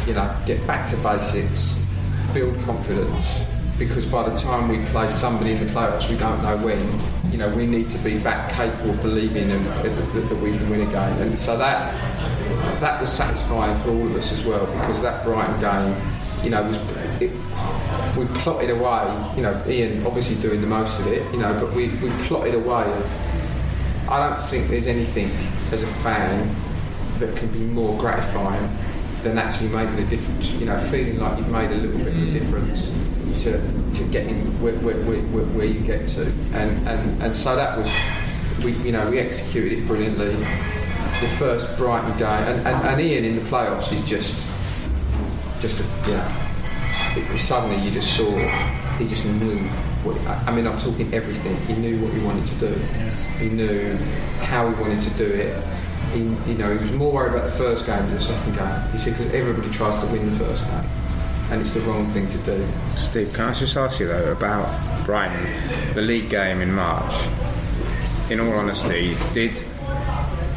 you 0.05 0.13
know, 0.13 0.35
get 0.45 0.65
back 0.67 0.89
to 0.89 0.97
basics, 0.97 1.75
build 2.33 2.59
confidence. 2.61 3.25
Because 3.79 4.05
by 4.05 4.29
the 4.29 4.35
time 4.37 4.69
we 4.69 4.85
play 4.91 5.09
somebody 5.09 5.53
in 5.53 5.65
the 5.65 5.73
playoffs, 5.73 6.07
we 6.09 6.17
don't 6.17 6.41
know 6.43 6.57
when. 6.57 7.22
You 7.33 7.39
know, 7.39 7.49
we 7.49 7.65
need 7.65 7.89
to 7.89 7.97
be 7.97 8.19
back 8.19 8.51
capable 8.51 8.91
of 8.91 9.01
believing 9.01 9.49
and, 9.49 9.65
that, 9.65 10.29
that 10.29 10.37
we 10.39 10.55
can 10.55 10.69
win 10.69 10.81
a 10.81 10.85
game. 10.85 11.17
And 11.19 11.39
so 11.39 11.57
that 11.57 11.91
that 12.79 13.01
was 13.01 13.11
satisfying 13.11 13.75
for 13.81 13.89
all 13.89 14.05
of 14.05 14.15
us 14.15 14.31
as 14.31 14.45
well 14.45 14.67
because 14.67 15.01
that 15.01 15.23
Brighton 15.23 15.59
game, 15.59 15.95
you 16.43 16.51
know, 16.51 16.61
was 16.61 16.77
it, 17.19 17.31
we 18.15 18.25
plotted 18.41 18.69
away. 18.69 19.33
You 19.35 19.41
know, 19.41 19.63
Ian 19.67 20.05
obviously 20.05 20.35
doing 20.43 20.61
the 20.61 20.67
most 20.67 20.99
of 20.99 21.07
it. 21.07 21.23
You 21.33 21.39
know, 21.39 21.59
but 21.59 21.73
we, 21.73 21.89
we 21.95 22.11
plotted 22.27 22.53
away. 22.53 22.83
Of, 22.83 24.09
I 24.09 24.29
don't 24.29 24.39
think 24.51 24.69
there's 24.69 24.85
anything 24.85 25.31
as 25.71 25.81
a 25.81 25.87
fan 25.87 26.55
that 27.17 27.35
can 27.35 27.51
be 27.51 27.61
more 27.61 27.99
gratifying 27.99 28.69
than 29.23 29.39
actually 29.39 29.69
making 29.69 29.97
a 29.97 30.05
difference. 30.05 30.49
You 30.51 30.67
know, 30.67 30.77
feeling 30.77 31.17
like 31.17 31.39
you've 31.39 31.49
made 31.49 31.71
a 31.71 31.75
little 31.77 31.97
bit 31.97 32.15
of 32.15 32.27
a 32.27 32.31
difference 32.31 32.87
to 33.39 33.59
to 33.93 34.03
getting 34.11 34.35
where, 34.61 34.73
where, 34.75 34.95
where, 34.95 35.45
where 35.45 35.65
you 35.65 35.79
get 35.79 36.07
to, 36.09 36.25
and, 36.53 36.87
and 36.87 37.23
and 37.23 37.35
so 37.35 37.55
that 37.55 37.77
was 37.77 37.89
we 38.63 38.73
you 38.85 38.91
know 38.91 39.09
we 39.09 39.19
executed 39.19 39.79
it 39.79 39.87
brilliantly. 39.87 40.35
The 41.21 41.29
first 41.37 41.77
Brighton 41.77 42.17
game, 42.17 42.27
and, 42.27 42.67
and, 42.67 42.87
and 42.87 43.01
Ian 43.01 43.23
in 43.23 43.35
the 43.35 43.41
playoffs 43.49 43.91
is 43.93 44.03
just 44.03 44.47
just 45.61 45.79
a, 45.79 45.83
you 46.09 46.17
know 46.17 46.31
it, 47.15 47.39
suddenly 47.39 47.77
you 47.83 47.91
just 47.91 48.15
saw 48.15 48.29
he 48.97 49.07
just 49.07 49.25
knew 49.25 49.57
what, 50.03 50.17
I 50.27 50.51
I 50.51 50.55
mean 50.55 50.67
I'm 50.67 50.77
talking 50.79 51.13
everything. 51.13 51.55
He 51.67 51.73
knew 51.73 52.03
what 52.03 52.13
he 52.13 52.19
wanted 52.19 52.47
to 52.47 52.55
do. 52.55 52.73
He 53.39 53.49
knew 53.49 53.95
how 54.41 54.69
he 54.69 54.81
wanted 54.81 55.01
to 55.03 55.09
do 55.11 55.25
it. 55.25 55.63
He, 56.13 56.19
you 56.51 56.57
know 56.57 56.75
he 56.75 56.83
was 56.83 56.91
more 56.93 57.11
worried 57.11 57.33
about 57.33 57.45
the 57.45 57.57
first 57.57 57.85
game 57.85 57.99
than 57.99 58.15
the 58.15 58.19
second 58.19 58.55
game. 58.55 58.91
He 58.91 58.97
said 58.97 59.17
because 59.17 59.33
everybody 59.33 59.69
tries 59.71 59.97
to 60.03 60.05
win 60.07 60.29
the 60.29 60.45
first 60.45 60.63
game 60.65 60.89
and 61.51 61.61
it's 61.61 61.71
the 61.71 61.81
wrong 61.81 62.07
thing 62.11 62.27
to 62.27 62.37
do 62.39 62.67
Steve, 62.97 63.31
can 63.33 63.49
I 63.49 63.53
just 63.53 63.75
ask 63.77 63.99
you 63.99 64.07
though 64.07 64.31
about 64.31 65.05
Brighton, 65.05 65.45
the 65.93 66.01
league 66.01 66.29
game 66.29 66.61
in 66.61 66.73
March? 66.73 67.13
In 68.29 68.39
all 68.39 68.53
honesty, 68.53 69.15
did 69.33 69.51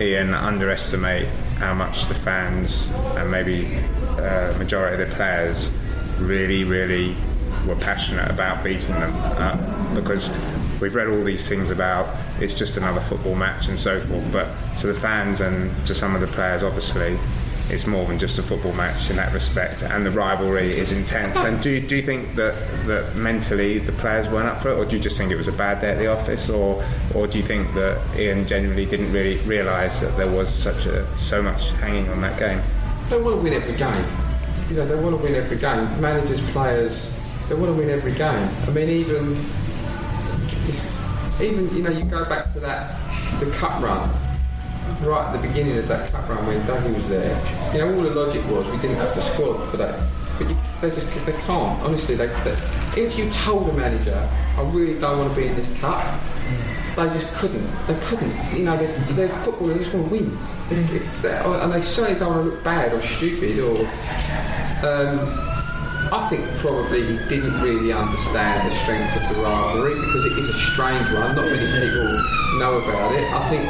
Ian 0.00 0.34
underestimate 0.34 1.26
how 1.58 1.74
much 1.74 2.06
the 2.06 2.14
fans 2.14 2.88
and 3.16 3.30
maybe 3.30 3.66
uh, 4.18 4.54
majority 4.56 5.02
of 5.02 5.08
the 5.08 5.14
players 5.16 5.70
really, 6.18 6.64
really 6.64 7.16
were 7.66 7.76
passionate 7.76 8.30
about 8.30 8.62
beating 8.62 8.94
them? 8.94 9.12
Uh, 9.14 9.94
because 9.94 10.28
we've 10.80 10.94
read 10.94 11.08
all 11.08 11.24
these 11.24 11.48
things 11.48 11.70
about 11.70 12.08
it's 12.40 12.54
just 12.54 12.76
another 12.76 13.00
football 13.00 13.34
match 13.34 13.68
and 13.68 13.78
so 13.78 14.00
forth, 14.00 14.30
but 14.32 14.48
to 14.80 14.86
the 14.86 14.94
fans 14.94 15.40
and 15.40 15.74
to 15.86 15.94
some 15.94 16.14
of 16.14 16.20
the 16.20 16.26
players, 16.28 16.62
obviously, 16.62 17.18
it's 17.68 17.86
more 17.86 18.04
than 18.06 18.18
just 18.18 18.38
a 18.38 18.42
football 18.42 18.72
match 18.72 19.10
in 19.10 19.16
that 19.16 19.32
respect, 19.32 19.82
and 19.82 20.06
the 20.06 20.10
rivalry 20.10 20.78
is 20.78 20.92
intense. 20.92 21.36
And 21.36 21.60
do 21.60 21.70
you, 21.70 21.80
do 21.80 21.96
you 21.96 22.02
think 22.02 22.36
that, 22.36 22.54
that 22.86 23.16
mentally 23.16 23.78
the 23.78 23.92
players 23.92 24.28
weren't 24.30 24.46
up 24.46 24.60
for 24.60 24.70
it, 24.70 24.78
or 24.78 24.84
do 24.84 24.96
you 24.96 25.02
just 25.02 25.18
think 25.18 25.32
it 25.32 25.36
was 25.36 25.48
a 25.48 25.52
bad 25.52 25.80
day 25.80 25.90
at 25.90 25.98
the 25.98 26.06
office, 26.06 26.48
or 26.48 26.84
or 27.14 27.26
do 27.26 27.38
you 27.38 27.44
think 27.44 27.72
that 27.74 28.00
Ian 28.16 28.46
genuinely 28.46 28.86
didn't 28.86 29.12
really 29.12 29.36
realise 29.38 29.98
that 30.00 30.16
there 30.16 30.30
was 30.30 30.48
such 30.48 30.86
a 30.86 31.06
so 31.18 31.42
much 31.42 31.70
hanging 31.72 32.08
on 32.08 32.20
that 32.20 32.38
game? 32.38 32.62
They 33.08 33.20
want 33.20 33.36
to 33.36 33.42
win 33.42 33.52
every 33.52 33.74
game. 33.74 34.06
You 34.68 34.76
know, 34.76 34.86
they 34.86 35.02
want 35.02 35.16
to 35.16 35.22
win 35.22 35.34
every 35.34 35.56
game. 35.56 36.00
Managers, 36.00 36.40
players, 36.50 37.10
they 37.48 37.54
want 37.54 37.66
to 37.66 37.72
win 37.72 37.90
every 37.90 38.12
game. 38.12 38.48
I 38.66 38.70
mean, 38.70 38.88
even 38.88 39.44
even 41.40 41.76
you 41.76 41.82
know, 41.82 41.90
you 41.90 42.04
go 42.04 42.24
back 42.24 42.52
to 42.52 42.60
that 42.60 43.00
the 43.40 43.50
cup 43.50 43.82
run 43.82 44.08
right 45.00 45.26
at 45.26 45.32
the 45.40 45.46
beginning 45.46 45.78
of 45.78 45.88
that 45.88 46.10
cup 46.12 46.28
run 46.28 46.46
when 46.46 46.60
Dougie 46.62 46.94
was 46.94 47.08
there. 47.08 47.34
You 47.72 47.78
know, 47.80 47.94
all 47.94 48.02
the 48.02 48.10
logic 48.14 48.44
was 48.50 48.66
we 48.68 48.78
didn't 48.78 48.96
have 48.96 49.14
to 49.14 49.22
squad 49.22 49.58
for 49.70 49.76
that. 49.78 49.98
But 50.38 50.48
you, 50.50 50.56
they 50.80 50.90
just 50.90 51.06
they 51.26 51.32
can't. 51.32 51.80
Honestly, 51.82 52.14
they, 52.14 52.26
they, 52.26 52.56
if 52.96 53.16
you 53.18 53.30
told 53.30 53.68
the 53.68 53.72
manager, 53.72 54.28
I 54.56 54.62
really 54.62 54.98
don't 55.00 55.18
want 55.18 55.34
to 55.34 55.36
be 55.40 55.46
in 55.46 55.56
this 55.56 55.72
cup, 55.78 56.02
they 56.96 57.06
just 57.10 57.26
couldn't. 57.34 57.66
They 57.86 57.94
couldn't. 58.06 58.34
You 58.56 58.64
know, 58.64 58.76
they're, 58.76 58.92
they're 59.14 59.28
footballers. 59.44 59.74
They 59.78 59.84
just 59.84 59.94
want 59.94 60.08
to 60.08 60.12
win. 60.14 60.38
They- 60.68 61.30
and 61.30 61.72
they 61.72 61.80
certainly 61.82 62.18
don't 62.18 62.34
want 62.34 62.44
to 62.48 62.50
look 62.54 62.64
bad 62.64 62.92
or 62.92 63.00
stupid 63.00 63.58
or. 63.58 63.78
Um, 64.86 65.18
I 66.12 66.28
think 66.30 66.44
probably 66.58 67.02
he 67.02 67.16
didn't 67.28 67.60
really 67.62 67.92
understand 67.92 68.70
the 68.70 68.74
strength 68.76 69.16
of 69.16 69.34
the 69.34 69.42
rivalry 69.42 69.94
because 69.94 70.24
it 70.26 70.38
is 70.38 70.48
a 70.50 70.52
strange 70.52 71.06
one. 71.10 71.34
Not 71.34 71.44
many 71.46 71.66
people 71.66 72.06
know 72.60 72.78
about 72.78 73.12
it. 73.12 73.24
I 73.32 73.40
think 73.50 73.66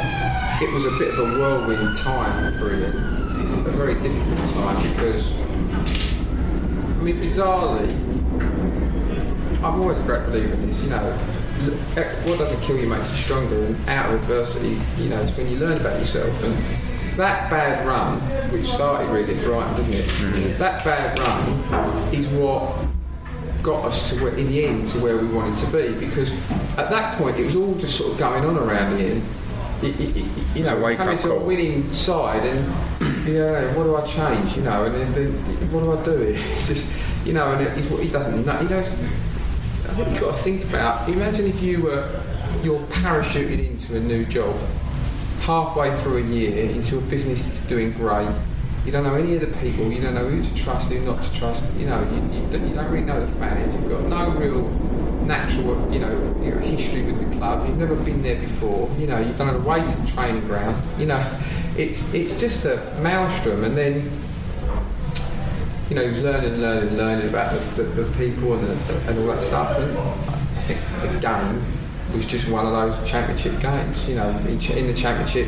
it 0.61 0.73
was 0.73 0.85
a 0.85 0.91
bit 0.97 1.09
of 1.09 1.19
a 1.19 1.39
whirlwind 1.39 1.97
time 1.97 2.53
for 2.57 2.73
Ian, 2.73 2.95
a 3.65 3.71
very 3.71 3.93
difficult 3.95 4.37
time 4.55 4.89
because, 4.89 5.31
I 5.31 7.03
mean, 7.03 7.17
bizarrely, 7.17 7.89
I'm 9.63 9.81
always 9.81 9.99
a 9.99 10.03
great 10.03 10.25
believer 10.25 10.53
in 10.53 10.67
this. 10.67 10.81
You 10.81 10.89
know, 10.89 11.11
what 12.25 12.39
doesn't 12.39 12.61
kill 12.61 12.77
you 12.77 12.87
makes 12.87 13.11
you 13.11 13.17
stronger, 13.17 13.65
and 13.65 13.89
out 13.89 14.11
of 14.11 14.21
adversity, 14.21 14.79
you 14.97 15.09
know, 15.09 15.21
it's 15.21 15.35
when 15.37 15.47
you 15.47 15.57
learn 15.57 15.79
about 15.79 15.99
yourself. 15.99 16.43
And 16.43 16.53
that 17.17 17.49
bad 17.51 17.85
run, 17.85 18.19
which 18.51 18.67
started 18.67 19.09
really 19.09 19.37
at 19.37 19.43
Brighton, 19.43 19.75
didn't 19.75 19.93
it? 19.93 20.05
Mm-hmm. 20.05 20.59
That 20.59 20.83
bad 20.83 21.19
run 21.19 22.13
is 22.13 22.27
what 22.29 22.75
got 23.61 23.85
us 23.85 24.09
to 24.09 24.23
where, 24.23 24.35
in 24.35 24.47
the 24.47 24.65
end 24.65 24.87
to 24.87 24.99
where 24.99 25.17
we 25.17 25.27
wanted 25.27 25.57
to 25.57 25.71
be 25.71 25.93
because 26.05 26.31
at 26.77 26.89
that 26.89 27.17
point 27.17 27.37
it 27.37 27.45
was 27.45 27.55
all 27.55 27.75
just 27.75 27.97
sort 27.97 28.11
of 28.13 28.17
going 28.17 28.45
on 28.45 28.57
around 28.57 28.99
Ian. 28.99 29.21
You, 29.81 29.89
you, 29.89 30.29
you 30.55 30.63
know, 30.63 30.79
wake-up 30.79 31.05
coming 31.05 31.19
to 31.19 31.31
a 31.31 31.39
winning 31.39 31.89
side, 31.91 32.45
and 32.45 33.27
you 33.27 33.35
know, 33.35 33.71
what 33.75 33.83
do 33.83 33.95
I 33.95 34.05
change? 34.05 34.57
You 34.57 34.63
know, 34.63 34.85
and 34.85 34.95
then, 34.95 35.13
then 35.13 35.31
what 35.71 35.81
do 35.81 35.97
I 35.97 36.03
do? 36.03 36.33
Just, 36.65 36.85
you 37.25 37.33
know, 37.33 37.51
and 37.51 37.91
what 37.91 38.03
he 38.03 38.09
doesn't 38.09 38.45
know. 38.45 38.53
He 38.53 38.67
knows. 38.67 38.91
I 38.93 39.93
think 39.93 40.09
you've 40.09 40.19
got 40.19 40.35
to 40.35 40.41
think 40.41 40.63
about. 40.65 41.07
Imagine 41.09 41.45
if 41.45 41.61
you 41.61 41.83
were 41.83 42.23
you're 42.63 42.79
parachuted 42.87 43.69
into 43.69 43.97
a 43.97 43.99
new 43.99 44.25
job 44.25 44.55
halfway 45.41 45.95
through 46.01 46.17
a 46.17 46.27
year 46.27 46.69
into 46.69 46.97
a 46.97 47.01
business 47.01 47.45
that's 47.45 47.61
doing 47.61 47.91
great. 47.93 48.29
You 48.85 48.91
don't 48.91 49.03
know 49.03 49.15
any 49.15 49.35
of 49.35 49.41
the 49.41 49.59
people. 49.59 49.91
You 49.91 50.01
don't 50.01 50.13
know 50.13 50.27
who 50.27 50.43
to 50.43 50.55
trust, 50.55 50.89
who 50.89 50.99
not 50.99 51.23
to 51.23 51.33
trust. 51.33 51.63
You 51.75 51.87
know, 51.87 52.01
you, 52.03 52.15
you, 52.39 52.47
don't, 52.47 52.67
you 52.67 52.75
don't 52.75 52.91
really 52.91 53.05
know 53.05 53.25
the 53.25 53.31
fans. 53.33 53.73
You've 53.75 53.89
got 53.89 54.03
no 54.03 54.29
real 54.31 54.63
natural, 55.27 55.91
you 55.91 55.99
know, 55.99 56.11
you 56.41 56.51
know, 56.51 56.59
history 56.59 57.03
with 57.03 57.19
the 57.19 57.37
club. 57.37 57.67
You've 57.67 57.77
never 57.77 57.95
been 57.95 58.23
there 58.23 58.39
before. 58.39 58.89
You 58.97 59.07
know, 59.07 59.19
you've 59.19 59.37
done 59.37 59.53
to 59.53 59.59
the 59.59 60.11
training 60.11 60.47
ground. 60.47 60.75
You 60.97 61.07
know, 61.07 61.39
it's 61.77 62.13
it's 62.13 62.39
just 62.39 62.65
a 62.65 62.77
maelstrom, 63.01 63.63
and 63.63 63.77
then 63.77 64.09
you 65.89 65.95
know, 65.95 66.03
learning, 66.03 66.57
learning, 66.59 66.97
learning 66.97 67.29
about 67.29 67.53
the, 67.53 67.83
the, 67.83 68.03
the 68.03 68.17
people 68.17 68.53
and, 68.53 68.67
the, 68.67 69.09
and 69.09 69.19
all 69.19 69.27
that 69.27 69.41
stuff. 69.41 69.77
And 69.77 69.97
I 69.97 70.61
think 70.63 71.13
the 71.13 71.19
game 71.19 71.63
was 72.13 72.25
just 72.25 72.49
one 72.49 72.65
of 72.65 72.73
those 72.73 73.09
championship 73.09 73.59
games. 73.61 74.07
You 74.07 74.15
know, 74.15 74.29
in, 74.29 74.59
in 74.59 74.87
the 74.87 74.93
championship, 74.93 75.47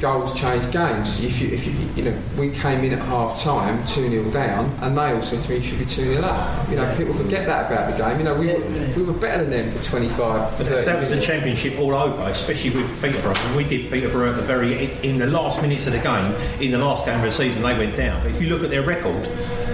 goals 0.00 0.38
change 0.38 0.70
games. 0.72 1.22
If 1.22 1.40
you, 1.40 1.48
if 1.48 1.66
you, 1.66 1.72
you 1.96 2.10
know, 2.10 2.18
we 2.36 2.50
came 2.50 2.84
in 2.84 2.92
at 2.92 3.00
half 3.06 3.40
time, 3.40 3.84
2 3.86 4.08
0 4.08 4.30
down, 4.30 4.66
and 4.82 4.96
they 4.96 5.12
all 5.12 5.22
said 5.22 5.42
to 5.42 5.50
me, 5.50 5.56
you 5.56 5.62
should 5.62 5.78
be 5.78 5.84
2 5.84 6.14
0 6.14 6.22
up. 6.22 6.68
You 6.68 6.76
know, 6.76 6.94
people 6.96 7.14
forget 7.14 7.46
that 7.46 7.70
about 7.70 7.90
the 7.90 7.98
game. 8.02 8.18
You 8.18 8.24
know, 8.24 8.34
we, 8.34 8.46
were, 8.46 8.94
we 8.96 9.02
were 9.02 9.12
better 9.18 9.44
than 9.44 9.50
them 9.68 9.70
for 9.70 9.84
25, 9.84 10.58
that, 10.58 10.84
that 10.84 11.00
was 11.00 11.08
the 11.08 11.20
championship 11.20 11.78
all 11.78 11.94
over, 11.94 12.22
especially 12.30 12.70
with 12.70 13.02
Peterborough. 13.02 13.34
And 13.36 13.56
we 13.56 13.64
did 13.64 13.90
Peterborough 13.90 14.30
at 14.30 14.36
the 14.36 14.42
very 14.42 14.68
in 15.02 15.18
the 15.18 15.26
last 15.26 15.62
minutes 15.62 15.86
of 15.86 15.92
the 15.92 15.98
game, 16.00 16.34
in 16.60 16.70
the 16.72 16.78
last 16.78 17.04
game 17.04 17.16
of 17.16 17.22
the 17.24 17.32
season, 17.32 17.62
they 17.62 17.76
went 17.76 17.96
down. 17.96 18.22
But 18.22 18.32
if 18.32 18.40
you 18.40 18.48
look 18.48 18.62
at 18.62 18.70
their 18.70 18.82
record 18.84 19.26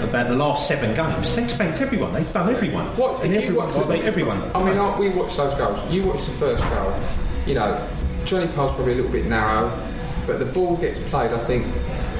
about 0.03 0.29
the 0.29 0.35
last 0.37 0.69
seven 0.69 0.95
games, 0.95 1.35
they 1.35 1.47
spanked 1.49 1.81
everyone. 1.81 2.13
They've 2.13 2.33
done 2.33 2.51
everyone, 2.51 2.87
What, 2.97 3.25
and 3.25 3.35
everyone 3.35 3.67
watch 3.67 3.75
could 3.75 3.89
beat 3.89 4.05
everyone. 4.05 4.43
I 4.55 4.63
mean, 4.63 4.79
I- 4.79 4.99
we 4.99 5.09
watched 5.11 5.37
those 5.37 5.55
goals. 5.55 5.81
You 5.93 6.05
watched 6.05 6.27
the 6.27 6.33
first 6.33 6.63
goal. 6.63 6.95
You 7.47 7.55
know, 7.55 7.89
Johnny 8.25 8.47
Pole's 8.49 8.75
probably 8.75 8.93
a 8.95 8.97
little 8.97 9.11
bit 9.13 9.27
narrow, 9.27 9.69
but 10.27 10.39
the 10.39 10.47
ball 10.47 10.77
gets 10.77 11.01
played. 11.09 11.33
I 11.33 11.39
think 11.39 11.67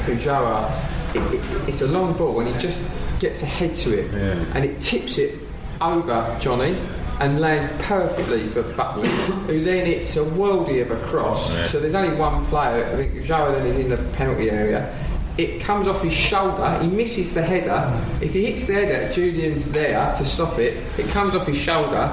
Ulloa, 0.07 0.71
it, 1.15 1.35
it, 1.35 1.69
it's 1.69 1.83
a 1.83 1.89
long 1.89 2.13
ball, 2.17 2.41
and 2.41 2.49
he 2.49 2.59
just 2.59 2.83
gets 3.21 3.43
ahead 3.43 3.77
to 3.77 3.99
it, 3.99 4.13
and 4.55 4.65
it 4.65 4.81
tips 4.81 5.19
it 5.19 5.39
over 5.81 6.37
Johnny. 6.41 6.77
And 7.21 7.39
lands 7.39 7.73
perfectly 7.87 8.49
for 8.49 8.63
Buckley, 8.75 9.09
who 9.47 9.63
then 9.63 9.87
it's 9.87 10.17
a 10.17 10.25
worldie 10.25 10.83
of 10.83 10.91
a 10.91 10.97
cross. 11.07 11.55
Yeah. 11.55 11.63
So 11.63 11.79
there's 11.79 11.95
only 11.95 12.17
one 12.17 12.45
player. 12.47 12.85
I 12.87 12.97
think 12.97 13.13
Ulloa 13.15 13.53
then 13.53 13.67
is 13.67 13.79
in 13.79 13.89
the 13.89 13.99
penalty 14.17 14.51
area. 14.51 14.93
It 15.39 15.61
comes 15.61 15.87
off 15.87 16.03
his 16.03 16.13
shoulder. 16.13 16.77
He 16.83 16.89
misses 16.89 17.33
the 17.33 17.41
header. 17.41 17.89
If 18.21 18.33
he 18.33 18.47
hits 18.47 18.67
the 18.67 18.73
header, 18.73 19.13
Julian's 19.13 19.71
there 19.71 20.13
to 20.17 20.25
stop 20.25 20.59
it. 20.59 20.77
It 20.99 21.07
comes 21.11 21.37
off 21.37 21.47
his 21.47 21.57
shoulder 21.57 22.11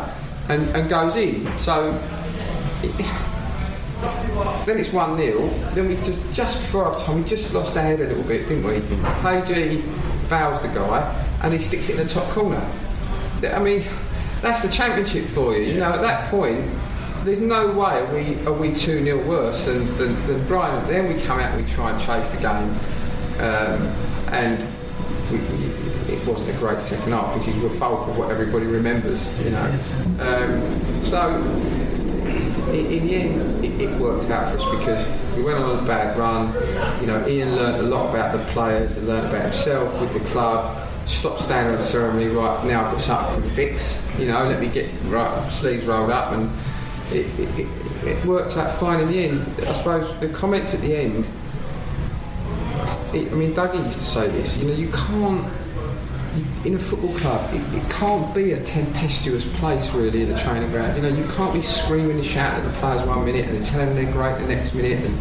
and, 0.49 0.69
and 0.75 0.87
goes 0.87 1.15
in. 1.15 1.47
So 1.57 1.99
then 4.65 4.79
it's 4.79 4.91
one 4.91 5.17
0 5.17 5.47
Then 5.73 5.87
we 5.87 5.95
just 5.97 6.33
just 6.33 6.59
before 6.59 6.91
half 6.91 7.03
time 7.03 7.23
we 7.23 7.29
just 7.29 7.53
lost 7.53 7.77
our 7.77 7.83
head 7.83 7.99
a 7.99 8.07
little 8.07 8.23
bit, 8.23 8.47
didn't 8.47 8.63
we? 8.63 8.79
KG 9.21 9.83
fouls 10.27 10.61
the 10.61 10.69
guy 10.69 11.27
and 11.43 11.53
he 11.53 11.59
sticks 11.59 11.89
it 11.89 11.99
in 11.99 12.07
the 12.07 12.13
top 12.13 12.29
corner. 12.29 12.61
I 13.43 13.59
mean, 13.59 13.83
that's 14.41 14.61
the 14.61 14.69
championship 14.69 15.25
for 15.25 15.55
you. 15.55 15.73
You 15.73 15.79
know, 15.79 15.93
at 15.93 16.01
that 16.01 16.29
point. 16.29 16.67
There's 17.23 17.39
no 17.39 17.67
way 17.67 17.99
are 17.99 18.11
we 18.11 18.47
are 18.47 18.53
we 18.53 18.73
two 18.73 19.03
0 19.03 19.27
worse 19.27 19.65
than, 19.65 19.85
than, 19.97 20.25
than 20.25 20.43
Brighton. 20.47 20.87
Then 20.89 21.07
we 21.07 21.21
come 21.21 21.39
out 21.39 21.53
and 21.53 21.63
we 21.63 21.71
try 21.71 21.91
and 21.91 22.01
chase 22.01 22.27
the 22.29 22.37
game, 22.37 22.71
um, 23.39 23.87
and 24.33 24.57
we, 25.29 25.37
we, 25.37 25.65
it 26.11 26.25
wasn't 26.25 26.49
a 26.49 26.53
great 26.53 26.81
second 26.81 27.11
half, 27.11 27.37
which 27.37 27.47
is 27.47 27.61
the 27.61 27.69
bulk 27.77 28.07
of 28.07 28.17
what 28.17 28.31
everybody 28.31 28.65
remembers. 28.65 29.29
You 29.43 29.51
know, 29.51 29.79
um, 30.19 31.03
so 31.03 31.43
in, 32.69 33.07
the 33.07 33.15
end, 33.15 33.65
it, 33.65 33.81
it 33.81 33.99
worked 33.99 34.29
out 34.29 34.51
for 34.51 34.59
us 34.59 34.79
because 34.79 35.35
we 35.35 35.43
went 35.43 35.57
on 35.57 35.83
a 35.83 35.87
bad 35.87 36.17
run. 36.17 36.53
You 37.01 37.07
know, 37.07 37.27
Ian 37.27 37.55
learned 37.55 37.77
a 37.77 37.83
lot 37.83 38.09
about 38.09 38.37
the 38.37 38.43
players, 38.51 38.95
he 38.95 39.01
learned 39.01 39.27
about 39.27 39.43
himself 39.43 39.99
with 39.99 40.13
the 40.13 40.19
club. 40.29 40.77
Stopped 41.07 41.41
standing 41.41 41.73
on 41.73 41.79
the 41.79 41.85
ceremony. 41.85 42.27
Right 42.27 42.65
now, 42.65 42.85
I've 42.85 42.91
got 42.91 43.01
something 43.01 43.35
I 43.35 43.41
can 43.41 43.49
fix. 43.55 44.19
You 44.19 44.27
know, 44.27 44.47
let 44.47 44.61
me 44.61 44.67
get 44.67 44.89
right 45.05 45.51
sleeves 45.51 45.83
rolled 45.85 46.11
up, 46.11 46.31
and 46.33 46.49
it, 47.11 47.27
it, 47.39 47.67
it, 48.05 48.25
worked 48.25 48.55
out 48.55 48.77
fine 48.77 48.99
in 48.99 49.07
the 49.07 49.25
end. 49.25 49.41
I 49.67 49.73
suppose 49.73 50.17
the 50.19 50.29
comments 50.29 50.73
at 50.73 50.81
the 50.81 50.95
end. 50.95 51.25
I 53.11 53.35
mean, 53.35 53.53
Dougie 53.53 53.83
used 53.83 53.99
to 53.99 54.05
say 54.05 54.27
this. 54.29 54.57
You 54.57 54.67
know, 54.67 54.73
you 54.73 54.89
can't 54.89 55.45
in 56.65 56.75
a 56.75 56.79
football 56.79 57.13
club, 57.17 57.53
it, 57.53 57.61
it 57.75 57.89
can't 57.89 58.33
be 58.33 58.53
a 58.53 58.63
tempestuous 58.63 59.45
place 59.57 59.91
really, 59.93 60.23
in 60.23 60.29
the 60.29 60.37
training 60.39 60.69
ground. 60.71 60.95
You 60.95 61.03
know, 61.03 61.15
you 61.15 61.25
can't 61.33 61.53
be 61.53 61.61
screaming 61.61 62.17
and 62.17 62.25
shouting 62.25 62.65
at 62.65 62.71
the 62.71 62.79
players 62.79 63.07
one 63.07 63.25
minute 63.25 63.47
and 63.47 63.63
telling 63.63 63.95
them 63.95 64.03
they're 64.03 64.13
great 64.13 64.37
the 64.45 64.53
next 64.53 64.73
minute. 64.73 65.03
And 65.03 65.17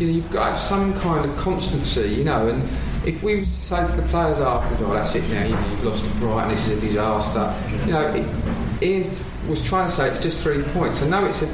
you 0.00 0.06
know, 0.06 0.12
you've 0.12 0.30
got 0.30 0.44
to 0.46 0.50
have 0.52 0.60
some 0.60 0.94
kind 1.00 1.28
of 1.28 1.36
constancy. 1.36 2.08
You 2.08 2.24
know, 2.24 2.48
and 2.48 2.62
if 3.06 3.22
we 3.22 3.44
say 3.44 3.86
to 3.86 3.92
the 3.92 4.06
players 4.08 4.40
afterwards, 4.40 4.82
"Oh, 4.82 4.92
that's 4.92 5.14
it 5.14 5.28
now. 5.30 5.44
You 5.44 5.54
know, 5.54 5.68
you've 5.70 5.84
lost 5.84 6.04
to 6.04 6.10
Brighton. 6.18 6.50
This 6.50 6.68
is 6.68 6.78
a 6.78 6.80
disaster." 6.80 7.86
You 7.86 7.92
know, 7.92 8.06
it, 8.08 8.82
Ian 8.82 9.10
was 9.48 9.64
trying 9.64 9.88
to 9.88 9.94
say 9.94 10.08
it's 10.08 10.22
just 10.22 10.42
three 10.42 10.62
points. 10.62 11.02
I 11.02 11.08
know 11.08 11.24
it's 11.26 11.42
a 11.42 11.46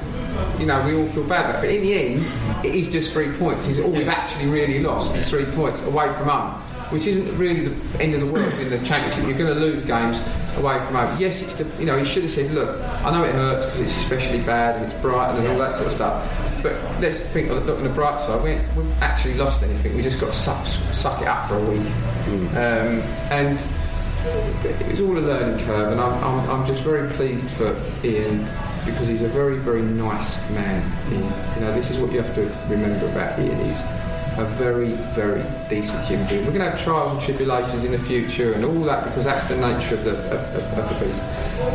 you 0.59 0.67
know, 0.67 0.85
we 0.87 0.95
all 0.95 1.07
feel 1.09 1.25
bad 1.25 1.51
about 1.51 1.65
it. 1.65 1.69
But 1.69 1.75
in 1.75 1.83
the 1.83 1.95
end, 1.95 2.65
it 2.65 2.75
is 2.75 2.89
just 2.89 3.13
three 3.13 3.33
points. 3.33 3.67
It's 3.67 3.79
all 3.79 3.91
we've 3.91 4.09
actually 4.09 4.47
really 4.47 4.79
lost 4.81 5.15
is 5.17 5.29
three 5.29 5.45
points 5.45 5.83
away 5.83 6.13
from 6.13 6.29
home, 6.29 6.63
which 6.91 7.07
isn't 7.07 7.37
really 7.39 7.69
the 7.69 8.03
end 8.03 8.15
of 8.15 8.21
the 8.21 8.27
world 8.27 8.53
in 8.55 8.69
the 8.69 8.79
championship. 8.85 9.27
You're 9.27 9.39
going 9.39 9.55
to 9.55 9.61
lose 9.61 9.83
games 9.85 10.21
away 10.57 10.85
from 10.85 10.95
home. 10.95 11.17
Yes, 11.19 11.43
it's 11.43 11.55
the 11.55 11.65
you 11.79 11.87
know 11.87 11.97
he 11.99 12.05
should 12.05 12.23
have 12.23 12.33
said, 12.33 12.51
look, 12.51 12.81
I 13.05 13.11
know 13.11 13.25
it 13.25 13.33
hurts 13.33 13.67
because 13.67 13.81
it's 13.81 13.97
especially 13.97 14.41
bad 14.43 14.77
and 14.77 14.91
it's 14.91 15.01
Brighton 15.01 15.39
and 15.39 15.49
all 15.49 15.59
that 15.59 15.75
sort 15.75 15.87
of 15.87 15.93
stuff. 15.93 16.63
But 16.63 16.75
let's 17.01 17.21
think, 17.21 17.49
look 17.51 17.79
on 17.79 17.85
the 17.85 17.91
bright 17.91 18.21
side. 18.21 18.43
We 18.43 18.57
we've 18.81 19.03
actually 19.03 19.35
lost 19.35 19.63
anything. 19.63 19.97
We 19.97 20.03
just 20.03 20.21
got 20.21 20.27
to 20.27 20.39
suck, 20.39 20.67
suck 20.67 21.23
it 21.23 21.29
up 21.29 21.49
for 21.49 21.57
a 21.57 21.65
week. 21.65 21.87
Um, 22.53 23.01
and 23.31 23.59
it 24.65 24.87
was 24.91 25.01
all 25.01 25.17
a 25.17 25.21
learning 25.21 25.65
curve, 25.65 25.93
and 25.93 26.01
I'm, 26.01 26.23
I'm, 26.23 26.51
I'm 26.51 26.67
just 26.67 26.83
very 26.83 27.11
pleased 27.13 27.49
for 27.53 27.75
Ian 28.05 28.47
because 28.85 29.09
he's 29.09 29.23
a 29.23 29.29
very, 29.29 29.57
very 29.57 29.83
nice 29.83 30.37
man. 30.51 30.83
Ian. 31.13 31.23
You 31.55 31.61
know, 31.61 31.73
this 31.75 31.91
is 31.91 31.99
what 31.99 32.13
you 32.13 32.21
have 32.21 32.35
to 32.35 32.43
remember 32.69 33.09
about 33.09 33.39
Ian. 33.39 33.65
He's 33.65 33.81
a 34.41 34.45
very, 34.47 34.93
very 35.15 35.43
decent 35.69 36.05
human 36.07 36.27
being. 36.29 36.41
We're 36.45 36.53
going 36.53 36.65
to 36.65 36.71
have 36.71 36.83
trials 36.83 37.13
and 37.13 37.23
tribulations 37.23 37.85
in 37.85 37.93
the 37.93 37.99
future 37.99 38.53
and 38.55 38.65
all 38.65 38.83
that 38.85 39.05
because 39.05 39.25
that's 39.25 39.45
the 39.49 39.57
nature 39.57 39.95
of 39.95 40.05
the, 40.05 40.13
of, 40.33 40.79
of, 40.79 40.99
the 41.01 41.05
beast. 41.07 41.23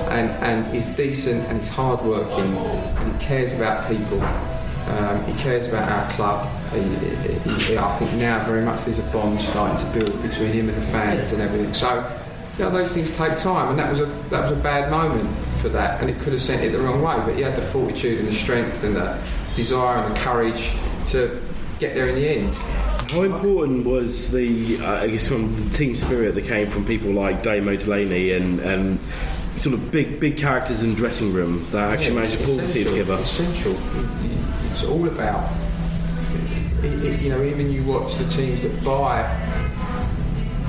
And, 0.09 0.29
and 0.43 0.65
he's 0.73 0.85
decent 0.87 1.45
and 1.47 1.59
he's 1.59 1.67
hardworking 1.69 2.55
and 2.57 3.13
he 3.21 3.25
cares 3.25 3.53
about 3.53 3.87
people. 3.89 4.21
Um, 4.21 5.23
he 5.25 5.33
cares 5.41 5.67
about 5.67 5.89
our 5.89 6.11
club. 6.13 6.47
He, 6.73 6.81
he- 6.81 7.63
he- 7.65 7.77
I 7.77 7.95
think 7.97 8.13
now 8.13 8.43
very 8.45 8.61
much 8.63 8.83
there's 8.83 8.99
a 8.99 9.03
bond 9.11 9.41
starting 9.41 9.77
to 9.85 9.99
build 9.99 10.21
between 10.21 10.51
him 10.51 10.69
and 10.69 10.77
the 10.77 10.85
fans 10.87 11.31
and 11.33 11.41
everything. 11.41 11.73
So, 11.73 11.95
you 12.57 12.65
know, 12.65 12.69
those 12.71 12.93
things 12.93 13.15
take 13.17 13.37
time, 13.37 13.69
and 13.71 13.79
that 13.79 13.89
was 13.89 13.99
a 13.99 14.05
that 14.29 14.43
was 14.43 14.51
a 14.51 14.61
bad 14.61 14.89
moment 14.91 15.29
for 15.57 15.69
that, 15.69 15.99
and 16.01 16.09
it 16.09 16.19
could 16.19 16.33
have 16.33 16.41
sent 16.41 16.63
it 16.63 16.71
the 16.71 16.79
wrong 16.79 17.01
way. 17.01 17.15
But 17.25 17.35
he 17.35 17.41
had 17.41 17.55
the 17.55 17.61
fortitude 17.63 18.19
and 18.19 18.27
the 18.27 18.33
strength 18.33 18.83
and 18.83 18.95
the 18.95 19.19
desire 19.55 19.97
and 20.03 20.15
the 20.15 20.19
courage 20.19 20.71
to 21.07 21.41
get 21.79 21.93
there 21.93 22.07
in 22.07 22.15
the 22.15 22.27
end. 22.27 22.55
How 23.11 23.21
important 23.21 23.85
was 23.85 24.31
the, 24.31 24.79
uh, 24.79 25.03
I 25.03 25.07
guess, 25.07 25.27
from 25.27 25.69
the 25.69 25.77
team 25.77 25.93
spirit 25.93 26.35
that 26.35 26.45
came 26.45 26.67
from 26.67 26.85
people 26.85 27.11
like 27.11 27.43
Damo 27.43 27.75
Delaney 27.75 28.31
and, 28.31 28.59
and 28.61 28.99
sort 29.57 29.73
of 29.75 29.91
big 29.91 30.19
big 30.19 30.37
characters 30.37 30.81
in 30.81 30.89
the 30.91 30.95
dressing 30.95 31.31
room 31.31 31.65
that 31.71 31.91
actually 31.91 32.07
Yeah, 32.15 32.21
managed 32.21 32.37
to 32.39 32.43
pull 32.45 32.57
the 32.57 32.67
team 32.67 32.87
together? 32.87 33.13
Essential. 33.15 33.75
It's 34.71 34.83
all 34.83 35.07
about. 35.07 35.49
It, 36.83 37.03
it, 37.05 37.23
you 37.25 37.29
know, 37.31 37.43
even 37.43 37.71
you 37.71 37.83
watch 37.83 38.15
the 38.15 38.25
teams 38.27 38.61
that 38.61 38.83
buy 38.83 39.21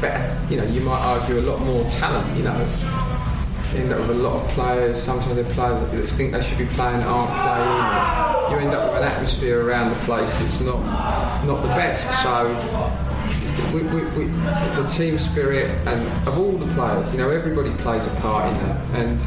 better. 0.00 0.38
You 0.50 0.58
know, 0.58 0.64
you 0.64 0.80
might 0.82 1.00
argue 1.00 1.38
a 1.38 1.42
lot 1.42 1.60
more 1.62 1.88
talent. 1.90 2.36
You 2.36 2.44
know, 2.44 2.66
end 3.76 3.92
up 3.92 4.00
with 4.00 4.10
a 4.10 4.14
lot 4.14 4.42
of 4.42 4.48
players. 4.50 5.00
Sometimes 5.00 5.34
they're 5.34 5.54
players 5.54 5.80
that 5.80 6.16
think 6.16 6.32
they 6.32 6.42
should 6.42 6.58
be 6.58 6.66
playing 6.66 7.02
aren't 7.02 7.30
playing. 7.30 8.50
You 8.50 8.66
end 8.66 8.74
up 8.74 8.92
with 8.92 9.02
an 9.02 9.08
atmosphere 9.08 9.66
around 9.66 9.90
the 9.90 9.96
place 10.04 10.32
that's 10.38 10.60
not 10.60 10.80
not 11.44 11.62
the 11.62 11.68
best. 11.68 12.04
So 12.22 12.46
we, 13.72 13.82
we, 13.82 14.04
we, 14.16 14.24
the 14.26 14.86
team 14.88 15.18
spirit 15.18 15.70
and 15.86 16.28
of 16.28 16.38
all 16.38 16.52
the 16.52 16.72
players, 16.74 17.12
you 17.12 17.18
know, 17.18 17.30
everybody 17.30 17.70
plays 17.82 18.06
a 18.06 18.10
part 18.20 18.52
in 18.52 18.54
that. 18.66 18.80
And 18.94 19.18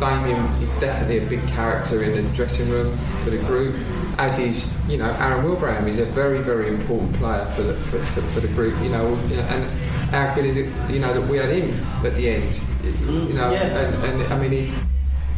Damien 0.00 0.44
is 0.62 0.70
definitely 0.80 1.18
a 1.18 1.26
big 1.28 1.46
character 1.48 2.02
in 2.02 2.24
the 2.24 2.32
dressing 2.34 2.68
room 2.70 2.96
for 3.24 3.30
the 3.30 3.38
group. 3.38 3.74
As 4.18 4.38
is, 4.38 4.74
you 4.88 4.98
know, 4.98 5.10
Aaron 5.18 5.44
Wilbraham 5.44 5.86
is 5.86 5.98
a 5.98 6.04
very, 6.04 6.40
very 6.40 6.68
important 6.68 7.14
player 7.14 7.44
for 7.56 7.62
the 7.62 7.74
for, 7.74 7.98
for, 8.06 8.20
for 8.22 8.40
the 8.40 8.48
group. 8.48 8.80
You 8.82 8.90
know, 8.90 9.14
and 9.14 9.64
how 10.10 10.34
good 10.34 10.46
is 10.46 10.56
it, 10.56 10.90
you 10.90 11.00
know, 11.00 11.12
that 11.12 11.28
we 11.28 11.36
had 11.36 11.50
him 11.50 11.72
at 12.04 12.14
the 12.14 12.30
end. 12.30 12.60
You 12.82 13.34
know, 13.34 13.52
and, 13.52 14.04
and 14.04 14.32
I 14.32 14.38
mean, 14.38 14.50
he, 14.52 14.72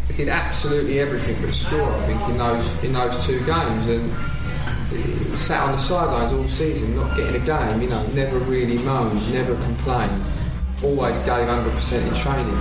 he 0.06 0.12
did 0.12 0.28
absolutely 0.28 1.00
everything 1.00 1.40
but 1.44 1.52
score. 1.54 1.92
I 1.92 2.06
think 2.06 2.20
in 2.28 2.38
those 2.38 2.84
in 2.84 2.92
those 2.92 3.26
two 3.26 3.38
games, 3.44 3.88
and 3.88 4.12
he 4.90 5.36
sat 5.36 5.62
on 5.62 5.72
the 5.72 5.78
sidelines 5.78 6.32
all 6.32 6.48
season, 6.48 6.94
not 6.96 7.16
getting 7.16 7.40
a 7.40 7.44
game. 7.44 7.82
You 7.82 7.88
know, 7.88 8.06
never 8.08 8.38
really 8.38 8.78
moaned, 8.78 9.32
never 9.32 9.54
complained, 9.64 10.22
always 10.82 11.16
gave 11.18 11.46
100% 11.46 12.06
in 12.06 12.14
training. 12.14 12.54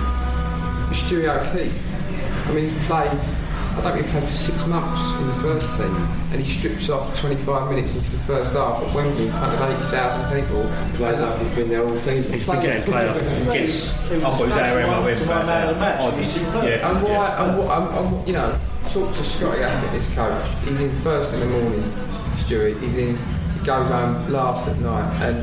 Stewie 0.90 1.28
O'Keefe, 1.28 2.48
I 2.48 2.52
mean, 2.52 2.68
he 2.68 2.86
played. 2.86 3.39
I 3.80 3.82
don't 3.82 3.92
think 3.94 4.06
he 4.06 4.12
played 4.12 4.24
for 4.24 4.32
six 4.32 4.66
months 4.66 5.00
in 5.20 5.26
the 5.28 5.32
first 5.34 5.66
team, 5.78 5.96
and 6.32 6.40
he 6.40 6.44
strips 6.44 6.90
off 6.90 7.18
25 7.18 7.70
minutes 7.70 7.94
into 7.94 8.10
the 8.10 8.18
first 8.18 8.52
half 8.52 8.82
at 8.82 8.94
Wembley 8.94 9.26
in 9.26 9.30
front 9.32 9.54
of 9.54 9.70
80,000 9.84 10.40
people. 10.42 10.62
Plays 10.96 11.20
like 11.20 11.38
he's 11.40 11.50
been 11.54 11.68
there 11.70 11.82
all 11.88 11.96
season. 11.96 12.32
He's 12.32 12.44
been 12.44 12.60
getting 12.60 12.82
played 12.82 13.08
up. 13.08 13.16
Gets 13.52 14.10
It 14.10 14.22
was 14.22 14.34
up 14.34 14.40
on 14.42 14.48
his 14.48 14.56
area 14.58 14.84
smacked 14.84 14.96
and 14.96 15.04
went 15.04 15.18
to 15.18 15.24
back 15.26 15.36
one 15.38 15.46
man 15.46 15.68
of 15.68 15.74
the 15.74 15.80
match. 15.80 16.00
there. 16.02 16.12
It 16.12 16.16
was 16.18 16.28
superb. 16.30 16.64
Yeah. 16.64 16.90
And 16.90 17.02
why? 17.04 17.36
And, 17.38 17.58
what, 17.58 17.78
and, 17.78 17.98
and, 18.16 18.26
you 18.28 18.32
know, 18.34 18.60
talk 18.90 19.14
to 19.14 19.24
Scotty 19.24 19.62
Abbott, 19.62 19.90
his 19.92 20.06
coach. 20.14 20.46
He's 20.68 20.80
in 20.82 20.94
first 20.96 21.32
in 21.32 21.40
the 21.40 21.46
morning, 21.46 21.92
Stuart. 22.36 22.76
He's 22.82 22.96
in. 22.98 23.16
He 23.16 23.66
goes 23.66 23.88
home 23.88 24.30
last 24.30 24.68
at 24.68 24.78
night, 24.78 25.22
and 25.22 25.38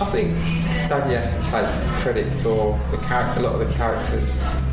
I 0.00 0.04
think 0.10 0.36
Dougie 0.88 1.16
has 1.16 1.30
to 1.30 1.50
take 1.50 1.66
credit 2.02 2.26
for 2.42 2.78
the 2.90 2.96
char- 3.08 3.36
a 3.38 3.40
lot 3.40 3.60
of 3.60 3.66
the 3.68 3.72
characters 3.74 4.30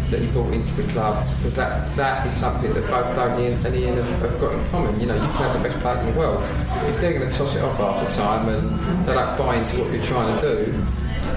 that 0.10 0.22
he 0.22 0.28
brought 0.28 0.54
into 0.54 0.74
the 0.74 0.92
club 0.92 1.26
because 1.38 1.56
that 1.56 1.96
that 1.96 2.26
is 2.26 2.34
something 2.34 2.74
that 2.74 2.88
both 2.88 3.08
Dougie 3.16 3.66
and, 3.66 3.76
Ian 3.76 3.96
have, 3.98 4.22
have 4.22 4.42
got 4.42 4.54
in 4.54 4.66
common. 4.70 5.00
You 5.00 5.08
know, 5.08 5.16
you 5.16 5.22
can 5.22 5.32
have 5.32 5.62
the 5.62 5.68
best 5.68 5.80
players 5.80 6.06
in 6.06 6.14
the 6.14 6.20
world. 6.20 6.44
If 6.90 7.00
they're 7.00 7.18
going 7.18 7.30
to 7.30 7.38
toss 7.38 7.56
it 7.56 7.64
off 7.64 7.80
after 7.80 8.16
time 8.16 8.50
and 8.50 9.06
they 9.06 9.14
don't 9.14 9.38
buy 9.38 9.56
into 9.58 9.82
what 9.82 9.94
you're 9.94 10.04
trying 10.04 10.40
to 10.40 10.42
do, 10.42 10.88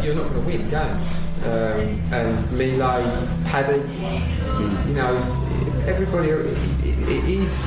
you're 0.02 0.14
not 0.14 0.28
going 0.30 0.40
to 0.42 0.46
win 0.46 0.70
games. 0.70 1.22
Um, 1.44 2.00
and 2.12 2.52
Milo, 2.56 3.28
Paddy, 3.44 3.82
you 4.88 4.94
know, 4.94 5.16
everybody, 5.86 6.28
it, 6.28 6.56
it, 6.86 7.08
it 7.08 7.24
is, 7.24 7.64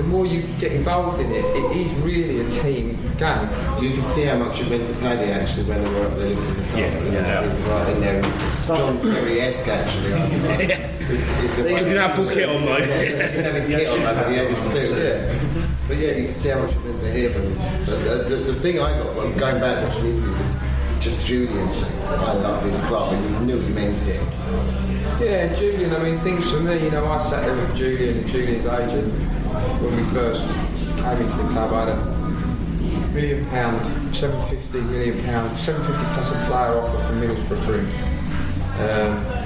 the 0.00 0.06
more 0.08 0.24
you 0.24 0.42
get 0.58 0.72
involved 0.72 1.20
in 1.20 1.30
it, 1.30 1.44
it 1.44 1.76
is 1.76 1.92
really 2.00 2.40
a 2.40 2.48
team 2.50 2.96
game. 3.18 3.48
You 3.82 3.94
can 3.96 4.06
see 4.06 4.22
how 4.22 4.38
much 4.38 4.58
it 4.60 4.70
meant 4.70 4.86
to 4.86 4.94
Paddy 4.94 5.30
actually 5.30 5.64
when 5.64 5.82
they 5.84 5.90
were 5.90 6.06
up 6.06 6.16
there 6.16 6.28
lifting 6.28 6.54
the 6.54 6.70
car. 6.70 6.80
Yeah, 6.80 7.04
yeah. 7.12 7.68
right 7.70 7.88
in 7.94 8.00
there. 8.00 8.22
It's 8.24 8.66
John 8.66 9.00
Terry-esque 9.02 9.68
actually. 9.68 10.14
I 10.14 10.56
think. 10.56 10.70
It's- 10.70 11.44
it's 11.44 11.58
a- 11.58 11.68
He 11.68 11.74
didn't 11.74 11.96
have 11.98 12.14
full 12.14 12.28
kit 12.28 12.48
on, 12.48 12.64
though. 12.64 12.78
Yeah, 12.78 12.86
he 12.86 13.08
didn't 13.10 13.44
have 13.44 13.54
his 13.54 13.66
kit 13.66 13.88
on, 13.88 13.98
though, 14.00 14.14
but 14.14 14.30
he 14.30 14.36
had 14.38 14.48
his 14.48 14.58
suit. 14.58 14.96
Yeah. 15.04 15.66
But 15.88 15.96
yeah, 15.98 16.12
you 16.12 16.24
can 16.26 16.34
see 16.34 16.48
how 16.48 16.62
much 16.62 16.70
it 16.72 16.84
meant 16.84 17.00
to 17.00 17.10
him. 17.10 17.58
But 17.84 18.04
the, 18.04 18.14
the, 18.30 18.36
the 18.52 18.54
thing 18.54 18.80
I 18.80 18.96
got, 18.96 19.14
well, 19.16 19.30
going 19.38 19.60
back 19.60 19.86
watching 19.86 20.02
the 20.04 20.08
interview, 20.10 20.30
was 20.38 20.56
it's 20.92 21.00
just 21.00 21.26
Julian 21.26 21.70
saying, 21.70 22.02
I 22.04 22.32
love 22.34 22.64
this 22.64 22.80
club, 22.86 23.12
and 23.12 23.24
you 23.24 23.40
knew 23.56 23.60
he 23.60 23.72
meant 23.74 23.98
it. 24.06 24.22
Yeah, 25.20 25.52
Julian, 25.52 25.92
I 25.92 25.98
mean, 25.98 26.16
things 26.18 26.50
for 26.50 26.60
me, 26.60 26.84
you 26.84 26.90
know, 26.90 27.04
I 27.06 27.18
sat 27.18 27.44
there 27.44 27.54
with 27.54 27.76
Julian 27.76 28.18
and 28.18 28.28
Julian's 28.28 28.64
agent 28.64 29.12
when 29.80 29.96
we 29.96 30.02
first 30.12 30.42
came 30.96 31.20
into 31.20 31.36
the 31.36 31.48
club. 31.50 31.72
I 31.72 31.80
had 31.80 31.98
a 31.98 33.08
million 33.12 33.46
pound, 33.46 33.84
750 34.14 34.80
million 34.82 35.24
pound, 35.24 35.58
750 35.58 36.14
plus 36.14 36.32
a 36.32 36.34
player 36.46 36.78
offer 36.78 36.98
from 37.06 37.20
Middlesbrough 37.20 37.64
for 37.64 37.78
him. 37.78 38.10
Um, 38.80 39.40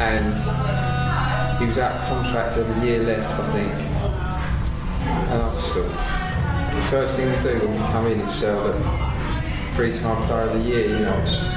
and 0.00 1.58
he 1.58 1.66
was 1.66 1.78
out 1.78 1.92
of 1.92 2.08
contract, 2.08 2.54
had 2.56 2.66
a 2.66 2.86
year 2.86 3.02
left, 3.02 3.40
I 3.40 3.52
think. 3.52 3.72
And 5.30 5.42
I 5.42 5.52
just 5.54 5.72
thought, 5.72 6.74
the 6.74 6.82
first 6.88 7.16
thing 7.16 7.30
we 7.30 7.42
do 7.42 7.66
when 7.66 7.72
we 7.72 7.78
come 7.88 8.06
in 8.06 8.20
is 8.20 8.34
sell 8.34 8.62
the 8.62 8.74
three-time 9.74 10.26
player 10.26 10.42
of 10.42 10.52
the 10.52 10.68
year, 10.68 10.86
you 10.86 10.98
know. 11.00 11.56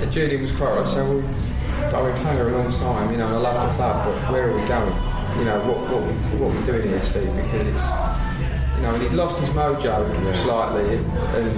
And 0.00 0.42
was 0.42 0.52
quite 0.52 0.74
right. 0.74 0.86
So 0.86 1.04
well, 1.04 2.06
I've 2.06 2.14
been 2.14 2.22
playing 2.22 2.40
a 2.40 2.56
long 2.56 2.72
time, 2.72 3.10
you 3.10 3.18
know, 3.18 3.26
I 3.26 3.36
love 3.36 3.68
the 3.68 3.74
club, 3.76 4.06
but 4.06 4.32
where 4.32 4.50
are 4.50 4.60
we 4.60 4.66
going? 4.68 5.07
You 5.38 5.44
know, 5.44 5.58
what 5.66 5.78
what 5.90 6.02
we 6.02 6.12
what 6.38 6.54
we're 6.54 6.66
doing 6.66 6.88
here, 6.88 7.00
Steve? 7.00 7.34
Because 7.34 7.66
it's 7.66 7.86
you 8.76 8.82
know, 8.82 8.94
and 8.94 9.02
he'd 9.02 9.12
lost 9.12 9.40
his 9.40 9.48
mojo 9.50 10.06
slightly, 10.42 10.96
and 10.96 11.54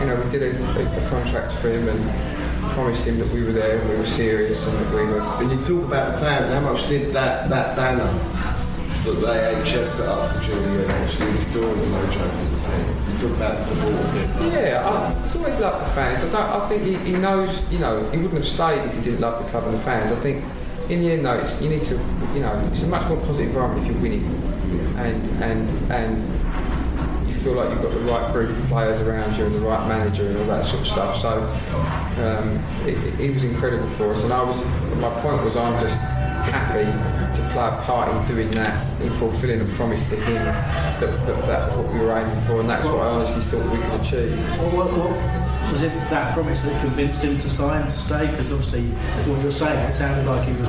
you 0.00 0.06
know, 0.06 0.20
we 0.22 0.30
did 0.30 0.54
a, 0.54 1.06
a 1.06 1.08
contract 1.08 1.52
for 1.54 1.68
him 1.68 1.88
and 1.88 2.34
promised 2.74 3.06
him 3.06 3.18
that 3.18 3.28
we 3.28 3.42
were 3.42 3.52
there 3.52 3.78
and 3.78 3.88
we 3.88 3.96
were 3.96 4.06
serious 4.06 4.66
and 4.66 4.76
that 4.76 4.94
we 4.94 5.04
were. 5.04 5.20
And 5.20 5.50
you 5.50 5.58
talk 5.62 5.86
about 5.86 6.12
the 6.12 6.18
fans, 6.18 6.48
how 6.48 6.60
much 6.60 6.88
did 6.88 7.12
that, 7.12 7.48
that 7.50 7.76
banner 7.76 8.12
that 9.04 9.12
the 9.12 9.26
AHF 9.26 9.96
put 9.96 10.06
up 10.06 10.34
for 10.34 10.42
Julian 10.42 10.90
actually 10.90 11.32
restore 11.32 11.74
the 11.74 11.86
mojo 11.86 12.30
for 12.30 12.44
the 12.50 12.60
team? 12.66 13.12
You 13.12 13.18
talk 13.18 13.36
about 13.36 13.58
the 13.58 13.64
support. 13.64 14.52
Yeah, 14.52 14.88
I, 14.88 15.22
he's 15.22 15.36
always 15.36 15.58
loved 15.58 15.86
the 15.86 15.90
fans. 15.90 16.24
I 16.24 16.30
don't. 16.30 16.62
I 16.62 16.68
think 16.68 16.82
he, 16.82 16.94
he 17.10 17.12
knows. 17.12 17.62
You 17.70 17.78
know, 17.78 18.10
he 18.10 18.16
wouldn't 18.18 18.34
have 18.34 18.46
stayed 18.46 18.84
if 18.84 18.94
he 18.94 19.02
didn't 19.02 19.20
love 19.20 19.42
the 19.42 19.50
club 19.50 19.64
and 19.64 19.74
the 19.74 19.82
fans. 19.82 20.10
I 20.10 20.16
think 20.16 20.44
in 20.88 21.00
the 21.00 21.12
end, 21.12 21.24
though, 21.24 21.38
it's, 21.38 21.60
you 21.60 21.68
need 21.68 21.82
to. 21.84 21.94
You 22.34 22.40
know, 22.40 22.68
it's 22.70 22.82
a 22.82 22.86
much 22.86 23.08
more 23.08 23.18
positive 23.18 23.48
environment 23.48 23.86
if 23.86 23.92
you're 23.92 24.02
winning, 24.02 24.24
and 24.96 25.42
and 25.42 25.92
and 25.92 27.28
you 27.28 27.34
feel 27.34 27.54
like 27.54 27.70
you've 27.70 27.82
got 27.82 27.92
the 27.92 28.00
right 28.00 28.32
group 28.32 28.50
of 28.50 28.64
players 28.66 29.00
around 29.00 29.36
you 29.36 29.46
and 29.46 29.54
the 29.54 29.60
right 29.60 29.86
manager 29.88 30.26
and 30.26 30.36
all 30.38 30.44
that 30.46 30.64
sort 30.64 30.80
of 30.80 30.86
stuff. 30.86 31.16
So 31.16 31.42
um, 32.22 32.58
it, 32.86 33.20
it, 33.20 33.32
was 33.32 33.44
incredible 33.44 33.88
for 33.90 34.14
us, 34.14 34.22
and 34.24 34.32
I 34.32 34.42
was. 34.42 34.62
My 35.00 35.10
point 35.20 35.42
was, 35.44 35.56
I'm 35.56 35.80
just 35.80 35.98
happy 35.98 36.84
to 36.84 37.50
play 37.50 37.66
a 37.66 37.82
part 37.82 38.14
in 38.14 38.26
doing 38.28 38.50
that, 38.52 39.00
in 39.00 39.10
fulfilling 39.12 39.60
a 39.60 39.64
promise 39.76 40.08
to 40.10 40.16
him 40.16 40.34
that, 40.34 41.00
that 41.00 41.46
that's 41.46 41.74
what 41.76 41.92
we 41.92 42.00
were 42.00 42.16
aiming 42.16 42.44
for, 42.46 42.60
and 42.60 42.68
that's 42.68 42.84
what 42.84 43.00
I 43.00 43.06
honestly 43.06 43.42
thought 43.42 43.72
we 43.72 43.78
could 43.78 44.00
achieve. 44.00 44.38
What, 44.60 44.72
what, 44.72 44.92
what, 44.92 45.53
was 45.70 45.80
it 45.82 45.92
that 46.10 46.34
promise 46.34 46.62
that 46.62 46.80
convinced 46.80 47.22
him 47.22 47.38
to 47.38 47.48
sign 47.48 47.84
to 47.84 47.90
stay? 47.90 48.26
Because 48.26 48.52
obviously, 48.52 48.82
what 49.28 49.42
you're 49.42 49.50
saying, 49.50 49.78
it 49.88 49.92
sounded 49.92 50.26
like 50.26 50.46
he 50.46 50.52
was, 50.52 50.68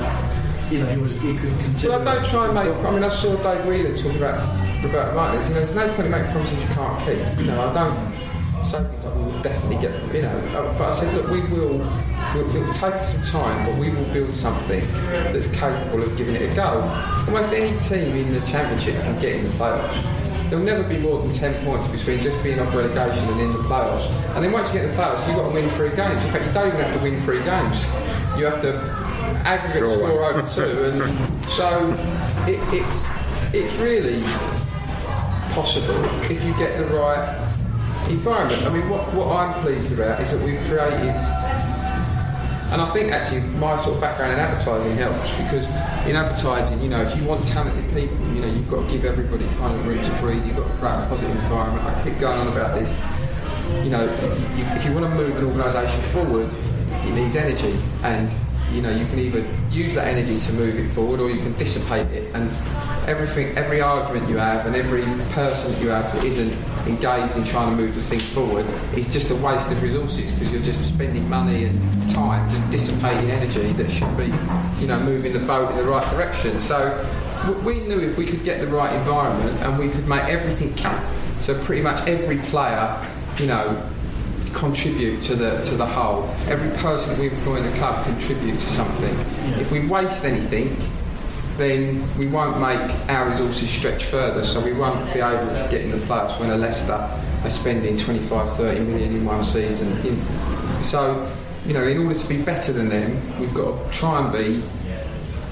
you 0.71 0.79
know, 0.79 0.85
he 0.85 0.97
was 0.97 1.13
he 1.13 1.35
could 1.35 1.57
consider. 1.59 1.99
Well, 1.99 2.07
I 2.07 2.15
don't 2.15 2.25
try 2.25 2.45
and 2.45 2.53
make. 2.53 2.85
I 2.85 2.91
mean, 2.91 3.03
I 3.03 3.09
saw 3.09 3.35
Dave 3.35 3.65
Whelan 3.65 3.95
talk 3.95 4.15
about 4.15 4.83
Roberto 4.83 5.15
Martinez. 5.15 5.47
You 5.49 5.53
know, 5.55 5.59
there's 5.61 5.75
no 5.75 5.87
point 5.93 6.05
in 6.05 6.11
making 6.11 6.31
promises 6.31 6.61
you 6.61 6.69
can't 6.69 6.99
keep. 7.05 7.39
You 7.39 7.51
know, 7.51 7.61
I 7.61 7.73
don't 7.73 8.63
say 8.63 8.83
things 8.83 9.03
like 9.03 9.15
we 9.15 9.23
will 9.23 9.41
definitely 9.41 9.77
get. 9.87 10.13
You 10.13 10.21
know, 10.23 10.29
uh, 10.29 10.77
but 10.77 10.93
I 10.93 10.95
said, 10.95 11.13
look, 11.13 11.29
we 11.29 11.41
will. 11.53 11.77
We'll, 12.33 12.55
it 12.55 12.65
will 12.65 12.73
take 12.73 12.95
us 12.95 13.13
some 13.13 13.21
time, 13.23 13.65
but 13.65 13.79
we 13.79 13.91
will 13.91 14.05
build 14.13 14.35
something 14.35 14.81
that's 15.31 15.47
capable 15.47 16.03
of 16.03 16.17
giving 16.17 16.35
it 16.35 16.51
a 16.51 16.55
go. 16.55 16.81
Almost 17.27 17.53
any 17.53 17.77
team 17.79 18.15
in 18.15 18.33
the 18.33 18.45
championship 18.47 19.01
can 19.03 19.19
get 19.21 19.35
in 19.35 19.45
the 19.45 19.51
playoffs. 19.51 20.24
There 20.55 20.63
will 20.63 20.71
never 20.71 20.87
be 20.87 20.97
more 20.99 21.21
than 21.21 21.31
10 21.31 21.65
points 21.65 21.85
between 21.89 22.21
just 22.21 22.41
being 22.41 22.61
off 22.61 22.73
relegation 22.73 23.27
and 23.27 23.41
in 23.41 23.51
the 23.51 23.59
playoffs. 23.67 24.09
And 24.35 24.45
then 24.45 24.53
once 24.53 24.73
you 24.73 24.79
get 24.79 24.89
the 24.89 24.95
playoffs, 24.95 25.27
you've 25.27 25.35
got 25.35 25.49
to 25.49 25.53
win 25.53 25.69
three 25.71 25.93
games. 25.93 26.23
In 26.23 26.31
fact, 26.31 26.45
you 26.45 26.53
don't 26.53 26.67
even 26.69 26.79
have 26.79 26.95
to 26.95 27.03
win 27.03 27.21
three 27.23 27.43
games. 27.43 27.83
You 28.39 28.45
have 28.45 28.61
to 28.61 28.77
aggregate 29.45 29.83
Draw 29.83 29.93
score 29.95 30.23
over 30.23 30.47
two. 30.47 30.85
And 30.85 31.49
so 31.49 31.91
it, 32.47 32.57
it's, 32.73 33.05
it's 33.53 33.75
really 33.79 34.23
possible 35.51 35.93
if 36.31 36.41
you 36.45 36.53
get 36.53 36.77
the 36.77 36.85
right 36.85 37.35
environment. 38.07 38.63
I 38.63 38.69
mean, 38.69 38.87
what, 38.89 39.13
what 39.13 39.35
I'm 39.35 39.61
pleased 39.61 39.91
about 39.91 40.21
is 40.21 40.31
that 40.31 40.41
we've 40.41 40.61
created, 40.69 41.15
and 42.71 42.81
I 42.81 42.89
think 42.93 43.11
actually 43.11 43.41
my 43.59 43.75
sort 43.75 43.95
of 43.95 44.01
background 44.01 44.31
in 44.31 44.39
advertising 44.39 44.95
helps 44.95 45.37
because 45.37 45.67
in 46.07 46.15
advertising, 46.15 46.81
you 46.81 46.89
know, 46.89 47.01
if 47.01 47.17
you 47.17 47.23
want 47.23 47.43
talented 47.45 47.83
people, 47.93 48.17
you 48.33 48.41
know, 48.41 48.47
you've 48.47 48.69
got 48.69 48.85
to 48.85 48.91
give 48.91 49.05
everybody 49.05 49.47
kind 49.57 49.77
of 49.77 49.85
room 49.87 50.03
to 50.03 50.11
breathe. 50.21 50.45
You've 50.45 50.57
got 50.57 50.67
to 50.67 50.73
create 50.77 50.93
a 50.93 51.07
positive 51.07 51.31
environment. 51.31 51.85
I 51.85 52.03
keep 52.03 52.19
going 52.19 52.39
on 52.39 52.47
about 52.47 52.77
this. 52.77 52.91
You 53.83 53.89
know, 53.89 54.03
if 54.05 54.57
you, 54.57 54.65
if 54.65 54.85
you 54.85 54.93
want 54.93 55.05
to 55.05 55.15
move 55.15 55.35
an 55.35 55.43
organisation 55.45 56.01
forward, 56.01 56.49
it 57.07 57.13
needs 57.13 57.35
energy, 57.35 57.79
and 58.03 58.29
you 58.71 58.81
know, 58.81 58.89
you 58.89 59.05
can 59.05 59.19
either 59.19 59.45
use 59.69 59.93
that 59.95 60.07
energy 60.07 60.39
to 60.39 60.53
move 60.53 60.77
it 60.77 60.89
forward, 60.89 61.19
or 61.19 61.29
you 61.29 61.39
can 61.41 61.53
dissipate 61.53 62.07
it. 62.07 62.33
And 62.35 62.49
everything, 63.07 63.57
every 63.57 63.81
argument 63.81 64.29
you 64.29 64.37
have, 64.37 64.65
and 64.65 64.75
every 64.75 65.03
person 65.33 65.71
that 65.71 65.81
you 65.81 65.89
have 65.89 66.11
that 66.13 66.23
isn't 66.23 66.51
engaged 66.87 67.35
in 67.35 67.43
trying 67.43 67.75
to 67.75 67.75
move 67.75 67.95
the 67.95 68.01
thing 68.01 68.19
forward 68.19 68.65
is 68.95 69.11
just 69.11 69.31
a 69.31 69.35
waste 69.35 69.71
of 69.71 69.81
resources 69.81 70.31
because 70.31 70.51
you're 70.51 70.61
just 70.61 70.83
spending 70.87 71.27
money 71.29 71.65
and 71.65 72.11
time 72.11 72.49
just 72.49 72.71
dissipating 72.71 73.31
energy 73.31 73.73
that 73.73 73.89
should 73.89 74.15
be, 74.17 74.25
you 74.79 74.87
know, 74.87 74.99
moving 74.99 75.33
the 75.33 75.39
boat 75.39 75.71
in 75.71 75.77
the 75.77 75.83
right 75.83 76.07
direction. 76.11 76.59
So 76.59 77.07
we 77.63 77.79
knew 77.81 77.99
if 77.99 78.17
we 78.17 78.25
could 78.25 78.43
get 78.43 78.61
the 78.61 78.67
right 78.67 78.93
environment 78.93 79.59
and 79.61 79.77
we 79.77 79.89
could 79.89 80.07
make 80.07 80.23
everything 80.23 80.73
count. 80.75 81.03
So 81.39 81.59
pretty 81.63 81.81
much 81.81 82.07
every 82.07 82.37
player, 82.49 82.99
you 83.37 83.47
know, 83.47 83.89
contribute 84.55 85.21
to 85.21 85.35
the 85.35 85.61
to 85.63 85.75
the 85.75 85.85
whole. 85.85 86.23
Every 86.47 86.69
person 86.77 87.09
that 87.09 87.19
we 87.19 87.29
employ 87.29 87.57
in 87.57 87.63
the 87.69 87.77
club 87.77 88.03
contribute 88.05 88.59
to 88.59 88.69
something. 88.69 89.13
If 89.59 89.71
we 89.71 89.87
waste 89.87 90.25
anything, 90.25 90.75
then 91.57 92.03
we 92.17 92.27
won't 92.27 92.59
make 92.59 92.81
our 93.09 93.29
resources 93.29 93.69
stretch 93.69 94.05
further, 94.05 94.43
so 94.43 94.59
we 94.59 94.73
won't 94.73 95.13
be 95.13 95.19
able 95.19 95.53
to 95.53 95.67
get 95.69 95.81
in 95.81 95.91
the 95.91 95.97
playoffs 95.97 96.39
when 96.39 96.49
a 96.49 96.57
Leicester 96.57 96.93
are 96.93 97.51
spending 97.51 97.97
25, 97.97 98.57
30 98.57 98.79
million 98.81 99.15
in 99.15 99.25
one 99.25 99.43
season. 99.43 99.95
So, 100.81 101.31
you 101.65 101.73
know, 101.73 101.83
in 101.83 101.97
order 101.97 102.17
to 102.17 102.27
be 102.27 102.41
better 102.41 102.73
than 102.73 102.89
them, 102.89 103.39
we've 103.39 103.53
got 103.53 103.71
to 103.77 103.97
try 103.97 104.23
and 104.23 104.33
be 104.33 104.63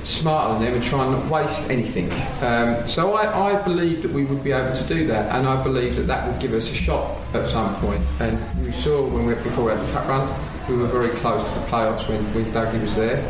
smarter 0.04 0.54
than 0.54 0.64
them 0.64 0.74
and 0.76 0.84
try 0.84 1.06
and 1.06 1.14
not 1.14 1.32
waste 1.32 1.70
anything. 1.70 2.12
Um, 2.44 2.88
so 2.88 3.14
I, 3.14 3.52
I 3.52 3.64
believe 3.64 4.02
that 4.04 4.12
we 4.12 4.26
would 4.26 4.44
be 4.44 4.52
able 4.52 4.76
to 4.76 4.84
do 4.84 5.08
that, 5.08 5.34
and 5.36 5.48
I 5.48 5.62
believe 5.64 5.96
that 5.96 6.04
that 6.04 6.28
would 6.28 6.40
give 6.40 6.54
us 6.54 6.70
a 6.70 6.74
shot 6.74 7.18
at 7.34 7.48
some 7.48 7.76
point. 7.78 8.04
And 8.20 8.66
we 8.66 8.72
saw 8.72 9.06
when 9.08 9.26
we 9.26 9.34
before 9.36 9.66
we 9.66 9.72
had 9.72 9.82
the 9.82 9.92
cup 9.92 10.08
run, 10.08 10.28
we 10.70 10.78
were 10.78 10.88
very 10.88 11.10
close 11.18 11.48
to 11.48 11.60
the 11.60 11.66
playoffs 11.66 12.08
when, 12.08 12.24
when 12.34 12.46
Dougie 12.46 12.82
was 12.82 12.96
there. 12.96 13.22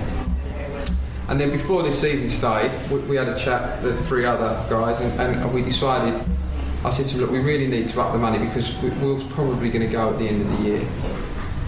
And 1.30 1.40
then 1.40 1.52
before 1.52 1.84
this 1.84 2.00
season 2.00 2.30
started, 2.30 2.72
we, 2.92 3.00
we 3.00 3.16
had 3.16 3.30
a 3.30 3.38
chat, 3.38 3.82
with 3.82 3.98
the 3.98 4.04
three 4.06 4.26
other 4.26 4.62
guys, 4.70 5.00
and, 5.00 5.20
and 5.20 5.54
we 5.54 5.62
decided. 5.62 6.22
I 6.86 6.90
said 6.90 7.06
to 7.08 7.18
them, 7.18 7.22
look, 7.22 7.32
we 7.32 7.40
really 7.40 7.68
need 7.68 7.88
to 7.88 8.02
up 8.02 8.12
the 8.12 8.20
money 8.20 8.40
because 8.40 8.76
we, 8.82 8.90
Wilf's 8.90 9.24
probably 9.34 9.70
going 9.70 9.88
to 9.88 9.92
go 9.92 10.12
at 10.12 10.20
the 10.20 10.28
end 10.28 10.42
of 10.42 10.58
the 10.58 10.64
year, 10.64 10.88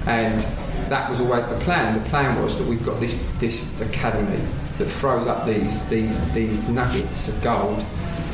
and 0.07 0.45
that 0.89 1.09
was 1.09 1.19
always 1.19 1.47
the 1.47 1.57
plan. 1.59 2.01
The 2.01 2.09
plan 2.09 2.41
was 2.41 2.57
that 2.57 2.67
we've 2.67 2.85
got 2.85 2.99
this 2.99 3.17
this 3.39 3.79
academy 3.81 4.41
that 4.77 4.85
throws 4.85 5.27
up 5.27 5.45
these 5.45 5.85
these 5.85 6.33
these 6.33 6.61
nuggets 6.69 7.27
of 7.27 7.41
gold 7.41 7.83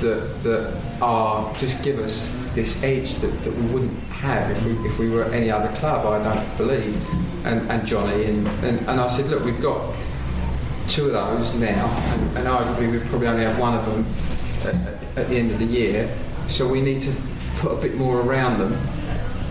that 0.01 0.43
that 0.43 0.81
are 1.01 1.53
just 1.57 1.83
give 1.83 1.99
us 1.99 2.35
this 2.53 2.81
edge 2.83 3.15
that, 3.15 3.27
that 3.43 3.55
we 3.55 3.65
wouldn't 3.67 3.97
have 4.09 4.49
if 4.51 4.65
we 4.65 4.71
if 4.87 4.99
we 4.99 5.09
were 5.09 5.25
any 5.25 5.49
other 5.49 5.73
club. 5.77 6.05
I 6.05 6.21
don't 6.23 6.57
believe, 6.57 6.95
and 7.45 7.69
and 7.71 7.85
Johnny 7.85 8.25
and 8.25 8.47
and, 8.63 8.79
and 8.81 8.99
I 8.99 9.07
said, 9.07 9.27
look, 9.27 9.43
we've 9.43 9.61
got 9.61 9.95
two 10.87 11.05
of 11.07 11.13
those 11.13 11.53
now, 11.55 11.87
and, 12.13 12.37
and 12.37 12.47
arguably 12.47 12.91
we 12.91 12.99
probably 13.07 13.27
only 13.27 13.43
have 13.43 13.57
one 13.59 13.75
of 13.75 13.85
them 13.85 14.05
at, 14.65 15.17
at 15.17 15.29
the 15.29 15.37
end 15.37 15.51
of 15.51 15.59
the 15.59 15.65
year. 15.65 16.13
So 16.47 16.67
we 16.67 16.81
need 16.81 16.99
to 17.01 17.15
put 17.57 17.71
a 17.71 17.81
bit 17.81 17.95
more 17.95 18.19
around 18.19 18.59
them 18.59 18.73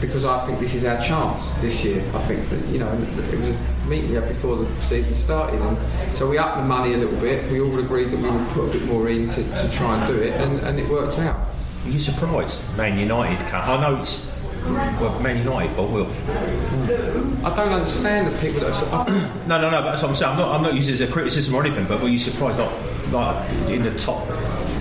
because 0.00 0.24
I 0.24 0.44
think 0.46 0.58
this 0.58 0.74
is 0.74 0.84
our 0.84 1.00
chance 1.00 1.52
this 1.56 1.84
year. 1.84 2.00
I 2.14 2.18
think 2.20 2.48
that 2.48 2.66
you 2.68 2.78
know 2.78 2.90
it 2.92 3.38
was 3.38 3.48
a 3.48 3.86
meeting 3.86 4.14
before 4.14 4.56
the 4.56 4.82
season 4.82 5.14
started, 5.14 5.60
and 5.60 6.16
so 6.16 6.28
we 6.28 6.38
upped 6.38 6.58
the 6.58 6.64
money 6.64 6.94
a 6.94 6.96
little 6.96 7.20
bit. 7.20 7.50
We 7.50 7.60
all 7.60 7.78
agreed 7.78 8.10
that 8.10 8.18
we 8.18 8.30
would 8.30 8.48
put 8.48 8.68
a 8.68 8.72
bit 8.78 8.84
more 8.84 9.08
in 9.08 9.28
to, 9.28 9.42
to 9.42 9.70
try 9.70 9.98
and 9.98 10.12
do 10.12 10.20
it, 10.20 10.32
and, 10.40 10.58
and 10.60 10.78
it 10.78 10.88
worked 10.88 11.18
out. 11.18 11.48
Are 11.84 11.90
you 11.90 11.98
surprised 11.98 12.62
Man 12.76 12.98
United? 12.98 13.38
I 13.52 13.80
know 13.80 14.00
it's 14.00 14.30
well, 14.64 15.18
Man 15.20 15.38
United, 15.38 15.74
but 15.76 15.90
Wilf. 15.90 16.18
Hmm. 16.20 17.46
I 17.46 17.56
don't 17.56 17.72
understand 17.72 18.32
the 18.32 18.38
people 18.38 18.60
that 18.60 18.82
are. 18.92 19.06
no, 19.48 19.60
no, 19.60 19.70
no. 19.70 19.82
But 19.82 19.92
that's 19.92 20.02
what 20.02 20.10
I'm 20.10 20.14
saying. 20.14 20.32
I'm 20.32 20.38
not. 20.38 20.54
I'm 20.54 20.62
not 20.62 20.74
using 20.74 20.94
it 20.94 21.00
as 21.00 21.08
a 21.08 21.12
criticism 21.12 21.54
or 21.54 21.64
anything. 21.64 21.86
But 21.86 22.02
were 22.02 22.08
you 22.08 22.18
surprised, 22.18 22.58
like, 22.58 23.12
like 23.12 23.52
in 23.68 23.82
the 23.82 23.96
top 23.98 24.26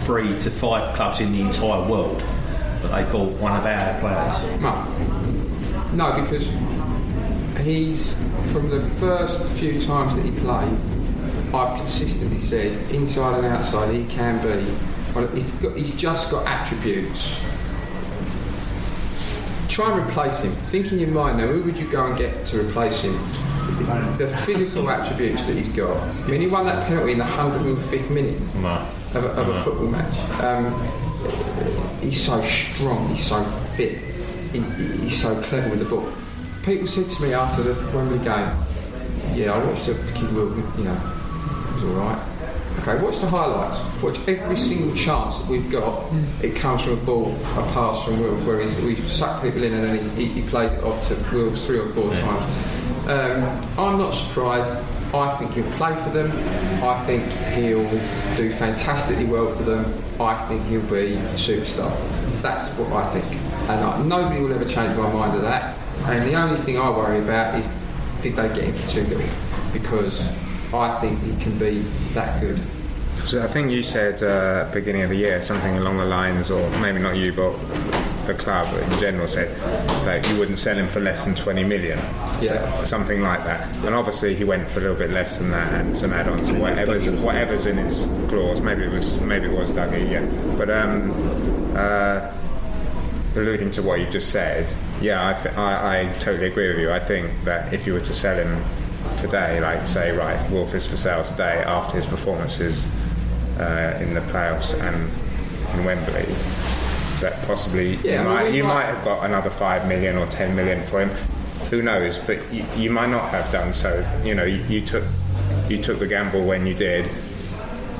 three 0.03 0.37
to 0.39 0.51
five 0.51 0.95
clubs 0.95 1.21
in 1.21 1.31
the 1.31 1.41
entire 1.41 1.87
world, 1.87 2.23
that 2.81 2.87
they 3.05 3.11
bought 3.11 3.31
one 3.39 3.55
of 3.55 3.65
our 3.65 3.99
players? 3.99 4.61
No, 4.61 4.83
no, 5.93 6.21
because 6.21 6.47
he's 7.65 8.13
from 8.51 8.69
the 8.69 8.81
first 8.99 9.41
few 9.59 9.81
times 9.81 10.15
that 10.15 10.25
he 10.25 10.31
played. 10.31 10.75
I've 11.53 11.77
consistently 11.79 12.39
said, 12.39 12.77
inside 12.91 13.37
and 13.37 13.47
outside, 13.47 13.93
he 13.93 14.05
can 14.05 14.37
be. 14.41 14.71
Well, 15.15 15.27
he's, 15.29 15.49
got, 15.53 15.75
he's 15.75 15.95
just 15.95 16.29
got 16.29 16.45
attributes. 16.45 17.39
Try 19.67 19.91
and 19.97 20.07
replace 20.07 20.41
him. 20.41 20.51
Think 20.51 20.91
in 20.91 20.99
your 20.99 21.09
mind 21.09 21.37
now, 21.39 21.47
who 21.47 21.63
would 21.63 21.77
you 21.77 21.89
go 21.89 22.05
and 22.05 22.17
get 22.17 22.45
to 22.47 22.59
replace 22.59 23.01
him? 23.01 23.13
The 24.17 24.27
physical 24.45 24.89
attributes 24.89 25.45
that 25.45 25.55
he's 25.55 25.69
got. 25.69 25.95
I 25.97 26.27
mean, 26.27 26.41
he 26.41 26.47
won 26.47 26.65
that 26.65 26.87
penalty 26.87 27.13
in 27.13 27.17
the 27.19 27.23
105th 27.23 28.09
minute 28.11 28.39
No. 28.55 28.85
of, 29.13 29.25
a, 29.25 29.27
of 29.29 29.47
a 29.49 29.63
football 29.63 29.87
match. 29.87 30.17
Um, 30.43 30.65
he's 32.01 32.23
so 32.23 32.41
strong, 32.41 33.07
he's 33.09 33.25
so 33.25 33.43
fit, 33.75 33.97
he, 34.51 34.59
he- 34.61 34.97
he's 35.03 35.21
so 35.21 35.39
clever 35.43 35.69
with 35.69 35.79
the 35.79 35.85
ball. 35.85 36.07
People 36.63 36.87
said 36.87 37.09
to 37.09 37.21
me 37.23 37.33
after 37.33 37.63
the 37.63 37.73
Wembley 37.95 38.19
game, 38.19 38.49
yeah, 39.35 39.53
I 39.53 39.63
watched 39.65 39.85
the 39.87 39.93
kid, 40.13 40.31
Wilf, 40.33 40.55
you 40.77 40.83
know, 40.85 40.93
it 40.93 41.73
was 41.75 41.83
alright. 41.85 42.19
Okay, 42.81 43.01
watch 43.03 43.17
the 43.19 43.27
highlights. 43.27 44.01
Watch 44.01 44.19
every 44.27 44.55
single 44.55 44.95
chance 44.95 45.37
that 45.39 45.47
we've 45.47 45.69
got. 45.69 46.09
It 46.41 46.55
comes 46.55 46.83
from 46.83 46.93
a 46.93 46.97
ball, 46.97 47.31
a 47.35 47.63
pass 47.73 48.03
from 48.05 48.21
Wilf, 48.21 48.45
where 48.45 48.61
he's, 48.61 48.73
we 48.83 48.95
suck 49.07 49.41
people 49.41 49.63
in 49.63 49.73
and 49.73 49.83
then 49.83 50.09
he, 50.15 50.25
he, 50.27 50.41
he 50.41 50.49
plays 50.49 50.71
it 50.71 50.81
off 50.83 51.05
to 51.09 51.15
Wilf 51.35 51.57
three 51.65 51.79
or 51.79 51.89
four 51.89 52.09
times. 52.13 53.07
Um, 53.09 53.43
I'm 53.77 53.97
not 53.97 54.11
surprised. 54.11 54.69
I 55.13 55.35
think 55.37 55.53
he'll 55.53 55.71
play 55.73 55.95
for 55.95 56.09
them. 56.11 56.31
I 56.83 57.03
think 57.05 57.23
he'll 57.55 57.89
do 58.35 58.51
fantastically 58.51 59.25
well 59.25 59.51
for 59.51 59.63
them. 59.63 59.85
I 60.19 60.35
think 60.47 60.63
he'll 60.67 60.81
be 60.81 61.13
a 61.13 61.33
superstar. 61.33 61.91
That's 62.41 62.69
what 62.77 62.91
I 62.93 63.11
think. 63.11 63.25
And 63.69 63.83
I, 63.83 64.01
nobody 64.03 64.41
will 64.41 64.53
ever 64.53 64.65
change 64.65 64.95
my 64.97 65.11
mind 65.11 65.35
of 65.35 65.41
that. 65.41 65.75
And 66.05 66.23
the 66.23 66.35
only 66.35 66.57
thing 66.57 66.77
I 66.77 66.89
worry 66.89 67.19
about 67.19 67.55
is 67.55 67.67
did 68.21 68.35
they 68.35 68.47
get 68.49 68.65
him 68.65 68.73
for 68.73 68.87
too 68.87 69.03
little? 69.05 69.29
Because 69.73 70.21
I 70.73 70.99
think 70.99 71.19
he 71.23 71.35
can 71.43 71.57
be 71.57 71.79
that 72.13 72.39
good. 72.39 72.59
So 73.23 73.43
I 73.43 73.47
think 73.47 73.71
you 73.71 73.83
said 73.83 74.23
uh, 74.23 74.69
beginning 74.73 75.03
of 75.03 75.09
the 75.09 75.15
year 75.15 75.41
something 75.43 75.77
along 75.77 75.97
the 75.97 76.05
lines, 76.05 76.49
or 76.49 76.67
maybe 76.79 76.99
not 76.99 77.15
you, 77.15 77.31
but 77.31 77.51
the 78.25 78.33
club 78.33 78.73
in 78.75 78.99
general 78.99 79.27
said 79.27 79.55
that 80.05 80.27
you 80.29 80.37
wouldn't 80.39 80.57
sell 80.59 80.75
him 80.75 80.87
for 80.87 80.99
less 80.99 81.25
than 81.25 81.35
20 81.35 81.63
million, 81.63 81.97
Yeah. 82.41 82.77
so, 82.79 82.85
something 82.85 83.21
like 83.21 83.43
that. 83.45 83.75
And 83.85 83.93
obviously 83.93 84.33
he 84.35 84.43
went 84.43 84.67
for 84.67 84.79
a 84.79 84.81
little 84.81 84.97
bit 84.97 85.11
less 85.11 85.37
than 85.37 85.51
that 85.51 85.71
and 85.73 85.95
some 85.95 86.11
add-ons, 86.11 86.51
whatever's, 86.53 87.07
whatever's 87.23 87.65
in 87.67 87.77
his 87.77 88.07
clause. 88.29 88.61
Maybe 88.61 88.83
it 88.83 88.91
was 88.91 89.19
maybe 89.21 89.45
it 89.47 89.53
was 89.57 89.71
Dougie, 89.71 90.09
yeah. 90.11 90.25
But 90.57 90.69
um, 90.71 91.11
uh, 91.75 92.31
alluding 93.35 93.71
to 93.71 93.83
what 93.83 93.99
you've 93.99 94.11
just 94.11 94.31
said, 94.31 94.73
yeah, 95.01 95.27
I, 95.37 95.41
th- 95.41 95.55
I, 95.55 96.01
I 96.01 96.13
totally 96.19 96.47
agree 96.47 96.67
with 96.69 96.79
you. 96.79 96.91
I 96.91 96.99
think 96.99 97.31
that 97.43 97.71
if 97.73 97.85
you 97.85 97.93
were 97.93 98.01
to 98.01 98.13
sell 98.13 98.35
him 98.37 98.63
today, 99.19 99.59
like 99.61 99.87
say, 99.87 100.11
right, 100.17 100.49
Wilf 100.51 100.73
is 100.73 100.85
for 100.87 100.97
sale 100.97 101.23
today 101.23 101.63
after 101.65 101.97
his 101.97 102.05
performances 102.07 102.91
uh, 103.59 103.97
in 104.01 104.13
the 104.13 104.21
playoffs 104.21 104.73
and 104.81 104.95
in 105.77 105.85
Wembley, 105.85 106.25
that 107.21 107.41
possibly 107.45 107.95
Yeah, 107.97 108.21
you, 108.23 108.29
might, 108.29 108.53
you 108.53 108.63
might- 108.63 108.85
have 108.85 109.03
got 109.03 109.25
another 109.25 109.49
five 109.49 109.87
million 109.87 110.17
or 110.17 110.25
ten 110.27 110.55
million 110.55 110.83
for 110.85 111.01
him. 111.01 111.09
Who 111.69 111.81
knows? 111.83 112.17
But 112.19 112.39
you, 112.51 112.65
you 112.75 112.89
might 112.89 113.09
not 113.09 113.29
have 113.29 113.51
done 113.51 113.73
so. 113.73 114.03
You 114.23 114.33
know, 114.33 114.45
you, 114.45 114.63
you 114.63 114.85
took 114.85 115.03
you 115.67 115.81
took 115.81 115.99
the 115.99 116.07
gamble 116.07 116.43
when 116.43 116.65
you 116.65 116.73
did. 116.73 117.05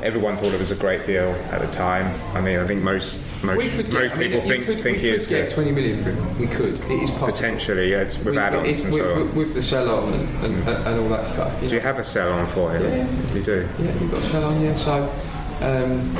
Everyone 0.02 0.36
thought 0.38 0.54
it 0.54 0.58
was 0.58 0.72
a 0.72 0.76
great 0.76 1.04
deal 1.04 1.28
at 1.52 1.60
the 1.60 1.70
time. 1.72 2.06
I 2.34 2.40
mean, 2.40 2.58
I 2.58 2.66
think 2.66 2.82
most 2.82 3.18
most, 3.44 3.58
most 3.76 3.90
get, 3.90 4.12
I 4.12 4.16
mean, 4.16 4.30
people 4.30 4.48
think 4.48 4.64
could, 4.64 4.80
think 4.80 4.96
we 4.96 5.02
he 5.02 5.10
could 5.12 5.20
is 5.20 5.26
get 5.26 5.48
good. 5.48 5.54
20 5.54 5.72
million 5.72 6.02
for 6.02 6.10
him. 6.10 6.38
We 6.38 6.46
could. 6.46 6.74
It 6.74 6.90
is 6.90 7.10
possible. 7.10 7.26
Potentially, 7.32 7.90
yes, 7.90 8.16
with 8.18 8.34
We- 8.34 8.38
add-ons 8.38 8.66
it- 8.66 8.80
and 8.84 8.92
with, 8.94 9.02
so 9.02 9.12
on. 9.12 9.18
with, 9.26 9.34
with 9.36 9.54
the 9.54 9.62
sell 9.62 9.90
on 9.94 10.14
and, 10.14 10.44
and, 10.44 10.68
and 10.68 11.00
all 11.00 11.08
that 11.10 11.26
stuff. 11.26 11.62
You 11.62 11.68
Do 11.68 11.74
you 11.76 11.80
have 11.82 11.98
a 11.98 12.04
sell 12.04 12.32
on 12.32 12.46
for 12.48 12.72
him? 12.72 12.82
Yeah. 12.82 13.34
You 13.34 13.42
do. 13.42 13.68
Yeah, 13.78 13.92
we've 13.98 14.10
got 14.10 14.22
a 14.22 14.26
sell 14.26 14.44
on, 14.44 14.60
yeah. 14.62 14.74
So 14.74 15.04
um, 15.62 16.16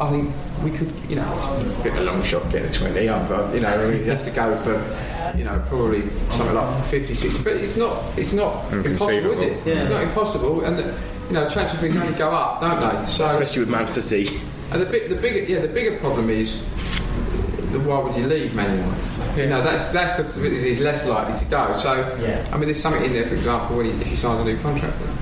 I 0.00 0.10
think 0.10 0.32
we 0.64 0.70
could, 0.70 0.92
you 1.08 1.16
know, 1.16 1.32
it's 1.34 1.44
a 1.78 1.82
bit 1.82 1.92
of 1.92 1.98
a 1.98 2.04
long 2.04 2.22
shot 2.22 2.50
getting 2.50 2.68
a 2.68 2.72
20 2.72 3.08
on, 3.08 3.28
but, 3.28 3.54
you 3.54 3.60
know, 3.60 3.88
we 3.88 4.04
have 4.04 4.24
to 4.24 4.30
go 4.30 4.54
for, 4.62 5.36
you 5.36 5.44
know, 5.44 5.62
probably 5.68 6.08
something 6.32 6.54
like 6.54 6.84
50, 6.86 7.14
60. 7.14 7.42
But 7.42 7.54
it's 7.56 7.76
not, 7.76 8.16
it's 8.18 8.32
not 8.32 8.72
impossible, 8.72 9.32
is 9.32 9.40
it? 9.42 9.66
Yeah. 9.66 9.74
It's 9.74 9.90
not 9.90 10.02
impossible. 10.02 10.64
And, 10.64 10.78
the, 10.78 10.84
you 11.28 11.34
know, 11.34 11.48
transfer 11.48 11.78
fees 11.78 11.96
only 11.96 12.16
go 12.16 12.30
up, 12.30 12.60
don't 12.60 12.80
they? 12.80 13.10
So, 13.10 13.26
Especially 13.28 13.60
with 13.60 13.70
Man 13.70 13.86
City. 13.88 14.40
and 14.70 14.80
the, 14.82 14.86
big, 14.86 15.08
the 15.08 15.16
bigger, 15.16 15.40
yeah, 15.52 15.60
the 15.60 15.68
bigger 15.68 15.98
problem 15.98 16.30
is 16.30 16.60
then 17.72 17.86
why 17.86 17.98
would 17.98 18.14
you 18.16 18.26
leave 18.26 18.54
Man 18.54 18.76
United? 18.78 19.38
You 19.38 19.46
know, 19.48 19.62
that's 19.62 19.84
that's 19.86 20.16
the 20.18 20.24
bit 20.24 20.50
that 20.50 20.60
he's 20.60 20.80
less 20.80 21.06
likely 21.06 21.38
to 21.38 21.44
go. 21.46 21.72
So, 21.78 21.94
Yeah. 22.20 22.46
I 22.52 22.56
mean, 22.58 22.66
there's 22.66 22.80
something 22.82 23.02
in 23.02 23.14
there, 23.14 23.24
for 23.24 23.34
example, 23.34 23.76
when 23.78 23.86
he, 23.86 23.92
if 23.92 24.06
he 24.06 24.14
signs 24.14 24.40
a 24.42 24.44
new 24.44 24.58
contract 24.58 24.98
with 25.00 25.08
them. 25.08 25.18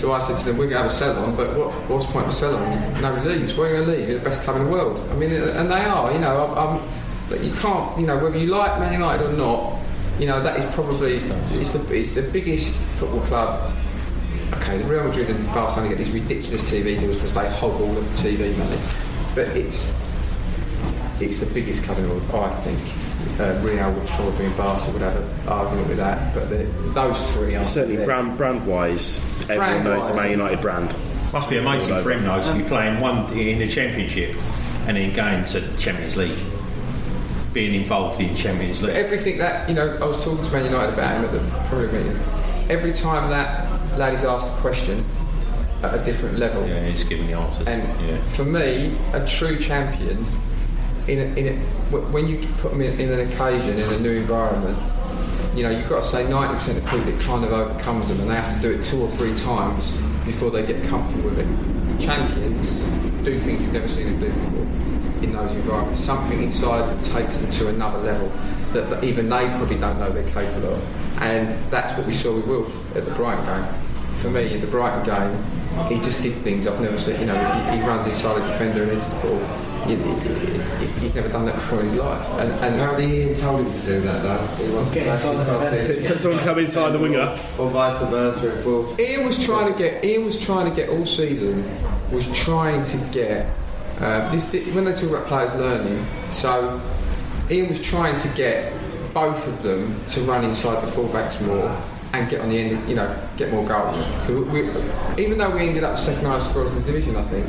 So 0.00 0.12
I 0.12 0.18
said 0.18 0.38
to 0.38 0.44
them, 0.46 0.56
we're 0.56 0.64
going 0.64 0.82
to 0.82 0.88
have 0.88 0.90
a 0.90 0.94
sell-on, 0.94 1.36
but 1.36 1.54
what, 1.54 1.74
what's 1.90 2.06
the 2.06 2.12
point 2.12 2.24
of 2.24 2.32
a 2.32 2.34
sell-on? 2.34 3.02
Nobody 3.02 3.36
leaves. 3.36 3.54
Where 3.54 3.66
are 3.66 3.80
you 3.80 3.84
going 3.84 3.90
to 3.90 3.96
leave? 3.98 4.08
You're 4.08 4.18
the 4.18 4.24
best 4.24 4.40
club 4.40 4.56
in 4.56 4.64
the 4.64 4.70
world. 4.70 4.98
I 5.10 5.14
mean, 5.16 5.30
and 5.30 5.70
they 5.70 5.84
are. 5.84 6.10
You 6.10 6.20
know, 6.20 6.46
I'm, 6.56 6.80
but 7.28 7.44
you 7.44 7.52
can't. 7.56 8.00
You 8.00 8.06
know, 8.06 8.16
whether 8.16 8.38
you 8.38 8.46
like 8.46 8.80
Man 8.80 8.94
United 8.94 9.26
or 9.26 9.32
not, 9.34 9.78
you 10.18 10.24
know 10.24 10.42
that 10.42 10.58
is 10.58 10.74
probably 10.74 11.16
it's 11.16 11.72
the 11.72 11.94
it's 11.94 12.12
the 12.12 12.22
biggest 12.22 12.76
football 12.96 13.20
club. 13.20 13.74
Okay, 14.54 14.82
Real 14.84 15.04
Madrid 15.04 15.28
and 15.28 15.46
Barcelona 15.48 15.90
get 15.90 15.98
these 15.98 16.12
ridiculous 16.12 16.62
TV 16.62 16.98
deals 16.98 17.16
because 17.16 17.34
they 17.34 17.50
hog 17.50 17.78
all 17.78 17.92
the 17.92 18.00
TV 18.16 18.56
money, 18.56 18.78
but 19.34 19.48
it's 19.54 19.94
it's 21.20 21.38
the 21.38 21.46
biggest 21.52 21.84
club 21.84 21.98
in 21.98 22.08
the 22.08 22.14
world, 22.14 22.32
I 22.32 22.50
think. 22.62 23.09
Uh, 23.38 23.58
Real 23.62 23.90
would 23.92 24.06
probably 24.08 24.46
and 24.46 24.56
Barca 24.56 24.90
would 24.90 25.00
have 25.00 25.16
an 25.16 25.48
argument 25.48 25.88
with 25.88 25.96
that, 25.96 26.34
but 26.34 26.50
the, 26.50 26.64
those 26.94 27.32
three 27.32 27.54
are 27.54 27.64
Certainly, 27.64 28.04
brand 28.04 28.36
brand 28.36 28.66
wise, 28.66 29.18
everyone 29.48 29.84
knows 29.84 30.08
the 30.08 30.14
Man 30.14 30.30
United 30.30 30.60
brand. 30.60 30.94
Must 31.32 31.48
be 31.48 31.56
amazing 31.58 32.02
for 32.02 32.10
him 32.10 32.24
though 32.24 32.42
to 32.42 32.54
be 32.54 32.64
playing 32.64 33.00
one 33.00 33.32
in 33.32 33.58
the 33.58 33.68
Championship 33.68 34.36
and 34.86 34.96
then 34.96 35.14
going 35.14 35.44
to 35.44 35.60
the 35.60 35.78
Champions 35.78 36.16
League, 36.16 36.38
being 37.52 37.74
involved 37.74 38.20
in 38.20 38.34
Champions 38.34 38.80
But 38.80 38.88
League. 38.90 38.96
everything 38.96 39.38
that 39.38 39.68
you 39.68 39.74
know, 39.74 39.96
I 40.02 40.04
was 40.04 40.22
talking 40.24 40.44
to 40.44 40.52
Man 40.52 40.64
United 40.64 40.92
about 40.92 41.16
him 41.16 41.24
at 41.24 41.32
the 41.32 41.66
Premier 41.68 41.92
meeting. 41.92 42.18
Every 42.68 42.92
time 42.92 43.30
that 43.30 43.68
lad 43.98 44.14
is 44.14 44.24
asked 44.24 44.48
a 44.48 44.60
question 44.60 45.04
at 45.82 45.94
a 45.94 46.04
different 46.04 46.38
level, 46.38 46.66
yeah, 46.66 46.86
he's 46.88 47.04
giving 47.04 47.26
the 47.26 47.34
answers. 47.34 47.66
And 47.66 47.82
yeah. 48.06 48.18
for 48.30 48.44
me, 48.44 48.96
a 49.14 49.26
true 49.26 49.58
champion, 49.58 50.24
in 51.10 51.18
a, 51.18 51.24
in 51.34 51.46
a, 51.48 51.56
when 52.12 52.28
you 52.28 52.38
put 52.58 52.70
them 52.70 52.80
in, 52.80 52.98
in 53.00 53.12
an 53.12 53.28
occasion 53.28 53.78
in 53.78 53.92
a 53.92 53.98
new 53.98 54.12
environment, 54.12 54.78
you 55.56 55.64
know, 55.64 55.70
you've 55.70 55.88
got 55.88 56.04
to 56.04 56.08
say 56.08 56.24
90% 56.24 56.76
of 56.76 56.84
people 56.84 57.08
it 57.08 57.20
kind 57.20 57.44
of 57.44 57.52
overcomes 57.52 58.08
them, 58.08 58.20
and 58.20 58.30
they 58.30 58.36
have 58.36 58.54
to 58.54 58.60
do 58.62 58.78
it 58.78 58.84
two 58.84 59.02
or 59.02 59.10
three 59.10 59.34
times 59.34 59.90
before 60.24 60.50
they 60.50 60.64
get 60.64 60.82
comfortable 60.88 61.30
with 61.30 61.40
it. 61.40 62.00
Champions 62.00 62.78
do 63.24 63.38
things 63.38 63.60
you've 63.60 63.72
never 63.72 63.88
seen 63.88 64.06
them 64.06 64.20
do 64.20 64.32
before 64.32 64.66
in 65.24 65.32
those 65.32 65.52
environments. 65.52 66.00
Something 66.00 66.42
inside 66.42 66.88
them 66.88 67.02
takes 67.12 67.36
them 67.36 67.50
to 67.50 67.68
another 67.68 67.98
level 67.98 68.28
that, 68.72 68.88
that 68.88 69.02
even 69.02 69.28
they 69.28 69.48
probably 69.48 69.76
don't 69.76 69.98
know 69.98 70.10
they're 70.10 70.30
capable 70.32 70.74
of. 70.74 71.20
And 71.22 71.48
that's 71.70 71.96
what 71.98 72.06
we 72.06 72.14
saw 72.14 72.36
with 72.36 72.46
Wilf 72.46 72.96
at 72.96 73.04
the 73.04 73.10
Brighton 73.12 73.44
game. 73.44 73.74
For 74.22 74.30
me, 74.30 74.54
in 74.54 74.60
the 74.60 74.66
Brighton 74.68 75.04
game, 75.04 75.88
he 75.88 76.02
just 76.04 76.22
did 76.22 76.36
things 76.36 76.66
I've 76.66 76.80
never 76.80 76.96
seen. 76.96 77.20
You 77.20 77.26
know, 77.26 77.36
he, 77.36 77.78
he 77.78 77.82
runs 77.86 78.06
inside 78.06 78.40
a 78.40 78.46
defender 78.46 78.84
and 78.84 78.92
into 78.92 79.10
the 79.10 79.16
ball. 79.16 79.70
He's 81.00 81.14
never 81.14 81.28
done 81.28 81.46
that 81.46 81.54
before 81.54 81.80
in 81.80 81.88
his 81.88 81.98
life. 81.98 82.26
And, 82.40 82.50
and 82.52 82.74
Apparently 82.74 83.22
Ian 83.22 83.34
told 83.34 83.66
him 83.66 83.72
to 83.72 83.82
do 83.82 84.00
that 84.00 84.22
though. 84.22 84.64
He 84.64 84.72
wants 84.72 84.90
to 84.90 84.94
Get 84.98 85.06
inside 85.06 85.36
the 85.36 85.44
defender. 85.44 86.02
So 86.02 86.16
someone 86.16 86.40
come 86.40 86.58
inside 86.58 86.90
the 86.90 86.98
winger. 86.98 87.38
Or 87.58 87.70
vice 87.70 87.98
versa 88.08 88.58
if 88.58 88.66
Wolves 88.66 88.98
Ian 88.98 89.26
was 89.26 89.42
trying 89.42 89.72
to 89.72 89.78
get. 89.78 90.04
Ian 90.04 90.24
was 90.24 90.38
trying 90.38 90.68
to 90.68 90.74
get 90.74 90.88
all 90.88 91.06
season. 91.06 91.64
Was 92.10 92.30
trying 92.36 92.84
to 92.84 92.96
get. 93.12 93.46
Uh, 94.00 94.30
this, 94.32 94.74
when 94.74 94.84
they 94.84 94.92
talk 94.92 95.10
about 95.10 95.26
players 95.26 95.54
learning, 95.54 96.06
so 96.30 96.80
Ian 97.50 97.68
was 97.68 97.80
trying 97.80 98.18
to 98.18 98.28
get 98.28 98.72
both 99.12 99.46
of 99.46 99.62
them 99.62 100.00
to 100.10 100.22
run 100.22 100.44
inside 100.44 100.82
the 100.82 100.90
fullbacks 100.90 101.44
more 101.44 101.68
and 102.12 102.28
get 102.28 102.40
on 102.40 102.48
the 102.48 102.58
end. 102.58 102.88
You 102.88 102.96
know, 102.96 103.28
get 103.36 103.52
more 103.52 103.66
goals. 103.66 103.96
we, 104.28 104.42
we, 104.42 104.70
even 105.22 105.38
though 105.38 105.50
we 105.50 105.68
ended 105.68 105.84
up 105.84 105.98
second 105.98 106.26
highest 106.26 106.50
scorers 106.50 106.70
in 106.72 106.80
the 106.80 106.84
division, 106.84 107.16
I 107.16 107.22
think 107.22 107.46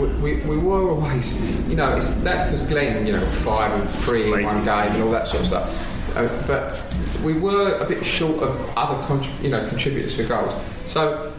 we, 0.00 0.34
we, 0.34 0.40
we 0.42 0.56
were 0.58 0.90
always. 0.90 1.68
You 1.68 1.76
know, 1.76 1.96
it's, 1.96 2.12
that's 2.14 2.44
because 2.44 2.66
Glenn, 2.68 3.06
you 3.06 3.12
know, 3.12 3.26
five 3.26 3.72
and 3.78 3.88
three 3.90 4.24
in 4.24 4.44
one 4.44 4.64
game 4.64 4.92
and 4.92 5.02
all 5.02 5.10
that 5.10 5.28
sort 5.28 5.40
of 5.40 5.46
stuff. 5.46 6.16
Uh, 6.16 6.46
but 6.46 6.96
we 7.22 7.34
were 7.34 7.76
a 7.78 7.84
bit 7.84 8.04
short 8.04 8.42
of 8.42 8.78
other 8.78 8.94
contri- 9.06 9.42
you 9.42 9.50
know 9.50 9.66
contributors 9.68 10.16
for 10.16 10.24
goals. 10.24 10.54
So 10.86 11.32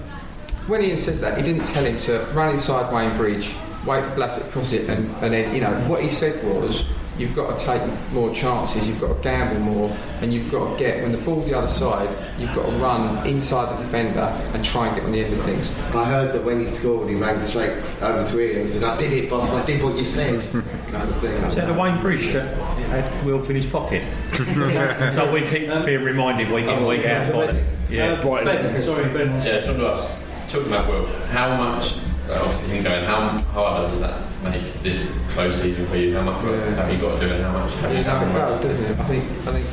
when 0.68 0.84
Ian 0.84 0.98
says 0.98 1.20
that, 1.22 1.38
he 1.38 1.44
didn't 1.44 1.66
tell 1.66 1.84
him 1.84 1.98
to 2.02 2.20
run 2.34 2.54
inside 2.54 2.94
Wayne 2.94 3.18
Bridge, 3.18 3.56
wait 3.86 4.04
for 4.04 4.12
Bolasie 4.12 4.44
to 4.44 4.50
cross 4.52 4.72
it, 4.74 4.88
and, 4.90 5.10
and 5.24 5.34
then 5.34 5.54
you 5.54 5.62
know 5.62 5.74
what 5.88 6.04
he 6.04 6.10
said 6.10 6.44
was. 6.46 6.86
You've 7.18 7.36
got 7.36 7.60
to 7.60 7.66
take 7.66 7.82
more 8.14 8.34
chances, 8.34 8.88
you've 8.88 9.02
got 9.02 9.18
to 9.18 9.22
gamble 9.22 9.60
more, 9.60 9.98
and 10.22 10.34
you've 10.34 10.50
got 10.50 10.72
to 10.72 10.80
get, 10.80 11.04
when 11.04 11.12
the 11.12 11.18
ball's 11.18 11.50
the 11.50 11.58
other 11.58 11.68
side, 11.68 12.08
you've 12.40 12.54
got 12.56 12.66
to 12.66 12.72
run 12.78 13.28
inside 13.28 13.76
the 13.78 13.84
defender 13.84 14.20
and 14.54 14.64
try 14.64 14.88
and 14.88 14.96
get 14.96 15.06
on 15.06 15.12
the 15.12 15.24
end 15.24 15.34
of 15.34 15.42
things. 15.44 15.70
I 15.96 16.06
heard 16.06 16.34
that 16.34 16.44
when 16.44 16.60
he 16.60 16.68
scored, 16.68 17.10
he 17.10 17.16
ran 17.16 17.42
straight 17.42 17.72
over 18.02 18.24
to 18.24 18.40
Ian 18.40 18.60
and 18.62 18.70
said, 18.70 18.84
I 18.84 18.98
did 18.98 19.12
it, 19.14 19.30
boss, 19.30 19.54
I 19.54 19.66
did 19.66 19.84
what 19.84 19.98
you 19.98 20.06
said. 20.06 20.42
kind 20.92 21.10
of 21.10 21.16
thing. 21.22 21.32
Is 21.44 21.56
that 21.56 21.68
the 21.68 21.74
Wayne 21.80 22.00
Bridge 22.02 22.32
that 22.34 22.56
had 22.88 23.26
Wilf 23.26 23.50
in 23.50 23.56
his 23.58 23.66
pocket? 23.66 24.04
so 24.34 25.32
we 25.34 25.42
keep 25.42 25.70
being 25.86 26.04
reminded 26.04 26.50
week 26.52 26.66
in, 26.66 26.86
week 26.86 27.06
out 27.06 27.32
by 27.34 27.44
it. 27.46 27.64
Yeah, 27.90 28.14
Uh, 28.24 28.44
Ben, 28.46 28.78
sorry, 28.78 29.04
Ben. 29.06 29.30
Yeah, 29.46 29.62
talking 29.62 29.76
about 29.82 29.98
us, 30.00 30.52
talking 30.52 30.68
about 30.68 30.88
Wilf, 30.90 31.30
how 31.32 31.58
much, 31.58 31.94
uh, 32.30 32.34
obviously 32.42 32.78
him 32.78 32.84
going, 32.84 33.04
how 33.06 33.30
harder 33.52 33.88
does 33.90 34.00
that 34.02 34.22
make 34.44 34.74
this 34.84 35.10
close 35.34 35.60
season 35.62 35.86
for 35.88 35.98
you? 35.98 36.16
How 36.16 36.22
much 36.24 36.42
work 36.44 36.64
Yeah. 36.64 36.76
have 36.76 36.94
you 36.94 37.00
got 37.02 37.20
to 37.20 37.28
do 37.28 37.34
and 37.34 37.44
how 37.44 37.52
much 37.52 37.74
have 37.76 37.92
you 37.92 37.98
You 37.98 38.04
know, 38.04 38.10
done? 38.12 38.30
it 38.30 38.34
does, 38.34 38.62
doesn't 38.62 38.86
it? 38.86 39.00
I 39.00 39.04
think, 39.04 39.24
I 39.48 39.52
think 39.52 39.66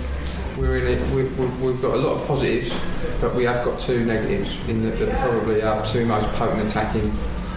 we're 0.56 0.78
in 0.78 0.86
it. 0.86 1.14
We've, 1.14 1.60
we've, 1.60 1.80
got 1.82 1.94
a 1.94 1.98
lot 1.98 2.20
of 2.20 2.26
positives, 2.26 2.72
but 3.20 3.34
we 3.34 3.44
have 3.44 3.64
got 3.64 3.78
two 3.78 4.04
negatives. 4.04 4.56
In 4.68 4.82
that, 4.82 5.18
probably 5.20 5.62
our 5.62 5.84
two 5.86 6.06
most 6.06 6.26
potent 6.34 6.68
attacking. 6.68 7.12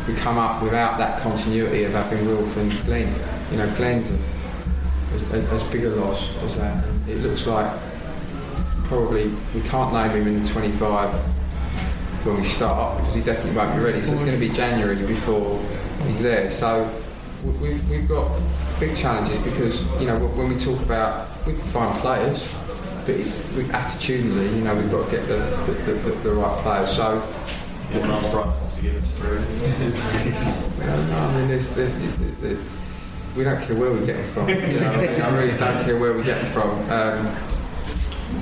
We 0.07 0.15
come 0.15 0.37
up 0.37 0.61
without 0.61 0.97
that 0.97 1.19
continuity 1.21 1.83
of 1.83 1.93
having 1.93 2.25
Wilf 2.25 2.57
and 2.57 2.71
Glenn. 2.85 3.13
You 3.51 3.57
know, 3.57 3.73
Glenn's 3.75 4.11
as, 5.13 5.21
as 5.33 5.63
big 5.71 5.85
a 5.85 5.89
loss 5.89 6.35
as 6.43 6.57
that. 6.57 6.83
It 7.07 7.17
looks 7.17 7.47
like 7.47 7.71
probably 8.85 9.27
we 9.53 9.61
can't 9.61 9.93
name 9.93 10.21
him 10.21 10.27
in 10.35 10.43
the 10.43 10.49
25 10.49 11.13
when 12.25 12.37
we 12.37 12.43
start 12.43 12.73
up 12.73 12.97
because 12.97 13.15
he 13.15 13.21
definitely 13.21 13.55
won't 13.55 13.75
be 13.75 13.81
ready. 13.81 14.01
So 14.01 14.13
it's 14.13 14.23
going 14.23 14.39
to 14.39 14.47
be 14.47 14.53
January 14.53 14.95
before 15.05 15.61
he's 16.05 16.21
there. 16.21 16.49
So 16.49 16.91
we've, 17.61 17.87
we've 17.89 18.07
got 18.07 18.39
big 18.79 18.95
challenges 18.97 19.37
because 19.39 19.83
you 19.99 20.07
know 20.07 20.17
when 20.19 20.49
we 20.49 20.59
talk 20.59 20.79
about 20.81 21.27
we 21.45 21.53
can 21.53 21.61
find 21.63 21.99
players, 21.99 22.43
but 23.09 23.19
it's 23.19 23.43
we, 23.55 23.63
attitudinally, 23.63 24.55
you 24.55 24.61
know, 24.63 24.75
we've 24.75 24.91
got 24.91 25.05
to 25.09 25.11
get 25.11 25.27
the 25.27 25.37
the, 25.65 25.71
the, 25.71 25.93
the, 25.93 26.11
the 26.19 26.31
right 26.33 26.57
players. 26.61 26.91
So. 26.95 27.15
Yeah, 27.91 28.01
when 28.01 28.09
Brighton 28.31 28.51
wants 28.51 28.75
to 28.75 28.81
give 28.83 28.95
us 28.97 29.11
through. 29.17 29.39
No, 30.79 31.05
no, 31.07 31.17
I 31.17 31.35
mean, 31.35 31.47
there's, 31.49 31.69
we 33.35 33.43
don't 33.43 33.61
care 33.61 33.75
where 33.75 33.91
we 33.91 34.05
get 34.05 34.15
them 34.15 34.25
from. 34.31 34.49
You 34.49 34.79
know, 34.79 34.91
I, 34.91 34.97
mean, 35.07 35.21
I 35.21 35.37
really 35.37 35.57
don't 35.57 35.83
care 35.83 35.97
where 35.97 36.13
we 36.13 36.23
get 36.23 36.41
them 36.41 36.51
from. 36.53 36.69
Um, 36.89 37.25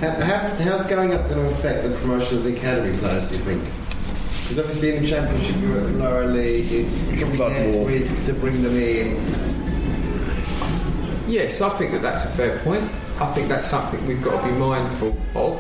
How- 0.02 0.22
How's, 0.22 0.60
how's 0.60 0.86
going 0.86 1.14
up 1.14 1.28
going 1.30 1.42
to 1.48 1.52
affect 1.52 1.84
the 1.84 1.96
promotion 1.96 2.38
of 2.38 2.44
the 2.44 2.56
academy 2.56 2.96
players, 3.00 3.28
do 3.30 3.36
you 3.36 3.42
think? 3.42 3.64
Because 3.64 4.60
obviously 4.60 4.96
in 4.98 5.04
the 5.04 5.10
Championship 5.10 5.56
you're 5.62 5.78
at 5.80 5.84
the 5.84 5.94
lower 5.94 6.28
league, 6.28 6.66
you, 6.70 6.80
you 7.10 7.18
can 7.18 7.32
be 7.32 7.38
blood 7.38 7.54
there 7.54 7.72
more. 7.72 7.86
squeezed 7.86 8.26
to 8.28 8.34
bring 8.34 8.62
them 8.62 8.76
in. 8.78 9.16
Yes, 11.28 11.60
I 11.62 11.70
think 11.78 11.92
that 11.94 12.02
that's 12.02 12.26
a 12.26 12.30
fair 12.30 12.60
point. 12.60 12.84
I 13.20 13.26
think 13.34 13.50
that's 13.50 13.68
something 13.68 14.06
we've 14.06 14.22
got 14.24 14.42
to 14.46 14.52
be 14.52 14.58
mindful 14.58 15.18
of. 15.36 15.58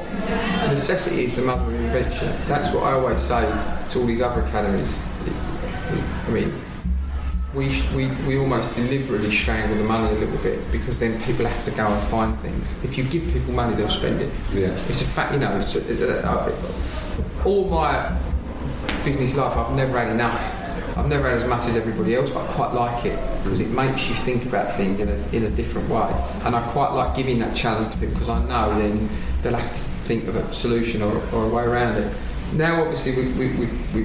Necessity 0.69 1.23
is 1.23 1.35
the 1.35 1.41
mother 1.41 1.63
of 1.63 1.73
invention. 1.73 2.27
That's 2.47 2.71
what 2.73 2.83
I 2.83 2.91
always 2.93 3.19
say 3.19 3.41
to 3.89 3.99
all 3.99 4.05
these 4.05 4.21
other 4.21 4.41
academies. 4.41 4.95
I 6.27 6.29
mean, 6.29 6.53
we, 7.55 7.69
sh- 7.71 7.89
we, 7.93 8.07
we 8.27 8.37
almost 8.37 8.75
deliberately 8.75 9.31
strangle 9.31 9.75
the 9.77 9.83
money 9.83 10.15
a 10.15 10.19
little 10.19 10.37
bit 10.43 10.59
because 10.71 10.99
then 10.99 11.19
people 11.23 11.45
have 11.47 11.65
to 11.65 11.71
go 11.71 11.87
and 11.87 12.07
find 12.09 12.37
things. 12.39 12.67
If 12.83 12.95
you 12.97 13.03
give 13.05 13.23
people 13.33 13.53
money, 13.53 13.75
they'll 13.75 13.89
spend 13.89 14.21
it. 14.21 14.31
Yeah. 14.53 14.67
It's 14.87 15.01
a 15.01 15.05
fact, 15.05 15.33
you 15.33 15.39
know. 15.39 15.57
It's 15.59 15.75
a, 15.75 16.27
uh, 16.27 16.51
all 17.43 17.67
my 17.69 18.15
business 19.03 19.33
life, 19.35 19.57
I've 19.57 19.75
never 19.75 19.97
had 19.97 20.09
enough. 20.09 20.53
I've 20.97 21.07
never 21.07 21.29
had 21.29 21.39
as 21.39 21.47
much 21.47 21.67
as 21.67 21.75
everybody 21.75 22.15
else, 22.15 22.31
but 22.31 22.49
I 22.49 22.53
quite 22.53 22.73
like 22.73 23.05
it 23.05 23.19
because 23.43 23.59
it 23.59 23.69
makes 23.69 24.09
you 24.09 24.15
think 24.15 24.45
about 24.45 24.75
things 24.75 24.99
in 24.99 25.09
a, 25.09 25.27
in 25.31 25.43
a 25.43 25.49
different 25.51 25.87
way. 25.89 26.09
And 26.43 26.55
I 26.55 26.61
quite 26.71 26.91
like 26.91 27.15
giving 27.15 27.37
that 27.39 27.55
challenge 27.55 27.91
to 27.93 27.97
people 27.99 28.15
because 28.15 28.29
I 28.29 28.43
know 28.43 28.77
then 28.79 29.07
they'll 29.43 29.55
have 29.55 29.69
to 29.69 29.83
think 30.07 30.27
of 30.27 30.35
a 30.35 30.51
solution 30.51 31.03
or, 31.03 31.17
or 31.33 31.45
a 31.45 31.49
way 31.49 31.63
around 31.63 31.97
it. 31.97 32.11
Now, 32.53 32.81
obviously, 32.81 33.15
we, 33.15 33.31
we, 33.33 33.55
we, 33.57 33.65
we, 33.93 34.01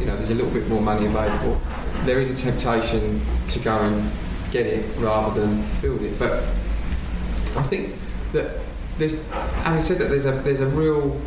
you 0.00 0.06
know, 0.06 0.16
there's 0.16 0.30
a 0.30 0.34
little 0.34 0.50
bit 0.50 0.66
more 0.66 0.80
money 0.80 1.06
available. 1.06 1.60
There 2.04 2.20
is 2.20 2.28
a 2.30 2.34
temptation 2.34 3.20
to 3.50 3.58
go 3.60 3.78
and 3.78 4.10
get 4.50 4.66
it 4.66 4.84
rather 4.98 5.40
than 5.40 5.64
build 5.80 6.02
it. 6.02 6.18
But 6.18 6.42
I 7.56 7.62
think 7.62 7.94
that 8.32 8.58
there's, 8.98 9.24
having 9.30 9.82
said 9.82 9.98
that, 9.98 10.08
there's 10.08 10.26
a 10.26 10.32
there's 10.32 10.60
a 10.60 10.66
real 10.66 11.20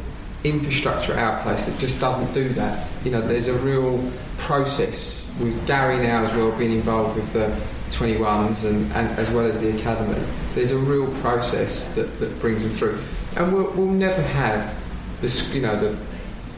infrastructure 0.44 1.14
at 1.14 1.20
our 1.20 1.42
place 1.42 1.64
that 1.66 1.80
just 1.80 2.00
doesn't 2.00 2.34
do 2.34 2.50
that. 2.50 2.88
You 3.04 3.12
know, 3.12 3.22
there's 3.22 3.48
a 3.48 3.54
real 3.54 3.98
process 4.38 5.30
with 5.40 5.66
Gary 5.68 5.98
now 6.06 6.24
as 6.24 6.34
well 6.34 6.58
being 6.58 6.74
involved 6.74 7.16
with 7.16 7.32
the 7.34 7.48
21s 7.92 8.64
and, 8.64 8.92
and 8.94 9.20
as 9.20 9.30
well 9.30 9.46
as 9.46 9.60
the 9.60 9.78
academy. 9.78 10.22
There's 10.54 10.72
a 10.72 10.78
real 10.78 11.08
process 11.22 11.94
that, 11.96 12.20
that 12.20 12.40
brings 12.40 12.62
them 12.62 12.72
through, 12.72 13.00
and 13.38 13.54
we'll, 13.54 13.72
we'll 13.72 13.88
never 13.88 14.22
have 14.22 14.82
the 15.22 15.54
you 15.54 15.62
know 15.62 15.80
the 15.80 15.98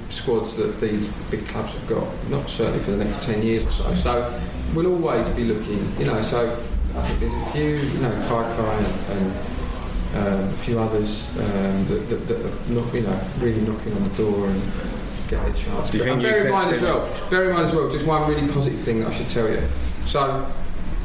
squads 0.09 0.53
that 0.55 0.79
these 0.79 1.07
big 1.29 1.47
clubs 1.47 1.73
have 1.73 1.87
got. 1.87 2.07
Not 2.29 2.49
certainly 2.49 2.79
for 2.79 2.91
the 2.91 3.03
next 3.03 3.23
10 3.23 3.43
years 3.43 3.65
or 3.65 3.71
so. 3.71 3.95
So 3.95 4.41
we'll 4.73 4.87
always 4.87 5.27
be 5.29 5.43
looking. 5.43 5.91
You 5.99 6.05
know, 6.05 6.21
so 6.21 6.51
I 6.95 7.07
think 7.07 7.19
there's 7.19 7.33
a 7.33 7.45
few, 7.51 7.77
you 7.77 7.99
know, 7.99 8.11
Kaikai 8.27 8.77
and, 8.77 9.17
and 9.17 9.47
um, 10.17 10.53
a 10.53 10.57
few 10.57 10.79
others 10.79 11.29
um, 11.37 11.87
that, 11.87 12.09
that, 12.09 12.27
that 12.27 12.45
are 12.45 12.71
knock, 12.71 12.93
you 12.93 13.01
know, 13.01 13.21
really 13.39 13.61
knocking 13.61 13.93
on 13.93 14.03
the 14.03 14.15
door 14.15 14.47
and 14.47 14.61
get 15.27 15.43
their 15.43 15.53
chance. 15.53 15.89
Do 15.89 15.97
you 15.97 16.03
think 16.03 16.21
you 16.21 16.27
bear 16.27 16.45
in 16.45 16.51
mind 16.51 16.75
as 16.75 16.81
well, 16.81 17.29
bear 17.29 17.49
in 17.49 17.53
mind 17.53 17.67
as 17.67 17.75
well, 17.75 17.91
just 17.91 18.05
one 18.05 18.29
really 18.29 18.47
positive 18.51 18.79
thing 18.79 18.99
that 18.99 19.09
I 19.09 19.13
should 19.13 19.29
tell 19.29 19.49
you. 19.49 19.61
So 20.05 20.49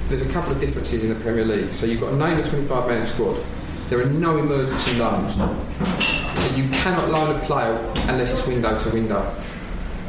there's 0.08 0.22
a 0.22 0.28
couple 0.32 0.52
of 0.52 0.60
differences 0.60 1.02
in 1.02 1.08
the 1.08 1.20
Premier 1.20 1.44
League. 1.44 1.72
So 1.72 1.86
you've 1.86 2.00
got 2.00 2.12
a 2.12 2.16
name 2.16 2.38
of 2.38 2.48
25 2.48 2.88
man 2.88 3.06
squad. 3.06 3.42
There 3.88 4.00
are 4.00 4.06
no 4.06 4.38
emergency 4.38 4.94
loans. 4.94 5.34
So 5.34 6.56
you 6.56 6.68
cannot 6.70 7.10
loan 7.10 7.36
a 7.36 7.38
player 7.46 7.76
unless 8.08 8.32
it's 8.32 8.46
window 8.46 8.78
to 8.78 8.90
window. 8.90 9.34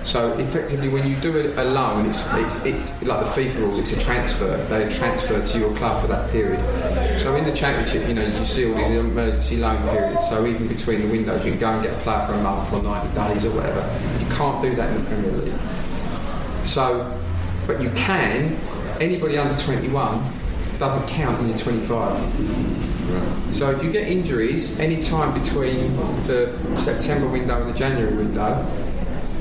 So 0.04 0.38
effectively, 0.38 0.90
when 0.90 1.08
you 1.08 1.16
do 1.18 1.38
a, 1.38 1.64
a 1.64 1.66
loan, 1.66 2.06
it's, 2.06 2.26
it's, 2.34 2.56
it's 2.66 3.04
like 3.04 3.26
the 3.26 3.32
FIFA 3.32 3.56
rules. 3.60 3.80
It's 3.80 3.94
a 3.94 4.02
transfer. 4.02 4.58
They 4.66 4.94
transfer 4.94 5.46
to 5.46 5.60
your 5.60 5.74
club 5.78 6.02
for 6.02 6.08
that 6.08 6.30
period. 6.32 6.60
So 7.22 7.36
in 7.36 7.46
the 7.46 7.54
Championship, 7.54 8.08
you 8.08 8.14
know, 8.14 8.26
you 8.26 8.44
see 8.44 8.70
all 8.70 8.76
these 8.76 8.98
emergency 8.98 9.58
loan 9.58 9.82
periods. 9.90 10.28
So 10.28 10.46
even 10.46 10.68
between 10.68 11.02
the 11.04 11.08
windows, 11.08 11.46
you 11.46 11.52
can 11.52 11.60
go 11.60 11.70
and 11.70 11.84
get 11.84 11.94
a 11.94 11.98
player 12.02 12.26
for 12.28 12.34
a 12.34 12.44
month 12.44 12.74
or 12.74 12.84
90 12.84 13.16
days 13.16 13.46
or 13.46 13.52
whatever. 13.52 13.80
You 14.20 14.30
can't 14.36 14.62
do 14.62 14.76
that 14.76 14.94
in 14.94 15.04
the 15.04 15.10
Premier 15.10 15.32
League. 15.32 15.60
So, 16.66 17.20
but 17.66 17.82
you 17.82 17.90
can. 17.92 18.58
Anybody 19.00 19.38
under 19.38 19.58
21 19.58 20.22
doesn't 20.80 21.08
count 21.08 21.40
in 21.40 21.50
your 21.50 21.58
25. 21.58 23.54
So 23.54 23.70
if 23.70 23.84
you 23.84 23.92
get 23.92 24.08
injuries 24.08 24.78
any 24.80 25.02
time 25.02 25.40
between 25.40 25.96
the 26.28 26.58
September 26.78 27.28
window 27.28 27.62
and 27.62 27.70
the 27.70 27.78
January 27.78 28.16
window, 28.16 28.66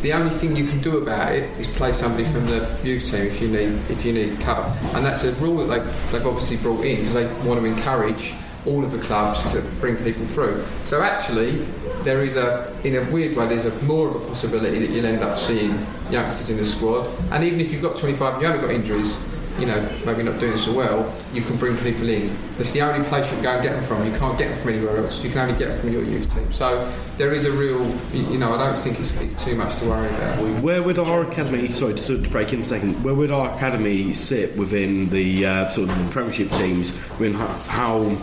the 0.03 0.13
only 0.13 0.31
thing 0.31 0.57
you 0.57 0.67
can 0.67 0.81
do 0.81 0.99
about 0.99 1.33
it 1.33 1.45
is 1.61 1.67
play 1.69 1.93
somebody 1.93 2.25
from 2.25 2.45
the 2.47 2.79
youth 2.83 3.09
team 3.11 3.23
if 3.23 3.41
you 3.41 3.49
need 3.49 3.73
if 3.89 4.05
you 4.05 4.13
need 4.13 4.39
cover, 4.41 4.63
and 4.97 5.05
that's 5.05 5.23
a 5.23 5.33
rule 5.35 5.65
that 5.65 5.85
they've, 5.85 6.13
they've 6.13 6.27
obviously 6.27 6.57
brought 6.57 6.85
in 6.85 6.99
because 6.99 7.15
they 7.15 7.27
want 7.49 7.61
to 7.61 7.65
encourage 7.65 8.35
all 8.67 8.85
of 8.85 8.93
the 8.93 8.99
clubs 8.99 9.51
to 9.53 9.61
bring 9.81 9.97
people 9.97 10.25
through. 10.25 10.65
So 10.87 11.03
actually, 11.03 11.65
there 12.03 12.23
is 12.23 12.37
a 12.37 12.77
in 12.85 12.97
a 12.97 13.11
weird 13.11 13.37
way 13.37 13.47
there's 13.47 13.65
a 13.65 13.83
more 13.85 14.09
of 14.09 14.17
a 14.17 14.27
possibility 14.27 14.81
that 14.81 14.91
you'll 14.91 15.07
end 15.07 15.23
up 15.23 15.39
seeing 15.39 15.87
youngsters 16.11 16.51
in 16.51 16.57
the 16.57 16.65
squad, 16.65 17.07
and 17.31 17.45
even 17.45 17.61
if 17.61 17.73
you've 17.73 17.83
got 17.83 17.97
25 17.97 18.35
and 18.35 18.43
you 18.43 18.49
haven't 18.49 18.63
got 18.63 18.75
injuries. 18.75 19.17
You 19.59 19.67
know, 19.67 19.89
maybe 20.07 20.23
not 20.23 20.41
doing 20.41 20.57
so 20.57 20.73
well. 20.73 21.15
You 21.33 21.43
can 21.43 21.57
bring 21.57 21.77
people 21.79 22.09
in. 22.09 22.35
That's 22.57 22.71
the 22.71 22.81
only 22.81 23.07
place 23.09 23.27
you 23.27 23.35
can 23.35 23.43
go 23.43 23.51
and 23.53 23.63
get 23.63 23.75
them 23.75 23.85
from. 23.85 24.07
You 24.07 24.19
can't 24.19 24.39
get 24.39 24.49
them 24.49 24.59
from 24.61 24.71
anywhere 24.71 24.97
else. 24.97 25.23
You 25.23 25.31
can 25.31 25.41
only 25.41 25.59
get 25.59 25.69
them 25.69 25.81
from 25.81 25.93
your 25.93 26.03
youth 26.03 26.33
team. 26.35 26.51
So 26.53 26.91
there 27.19 27.33
is 27.33 27.45
a 27.45 27.53
real, 27.53 27.85
you 28.13 28.23
you 28.33 28.39
know, 28.39 28.55
I 28.55 28.67
don't 28.67 28.79
think 28.79 28.99
it's, 28.99 29.15
it's 29.21 29.45
too 29.45 29.55
much 29.55 29.77
to 29.81 29.87
worry 29.87 30.09
about. 30.09 30.63
Where 30.63 30.83
would 30.83 30.99
our 30.99 31.23
academy? 31.23 31.71
Sorry, 31.71 31.95
to, 31.95 32.03
sort 32.03 32.21
of 32.21 32.31
break 32.31 32.53
in 32.53 32.63
a 32.63 32.65
second. 32.65 33.05
Where 33.05 33.15
would 33.15 33.31
our 33.31 33.55
academy 33.55 34.15
sit 34.15 34.57
within 34.57 35.11
the 35.11 35.45
uh, 35.45 35.69
sort 35.69 35.91
of 35.91 35.99
the 35.99 36.11
Premiership 36.11 36.51
teams? 36.53 36.99
I 37.13 37.19
mean, 37.19 37.35
how, 37.35 37.47
how 37.47 38.17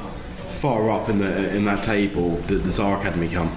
far 0.60 0.90
up 0.90 1.10
in 1.10 1.20
the 1.20 1.56
in 1.56 1.64
that 1.66 1.84
table 1.84 2.42
does 2.42 2.80
our 2.80 3.00
academy 3.00 3.30
come? 3.30 3.56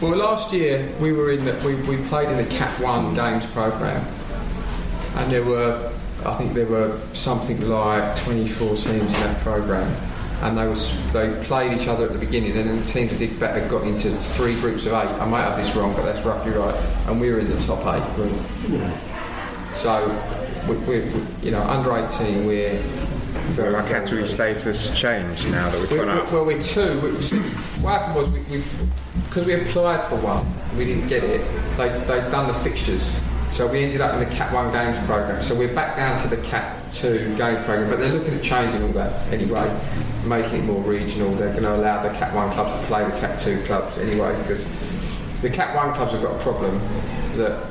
Well, 0.00 0.16
last 0.16 0.52
year 0.52 0.92
we 1.00 1.12
were 1.12 1.30
in 1.30 1.44
the, 1.44 1.54
we, 1.64 1.74
we 1.82 1.96
played 2.08 2.28
in 2.28 2.36
the 2.36 2.54
Cat 2.56 2.78
One 2.80 3.14
Games 3.14 3.46
program, 3.46 4.04
and 5.16 5.30
there 5.30 5.44
were 5.44 5.91
I 6.24 6.34
think 6.34 6.52
there 6.52 6.66
were 6.66 7.00
something 7.14 7.68
like 7.68 8.16
24 8.16 8.76
teams 8.76 8.86
in 8.86 9.12
that 9.12 9.38
program, 9.40 9.90
and 10.42 10.56
they 10.56 10.66
was 10.66 10.92
they 11.12 11.34
played 11.44 11.78
each 11.78 11.88
other 11.88 12.06
at 12.06 12.12
the 12.12 12.18
beginning, 12.18 12.56
and 12.56 12.68
then 12.68 12.80
the 12.80 12.86
teams 12.86 13.10
that 13.10 13.18
did 13.18 13.38
better 13.38 13.66
got 13.68 13.86
into 13.86 14.16
three 14.16 14.54
groups 14.54 14.86
of 14.86 14.92
eight. 14.92 15.08
I 15.08 15.26
might 15.26 15.42
have 15.42 15.56
this 15.56 15.74
wrong, 15.74 15.94
but 15.94 16.02
that's 16.02 16.24
roughly 16.24 16.52
right, 16.52 16.74
and 17.06 17.20
we 17.20 17.30
were 17.30 17.38
in 17.38 17.50
the 17.50 17.58
top 17.60 17.80
eight 17.94 18.14
group. 18.14 18.38
So, 19.76 20.06
we, 20.68 20.76
we, 20.76 21.00
we, 21.00 21.22
you 21.42 21.50
know, 21.50 21.62
under 21.62 21.96
18 21.96 22.46
we're 22.46 22.78
our 23.58 23.86
category 23.88 24.26
status 24.26 24.96
changed 24.98 25.50
now 25.50 25.68
that 25.70 25.80
we've 25.80 25.90
we, 25.90 25.96
gone 25.96 26.08
up. 26.10 26.30
Well, 26.30 26.44
we're 26.44 26.62
two. 26.62 27.00
What 27.80 28.00
happened 28.00 28.14
was 28.14 28.28
we, 28.28 28.40
we 28.42 28.64
because 29.28 29.46
we 29.46 29.54
applied 29.54 30.06
for 30.08 30.16
one, 30.16 30.46
we 30.76 30.84
didn't 30.84 31.08
get 31.08 31.24
it. 31.24 31.40
They 31.76 31.88
they'd 32.00 32.30
done 32.30 32.46
the 32.46 32.54
fixtures, 32.54 33.04
so 33.52 33.66
we 33.66 33.84
ended 33.84 34.00
up 34.00 34.14
in 34.14 34.20
the 34.20 34.34
Cat 34.34 34.50
One 34.50 34.72
Games 34.72 34.98
program. 35.06 35.42
So 35.42 35.54
we're 35.54 35.74
back 35.74 35.94
down 35.94 36.18
to 36.22 36.28
the 36.28 36.38
Cat 36.42 36.90
Two 36.90 37.36
Games 37.36 37.62
program, 37.66 37.90
but 37.90 37.98
they're 37.98 38.12
looking 38.12 38.34
at 38.34 38.42
changing 38.42 38.82
all 38.82 38.92
that 38.92 39.30
anyway, 39.30 39.68
making 40.24 40.60
it 40.60 40.64
more 40.64 40.80
regional. 40.80 41.34
They're 41.34 41.50
going 41.50 41.64
to 41.64 41.76
allow 41.76 42.02
the 42.02 42.08
Cat 42.18 42.34
One 42.34 42.50
clubs 42.52 42.72
to 42.72 42.78
play 42.86 43.04
the 43.04 43.10
Cat 43.20 43.38
Two 43.38 43.62
clubs 43.64 43.98
anyway, 43.98 44.34
because 44.38 44.64
the 45.42 45.50
Cat 45.50 45.76
One 45.76 45.94
clubs 45.94 46.12
have 46.12 46.22
got 46.22 46.34
a 46.34 46.42
problem 46.42 46.78
that 47.36 47.66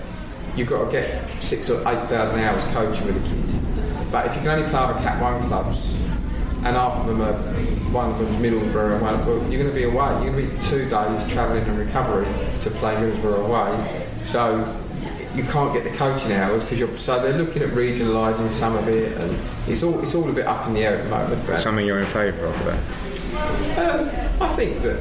you've 0.56 0.70
got 0.70 0.86
to 0.86 0.92
get 0.92 1.28
six 1.42 1.68
or 1.72 1.80
eight 1.80 2.08
thousand 2.08 2.40
hours 2.42 2.64
coaching 2.74 3.08
with 3.08 3.18
a 3.18 3.28
kid. 3.28 4.12
But 4.12 4.28
if 4.28 4.36
you 4.36 4.42
can 4.42 4.50
only 4.50 4.70
play 4.70 4.80
other 4.80 5.00
Cat 5.02 5.20
One 5.20 5.48
clubs, 5.48 5.84
and 6.64 6.76
half 6.76 6.94
of 6.94 7.08
them 7.08 7.22
are 7.22 7.34
one 7.92 8.12
of 8.12 8.20
them's 8.20 8.38
Middlesbrough 8.38 8.94
and 8.94 9.02
one, 9.02 9.16
of 9.16 9.26
them 9.26 9.52
you're 9.52 9.64
going 9.64 9.74
to 9.74 9.76
be 9.76 9.86
away. 9.86 10.24
You're 10.24 10.32
going 10.32 10.48
to 10.48 10.56
be 10.56 10.64
two 10.64 10.88
days 10.88 11.34
travelling 11.34 11.64
and 11.64 11.80
recovery 11.80 12.28
to 12.62 12.70
play 12.70 12.94
Middlesbrough 12.98 13.48
away. 13.48 14.08
So 14.26 14.78
you 15.36 15.44
can't 15.44 15.74
get 15.74 15.84
the 15.84 15.92
coaching 15.92 16.34
hours 16.34 16.64
because 16.64 16.80
you're. 16.80 16.98
So 16.98 17.22
they're 17.22 17.38
looking 17.38 17.62
at 17.62 17.70
regionalising 17.70 18.50
some 18.50 18.76
of 18.76 18.88
it, 18.88 19.16
and 19.18 19.38
it's 19.68 19.84
all 19.84 20.02
it's 20.02 20.14
all 20.16 20.30
a 20.30 20.34
bit 20.34 20.46
up 20.46 20.68
in 20.68 20.74
the 20.74 20.82
air 20.84 20.96
at 20.98 21.04
the 21.04 21.10
moment. 21.10 21.48
But 21.48 21.60
Something 21.60 21.86
you're 21.86 22.00
in 22.00 22.06
favour 22.08 22.46
of, 22.46 22.66
then? 22.66 22.80
um, 23.80 24.10
I 24.42 24.54
think 24.56 24.82
that 24.84 25.00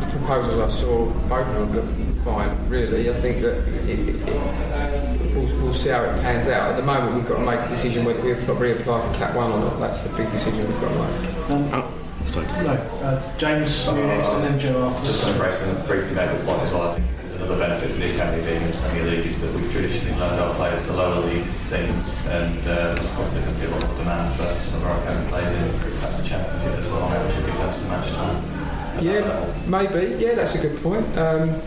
the 0.00 0.06
proposals 0.10 0.58
I 0.60 0.68
saw, 0.76 1.06
both 1.28 1.46
of 1.46 1.72
them 1.72 1.72
look 1.74 2.24
fine, 2.24 2.68
really. 2.68 3.08
I 3.08 3.14
think 3.14 3.42
that 3.42 3.56
it, 3.68 3.98
it, 3.98 4.08
it, 4.28 5.34
we'll, 5.34 5.62
we'll 5.62 5.74
see 5.74 5.90
how 5.90 6.02
it 6.02 6.20
pans 6.22 6.48
out. 6.48 6.72
At 6.72 6.76
the 6.76 6.82
moment, 6.82 7.14
we've 7.14 7.26
got 7.28 7.38
to 7.38 7.44
make 7.44 7.60
a 7.60 7.68
decision 7.68 8.04
whether 8.04 8.20
we 8.22 8.32
reapply 8.32 8.84
for 8.84 9.18
Cat 9.18 9.34
1 9.34 9.52
or 9.52 9.58
not. 9.60 9.78
That's 9.80 10.02
the 10.02 10.10
big 10.16 10.30
decision 10.30 10.58
we've 10.66 10.80
got 10.80 10.92
to 10.92 10.98
make. 10.98 11.72
Um, 11.74 11.94
sorry. 12.28 12.46
No, 12.64 12.72
uh, 13.02 13.38
James, 13.38 13.86
you 13.86 13.92
next, 14.06 14.28
and 14.28 14.44
then 14.44 14.58
Joe 14.58 14.88
after. 14.88 15.06
Just 15.06 15.20
going 15.22 15.34
to 15.34 15.38
briefly, 15.40 15.86
briefly 15.86 16.14
make 16.16 16.30
the 16.38 16.44
point 16.44 16.62
as 16.62 16.72
well, 16.72 16.88
I 16.90 16.94
think 16.94 17.06
there's 17.06 17.17
another 17.48 17.66
benefit 17.66 17.90
to 17.90 17.96
the 17.96 18.12
Academy 18.12 18.44
being 18.44 18.60
in 18.60 18.70
the 18.70 18.76
Premier 18.76 19.04
League 19.04 19.24
is 19.24 19.40
that 19.40 19.54
we've 19.54 19.72
traditionally 19.72 20.18
loaned 20.20 20.38
our 20.38 20.54
players 20.56 20.84
to 20.86 20.92
lower 20.92 21.24
league 21.24 21.44
teams 21.64 22.14
and 22.28 22.58
uh, 22.68 22.92
there's 22.92 23.06
probably 23.12 23.40
going 23.40 23.54
to 23.54 23.60
be 23.60 23.66
a 23.66 23.70
lot 23.70 23.86
more 23.86 23.96
demand 23.96 24.36
for 24.36 24.54
some 24.60 24.82
of 24.82 24.86
our 24.86 25.00
Academy 25.00 25.28
players 25.30 25.52
in 25.52 25.98
perhaps 25.98 26.18
the 26.18 26.28
Championship 26.28 26.78
as 26.78 26.86
well, 26.88 27.08
which 27.08 27.36
would 27.36 27.46
be 27.46 27.52
close 27.52 27.78
to 27.78 27.88
match 27.88 28.12
time. 28.12 29.02
Yeah, 29.02 29.54
maybe. 29.66 30.22
Yeah, 30.22 30.34
that's 30.34 30.56
a 30.56 30.58
good 30.58 30.82
point. 30.82 31.06
Um, 31.16 31.58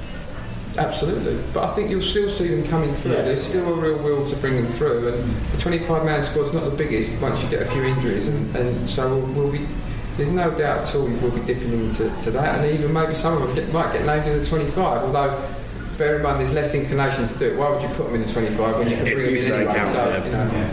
absolutely. 0.78 1.42
But 1.52 1.72
I 1.72 1.74
think 1.74 1.90
you'll 1.90 2.04
still 2.04 2.30
see 2.30 2.50
them 2.50 2.68
coming 2.68 2.94
through. 2.94 3.14
Yeah. 3.14 3.24
There's 3.24 3.42
still 3.42 3.74
a 3.74 3.74
real 3.74 3.98
will 4.04 4.30
to 4.30 4.36
bring 4.36 4.58
them 4.58 4.68
through. 4.68 5.08
And 5.08 5.32
the 5.34 5.58
25 5.58 6.06
man 6.06 6.22
squad's 6.24 6.54
not 6.54 6.66
the 6.66 6.78
biggest 6.78 7.20
once 7.22 7.42
you 7.42 7.50
get 7.50 7.64
a 7.64 7.72
few 7.72 7.84
injuries. 7.84 8.28
And, 8.28 8.56
and 8.56 8.90
so 8.90 9.18
we'll, 9.18 9.34
we'll 9.34 9.52
be. 9.52 9.66
There's 10.18 10.30
no 10.30 10.52
doubt 10.52 10.88
at 10.88 10.94
all 10.94 11.06
we'll 11.06 11.32
be 11.32 11.42
dipping 11.42 11.72
into 11.72 12.14
to 12.24 12.32
that. 12.32 12.60
And 12.60 12.72
even 12.72 12.94
maybe 12.94 13.16
some 13.16 13.42
of 13.42 13.48
them 13.48 13.56
get, 13.56 13.74
might 13.74 13.94
get 13.94 14.06
named 14.06 14.28
in 14.28 14.38
the 14.38 14.46
25. 14.46 15.04
Although, 15.04 15.42
bear 16.02 16.18
in 16.18 16.24
mind, 16.24 16.40
there's 16.40 16.52
less 16.52 16.74
inclination 16.74 17.28
to 17.28 17.34
do 17.38 17.46
it. 17.52 17.58
Why 17.58 17.70
would 17.70 17.82
you 17.82 17.88
put 17.90 18.06
them 18.08 18.16
in 18.16 18.22
the 18.22 18.34
25 18.34 18.78
when 18.80 18.90
you 18.90 18.98
can 18.98 19.06
Yeah, 19.06 19.14
bring 19.14 19.26
them 19.28 19.36
in 19.36 19.44
you 19.44 19.50
don't 19.50 19.60
anyway? 19.60 19.76
count, 19.76 19.94
So, 19.94 20.10
yeah. 20.10 20.26
you 20.26 20.32
know. 20.32 20.70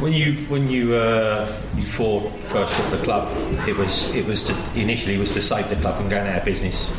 When 0.00 0.12
you 0.12 0.34
when 0.48 0.68
you 0.68 0.94
uh, 0.94 1.60
you 1.76 1.82
for 1.82 2.30
first 2.46 2.76
took 2.76 2.90
the 2.90 2.98
club, 3.04 3.26
it 3.66 3.76
was 3.76 4.14
it 4.14 4.26
was 4.26 4.44
to, 4.44 4.54
initially 4.74 5.16
was 5.18 5.32
to 5.32 5.40
save 5.42 5.68
the 5.70 5.76
club 5.76 5.96
from 5.96 6.08
going 6.08 6.26
out 6.26 6.38
of 6.38 6.44
business, 6.44 6.92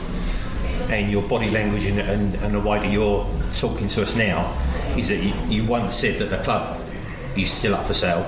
and 0.89 1.11
your 1.11 1.21
body 1.21 1.49
language 1.51 1.85
and, 1.85 1.99
and, 1.99 2.35
and 2.35 2.55
the 2.55 2.59
way 2.59 2.79
that 2.79 2.91
you're 2.91 3.25
talking 3.55 3.87
to 3.89 4.01
us 4.01 4.15
now 4.15 4.51
is 4.97 5.09
that 5.09 5.17
you, 5.17 5.33
you 5.47 5.65
once 5.65 5.95
said 5.95 6.19
that 6.19 6.29
the 6.35 6.43
club 6.43 6.79
is 7.37 7.51
still 7.51 7.75
up 7.75 7.85
for 7.85 7.93
sale, 7.93 8.25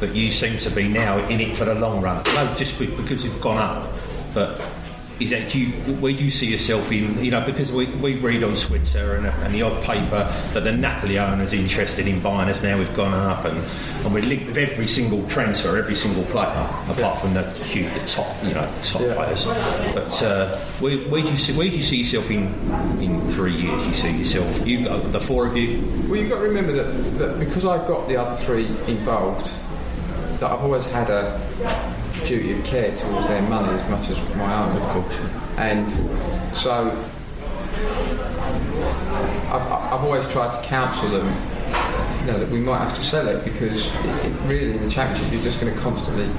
but 0.00 0.14
you 0.14 0.32
seem 0.32 0.58
to 0.58 0.70
be 0.70 0.88
now 0.88 1.18
in 1.28 1.40
it 1.40 1.54
for 1.56 1.64
the 1.66 1.74
long 1.74 2.02
run. 2.02 2.22
No, 2.34 2.54
just 2.56 2.78
because 2.78 3.22
you've 3.24 3.40
gone 3.40 3.58
up, 3.58 3.90
but. 4.34 4.60
Is 5.20 5.30
that 5.30 5.54
you, 5.54 5.66
where 6.00 6.14
do 6.14 6.24
you 6.24 6.30
see 6.30 6.50
yourself 6.50 6.90
in? 6.90 7.22
You 7.22 7.30
know, 7.30 7.44
because 7.44 7.70
we, 7.70 7.84
we 7.86 8.14
read 8.14 8.42
on 8.42 8.54
Twitter 8.54 9.16
and, 9.16 9.26
and 9.26 9.54
the 9.54 9.60
odd 9.60 9.84
paper 9.84 10.26
that 10.54 10.64
the 10.64 10.72
Napoli 10.72 11.18
owners 11.18 11.52
interested 11.52 12.08
in 12.08 12.20
buying 12.20 12.48
us 12.48 12.62
now. 12.62 12.78
We've 12.78 12.96
gone 12.96 13.12
up 13.12 13.44
and, 13.44 13.58
and 13.58 14.14
we're 14.14 14.22
linked 14.22 14.46
with 14.46 14.56
every 14.56 14.86
single 14.86 15.28
transfer, 15.28 15.76
every 15.76 15.94
single 15.94 16.24
player, 16.24 16.66
apart 16.88 17.18
from 17.18 17.34
the 17.34 17.42
huge, 17.64 17.92
the 17.92 18.06
top, 18.06 18.34
you 18.42 18.54
know, 18.54 18.66
top 18.82 19.02
players. 19.02 19.44
But 19.44 20.22
uh, 20.22 20.56
where, 20.80 20.96
where 21.10 21.20
do 21.20 21.28
you 21.28 21.36
see 21.36 21.52
where 21.52 21.68
do 21.68 21.76
you 21.76 21.82
see 21.82 21.98
yourself 21.98 22.30
in 22.30 22.44
in 23.02 23.20
three 23.28 23.56
years? 23.56 23.86
You 23.86 23.92
see 23.92 24.16
yourself, 24.16 24.66
you 24.66 24.84
got 24.84 25.12
the 25.12 25.20
four 25.20 25.46
of 25.46 25.54
you. 25.54 25.82
Well, 26.08 26.18
you've 26.18 26.30
got 26.30 26.36
to 26.36 26.48
remember 26.48 26.72
that, 26.72 27.18
that 27.18 27.38
because 27.38 27.66
I've 27.66 27.86
got 27.86 28.08
the 28.08 28.16
other 28.16 28.34
three 28.36 28.66
involved, 28.88 29.52
that 30.40 30.50
I've 30.50 30.60
always 30.60 30.86
had 30.86 31.10
a 31.10 31.38
duty 32.26 32.52
of 32.52 32.64
care 32.64 32.94
towards 32.96 33.28
their 33.28 33.42
money 33.42 33.78
as 33.78 33.90
much 33.90 34.08
as 34.10 34.36
my 34.36 34.64
own, 34.64 34.76
of 34.76 34.82
course. 34.88 35.18
And 35.58 36.56
so 36.56 36.90
I've, 39.52 39.72
I've 39.72 40.04
always 40.04 40.26
tried 40.28 40.52
to 40.60 40.66
counsel 40.66 41.08
them, 41.10 41.26
you 42.20 42.26
know, 42.32 42.38
that 42.38 42.48
we 42.50 42.60
might 42.60 42.78
have 42.78 42.94
to 42.94 43.02
sell 43.02 43.28
it 43.28 43.44
because 43.44 43.86
it, 43.86 44.26
it 44.26 44.40
really 44.42 44.72
in 44.72 44.82
the 44.82 44.90
championship 44.90 45.32
you're 45.32 45.42
just 45.42 45.60
going 45.60 45.74
to 45.74 45.80
constantly 45.80 46.30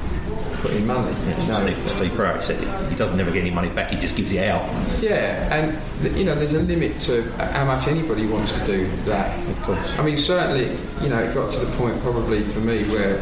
put 0.62 0.70
in 0.72 0.86
money. 0.86 1.12
you 1.26 1.48
know. 1.48 1.54
Steve, 1.54 1.88
Steve 1.88 2.42
said 2.42 2.62
it. 2.62 2.90
he 2.90 2.96
doesn't 2.96 3.16
never 3.16 3.30
get 3.30 3.40
any 3.40 3.50
money 3.50 3.68
back. 3.70 3.90
He 3.90 3.96
just 3.98 4.16
gives 4.16 4.32
it 4.32 4.48
out. 4.48 4.62
Yeah, 5.02 5.52
and 5.52 6.16
you 6.16 6.24
know, 6.24 6.34
there's 6.34 6.54
a 6.54 6.60
limit 6.60 6.98
to 7.00 7.30
how 7.32 7.64
much 7.64 7.86
anybody 7.88 8.26
wants 8.26 8.52
to 8.52 8.64
do 8.64 8.88
that. 9.04 9.38
Of 9.48 9.62
course. 9.62 9.98
I 9.98 10.02
mean, 10.04 10.16
certainly, 10.16 10.76
you 11.02 11.08
know, 11.08 11.18
it 11.18 11.34
got 11.34 11.52
to 11.52 11.60
the 11.60 11.76
point 11.76 12.00
probably 12.00 12.42
for 12.42 12.60
me 12.60 12.82
where, 12.84 13.18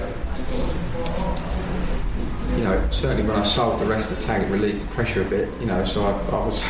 you 2.57 2.65
know, 2.65 2.89
certainly 2.91 3.23
when 3.23 3.39
I 3.39 3.43
sold 3.43 3.81
the 3.81 3.87
rest 3.87 4.11
of 4.11 4.19
the 4.19 4.23
tank, 4.23 4.47
it 4.47 4.51
relieved 4.51 4.83
the 4.83 4.95
pressure 4.95 5.23
a 5.23 5.25
bit. 5.25 5.49
You 5.61 5.67
know, 5.67 5.85
so 5.85 6.05
I, 6.05 6.13
I 6.13 6.47
was 6.47 6.65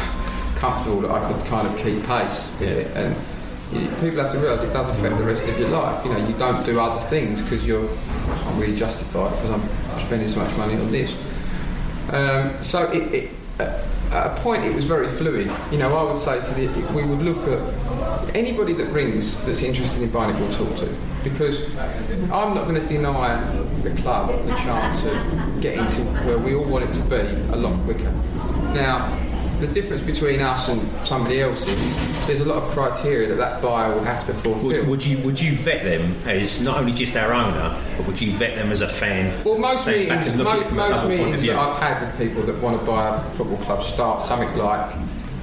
comfortable 0.56 1.00
that 1.02 1.10
I 1.10 1.32
could 1.32 1.46
kind 1.46 1.66
of 1.66 1.76
keep 1.76 2.04
pace 2.06 2.50
with 2.58 2.68
it. 2.68 2.96
And 2.96 3.16
you, 3.72 3.88
people 3.96 4.22
have 4.22 4.32
to 4.32 4.38
realise 4.38 4.62
it 4.62 4.72
does 4.72 4.88
affect 4.88 5.16
the 5.16 5.24
rest 5.24 5.44
of 5.44 5.58
your 5.58 5.70
life. 5.70 6.04
You 6.04 6.12
know, 6.12 6.26
you 6.26 6.34
don't 6.34 6.64
do 6.64 6.80
other 6.80 7.04
things 7.08 7.42
because 7.42 7.66
you're 7.66 7.88
I 7.88 8.38
can't 8.42 8.60
really 8.60 8.76
justify 8.76 9.26
it 9.26 9.30
because 9.30 9.50
I'm 9.50 10.06
spending 10.06 10.28
so 10.28 10.40
much 10.40 10.56
money 10.56 10.74
on 10.74 10.90
this. 10.90 11.14
Um, 12.12 12.62
so 12.62 12.90
it, 12.90 13.14
it, 13.14 13.30
at 13.60 14.38
a 14.38 14.40
point 14.42 14.64
it 14.64 14.74
was 14.74 14.84
very 14.84 15.08
fluid. 15.08 15.50
You 15.70 15.78
know, 15.78 15.96
I 15.96 16.12
would 16.12 16.20
say 16.20 16.40
to 16.40 16.54
the 16.54 16.66
we 16.92 17.04
would 17.04 17.20
look 17.20 17.46
at 17.48 18.36
anybody 18.36 18.72
that 18.74 18.86
rings 18.86 19.42
that's 19.44 19.62
interested 19.62 20.02
in 20.02 20.10
buying 20.10 20.34
it, 20.34 20.40
we'll 20.40 20.52
talk 20.52 20.76
to 20.78 20.96
because 21.22 21.62
I'm 22.30 22.54
not 22.54 22.66
going 22.66 22.80
to 22.80 22.86
deny 22.86 23.42
the 23.82 23.90
club 24.02 24.28
the 24.46 24.54
chance 24.56 25.04
of 25.04 25.60
getting 25.60 25.86
to 25.88 26.02
where 26.24 26.38
we 26.38 26.54
all 26.54 26.64
want 26.64 26.84
it 26.84 26.92
to 26.94 27.02
be 27.02 27.16
a 27.52 27.56
lot 27.56 27.78
quicker. 27.84 28.10
Now, 28.74 29.08
the 29.60 29.66
difference 29.68 30.02
between 30.02 30.40
us 30.40 30.68
and 30.68 30.80
somebody 31.06 31.40
else 31.40 31.66
is 31.68 32.26
there's 32.26 32.40
a 32.40 32.44
lot 32.44 32.62
of 32.62 32.70
criteria 32.70 33.28
that 33.28 33.36
that 33.36 33.62
buyer 33.62 33.92
will 33.94 34.02
have 34.04 34.24
to 34.26 34.32
fulfil. 34.34 34.62
Would, 34.68 34.88
would 34.88 35.04
you 35.04 35.18
would 35.18 35.38
you 35.40 35.54
vet 35.56 35.84
them 35.84 36.14
as 36.26 36.62
not 36.64 36.78
only 36.78 36.92
just 36.92 37.14
our 37.16 37.32
owner, 37.32 37.78
but 37.96 38.06
would 38.06 38.20
you 38.20 38.32
vet 38.32 38.56
them 38.56 38.72
as 38.72 38.80
a 38.80 38.88
fan? 38.88 39.32
Well, 39.44 39.58
most 39.58 39.86
meetings, 39.86 40.28
and 40.28 40.38
look 40.38 40.46
at 40.48 40.56
it 40.66 40.72
most, 40.72 40.72
most 40.72 40.90
another 40.92 41.00
point 41.08 41.20
of 41.20 41.26
meetings 41.26 41.46
that 41.46 41.56
I've 41.58 41.82
had 41.82 42.00
with 42.06 42.18
people 42.18 42.42
that 42.44 42.60
want 42.62 42.80
to 42.80 42.86
buy 42.86 43.16
a 43.16 43.20
football 43.32 43.58
club 43.58 43.82
start 43.82 44.22
something 44.22 44.56
like 44.56 44.94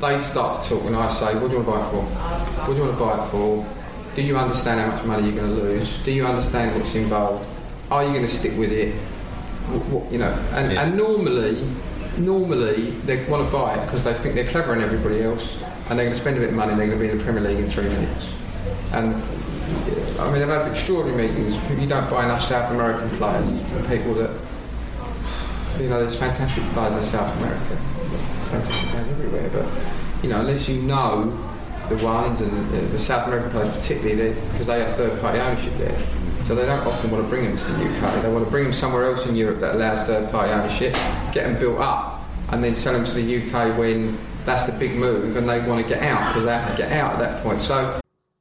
they 0.02 0.20
start 0.20 0.64
to 0.64 0.70
talk 0.70 0.84
when 0.84 0.96
I 0.96 1.08
say, 1.10 1.34
"What 1.36 1.50
do 1.52 1.58
you 1.58 1.62
want 1.64 1.68
to 1.68 1.72
buy 1.72 1.82
it 1.88 1.90
for? 1.92 2.02
What 2.68 2.74
do 2.74 2.80
you 2.80 2.86
want 2.88 2.98
to 2.98 3.04
buy 3.06 3.24
it 3.24 3.30
for? 3.30 3.66
Do 4.16 4.22
you 4.24 4.38
understand 4.38 4.80
how 4.80 4.96
much 4.96 5.06
money 5.06 5.30
you're 5.30 5.40
going 5.42 5.56
to 5.56 5.62
lose? 5.62 5.98
Do 6.04 6.12
you 6.12 6.26
understand 6.26 6.76
what's 6.80 6.94
involved? 6.96 7.48
Are 7.92 8.04
you 8.04 8.10
going 8.10 8.22
to 8.24 8.28
stick 8.28 8.58
with 8.58 8.72
it? 8.72 8.94
Wh- 8.94 9.94
what- 9.94 10.12
you 10.12 10.18
know?" 10.20 10.32
And, 10.54 10.72
and 10.78 10.98
normally, 10.98 11.66
normally 12.18 12.92
they 12.92 13.24
want 13.26 13.46
to 13.46 13.52
buy 13.52 13.76
it 13.76 13.86
because 13.86 14.04
they 14.04 14.14
think 14.14 14.36
they're 14.36 14.48
cleverer 14.48 14.76
than 14.76 14.84
everybody 14.84 15.22
else, 15.22 15.62
and 15.90 15.98
they're 15.98 16.06
going 16.06 16.16
to 16.16 16.22
spend 16.22 16.38
a 16.38 16.40
bit 16.40 16.50
of 16.50 16.56
money. 16.56 16.72
and 16.72 16.80
They're 16.80 16.88
going 16.88 17.00
to 17.00 17.06
be 17.06 17.12
in 17.12 17.18
the 17.18 17.24
Premier 17.24 17.42
League 17.42 17.60
in 17.60 17.70
three 17.70 17.90
minutes. 17.90 18.28
And 18.94 19.16
I 20.20 20.32
mean, 20.32 20.42
I've 20.42 20.50
had 20.50 20.72
extraordinary 20.72 21.28
meetings. 21.28 21.56
You 21.80 21.88
don't 21.88 22.10
buy 22.10 22.26
enough 22.26 22.44
South 22.44 22.72
American 22.72 23.10
players 23.18 23.48
people 23.88 24.14
that, 24.16 24.32
you 25.80 25.90
know, 25.90 26.00
there's 26.00 26.18
fantastic 26.18 26.64
players 26.74 26.96
in 26.96 27.04
South 27.04 27.38
America, 27.38 27.76
fantastic 28.50 28.90
players 28.90 29.08
everywhere. 29.10 29.50
But 29.54 30.24
you 30.24 30.30
know, 30.30 30.40
unless 30.40 30.68
you 30.68 30.82
know 30.82 31.32
the 31.90 31.98
ones 31.98 32.42
and 32.42 32.52
the, 32.72 33.00
South 33.00 33.28
American 33.28 33.52
players, 33.52 33.76
particularly 33.76 34.34
because 34.52 34.68
they 34.68 34.80
have 34.80 34.96
third-party 34.96 35.40
ownership 35.40 35.74
there, 35.78 35.98
so 36.48 36.56
they 36.56 36.66
don't 36.66 36.88
often 36.88 37.12
want 37.12 37.22
to 37.22 37.30
bring 37.30 37.44
them 37.44 37.58
to 37.58 37.66
the 37.66 37.84
UK. 37.84 38.24
They 38.24 38.32
want 38.32 38.46
to 38.46 38.50
bring 38.50 38.64
them 38.64 38.74
somewhere 38.74 39.04
else 39.04 39.26
in 39.26 39.36
Europe 39.36 39.60
that 39.60 39.76
allows 39.76 40.04
third-party 40.04 40.54
ownership, 40.54 40.94
get 41.34 41.44
them 41.44 41.60
built 41.60 41.78
up, 41.80 42.24
and 42.54 42.64
then 42.64 42.74
sell 42.74 42.94
them 42.94 43.04
to 43.04 43.14
the 43.14 43.44
UK 43.44 43.78
when 43.78 44.18
that's 44.46 44.64
the 44.64 44.72
big 44.72 44.96
move, 44.96 45.36
and 45.36 45.50
they 45.50 45.60
want 45.68 45.86
to 45.86 45.94
get 45.94 46.02
out 46.02 46.30
because 46.30 46.46
they 46.46 46.54
have 46.54 46.72
to 46.72 46.78
get 46.78 46.94
out 46.94 47.12
at 47.16 47.20
that 47.20 47.44
point. 47.44 47.60
So. 47.60 48.00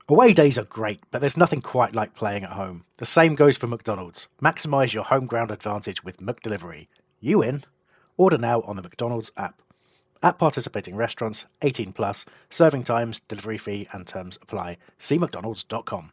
Away 0.09 0.33
days 0.35 0.57
are 0.57 0.65
great, 0.65 1.01
but 1.11 1.21
there's 1.21 1.37
nothing 1.37 1.61
quite 1.61 1.97
like 1.97 2.15
playing 2.15 2.45
at 2.45 2.53
home. 2.53 2.85
The 2.99 3.07
same 3.07 3.35
goes 3.35 3.57
for 3.57 3.67
McDonald's. 3.67 4.29
Maximise 4.41 4.93
your 4.93 5.03
home 5.03 5.27
ground 5.27 5.51
advantage 5.51 6.05
with 6.05 6.19
McDelivery. 6.19 6.87
You 7.19 7.43
in? 7.43 7.65
Order 8.17 8.39
now 8.39 8.61
on 8.63 8.77
the 8.77 8.83
McDonald's 8.83 9.33
app. 9.37 9.61
At 10.23 10.39
participating 10.39 10.95
restaurants, 10.95 11.47
18 11.63 11.93
plus, 11.93 12.25
serving 12.51 12.85
times, 12.85 13.21
delivery 13.27 13.59
fee, 13.59 13.89
and 13.93 14.07
terms 14.07 14.39
apply. 14.41 14.77
See 14.97 15.19
McDonald's.com. 15.19 16.13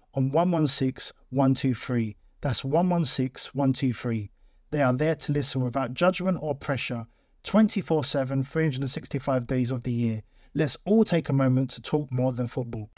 on 0.13 0.31
116 0.31 1.15
123. 1.29 2.15
That's 2.41 2.63
116 2.63 3.51
123. 3.53 4.31
They 4.71 4.81
are 4.81 4.93
there 4.93 5.15
to 5.15 5.31
listen 5.31 5.61
without 5.61 5.93
judgment 5.93 6.39
or 6.41 6.55
pressure 6.55 7.07
24 7.43 8.03
7, 8.03 8.43
365 8.43 9.47
days 9.47 9.71
of 9.71 9.83
the 9.83 9.91
year. 9.91 10.21
Let's 10.53 10.77
all 10.85 11.03
take 11.03 11.29
a 11.29 11.33
moment 11.33 11.71
to 11.71 11.81
talk 11.81 12.11
more 12.11 12.31
than 12.33 12.47
football. 12.47 12.89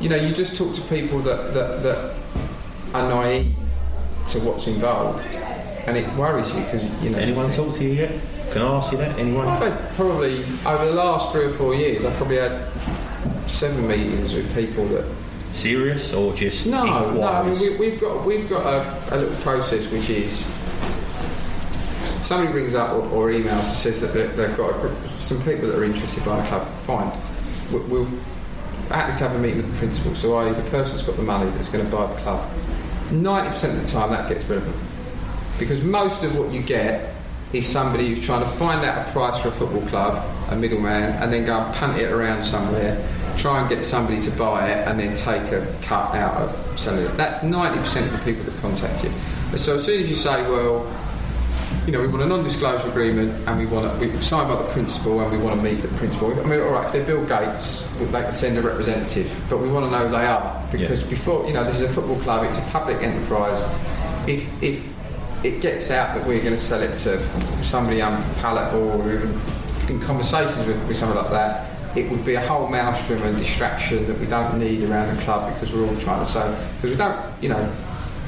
you 0.00 0.08
know, 0.08 0.16
you 0.16 0.34
just 0.34 0.56
talk 0.56 0.74
to 0.74 0.82
people 0.82 1.20
that, 1.20 1.54
that, 1.54 1.82
that 1.82 2.14
are 2.94 3.08
naive 3.08 3.54
to 4.28 4.40
what's 4.40 4.66
involved, 4.66 5.24
and 5.86 5.96
it 5.96 6.12
worries 6.14 6.52
you 6.52 6.60
because 6.62 7.02
you 7.02 7.10
know. 7.10 7.18
Anyone 7.18 7.50
talk 7.50 7.76
to 7.76 7.84
you 7.84 7.92
yet? 7.92 8.20
Can 8.52 8.62
I 8.62 8.76
ask 8.76 8.90
you 8.92 8.98
that? 8.98 9.18
Anyone? 9.18 9.46
I've 9.46 9.60
had 9.72 9.94
probably 9.94 10.42
over 10.64 10.84
the 10.84 10.94
last 10.94 11.32
three 11.32 11.44
or 11.44 11.52
four 11.54 11.74
years, 11.74 12.04
I've 12.04 12.16
probably 12.16 12.38
had 12.38 12.68
seven 13.48 13.86
meetings 13.86 14.34
with 14.34 14.52
people 14.54 14.86
that. 14.88 15.25
Serious 15.56 16.12
or 16.12 16.34
just 16.34 16.66
No, 16.66 16.84
no. 17.12 17.22
I 17.26 17.48
mean, 17.48 17.58
we, 17.58 17.76
we've 17.90 18.00
got 18.00 18.24
we've 18.26 18.48
got 18.48 18.66
a, 18.66 19.14
a 19.14 19.16
little 19.16 19.34
process 19.36 19.90
which 19.90 20.10
is 20.10 20.44
somebody 22.24 22.52
rings 22.52 22.74
up 22.74 22.90
or, 22.92 23.02
or 23.08 23.28
emails 23.28 23.46
and 23.66 23.76
says 23.76 24.00
that 24.00 24.12
they- 24.12 24.26
they've 24.26 24.56
got 24.56 24.70
a, 24.84 24.94
some 25.18 25.38
people 25.42 25.68
that 25.68 25.78
are 25.78 25.84
interested 25.84 26.24
by 26.24 26.36
the 26.40 26.46
club. 26.48 26.66
Fine, 26.86 27.10
We- 27.72 27.78
we'll 27.88 28.08
happy 28.90 29.16
to 29.18 29.28
have 29.28 29.34
a 29.34 29.38
meeting 29.38 29.58
with 29.58 29.72
the 29.72 29.78
principal. 29.78 30.14
So, 30.14 30.36
I, 30.38 30.52
the 30.52 30.70
person's 30.70 31.02
got 31.02 31.16
the 31.16 31.22
money 31.22 31.48
that's 31.50 31.68
going 31.68 31.84
to 31.84 31.90
buy 31.90 32.06
the 32.06 32.20
club. 32.20 32.48
Ninety 33.10 33.48
percent 33.50 33.76
of 33.78 33.82
the 33.84 33.88
time, 33.90 34.10
that 34.10 34.28
gets 34.28 34.44
rid 34.46 34.58
of 34.58 34.64
them 34.64 34.74
because 35.58 35.82
most 35.82 36.22
of 36.22 36.36
what 36.38 36.52
you 36.52 36.60
get 36.60 37.14
is 37.52 37.66
somebody 37.66 38.08
who's 38.14 38.24
trying 38.26 38.42
to 38.42 38.48
find 38.50 38.84
out 38.84 39.08
a 39.08 39.10
price 39.12 39.40
for 39.40 39.48
a 39.48 39.52
football 39.52 39.80
club, 39.88 40.22
a 40.50 40.56
middleman, 40.56 41.14
and 41.22 41.32
then 41.32 41.44
go 41.46 41.56
and 41.56 41.74
punt 41.74 41.96
it 41.96 42.12
around 42.12 42.44
somewhere, 42.44 42.96
try 43.36 43.60
and 43.60 43.68
get 43.68 43.84
somebody 43.84 44.20
to 44.22 44.30
buy 44.32 44.70
it, 44.70 44.88
and 44.88 44.98
then 44.98 45.16
take 45.16 45.52
a 45.52 45.66
cut 45.82 46.14
out 46.14 46.34
of 46.34 46.78
selling 46.78 47.04
it. 47.04 47.16
That's 47.16 47.38
90% 47.38 48.06
of 48.06 48.12
the 48.12 48.18
people 48.18 48.44
that 48.44 48.60
contact 48.60 49.04
you. 49.04 49.10
So 49.58 49.76
as 49.76 49.84
soon 49.84 50.02
as 50.02 50.10
you 50.10 50.16
say, 50.16 50.42
well, 50.42 50.92
you 51.86 51.92
know, 51.92 52.00
we 52.00 52.08
want 52.08 52.22
a 52.22 52.26
non-disclosure 52.26 52.88
agreement, 52.88 53.32
and 53.46 53.58
we 53.58 53.66
want 53.66 53.92
to, 53.92 54.08
we 54.08 54.20
signed 54.20 54.48
by 54.48 54.60
the 54.60 54.68
principal, 54.70 55.20
and 55.20 55.30
we 55.30 55.38
want 55.38 55.56
to 55.56 55.62
meet 55.62 55.82
the 55.82 55.88
principal. 55.96 56.32
I 56.38 56.44
mean, 56.44 56.60
all 56.60 56.70
right, 56.70 56.86
if 56.86 56.92
they're 56.92 57.04
Bill 57.04 57.24
Gates, 57.26 57.86
they 57.98 58.22
can 58.22 58.32
send 58.32 58.58
a 58.58 58.62
representative, 58.62 59.44
but 59.48 59.58
we 59.58 59.68
want 59.68 59.86
to 59.86 59.90
know 59.90 60.06
who 60.06 60.10
they 60.10 60.26
are 60.26 60.66
because 60.72 61.02
before, 61.04 61.46
you 61.46 61.52
know, 61.52 61.64
this 61.64 61.76
is 61.76 61.90
a 61.90 61.92
football 61.92 62.18
club, 62.20 62.44
it's 62.44 62.58
a 62.58 62.62
public 62.62 63.02
enterprise. 63.02 63.60
If 64.28 64.62
if 64.62 64.96
it 65.44 65.60
gets 65.60 65.90
out 65.90 66.16
that 66.16 66.26
we're 66.26 66.40
going 66.40 66.56
to 66.56 66.58
sell 66.58 66.82
it 66.82 66.96
to 66.98 67.20
somebody 67.62 68.00
unpalatable 68.00 69.00
or 69.00 69.12
even 69.12 69.38
in 69.88 70.00
conversations 70.00 70.66
with, 70.66 70.88
with 70.88 70.96
someone 70.96 71.18
like 71.18 71.30
that, 71.30 71.75
it 71.96 72.10
would 72.10 72.24
be 72.24 72.34
a 72.34 72.46
whole 72.46 72.68
maelstrom 72.68 73.22
and 73.22 73.36
distraction 73.38 74.06
that 74.06 74.18
we 74.18 74.26
don't 74.26 74.58
need 74.58 74.82
around 74.82 75.16
the 75.16 75.22
club 75.22 75.52
because 75.54 75.72
we're 75.72 75.86
all 75.86 75.96
trying 75.96 76.24
to 76.24 76.30
sell. 76.30 76.50
Because 76.76 76.90
we 76.90 76.96
don't, 76.96 77.42
you 77.42 77.48
know, 77.48 77.72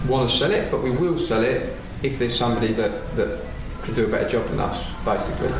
want 0.09 0.28
to 0.28 0.35
sell 0.35 0.51
it, 0.51 0.70
but 0.70 0.82
we 0.82 0.90
will 0.90 1.19
sell 1.19 1.43
it 1.43 1.77
if 2.03 2.19
there's 2.19 2.36
somebody 2.36 2.73
that, 2.73 3.16
that 3.16 3.45
can 3.82 3.95
do 3.95 4.07
a 4.07 4.09
better 4.09 4.28
job 4.28 4.49
than 4.49 4.61
us, 4.61 4.77
basically. 5.05 5.53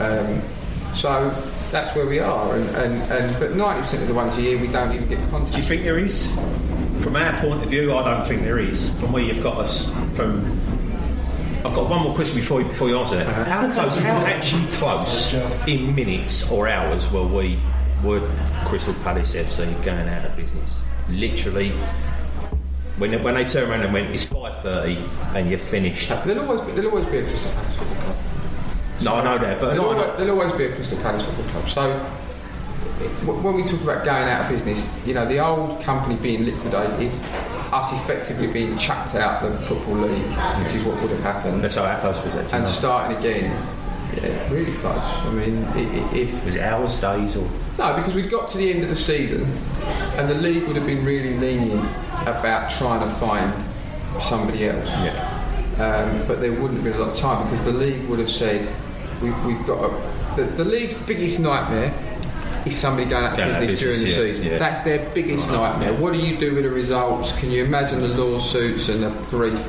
Um, 0.00 0.42
so 0.94 1.30
that's 1.70 1.94
where 1.94 2.06
we 2.06 2.18
are. 2.18 2.56
And, 2.56 2.68
and, 2.76 3.12
and 3.12 3.40
but 3.40 3.50
90% 3.52 4.02
of 4.02 4.08
the 4.08 4.14
ones 4.14 4.36
a 4.38 4.42
year 4.42 4.58
we 4.58 4.68
don't 4.68 4.92
even 4.92 5.08
get 5.08 5.18
contact. 5.30 5.52
Do 5.52 5.58
you 5.58 5.64
think 5.64 5.84
there 5.84 5.98
is? 5.98 6.32
From 7.00 7.16
our 7.16 7.38
point 7.40 7.62
of 7.62 7.70
view, 7.70 7.94
I 7.94 8.02
don't 8.02 8.26
think 8.26 8.42
there 8.42 8.58
is. 8.58 8.98
From 8.98 9.12
where 9.12 9.22
you've 9.22 9.42
got 9.42 9.58
us, 9.58 9.92
from 10.14 10.58
I've 11.64 11.74
got 11.74 11.88
one 11.88 12.02
more 12.02 12.14
question 12.14 12.36
before 12.36 12.60
you, 12.60 12.68
before 12.68 12.88
you 12.90 12.98
answer 12.98 13.16
that. 13.16 13.26
Uh-huh. 13.26 13.44
How 13.44 13.72
close, 13.72 13.96
how 13.98 14.16
actually 14.26 14.66
close 14.72 15.32
in 15.66 15.94
minutes 15.94 16.50
or 16.50 16.68
hours 16.68 17.10
were 17.10 17.26
we, 17.26 17.58
were 18.02 18.20
Crystal 18.66 18.92
Palace 19.02 19.34
FC 19.34 19.82
going 19.82 20.06
out 20.08 20.26
of 20.26 20.36
business? 20.36 20.82
Literally, 21.08 21.70
when 22.98 23.12
they, 23.12 23.16
when 23.16 23.34
they 23.34 23.46
turned 23.46 23.70
around 23.70 23.82
and 23.82 23.94
went, 23.94 24.10
it's 24.10 24.26
5.30 24.26 25.34
and 25.36 25.48
you're 25.48 25.58
finished. 25.58 26.10
There'll 26.24 26.42
always 26.48 26.60
be, 26.60 26.72
there'll 26.72 26.90
always 26.90 27.06
be 27.06 27.18
a 27.18 27.24
Crystal 27.24 27.50
Palace 27.52 27.76
football 27.78 27.96
club. 27.96 28.16
No, 29.02 29.14
I 29.14 29.24
know 29.24 29.38
that, 29.38 29.60
but 29.60 29.70
there'll, 29.70 29.90
I 29.90 29.94
know- 29.94 30.02
always, 30.04 30.18
there'll 30.18 30.40
always 30.40 30.52
be 30.58 30.64
a 30.66 30.74
Crystal 30.74 30.98
Palace 30.98 31.22
football 31.22 31.44
club. 31.46 31.68
So 31.68 31.92
when 33.24 33.54
we 33.54 33.62
talk 33.64 33.80
about 33.80 34.04
going 34.04 34.28
out 34.28 34.44
of 34.44 34.50
business, 34.50 34.86
you 35.06 35.14
know, 35.14 35.26
the 35.26 35.38
old 35.40 35.80
company 35.82 36.16
being 36.16 36.44
liquidated, 36.44 37.10
us 37.72 37.92
effectively 37.92 38.46
being 38.46 38.76
chucked 38.78 39.14
out 39.14 39.42
the 39.42 39.56
football 39.58 39.96
league, 39.96 40.22
which 40.62 40.74
is 40.74 40.84
what 40.84 41.00
would 41.00 41.10
have 41.10 41.20
happened. 41.20 41.62
That's 41.62 41.76
how 41.76 41.98
close 42.00 42.22
was 42.24 42.34
it? 42.34 42.52
And 42.52 42.66
starting 42.66 43.16
again, 43.16 43.50
yeah, 44.22 44.52
really 44.52 44.72
close. 44.78 44.98
I 44.98 45.30
mean, 45.32 45.66
if 46.14 46.44
was 46.44 46.54
it 46.54 46.62
hours, 46.62 46.94
days, 47.00 47.36
or 47.36 47.48
no, 47.78 47.96
because 47.96 48.14
we'd 48.14 48.30
got 48.30 48.48
to 48.50 48.58
the 48.58 48.72
end 48.72 48.82
of 48.82 48.88
the 48.88 48.96
season, 48.96 49.42
and 50.16 50.28
the 50.28 50.34
league 50.34 50.66
would 50.66 50.76
have 50.76 50.86
been 50.86 51.04
really 51.04 51.36
lenient 51.36 51.84
about 52.22 52.70
trying 52.70 53.00
to 53.00 53.14
find 53.16 53.52
somebody 54.22 54.68
else. 54.68 54.88
Yeah. 54.88 55.40
Um, 55.74 56.28
but 56.28 56.40
there 56.40 56.52
wouldn't 56.52 56.74
have 56.74 56.84
been 56.84 56.92
a 56.94 56.98
lot 57.04 57.10
of 57.10 57.16
time 57.18 57.42
because 57.44 57.64
the 57.64 57.72
league 57.72 58.06
would 58.08 58.20
have 58.20 58.30
said, 58.30 58.68
we, 59.20 59.32
"We've 59.44 59.66
got 59.66 59.90
a, 59.90 60.36
the, 60.36 60.44
the 60.44 60.64
league's 60.64 60.94
biggest 61.06 61.40
nightmare." 61.40 61.92
Is 62.66 62.78
somebody 62.78 63.08
going 63.08 63.24
out 63.24 63.32
of 63.32 63.36
Going 63.36 63.52
out 63.52 63.60
business 63.60 63.80
during 63.80 64.00
the 64.00 64.08
yeah, 64.08 64.14
season? 64.14 64.46
yeah. 64.46 64.58
That's 64.58 64.80
their 64.80 65.08
biggest 65.10 65.46
nightmare. 65.48 65.92
What 65.94 66.12
do 66.14 66.18
you 66.18 66.36
do 66.38 66.54
with 66.54 66.64
the 66.64 66.70
results? 66.70 67.38
Can 67.38 67.50
you 67.50 67.64
imagine 67.64 68.00
the 68.00 68.08
lawsuits 68.08 68.88
and 68.88 69.02
the 69.02 69.10
grief? 69.28 69.60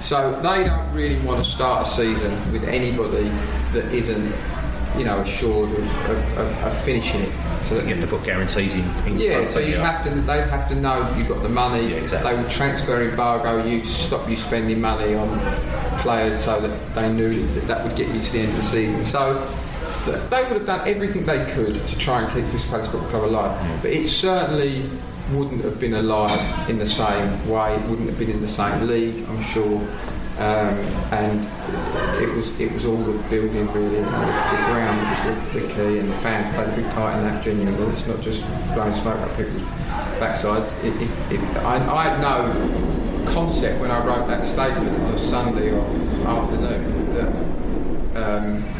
So 0.00 0.40
they 0.40 0.64
don't 0.64 0.92
really 0.94 1.18
want 1.26 1.44
to 1.44 1.50
start 1.50 1.86
a 1.86 1.90
season 1.90 2.30
with 2.52 2.64
anybody 2.64 3.28
that 3.72 3.92
isn't, 3.92 4.32
you 4.96 5.04
know, 5.04 5.18
assured 5.18 5.70
of, 5.70 6.08
of, 6.08 6.38
of, 6.38 6.64
of 6.64 6.80
finishing 6.84 7.22
it. 7.22 7.32
So 7.64 7.74
that 7.74 7.86
you 7.86 7.94
have 7.94 8.00
to 8.00 8.06
put 8.06 8.24
guarantees 8.24 8.74
in. 8.74 8.84
in 9.06 9.18
yeah, 9.18 9.44
so 9.44 9.58
you'd 9.58 9.78
have 9.78 10.02
to. 10.04 10.10
They'd 10.10 10.48
have 10.48 10.68
to 10.70 10.74
know 10.74 11.12
you've 11.16 11.28
got 11.28 11.42
the 11.42 11.48
money. 11.50 11.92
Exactly. 11.92 12.30
They 12.30 12.40
would 12.40 12.50
transfer 12.50 13.02
embargo 13.02 13.62
you 13.62 13.80
to 13.80 13.86
stop 13.86 14.26
you 14.28 14.36
spending 14.36 14.80
money 14.80 15.14
on 15.14 15.28
players, 15.98 16.38
so 16.42 16.60
that 16.60 16.94
they 16.94 17.12
knew 17.12 17.44
that 17.44 17.66
that 17.66 17.84
would 17.84 17.96
get 17.96 18.08
you 18.14 18.20
to 18.22 18.32
the 18.32 18.38
end 18.38 18.48
of 18.50 18.56
the 18.56 18.62
season. 18.62 19.04
So 19.04 19.42
th- 20.10 20.30
they 20.30 20.42
would 20.44 20.52
have 20.54 20.66
done 20.66 20.86
everything 20.88 21.24
they 21.26 21.44
could 21.52 21.74
to 21.86 21.98
try 21.98 22.22
and 22.22 22.32
keep 22.32 22.44
this 22.52 22.66
Palace 22.66 22.88
Football 22.88 23.10
Club 23.10 23.24
alive. 23.24 23.82
But 23.82 23.90
it 23.92 24.08
certainly 24.08 24.84
wouldn't 25.32 25.62
have 25.64 25.78
been 25.78 25.94
alive 25.94 26.68
in 26.70 26.78
the 26.78 26.86
same 26.86 27.48
way. 27.48 27.74
It 27.74 27.82
wouldn't 27.88 28.08
have 28.08 28.18
been 28.18 28.30
in 28.30 28.40
the 28.40 28.48
same 28.48 28.86
league, 28.86 29.24
I'm 29.28 29.42
sure. 29.42 29.80
Um, 30.38 30.78
and 31.10 31.40
it 32.22 32.28
was 32.32 32.48
it 32.60 32.70
was 32.72 32.84
all 32.84 32.96
the 32.96 33.18
building 33.28 33.66
really, 33.72 33.96
and 33.98 34.06
the, 34.06 34.10
the 34.10 34.62
ground 34.70 35.00
was 35.02 35.52
the, 35.52 35.60
the 35.60 35.66
key, 35.74 35.98
and 35.98 36.08
the 36.08 36.14
fans 36.18 36.54
played 36.54 36.68
a 36.68 36.76
big 36.80 36.88
part 36.94 37.16
in 37.16 37.24
that. 37.24 37.42
Genuinely, 37.42 37.92
it's 37.92 38.06
not 38.06 38.20
just 38.20 38.42
blowing 38.72 38.92
smoke 38.92 39.18
up 39.18 39.36
people's 39.36 39.62
backsides. 40.20 40.68
If, 40.84 41.00
if, 41.02 41.32
if, 41.32 41.56
I, 41.64 41.76
I 41.92 42.08
had 42.10 42.20
no 42.20 43.32
concept 43.32 43.80
when 43.80 43.90
I 43.90 43.98
wrote 44.06 44.28
that 44.28 44.44
statement 44.44 44.96
on 45.00 45.14
a 45.14 45.18
Sunday 45.18 45.70
or 45.72 45.84
afternoon 46.28 47.14
that 47.14 47.28
um, 48.24 48.56
it, 48.56 48.64
it- 48.64 48.77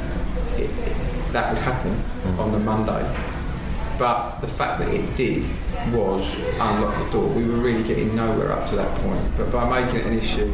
that 1.32 1.52
would 1.52 1.62
happen 1.62 1.92
on 2.38 2.52
the 2.52 2.58
Monday. 2.58 3.02
But 3.98 4.38
the 4.40 4.46
fact 4.46 4.78
that 4.80 4.88
it 4.94 5.16
did 5.16 5.44
was 5.92 6.34
unlock 6.60 7.04
the 7.04 7.10
door. 7.12 7.28
We 7.30 7.44
were 7.46 7.56
really 7.56 7.82
getting 7.82 8.14
nowhere 8.14 8.52
up 8.52 8.68
to 8.70 8.76
that 8.76 8.96
point. 9.00 9.36
But 9.36 9.50
by 9.50 9.80
making 9.80 10.00
it 10.00 10.06
an 10.06 10.16
issue, 10.18 10.52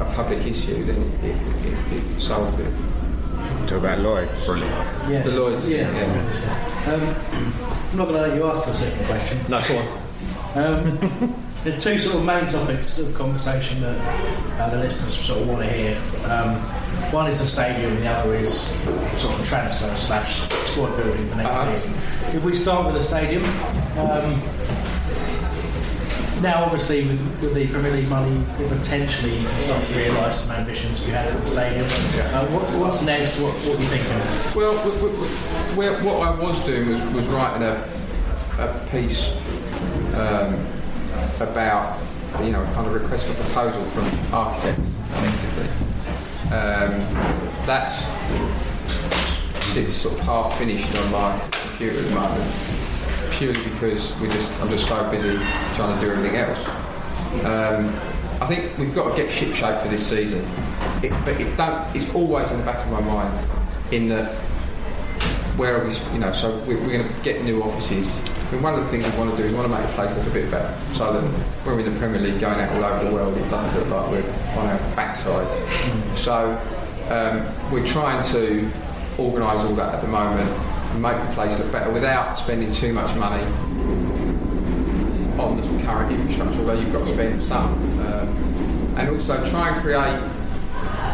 a 0.00 0.04
public 0.06 0.44
issue, 0.44 0.82
then 0.84 1.00
it, 1.22 1.24
it, 1.24 1.66
it, 1.66 1.92
it 2.16 2.20
solved 2.20 2.58
it. 2.60 2.72
Talk 3.68 3.78
about 3.78 4.00
Lloyd's. 4.00 4.44
Brilliant. 4.44 4.70
Yeah. 5.08 5.22
The 5.22 5.30
Lloyds, 5.30 5.70
Yeah. 5.70 5.92
yeah. 5.92 6.92
Um, 6.92 7.52
I'm 7.92 7.96
not 7.96 8.08
going 8.08 8.14
to 8.22 8.28
let 8.28 8.34
you 8.36 8.44
ask 8.50 8.66
a 8.66 8.74
second 8.74 9.06
question. 9.06 9.38
No, 9.48 9.60
go 9.68 9.78
on. 9.78 10.58
Um, 10.58 11.34
there's 11.64 11.82
two 11.82 11.96
sort 11.98 12.16
of 12.16 12.24
main 12.24 12.46
topics 12.48 12.98
of 12.98 13.14
conversation 13.14 13.80
that 13.82 14.60
uh, 14.60 14.70
the 14.70 14.78
listeners 14.78 15.16
sort 15.16 15.42
of 15.42 15.48
want 15.48 15.60
to 15.62 15.68
hear. 15.70 15.96
Um, 16.24 16.60
one 17.12 17.26
is 17.28 17.40
a 17.40 17.46
stadium, 17.46 17.94
the 18.00 18.06
other 18.08 18.34
is 18.34 18.68
sort 19.20 19.38
of 19.38 19.44
transfer 19.46 19.94
slash 19.96 20.40
squad 20.68 20.96
building 20.96 21.28
for 21.28 21.36
next 21.36 21.58
Uh-huh. 21.58 21.76
season. 21.78 21.94
If 22.36 22.44
we 22.44 22.54
start 22.54 22.86
with 22.86 22.94
the 22.94 23.02
stadium, 23.02 23.42
um, 23.98 24.40
now 26.42 26.64
obviously 26.64 27.06
with, 27.06 27.20
with 27.42 27.54
the 27.54 27.66
Premier 27.68 27.92
League 27.92 28.08
money, 28.08 28.42
potentially 28.68 29.38
you 29.40 29.46
can 29.48 29.60
start 29.60 29.84
to 29.84 29.94
realise 29.94 30.42
some 30.42 30.56
ambitions 30.56 31.04
you 31.06 31.12
had 31.12 31.26
at 31.26 31.38
the 31.40 31.46
stadium. 31.46 31.84
Uh, 31.86 32.46
what, 32.46 32.62
what's 32.78 33.02
next? 33.02 33.38
What, 33.40 33.52
what 33.66 33.76
are 33.76 33.82
you 33.82 33.88
thinking? 33.88 34.56
Well, 34.56 34.74
w- 34.76 34.96
w- 35.00 35.96
w- 35.96 36.06
what 36.06 36.26
I 36.28 36.30
was 36.40 36.58
doing 36.64 36.88
was, 36.88 37.02
was 37.12 37.26
writing 37.26 37.62
a, 37.62 37.84
a 38.58 38.86
piece 38.90 39.28
um, 40.14 40.54
about, 41.40 41.98
you 42.42 42.50
know, 42.52 42.62
a 42.62 42.66
kind 42.72 42.86
of 42.86 42.94
request 42.94 43.26
for 43.26 43.34
proposal 43.34 43.84
from 43.84 44.04
architects, 44.34 44.90
basically. 45.20 45.68
Um, 46.52 46.90
that's 47.64 48.04
sits 49.66 49.94
sort 49.94 50.14
of 50.14 50.20
half 50.22 50.58
finished 50.58 50.92
on 50.98 51.12
my 51.12 51.48
computer 51.50 51.98
at 51.98 52.04
the 52.06 52.14
moment, 52.14 52.54
purely 53.30 53.62
because 53.70 54.18
we 54.18 54.26
just 54.28 54.60
I'm 54.60 54.68
just 54.68 54.88
so 54.88 55.08
busy 55.10 55.36
trying 55.74 55.98
to 55.98 56.04
do 56.04 56.10
everything 56.12 56.36
else. 56.36 56.58
Um, 57.44 57.88
I 58.42 58.46
think 58.46 58.76
we've 58.78 58.94
got 58.94 59.14
to 59.14 59.22
get 59.22 59.30
ship 59.30 59.54
shape 59.54 59.80
for 59.80 59.88
this 59.88 60.04
season, 60.04 60.44
it, 61.02 61.12
but 61.24 61.40
it 61.40 61.56
don't. 61.56 61.94
It's 61.94 62.12
always 62.14 62.50
in 62.50 62.58
the 62.58 62.64
back 62.64 62.84
of 62.84 62.90
my 62.90 63.00
mind 63.00 63.48
in 63.92 64.08
the 64.08 64.24
where 65.56 65.80
are 65.80 65.86
we, 65.86 65.94
you 66.12 66.18
know, 66.18 66.32
so 66.32 66.56
we're, 66.66 66.80
we're 66.80 66.98
going 66.98 67.06
to 67.06 67.22
get 67.22 67.44
new 67.44 67.62
offices. 67.62 68.10
I 68.50 68.54
mean, 68.54 68.62
one 68.64 68.74
of 68.74 68.80
the 68.80 68.86
things 68.86 69.04
we 69.04 69.16
want 69.16 69.30
to 69.30 69.36
do 69.36 69.44
is 69.44 69.52
we 69.52 69.56
want 69.56 69.70
to 69.70 69.78
make 69.78 69.86
the 69.86 69.94
place 69.94 70.16
look 70.16 70.26
a 70.26 70.30
bit 70.30 70.50
better, 70.50 70.76
so 70.92 71.12
that 71.12 71.22
when 71.22 71.76
we're 71.76 71.86
in 71.86 71.94
the 71.94 72.00
Premier 72.00 72.20
League 72.20 72.40
going 72.40 72.58
out 72.58 72.72
all 72.74 72.84
over 72.84 73.04
the 73.04 73.14
world, 73.14 73.36
it 73.36 73.48
doesn't 73.48 73.72
look 73.78 73.88
like 73.88 74.10
we're 74.10 74.58
on 74.58 74.66
our 74.66 74.78
backside. 74.96 75.46
So 76.18 76.58
um, 77.10 77.46
we're 77.70 77.86
trying 77.86 78.24
to 78.32 78.68
organise 79.18 79.64
all 79.64 79.76
that 79.76 79.94
at 79.94 80.00
the 80.02 80.08
moment 80.08 80.50
and 80.50 81.00
make 81.00 81.16
the 81.28 81.32
place 81.34 81.56
look 81.60 81.70
better 81.70 81.92
without 81.92 82.36
spending 82.36 82.72
too 82.72 82.92
much 82.92 83.14
money 83.16 83.44
on 85.38 85.56
the 85.56 85.84
current 85.84 86.10
infrastructure, 86.10 86.58
although 86.58 86.72
you've 86.72 86.92
got 86.92 87.06
to 87.06 87.14
spend 87.14 87.40
some. 87.40 87.72
Um, 88.00 88.94
and 88.96 89.10
also 89.10 89.48
try 89.48 89.68
and 89.68 89.80
create 89.80 90.20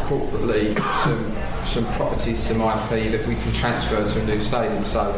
corporately 0.08 0.74
some 1.04 1.36
some 1.66 1.84
properties, 1.92 2.38
some 2.38 2.62
IP 2.62 3.10
that 3.10 3.26
we 3.26 3.34
can 3.34 3.52
transfer 3.52 4.08
to 4.08 4.20
a 4.20 4.24
new 4.24 4.40
stadium. 4.40 4.84
So 4.86 5.12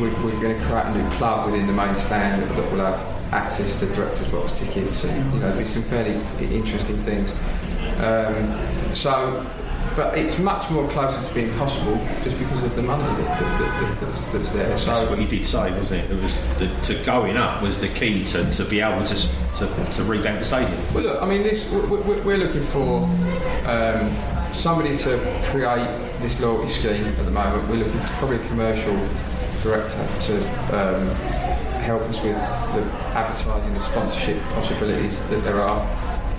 we're, 0.00 0.14
we're 0.24 0.40
going 0.40 0.58
to 0.58 0.64
create 0.66 0.86
a 0.86 0.94
new 1.02 1.08
club 1.12 1.46
within 1.50 1.66
the 1.66 1.72
main 1.72 1.94
stand 1.96 2.42
that, 2.42 2.48
that 2.56 2.70
will 2.72 2.84
have 2.84 3.32
access 3.32 3.78
to 3.80 3.86
directors' 3.94 4.28
box 4.28 4.52
tickets 4.58 5.04
and 5.04 5.16
you 5.34 5.40
know 5.40 5.46
there'll 5.46 5.58
be 5.58 5.64
some 5.64 5.82
fairly 5.84 6.14
interesting 6.54 6.96
things. 6.98 7.30
Um, 8.02 8.94
so. 8.94 9.44
But 9.94 10.18
it's 10.18 10.38
much 10.38 10.68
more 10.70 10.86
closer 10.90 11.26
to 11.26 11.34
being 11.34 11.50
possible 11.54 11.96
just 12.22 12.38
because 12.38 12.62
of 12.62 12.76
the 12.76 12.82
money 12.82 13.02
that, 13.02 13.40
that, 13.40 13.80
that, 13.80 14.00
that's, 14.02 14.20
that's 14.32 14.50
there. 14.50 14.76
So 14.76 14.92
That's 14.94 15.08
what 15.08 15.18
you 15.18 15.26
did 15.26 15.46
say, 15.46 15.70
wasn't 15.72 16.04
it? 16.04 16.10
It 16.10 16.20
was 16.22 16.34
the, 16.58 16.68
to 16.94 17.02
going 17.06 17.38
up 17.38 17.62
was 17.62 17.80
the 17.80 17.88
key 17.88 18.22
to, 18.24 18.44
to 18.50 18.64
be 18.66 18.80
able 18.82 19.06
to, 19.06 19.14
to 19.14 19.92
to 19.94 20.04
revamp 20.04 20.40
the 20.40 20.44
stadium. 20.44 20.78
Well, 20.92 21.04
look, 21.04 21.22
I 21.22 21.26
mean, 21.26 21.42
this 21.42 21.64
we- 21.70 21.80
we're 22.20 22.36
looking 22.36 22.62
for 22.64 23.04
um, 23.66 24.14
somebody 24.52 24.98
to 24.98 25.40
create 25.46 25.88
this 26.20 26.38
loyalty 26.40 26.68
scheme 26.68 27.06
at 27.06 27.24
the 27.24 27.30
moment. 27.30 27.66
We're 27.70 27.76
looking 27.76 27.98
for 28.00 28.08
probably 28.18 28.36
a 28.36 28.46
commercial 28.48 28.94
director 29.62 30.06
to 30.22 30.36
um, 30.76 31.08
help 31.82 32.02
us 32.02 32.20
with 32.22 32.34
the 32.34 32.82
advertising 33.14 33.72
and 33.72 33.82
sponsorship 33.82 34.42
possibilities 34.54 35.20
that 35.28 35.42
there 35.44 35.60
are, 35.60 35.80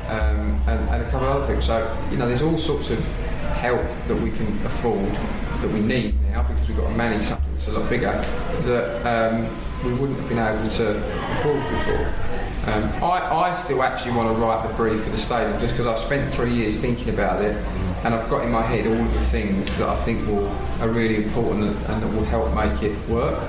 um, 0.09 0.59
and, 0.67 0.89
and 0.89 1.03
a 1.03 1.09
couple 1.09 1.27
of 1.27 1.37
other 1.37 1.47
people. 1.47 1.61
So, 1.61 2.07
you 2.11 2.17
know, 2.17 2.27
there's 2.27 2.41
all 2.41 2.57
sorts 2.57 2.89
of 2.89 3.03
help 3.57 3.81
that 4.07 4.15
we 4.15 4.31
can 4.31 4.47
afford 4.65 5.09
that 5.61 5.71
we 5.71 5.79
need 5.79 6.21
now 6.29 6.43
because 6.43 6.67
we've 6.67 6.77
got 6.77 6.89
to 6.89 6.95
manage 6.95 7.23
something 7.23 7.51
that's 7.51 7.67
a 7.67 7.71
lot 7.71 7.89
bigger 7.89 8.11
that 8.11 9.05
um, 9.05 9.47
we 9.83 9.93
wouldn't 9.93 10.19
have 10.19 10.29
been 10.29 10.37
able 10.37 10.69
to 10.69 10.97
afford 11.39 11.63
before. 11.71 12.27
Um, 12.67 12.83
I, 13.03 13.49
I 13.49 13.53
still 13.53 13.81
actually 13.81 14.11
want 14.11 14.35
to 14.35 14.41
write 14.41 14.67
the 14.67 14.73
brief 14.75 15.03
for 15.03 15.09
the 15.09 15.17
stadium 15.17 15.59
just 15.61 15.73
because 15.73 15.87
I've 15.87 15.99
spent 15.99 16.31
three 16.31 16.53
years 16.53 16.77
thinking 16.77 17.09
about 17.13 17.41
it 17.41 17.55
and 18.03 18.13
I've 18.13 18.29
got 18.29 18.43
in 18.43 18.51
my 18.51 18.61
head 18.61 18.87
all 18.87 19.03
the 19.13 19.21
things 19.25 19.75
that 19.77 19.89
I 19.89 19.95
think 19.95 20.25
will 20.27 20.47
are 20.81 20.89
really 20.89 21.23
important 21.23 21.75
and, 21.89 22.03
that 22.03 22.13
will 22.13 22.25
help 22.25 22.53
make 22.53 22.83
it 22.83 22.95
work. 23.09 23.41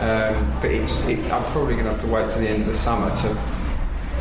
Um, 0.00 0.52
but 0.60 0.70
it's, 0.70 0.98
it, 1.06 1.18
I'm 1.32 1.44
probably 1.52 1.74
going 1.74 1.84
to 1.84 1.92
have 1.92 2.00
to 2.00 2.06
wait 2.06 2.32
to 2.32 2.38
the 2.38 2.48
end 2.48 2.62
of 2.62 2.68
the 2.68 2.74
summer 2.74 3.14
to. 3.18 3.36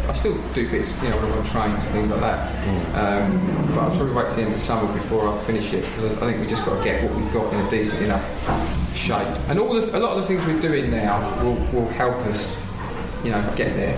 I 0.07 0.11
still 0.13 0.37
do 0.51 0.69
bits, 0.69 0.91
you 1.01 1.09
know, 1.09 1.15
when 1.15 1.31
I'm 1.31 1.37
on 1.39 1.45
trains 1.45 1.83
and 1.85 1.93
things 1.93 2.11
like 2.11 2.19
that. 2.19 2.51
Um, 2.93 3.67
but 3.67 3.79
I'll 3.79 3.95
probably 3.95 4.13
wait 4.13 4.29
to 4.29 4.35
the 4.35 4.41
end 4.41 4.53
of 4.53 4.59
the 4.59 4.65
summer 4.65 4.91
before 4.91 5.29
I 5.29 5.37
finish 5.45 5.71
it 5.73 5.85
because 5.85 6.11
I 6.11 6.25
I 6.25 6.29
think 6.29 6.41
we 6.41 6.47
just 6.47 6.65
got 6.65 6.77
to 6.77 6.83
get 6.83 7.01
what 7.03 7.15
we've 7.15 7.33
got 7.33 7.51
in 7.53 7.65
a 7.65 7.69
decent 7.69 8.03
enough 8.03 8.95
shape. 8.95 9.27
And 9.47 9.59
all 9.59 9.73
the, 9.73 9.97
a 9.97 9.99
lot 9.99 10.17
of 10.17 10.17
the 10.17 10.23
things 10.23 10.45
we're 10.45 10.61
doing 10.61 10.91
now 10.91 11.41
will, 11.41 11.55
will 11.71 11.89
help 11.89 12.17
us, 12.27 12.61
you 13.23 13.31
know, 13.31 13.41
get 13.55 13.73
there. 13.75 13.97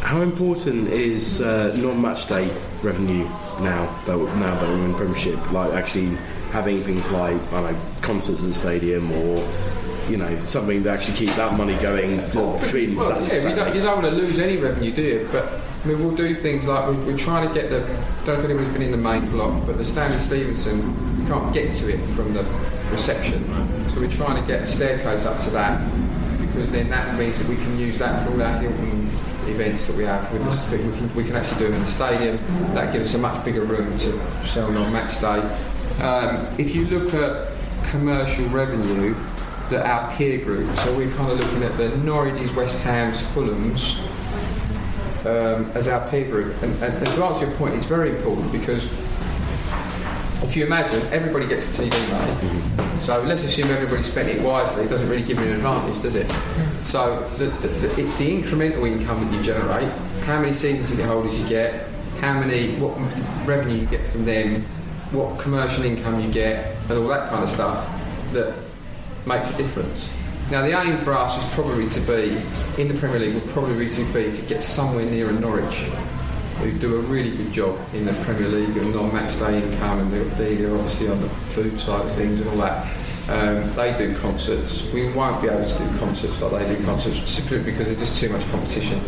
How 0.00 0.20
important 0.20 0.88
is 0.88 1.40
uh, 1.40 1.74
non-match 1.76 2.28
day 2.28 2.56
revenue 2.82 3.28
now 3.60 3.86
that 4.06 4.18
we're, 4.18 4.34
now 4.36 4.54
that 4.54 4.68
we're 4.68 4.84
in 4.84 4.94
Premiership? 4.94 5.52
Like 5.52 5.72
actually 5.72 6.16
having 6.52 6.82
things 6.82 7.10
like 7.10 7.34
I 7.52 7.60
don't 7.60 7.72
know 7.72 7.80
concerts 8.00 8.42
at 8.42 8.48
the 8.48 8.54
stadium 8.54 9.10
or 9.12 9.46
you 10.08 10.16
know 10.16 10.38
something 10.40 10.82
to 10.84 10.90
actually 10.90 11.16
keep 11.16 11.30
that 11.36 11.56
money 11.56 11.76
going 11.76 12.16
between 12.16 12.96
Well, 12.96 13.08
Saturday, 13.08 13.42
yeah, 13.42 13.48
you 13.48 13.56
don't, 13.56 13.74
you 13.74 13.82
don't 13.82 14.02
want 14.02 14.14
to 14.14 14.20
lose 14.20 14.38
any 14.38 14.56
revenue, 14.56 14.92
do 14.92 15.02
you? 15.02 15.28
But 15.32 15.60
I 15.84 15.88
mean, 15.88 15.98
we'll 15.98 16.16
do 16.16 16.34
things 16.34 16.66
like 16.66 16.86
we're, 16.86 17.04
we're 17.04 17.16
trying 17.16 17.48
to 17.48 17.54
get 17.54 17.70
the. 17.70 17.80
Don't 18.24 18.26
know 18.26 18.34
if 18.34 18.44
anybody's 18.44 18.72
been 18.72 18.82
in 18.82 18.90
the 18.90 18.96
main 18.96 19.28
block, 19.30 19.66
but 19.66 19.78
the 19.78 19.84
Stanley 19.84 20.18
Stevenson, 20.18 20.78
you 21.20 21.26
can't 21.26 21.52
get 21.52 21.74
to 21.74 21.92
it 21.92 21.98
from 22.10 22.34
the 22.34 22.44
reception. 22.90 23.44
So 23.90 24.00
we're 24.00 24.10
trying 24.10 24.40
to 24.40 24.46
get 24.46 24.62
a 24.62 24.66
staircase 24.66 25.24
up 25.24 25.42
to 25.44 25.50
that 25.50 25.80
because 26.40 26.70
then 26.70 26.88
that 26.90 27.18
means 27.18 27.38
that 27.38 27.48
we 27.48 27.56
can 27.56 27.78
use 27.78 27.98
that 27.98 28.24
for 28.24 28.32
all 28.32 28.42
our 28.42 28.58
Hilton 28.58 29.05
events 29.48 29.86
that 29.86 29.96
we 29.96 30.04
have 30.04 30.30
with 30.32 30.44
this, 30.44 30.70
we 30.70 30.78
can 30.78 31.14
we 31.14 31.24
can 31.24 31.36
actually 31.36 31.58
do 31.58 31.64
them 31.66 31.74
in 31.74 31.82
the 31.82 31.90
stadium. 31.90 32.38
That 32.74 32.92
gives 32.92 33.10
us 33.10 33.14
a 33.14 33.18
much 33.18 33.44
bigger 33.44 33.64
room 33.64 33.96
to 33.98 34.46
sell 34.46 34.76
on 34.76 34.92
match 34.92 35.20
day. 35.20 35.40
Um, 36.04 36.46
if 36.58 36.74
you 36.74 36.86
look 36.86 37.14
at 37.14 37.52
commercial 37.84 38.46
revenue 38.48 39.14
that 39.70 39.86
our 39.86 40.14
peer 40.16 40.44
group, 40.44 40.76
so 40.78 40.96
we're 40.96 41.10
kind 41.12 41.32
of 41.32 41.40
looking 41.40 41.62
at 41.62 41.76
the 41.76 41.88
Norwiches, 41.98 42.54
West 42.54 42.82
Hams, 42.82 43.22
Fulhams 43.22 43.98
um, 45.26 45.70
as 45.74 45.88
our 45.88 46.08
peer 46.08 46.28
group. 46.28 46.62
And, 46.62 46.72
and, 46.82 46.94
and 46.94 47.06
to 47.06 47.24
answer 47.24 47.46
your 47.46 47.54
point, 47.56 47.74
it's 47.74 47.86
very 47.86 48.10
important 48.10 48.52
because 48.52 48.88
if 50.48 50.56
you 50.56 50.64
imagine 50.64 51.02
everybody 51.12 51.46
gets 51.46 51.66
a 51.66 51.82
TV 51.82 51.90
money, 52.12 52.30
mm-hmm. 52.32 52.98
so 52.98 53.20
let's 53.22 53.42
assume 53.42 53.68
everybody 53.70 54.02
spent 54.02 54.28
it 54.28 54.40
wisely. 54.40 54.84
It 54.84 54.88
doesn't 54.88 55.08
really 55.08 55.24
give 55.24 55.38
you 55.38 55.46
an 55.46 55.52
advantage, 55.52 56.00
does 56.02 56.14
it? 56.14 56.30
So 56.84 57.28
the, 57.36 57.46
the, 57.46 57.68
the, 57.68 58.00
it's 58.00 58.16
the 58.16 58.40
incremental 58.40 58.86
income 58.86 59.24
that 59.24 59.34
you 59.34 59.42
generate, 59.42 59.88
how 60.24 60.40
many 60.40 60.52
season 60.52 60.86
ticket 60.86 61.06
holders 61.06 61.38
you 61.38 61.48
get, 61.48 61.88
how 62.20 62.38
many 62.38 62.76
what 62.76 62.96
revenue 63.46 63.80
you 63.80 63.86
get 63.86 64.06
from 64.06 64.24
them, 64.24 64.62
what 65.10 65.38
commercial 65.40 65.84
income 65.84 66.20
you 66.20 66.30
get, 66.30 66.76
and 66.88 66.98
all 66.98 67.08
that 67.08 67.28
kind 67.28 67.42
of 67.42 67.48
stuff 67.48 67.84
that 68.32 68.54
makes 69.26 69.50
a 69.50 69.56
difference. 69.56 70.08
Now 70.50 70.62
the 70.62 70.80
aim 70.80 70.96
for 70.98 71.12
us 71.12 71.36
is 71.36 71.54
probably 71.54 71.88
to 71.88 72.00
be 72.00 72.40
in 72.80 72.86
the 72.86 72.94
Premier 72.94 73.18
League 73.18 73.34
would 73.34 73.48
probably 73.48 73.86
be 73.86 73.90
to 73.90 74.04
be 74.12 74.30
to 74.30 74.42
get 74.42 74.62
somewhere 74.62 75.04
near 75.04 75.28
a 75.28 75.32
Norwich 75.32 75.86
who 76.60 76.72
do 76.72 76.96
a 76.96 77.00
really 77.00 77.30
good 77.36 77.52
job 77.52 77.78
in 77.94 78.04
the 78.06 78.12
Premier 78.24 78.48
League 78.48 78.76
and 78.76 78.94
on 78.96 79.12
match 79.12 79.38
day 79.38 79.62
income 79.62 79.98
and 80.00 80.10
they- 80.38 80.54
they're 80.54 80.74
obviously 80.74 81.08
on 81.08 81.20
the 81.20 81.28
food 81.28 81.78
side 81.78 82.00
of 82.02 82.10
things 82.10 82.40
and 82.40 82.48
all 82.50 82.56
that. 82.56 82.86
Um, 83.28 83.70
they 83.74 83.92
do 83.98 84.14
concerts. 84.16 84.84
We 84.94 85.08
won't 85.12 85.42
be 85.42 85.48
able 85.48 85.64
to 85.64 85.74
do 85.78 85.98
concerts 85.98 86.40
like 86.40 86.66
they 86.66 86.74
do 86.76 86.84
concerts 86.84 87.28
simply 87.30 87.58
because 87.58 87.86
there's 87.86 87.98
just 87.98 88.16
too 88.16 88.28
much 88.28 88.48
competition. 88.50 89.00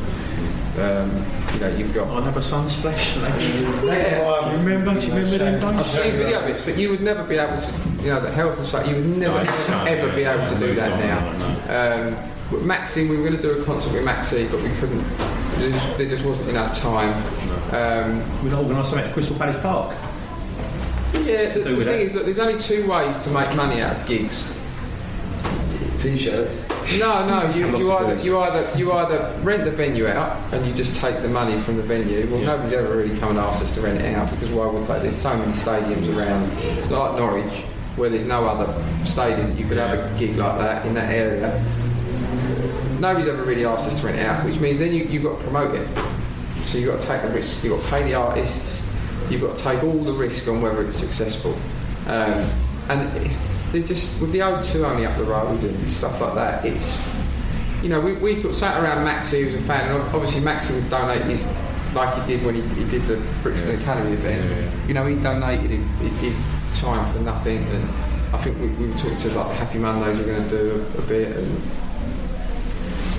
Um, 0.79 1.11
you 1.55 1.61
know, 1.61 1.69
you've 1.77 1.95
got. 1.95 2.07
Another 2.23 2.41
sunsplash. 2.41 3.17
Yeah. 3.89 4.45
Do 4.45 4.51
you 4.51 4.59
remember? 4.59 5.01
Do 5.01 5.07
you 5.07 5.13
remember 5.13 5.39
them 5.39 5.55
days? 5.61 5.65
I've 5.65 5.87
seen 5.87 6.13
video 6.13 6.41
of 6.41 6.49
it, 6.51 6.61
but 6.65 6.77
you 6.77 6.91
would 6.91 7.01
never 7.01 7.25
be 7.25 7.37
able 7.37 7.61
to, 7.61 7.73
you 8.03 8.11
know, 8.11 8.21
the 8.21 8.31
health 8.31 8.59
and 8.59 8.67
safety, 8.69 8.91
you 8.91 8.97
would 8.97 9.19
never, 9.19 9.39
ever, 9.39 9.89
ever 9.89 10.13
be 10.15 10.23
able 10.25 10.47
to 10.49 10.59
do 10.59 10.75
that 10.75 10.91
now. 11.01 12.09
Um, 12.09 12.17
with 12.51 12.65
Maxi, 12.65 13.09
we 13.09 13.17
were 13.17 13.29
going 13.29 13.37
to 13.37 13.43
do 13.43 13.61
a 13.61 13.65
concert 13.65 13.93
with 13.93 14.05
Maxi, 14.05 14.51
but 14.51 14.63
we 14.63 14.71
couldn't. 14.71 15.03
There 15.59 15.71
just, 15.71 15.99
there 15.99 16.09
just 16.09 16.25
wasn't 16.25 16.49
enough 16.49 16.79
time. 16.79 17.13
Um, 17.75 18.43
We're 18.43 18.51
not 18.51 18.63
organised 18.63 18.91
something 18.91 19.07
at 19.07 19.13
Crystal 19.13 19.37
Palace 19.37 19.61
Park. 19.61 19.97
yeah, 21.13 21.51
the, 21.51 21.61
the 21.61 21.77
thing 21.77 21.79
that. 21.81 22.01
is, 22.01 22.15
look, 22.15 22.25
there's 22.25 22.39
only 22.39 22.59
two 22.59 22.89
ways 22.89 23.19
to 23.19 23.31
make 23.31 23.55
money 23.55 23.83
out 23.83 23.97
of 23.97 24.07
gigs. 24.07 24.53
T-shirts. 26.01 26.69
No, 26.99 27.27
no, 27.27 27.51
you, 27.55 27.67
you 27.77 27.93
either 27.93 28.15
you 28.25 28.39
either 28.39 28.79
you 28.79 28.93
either 28.93 29.37
rent 29.43 29.65
the 29.65 29.71
venue 29.73 30.07
out 30.07 30.41
and 30.55 30.65
you 30.65 30.73
just 30.73 30.95
take 31.01 31.21
the 31.21 31.29
money 31.29 31.61
from 31.61 31.77
the 31.77 31.83
venue. 31.83 32.31
Well, 32.31 32.41
nobody's 32.41 32.73
ever 32.75 32.97
really 32.97 33.19
come 33.19 33.31
and 33.31 33.39
asked 33.41 33.63
us 33.63 33.75
to 33.75 33.81
rent 33.81 34.01
it 34.01 34.15
out 34.15 34.31
because 34.31 34.49
why 34.51 34.67
would 34.67 34.87
they? 34.87 35.01
There's 35.01 35.17
so 35.17 35.37
many 35.37 35.53
stadiums 35.53 36.15
around. 36.17 36.51
It's 36.79 36.89
not 36.89 37.11
like 37.11 37.19
Norwich 37.19 37.65
where 37.97 38.09
there's 38.09 38.25
no 38.25 38.47
other 38.47 38.73
stadium 39.05 39.49
that 39.49 39.59
you 39.59 39.67
could 39.67 39.77
have 39.77 39.99
a 39.99 40.19
gig 40.19 40.37
like 40.37 40.59
that 40.59 40.87
in 40.87 40.95
that 40.95 41.13
area. 41.13 41.63
Nobody's 43.01 43.29
ever 43.29 43.43
really 43.43 43.65
asked 43.65 43.87
us 43.87 44.01
to 44.01 44.07
rent 44.07 44.19
it 44.19 44.27
out, 44.27 44.45
which 44.45 44.59
means 44.59 44.79
then 44.79 44.93
you, 44.93 45.05
you've 45.05 45.23
got 45.23 45.39
to 45.39 45.45
promote 45.45 45.75
it. 45.75 45.89
So 46.65 46.79
you've 46.79 46.93
got 46.93 47.01
to 47.01 47.07
take 47.07 47.23
the 47.23 47.29
risk. 47.29 47.63
You've 47.63 47.75
got 47.75 47.83
to 47.83 47.91
pay 47.91 48.03
the 48.03 48.15
artists. 48.15 48.83
You've 49.31 49.43
got 49.43 49.57
to 49.57 49.63
take 49.63 49.83
all 49.83 50.05
the 50.05 50.13
risk 50.13 50.49
on 50.49 50.61
whether 50.61 50.83
it's 50.83 50.99
successful. 50.99 51.53
Um, 52.07 52.49
and 52.89 53.31
there's 53.73 53.87
just 53.87 54.21
with 54.21 54.33
the 54.33 54.39
O2 54.39 54.83
only 54.85 55.07
up 55.07 55.17
the 55.19 55.25
road 55.25 55.63
and 55.63 55.91
stuff 55.91 56.21
like 56.21 56.35
that. 56.35 56.65
It's 56.65 56.99
you 57.83 57.89
know 57.89 58.01
we, 58.01 58.15
we 58.15 58.35
thought 58.35 58.55
sat 58.55 58.83
around 58.83 59.07
Maxi 59.07 59.45
who's 59.45 59.55
a 59.55 59.61
fan, 59.61 59.95
and 59.95 60.03
obviously 60.15 60.41
Maxi 60.41 60.75
would 60.75 60.89
donate 60.89 61.23
his 61.23 61.47
like 61.95 62.15
he 62.23 62.37
did 62.37 62.45
when 62.45 62.55
he, 62.55 62.63
he 62.83 62.89
did 62.91 63.07
the 63.07 63.23
Brixton 63.43 63.79
Academy 63.81 64.13
event. 64.13 64.89
You 64.89 64.95
know 64.95 65.07
he 65.07 65.17
donated 65.17 65.71
his, 65.71 66.21
his 66.21 66.81
time 66.81 67.11
for 67.13 67.21
nothing, 67.21 67.59
and 67.59 67.85
I 68.35 68.39
think 68.39 68.59
we, 68.59 68.69
we 68.69 68.91
were 68.91 68.97
talking 68.97 69.19
to 69.19 69.35
like 69.35 69.57
Happy 69.57 69.79
Mondays. 69.79 70.17
We're 70.19 70.27
going 70.27 70.45
to 70.45 70.51
do 70.51 70.87
a, 70.97 70.99
a 70.99 71.03
bit 71.03 71.37
and 71.37 71.63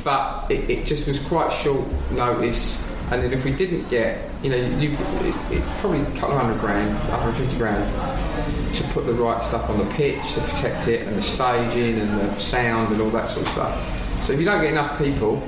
but 0.03 0.49
it, 0.49 0.69
it 0.69 0.85
just 0.85 1.07
was 1.07 1.19
quite 1.19 1.51
short 1.51 1.85
notice. 2.11 2.83
And 3.11 3.23
then 3.23 3.33
if 3.33 3.43
we 3.43 3.51
didn't 3.51 3.89
get, 3.89 4.29
you 4.43 4.51
know, 4.51 4.57
you, 4.57 4.95
it's, 5.21 5.51
it's 5.51 5.65
probably 5.79 6.01
a 6.01 6.11
couple 6.19 6.35
of 6.35 6.41
hundred 6.41 6.59
grand, 6.59 6.93
150 7.09 7.57
grand 7.57 8.75
to 8.75 8.83
put 8.89 9.05
the 9.05 9.13
right 9.13 9.41
stuff 9.41 9.69
on 9.69 9.79
the 9.79 9.93
pitch 9.93 10.33
to 10.33 10.41
protect 10.41 10.87
it, 10.87 11.07
and 11.07 11.17
the 11.17 11.21
staging 11.21 11.99
and 11.99 12.19
the 12.19 12.35
sound 12.35 12.91
and 12.91 13.01
all 13.01 13.09
that 13.09 13.27
sort 13.27 13.45
of 13.45 13.51
stuff. 13.51 14.21
So 14.23 14.33
if 14.33 14.39
you 14.39 14.45
don't 14.45 14.61
get 14.61 14.71
enough 14.71 14.97
people, 14.99 15.41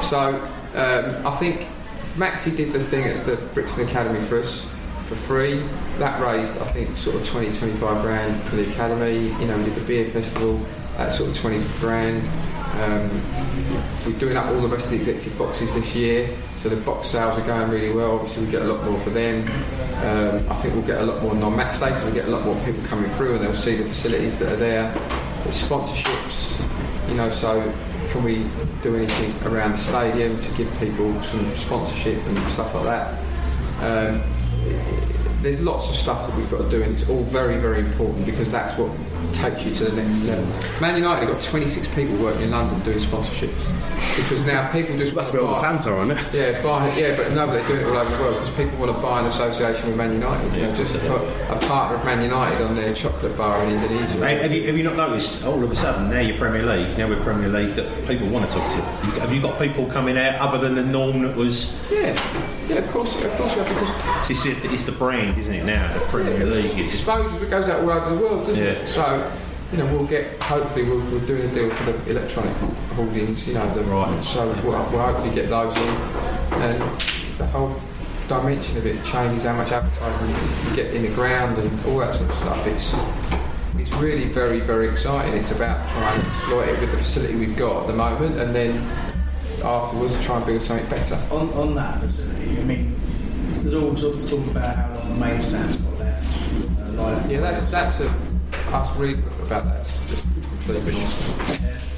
so 0.00 0.40
um, 0.74 1.26
I 1.26 1.36
think 1.38 1.68
Maxi 2.16 2.54
did 2.54 2.72
the 2.72 2.82
thing 2.82 3.04
at 3.04 3.24
the 3.24 3.36
Brixton 3.54 3.86
Academy 3.88 4.20
for 4.20 4.40
us 4.40 4.66
for 5.06 5.14
free. 5.14 5.62
That 5.98 6.20
raised, 6.20 6.56
I 6.58 6.64
think, 6.64 6.96
sort 6.96 7.16
of 7.16 7.26
20, 7.26 7.52
25 7.56 8.02
grand 8.02 8.42
for 8.42 8.56
the 8.56 8.70
academy. 8.70 9.28
You 9.40 9.46
know, 9.46 9.56
we 9.58 9.64
did 9.64 9.74
the 9.74 9.84
beer 9.86 10.06
festival, 10.06 10.60
that 10.96 11.12
sort 11.12 11.30
of 11.30 11.36
20 11.36 11.62
grand. 11.78 12.22
Um, 12.80 13.10
we're 14.06 14.18
doing 14.18 14.36
up 14.36 14.46
all 14.46 14.60
the 14.60 14.68
rest 14.68 14.86
of 14.86 14.92
the 14.92 14.96
executive 14.98 15.36
boxes 15.38 15.74
this 15.74 15.94
year, 15.94 16.28
so 16.56 16.68
the 16.68 16.76
box 16.76 17.08
sales 17.08 17.38
are 17.38 17.46
going 17.46 17.70
really 17.70 17.94
well. 17.94 18.12
Obviously, 18.12 18.46
we 18.46 18.50
get 18.50 18.62
a 18.62 18.64
lot 18.64 18.82
more 18.84 18.98
for 18.98 19.10
them. 19.10 19.46
Um, 20.02 20.50
I 20.50 20.54
think 20.54 20.74
we'll 20.74 20.86
get 20.86 21.00
a 21.00 21.06
lot 21.06 21.22
more 21.22 21.34
non-match 21.34 21.78
day 21.78 21.90
because 21.90 22.06
we 22.06 22.12
get 22.12 22.26
a 22.26 22.30
lot 22.30 22.44
more 22.44 22.56
people 22.64 22.82
coming 22.84 23.08
through, 23.10 23.36
and 23.36 23.44
they'll 23.44 23.54
see 23.54 23.76
the 23.76 23.84
facilities 23.84 24.38
that 24.38 24.52
are 24.52 24.56
there. 24.56 24.92
the 25.44 25.50
sponsorships, 25.50 26.58
you 27.08 27.14
know. 27.14 27.30
So, 27.30 27.72
can 28.08 28.24
we 28.24 28.44
do 28.82 28.96
anything 28.96 29.52
around 29.52 29.72
the 29.72 29.78
stadium 29.78 30.40
to 30.40 30.52
give 30.54 30.68
people 30.80 31.12
some 31.22 31.44
sponsorship 31.56 32.24
and 32.26 32.38
stuff 32.50 32.74
like 32.74 32.84
that? 32.84 33.22
Um, 33.82 34.22
there's 35.42 35.60
lots 35.60 35.90
of 35.90 35.96
stuff 35.96 36.26
that 36.26 36.36
we've 36.36 36.50
got 36.50 36.62
to 36.62 36.70
do, 36.70 36.82
and 36.82 36.92
it's 36.92 37.08
all 37.08 37.22
very, 37.24 37.58
very 37.58 37.80
important 37.80 38.24
because 38.24 38.50
that's 38.50 38.78
what 38.78 38.90
takes 39.32 39.64
you 39.64 39.74
to 39.74 39.84
the 39.84 40.02
next 40.02 40.22
level. 40.22 40.46
Man 40.80 40.96
United 40.96 41.26
have 41.26 41.34
got 41.34 41.42
26 41.42 41.88
people 41.94 42.16
working 42.16 42.42
in 42.42 42.50
London 42.50 42.78
doing 42.80 42.98
sponsorships 42.98 43.82
because 44.16 44.44
now 44.44 44.70
people 44.72 44.96
just 44.96 45.14
That's 45.14 45.32
where 45.32 45.42
all 45.42 45.54
the 45.54 45.60
fans 45.60 45.86
are, 45.86 46.02
isn't 46.04 46.18
it? 46.18 46.34
Yeah, 46.34 46.62
buy, 46.62 46.86
yeah, 46.96 47.16
but 47.16 47.32
no, 47.32 47.46
but 47.46 47.52
they're 47.52 47.68
doing 47.68 47.80
it 47.80 47.86
all 47.86 47.96
over 47.96 48.14
the 48.14 48.22
world 48.22 48.34
because 48.34 48.50
people 48.56 48.78
want 48.78 48.94
to 48.94 49.00
buy 49.00 49.20
an 49.20 49.26
association 49.26 49.86
with 49.86 49.96
Man 49.96 50.12
United. 50.12 50.54
You 50.54 50.62
know, 50.62 50.74
just 50.74 50.94
to 50.94 51.00
put 51.00 51.22
a 51.50 51.58
partner 51.66 51.96
of 51.96 52.04
Man 52.04 52.22
United 52.22 52.64
on 52.64 52.74
their 52.74 52.92
chocolate 52.94 53.36
bar 53.36 53.62
in 53.64 53.70
Indonesia. 53.70 54.14
Hey, 54.18 54.42
have, 54.42 54.52
you, 54.52 54.66
have 54.66 54.76
you 54.76 54.84
not 54.84 54.96
noticed 54.96 55.44
all 55.44 55.62
of 55.62 55.70
a 55.70 55.76
sudden 55.76 56.10
now 56.10 56.20
you're 56.20 56.36
Premier 56.36 56.64
League, 56.64 56.96
now 56.98 57.08
we're 57.08 57.22
Premier 57.22 57.48
League 57.48 57.74
that 57.74 57.86
people 58.06 58.28
want 58.28 58.50
to 58.50 58.56
talk 58.56 58.70
to 58.70 58.76
you? 58.76 59.14
you? 59.14 59.20
Have 59.20 59.32
you 59.32 59.40
got 59.40 59.58
people 59.58 59.86
coming 59.86 60.18
out 60.18 60.34
other 60.36 60.58
than 60.58 60.74
the 60.74 60.84
norm 60.84 61.22
that 61.22 61.36
was? 61.36 61.72
Yeah, 61.90 62.14
yeah, 62.68 62.76
of 62.76 62.90
course, 62.90 63.14
of 63.14 63.30
course, 63.32 63.52
we 63.54 63.58
have, 63.62 63.68
because 63.68 64.30
It's, 64.30 64.46
it's, 64.46 64.64
it's 64.64 64.82
the 64.84 64.92
brand, 64.92 65.38
isn't 65.38 65.54
it? 65.54 65.64
Now 65.64 65.92
the 65.94 66.00
Premier 66.06 66.38
Yeah, 66.38 66.44
League 66.44 66.64
it's 66.66 66.74
is. 66.76 66.86
exposure 66.94 67.38
that 67.38 67.50
goes 67.50 67.68
out 67.68 67.80
all 67.82 67.90
over 67.90 68.14
the 68.14 68.20
world, 68.20 68.46
doesn't 68.46 68.62
Yeah. 68.62 68.70
it? 68.72 68.86
So, 68.86 69.32
you 69.72 69.78
know, 69.78 69.86
we'll 69.86 70.06
get, 70.06 70.38
hopefully, 70.42 70.84
we'll, 70.84 71.00
we're 71.10 71.26
doing 71.26 71.48
a 71.50 71.54
deal 71.54 71.70
for 71.70 71.92
the 71.92 72.10
electronic 72.10 72.54
holdings, 72.94 73.46
you 73.48 73.54
know, 73.54 73.74
the, 73.74 73.82
right. 73.84 74.24
so 74.24 74.46
we'll, 74.62 74.72
we'll 74.90 75.02
hopefully 75.02 75.34
get 75.34 75.48
those 75.48 75.76
in, 75.76 75.88
and 76.62 77.00
the 77.38 77.46
whole 77.46 77.74
dimension 78.28 78.76
of 78.78 78.86
it 78.86 79.02
changes 79.04 79.44
how 79.44 79.54
much 79.54 79.72
advertising 79.72 80.28
you 80.70 80.76
get 80.76 80.94
in 80.94 81.02
the 81.02 81.08
ground 81.14 81.58
and 81.58 81.86
all 81.86 81.98
that 81.98 82.14
sort 82.14 82.30
of 82.30 82.36
stuff. 82.36 82.66
It's, 82.66 82.94
it's 83.78 83.90
really 84.00 84.26
very, 84.26 84.60
very 84.60 84.88
exciting. 84.88 85.34
It's 85.34 85.50
about 85.50 85.88
trying 85.88 86.20
to 86.20 86.26
exploit 86.26 86.68
it 86.68 86.80
with 86.80 86.92
the 86.92 86.98
facility 86.98 87.34
we've 87.34 87.56
got 87.56 87.80
at 87.82 87.86
the 87.88 87.94
moment, 87.94 88.38
and 88.38 88.54
then 88.54 88.74
afterwards 89.62 90.14
and 90.14 90.24
try 90.24 90.36
and 90.36 90.46
build 90.46 90.62
something 90.62 90.88
better. 90.88 91.14
On, 91.30 91.48
on 91.54 91.74
that 91.74 92.00
facility, 92.00 92.60
I 92.60 92.64
mean, 92.64 92.94
there's 93.60 93.74
all 93.74 93.94
sorts 93.96 94.30
of 94.32 94.38
talk 94.40 94.50
about 94.50 94.76
how 94.76 94.94
long 94.94 95.08
the 95.08 95.26
main 95.26 95.42
stand's 95.42 95.76
got 95.76 95.98
left. 95.98 96.52
Uh, 96.80 96.84
live 96.92 97.30
Yeah, 97.30 97.40
that's 97.40 97.70
that's 97.70 98.00
a 98.00 98.14
us 98.72 98.94
read 98.96 99.18
about 99.42 99.64
that. 99.64 99.80
It's 99.80 100.08
just 100.08 100.22
completely 100.24 100.94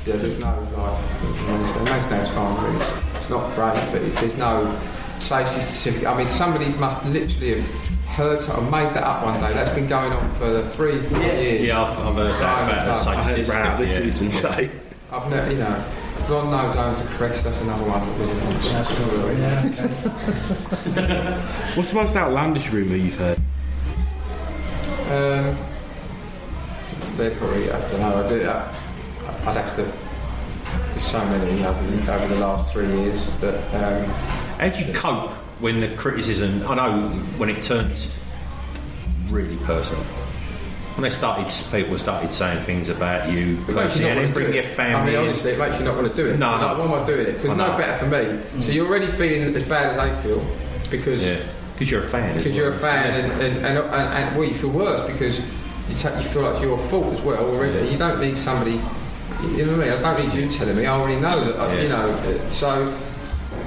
Yeah, 0.07 0.17
there's 0.17 0.39
no 0.39 0.53
like 0.77 1.49
most 1.49 1.77
most 1.91 2.07
stands 2.07 2.31
fine. 2.31 2.65
Really. 2.65 2.77
It's, 2.77 3.17
it's 3.17 3.31
not 3.31 3.55
great, 3.55 3.93
but 3.93 4.03
it's, 4.03 4.21
there's 4.21 4.37
no 4.37 4.81
safety 5.19 5.61
certificate. 5.61 6.09
I 6.09 6.17
mean, 6.17 6.27
somebody 6.27 6.69
must 6.79 7.05
literally 7.07 7.61
have 7.61 7.89
heard 8.09 8.41
something, 8.41 8.71
made 8.71 8.95
that 8.95 9.05
up 9.05 9.25
one 9.25 9.41
day. 9.41 9.53
That's 9.55 9.71
been 9.71 9.89
going 9.89 10.13
on 10.13 10.31
for 10.35 10.63
three, 10.63 11.01
four 11.01 11.19
years. 11.19 11.67
Yeah, 11.67 11.83
I've, 11.83 11.99
I've 11.99 12.15
heard 12.15 12.41
that 12.41 12.69
about 12.69 12.87
the 12.87 12.95
safety 12.95 13.19
I 13.19 13.23
heard 13.23 13.37
system, 13.37 13.61
about 13.61 13.79
this 13.79 13.93
yeah. 13.93 14.05
season 14.05 14.31
today. 14.31 14.71
I've 15.11 15.31
never, 15.31 15.51
you 15.51 15.59
know, 15.59 15.85
God 16.29 16.51
knows 16.51 16.77
owns 16.77 17.03
the 17.03 17.09
crest. 17.17 17.45
That's 17.45 17.61
another 17.61 17.85
one 17.87 18.01
that 18.01 18.19
was. 18.19 19.39
Yeah, 19.39 19.63
okay. 19.67 21.41
What's 21.77 21.91
the 21.91 21.97
most 21.97 22.17
outlandish 22.17 22.71
rumour 22.71 22.97
you've 22.97 23.17
heard? 23.19 23.39
Um, 25.11 25.57
they're 27.17 27.33
probably, 27.37 27.71
I 27.71 27.81
don't 27.91 28.01
know, 28.01 28.25
I 28.25 28.29
do, 28.29 28.49
I, 28.49 29.51
I'd 29.51 29.57
have 29.57 29.77
to, 29.77 29.83
there's 30.93 31.05
so 31.05 31.23
many 31.27 31.65
over, 31.65 31.85
the- 31.91 32.13
over 32.15 32.27
the 32.35 32.41
last 32.41 32.73
three 32.73 32.87
years 32.89 33.27
that, 33.41 33.55
um, 33.75 34.09
How 34.59 34.69
do 34.71 34.83
you 34.85 34.95
cope 34.95 35.31
when 35.61 35.81
the 35.81 35.89
criticism? 35.95 36.67
I 36.67 36.75
know 36.75 37.09
when 37.37 37.51
it 37.51 37.63
turns 37.63 38.17
really 39.29 39.57
personal. 39.59 40.03
When 40.95 41.03
they 41.03 41.11
started, 41.11 41.47
people 41.77 41.99
started 41.99 42.31
saying 42.31 42.63
things 42.65 42.89
about 42.89 43.29
you 43.31 43.39
It 43.39 43.47
makes 43.57 43.67
you 43.69 43.75
personally, 43.75 44.25
and 44.25 44.35
bring 44.35 44.55
your 44.55 44.63
family. 44.63 45.17
I 45.17 45.21
mean, 45.21 45.29
honestly, 45.31 45.51
it 45.53 45.59
makes 45.59 45.79
you 45.79 45.85
not 45.85 45.97
want 45.97 46.09
to 46.09 46.15
do 46.15 46.31
it. 46.31 46.39
No, 46.39 46.51
Like, 46.53 46.61
no. 46.79 46.85
why 46.85 46.97
am 46.97 47.03
I 47.03 47.07
doing 47.07 47.27
it? 47.27 47.33
Because 47.43 47.57
no 47.57 47.77
better 47.77 47.99
for 47.99 48.07
me. 48.07 48.19
Mm. 48.19 48.63
So 48.63 48.71
you're 48.73 48.87
already 48.87 49.09
feeling 49.09 49.55
as 49.57 49.65
bad 49.69 49.87
as 49.91 49.97
they 49.97 50.23
feel 50.29 50.45
because 50.91 51.27
Yeah, 51.29 51.39
because 51.73 51.91
you're 51.91 52.05
a 52.05 52.07
fan. 52.07 52.37
because 52.37 52.57
you're 52.57 52.73
a 52.73 52.79
fan, 52.79 53.25
and, 53.25 53.33
and, 53.43 53.57
and, 53.67 53.79
and, 53.79 53.93
and 53.93 54.37
well, 54.37 54.47
you 54.47 54.55
feel 54.55 54.71
worse 54.71 55.01
because 55.11 55.39
you, 55.41 55.95
take, 55.99 56.15
you 56.23 56.29
feel 56.29 56.43
like 56.43 56.55
it's 56.55 56.63
your 56.63 56.79
fault 56.79 57.13
as 57.13 57.21
well 57.23 57.45
already. 57.45 57.89
You 57.89 57.99
don't 57.99 58.21
need 58.21 58.37
somebody. 58.37 58.81
You 59.43 59.67
know 59.67 59.77
what 59.77 59.87
I 59.89 59.91
mean? 59.91 60.05
I 60.05 60.15
don't 60.15 60.25
need 60.29 60.43
you 60.43 60.49
telling 60.49 60.77
me. 60.77 60.87
I 60.87 60.95
already 60.97 61.21
know 61.21 61.45
that. 61.45 61.59
I, 61.59 61.81
you 61.81 61.89
know. 61.89 62.49
So 62.49 62.87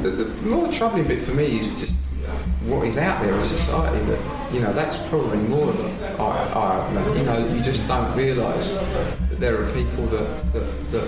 the, 0.01 0.09
the 0.11 0.47
more 0.47 0.71
troubling 0.71 1.07
bit 1.07 1.21
for 1.23 1.33
me 1.33 1.59
is 1.59 1.67
just 1.79 1.95
what 2.65 2.85
is 2.87 2.97
out 2.97 3.21
there 3.23 3.33
in 3.35 3.43
society. 3.43 4.03
That 4.05 4.53
you 4.53 4.61
know, 4.61 4.73
that's 4.73 4.97
probably 5.09 5.37
more 5.39 5.69
of 5.69 6.19
I, 6.19 7.17
you 7.17 7.23
know, 7.23 7.47
you 7.53 7.61
just 7.61 7.85
don't 7.87 8.15
realise 8.15 8.69
that 8.71 9.39
there 9.39 9.61
are 9.61 9.71
people 9.73 10.05
that 10.07 10.53
that, 10.53 10.91
that 10.91 11.07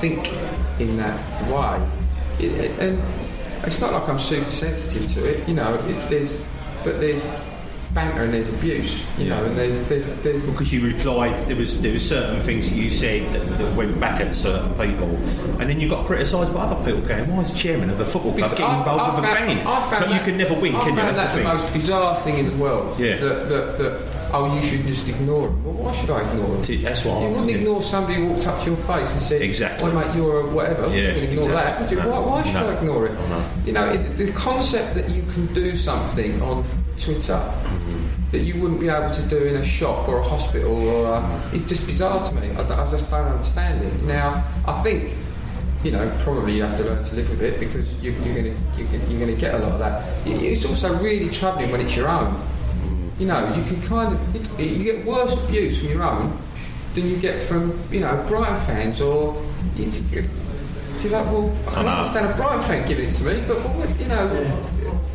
think 0.00 0.32
in 0.80 0.96
that 0.96 1.18
way. 1.50 1.88
It, 2.38 2.52
it- 2.52 2.78
and 2.80 2.98
it's 3.66 3.80
not 3.80 3.92
like 3.92 4.08
I'm 4.08 4.18
super 4.18 4.50
sensitive 4.50 5.06
to 5.14 5.28
it, 5.28 5.46
you 5.48 5.54
know. 5.54 5.74
It, 5.74 6.08
there's, 6.10 6.40
but 6.82 6.98
there's 6.98 7.20
banter 7.94 8.22
and 8.22 8.32
there's 8.32 8.48
abuse, 8.48 9.02
you 9.18 9.28
know, 9.28 9.44
and 9.44 9.56
there's 9.58 9.76
there's 9.88 10.08
there's 10.22 10.46
because 10.46 10.72
you 10.72 10.86
replied 10.86 11.36
there 11.48 11.56
was 11.56 11.80
there 11.82 11.92
were 11.92 11.98
certain 11.98 12.40
things 12.42 12.70
that 12.70 12.76
you 12.76 12.90
said 12.90 13.32
that, 13.32 13.40
that 13.58 13.74
went 13.76 13.98
back 13.98 14.20
at 14.20 14.34
certain 14.34 14.70
people 14.74 15.08
and 15.60 15.68
then 15.68 15.80
you 15.80 15.88
got 15.88 16.06
criticised 16.06 16.54
by 16.54 16.60
other 16.60 16.84
people 16.84 17.00
going 17.06 17.28
why 17.34 17.40
is 17.42 17.50
the 17.52 17.58
chairman 17.58 17.90
of 17.90 17.98
the 17.98 18.04
football 18.04 18.32
club 18.32 18.50
getting 18.56 18.78
involved 18.78 19.16
with 19.20 19.24
a 19.24 19.34
fan 19.34 19.58
I 19.66 19.90
found 19.90 20.04
so 20.04 20.12
you 20.14 20.20
can 20.20 20.36
never 20.36 20.54
win 20.54 20.74
I 20.76 20.80
can 20.80 20.88
you 20.90 20.94
found 20.96 21.08
that's 21.16 21.18
that 21.18 21.32
the 21.34 21.38
the, 21.42 21.44
most 21.44 21.72
bizarre 21.72 22.14
thing 22.20 22.38
in 22.38 22.46
the 22.46 22.56
world. 22.56 22.98
Yeah. 23.00 23.16
That, 23.16 23.48
that, 23.48 23.78
that, 23.78 24.30
oh, 24.32 24.54
you 24.54 24.62
should 24.62 24.86
just 24.86 25.08
ignore 25.08 25.48
them. 25.48 25.64
Well, 25.64 25.74
why 25.74 25.92
should 25.92 26.10
I 26.10 26.20
ignore 26.30 26.46
them? 26.62 26.82
That's 26.82 27.04
what 27.04 27.20
You 27.22 27.26
I- 27.26 27.30
wouldn't 27.30 27.50
yeah. 27.50 27.56
ignore 27.56 27.82
somebody 27.82 28.14
who 28.18 28.26
walked 28.28 28.46
up 28.46 28.60
to 28.62 28.66
your 28.70 28.76
face 28.76 29.12
and 29.12 29.20
said, 29.20 29.42
Exactly. 29.42 29.90
well, 29.90 30.06
mate, 30.06 30.14
you're 30.16 30.40
a 30.42 30.46
whatever. 30.48 30.86
Yeah, 30.94 31.14
you 31.16 31.22
ignore 31.24 31.44
exactly. 31.46 31.52
that. 31.52 31.80
Would 31.80 31.90
you? 31.90 31.96
No. 31.96 32.10
Why, 32.10 32.18
why 32.30 32.42
should 32.44 32.54
No. 32.54 32.68
I 32.68 32.74
ignore 32.78 33.06
it? 33.06 33.12
No. 33.14 33.44
You 33.64 33.72
know, 33.72 33.86
it, 33.86 34.16
the 34.16 34.30
concept 34.32 34.94
that 34.94 35.08
you 35.10 35.22
can 35.32 35.46
do 35.52 35.76
something 35.76 36.40
on 36.42 36.64
Twitter 36.98 37.40
that 38.30 38.38
you 38.40 38.60
wouldn't 38.60 38.78
be 38.80 38.88
able 38.88 39.10
to 39.10 39.22
do 39.22 39.38
in 39.38 39.56
a 39.56 39.64
shop 39.64 40.08
or 40.08 40.18
a 40.18 40.22
hospital 40.22 40.76
or 40.88 41.06
a, 41.16 41.50
it's 41.52 41.68
just 41.68 41.86
bizarre 41.86 42.22
to 42.22 42.34
me. 42.36 42.50
I, 42.50 42.60
I 42.62 42.90
just 42.90 43.10
don't 43.10 43.26
understand 43.26 43.82
it. 43.84 44.02
Now, 44.04 44.44
I 44.66 44.80
think 44.82 45.14
you 45.82 45.90
know, 45.90 46.12
probably 46.20 46.54
you 46.56 46.62
have 46.62 46.76
to 46.76 46.84
learn 46.84 47.02
to 47.02 47.14
live 47.14 47.30
with 47.30 47.42
it 47.42 47.58
because 47.58 47.90
you, 48.02 48.12
you're 48.22 48.34
going 48.34 48.44
to 48.44 48.56
you're, 48.76 48.86
gonna- 48.88 49.04
you're 49.10 49.18
going 49.20 49.34
to 49.34 49.40
get 49.40 49.54
a 49.54 49.58
lot 49.58 49.72
of 49.72 49.78
that. 49.78 50.04
It's 50.26 50.64
also 50.66 50.94
really 50.98 51.30
troubling 51.30 51.70
when 51.72 51.80
it's 51.80 51.96
your 51.96 52.08
own. 52.08 52.38
You 53.18 53.26
know, 53.26 53.54
you 53.54 53.62
can 53.64 53.80
kind 53.82 54.14
of 54.14 54.60
you 54.60 54.82
get 54.84 55.04
worse 55.06 55.32
abuse 55.34 55.78
from 55.80 55.88
your 55.88 56.02
own 56.02 56.36
than 56.94 57.08
you 57.08 57.16
get 57.16 57.40
from 57.42 57.78
you 57.90 58.00
know 58.00 58.24
Brighton 58.28 58.58
fans 58.66 59.00
or 59.00 59.42
you, 59.76 59.86
you, 60.10 60.28
you're 61.00 61.12
like, 61.12 61.26
well, 61.26 61.54
I 61.66 61.70
can 61.70 61.78
I 61.78 61.82
know. 61.82 61.88
understand 62.00 62.30
a 62.30 62.36
Brighton 62.36 62.62
fan 62.66 62.86
giving 62.88 63.08
it 63.08 63.12
to 63.14 63.22
me, 63.24 63.42
but 63.48 63.56
what, 63.58 63.98
you 64.00 64.06
know, 64.06 64.28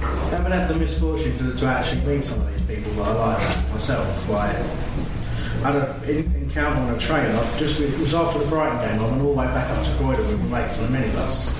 I 0.01 0.29
haven't 0.29 0.51
had 0.51 0.67
the 0.67 0.75
misfortune 0.75 1.35
to, 1.37 1.55
to 1.55 1.65
actually 1.67 2.01
meet 2.01 2.23
some 2.23 2.39
people 2.95 3.13
that 3.13 3.71
myself. 3.71 4.29
Like, 4.29 4.55
I 5.63 5.71
had 5.71 5.75
an 6.07 6.35
encounter 6.35 6.79
on 6.79 6.93
a 6.93 6.99
train. 6.99 7.25
I 7.25 7.57
just 7.57 7.79
it 7.79 7.99
was 7.99 8.13
after 8.13 8.39
the 8.39 8.45
Brighton 8.45 8.77
game. 8.79 8.99
I 8.99 9.09
went 9.09 9.21
all 9.21 9.33
the 9.33 9.39
way 9.39 9.47
back 9.47 9.69
up 9.71 9.83
to 9.83 9.91
Croydon 9.95 10.27
with 10.27 10.49
my 10.49 10.61
mates 10.61 10.77
on 10.79 10.85
a 10.85 10.97
minibus. 10.97 11.53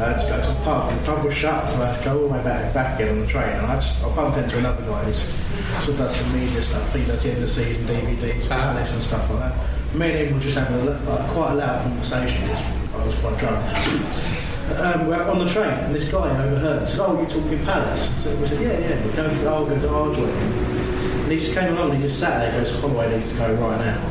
uh, 0.00 0.18
to 0.18 0.26
go 0.26 0.40
to 0.40 0.48
the 0.48 0.64
pub. 0.64 0.92
The 0.92 1.04
pub 1.04 1.24
was 1.24 1.34
shut, 1.34 1.68
so 1.68 1.80
I 1.80 1.86
had 1.86 1.98
to 1.98 2.04
go 2.04 2.22
all 2.22 2.28
the 2.28 2.34
way 2.34 2.44
back, 2.44 2.72
back 2.72 3.00
again 3.00 3.16
on 3.16 3.20
the 3.20 3.26
train. 3.26 3.48
And 3.48 3.66
I 3.66 3.74
just 3.76 4.02
I 4.04 4.14
bumped 4.14 4.38
into 4.38 4.58
another 4.58 4.82
guy 4.82 5.04
who's 5.04 5.18
sort 5.18 5.88
of 5.88 5.98
does 5.98 6.16
some 6.16 6.32
media 6.32 6.62
stuff. 6.62 6.94
He 6.94 7.04
does 7.04 7.22
the 7.22 7.32
end 7.32 7.42
of 7.42 7.50
season 7.50 7.84
DVDs, 7.84 8.46
for 8.46 8.54
and 8.54 9.02
stuff 9.02 9.30
like 9.30 9.40
that. 9.40 9.94
Me 9.94 10.10
and 10.10 10.28
him 10.28 10.34
were 10.34 10.40
just 10.40 10.56
having 10.56 10.76
a, 10.76 10.84
like, 10.84 11.30
quite 11.30 11.52
a 11.52 11.54
loud 11.56 11.82
conversation. 11.82 12.42
I 12.44 13.04
was 13.04 13.14
quite 13.16 13.38
drunk. 13.38 14.36
Um, 14.78 15.06
we're 15.08 15.22
on 15.22 15.38
the 15.38 15.48
train, 15.48 15.70
and 15.70 15.94
this 15.94 16.10
guy 16.10 16.30
overheard. 16.30 16.82
He 16.82 16.88
said, 16.88 17.00
"Oh, 17.00 17.16
you're 17.18 17.28
talking 17.28 17.58
Palace?" 17.64 18.08
So 18.22 18.34
we 18.36 18.46
said, 18.46 18.60
"Yeah, 18.60 18.78
yeah." 18.78 19.04
We're 19.04 19.16
going 19.16 19.34
to. 19.34 19.50
Oh, 19.50 19.62
we're 19.64 19.70
going 19.70 19.80
to 19.82 19.88
Ardwood. 19.88 20.28
And 20.28 21.32
he 21.32 21.38
just 21.38 21.54
came 21.54 21.76
along 21.76 21.90
and 21.90 21.96
he 21.98 22.02
just 22.04 22.18
sat 22.18 22.38
there. 22.38 22.52
He 22.52 22.58
goes, 22.58 22.80
"Holloway 22.80 23.10
needs 23.12 23.30
to 23.32 23.38
go 23.38 23.52
right 23.54 23.78
now." 23.80 24.10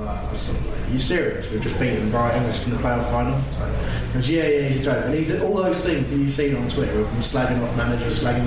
I 0.00 0.34
said, 0.34 0.56
Are 0.88 0.92
you 0.92 0.98
serious? 1.00 1.50
We've 1.50 1.60
just 1.62 1.78
beaten 1.80 2.10
Brighton, 2.10 2.42
we're 2.44 2.50
just 2.50 2.66
in 2.66 2.72
the 2.72 2.78
playoff 2.78 3.10
final. 3.10 3.38
So 3.52 3.64
he 3.66 4.14
goes, 4.14 4.30
yeah, 4.30 4.46
yeah, 4.46 4.68
he's 4.68 4.80
a 4.80 4.84
joke. 4.84 5.04
And 5.06 5.14
he's 5.14 5.40
all 5.42 5.54
those 5.56 5.82
things 5.82 6.10
that 6.10 6.16
you've 6.16 6.32
seen 6.32 6.54
on 6.54 6.68
Twitter 6.68 7.00
of 7.00 7.10
him 7.10 7.20
slagging 7.20 7.60
off 7.62 7.76
managers, 7.76 8.22
slagging 8.22 8.46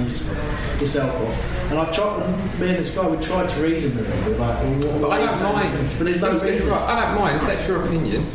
yourself 0.79 1.13
off. 1.21 1.69
And 1.71 1.79
I 1.79 1.91
tried, 1.91 2.19
me 2.59 2.69
and 2.69 2.77
this 2.77 2.89
guy, 2.95 3.07
we 3.07 3.17
tried 3.23 3.49
to 3.49 3.61
reason 3.61 3.95
with 3.97 4.07
him. 4.07 4.25
We're 4.25 4.37
like, 4.37 4.57
well, 4.63 4.73
what, 4.73 5.09
what 5.09 5.11
I 5.21 5.25
don't 5.31 5.53
mind. 5.53 5.93
But 5.97 6.05
there's 6.05 6.21
no 6.21 6.27
It's- 6.27 6.41
it's 6.43 6.51
reason. 6.51 6.69
right, 6.69 6.81
I 6.81 7.01
don't 7.11 7.19
mind 7.21 7.37
if 7.37 7.47
that's 7.47 7.67
your 7.67 7.83
opinion. 7.83 8.25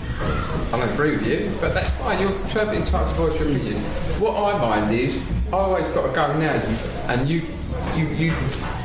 I 0.73 0.79
don't 0.79 0.89
agree 0.93 1.13
with 1.13 1.27
you, 1.27 1.53
but 1.61 1.75
that's 1.75 1.91
fine. 1.91 2.21
You're 2.21 2.33
perfectly 2.33 2.79
entitled 2.79 3.09
to 3.09 3.15
voice 3.15 3.39
your 3.39 3.49
opinion. 3.49 3.77
What 4.21 4.37
I 4.37 4.59
mind 4.59 4.95
is 4.95 5.17
I 5.49 5.57
always 5.57 5.87
got 5.89 6.07
to 6.07 6.13
go 6.13 6.39
now, 6.39 6.61
and 7.09 7.29
you, 7.29 7.43
you, 7.95 8.09
you 8.09 8.33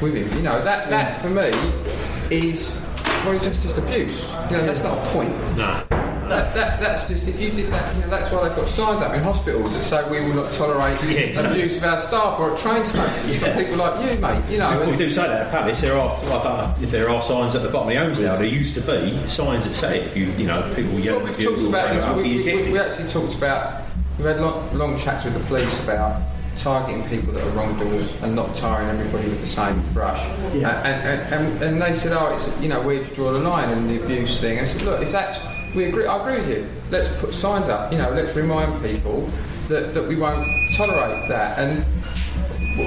with 0.02 0.16
him. 0.16 0.32
You 0.36 0.44
know 0.44 0.64
that 0.64 0.90
that 0.90 1.20
mm. 1.20 1.22
for 1.22 1.30
me 1.30 2.36
is 2.36 2.80
well, 3.26 3.34
it's 3.34 3.46
just 3.46 3.64
just 3.64 3.78
abuse. 3.78 4.22
You 4.50 4.58
know, 4.58 4.66
that's 4.66 4.82
not 4.82 4.98
a 4.98 5.10
point. 5.12 5.58
No. 5.58 6.01
That, 6.32 6.54
that, 6.56 6.80
that's 6.80 7.08
just 7.08 7.28
if 7.28 7.40
you 7.40 7.52
did 7.52 7.72
that, 7.72 7.96
you 7.96 8.02
know, 8.02 8.10
that's 8.10 8.32
why 8.32 8.48
they've 8.48 8.56
got 8.58 8.68
signs 8.68 9.02
up 9.02 9.14
in 9.14 9.22
hospitals 9.22 9.74
that 9.74 9.84
say 9.84 10.10
we 10.10 10.22
will 10.26 10.36
not 10.44 10.52
tolerate 10.54 11.02
Yeah, 11.12 11.52
abuse 11.52 11.78
of 11.78 11.84
our 11.84 11.98
staff 11.98 12.40
or 12.40 12.54
at 12.54 12.60
train 12.60 12.86
stations. 12.86 13.38
Got 13.40 13.58
people 13.58 13.76
like 13.78 14.14
you, 14.14 14.20
mate. 14.20 14.50
You 14.50 14.58
know, 14.60 14.70
Well, 14.70 14.90
we 14.90 14.98
do 14.98 15.10
say 15.10 15.24
that 15.28 15.48
at 15.48 15.52
Palace. 15.52 15.82
There 15.82 15.98
are, 15.98 16.16
I 16.16 16.22
don't 16.22 16.44
know 16.44 16.76
if 16.82 16.92
there 16.92 17.10
are 17.10 17.22
signs 17.22 17.56
at 17.56 17.64
the 17.64 17.70
bottom 17.70 17.90
of 17.90 17.94
the 17.94 18.00
homes 18.00 18.20
now. 18.20 18.36
There 18.36 18.46
used 18.46 18.76
to 18.76 18.82
be 18.82 19.16
signs 19.28 19.66
that 19.66 19.74
say 19.74 20.00
if 20.00 20.16
you, 20.16 20.26
you 20.34 20.48
know, 20.48 20.62
people 20.76 21.00
yelling 21.00 21.24
Well, 21.24 21.32
at 21.34 21.38
we 21.38 21.44
you, 21.44 21.50
talked 21.56 21.68
about 21.68 21.94
this. 21.94 22.16
We, 22.18 22.24
we, 22.44 22.66
we, 22.66 22.72
we 22.74 22.80
actually 22.80 23.10
talked 23.10 23.36
about. 23.36 23.84
We 24.18 24.26
had 24.26 24.40
long, 24.40 24.78
long 24.78 24.98
chats 25.00 25.24
with 25.26 25.34
the 25.34 25.40
police 25.46 25.78
about 25.84 26.22
targeting 26.58 27.08
people 27.10 27.34
that 27.34 27.44
are 27.46 27.50
wrongdoers 27.52 28.22
and 28.22 28.36
not 28.36 28.54
tarring 28.56 28.88
everybody 28.90 29.28
with 29.28 29.40
the 29.42 29.48
same 29.48 29.82
brush. 29.94 30.20
Yeah. 30.54 30.82
And, 30.84 31.34
and, 31.34 31.34
and, 31.34 31.64
and 31.64 31.82
they 31.82 31.94
said, 31.94 32.12
oh, 32.12 32.34
it's 32.34 32.62
you 32.62 32.70
know 32.70 32.82
where 32.82 33.00
do 33.02 33.06
you 33.10 33.16
draw 33.16 33.32
the 33.32 33.40
line 33.40 33.70
and 33.70 33.90
the 33.90 34.04
abuse 34.04 34.40
thing. 34.40 34.60
And 34.60 34.68
I 34.68 34.70
said, 34.70 34.82
look, 34.84 35.02
if 35.02 35.12
that's 35.12 35.40
we 35.76 35.86
agree, 35.86 36.06
I 36.06 36.20
agree 36.20 36.36
with 36.36 36.50
you. 36.50 36.68
Let's 36.90 37.08
put 37.20 37.34
signs 37.34 37.70
up. 37.70 37.92
You 37.92 37.98
know, 37.98 38.10
let's 38.12 38.36
remind 38.36 38.84
people 38.84 39.30
that, 39.68 39.94
that 39.94 40.08
we 40.08 40.16
won't 40.16 40.48
tolerate 40.76 41.28
that 41.30 41.60
and 41.60 41.86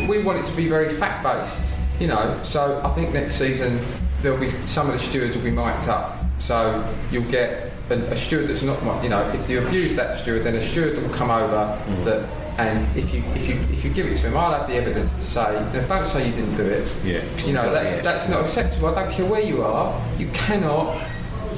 we 0.09 0.23
want 0.23 0.39
it 0.39 0.45
to 0.47 0.57
be 0.57 0.69
very 0.69 0.89
fact 0.89 1.23
based. 1.23 1.61
You 2.01 2.09
know, 2.09 2.41
so 2.43 2.81
I 2.85 2.89
think 2.91 3.13
next 3.13 3.37
season 3.37 3.81
there'll 4.21 4.41
be 4.41 4.51
some 4.67 4.89
of 4.89 4.95
the 4.95 4.99
stewards 4.99 5.37
will 5.37 5.45
be 5.45 5.51
mic'd 5.51 5.89
up. 5.89 6.17
So 6.41 6.87
you'll 7.11 7.31
get 7.31 7.73
a, 7.91 7.95
a 7.95 8.17
steward 8.17 8.49
that's 8.49 8.63
not, 8.63 9.03
you 9.03 9.09
know, 9.09 9.27
if 9.31 9.49
you 9.49 9.65
abuse 9.67 9.95
that 9.97 10.19
steward, 10.19 10.43
then 10.45 10.57
a 10.57 10.61
steward 10.61 11.01
will 11.01 11.09
come 11.11 11.31
over 11.31 11.81
mm. 11.87 12.05
that, 12.05 12.29
and 12.59 12.97
if 12.97 13.13
you 13.15 13.23
if 13.35 13.49
you 13.49 13.55
if 13.75 13.85
you 13.85 13.91
give 13.91 14.07
it 14.07 14.17
to 14.19 14.29
him, 14.29 14.37
I'll 14.37 14.53
have 14.53 14.67
the 14.67 14.75
evidence 14.75 15.13
to 15.15 15.25
say. 15.25 15.53
Now, 15.73 15.87
don't 15.87 16.07
say 16.07 16.29
you 16.29 16.35
didn't 16.35 16.57
do 16.57 16.65
it. 16.65 16.93
Yeah. 17.05 17.23
You 17.47 17.53
know, 17.53 17.73
that's 17.73 18.03
that's 18.03 18.29
not 18.29 18.43
acceptable. 18.43 18.89
I 18.89 19.05
don't 19.05 19.13
care 19.13 19.27
where 19.27 19.43
you 19.43 19.63
are. 19.63 20.01
You 20.19 20.29
cannot 20.29 21.03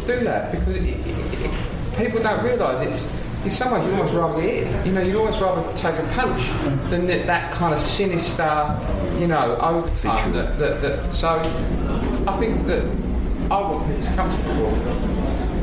do 0.06 0.24
that 0.24 0.50
because 0.50 0.76
it, 0.76 0.84
it, 0.84 1.06
it, 1.06 1.50
people 1.98 2.22
don't 2.22 2.42
realise 2.44 2.86
it's. 2.86 3.26
In 3.44 3.50
some 3.50 3.70
ways, 3.70 3.84
you'd 3.84 3.94
almost 3.94 4.14
rather 4.14 4.40
get 4.42 4.66
hit. 4.66 4.86
You 4.86 4.92
know, 4.92 5.00
you'd 5.02 5.14
almost 5.14 5.40
rather 5.40 5.76
take 5.76 5.94
a 5.94 6.08
punch 6.14 6.42
than 6.90 7.06
that, 7.06 7.26
that 7.26 7.52
kind 7.52 7.72
of 7.72 7.78
sinister, 7.78 8.76
you 9.20 9.28
know, 9.28 9.56
overtone. 9.60 10.32
That, 10.32 10.58
that, 10.58 10.80
that, 10.82 11.14
so, 11.14 11.38
I 12.26 12.36
think 12.38 12.66
that 12.66 12.82
I 13.48 13.60
want 13.60 13.86
people 13.86 14.02
to 14.02 14.14
come 14.14 14.30
to 14.30 14.36
football, 14.38 14.74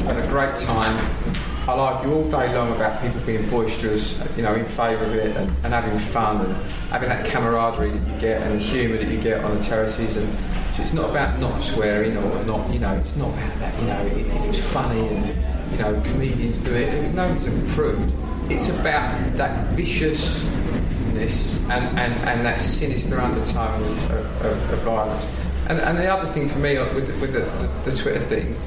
have 0.08 0.18
a 0.18 0.28
great 0.30 0.58
time. 0.60 1.33
I 1.66 1.76
like 1.76 2.04
you 2.04 2.12
all 2.14 2.30
day 2.30 2.54
long 2.54 2.76
about 2.76 3.02
people 3.02 3.22
being 3.22 3.50
boisterous, 3.50 4.22
you 4.36 4.44
know, 4.44 4.54
in 4.54 4.66
favour 4.66 5.06
of 5.06 5.16
it 5.16 5.38
and, 5.38 5.50
and 5.64 5.74
having 5.74 5.98
fun 5.98 6.46
and 6.46 6.54
having 6.92 7.08
that 7.08 7.26
camaraderie 7.26 7.90
that 7.92 8.14
you 8.14 8.20
get 8.20 8.46
and 8.46 8.56
the 8.56 8.60
humour 8.60 8.98
that 8.98 9.08
you 9.08 9.18
get 9.22 9.46
on 9.46 9.56
the 9.58 9.64
terraces. 9.64 10.18
And 10.18 10.28
so 10.74 10.84
it's 10.84 10.92
not 10.92 11.10
about 11.10 11.40
not 11.40 11.62
swearing 11.62 12.18
or 12.18 12.44
not, 12.44 12.70
you 12.74 12.80
know, 12.80 12.92
it's 12.96 13.16
not 13.16 13.30
about 13.30 13.60
that, 13.60 13.80
you 13.80 13.88
know, 13.88 14.06
it, 14.08 14.50
it's 14.50 14.60
funny 14.60 15.08
and, 15.08 15.72
you 15.72 15.78
know, 15.78 16.02
comedians 16.02 16.58
do 16.58 16.76
it. 16.76 17.14
Nobody's 17.14 17.48
a 17.48 17.74
prude. 17.74 18.12
It's 18.52 18.68
about 18.68 19.38
that 19.38 19.68
viciousness 19.70 21.60
and, 21.70 21.98
and, 21.98 22.14
and 22.28 22.46
that 22.46 22.62
sinister 22.62 23.22
undertone 23.22 23.84
of, 23.84 24.12
of, 24.46 24.74
of 24.74 24.80
violence. 24.80 25.26
And, 25.70 25.80
and 25.80 25.98
the 25.98 26.12
other 26.12 26.28
thing 26.28 26.50
for 26.50 26.60
me 26.60 26.78
with, 26.78 27.22
with 27.22 27.32
the, 27.32 27.40
the, 27.40 27.90
the 27.90 27.96
Twitter 27.96 28.20
thing 28.20 28.58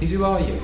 is 0.00 0.12
who 0.12 0.24
are 0.24 0.40
you? 0.40 0.58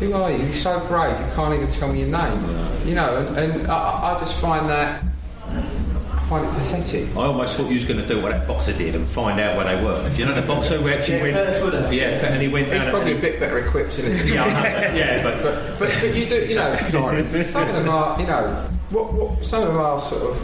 Who 0.00 0.12
are 0.12 0.30
you? 0.30 0.38
You're 0.38 0.52
so 0.52 0.80
brave, 0.86 1.18
you 1.20 1.34
can't 1.34 1.54
even 1.54 1.68
tell 1.68 1.92
me 1.92 2.00
your 2.00 2.08
name. 2.08 2.40
You 2.86 2.94
know, 2.94 3.16
and, 3.16 3.36
and 3.38 3.66
I, 3.70 4.14
I 4.14 4.18
just 4.18 4.34
find 4.40 4.68
that, 4.68 5.02
I 5.48 6.26
find 6.28 6.44
it 6.46 6.50
pathetic. 6.54 7.10
I 7.16 7.20
almost 7.26 7.56
thought 7.56 7.68
you 7.68 7.76
was 7.76 7.84
going 7.84 8.00
to 8.00 8.06
do 8.06 8.20
what 8.20 8.32
that 8.32 8.46
boxer 8.48 8.72
did 8.72 8.94
and 8.94 9.06
find 9.06 9.38
out 9.40 9.56
where 9.56 9.64
they 9.76 9.82
were. 9.84 10.08
Do 10.10 10.16
you 10.16 10.26
know 10.26 10.34
the 10.34 10.42
boxer 10.42 10.78
who 10.78 10.88
actually 10.88 11.16
Yeah, 11.18 11.22
went? 11.22 11.34
Curtis 11.36 11.62
Woodhouse. 11.62 11.94
Yeah, 11.94 12.04
and 12.32 12.42
he 12.42 12.48
went 12.48 12.66
He's 12.66 12.74
down. 12.76 12.90
probably 12.90 13.10
and 13.12 13.18
a 13.18 13.22
bit 13.22 13.38
better 13.40 13.58
equipped, 13.58 13.98
isn't 13.98 14.16
he? 14.28 14.34
Yeah, 14.34 14.94
Yeah, 14.94 15.22
but- 15.22 15.42
but, 15.42 15.78
but 15.78 15.88
but 16.00 16.14
you 16.14 16.26
do, 16.26 16.44
you 16.46 16.54
know, 16.56 16.76
some 17.44 17.68
of 17.68 17.74
them 17.74 17.88
are, 17.88 18.20
you 18.20 18.26
know, 18.26 18.68
what, 18.90 19.12
what 19.12 19.44
some 19.44 19.62
of 19.62 19.68
them 19.68 19.76
are 19.78 20.00
sort 20.00 20.22
of 20.22 20.40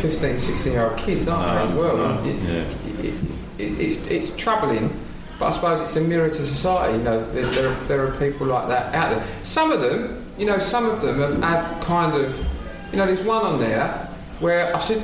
15, 0.00 0.38
16 0.38 0.72
year 0.72 0.84
old 0.88 0.96
kids, 0.98 1.26
aren't 1.26 1.68
they, 1.68 1.72
as 1.74 1.78
well? 1.78 1.96
no, 1.96 2.24
It- 2.28 2.36
yeah. 2.42 3.04
it- 3.04 3.14
it- 3.58 3.80
it's, 3.80 3.96
it's 4.08 4.36
troubling 4.42 4.88
But 5.40 5.46
I 5.46 5.50
suppose 5.52 5.80
it's 5.80 5.96
a 5.96 6.02
mirror 6.02 6.28
to 6.28 6.44
society. 6.44 6.98
You 6.98 7.04
know, 7.04 7.32
there, 7.32 7.46
there, 7.46 7.68
are, 7.70 7.74
there 7.86 8.06
are 8.06 8.10
people 8.18 8.46
like 8.46 8.68
that 8.68 8.94
out 8.94 9.16
there. 9.16 9.26
Some 9.42 9.72
of 9.72 9.80
them, 9.80 10.22
you 10.36 10.44
know, 10.44 10.58
some 10.58 10.84
of 10.84 11.00
them 11.00 11.18
have, 11.18 11.42
have 11.42 11.82
kind 11.82 12.14
of, 12.14 12.38
you 12.92 12.98
know, 12.98 13.06
there's 13.06 13.22
one 13.22 13.42
on 13.42 13.58
there 13.58 13.88
where 14.40 14.76
I 14.76 14.78
said, 14.80 15.02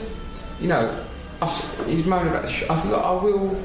you 0.61 0.69
know, 0.69 0.95
I 1.41 1.47
he's 1.87 2.05
moaning 2.05 2.29
about 2.29 2.43
the 2.43 2.49
sh- 2.49 2.65
I 2.69 2.83
said, 2.83 2.91
"Look, 2.91 3.03
I 3.03 3.13
will, 3.13 3.57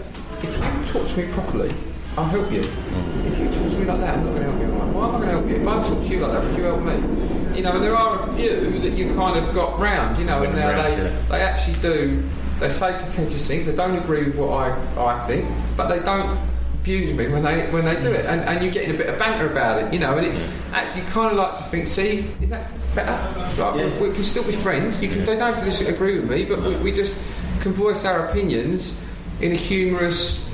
if 0.42 0.44
you 0.44 0.94
talk 0.94 1.08
to 1.10 1.18
me 1.18 1.34
properly, 1.34 1.74
I'll 2.18 2.24
help 2.24 2.50
you. 2.50 2.62
Mm. 2.62 3.26
If 3.26 3.40
you 3.40 3.46
talk 3.46 3.72
to 3.72 3.78
me 3.78 3.86
like 3.86 4.00
that, 4.00 4.18
I'm 4.18 4.26
not 4.26 4.34
going 4.34 4.44
to 4.44 4.52
help 4.52 4.60
you. 4.62 4.66
I'm 4.68 4.80
like, 4.80 4.96
Why 4.96 5.08
am 5.08 5.16
I 5.16 5.18
going 5.18 5.28
to 5.28 5.32
help 5.32 5.50
you? 5.50 5.56
If 5.56 5.68
I 5.68 5.84
talk 5.84 6.06
to 6.06 6.08
you 6.08 6.20
like 6.22 6.32
that, 6.32 6.44
would 6.44 6.58
you 6.58 6.64
help 6.64 6.82
me? 6.84 7.58
You 7.58 7.64
know, 7.64 7.74
and 7.74 7.84
there 7.84 7.98
are 7.98 8.22
a 8.22 8.34
few 8.34 8.80
that 8.80 8.92
you 8.92 9.14
kind 9.16 9.38
of 9.38 9.54
got 9.54 9.78
round, 9.78 10.18
you 10.18 10.24
know, 10.24 10.42
and 10.44 10.56
now 10.56 10.82
they, 10.82 10.96
they 11.28 11.42
actually 11.42 11.80
do, 11.82 12.24
they 12.60 12.70
say 12.70 12.98
contentious 12.98 13.46
things, 13.46 13.66
they 13.66 13.76
don't 13.76 13.98
agree 13.98 14.24
with 14.24 14.38
what 14.38 14.50
I, 14.52 15.04
I 15.04 15.28
think, 15.28 15.50
but 15.76 15.88
they 15.90 16.00
don't 16.00 16.40
abuse 16.82 17.14
me 17.14 17.28
when 17.28 17.44
they 17.44 17.70
when 17.70 17.86
they 17.86 18.00
do 18.02 18.12
it, 18.12 18.26
and, 18.26 18.42
and 18.42 18.64
you're 18.64 18.74
getting 18.74 18.96
a 18.96 18.98
bit 18.98 19.08
of 19.08 19.18
banter 19.20 19.50
about 19.50 19.82
it, 19.82 19.94
you 19.94 20.00
know, 20.00 20.18
and 20.18 20.26
it's 20.26 20.40
mm. 20.40 20.74
actually 20.74 21.04
kind 21.04 21.32
of 21.32 21.38
like 21.38 21.56
to 21.56 21.64
think, 21.66 21.88
see, 21.88 22.20
isn't 22.20 22.50
that 22.50 22.70
better? 22.96 23.62
Like, 23.62 23.76
we, 23.76 24.10
we 24.10 24.14
can 24.14 24.24
still 24.24 24.44
be 24.44 24.52
friends. 24.52 25.02
You 25.02 25.10
can, 25.10 25.20
they 25.20 25.38
don't 25.38 25.54
have 25.54 25.60
to 25.60 25.66
disagree 25.66 26.20
with 26.20 26.30
me, 26.30 26.44
but 26.46 26.62
we, 26.64 26.76
we 26.78 26.92
just 26.92 27.16
can 27.62 27.72
voice 27.72 28.04
our 28.04 28.28
opinions 28.30 28.98
in 29.42 29.52
a 29.52 29.56
humorous 29.56 30.48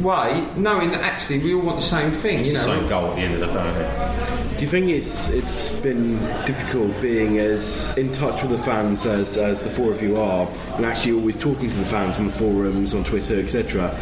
way, 0.00 0.44
knowing 0.56 0.90
that 0.90 1.02
actually 1.02 1.38
we 1.38 1.54
all 1.54 1.62
want 1.62 1.76
the 1.76 1.82
same 1.82 2.10
thing. 2.10 2.40
It's 2.40 2.52
you 2.52 2.58
the 2.58 2.66
know, 2.66 2.80
same 2.80 2.88
goal 2.88 3.10
at 3.10 3.16
the 3.16 3.22
end 3.22 3.34
of 3.34 3.40
the 3.40 3.46
day. 3.46 4.56
Do 4.56 4.62
you 4.62 4.68
think 4.68 4.88
it's 4.88 5.28
it's 5.28 5.80
been 5.80 6.18
difficult 6.44 7.00
being 7.00 7.38
as 7.38 7.96
in 7.98 8.10
touch 8.10 8.42
with 8.42 8.50
the 8.50 8.58
fans 8.58 9.06
as, 9.06 9.36
as 9.36 9.62
the 9.62 9.70
four 9.70 9.92
of 9.92 10.02
you 10.02 10.16
are, 10.16 10.48
and 10.74 10.84
actually 10.84 11.12
always 11.12 11.36
talking 11.38 11.70
to 11.70 11.76
the 11.76 11.84
fans 11.84 12.18
on 12.18 12.26
the 12.26 12.32
forums, 12.32 12.94
on 12.94 13.04
Twitter, 13.04 13.38
etc. 13.38 13.96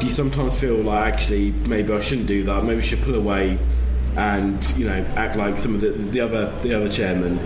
Do 0.00 0.06
you 0.06 0.12
sometimes 0.12 0.58
feel 0.58 0.76
like 0.76 1.12
actually 1.12 1.52
maybe 1.52 1.92
I 1.92 2.00
shouldn't 2.00 2.26
do 2.26 2.42
that? 2.44 2.64
Maybe 2.64 2.80
I 2.80 2.82
should 2.82 3.02
pull 3.02 3.14
away 3.14 3.58
and 4.16 4.76
you 4.76 4.86
know 4.88 5.04
act 5.16 5.36
like 5.36 5.58
some 5.58 5.74
of 5.74 5.82
the, 5.82 5.90
the 5.90 6.20
other 6.20 6.50
the 6.62 6.74
other 6.74 6.88
chairmen 6.88 7.38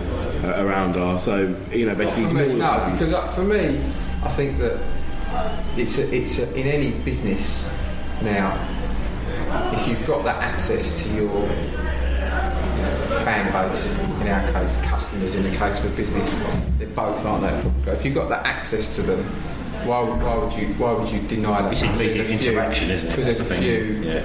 uh, 0.43 0.55
around 0.57 0.95
are. 0.95 1.19
So 1.19 1.53
you 1.71 1.85
know 1.85 1.95
basically 1.95 2.33
me, 2.33 2.55
no, 2.55 2.89
because 2.91 3.13
uh, 3.13 3.27
for 3.27 3.43
me, 3.43 3.77
I 4.23 4.29
think 4.29 4.57
that 4.59 4.81
it's 5.75 5.97
a, 5.97 6.15
it's 6.15 6.39
a, 6.39 6.53
in 6.55 6.65
any 6.67 6.91
business 7.03 7.61
now. 8.21 8.57
If 9.73 9.87
you've 9.87 10.05
got 10.07 10.23
that 10.23 10.41
access 10.41 11.03
to 11.03 11.09
your 11.09 11.41
you 11.43 11.75
fan 13.23 13.51
base, 13.51 13.99
in 14.21 14.27
our 14.27 14.51
case, 14.53 14.75
customers, 14.83 15.35
in 15.35 15.43
the 15.43 15.55
case 15.57 15.77
of 15.79 15.93
a 15.93 15.95
business, 15.97 16.33
they're 16.77 16.87
both 16.87 17.23
aren't 17.25 17.43
they? 17.85 17.91
If 17.91 18.05
you've 18.05 18.15
got 18.15 18.29
that 18.29 18.45
access 18.45 18.95
to 18.95 19.01
them, 19.01 19.25
why, 19.85 19.99
would- 20.01 20.21
why 20.21 20.35
would 20.37 20.53
you 20.53 20.67
why 20.77 20.93
would 20.93 21.09
you 21.09 21.19
deny 21.27 21.61
that? 21.61 21.71
It's 21.71 21.81
Because 21.81 21.97
there's 21.97 22.09
immediate 22.17 22.25
a 22.35 22.37
few- 22.37 22.51
interaction, 22.51 22.91
isn't 22.91 23.07
it? 23.07 23.11
Because 23.11 23.25
there's 23.25 23.37
the 23.37 23.43
a 23.43 23.57
thing. 23.57 23.61
few 23.61 24.01
Yeah. 24.11 24.21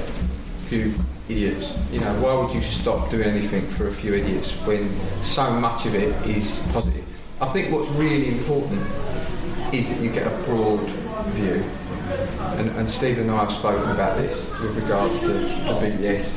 few 0.68 0.94
idiots. 1.28 1.66
You 1.92 2.00
know, 2.00 2.12
why 2.20 2.34
would 2.34 2.54
you 2.54 2.60
stop 2.60 3.10
doing 3.10 3.28
anything 3.28 3.62
for 3.66 3.88
a 3.88 3.92
few 3.92 4.14
idiots 4.14 4.52
when 4.64 4.90
so 5.22 5.50
much 5.52 5.86
of 5.86 5.94
it 5.94 6.14
is 6.26 6.60
positive? 6.72 7.04
I 7.40 7.46
think 7.46 7.72
what's 7.72 7.88
really 7.90 8.28
important 8.28 8.80
is 9.72 9.88
that 9.88 10.00
you 10.00 10.10
get 10.10 10.26
a 10.26 10.30
broad 10.46 10.80
view. 11.34 11.62
And, 12.58 12.68
and 12.76 12.90
Steve 12.90 13.18
and 13.18 13.30
I 13.30 13.36
have 13.44 13.52
spoken 13.52 13.88
about 13.90 14.16
this 14.18 14.50
with 14.60 14.74
regards 14.76 15.18
to 15.20 15.28
the 15.28 15.74
BBS. 15.80 16.32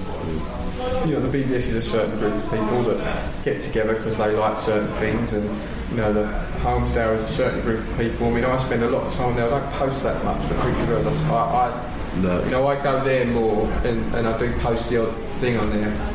You 1.05 1.13
know, 1.13 1.19
the 1.21 1.37
BBS 1.43 1.67
is 1.67 1.75
a 1.75 1.81
certain 1.81 2.17
group 2.17 2.33
of 2.33 2.43
people 2.43 2.83
that 2.83 3.43
get 3.45 3.61
together 3.61 3.93
because 3.95 4.15
they 4.17 4.35
like 4.35 4.57
certain 4.57 4.91
things, 4.93 5.33
and 5.33 5.43
you 5.91 5.97
know, 5.97 6.13
the 6.13 6.23
Holmesdale 6.59 7.15
is 7.15 7.23
a 7.23 7.27
certain 7.27 7.61
group 7.61 7.79
of 7.87 7.97
people. 7.97 8.27
I 8.27 8.31
mean, 8.31 8.45
I 8.45 8.57
spend 8.57 8.83
a 8.83 8.89
lot 8.89 9.03
of 9.07 9.13
time 9.13 9.35
there. 9.35 9.45
I 9.45 9.59
don't 9.59 9.71
post 9.73 10.03
that 10.03 10.23
much, 10.23 10.39
but 10.49 10.57
Preacher 10.59 10.85
Girls, 10.85 11.05
I, 11.05 11.33
I, 11.33 12.45
you 12.45 12.51
know, 12.51 12.67
I 12.67 12.81
go 12.81 13.03
there 13.03 13.25
more, 13.27 13.69
and, 13.83 14.15
and 14.15 14.27
I 14.27 14.37
do 14.37 14.51
post 14.59 14.89
the 14.89 15.07
odd 15.07 15.15
thing 15.39 15.57
on 15.57 15.69
there. 15.69 16.09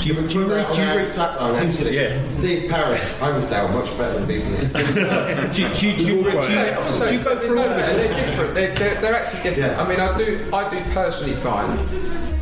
Do 0.00 0.08
you, 0.14 0.28
do 0.28 0.38
you, 0.40 0.46
read, 0.46 0.66
do 0.72 0.80
you 0.80 0.86
read 0.88 1.08
Slapline, 1.08 1.68
actually? 1.68 1.96
Yeah. 1.96 2.24
Steve 2.28 2.70
Parish, 2.70 3.00
Holmesdale, 3.18 3.72
much 3.72 3.98
better 3.98 4.20
than 4.24 4.28
BBS. 4.28 5.52
do, 5.54 5.62
you- 5.62 5.68
do, 5.68 5.74
do, 5.74 5.86
you- 5.86 5.96
do, 5.96 6.04
do 6.04 6.12
you 6.12 6.22
go 6.22 7.34
there's 7.34 7.46
through 7.46 7.58
all 7.58 7.64
doubt, 7.64 7.76
this? 7.78 7.92
They're 7.96 8.26
different. 8.26 8.54
They're, 8.54 8.74
they're, 8.74 9.00
they're 9.00 9.14
actually 9.16 9.42
different. 9.42 9.72
Yeah. 9.72 9.82
I 9.82 9.88
mean, 9.88 10.00
I 10.00 10.16
do 10.16 10.48
I 10.52 10.70
do 10.70 10.80
personally 10.92 11.34
find 11.36 11.78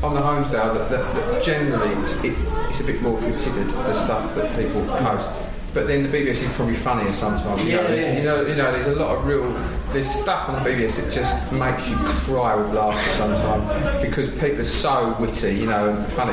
on 0.02 0.14
the 0.14 0.20
Holmesdale 0.20 0.74
that, 0.74 0.90
that, 0.90 1.14
that 1.14 1.44
generally 1.44 1.94
it's, 2.02 2.12
it's, 2.22 2.40
it's 2.68 2.80
a 2.80 2.84
bit 2.84 3.00
more 3.02 3.18
considered 3.20 3.68
the 3.68 3.92
stuff 3.92 4.34
that 4.34 4.54
people 4.56 4.84
post. 4.98 5.28
But 5.76 5.88
then 5.88 6.02
the 6.02 6.08
BBS 6.08 6.42
is 6.42 6.50
probably 6.52 6.74
funnier 6.74 7.12
sometimes. 7.12 7.62
You, 7.64 7.76
know, 7.76 7.82
Yeah, 7.82 7.86
there's, 7.88 8.04
yeah. 8.04 8.16
you 8.16 8.24
know, 8.24 8.46
you 8.46 8.54
know, 8.54 8.72
there's 8.72 8.86
a 8.86 8.94
lot 8.94 9.14
of 9.14 9.26
real. 9.26 9.52
There's 9.92 10.08
stuff 10.08 10.48
on 10.48 10.62
the 10.62 10.70
BBS 10.70 10.96
that 10.96 11.12
just 11.12 11.52
makes 11.52 11.86
you 11.88 11.96
cry 11.96 12.54
with 12.54 12.72
laughter 12.72 13.10
sometimes 13.10 14.02
because 14.02 14.30
people 14.40 14.60
are 14.60 14.64
so 14.64 15.14
witty, 15.20 15.54
you 15.54 15.66
know, 15.66 15.90
and 15.90 16.06
funny. 16.12 16.32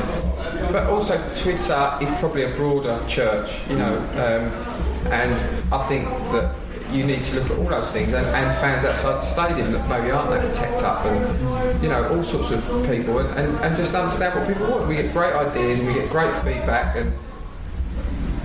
But 0.72 0.88
also 0.88 1.18
Twitter 1.36 1.98
is 2.00 2.08
probably 2.20 2.44
a 2.44 2.50
broader 2.56 2.98
church, 3.06 3.60
you 3.68 3.76
know, 3.76 3.98
um, 3.98 5.12
and 5.12 5.34
I 5.72 5.86
think 5.88 6.08
that 6.32 6.54
you 6.94 7.04
need 7.04 7.22
to 7.24 7.40
look 7.40 7.50
at 7.50 7.58
all 7.58 7.68
those 7.68 7.90
things 7.90 8.12
and, 8.12 8.26
and 8.26 8.58
fans 8.58 8.84
outside 8.84 9.16
the 9.16 9.22
stadium 9.22 9.72
that 9.72 9.88
maybe 9.88 10.10
aren't 10.10 10.30
that 10.30 10.54
teched 10.54 10.82
up 10.82 11.04
and 11.04 11.82
you 11.82 11.88
know 11.88 12.08
all 12.08 12.22
sorts 12.22 12.52
of 12.52 12.62
people 12.88 13.18
and, 13.18 13.28
and, 13.38 13.64
and 13.64 13.76
just 13.76 13.94
understand 13.94 14.38
what 14.38 14.46
people 14.46 14.70
want. 14.70 14.88
We 14.88 14.94
get 14.94 15.12
great 15.12 15.34
ideas 15.34 15.80
and 15.80 15.88
we 15.88 15.94
get 15.94 16.08
great 16.10 16.32
feedback 16.44 16.96
and 16.96 17.12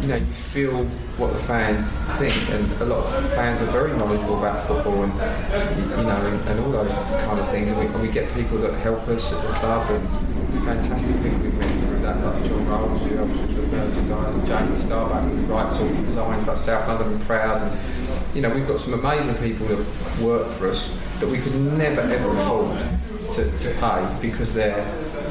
you 0.02 0.08
know, 0.08 0.16
you 0.16 0.26
feel 0.26 0.86
what 1.18 1.34
the 1.34 1.40
fans 1.40 1.92
think, 2.18 2.50
and 2.50 2.72
a 2.82 2.86
lot 2.86 3.06
of 3.06 3.30
fans 3.34 3.62
are 3.62 3.66
very 3.66 3.92
knowledgeable 3.98 4.40
about 4.40 4.66
football, 4.66 5.04
and 5.04 5.14
you 5.14 6.04
know, 6.04 6.16
and, 6.16 6.50
and 6.50 6.60
all 6.62 6.72
those 6.72 6.92
kind 6.92 7.40
of 7.40 7.50
things. 7.50 7.70
And 7.70 7.78
we, 7.80 7.86
and 7.88 8.02
we 8.02 8.08
get 8.08 8.34
people 8.34 8.58
that 8.60 8.74
help 8.80 9.06
us 9.10 9.34
at 9.34 9.42
the 9.42 9.54
club, 9.60 9.92
and 9.92 10.64
fantastic 10.64 11.16
people 11.22 11.40
we've 11.40 11.54
met 11.56 11.72
through 11.84 12.00
that, 12.00 12.24
like 12.24 12.46
John 12.46 12.66
Rolls, 12.68 13.02
who 13.04 13.16
helps 13.18 13.34
with 13.34 13.56
the 13.56 13.78
merchandise, 13.78 14.36
and 14.36 14.48
Jamie 14.48 14.80
Starbuck, 14.80 15.24
who 15.24 15.36
writes 15.54 15.76
all 15.76 15.88
the 15.88 16.12
lines 16.12 16.48
like 16.48 16.58
South 16.58 16.88
London 16.88 17.14
and 17.14 17.22
Proud, 17.26 17.62
and 17.62 18.09
you 18.34 18.42
know, 18.42 18.50
we've 18.50 18.68
got 18.68 18.80
some 18.80 18.94
amazing 18.94 19.36
people 19.36 19.68
that 19.68 20.20
work 20.22 20.48
for 20.54 20.70
us 20.70 20.96
that 21.20 21.30
we 21.30 21.38
could 21.38 21.56
never 21.56 22.02
ever 22.02 22.30
afford 22.38 22.78
to, 23.34 23.60
to 23.60 23.70
pay 23.80 24.18
because 24.22 24.54
they're 24.54 24.86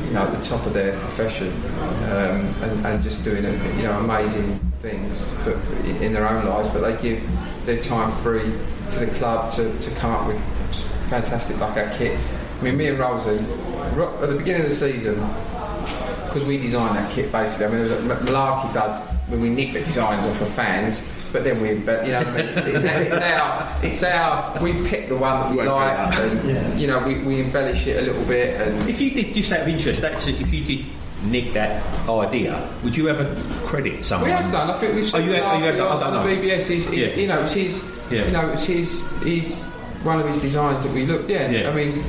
you 0.04 0.10
know, 0.12 0.22
at 0.22 0.32
the 0.32 0.44
top 0.44 0.64
of 0.66 0.72
their 0.72 0.98
profession 0.98 1.48
um, 2.04 2.46
and, 2.62 2.86
and 2.86 3.02
just 3.02 3.22
doing 3.24 3.44
you 3.44 3.82
know 3.82 3.98
amazing 4.00 4.58
things 4.76 5.30
for, 5.42 5.58
for, 5.58 5.86
in 5.86 6.12
their 6.12 6.28
own 6.28 6.46
lives, 6.46 6.68
but 6.70 6.80
they 6.80 7.00
give 7.02 7.22
their 7.66 7.80
time 7.80 8.12
free 8.22 8.52
to 8.92 9.00
the 9.00 9.06
club 9.18 9.52
to, 9.52 9.76
to 9.80 9.90
come 9.96 10.12
up 10.12 10.26
with 10.26 10.40
fantastic 11.08 11.60
our 11.60 11.90
kits. 11.96 12.34
I 12.60 12.62
mean, 12.62 12.76
me 12.76 12.88
and 12.88 12.98
Rosie, 12.98 13.38
at 13.38 14.28
the 14.28 14.36
beginning 14.36 14.62
of 14.62 14.70
the 14.70 14.74
season, 14.74 15.14
because 16.26 16.44
we 16.44 16.58
designed 16.58 16.96
that 16.96 17.10
kit 17.12 17.32
basically. 17.32 17.66
I 17.66 17.68
mean, 17.70 18.08
was 18.08 18.20
Malarkey 18.22 18.72
does 18.74 19.00
when 19.28 19.40
we 19.40 19.48
nick 19.50 19.72
the 19.72 19.80
designs 19.80 20.26
off 20.26 20.40
of 20.40 20.48
fans. 20.48 21.00
But 21.32 21.44
then 21.44 21.60
we, 21.60 21.74
but 21.74 22.06
you 22.06 22.12
know, 22.12 22.18
what 22.20 22.28
I 22.28 22.36
mean? 22.36 22.46
it's, 22.48 22.58
it's, 22.58 22.84
it's 22.84 23.16
our, 23.16 23.78
it's 23.84 24.02
our. 24.02 24.62
We 24.62 24.72
pick 24.88 25.08
the 25.08 25.16
one 25.16 25.40
that 25.40 25.50
we 25.62 25.68
like, 25.68 26.16
and 26.18 26.80
you 26.80 26.86
know, 26.86 27.00
we, 27.06 27.18
we 27.22 27.40
embellish 27.42 27.86
it 27.86 27.98
a 27.98 28.06
little 28.06 28.24
bit, 28.24 28.60
and 28.60 28.88
If 28.88 29.00
you 29.00 29.10
did, 29.10 29.34
just 29.34 29.52
out 29.52 29.60
of 29.62 29.68
interest, 29.68 30.00
that's 30.00 30.26
if 30.26 30.52
you 30.52 30.64
did 30.64 30.86
nick 31.24 31.52
that 31.52 31.82
idea, 32.08 32.66
would 32.84 32.96
you 32.96 33.08
ever 33.08 33.24
credit 33.66 34.04
someone? 34.04 34.30
We 34.30 34.36
have 34.36 34.50
done. 34.50 34.70
I 34.70 34.78
think 34.78 34.94
we've 34.94 35.14
Oh, 35.14 35.18
you 35.18 35.32
have- 35.32 35.42
Malarkey 35.44 35.54
oh, 35.54 35.58
you 35.58 35.64
have 35.64 35.76
done- 35.76 35.86
I 35.86 36.00
don't 36.00 36.14
on 36.14 36.26
the 36.28 36.34
know. 36.34 36.42
BBS. 36.42 36.70
Is, 36.70 36.92
Yeah. 36.92 37.06
you 37.14 37.26
know, 37.26 37.42
it's 37.42 37.52
his. 37.52 37.84
Yeah. 38.10 38.24
You 38.24 38.30
know, 38.32 38.48
it's 38.50 38.64
his. 38.64 39.02
He's 39.22 39.56
one 40.04 40.20
of 40.20 40.26
his 40.28 40.40
designs 40.40 40.84
that 40.84 40.92
we 40.94 41.04
looked. 41.06 41.28
Yeah, 41.28 41.50
Yeah. 41.50 41.68
I 41.70 41.74
mean, 41.74 42.02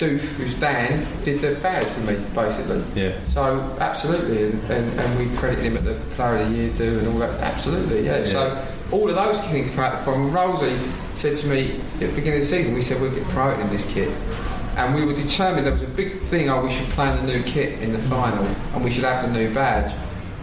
Doof, 0.00 0.20
who's 0.20 0.54
Dan, 0.54 1.06
did 1.22 1.42
the 1.42 1.60
badge 1.60 1.86
for 1.88 2.00
me 2.00 2.16
basically. 2.34 2.82
Yeah. 2.94 3.22
So 3.24 3.76
absolutely, 3.78 4.44
and, 4.44 4.70
and, 4.70 5.00
and 5.00 5.18
we 5.18 5.36
credit 5.36 5.58
him 5.58 5.76
at 5.76 5.84
the 5.84 5.94
Player 6.16 6.38
of 6.38 6.48
the 6.48 6.56
Year 6.56 6.72
do 6.76 6.98
and 6.98 7.08
all 7.08 7.18
that. 7.18 7.38
Absolutely, 7.40 8.06
yeah. 8.06 8.18
Yeah. 8.18 8.24
So 8.24 8.66
all 8.92 9.08
of 9.10 9.14
those 9.14 9.40
things 9.42 9.70
come 9.70 9.84
out 9.84 10.02
from 10.02 10.32
Rosie 10.32 10.78
said 11.14 11.36
to 11.36 11.48
me 11.48 11.80
at 11.94 12.00
the 12.00 12.06
beginning 12.08 12.38
of 12.38 12.40
the 12.40 12.48
season. 12.48 12.74
We 12.74 12.82
said 12.82 13.00
we'll 13.00 13.14
get 13.14 13.24
promoted 13.24 13.60
in 13.60 13.68
this 13.68 13.90
kit. 13.92 14.08
And 14.76 14.94
we 14.94 15.04
were 15.04 15.12
determined 15.12 15.66
there 15.66 15.74
was 15.74 15.82
a 15.82 15.88
big 15.88 16.14
thing. 16.14 16.48
Oh, 16.48 16.64
we 16.64 16.72
should 16.72 16.88
plan 16.90 17.24
the 17.24 17.32
new 17.32 17.42
kit 17.42 17.82
in 17.82 17.92
the 17.92 17.98
mm. 17.98 18.08
final, 18.08 18.44
and 18.74 18.82
we 18.82 18.90
should 18.90 19.04
have 19.04 19.30
the 19.30 19.38
new 19.38 19.52
badge. 19.52 19.92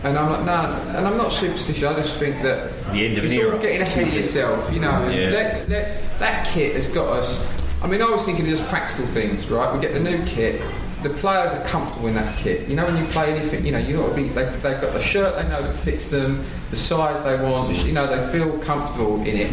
And 0.04 0.16
I'm 0.16 0.30
like, 0.32 0.46
no, 0.46 0.96
and 0.96 1.08
I'm 1.08 1.18
not 1.18 1.32
superstitious. 1.32 1.84
I 1.84 1.96
just 1.96 2.20
think 2.20 2.44
that 2.44 2.72
The 2.92 3.08
end 3.08 3.18
of 3.18 3.24
it's 3.24 3.34
all 3.34 3.54
era. 3.54 3.60
getting 3.60 3.82
ahead 3.82 4.08
of 4.08 4.14
yourself, 4.14 4.72
you 4.72 4.80
know. 4.80 5.10
Yeah. 5.18 5.30
Let's 5.32 5.68
let's 5.68 5.98
that 6.20 6.46
kit 6.46 6.76
has 6.76 6.86
got 6.88 7.08
us. 7.08 7.57
I 7.88 7.90
mean, 7.90 8.02
I 8.02 8.10
was 8.10 8.24
thinking 8.24 8.44
of 8.44 8.52
just 8.52 8.66
practical 8.70 9.06
things, 9.06 9.48
right? 9.48 9.74
We 9.74 9.80
get 9.80 9.94
the 9.94 10.02
new 10.02 10.22
kit. 10.26 10.62
The 11.04 11.10
players 11.10 11.52
are 11.52 11.64
comfortable 11.64 12.08
in 12.10 12.16
that 12.16 12.38
kit. 12.38 12.68
You 12.68 12.76
know, 12.76 12.84
when 12.86 12.98
you 12.98 13.06
play 13.14 13.32
anything, 13.32 13.66
you 13.66 13.72
know, 13.72 13.78
you 13.78 13.96
got 13.96 14.10
to 14.10 14.14
be. 14.16 14.28
They, 14.28 14.44
they've 14.44 14.82
got 14.82 14.92
the 14.92 15.00
shirt 15.02 15.38
they 15.38 15.48
know 15.48 15.62
that 15.62 15.74
fits 15.74 16.10
them, 16.10 16.44
the 16.70 16.76
size 16.76 17.24
they 17.24 17.42
want. 17.42 17.74
You 17.86 17.94
know, 17.94 18.06
they 18.06 18.30
feel 18.38 18.60
comfortable 18.60 19.22
in 19.22 19.38
it. 19.38 19.52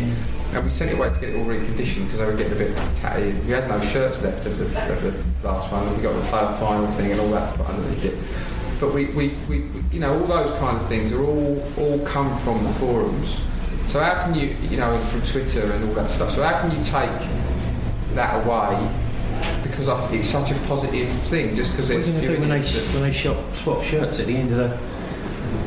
And 0.52 0.64
we 0.64 0.70
sent 0.70 0.90
it 0.90 0.94
away 0.94 1.12
to 1.12 1.20
get 1.20 1.28
it 1.28 1.36
all 1.38 1.44
reconditioned 1.44 2.06
because 2.06 2.18
they 2.18 2.24
were 2.26 2.36
getting 2.36 2.54
a 2.54 2.56
bit 2.56 2.76
tatty. 2.96 3.30
We 3.46 3.52
had 3.52 3.68
no 3.68 3.80
shirts 3.80 4.20
left 4.20 4.44
of 4.46 4.58
the, 4.58 4.64
of 4.92 5.02
the 5.42 5.48
last 5.48 5.70
one. 5.70 5.86
And 5.86 5.96
we 5.96 6.02
got 6.02 6.14
the 6.20 6.26
player 6.28 6.56
final 6.58 6.88
thing 6.88 7.12
and 7.12 7.20
all 7.20 7.30
that 7.30 7.60
underneath 7.60 8.04
it. 8.04 8.80
But 8.80 8.92
we, 8.92 9.04
we, 9.06 9.28
we- 9.48 9.68
you 9.92 10.00
know, 10.00 10.12
all 10.18 10.26
those 10.26 10.58
kind 10.58 10.76
of 10.76 10.88
things 10.88 11.12
are 11.12 11.22
all 11.24 11.62
all 11.78 12.00
come 12.04 12.36
from 12.40 12.64
the 12.64 12.72
forums. 12.74 13.36
So 13.86 14.00
how 14.00 14.24
can 14.24 14.34
you, 14.34 14.56
you 14.70 14.76
know, 14.76 14.98
from 15.04 15.22
Twitter 15.22 15.70
and 15.70 15.88
all 15.88 15.94
that 15.94 16.10
stuff. 16.10 16.32
So 16.32 16.42
how 16.42 16.60
can 16.60 16.70
you 16.76 16.82
take 16.82 17.10
that 18.14 18.44
away? 18.46 18.90
because 19.62 19.88
I 19.88 20.12
it's 20.12 20.28
such 20.28 20.50
a 20.52 20.54
positive 20.66 21.08
thing. 21.24 21.54
Just 21.56 21.72
because 21.72 21.88
What 21.90 21.98
are 21.98 22.02
there's 22.02 22.08
you 22.08 22.14
a 22.14 22.20
going 22.20 22.22
to 22.22 22.28
few 22.28 22.36
do 22.36 22.40
when 22.40 22.62
they, 22.62 22.92
when 22.92 23.02
they 23.02 23.12
shop, 23.12 23.56
swap 23.56 23.82
shirts 23.82 24.20
at 24.20 24.26
the 24.26 24.36
end 24.36 24.50
of 24.52 24.56
the. 24.58 24.93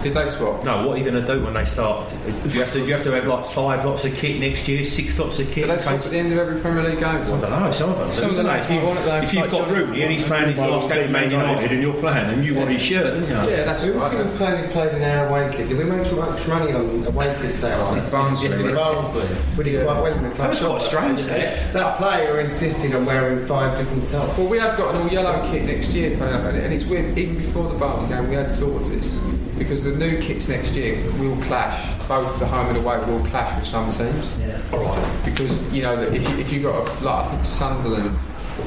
Did 0.03 0.14
they 0.14 0.27
swap? 0.30 0.64
No, 0.64 0.88
what 0.88 0.95
are 0.95 1.03
you 1.03 1.09
going 1.09 1.26
to 1.26 1.34
do 1.34 1.43
when 1.43 1.53
they 1.53 1.65
start? 1.65 2.11
You 2.26 2.59
have 2.59 2.73
to 2.73 2.80
you 2.80 2.93
have 2.93 3.03
to 3.03 3.11
have 3.11 3.26
like 3.26 3.45
five 3.45 3.85
lots 3.85 4.05
of 4.05 4.15
kit 4.15 4.39
next 4.39 4.68
year, 4.68 4.85
six 4.85 5.18
lots 5.19 5.39
of 5.39 5.47
kit. 5.51 5.65
Do 5.65 5.73
they 5.73 5.77
swap 5.80 5.95
at 5.95 6.01
the 6.03 6.18
end 6.18 6.31
of 6.31 6.39
every 6.39 6.61
Premier 6.61 6.84
League 6.84 6.99
game? 6.99 7.07
I 7.07 7.26
don't 7.26 7.41
know. 7.41 7.72
Some 7.72 7.89
of 7.91 7.97
them. 7.97 8.11
Some 8.11 8.30
of 8.31 8.35
them 8.35 8.45
don't 8.45 8.53
they? 8.53 8.59
might 8.59 8.59
If, 8.61 8.72
you, 8.72 8.88
want 8.88 8.99
it, 8.99 9.05
though, 9.05 9.18
if 9.18 9.34
you've 9.34 9.41
like 9.43 9.51
got 9.51 9.69
Rooney 9.69 10.01
and 10.03 10.11
he's 10.11 10.23
playing 10.23 10.49
his 10.49 10.59
last 10.59 10.89
game 10.89 11.03
at 11.03 11.11
Man 11.11 11.31
United 11.31 11.72
and 11.72 11.81
you're 11.81 11.99
playing 11.99 12.30
and 12.30 12.45
you 12.45 12.55
want 12.55 12.69
his 12.69 12.81
shirt, 12.81 13.14
don't 13.14 13.23
you? 13.23 13.51
Yeah, 13.51 13.64
that's 13.64 13.84
Who 13.84 13.93
was 13.93 14.11
going 14.11 14.30
to 14.30 14.38
play, 14.38 14.69
play 14.72 14.95
in 14.95 15.03
our 15.03 15.27
away 15.27 15.53
kit? 15.55 15.69
Did 15.69 15.77
we 15.77 15.84
make 15.84 16.07
too 16.07 16.15
much 16.15 16.47
money 16.47 16.73
on 16.73 17.05
away 17.05 17.35
kit 17.41 17.53
sales? 17.53 18.09
Barnsley. 18.09 18.49
Yeah, 18.49 18.73
Barnsley. 18.73 19.27
We 19.57 19.64
did 19.64 19.85
quite 19.85 20.01
well 20.01 20.14
in 20.14 20.23
the 20.23 20.30
club. 20.30 20.38
That 20.38 20.49
was 20.49 20.59
quite 20.59 20.81
strange, 20.81 21.23
that. 21.23 21.73
That 21.73 21.97
player 21.97 22.39
insisted 22.39 22.93
on 22.95 23.05
wearing 23.05 23.45
five 23.45 23.77
different 23.77 24.09
tops. 24.09 24.38
Well, 24.38 24.47
we 24.47 24.57
have 24.59 24.77
got 24.77 24.95
an 24.95 25.01
all 25.01 25.09
yellow 25.09 25.49
kit 25.49 25.65
next 25.65 25.89
year, 25.89 26.11
and 26.14 26.57
and 26.57 26.73
it's 26.73 26.85
weird. 26.85 27.18
Even 27.18 27.38
before 27.38 27.72
the 27.72 27.77
Barnsley 27.77 28.09
game, 28.09 28.30
we 28.30 28.35
had 28.35 28.51
thought 28.51 28.81
of 28.81 28.89
this 28.89 29.09
because 29.57 29.84
the 29.84 29.91
new 29.91 30.21
kits 30.21 30.47
next 30.47 30.73
year 30.73 30.95
will 31.19 31.35
clash. 31.43 31.93
Both 32.07 32.39
the 32.39 32.47
home 32.47 32.67
and 32.67 32.77
away 32.77 32.97
will 33.05 33.25
clash 33.27 33.59
with 33.59 33.67
some 33.67 33.91
teams. 33.91 34.38
Yeah. 34.39 34.61
All 34.71 34.79
right. 34.79 35.21
Because 35.25 35.61
you 35.73 35.84
know 35.84 35.95
that 35.95 36.13
if 36.13 36.27
you 36.29 36.38
if 36.38 36.51
you 36.51 36.61
got 36.61 36.88
a, 36.88 37.03
like 37.03 37.25
I 37.25 37.29
think 37.31 37.43
Sunderland, 37.43 38.17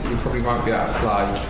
you 0.09 0.17
probably 0.19 0.43
won't 0.43 0.65
be 0.65 0.73
able 0.73 0.93
to 0.93 0.99
play. 0.99 1.47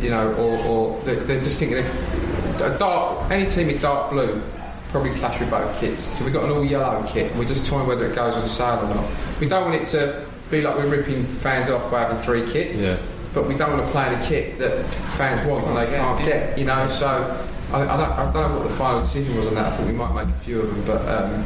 You 0.00 0.10
know, 0.10 0.32
or, 0.34 0.58
or 0.66 1.00
they're, 1.00 1.16
they're 1.16 1.42
just 1.42 1.58
thinking 1.58 1.78
a 1.78 2.78
dark 2.78 3.30
any 3.30 3.46
team 3.50 3.70
in 3.70 3.80
dark 3.80 4.10
blue 4.10 4.42
probably 4.90 5.10
clash 5.14 5.38
with 5.40 5.50
both 5.50 5.78
kits. 5.80 6.02
So 6.18 6.24
we've 6.24 6.32
got 6.32 6.44
an 6.44 6.50
all 6.50 6.64
yellow 6.64 7.04
kit. 7.06 7.30
and 7.30 7.38
We're 7.38 7.46
just 7.46 7.66
toying 7.66 7.86
whether 7.86 8.06
it 8.06 8.14
goes 8.14 8.34
on 8.34 8.46
sale 8.48 8.78
or 8.78 8.94
not. 8.94 9.10
We 9.40 9.48
don't 9.48 9.64
want 9.64 9.82
it 9.82 9.86
to 9.88 10.24
be 10.50 10.62
like 10.62 10.76
we're 10.76 10.88
ripping 10.88 11.24
fans 11.26 11.70
off 11.70 11.90
by 11.90 12.02
having 12.02 12.18
three 12.18 12.50
kits. 12.50 12.82
Yeah. 12.82 12.96
But 13.34 13.48
we 13.48 13.56
don't 13.56 13.72
want 13.72 13.84
to 13.84 13.90
play 13.90 14.06
in 14.06 14.14
a 14.14 14.26
kit 14.26 14.58
that 14.58 14.86
fans 15.16 15.46
want 15.46 15.66
and 15.66 15.76
they 15.76 15.86
can't 15.86 16.24
get. 16.24 16.56
You 16.58 16.64
know, 16.64 16.88
so 16.88 17.46
I, 17.72 17.82
I, 17.82 17.96
don't, 17.96 18.12
I 18.12 18.32
don't 18.32 18.52
know 18.52 18.58
what 18.60 18.68
the 18.68 18.74
final 18.74 19.02
decision 19.02 19.36
was 19.36 19.46
on 19.46 19.54
that. 19.54 19.66
I 19.66 19.76
think 19.76 19.88
we 19.88 19.94
might 19.94 20.14
make 20.14 20.34
a 20.34 20.38
few 20.38 20.60
of 20.60 20.74
them, 20.74 20.84
but. 20.86 21.08
Um, 21.08 21.44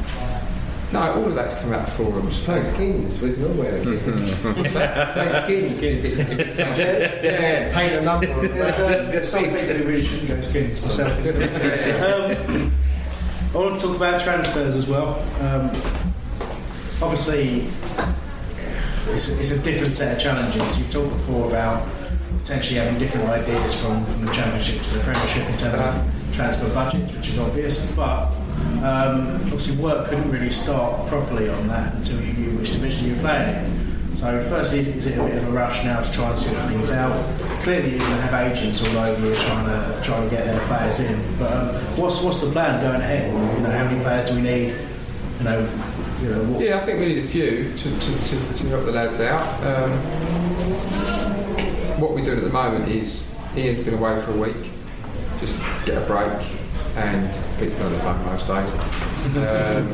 no, 0.92 1.00
all 1.02 1.24
of 1.24 1.36
that's 1.36 1.54
come 1.54 1.72
out 1.72 1.86
the 1.86 1.92
forums. 1.92 2.40
Play 2.42 2.62
skins 2.62 3.20
with 3.20 3.38
nowhere. 3.38 3.80
Play 5.44 5.62
skins. 5.62 6.18
Yeah. 6.80 7.72
Paint 7.72 7.92
a 7.92 8.00
number 8.00 8.26
there's 8.48 9.28
some 9.28 9.44
people 9.44 9.58
who 9.58 9.84
really 9.84 10.04
shouldn't 10.04 10.28
go 10.28 10.40
skins 10.40 10.80
myself. 10.82 11.12
um, 12.02 12.72
I 13.54 13.56
want 13.56 13.78
to 13.78 13.86
talk 13.86 13.96
about 13.96 14.20
transfers 14.20 14.74
as 14.74 14.88
well. 14.88 15.20
Um, 15.40 15.70
obviously, 17.00 17.68
it's, 19.10 19.28
it's 19.28 19.50
a 19.52 19.58
different 19.60 19.92
set 19.92 20.16
of 20.16 20.22
challenges. 20.22 20.78
You've 20.78 20.90
talked 20.90 21.10
before 21.10 21.48
about 21.48 21.86
potentially 22.38 22.78
having 22.78 22.98
different 22.98 23.28
ideas 23.28 23.74
from, 23.80 24.04
from 24.06 24.24
the 24.26 24.32
Championship 24.32 24.82
to 24.82 24.94
the 24.94 25.00
Premiership 25.00 25.48
in 25.48 25.56
terms 25.58 25.78
of 25.78 26.34
transfer 26.34 26.72
budgets, 26.72 27.12
which 27.12 27.28
is 27.28 27.38
obvious, 27.38 27.84
but 27.92 28.32
um, 28.82 29.36
obviously 29.44 29.76
work 29.76 30.08
couldn't 30.08 30.30
really 30.30 30.50
start 30.50 31.06
properly 31.08 31.48
on 31.48 31.68
that 31.68 31.94
until 31.94 32.20
you 32.22 32.32
knew 32.32 32.58
which 32.58 32.72
division 32.72 33.06
you 33.08 33.14
were 33.14 33.20
playing 33.20 33.64
in. 33.64 34.16
So 34.16 34.40
firstly, 34.40 34.80
is, 34.80 34.88
is 34.88 35.06
it 35.06 35.18
a 35.18 35.24
bit 35.24 35.36
of 35.36 35.48
a 35.48 35.50
rush 35.50 35.84
now 35.84 36.00
to 36.00 36.10
try 36.10 36.28
and 36.28 36.38
sort 36.38 36.56
things 36.68 36.90
out? 36.90 37.12
Clearly, 37.62 37.90
you're 37.90 38.00
going 38.00 38.10
to 38.12 38.22
have 38.22 38.52
agents 38.52 38.82
all 38.82 38.98
over 38.98 39.32
are 39.32 39.36
trying 39.36 39.66
to 39.66 40.02
trying 40.02 40.28
to 40.28 40.36
get 40.36 40.44
their 40.46 40.60
players 40.66 41.00
in. 41.00 41.38
But 41.38 41.52
um, 41.52 41.68
what's 41.96 42.22
what's 42.22 42.40
the 42.40 42.50
plan 42.50 42.82
going 42.82 43.00
ahead? 43.00 43.30
You 43.30 43.62
know, 43.62 43.70
how 43.70 43.84
many 43.84 44.02
players 44.02 44.28
do 44.28 44.34
we 44.34 44.42
need? 44.42 44.74
You 45.38 45.44
know, 45.44 45.68
you 46.20 46.28
know. 46.28 46.42
What, 46.44 46.60
Yeah, 46.60 46.78
I 46.78 46.80
think 46.84 46.98
we 46.98 47.06
need 47.06 47.24
a 47.24 47.28
few 47.28 47.70
to, 47.70 47.98
to, 47.98 47.98
to, 47.98 48.54
to 48.54 48.68
help 48.68 48.84
the 48.84 48.92
lads 48.92 49.20
out. 49.20 49.42
Um, 49.64 49.92
what 52.00 52.12
we're 52.12 52.24
doing 52.24 52.38
at 52.38 52.44
the 52.44 52.50
moment 52.50 52.88
is 52.88 53.22
Ian's 53.56 53.84
been 53.84 53.94
away 53.94 54.20
for 54.22 54.32
a 54.32 54.36
week, 54.36 54.70
just 55.38 55.60
get 55.84 56.02
a 56.02 56.06
break 56.06 56.46
and 56.96 57.30
people 57.58 57.84
on 57.84 57.92
the 57.92 57.98
phone 58.00 58.24
most 58.26 58.46
days. 58.46 58.70
Um, 59.36 59.86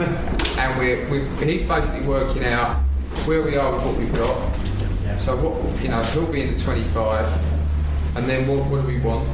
and 0.58 0.78
we're, 0.78 1.08
we're, 1.10 1.44
he's 1.44 1.62
basically 1.62 2.06
working 2.06 2.44
out 2.44 2.78
where 3.26 3.42
we 3.42 3.56
are 3.56 3.72
with 3.72 3.84
what 3.84 3.96
we've 3.96 4.14
got. 4.14 4.54
So 5.18 5.36
what 5.36 5.82
you 5.82 5.88
know, 5.88 6.02
he'll 6.02 6.30
be 6.30 6.42
in 6.42 6.54
the 6.54 6.60
25, 6.60 8.16
and 8.16 8.28
then 8.28 8.48
what, 8.48 8.66
what 8.68 8.80
do 8.80 8.86
we 8.86 9.00
want? 9.00 9.28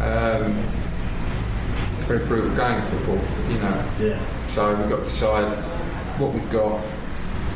Um, 0.00 0.52
very 2.06 2.24
brutal 2.26 2.54
game 2.56 2.80
football, 2.82 3.20
you 3.50 3.58
know. 3.58 3.84
Yeah. 4.00 4.48
So 4.48 4.74
we've 4.74 4.88
got 4.88 4.98
to 4.98 5.04
decide 5.04 5.52
what 6.18 6.32
we've 6.32 6.50
got, 6.50 6.80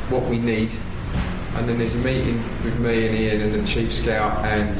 what 0.09 0.23
we 0.29 0.37
need, 0.37 0.71
and 1.55 1.67
then 1.67 1.77
there's 1.77 1.95
a 1.95 1.99
meeting 1.99 2.37
with 2.63 2.79
me 2.79 3.07
and 3.07 3.15
Ian 3.15 3.41
and 3.41 3.53
the 3.53 3.67
chief 3.67 3.91
scout 3.91 4.45
and 4.45 4.75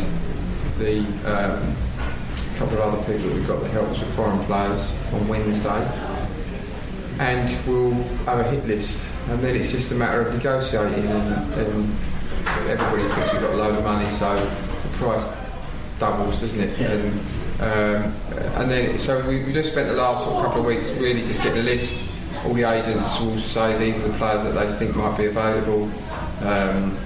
the 0.78 1.00
um, 1.26 1.76
couple 2.56 2.78
of 2.78 2.94
other 2.94 3.04
people 3.06 3.30
that 3.30 3.36
we've 3.36 3.48
got 3.48 3.62
that 3.62 3.72
help 3.72 3.90
us 3.90 4.00
with 4.00 4.16
foreign 4.16 4.40
players 4.46 4.80
on 5.14 5.28
Wednesday. 5.28 6.20
And 7.20 7.68
we'll 7.68 7.92
have 8.26 8.40
a 8.40 8.50
hit 8.50 8.66
list, 8.66 8.98
and 9.30 9.40
then 9.42 9.56
it's 9.56 9.72
just 9.72 9.92
a 9.92 9.96
matter 9.96 10.22
of 10.22 10.34
negotiating. 10.34 11.06
And, 11.06 11.54
and 11.54 11.96
everybody 12.70 13.04
thinks 13.14 13.34
we've 13.34 13.42
got 13.42 13.54
a 13.54 13.58
load 13.58 13.76
of 13.76 13.84
money, 13.84 14.10
so 14.10 14.34
the 14.36 14.98
price 14.98 15.26
doubles, 16.00 16.40
doesn't 16.40 16.60
it? 16.60 16.80
And 16.80 17.20
um, 17.62 18.14
and 18.56 18.72
then 18.72 18.98
so 18.98 19.28
we, 19.28 19.44
we 19.44 19.52
just 19.52 19.74
spent 19.74 19.90
the 19.90 19.96
last 19.96 20.24
sort 20.24 20.38
of 20.38 20.46
couple 20.46 20.62
of 20.62 20.68
weeks 20.68 20.92
really 20.92 21.24
just 21.24 21.44
getting 21.44 21.60
a 21.60 21.64
list. 21.64 21.94
All 22.46 22.54
the 22.54 22.64
agents 22.64 23.20
will 23.20 23.38
say 23.38 23.78
these 23.78 24.00
are 24.00 24.08
the 24.08 24.18
players 24.18 24.44
that 24.44 24.52
they 24.52 24.72
think 24.78 24.96
might 24.96 25.18
be 25.18 25.26
available. 25.26 25.92
Um, 26.42 26.98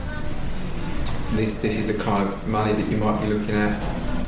this, 1.35 1.53
this 1.59 1.77
is 1.77 1.87
the 1.87 1.95
kind 1.95 2.27
of 2.27 2.47
money 2.47 2.73
that 2.73 2.89
you 2.89 2.97
might 2.97 3.19
be 3.21 3.27
looking 3.27 3.55
at 3.55 3.81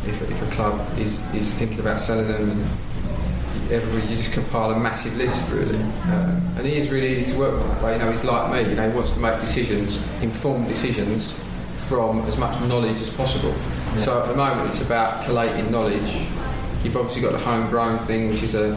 if, 0.07 0.21
if 0.29 0.41
a 0.41 0.55
club 0.55 0.79
is, 0.97 1.19
is 1.33 1.53
thinking 1.53 1.79
about 1.79 1.99
selling 1.99 2.27
them. 2.27 2.49
And 2.49 3.71
everybody, 3.71 4.07
you 4.11 4.17
just 4.17 4.33
compile 4.33 4.71
a 4.71 4.79
massive 4.79 5.15
list 5.17 5.49
really. 5.51 5.77
Uh, 5.77 6.39
and 6.57 6.65
he 6.65 6.77
is 6.77 6.89
really 6.89 7.17
easy 7.17 7.31
to 7.31 7.37
work 7.37 7.53
with 7.53 7.67
that 7.67 7.83
way. 7.83 7.93
You 7.93 7.99
know, 7.99 8.11
he's 8.11 8.23
like 8.23 8.51
me. 8.51 8.69
You 8.69 8.75
know, 8.75 8.89
he 8.89 8.95
wants 8.95 9.11
to 9.11 9.19
make 9.19 9.39
decisions, 9.39 9.97
informed 10.21 10.67
decisions, 10.67 11.33
from 11.87 12.21
as 12.21 12.37
much 12.37 12.59
knowledge 12.61 12.99
as 13.01 13.09
possible. 13.09 13.53
So 13.95 14.21
at 14.21 14.27
the 14.27 14.35
moment, 14.35 14.67
it's 14.69 14.81
about 14.81 15.23
collating 15.23 15.71
knowledge. 15.71 16.27
You've 16.83 16.97
obviously 16.97 17.21
got 17.21 17.31
the 17.31 17.39
homegrown 17.39 17.99
thing, 17.99 18.29
which 18.29 18.43
is 18.43 18.55
a, 18.55 18.69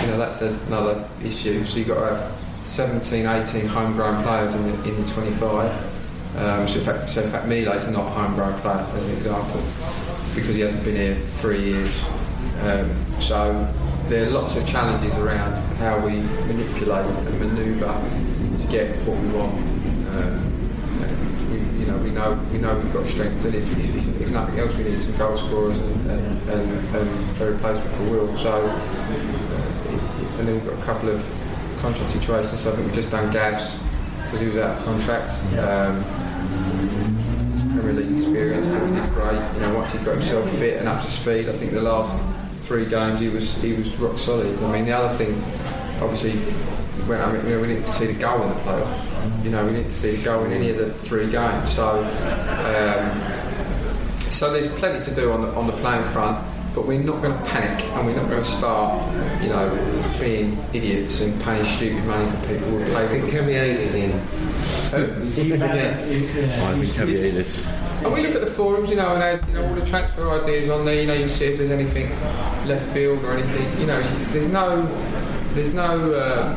you 0.00 0.06
know, 0.06 0.18
that's 0.18 0.42
another 0.42 1.08
issue. 1.24 1.64
So 1.64 1.78
you've 1.78 1.88
got 1.88 1.94
to 1.94 2.14
have 2.14 2.47
17, 2.68 3.26
18 3.26 3.66
homegrown 3.66 4.22
players 4.22 4.54
in 4.54 4.62
the, 4.62 4.88
in 4.88 5.02
the 5.02 5.12
25. 5.12 6.36
Um, 6.36 6.68
so, 6.68 6.78
in 6.78 6.84
fact, 6.84 7.08
so 7.08 7.22
in 7.22 7.30
fact, 7.30 7.48
not 7.48 8.06
a 8.06 8.10
homegrown 8.10 8.60
player, 8.60 8.86
as 8.94 9.04
an 9.06 9.12
example, 9.12 9.60
because 10.34 10.54
he 10.54 10.60
hasn't 10.60 10.84
been 10.84 10.96
here 10.96 11.14
three 11.40 11.64
years. 11.64 12.02
Um, 12.62 12.94
so 13.20 13.74
there 14.08 14.26
are 14.26 14.30
lots 14.30 14.54
of 14.56 14.66
challenges 14.68 15.16
around 15.16 15.54
how 15.78 15.98
we 16.04 16.20
manipulate 16.46 17.06
and 17.06 17.40
manoeuvre 17.40 17.86
to 18.58 18.66
get 18.68 18.94
what 19.06 19.18
we 19.18 19.28
want. 19.28 19.54
Um, 20.14 21.50
we, 21.50 21.80
you 21.80 21.86
know, 21.86 21.96
we 21.98 22.10
know 22.10 22.38
we 22.52 22.58
know 22.58 22.78
we've 22.78 22.92
got 22.92 23.08
strength, 23.08 23.44
and 23.46 23.54
if, 23.54 23.78
if, 23.78 23.96
if, 23.96 24.20
if 24.20 24.30
nothing 24.30 24.58
else, 24.60 24.74
we 24.74 24.84
need 24.84 25.00
some 25.00 25.16
goal 25.16 25.38
scorers 25.38 25.78
and, 25.78 26.10
and, 26.10 26.50
and, 26.50 26.96
and 26.96 27.40
a 27.40 27.50
replacement 27.50 27.90
for 27.96 28.02
Will. 28.10 28.38
So, 28.38 28.52
uh, 28.52 28.78
and 30.38 30.46
then 30.46 30.54
we've 30.54 30.66
got 30.66 30.78
a 30.78 30.82
couple 30.82 31.08
of 31.08 31.37
contract 31.80 32.10
situations. 32.12 32.60
So 32.60 32.72
I 32.72 32.74
think 32.74 32.86
we've 32.86 32.94
just 32.94 33.10
done 33.10 33.32
Gabs 33.32 33.78
because 34.24 34.40
he 34.40 34.46
was 34.46 34.56
out 34.58 34.76
of 34.76 34.84
contract. 34.84 35.30
Um, 35.58 36.02
his 37.52 37.62
Premier 37.72 37.92
League 37.94 38.12
experience, 38.12 38.68
I 38.68 38.80
think 38.80 38.94
he 38.94 39.00
did 39.00 39.10
great. 39.14 39.54
You 39.54 39.60
know, 39.60 39.74
once 39.74 39.92
he 39.92 39.98
got 39.98 40.14
himself 40.14 40.50
fit 40.58 40.78
and 40.78 40.88
up 40.88 41.02
to 41.02 41.10
speed, 41.10 41.48
I 41.48 41.52
think 41.52 41.72
the 41.72 41.82
last 41.82 42.14
three 42.62 42.84
games 42.84 43.20
he 43.20 43.28
was 43.28 43.56
he 43.62 43.72
was 43.72 43.96
rock 43.96 44.18
solid. 44.18 44.62
I 44.62 44.72
mean, 44.72 44.84
the 44.84 44.92
other 44.92 45.14
thing, 45.16 45.32
obviously, 46.02 46.32
when 47.06 47.20
I 47.20 47.32
mean, 47.32 47.44
you 47.46 47.54
know, 47.54 47.60
we 47.60 47.68
need 47.68 47.86
to 47.86 47.92
see 47.92 48.06
the 48.06 48.20
goal 48.20 48.42
in 48.42 48.48
the 48.50 48.56
playoff. 48.56 49.44
You 49.44 49.50
know, 49.50 49.64
we 49.64 49.72
need 49.72 49.84
to 49.84 49.96
see 49.96 50.16
the 50.16 50.24
goal 50.24 50.44
in 50.44 50.52
any 50.52 50.70
of 50.70 50.76
the 50.76 50.92
three 50.92 51.30
games. 51.30 51.72
So, 51.74 52.04
um, 52.68 53.10
so 54.30 54.52
there's 54.52 54.68
plenty 54.78 55.02
to 55.04 55.14
do 55.14 55.32
on 55.32 55.42
the 55.42 55.48
on 55.54 55.66
the 55.66 55.72
playing 55.74 56.04
front. 56.12 56.44
But 56.74 56.86
we're 56.86 57.02
not 57.02 57.22
going 57.22 57.36
to 57.36 57.44
panic, 57.46 57.82
and 57.84 58.06
we're 58.06 58.14
not 58.14 58.28
going 58.28 58.42
to 58.42 58.48
start, 58.48 59.02
you 59.42 59.48
know, 59.48 59.74
being 60.18 60.58
idiots 60.72 61.20
and 61.20 61.40
paying 61.42 61.64
stupid 61.64 62.04
money 62.04 62.30
for 62.30 62.46
people 62.48 62.68
who 62.70 62.84
play. 62.90 63.04
I 63.04 63.08
think 63.08 63.30
Kamiana's 63.30 63.94
in. 63.94 64.10
You've 65.48 65.60
had 65.60 65.76
a- 65.76 65.80
yeah, 65.80 66.74
he's- 66.76 66.96
he's- 66.96 67.66
And 68.04 68.12
we 68.12 68.22
look 68.22 68.34
at 68.34 68.40
the 68.42 68.46
forums, 68.46 68.88
you 68.90 68.96
know, 68.96 69.14
and 69.14 69.22
uh, 69.42 69.46
you 69.48 69.54
know 69.54 69.66
all 69.66 69.74
the 69.74 69.84
transfer 69.86 70.30
ideas 70.40 70.68
on 70.70 70.84
there. 70.84 70.94
You 71.00 71.06
know, 71.08 71.14
you 71.14 71.26
see 71.28 71.46
if 71.46 71.58
there's 71.58 71.70
anything 71.70 72.08
left 72.66 72.86
field 72.92 73.24
or 73.24 73.32
anything. 73.32 73.80
You 73.80 73.86
know, 73.86 74.00
there's 74.32 74.46
no, 74.46 74.86
there's 75.54 75.74
no 75.74 76.12
uh, 76.12 76.56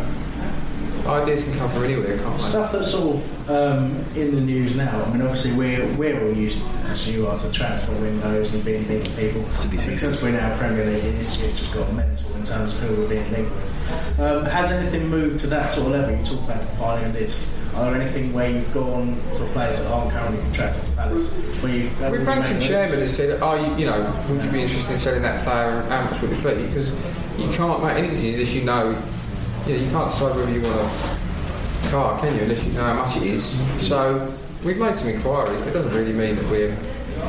ideas 1.11 1.43
can 1.43 1.57
come 1.57 1.69
from 1.69 1.83
anywhere, 1.83 2.17
can't 2.17 2.37
they? 2.37 2.43
Stuff 2.43 2.71
that's 2.71 2.91
sort 2.91 3.15
of 3.15 3.49
um, 3.49 4.05
in 4.15 4.35
the 4.35 4.41
news 4.41 4.75
now. 4.75 5.03
I 5.03 5.11
mean, 5.11 5.21
obviously 5.21 5.51
we're 5.53 5.85
we're 5.95 6.19
all 6.21 6.33
used, 6.33 6.59
as 6.85 7.07
you 7.09 7.27
are, 7.27 7.37
to 7.39 7.51
transfer 7.51 7.93
windows 7.93 8.53
and 8.53 8.63
being 8.63 8.87
linked 8.87 9.07
with 9.09 9.19
people. 9.19 9.49
Since 9.49 10.21
we're 10.21 10.31
now 10.31 10.55
Premier 10.57 10.85
League, 10.85 11.03
it's, 11.03 11.39
it's 11.41 11.59
just 11.59 11.73
got 11.73 11.91
mental 11.93 12.33
in 12.35 12.43
terms 12.43 12.73
of 12.73 12.79
who 12.81 13.01
we're 13.01 13.09
being 13.09 13.31
linked 13.31 13.51
with. 13.51 14.19
Um, 14.19 14.45
has 14.45 14.71
anything 14.71 15.07
moved 15.07 15.39
to 15.39 15.47
that 15.47 15.69
sort 15.69 15.87
of 15.87 15.93
level? 15.93 16.15
You 16.17 16.23
talk 16.23 16.43
about 16.45 16.61
compiling 16.69 17.05
a 17.05 17.13
list. 17.13 17.47
Are 17.75 17.85
there 17.89 18.01
anything 18.01 18.33
where 18.33 18.49
you've 18.49 18.73
gone 18.73 19.15
for 19.37 19.47
players 19.53 19.77
that 19.79 19.89
aren't 19.89 20.11
currently 20.11 20.41
contracted 20.41 20.83
to 20.83 20.91
Palace? 20.91 21.31
Where 21.61 21.73
you've, 21.73 21.99
We've 21.99 22.09
already 22.09 22.25
rang 22.25 22.43
some 22.43 22.59
chairman 22.59 22.99
and 22.99 23.09
said, 23.09 23.41
"Are 23.41 23.57
you, 23.57 23.75
you 23.77 23.85
know, 23.85 24.13
would 24.29 24.43
you 24.43 24.51
be 24.51 24.61
interested 24.61 24.91
in 24.91 24.97
selling 24.97 25.21
that 25.21 25.43
player? 25.43 25.79
and 25.79 25.89
How 25.89 26.03
much 26.03 26.21
would 26.21 26.31
it 26.31 26.43
be?" 26.43 26.67
Because 26.67 26.91
you 27.39 27.49
can't 27.53 27.81
make 27.83 27.95
any 27.97 28.09
decision 28.09 28.33
unless 28.39 28.53
you 28.53 28.63
know. 28.65 29.01
You 29.71 29.85
you 29.85 29.91
can't 29.91 30.11
decide 30.11 30.35
whether 30.35 30.51
you 30.51 30.61
want 30.61 30.75
a 30.75 31.89
car, 31.89 32.19
can 32.19 32.35
you? 32.35 32.41
Unless 32.41 32.63
you 32.65 32.73
know 32.73 32.83
how 32.83 33.05
much 33.05 33.15
it 33.15 33.23
is. 33.23 33.57
So 33.81 34.33
we've 34.65 34.77
made 34.77 34.97
some 34.97 35.07
inquiries, 35.07 35.59
but 35.59 35.69
it 35.69 35.71
doesn't 35.71 35.93
really 35.93 36.11
mean 36.11 36.35
that 36.35 36.45
we're 36.49 36.75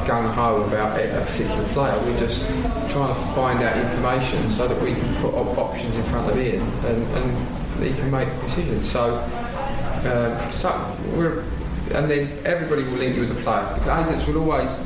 gung 0.06 0.32
ho 0.35 0.62
about 0.64 0.98
a 0.98 1.24
particular 1.24 1.62
player. 1.69 1.97
We're 2.05 2.19
just 2.19 2.40
trying 2.90 3.14
to 3.14 3.20
find 3.35 3.62
out 3.62 3.77
information 3.77 4.48
so 4.48 4.66
that 4.66 4.81
we 4.82 4.94
can 4.94 5.14
put 5.16 5.35
op- 5.35 5.56
options 5.56 5.97
in 5.97 6.02
front 6.05 6.31
of 6.31 6.36
Ian 6.36 6.62
and, 6.62 7.16
and 7.16 7.85
he 7.85 7.93
can 7.94 8.10
make 8.10 8.28
decisions. 8.40 8.90
So, 8.90 9.14
uh, 9.14 10.51
so 10.51 10.97
we're, 11.14 11.44
and 11.94 12.10
then 12.10 12.28
everybody 12.44 12.82
will 12.82 12.98
link 12.98 13.14
you 13.14 13.20
with 13.20 13.39
a 13.39 13.43
player 13.43 13.70
because 13.74 14.06
agents 14.09 14.27
will 14.27 14.39
always 14.39 14.77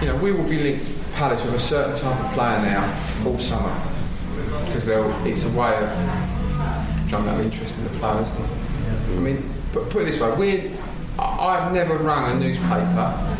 you 0.00 0.06
know, 0.06 0.16
we 0.16 0.32
will 0.32 0.48
be 0.48 0.62
linked 0.62 0.86
Palace 1.14 1.44
with 1.44 1.54
a 1.54 1.60
certain 1.60 1.96
type 1.96 2.24
of 2.24 2.32
player 2.32 2.62
now 2.62 3.26
all 3.26 3.38
summer 3.38 3.74
because 4.64 4.86
it's 5.26 5.44
a 5.44 5.58
way 5.58 5.76
of 5.76 6.27
drumming 7.08 7.30
up 7.30 7.40
interest 7.40 7.76
in 7.78 7.84
the 7.84 7.90
players. 7.90 8.28
I 9.08 9.20
mean, 9.20 9.50
put, 9.72 9.90
put 9.90 10.02
it 10.02 10.12
this 10.12 10.20
way: 10.20 10.30
we, 10.36 10.76
I've 11.18 11.72
never 11.72 11.96
rung 11.96 12.36
a 12.36 12.38
newspaper 12.38 13.36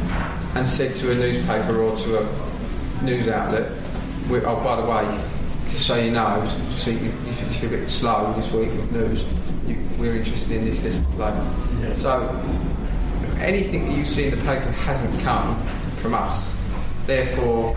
and 0.55 0.67
said 0.67 0.95
to 0.97 1.13
a 1.13 1.15
newspaper 1.15 1.79
or 1.79 1.97
to 1.97 2.19
a 2.21 3.05
news 3.05 3.29
outlet, 3.29 3.71
we, 4.31 4.39
"Oh, 4.41 4.63
by 4.65 4.81
the 4.81 4.89
way, 4.89 5.21
just 5.71 5.87
so 5.87 5.97
you 5.97 6.11
know, 6.11 6.49
so 6.71 6.91
you, 6.91 6.99
you, 6.99 7.05
you 7.07 7.33
feel 7.33 7.75
a 7.75 7.77
bit 7.77 7.91
slow 7.91 8.33
this 8.35 8.51
week 8.53 8.71
with 8.71 8.91
news. 8.93 9.25
You, 9.67 9.79
we're 9.99 10.17
interested 10.17 10.51
in 10.51 10.65
this 10.65 10.83
list 10.83 11.01
of 11.01 11.11
players." 11.13 12.01
So 12.01 12.29
anything 13.39 13.89
that 13.89 13.97
you 13.97 14.05
see 14.05 14.25
in 14.25 14.31
the 14.31 14.45
paper 14.45 14.71
hasn't 14.71 15.21
come 15.21 15.59
from 16.01 16.15
us. 16.15 16.55
Therefore, 17.07 17.77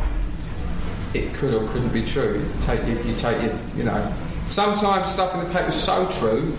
it 1.13 1.33
could 1.33 1.53
or 1.53 1.67
couldn't 1.69 1.93
be 1.93 2.05
true. 2.05 2.45
Take 2.61 2.85
you, 2.87 2.97
you 3.03 3.15
take 3.15 3.41
your, 3.41 3.57
you 3.75 3.83
know. 3.83 4.13
Sometimes 4.51 5.09
stuff 5.09 5.33
in 5.33 5.39
the 5.39 5.45
paper 5.45 5.69
is 5.69 5.81
so 5.81 6.09
true, 6.19 6.57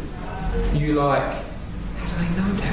you 0.72 0.94
like. 0.94 1.44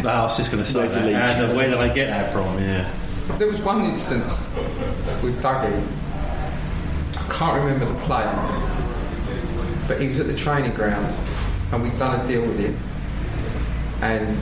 No, 0.01 0.09
I 0.09 0.23
was 0.23 0.37
just 0.37 0.49
going 0.49 0.63
to 0.63 0.69
say 0.69 0.79
Where's 0.79 0.93
the 0.93 0.99
that. 1.01 1.05
leak? 1.07 1.15
And, 1.15 1.51
uh, 1.51 1.55
where 1.55 1.67
did 1.67 1.77
I 1.77 1.93
get 1.93 2.07
that 2.07 2.31
from? 2.31 2.57
Yeah. 2.57 2.89
There 3.37 3.47
was 3.47 3.61
one 3.61 3.83
instance 3.83 4.37
with 5.21 5.43
Dougie. 5.43 5.83
I 7.17 7.33
can't 7.33 7.61
remember 7.61 7.85
the 7.85 7.99
play, 8.05 8.23
but 9.89 9.99
he 9.99 10.07
was 10.07 10.21
at 10.21 10.27
the 10.27 10.35
training 10.37 10.73
ground, 10.73 11.13
and 11.73 11.83
we'd 11.83 11.99
done 11.99 12.17
a 12.17 12.25
deal 12.25 12.41
with 12.41 12.57
him. 12.57 12.77
And 14.01 14.37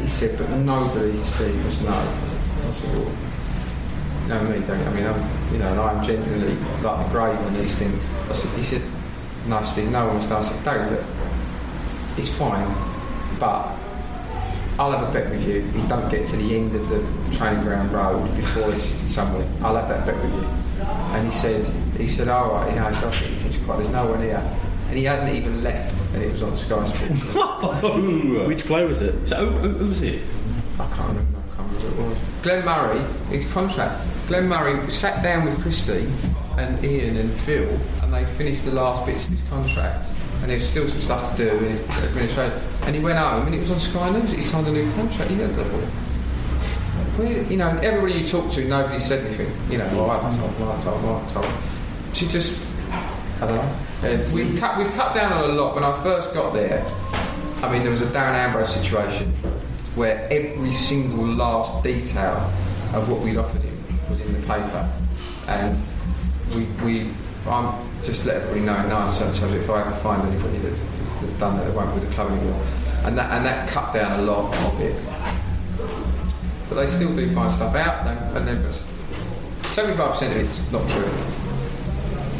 he 0.00 0.06
said, 0.06 0.38
"But 0.38 0.48
nobody, 0.50 1.16
Steve, 1.16 1.64
must 1.64 1.82
know." 1.82 1.90
I 1.90 2.72
said, 2.72 2.94
"Well, 2.94 3.10
you 4.22 4.28
know 4.28 4.42
me, 4.44 4.64
don't 4.66 4.78
you? 4.78 4.86
I 4.86 4.92
mean, 4.92 5.04
I'm, 5.06 5.52
you 5.52 5.58
know, 5.58 5.68
and 5.72 5.80
I'm 5.80 6.04
genuinely 6.04 6.54
like 6.80 7.04
the 7.06 7.10
grave 7.10 7.38
on 7.38 7.54
these 7.54 7.76
things." 7.76 8.08
I 8.30 8.34
said, 8.34 8.50
"He 8.56 8.62
said, 8.62 8.82
no, 9.46 9.62
Steve, 9.64 9.90
no 9.90 10.06
one 10.06 10.16
must 10.16 10.28
know." 10.28 10.36
I 10.36 10.40
said, 10.42 10.90
look, 10.90 11.04
it's 12.16 12.28
fine, 12.28 12.68
but." 13.38 13.78
I'll 14.78 14.90
have 14.92 15.06
a 15.06 15.12
bet 15.12 15.30
with 15.30 15.46
you. 15.46 15.70
We 15.74 15.86
don't 15.86 16.10
get 16.10 16.26
to 16.28 16.36
the 16.36 16.56
end 16.56 16.74
of 16.74 16.88
the 16.88 17.36
training 17.36 17.62
ground 17.62 17.92
road 17.92 18.34
before 18.36 18.72
it's 18.72 18.84
somewhere. 19.12 19.46
I'll 19.62 19.76
have 19.76 19.88
that 19.88 20.06
bet 20.06 20.16
with 20.16 20.34
you. 20.34 20.48
And 21.14 21.26
he 21.26 21.30
said, 21.30 21.66
he 21.98 22.06
said, 22.06 22.28
all 22.28 22.52
right, 22.52 22.70
you 22.70 22.80
know, 22.80 22.92
so 22.92 23.10
I 23.10 23.18
think 23.18 23.36
he 23.36 23.50
keeps 23.50 23.64
quiet. 23.64 23.82
There's 23.82 23.92
no 23.92 24.06
one 24.06 24.22
here. 24.22 24.42
And 24.88 24.96
he 24.96 25.04
hadn't 25.04 25.34
even 25.34 25.62
left, 25.62 25.94
and 26.14 26.22
it 26.22 26.32
was 26.32 26.42
on 26.42 26.56
Sky 26.56 26.84
Sports. 26.86 28.44
Which 28.48 28.64
player 28.64 28.86
was 28.86 29.00
it? 29.02 29.26
So 29.26 29.36
who, 29.36 29.58
who, 29.58 29.68
who 29.78 29.86
was 29.88 30.02
it? 30.02 30.22
I 30.78 30.86
can't 30.86 31.08
remember. 31.08 31.38
I 31.38 31.56
can't 31.56 31.68
remember 31.70 31.88
who 31.88 32.02
it 32.02 32.08
was. 32.08 32.18
Glenn 32.42 32.64
Murray, 32.64 33.04
his 33.28 33.52
contract. 33.52 34.02
Glenn 34.28 34.48
Murray 34.48 34.90
sat 34.90 35.22
down 35.22 35.44
with 35.44 35.60
Christie 35.62 36.10
and 36.58 36.84
Ian 36.84 37.16
and 37.16 37.30
Phil, 37.40 37.68
and 38.02 38.12
they 38.12 38.24
finished 38.24 38.64
the 38.64 38.72
last 38.72 39.06
bits 39.06 39.24
of 39.24 39.30
his 39.30 39.42
contract. 39.48 40.10
And 40.42 40.50
there's 40.50 40.68
still 40.68 40.88
some 40.88 41.00
stuff 41.00 41.36
to 41.36 41.44
do 41.44 41.64
in 41.64 41.78
administration. 41.78 42.60
And 42.82 42.96
he 42.96 43.00
went 43.00 43.18
home, 43.18 43.46
and 43.46 43.54
it 43.54 43.60
was 43.60 43.70
on 43.70 43.78
Sky 43.78 44.10
News. 44.10 44.32
He 44.32 44.40
signed 44.40 44.66
a 44.66 44.72
new 44.72 44.90
contract. 44.92 45.30
He 45.30 45.36
well, 47.18 47.30
you 47.50 47.58
know, 47.58 47.68
and 47.68 47.84
everybody 47.84 48.20
you 48.20 48.26
talk 48.26 48.50
to, 48.52 48.64
nobody 48.64 48.98
said 48.98 49.24
anything. 49.26 49.52
You 49.70 49.78
know, 49.78 49.86
well, 49.92 50.10
I'm 50.10 50.36
told, 50.38 50.58
well, 50.58 50.72
I'm 50.72 50.82
told, 50.82 51.02
well, 51.02 51.16
I'm 51.16 51.30
told. 51.32 51.52
She 52.14 52.26
just, 52.26 52.68
I 53.40 53.46
don't 53.46 53.56
know. 53.56 53.76
Uh, 54.02 54.30
we've 54.32 54.58
cut, 54.58 54.78
we've 54.78 54.92
cut 54.92 55.14
down 55.14 55.32
on 55.32 55.50
a 55.50 55.52
lot. 55.52 55.74
When 55.74 55.84
I 55.84 56.02
first 56.02 56.32
got 56.32 56.54
there, 56.54 56.84
I 57.62 57.70
mean, 57.70 57.82
there 57.82 57.90
was 57.90 58.02
a 58.02 58.06
Darren 58.06 58.34
Ambrose 58.34 58.72
situation 58.72 59.32
where 59.94 60.26
every 60.30 60.72
single 60.72 61.24
last 61.24 61.84
detail 61.84 62.36
of 62.94 63.10
what 63.10 63.20
we'd 63.20 63.36
offered 63.36 63.62
him 63.62 63.76
was 64.08 64.20
in 64.20 64.32
the 64.32 64.46
paper, 64.46 64.90
and 65.48 65.78
we, 66.54 66.64
we, 66.84 67.10
I'm 67.46 67.74
just 68.02 68.24
let 68.26 68.36
everybody 68.36 68.60
know 68.60 68.88
now. 68.88 69.10
So, 69.10 69.30
so 69.32 69.46
if 69.48 69.68
I 69.68 69.80
ever 69.80 69.92
find 69.96 70.22
anybody 70.26 70.58
that's, 70.58 70.80
that's 71.20 71.34
done 71.34 71.56
that, 71.56 71.64
they 71.66 71.74
won't 71.74 71.94
be 71.94 72.06
the 72.06 72.12
club 72.14 72.30
anymore, 72.32 72.60
and 73.04 73.16
that 73.18 73.32
and 73.32 73.44
that 73.44 73.68
cut 73.68 73.92
down 73.94 74.20
a 74.20 74.22
lot 74.22 74.54
of 74.54 74.80
it. 74.80 74.96
But 76.68 76.76
they 76.76 76.86
still 76.86 77.14
do 77.14 77.32
find 77.34 77.52
stuff 77.52 77.74
out, 77.74 78.06
and 78.36 78.46
then 78.46 78.72
seventy-five 79.62 80.12
percent 80.12 80.34
of 80.34 80.42
it's 80.46 80.72
not 80.72 80.88
true. 80.88 81.10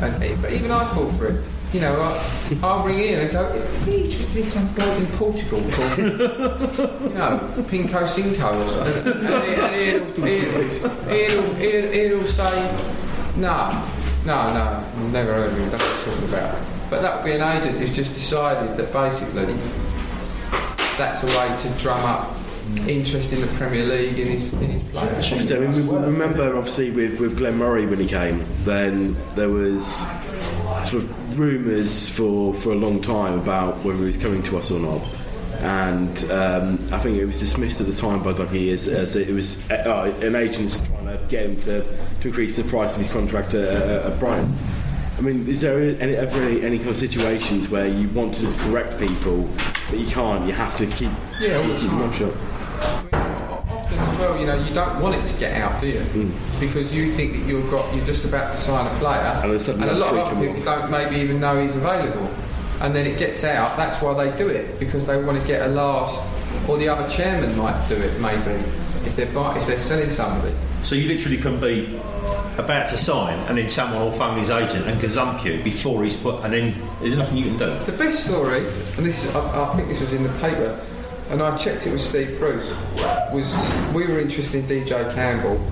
And 0.00 0.40
but 0.42 0.52
even 0.52 0.70
I 0.70 0.84
fall 0.94 1.10
for 1.12 1.26
it. 1.26 1.44
You 1.72 1.80
know, 1.80 1.94
I, 2.02 2.58
I'll 2.62 2.84
ring 2.84 2.98
in 2.98 3.20
and 3.20 3.30
go, 3.32 3.44
"Is 3.48 3.84
he 3.86 4.04
interested 4.04 4.36
in 4.36 4.46
some 4.46 4.74
bloke 4.74 4.98
in 4.98 5.06
Portugal 5.06 5.62
called, 5.70 5.98
you 5.98 7.14
know, 7.14 7.40
Pinko 7.70 8.06
Cinco 8.06 8.48
or 8.48 8.68
something?" 8.68 9.12
And, 9.12 9.34
and 9.34 9.74
he'll, 9.74 10.26
he'll, 10.26 10.68
he'll, 11.08 11.54
he'll, 11.54 11.92
he'll 11.92 12.26
say, 12.26 12.76
"No, 13.36 13.70
no, 14.24 14.52
no, 14.52 14.84
I've 14.84 15.12
never 15.12 15.32
heard 15.34 15.52
of 15.52 15.58
him. 15.58 15.70
That's 15.70 15.84
what 15.84 15.96
he's 15.96 16.04
talking 16.04 16.28
about." 16.28 16.58
But 16.90 17.02
that 17.02 17.16
would 17.16 17.24
be 17.24 17.32
an 17.32 17.42
agent 17.42 17.78
who's 17.78 17.92
just 17.92 18.12
decided 18.12 18.76
that 18.76 18.92
basically 18.92 19.54
that's 20.98 21.22
a 21.22 21.26
way 21.26 21.56
to 21.56 21.68
drum 21.80 22.04
up 22.04 22.36
interest 22.86 23.32
in 23.32 23.40
the 23.40 23.46
Premier 23.58 23.84
League 23.84 24.18
in 24.18 24.28
his, 24.28 24.52
in 24.54 24.70
his 24.70 24.82
players. 24.90 25.32
Obviously, 25.32 25.56
I 25.56 25.60
mean, 25.60 25.72
we, 25.72 25.82
we 25.82 26.04
remember 26.04 26.56
obviously 26.56 26.90
with, 26.90 27.18
with 27.18 27.38
Glenn 27.38 27.56
Murray 27.56 27.86
when 27.86 27.98
he 27.98 28.06
came, 28.06 28.44
then 28.64 29.16
there 29.34 29.48
was 29.48 29.84
sort 30.88 31.02
of 31.02 31.38
rumours 31.38 32.08
for, 32.08 32.54
for 32.54 32.72
a 32.72 32.76
long 32.76 33.00
time 33.00 33.38
about 33.38 33.76
whether 33.84 33.98
he 33.98 34.04
was 34.04 34.18
coming 34.18 34.42
to 34.44 34.58
us 34.58 34.70
or 34.70 34.80
not. 34.80 35.02
And 35.62 36.30
um, 36.30 36.78
I 36.92 36.98
think 36.98 37.18
it 37.18 37.24
was 37.24 37.38
dismissed 37.38 37.80
at 37.80 37.86
the 37.86 37.92
time 37.92 38.22
by 38.22 38.32
Dougie 38.32 38.72
as, 38.72 38.88
as 38.88 39.16
it 39.16 39.28
was 39.28 39.70
uh, 39.70 40.12
an 40.20 40.34
agent 40.34 40.80
trying 40.86 41.06
to 41.06 41.24
get 41.28 41.46
him 41.46 41.60
to, 41.62 41.82
to 41.82 42.28
increase 42.28 42.56
the 42.56 42.64
price 42.64 42.92
of 42.92 42.98
his 42.98 43.08
contract 43.08 43.54
at, 43.54 43.68
at, 43.68 44.18
Brighton. 44.18 44.56
I 45.18 45.20
mean, 45.20 45.46
is 45.46 45.60
there 45.60 45.78
any, 46.00 46.16
ever 46.16 46.42
any, 46.42 46.62
any 46.62 46.78
kind 46.78 46.90
of 46.90 46.96
situations 46.96 47.68
where 47.68 47.86
you 47.86 48.08
want 48.08 48.34
to 48.34 48.40
just 48.40 48.58
correct 48.58 48.98
people, 48.98 49.48
but 49.88 49.98
you 49.98 50.06
can't? 50.06 50.46
You 50.46 50.52
have 50.52 50.76
to 50.76 50.86
keep 50.86 51.12
Yeah, 51.40 51.58
all 51.58 51.62
the 51.62 51.74
keep, 51.74 51.80
keep 51.80 51.90
time. 51.90 52.10
them 52.10 52.32
often 53.92 53.98
as 53.98 54.18
well, 54.18 54.38
you 54.38 54.46
know, 54.46 54.62
you 54.62 54.74
don't 54.74 55.00
want 55.00 55.14
it 55.14 55.24
to 55.26 55.38
get 55.38 55.60
out, 55.60 55.80
do 55.80 55.88
you? 55.88 56.32
Because 56.60 56.92
you 56.92 57.12
think 57.12 57.32
that 57.32 57.46
you've 57.46 57.70
got, 57.70 57.94
you're 57.94 58.04
just 58.06 58.24
about 58.24 58.50
to 58.50 58.56
sign 58.56 58.86
a 58.86 58.98
player, 58.98 59.40
And 59.42 59.60
suddenly 59.60 59.88
a 59.88 59.92
lot 59.92 60.14
of 60.14 60.38
people 60.38 60.62
don't 60.64 60.90
maybe 60.90 61.16
even 61.16 61.40
know 61.40 61.60
he's 61.60 61.76
available, 61.76 62.30
and 62.82 62.94
then 62.94 63.06
it 63.06 63.16
gets 63.18 63.44
out. 63.44 63.76
That's 63.76 64.02
why 64.02 64.12
they 64.12 64.36
do 64.36 64.48
it 64.48 64.78
because 64.78 65.06
they 65.06 65.22
want 65.22 65.40
to 65.40 65.46
get 65.46 65.62
a 65.62 65.68
last, 65.68 66.20
or 66.68 66.76
the 66.76 66.88
other 66.88 67.08
chairman 67.08 67.56
might 67.56 67.88
do 67.88 67.94
it 67.94 68.20
maybe 68.20 68.62
if 69.06 69.16
they're 69.16 69.32
buy, 69.32 69.56
if 69.58 69.66
they're 69.66 69.78
selling 69.78 70.10
somebody. 70.10 70.54
So 70.82 70.96
you 70.96 71.08
literally 71.08 71.38
can 71.38 71.60
be 71.60 71.98
about 72.58 72.88
to 72.90 72.98
sign, 72.98 73.38
and 73.48 73.56
then 73.56 73.70
someone 73.70 74.00
will 74.00 74.12
phone 74.12 74.38
his 74.38 74.50
agent 74.50 74.86
and 74.86 75.00
gazump 75.00 75.44
you 75.44 75.62
before 75.62 76.02
he's 76.02 76.16
put, 76.16 76.44
and 76.44 76.52
then 76.52 76.74
there's 77.00 77.16
nothing 77.16 77.38
you 77.38 77.44
can 77.44 77.56
do. 77.56 77.84
The 77.84 77.96
best 77.96 78.24
story, 78.24 78.66
and 78.96 79.06
this 79.06 79.32
I, 79.34 79.62
I 79.62 79.76
think 79.76 79.88
this 79.88 80.00
was 80.00 80.12
in 80.12 80.24
the 80.24 80.32
paper, 80.40 80.84
and 81.30 81.40
I 81.40 81.56
checked 81.56 81.86
it 81.86 81.92
with 81.92 82.02
Steve 82.02 82.36
Bruce, 82.38 82.68
was 83.32 83.54
we 83.94 84.06
were 84.06 84.18
interested 84.18 84.68
in 84.68 84.84
DJ 84.84 85.14
Campbell 85.14 85.64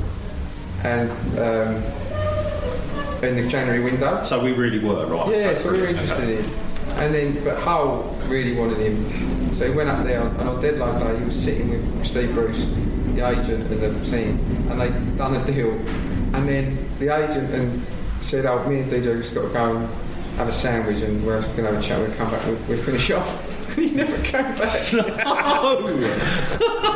and 0.84 1.10
um, 1.38 1.74
in 3.22 3.36
the 3.36 3.48
January 3.48 3.80
window. 3.80 4.22
So 4.22 4.42
we 4.42 4.52
really 4.52 4.78
were, 4.78 5.06
right? 5.06 5.36
Yeah, 5.36 5.54
so 5.54 5.72
we 5.72 5.80
were 5.80 5.88
interested 5.88 6.28
in 6.28 6.44
him. 6.44 6.69
And 6.98 7.14
then, 7.14 7.42
but 7.44 7.58
Hull 7.58 8.02
really 8.26 8.54
wanted 8.58 8.78
him. 8.78 9.52
So 9.52 9.70
he 9.70 9.76
went 9.76 9.88
up 9.88 10.04
there, 10.04 10.22
and 10.22 10.48
on 10.48 10.60
deadline 10.60 10.98
day, 11.00 11.18
he 11.18 11.24
was 11.24 11.34
sitting 11.42 11.70
with 11.70 12.06
Steve 12.06 12.32
Bruce, 12.34 12.64
the 13.14 13.26
agent, 13.26 13.70
and 13.70 13.80
the 13.80 14.04
team, 14.10 14.38
and 14.70 14.80
they'd 14.80 15.16
done 15.18 15.34
a 15.36 15.44
deal. 15.44 15.72
And 16.34 16.48
then 16.48 16.78
the 16.98 17.08
agent 17.14 17.50
and 17.54 17.82
said, 18.20 18.46
"Oh, 18.46 18.62
me 18.68 18.80
and 18.80 18.90
DJ 18.90 19.16
just 19.18 19.34
got 19.34 19.42
to 19.42 19.48
go 19.48 19.76
and 19.76 19.88
have 20.36 20.48
a 20.48 20.52
sandwich, 20.52 21.02
and 21.02 21.24
we're 21.26 21.40
going 21.40 21.54
to 21.56 21.62
have 21.72 21.78
a 21.78 21.82
chat. 21.82 21.98
We'll 22.00 22.16
come 22.16 22.30
back. 22.30 22.44
We'll, 22.46 22.56
we'll 22.68 22.78
finish 22.78 23.10
off." 23.12 23.46
And 23.76 23.84
he 23.88 23.94
never 23.96 24.16
came 24.22 24.42
back. 24.56 24.92
you 24.92 24.98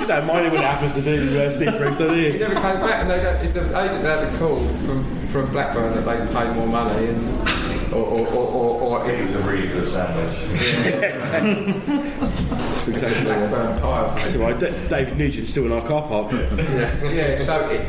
don't 0.07 0.27
mind 0.27 0.47
it 0.47 0.53
when 0.53 0.61
it 0.61 0.67
happens 0.67 0.95
to 0.95 1.03
do 1.03 1.41
uh, 1.41 1.49
Steve 1.51 1.77
Bruce, 1.79 1.99
do 1.99 2.09
He 2.13 2.39
never 2.39 2.55
came 2.55 2.63
back, 2.81 3.03
and 3.03 3.11
they, 3.11 3.23
got- 3.23 3.41
the 3.43 3.81
agent 3.83 4.05
had 4.05 4.25
a 4.25 4.39
call 4.39 4.67
from, 4.87 5.05
from 5.29 5.51
Blackburn 5.53 5.95
that 5.95 6.05
they 6.05 6.17
paid 6.35 6.55
more 6.57 6.67
money, 6.67 7.07
and 7.07 7.49
Or, 7.93 8.05
or, 8.05 8.27
or, 8.29 8.49
or, 8.49 8.81
or 9.01 9.11
it 9.11 9.25
was 9.25 9.35
a 9.35 9.39
really 9.41 9.69
good 9.69 9.87
sandwich. 9.87 10.37
Spectacular. 12.75 13.49
Blackburn 13.49 13.81
pies. 13.81 14.33
So, 14.33 14.39
right, 14.41 14.59
Da- 14.59 14.89
David 14.89 15.17
Nugent's 15.17 15.51
still 15.51 15.67
in 15.67 15.73
our 15.73 15.87
car 15.87 16.03
park. 16.03 16.33
yeah, 16.57 17.05
yeah. 17.05 17.37
So 17.37 17.69
it, 17.69 17.87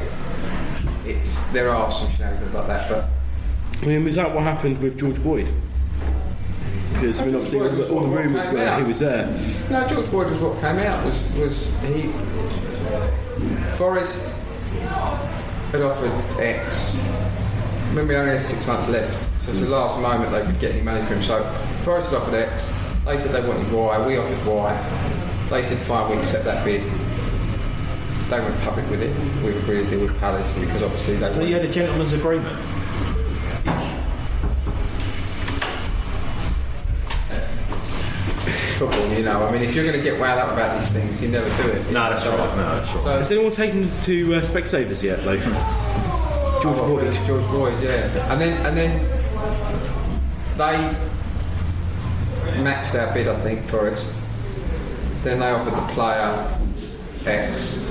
it's 1.06 1.38
there 1.52 1.70
are 1.70 1.90
some 1.90 2.10
shenanigans 2.12 2.54
like 2.54 2.68
that, 2.68 2.90
but 2.90 3.10
I 3.82 3.86
mean, 3.86 4.04
was 4.04 4.16
that 4.16 4.34
what 4.34 4.44
happened 4.44 4.82
with 4.82 5.00
George 5.00 5.22
Boyd? 5.24 5.52
Because 6.94 7.22
I 7.22 7.26
mean, 7.26 7.36
obviously, 7.36 7.60
all 7.60 7.70
the, 7.70 7.90
all 7.90 8.02
the 8.02 8.08
rumours 8.08 8.48
were 8.48 8.54
that 8.54 8.80
he 8.80 8.88
was 8.88 9.00
there. 9.00 9.28
No, 9.70 9.88
George 9.88 10.10
Boyd 10.12 10.32
was 10.32 10.40
what 10.40 10.60
came 10.62 10.78
out. 10.80 11.04
Was 11.06 11.24
was 11.34 11.72
he? 11.84 12.12
Forest 13.78 14.24
had 15.72 15.82
offered 15.82 16.12
X. 16.40 16.96
Remember, 17.90 18.14
we 18.14 18.20
only 18.20 18.36
had 18.38 18.46
six 18.46 18.66
months 18.66 18.88
left, 18.88 19.14
so 19.46 19.52
it's 19.52 19.60
the 19.60 19.68
last 19.70 20.00
moment 20.02 20.32
they 20.32 20.42
could 20.44 20.60
get 20.60 20.72
any 20.74 20.82
money 20.82 21.02
from 21.06 21.18
him. 21.18 21.24
So 21.24 21.44
Forest 21.84 22.10
had 22.10 22.18
offered 22.22 22.34
X. 22.34 22.70
They 23.06 23.18
said 23.18 23.32
they 23.32 23.48
wanted 23.48 23.72
Y. 23.72 24.08
We 24.08 24.18
offered 24.18 24.46
Y. 24.48 25.48
They 25.52 25.62
said 25.62 25.78
fine, 25.86 26.10
we 26.10 26.18
accept 26.18 26.46
that 26.46 26.66
bid. 26.66 26.82
They 28.30 28.40
went 28.40 28.60
public 28.62 28.90
with 28.90 29.04
it. 29.04 29.16
We 29.44 29.56
agreed 29.56 29.84
to 29.84 29.90
deal 29.92 30.02
with 30.02 30.20
Palace 30.20 30.52
because 30.54 30.82
obviously 30.82 31.16
they. 31.18 31.26
So 31.28 31.42
you 31.42 31.54
had 31.54 31.64
a 31.64 31.70
gentleman's 31.72 32.14
agreement. 32.14 32.58
football, 38.78 39.08
you 39.14 39.24
know. 39.24 39.46
I 39.46 39.52
mean, 39.52 39.62
if 39.62 39.74
you're 39.74 39.86
going 39.86 39.96
to 39.98 40.04
get 40.04 40.20
wound 40.20 40.40
up 40.40 40.52
about 40.52 40.80
these 40.80 40.90
things, 40.90 41.22
you 41.22 41.30
never 41.30 41.50
do 41.64 41.70
it. 41.70 41.86
No, 41.92 42.10
that's 42.10 42.26
right. 42.26 42.38
No, 42.38 42.56
that's 42.76 42.92
right. 42.94 43.04
So, 43.04 43.10
Has 43.18 43.32
anyone 43.32 43.52
taken 43.52 43.84
to 44.02 44.36
uh, 44.36 44.42
Specsavers 44.42 45.04
yet, 45.04 45.24
though? 45.24 45.38
George 45.38 46.78
Oh, 46.80 46.96
Boyd. 46.98 47.14
George 47.26 47.46
Boyd, 47.52 47.84
yeah. 47.84 48.32
And 48.32 48.42
then 48.42 48.66
and 48.66 48.76
then 48.78 49.15
they 50.58 50.96
matched 52.62 52.96
our 52.96 53.14
bid, 53.14 53.28
I 53.28 53.36
think, 53.40 53.62
Forest. 53.64 54.12
Then 55.24 55.40
they 55.40 55.50
offered 55.50 55.74
the 55.74 55.94
player 55.94 56.58
X. 57.26 57.84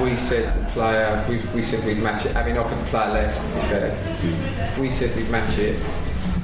We 0.00 0.16
said 0.16 0.58
the 0.60 0.70
player, 0.70 1.24
we, 1.28 1.38
we 1.54 1.62
said 1.62 1.84
we'd 1.84 1.98
match 1.98 2.26
it. 2.26 2.32
Having 2.32 2.58
offered 2.58 2.78
the 2.78 2.84
player 2.84 3.12
less, 3.12 3.38
to 3.38 3.44
be 3.44 3.60
fair, 3.68 4.80
we 4.80 4.90
said 4.90 5.14
we'd 5.16 5.30
match 5.30 5.58
it. 5.58 5.80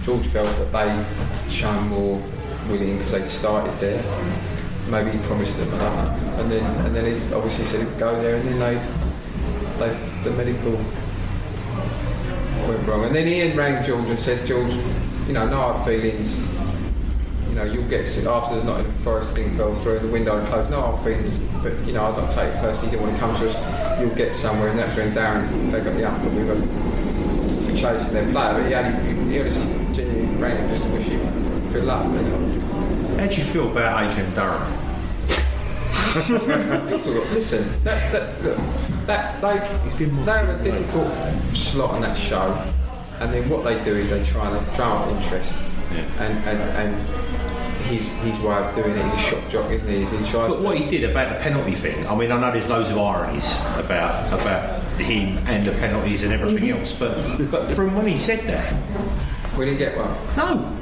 George 0.05 0.27
felt 0.27 0.49
that 0.59 0.73
they'd 0.73 1.51
shown 1.51 1.89
more 1.89 2.23
willing 2.69 2.99
because 2.99 3.13
they'd 3.13 3.29
started 3.29 3.75
there. 3.81 4.03
Maybe 4.89 5.17
he 5.17 5.19
promised 5.27 5.57
them. 5.57 5.73
And 5.73 6.51
then 6.51 6.87
and 6.87 6.95
then 6.95 7.07
he 7.07 7.35
obviously 7.35 7.65
said 7.65 7.87
he'd 7.87 7.99
go 7.99 8.21
there, 8.23 8.37
and 8.37 8.49
then 8.49 8.59
they, 8.59 9.89
they 9.89 10.11
the 10.25 10.31
medical 10.37 10.77
went 12.71 12.89
wrong. 12.89 13.05
And 13.05 13.15
then 13.15 13.27
Ian 13.27 13.57
rang 13.57 13.85
George 13.85 14.09
and 14.09 14.19
said, 14.19 14.47
George, 14.47 14.73
you 15.27 15.33
know, 15.33 15.49
no 15.49 15.57
hard 15.57 15.85
feelings. 15.85 16.39
You 17.49 17.57
know, 17.57 17.65
you'll 17.65 17.89
get 17.89 18.07
sick 18.07 18.27
after 18.27 18.57
the 18.57 18.65
Nottingham 18.65 18.93
Forest 18.99 19.35
thing 19.35 19.57
fell 19.57 19.75
through, 19.75 19.99
the 20.01 20.09
window 20.09 20.45
closed. 20.47 20.71
No 20.71 20.81
hard 20.81 21.05
feelings, 21.05 21.39
but 21.63 21.75
you 21.87 21.93
know, 21.93 22.07
I 22.07 22.17
don't 22.17 22.31
take 22.31 22.55
it 22.55 22.61
personally. 22.61 22.93
You 22.93 22.99
didn't 22.99 23.07
want 23.09 23.15
to 23.15 23.21
come 23.21 23.37
to 23.37 23.51
us. 23.51 24.01
You'll 24.01 24.15
get 24.15 24.37
somewhere, 24.37 24.69
and 24.69 24.79
that's 24.79 24.97
when 24.97 25.13
Darren 25.13 25.73
they 25.73 25.81
got 25.81 25.95
the 25.97 26.09
up, 26.09 26.23
but 26.23 26.33
we 26.33 26.45
were 26.45 26.57
chasing 27.77 28.13
their 28.13 28.31
player. 28.31 28.55
But 28.55 28.67
he 28.67 28.75
only, 28.75 29.33
he 29.33 29.41
honestly, 29.41 29.95
genuinely 29.95 30.37
rang 30.37 30.57
him 30.59 30.69
just 30.69 30.83
to 30.85 30.89
wish 30.91 31.07
him 31.07 31.73
good 31.73 31.85
luck. 31.85 32.05
you 32.05 32.11
know. 32.11 33.17
How 33.19 33.27
do 33.27 33.37
you 33.37 33.45
feel 33.45 33.71
about 33.71 34.11
Adrian 34.11 34.33
Durham? 34.35 34.63
Listen, 37.35 37.85
that, 37.85 38.13
that, 38.13 38.43
look, 38.43 38.59
that 39.11 39.41
they 39.41 40.07
they're 40.25 40.61
a 40.61 40.63
difficult. 40.63 41.13
slot 41.57 41.91
on 41.91 42.03
that 42.03 42.17
show, 42.17 42.53
and 43.21 43.33
then 43.33 43.49
what 43.49 43.65
they 43.65 43.83
do 43.85 43.95
is 43.95 44.11
they 44.11 44.23
try 44.25 44.57
and 44.57 44.77
drum 44.77 44.93
up 44.93 45.09
interest, 45.09 45.59
and, 46.19 46.39
and 46.47 46.61
and 46.79 46.95
his 47.87 48.07
his 48.23 48.39
way 48.41 48.55
of 48.55 48.75
doing 48.75 48.93
it 48.93 49.05
is 49.05 49.13
a 49.13 49.19
shock 49.19 49.51
jock, 49.51 49.71
isn't 49.71 49.89
he? 49.89 50.03
Is 50.03 50.11
he 50.11 50.19
tries 50.19 50.51
But 50.51 50.57
to- 50.57 50.63
what 50.63 50.77
he 50.77 50.89
did 50.89 51.11
about 51.11 51.33
the 51.33 51.43
penalty 51.43 51.75
thing, 51.75 52.07
I 52.07 52.15
mean, 52.15 52.31
I 52.31 52.41
know 52.41 52.53
there's 52.53 52.69
loads 52.69 52.91
of 52.91 52.99
ironies 52.99 53.61
about 53.77 54.33
about 54.33 54.81
him 55.01 55.39
and 55.49 55.67
the 55.67 55.73
penalties 55.73 56.23
and 56.23 56.33
everything 56.33 56.69
mm-hmm. 56.69 56.79
else, 56.79 56.99
but 56.99 57.51
but 57.51 57.73
from 57.73 57.95
when 57.97 58.07
he 58.07 58.17
said 58.17 58.47
that, 58.47 58.73
we 59.59 59.65
didn't 59.65 59.79
get 59.79 59.97
one. 59.97 60.15
No. 60.37 60.77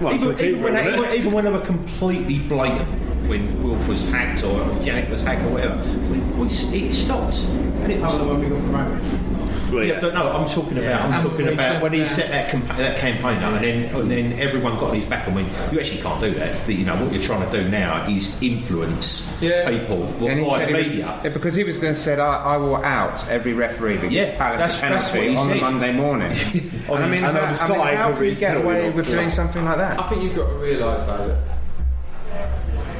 Well, 0.00 0.14
even, 0.14 0.40
even, 0.40 0.62
when 0.62 0.84
people, 0.84 1.04
they, 1.04 1.18
even 1.18 1.32
when 1.32 1.44
they 1.44 1.50
were 1.50 1.64
completely 1.64 2.38
blatant, 2.40 3.05
when 3.28 3.62
Wilf 3.62 3.88
was 3.88 4.08
hacked 4.10 4.42
or 4.44 4.58
Yannick 4.80 5.08
was 5.10 5.22
hacked 5.22 5.44
or 5.44 5.50
whatever, 5.50 5.76
we, 6.08 6.18
we, 6.18 6.46
it 6.86 6.92
stopped. 6.92 7.38
And 7.44 7.92
it 7.92 8.00
was 8.00 8.14
Other 8.14 8.24
than 8.24 8.40
when 8.40 8.50
we 8.50 8.56
got 8.56 8.62
promoted. 8.62 9.88
yeah, 9.88 10.00
but 10.00 10.14
no, 10.14 10.30
I'm 10.32 10.48
talking 10.48 10.78
about 10.78 11.04
I'm 11.04 11.12
And 11.12 11.22
talking 11.28 11.48
um, 11.48 11.54
about 11.54 11.82
when 11.82 11.92
he 11.92 11.98
down. 12.00 12.08
set 12.08 12.30
that 12.30 12.50
campa- 12.50 12.76
that 12.78 12.98
campaign 12.98 13.42
up, 13.42 13.54
and 13.60 13.64
then 13.64 13.94
and 14.00 14.10
then 14.10 14.32
everyone 14.38 14.74
got 14.76 14.90
on 14.90 14.94
his 14.96 15.04
back 15.04 15.26
and 15.26 15.34
went, 15.36 15.48
you 15.72 15.80
actually 15.80 16.00
can't 16.00 16.20
do 16.20 16.30
that. 16.34 16.68
You 16.68 16.84
know 16.84 16.94
what 17.02 17.12
you're 17.12 17.22
trying 17.22 17.48
to 17.50 17.62
do 17.62 17.68
now 17.68 18.08
is 18.08 18.40
influence 18.42 19.36
people 19.40 19.98
well, 20.20 20.28
And 20.28 20.40
via 20.40 20.50
said 20.58 20.68
he 20.68 20.74
was- 20.74 20.88
media. 20.88 21.20
yeah, 21.24 21.28
because 21.30 21.54
he 21.56 21.64
was 21.64 21.78
going 21.78 21.94
to 21.94 22.00
say, 22.00 22.18
I, 22.18 22.54
I 22.54 22.56
will 22.56 22.76
out 22.76 23.28
every 23.28 23.52
referee 23.54 23.96
that 23.98 24.10
Yeah, 24.12 24.26
gives 24.26 24.36
Palace 24.38 24.60
that's- 24.60 24.78
a 24.78 24.80
that's 24.88 25.10
penalty 25.12 25.18
what 25.18 25.28
he 25.28 25.36
on 25.36 25.48
the 25.48 25.52
said. 25.54 25.62
Monday 25.62 25.92
morning. 25.92 26.30
and 26.30 26.90
I 27.04 27.06
mean, 27.08 27.24
and 27.24 27.36
on 27.36 27.54
how, 27.54 27.74
I 27.74 27.88
mean, 27.88 27.96
how 27.96 28.10
of 28.10 28.16
can 28.16 28.24
you 28.24 28.34
get 28.36 28.56
away 28.56 28.90
with 28.90 29.10
doing 29.10 29.30
something 29.30 29.64
like 29.64 29.78
that? 29.78 29.98
I 30.00 30.08
think 30.08 30.22
he's 30.22 30.32
got 30.32 30.46
to 30.48 30.54
realise 30.54 31.02
though 31.04 31.26
that 31.28 31.38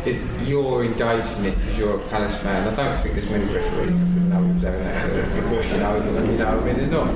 it, 0.07 0.49
you're 0.49 0.85
engaged 0.85 1.37
in 1.39 1.47
it 1.47 1.59
because 1.59 1.79
you're 1.79 1.97
a 1.97 2.09
Palace 2.09 2.37
fan. 2.39 2.67
I 2.67 2.75
don't 2.75 2.99
think 3.03 3.15
there's 3.15 3.31
many 3.31 3.45
referees 3.45 3.91
who 3.91 4.21
know 4.29 4.37
who's 4.41 4.63
having 4.63 4.85
that. 4.85 5.73
You 5.73 5.81
know, 5.81 6.25
you 6.33 6.39
know, 6.39 6.47
I 6.49 6.65
mean, 6.65 6.77
they're 6.77 6.87
not. 6.87 7.09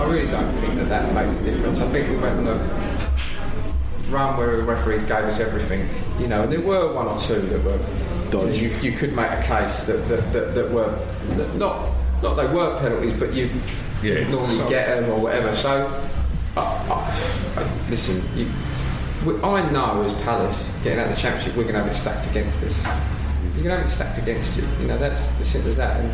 I 0.00 0.04
really 0.10 0.30
don't 0.30 0.52
think 0.54 0.74
that 0.76 0.88
that 0.88 1.14
makes 1.14 1.34
a 1.40 1.44
difference. 1.44 1.80
I 1.80 1.88
think 1.88 2.08
we 2.10 2.16
went 2.16 2.38
on 2.40 2.46
a 2.48 4.10
run 4.10 4.36
where 4.36 4.56
the 4.56 4.62
referees 4.62 5.02
gave 5.02 5.24
us 5.24 5.40
everything. 5.40 5.88
You 6.20 6.28
know, 6.28 6.42
and 6.42 6.52
there 6.52 6.60
were 6.60 6.92
one 6.94 7.06
or 7.06 7.18
two 7.18 7.40
that 7.40 7.64
were. 7.64 7.78
Dodgy. 8.30 8.58
You, 8.66 8.68
you 8.82 8.92
could 8.92 9.14
make 9.16 9.30
a 9.30 9.42
case 9.42 9.84
that 9.84 10.06
that, 10.08 10.32
that, 10.34 10.54
that 10.54 10.70
were 10.70 10.90
that 11.36 11.54
not 11.56 11.88
not 12.22 12.34
they 12.34 12.46
were 12.46 12.78
penalties, 12.78 13.18
but 13.18 13.32
you 13.32 13.48
Yeah. 14.02 14.28
normally 14.28 14.58
So- 14.58 14.68
get 14.68 14.88
them 15.00 15.10
or 15.10 15.18
whatever. 15.18 15.54
So, 15.54 15.88
I, 16.54 16.60
I, 16.60 17.88
listen, 17.88 18.22
you, 18.36 18.46
we, 19.34 19.42
I 19.42 19.70
know 19.70 20.02
as 20.02 20.12
Palace 20.22 20.72
getting 20.82 20.98
out 21.00 21.08
of 21.08 21.14
the 21.14 21.20
Championship, 21.20 21.56
we're 21.56 21.62
going 21.64 21.74
to 21.74 21.82
have 21.82 21.90
it 21.90 21.94
stacked 21.94 22.28
against 22.30 22.62
us. 22.62 22.82
You're 23.54 23.64
going 23.64 23.76
to 23.76 23.82
have 23.82 23.86
it 23.86 23.90
stacked 23.90 24.18
against 24.18 24.56
you. 24.56 24.64
You 24.80 24.86
know, 24.88 24.98
that's 24.98 25.28
as 25.40 25.46
simple 25.48 25.70
as 25.70 25.76
that. 25.76 26.00
And 26.00 26.08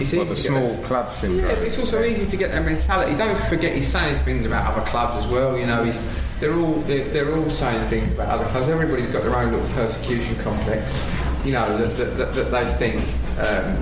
it's 0.00 0.12
Well, 0.12 0.22
easy 0.22 0.24
the 0.24 0.24
to 0.24 0.28
get 0.34 0.36
small 0.38 0.68
that- 0.68 0.84
club 0.84 1.14
syndrome. 1.14 1.48
Yeah, 1.48 1.54
but 1.56 1.64
it's 1.64 1.78
also 1.78 2.02
easy 2.02 2.26
to 2.26 2.36
get 2.36 2.50
that 2.52 2.64
mentality. 2.64 3.14
Don't 3.16 3.38
forget, 3.48 3.74
he's 3.76 3.88
saying 3.90 4.22
things 4.24 4.46
about 4.46 4.72
other 4.74 4.84
clubs 4.90 5.24
as 5.24 5.30
well. 5.30 5.56
You 5.56 5.66
know, 5.66 5.84
he's 5.84 6.02
they're 6.40 6.54
all 6.58 6.74
they're, 6.82 7.08
they're 7.10 7.36
all 7.36 7.50
saying 7.50 7.88
things 7.88 8.10
about 8.12 8.28
other 8.28 8.44
clubs. 8.46 8.68
Everybody's 8.68 9.06
got 9.08 9.22
their 9.22 9.36
own 9.36 9.52
little 9.52 9.68
persecution 9.74 10.34
complex. 10.42 10.92
You 11.44 11.52
know 11.52 11.76
that 11.78 11.96
that, 11.96 12.16
that, 12.16 12.34
that 12.34 12.50
they 12.50 12.72
think 12.74 13.00
um, 13.38 13.76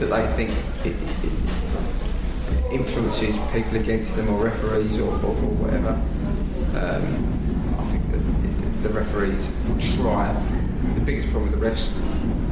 that 0.00 0.06
they 0.06 0.26
think 0.34 0.50
it, 0.84 0.96
it, 0.96 1.24
it 1.24 2.72
influences 2.72 3.36
people 3.52 3.76
against 3.76 4.16
them 4.16 4.28
or 4.30 4.44
referees 4.44 4.98
or, 4.98 5.12
or, 5.12 5.26
or 5.26 5.52
whatever. 5.62 6.00
Um, 6.76 7.76
I 7.78 7.84
think 7.90 8.10
that 8.12 8.82
the 8.82 8.90
referees 8.90 9.48
try. 9.96 10.32
The 10.94 11.00
biggest 11.00 11.30
problem 11.30 11.50
with 11.50 11.58
the 11.60 11.66
refs 11.66 11.88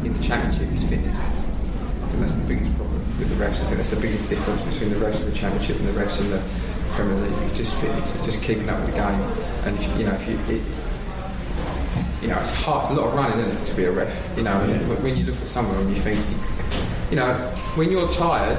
in 0.04 0.16
the 0.16 0.22
championship 0.22 0.72
is 0.72 0.84
fitness. 0.84 1.18
I 1.18 2.06
think 2.08 2.20
that's 2.20 2.34
the 2.34 2.46
biggest 2.48 2.74
problem 2.76 2.98
with 3.18 3.28
the 3.28 3.44
refs. 3.44 3.60
I 3.60 3.64
think 3.66 3.76
that's 3.76 3.90
the 3.90 4.00
biggest 4.00 4.28
difference 4.30 4.62
between 4.62 4.90
the 4.90 4.96
refs 4.96 5.20
in 5.22 5.30
the 5.30 5.36
Championship 5.36 5.76
and 5.78 5.88
the 5.88 6.00
refs 6.00 6.20
in 6.20 6.30
the 6.30 6.42
Premier 6.92 7.16
League. 7.16 7.42
It's 7.42 7.52
just 7.52 7.74
fitness. 7.76 8.14
It's 8.14 8.24
just 8.24 8.42
keeping 8.42 8.68
up 8.68 8.78
with 8.80 8.90
the 8.94 8.96
game. 8.96 9.20
And 9.66 9.76
if, 9.78 9.98
you 9.98 10.06
know, 10.06 10.12
if 10.14 10.26
you, 10.28 10.38
it, 10.54 10.62
you 12.22 12.28
know, 12.28 12.38
it's 12.40 12.52
hard. 12.52 12.90
A 12.92 12.94
lot 13.00 13.08
of 13.08 13.14
running, 13.14 13.38
isn't 13.40 13.62
it, 13.62 13.66
to 13.66 13.74
be 13.76 13.84
a 13.84 13.92
ref? 13.92 14.36
You 14.38 14.44
know, 14.44 14.52
and 14.60 14.88
when- 14.88 15.02
when 15.02 15.16
you 15.16 15.24
look 15.26 15.40
at 15.42 15.48
someone 15.48 15.76
and 15.76 15.90
you 15.94 16.00
think, 16.00 16.18
you 17.10 17.16
know, 17.16 17.34
when 17.76 17.90
you're 17.90 18.08
tired, 18.10 18.56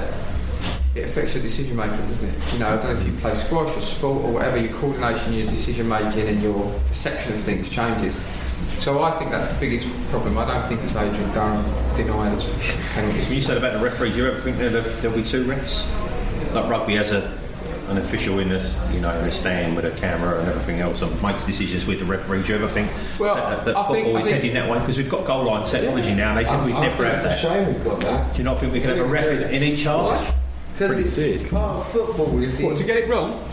it 0.95 1.03
affects 1.03 1.33
your 1.35 1.43
decision 1.43 1.75
making, 1.75 1.97
doesn't 2.07 2.29
it? 2.29 2.53
You 2.53 2.59
know, 2.59 2.67
I 2.69 2.75
don't 2.77 2.85
know 2.95 2.99
if 3.01 3.05
you 3.05 3.13
play 3.19 3.33
squash 3.35 3.75
or 3.75 3.81
sport 3.81 4.23
or 4.23 4.31
whatever, 4.33 4.57
your 4.57 4.73
coordination, 4.73 5.33
your 5.33 5.47
decision 5.47 5.89
making, 5.89 6.27
and 6.27 6.41
your 6.41 6.71
perception 6.87 7.33
of 7.33 7.41
things 7.41 7.69
changes. 7.69 8.15
So 8.79 9.03
I 9.03 9.11
think 9.11 9.29
that's 9.31 9.47
the 9.49 9.59
biggest 9.59 9.87
problem. 10.09 10.37
I 10.37 10.45
don't 10.45 10.63
think 10.65 10.81
it's 10.83 10.95
Adrian 10.95 11.31
Durham 11.33 11.63
denying 11.97 12.35
us 12.35 12.75
penalties. 12.93 13.29
You 13.31 13.41
said 13.41 13.57
about 13.57 13.73
the 13.73 13.79
referee. 13.83 14.11
Do 14.13 14.17
you 14.19 14.27
ever 14.27 14.39
think 14.39 14.57
there'll, 14.57 14.81
there'll 15.01 15.15
be 15.17 15.23
two 15.23 15.43
refs? 15.45 15.85
Like 16.53 16.69
rugby 16.69 16.95
has 16.95 17.11
a 17.11 17.37
an 17.89 17.97
official 17.99 18.39
in 18.39 18.49
the 18.49 18.57
you 18.91 18.99
know 18.99 19.11
in 19.19 19.23
the 19.25 19.31
stand 19.31 19.75
with 19.75 19.85
a 19.85 19.91
camera 19.99 20.39
and 20.39 20.47
everything 20.49 20.79
else 20.81 21.03
and 21.03 21.21
makes 21.21 21.43
decisions 21.45 21.85
with 21.85 21.99
the 21.99 22.05
referee. 22.05 22.41
Do 22.41 22.47
you 22.49 22.55
ever 22.55 22.67
think 22.67 22.89
Well, 23.19 23.35
that, 23.35 23.63
that 23.65 23.75
I 23.77 23.81
football 23.87 23.93
think- 23.93 24.19
is 24.19 24.25
think- 24.27 24.35
heading 24.37 24.53
that 24.55 24.67
way? 24.69 24.79
Because 24.79 24.97
we've 24.97 25.09
got 25.09 25.25
goal 25.25 25.43
line 25.43 25.65
technology 25.67 26.15
now, 26.15 26.29
and 26.29 26.37
they 26.39 26.45
said 26.45 26.61
I- 26.61 26.65
we'd 26.65 26.73
I 26.75 26.81
never 26.87 27.03
think 27.03 27.15
have 27.15 27.25
it's 27.31 27.41
that. 27.43 27.51
a 27.51 27.65
shame 27.65 27.67
we've 27.73 27.83
got 27.83 27.99
that. 27.99 28.33
Do 28.33 28.37
you 28.39 28.43
not 28.45 28.59
think 28.59 28.73
we 28.73 28.79
can 28.79 28.89
have 28.89 28.99
a 28.99 29.05
ref 29.05 29.25
in, 29.27 29.43
in 29.53 29.61
each 29.63 29.83
half? 29.83 30.35
Because 30.77 31.17
it's 31.17 31.49
part 31.49 31.77
of 31.77 31.91
football. 31.91 32.41
Is 32.41 32.57
the, 32.57 32.65
What, 32.65 32.77
to 32.77 32.83
get 32.83 32.97
it 32.97 33.09
wrong? 33.09 33.43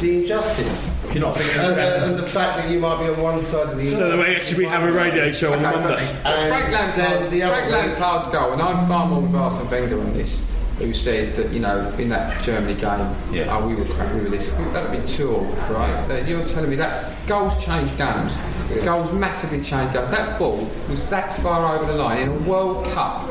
the 0.00 0.20
injustice. 0.20 0.92
Do 1.08 1.14
you 1.14 1.20
not 1.20 1.36
think? 1.36 1.56
And, 1.64 1.80
uh, 1.80 2.06
and 2.06 2.18
the 2.18 2.28
fact 2.28 2.58
that 2.58 2.70
you 2.70 2.78
might 2.78 3.02
be 3.02 3.08
on 3.08 3.20
one 3.22 3.40
side 3.40 3.70
of 3.70 3.76
the 3.78 3.84
So 3.90 4.10
that 4.10 4.18
way, 4.18 4.36
actually, 4.36 4.58
we 4.64 4.66
have 4.66 4.82
a 4.82 4.92
radio 4.92 5.32
show 5.32 5.54
on 5.54 5.64
Okay, 5.64 5.74
Monday. 5.80 6.06
And 6.24 6.48
Frank 6.48 6.70
then 6.70 6.98
Lampard, 6.98 7.30
the 7.30 7.40
Frank 7.40 7.72
Lampard's 7.72 8.26
goal, 8.26 8.52
and 8.52 8.60
I'm 8.60 8.86
far 8.86 9.06
more 9.06 9.22
with 9.22 9.34
Arsene 9.34 9.70
Wenger 9.70 10.00
on 10.00 10.12
this. 10.12 10.42
Who 10.78 10.92
said 10.92 11.36
that 11.36 11.52
you 11.52 11.60
know 11.60 11.88
in 11.98 12.10
that 12.10 12.42
Germany 12.42 12.74
game, 12.74 13.00
oh 13.48 13.66
we 13.66 13.74
were 13.74 13.86
crap, 13.86 14.12
we 14.14 14.20
were 14.20 14.28
this. 14.28 14.50
That'd 14.50 14.92
be 14.92 15.06
two, 15.08 15.36
right? 15.70 16.06
Uh, 16.10 16.14
You're 16.26 16.46
telling 16.46 16.68
me 16.68 16.76
that 16.76 17.14
goals 17.26 17.56
change 17.64 17.88
games. 17.96 18.36
Goals 18.84 19.10
massively 19.14 19.62
change 19.62 19.92
games. 19.94 20.10
That 20.10 20.38
ball 20.38 20.58
was 20.90 21.02
that 21.08 21.40
far 21.40 21.74
over 21.76 21.90
the 21.90 21.96
line 21.98 22.22
in 22.22 22.28
a 22.28 22.38
World 22.40 22.84
Cup. 22.92 23.26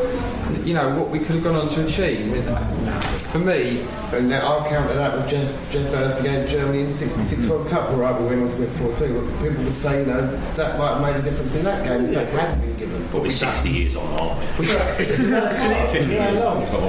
You 0.64 0.74
know 0.74 0.96
what 0.98 1.10
we 1.10 1.20
could 1.20 1.36
have 1.36 1.44
gone 1.44 1.56
on 1.56 1.70
to 1.70 1.86
achieve. 1.86 2.34
For 3.32 3.40
me, 3.40 3.86
And 4.14 4.34
I'll 4.34 4.68
counter 4.68 4.94
that 4.96 5.16
with 5.16 5.30
Jeff, 5.30 5.72
Geoff 5.72 5.94
Hurst 5.94 6.20
against 6.22 6.50
Germany 6.52 6.82
in 6.84 6.90
66 6.92 7.46
World 7.48 7.68
Cup. 7.68 7.90
All 7.90 7.98
right, 7.98 8.20
we 8.20 8.28
went 8.28 8.42
on 8.44 8.50
to 8.50 8.58
win 8.58 8.70
4 8.72 8.96
2. 8.96 9.38
People 9.44 9.64
would 9.66 9.78
say, 9.78 10.00
you 10.00 10.06
know, 10.08 10.26
that 10.56 10.80
might 10.80 10.94
have 10.94 11.02
made 11.02 11.16
a 11.18 11.22
difference 11.22 11.54
in 11.54 11.66
that 11.66 11.84
game 11.86 12.06
if 12.06 12.14
that 12.16 12.28
hadn't 12.30 12.62
been 12.62 12.76
given. 12.78 12.95
But 13.16 13.24
we're 13.24 13.30
60 13.30 13.70
years 13.70 13.96
on, 13.96 14.06
aren't 14.20 14.60
we? 14.60 14.66
It's 14.68 15.64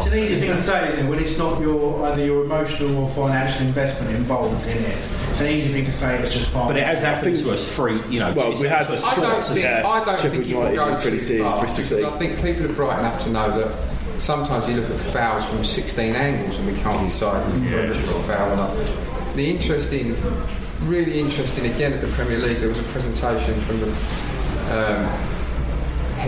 an 0.06 0.18
easy 0.18 0.40
thing 0.40 0.50
to 0.50 0.58
say, 0.60 0.88
isn't 0.88 1.06
it? 1.06 1.08
When 1.08 1.20
it's 1.20 1.38
not 1.38 1.60
your 1.60 2.04
either 2.06 2.24
your 2.24 2.44
emotional 2.44 2.98
or 2.98 3.08
financial 3.08 3.62
investment 3.62 4.12
involved 4.16 4.66
in 4.66 4.76
it. 4.78 4.98
It's 5.30 5.40
an 5.40 5.46
easy 5.46 5.70
thing 5.70 5.84
to 5.84 5.92
say. 5.92 6.18
It's 6.18 6.34
just 6.34 6.52
part. 6.52 6.66
But 6.68 6.78
it 6.78 6.84
has 6.84 7.00
happened 7.00 7.36
to 7.36 7.52
us 7.52 7.72
free, 7.76 8.00
you 8.08 8.18
know. 8.18 8.32
Well, 8.32 8.60
we 8.60 8.66
had- 8.66 8.86
to 8.86 8.94
us 8.94 9.04
I 9.04 9.14
don't 9.14 9.30
twice. 9.34 9.50
think, 9.52 9.66
I 9.66 10.04
don't 10.04 10.16
Sheffield 10.16 10.32
think 10.32 10.46
you 10.46 10.56
United 10.56 10.76
can 10.76 10.88
go 10.88 10.94
in 10.96 11.00
pretty 11.00 11.18
too 11.18 11.24
serious, 11.24 11.50
far 11.52 11.60
Bristol 11.60 11.76
because 11.76 11.88
City. 11.90 12.04
I 12.04 12.10
think 12.18 12.42
people 12.42 12.64
are 12.70 12.74
bright 12.74 12.98
enough 12.98 13.22
to 13.24 13.30
know 13.30 13.60
that 13.60 14.20
sometimes 14.20 14.66
you 14.68 14.74
look 14.80 14.90
at 14.90 14.98
fouls 14.98 15.44
from 15.44 15.62
16 15.62 16.16
angles 16.16 16.58
and 16.58 16.66
we 16.66 16.74
can't 16.80 17.08
decide 17.08 17.40
whether 17.70 17.92
it's 17.92 18.08
a 18.08 18.20
foul 18.22 18.52
or 18.52 18.56
not. 18.56 18.74
The 19.36 19.48
interesting, 19.48 20.16
really 20.82 21.20
interesting 21.20 21.66
again 21.72 21.92
at 21.92 22.00
the 22.00 22.08
Premier 22.08 22.38
League, 22.38 22.58
there 22.58 22.68
was 22.68 22.80
a 22.80 22.84
presentation 22.84 23.54
from 23.60 23.80
the 23.80 23.86
um, 24.72 25.04
head 25.04 25.35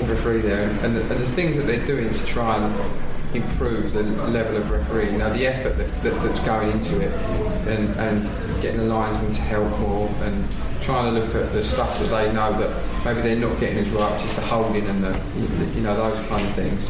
referee 0.07 0.41
there, 0.41 0.69
and 0.85 0.97
the, 0.97 1.01
and 1.01 1.21
the 1.21 1.27
things 1.27 1.57
that 1.57 1.63
they're 1.63 1.85
doing 1.87 2.13
to 2.13 2.27
try 2.27 2.57
and 2.57 3.35
improve 3.35 3.93
the 3.93 4.03
level 4.03 4.57
of 4.57 4.71
referee, 4.71 5.13
know, 5.19 5.33
the 5.33 5.47
effort 5.47 5.77
that, 5.77 6.03
that, 6.03 6.15
that's 6.23 6.41
going 6.41 6.71
into 6.71 7.01
it, 7.01 7.13
and, 7.69 7.89
and 7.99 8.63
getting 8.63 8.79
the 8.79 8.87
linesmen 8.87 9.33
to 9.33 9.41
help 9.43 9.79
more, 9.81 10.09
and 10.23 10.49
trying 10.81 11.13
to 11.13 11.21
look 11.21 11.35
at 11.35 11.53
the 11.53 11.63
stuff 11.63 11.99
that 11.99 12.07
they 12.07 12.33
know 12.33 12.57
that 12.59 13.05
maybe 13.05 13.21
they're 13.21 13.37
not 13.37 13.59
getting 13.61 13.79
as 13.79 13.89
right, 13.91 14.13
which 14.15 14.25
is 14.25 14.35
the 14.35 14.43
holding 14.43 14.87
and 14.87 15.05
the, 15.05 15.21
you 15.75 15.83
know, 15.83 15.95
those 15.95 16.27
kind 16.29 16.41
of 16.41 16.51
things. 16.53 16.89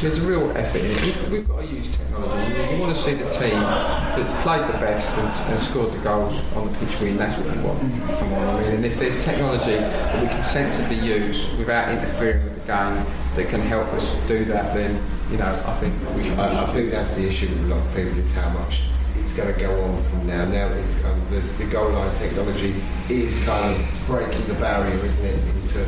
There's 0.00 0.18
a 0.18 0.22
real 0.22 0.48
effort 0.56 0.80
in 0.80 0.92
it. 0.92 1.28
We've, 1.28 1.48
got 1.48 1.60
to 1.60 1.66
use 1.66 1.96
technology. 1.96 2.54
You, 2.54 2.76
you 2.76 2.80
want 2.80 2.94
to 2.94 3.02
see 3.02 3.14
the 3.14 3.28
team 3.28 3.58
that's 3.58 4.42
played 4.44 4.62
the 4.68 4.78
best 4.78 5.12
and, 5.14 5.52
and 5.52 5.60
scored 5.60 5.92
the 5.92 5.98
goals 5.98 6.40
on 6.54 6.70
the 6.72 6.78
pitch 6.78 7.00
win. 7.00 7.16
That's 7.16 7.36
what 7.36 7.56
we 7.56 7.62
want. 7.64 7.80
Come 7.80 8.32
on, 8.34 8.46
I 8.46 8.60
mean, 8.60 8.74
and 8.76 8.86
if 8.86 8.96
there's 8.96 9.24
technology 9.24 9.72
that 9.72 10.22
we 10.22 10.28
can 10.28 10.42
sensibly 10.44 11.00
use 11.00 11.48
without 11.58 11.92
interfering 11.92 12.44
with 12.44 12.54
the 12.54 12.66
game 12.66 13.04
that 13.34 13.48
can 13.48 13.60
help 13.60 13.88
us 13.94 14.26
do 14.28 14.44
that, 14.44 14.72
then 14.72 15.02
you 15.32 15.38
know, 15.38 15.62
I 15.66 15.72
think 15.72 15.94
we 16.14 16.22
should. 16.22 16.38
I, 16.38 16.62
I 16.62 16.66
think 16.72 16.92
that's 16.92 17.10
the 17.10 17.26
issue 17.26 17.48
with 17.48 17.64
a 17.64 17.74
lot 17.74 17.84
of 17.84 17.96
people 17.96 18.18
is 18.18 18.32
how 18.34 18.50
much 18.50 18.82
it's 19.16 19.34
going 19.34 19.52
to 19.52 19.60
go 19.60 19.82
on 19.82 20.02
from 20.04 20.28
now. 20.28 20.44
Now 20.44 20.68
it's 20.68 21.00
kind 21.00 21.20
of 21.20 21.30
the, 21.30 21.64
the 21.64 21.70
goal 21.70 21.90
line 21.90 22.14
technology 22.14 22.80
is 23.08 23.44
kind 23.44 23.74
of 23.74 24.06
breaking 24.06 24.46
the 24.46 24.54
barrier, 24.54 24.94
isn't 24.94 25.24
it? 25.24 25.56
Into 25.56 25.84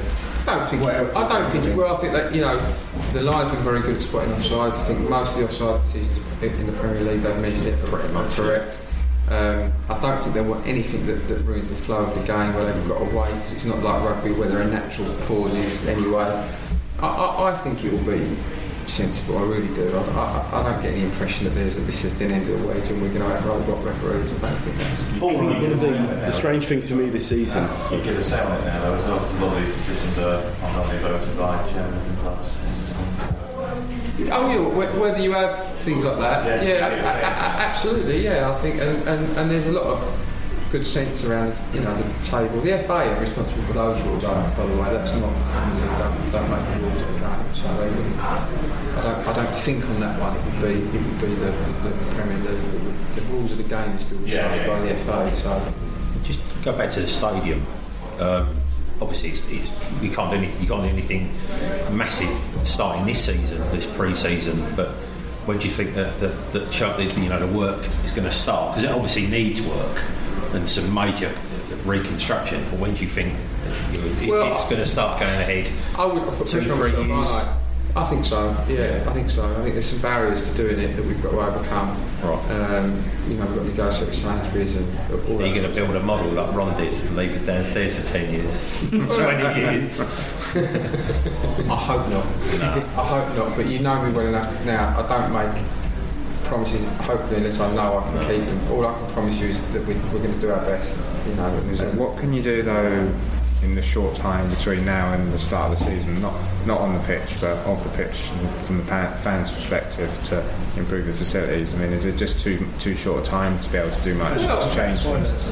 don't 0.54 0.68
think. 0.68 0.82
what 0.82 0.94
else 0.94 1.14
I 1.14 1.28
don't 1.28 1.50
think. 1.50 1.76
Well, 1.76 1.96
I 1.96 2.00
think 2.00 2.12
that 2.12 2.34
you 2.34 2.40
know, 2.40 2.58
the 3.12 3.22
Lions 3.22 3.50
been 3.50 3.62
very 3.62 3.80
good 3.80 3.96
at 3.96 4.02
spotting 4.02 4.32
offsides. 4.34 4.72
I 4.72 4.84
think 4.84 5.08
most 5.08 5.32
of 5.32 5.38
the 5.38 5.44
offside 5.44 5.82
decisions 5.82 6.16
in 6.42 6.66
the 6.66 6.72
Premier 6.72 7.02
League 7.02 7.20
they've 7.20 7.40
measured 7.40 7.66
it 7.66 7.78
pretty 7.86 8.12
much 8.12 8.32
correct. 8.32 8.78
Um, 9.28 9.72
I 9.88 10.00
don't 10.00 10.18
think 10.20 10.34
there 10.34 10.42
want 10.42 10.66
anything 10.66 11.06
that, 11.06 11.28
that 11.28 11.44
ruins 11.44 11.68
the 11.68 11.76
flow 11.76 12.04
of 12.04 12.14
the 12.14 12.26
game 12.26 12.52
where 12.52 12.72
they've 12.72 12.88
got 12.88 13.00
away 13.00 13.32
because 13.34 13.52
it's 13.52 13.64
not 13.64 13.80
like 13.80 14.02
rugby 14.02 14.32
where 14.32 14.48
there 14.48 14.60
are 14.60 14.64
natural 14.64 15.14
pauses 15.26 15.86
anyway. 15.86 16.48
I, 16.98 17.06
I, 17.06 17.52
I 17.52 17.54
think 17.56 17.84
it 17.84 17.92
will 17.92 18.04
be 18.04 18.36
sensible. 18.90 19.38
I 19.38 19.42
really 19.42 19.74
do. 19.74 19.90
I, 19.96 20.00
I, 20.00 20.60
I 20.60 20.62
don't 20.72 20.82
get 20.82 20.92
any 20.92 21.04
impression 21.04 21.44
that 21.44 21.50
there's 21.50 21.76
a, 21.76 21.80
this 21.80 22.04
is 22.04 22.18
the 22.18 22.24
end 22.26 22.48
of 22.50 22.60
the 22.60 22.66
wedge 22.68 22.88
and 22.90 23.00
we're 23.00 23.08
going 23.12 23.20
to 23.22 23.28
have 23.28 23.44
robot 23.46 23.84
referees. 23.84 24.30
I 24.42 24.50
don't 24.50 24.58
think 24.60 24.76
that's. 24.76 25.20
One 25.20 25.60
the, 25.60 25.76
the 26.26 26.32
strange 26.32 26.66
things 26.66 26.88
for 26.88 26.96
me 26.96 27.08
this 27.08 27.26
uh, 27.30 27.34
season. 27.34 27.68
You 27.92 28.04
get 28.04 28.16
a 28.16 28.20
say 28.20 28.40
on 28.40 28.52
it 28.60 28.64
now, 28.64 28.80
though, 28.82 28.94
as 28.94 29.04
well, 29.06 29.18
because 29.20 29.34
a 29.40 29.44
lot 29.44 29.56
of 29.56 29.64
these 29.66 29.74
decisions 29.76 30.18
are, 30.18 30.42
are 30.64 30.72
not 30.76 30.86
voted 31.02 31.38
by 31.38 31.68
chairman 31.72 31.98
and 31.98 32.18
clubs. 32.18 32.56
Oh 34.32 34.48
yeah, 34.50 34.58
wh- 34.58 35.00
whether 35.00 35.18
you 35.20 35.32
have 35.32 35.76
things 35.80 36.04
like 36.04 36.18
that, 36.18 36.44
Yeah, 36.44 36.62
yeah, 36.62 36.78
yeah, 36.78 36.86
a- 36.86 37.24
a- 37.24 37.62
a- 37.62 37.66
absolutely, 37.70 38.22
yeah. 38.24 38.50
I 38.50 38.54
think, 38.60 38.80
and, 38.80 39.08
and, 39.08 39.38
and 39.38 39.50
there's 39.50 39.66
a 39.66 39.72
lot 39.72 39.86
of 39.86 40.26
good 40.70 40.84
sense 40.86 41.24
around, 41.24 41.52
you 41.72 41.80
know, 41.80 41.92
the 41.96 42.24
table. 42.24 42.60
The 42.60 42.78
FA 42.86 43.08
are 43.10 43.20
responsible 43.20 43.62
for 43.64 43.72
those 43.72 44.00
rules, 44.02 44.22
aren't 44.24 44.56
by 44.56 44.66
the 44.66 44.74
way. 44.76 44.90
That's 44.92 45.10
not, 45.12 45.32
I 45.32 45.68
mean, 45.68 45.80
they 45.80 45.86
don't, 45.98 46.32
don't 46.32 46.50
make 46.50 46.64
the 46.74 46.80
rules 46.84 46.89
think 49.60 49.84
on 49.84 50.00
that 50.00 50.18
one 50.20 50.36
it 50.36 50.44
would 50.44 50.62
be, 50.62 50.98
it 50.98 51.02
would 51.04 51.20
be 51.20 51.34
the, 51.34 51.50
the 51.50 52.14
Premier 52.14 52.38
League. 52.38 53.14
The 53.14 53.22
rules 53.22 53.52
of 53.52 53.58
the 53.58 53.64
game 53.64 53.74
are 53.94 53.98
still 53.98 54.20
Yeah, 54.20 54.54
decided 54.56 54.66
yeah. 54.66 55.04
by 55.06 55.20
the 55.24 55.30
FA, 55.30 55.36
so. 55.36 55.72
Just 56.22 56.64
go 56.64 56.76
back 56.76 56.90
to 56.92 57.00
the 57.00 57.08
stadium. 57.08 57.64
Um, 58.18 58.56
obviously, 59.00 59.30
it's, 59.30 59.40
it's, 59.48 59.70
you 60.02 60.10
can't 60.10 60.30
do 60.30 60.36
any, 60.38 60.46
you 60.60 60.66
can't 60.68 60.82
do 60.82 60.88
anything 60.88 61.30
massive 61.96 62.30
starting 62.66 63.04
this 63.06 63.24
season, 63.24 63.58
this 63.72 63.86
pre-season. 63.96 64.64
But 64.76 64.88
when 65.46 65.58
do 65.58 65.66
you 65.68 65.74
think 65.74 65.94
that 65.94 66.20
that, 66.20 66.52
that 66.52 67.16
you 67.16 67.28
know 67.28 67.38
the 67.44 67.56
work 67.58 67.84
is 68.04 68.12
going 68.12 68.24
to 68.24 68.32
start? 68.32 68.76
Because 68.76 68.90
it 68.90 68.94
obviously 68.94 69.26
needs 69.26 69.60
work 69.62 70.04
and 70.52 70.68
some 70.68 70.92
major 70.94 71.32
reconstruction. 71.84 72.62
But 72.70 72.78
when 72.78 72.94
do 72.94 73.02
you 73.04 73.10
think 73.10 73.34
you 73.92 73.98
know, 73.98 74.06
it- 74.22 74.28
Well, 74.30 74.54
it's 74.54 74.64
going 74.64 74.76
to 74.76 74.86
start 74.86 75.18
going 75.20 75.32
ahead? 75.40 75.70
I 75.98 76.04
would 76.06 76.22
put 76.36 76.46
Two, 76.48 76.58
pressure 76.60 76.72
on 76.72 76.78
three 76.90 77.02
myself, 77.04 77.44
years? 77.46 77.56
Aren't 77.94 77.96
I? 77.96 78.00
I 78.02 78.04
think 78.10 78.24
so. 78.24 78.50
Yeah, 78.68 79.04
I 79.08 79.12
think 79.12 79.30
so. 79.30 79.44
I 79.50 79.54
think 79.62 79.74
there's 79.74 79.88
some 79.90 80.00
barriers 80.00 80.42
to 80.48 80.54
doing 80.54 80.78
it 80.78 80.96
that 80.96 81.04
we've 81.04 81.22
got 81.22 81.30
to 81.30 81.40
overcome. 81.40 81.96
Right. 82.22 82.50
Um, 82.50 83.02
you 83.28 83.36
know, 83.36 83.46
we've 83.46 83.54
got 83.56 83.62
to 83.62 83.68
negotiate 83.68 84.08
with 84.08 84.16
Sainsbury's 84.18 84.76
and 84.76 84.86
all 85.28 85.36
Are 85.36 85.38
that 85.38 85.48
you 85.48 85.54
going 85.54 85.68
to 85.68 85.74
build 85.74 85.96
a 85.96 86.00
model 86.02 86.30
like 86.32 86.54
Ron 86.54 86.76
did 86.76 86.92
and 86.92 87.16
leave 87.16 87.30
it 87.32 87.46
downstairs 87.46 87.94
for 87.94 88.06
10 88.06 88.32
years, 88.34 88.80
20 88.90 89.60
years? 89.60 90.00
I 91.70 91.76
hope 91.76 92.08
not. 92.08 92.26
I 92.62 93.06
hope 93.06 93.36
not. 93.36 93.56
But 93.56 93.66
you 93.66 93.78
know 93.80 94.02
me 94.04 94.12
well 94.12 94.26
enough 94.26 94.64
now. 94.66 94.98
I 94.98 95.08
don't 95.08 95.32
make 95.32 95.64
promises. 96.44 96.84
Hopefully, 97.02 97.36
unless 97.38 97.60
I 97.60 97.72
know 97.74 97.98
I 97.98 98.02
can 98.10 98.28
keep 98.28 98.44
them. 98.46 98.72
All 98.72 98.86
I 98.86 98.92
can 98.98 99.12
promise 99.12 99.38
you 99.38 99.48
is 99.48 99.72
that 99.72 99.86
we, 99.86 99.94
we're 99.94 100.22
going 100.22 100.34
to 100.34 100.40
do 100.40 100.50
our 100.50 100.64
best. 100.64 100.96
You 101.28 101.34
know. 101.36 101.44
and- 101.46 101.76
So 101.76 101.88
what 101.92 102.18
can 102.18 102.32
you 102.32 102.42
do 102.42 102.62
though 102.62 103.12
in 103.62 103.74
the 103.74 103.82
short 103.82 104.14
time 104.16 104.48
between 104.50 104.84
now 104.86 105.12
and 105.12 105.32
the 105.32 105.38
start 105.38 105.72
of 105.72 105.78
the 105.78 105.84
season? 105.84 106.20
Not 106.20 106.34
not 106.66 106.80
on 106.80 106.94
the 106.94 107.00
pitch, 107.00 107.28
but 107.40 107.56
off 107.66 107.82
the 107.84 107.90
pitch, 107.90 108.16
from 108.64 108.78
the 108.78 108.84
fans' 108.84 109.50
perspective, 109.50 110.10
to 110.26 110.44
improve 110.78 111.06
the 111.06 111.12
facilities. 111.12 111.74
I 111.74 111.78
mean, 111.78 111.92
is 111.92 112.04
it 112.04 112.16
just 112.16 112.40
too 112.40 112.66
too 112.78 112.94
short 112.94 113.22
a 113.26 113.26
time 113.30 113.58
to 113.60 113.68
be 113.70 113.78
able 113.78 113.90
to 113.94 114.02
do 114.02 114.14
much 114.14 114.38
to 114.40 114.74
change 114.74 115.00
things? 115.00 115.46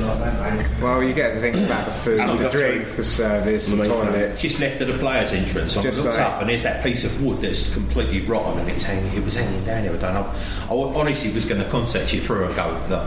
Well, 0.81 1.03
you 1.03 1.12
get 1.15 1.35
the 1.35 1.41
things 1.41 1.62
about 1.65 1.87
the 1.87 1.93
food, 1.93 2.20
the 2.20 2.49
drink, 2.51 2.97
the 2.97 3.05
service, 3.05 3.67
the 3.70 3.87
toilets. 3.87 4.41
Just 4.41 4.61
left 4.61 4.81
at 4.81 4.87
the 4.89 4.95
players' 4.99 5.33
entrance. 5.33 5.77
I 5.77 5.83
Just 5.83 5.99
looked 6.03 6.17
like- 6.17 6.27
up 6.27 6.41
and 6.41 6.49
there's 6.51 6.62
that 6.62 6.83
piece 6.83 7.05
of 7.05 7.23
wood 7.23 7.41
that's 7.43 7.73
completely 7.73 8.20
rotten 8.23 8.61
and 8.61 8.69
it's 8.70 8.85
hanging. 8.85 9.12
It 9.15 9.25
was 9.25 9.35
hanging 9.35 9.65
down 9.65 9.83
there. 9.83 9.93
I 9.95 9.97
don't 9.97 10.15
know. 10.15 10.31
I 10.70 10.99
honestly 11.01 11.31
was 11.33 11.45
going 11.45 11.62
to 11.62 11.69
contact 11.69 12.12
you 12.12 12.20
through 12.20 12.47
a 12.47 12.55
go. 12.55 12.81
Look, 12.89 13.05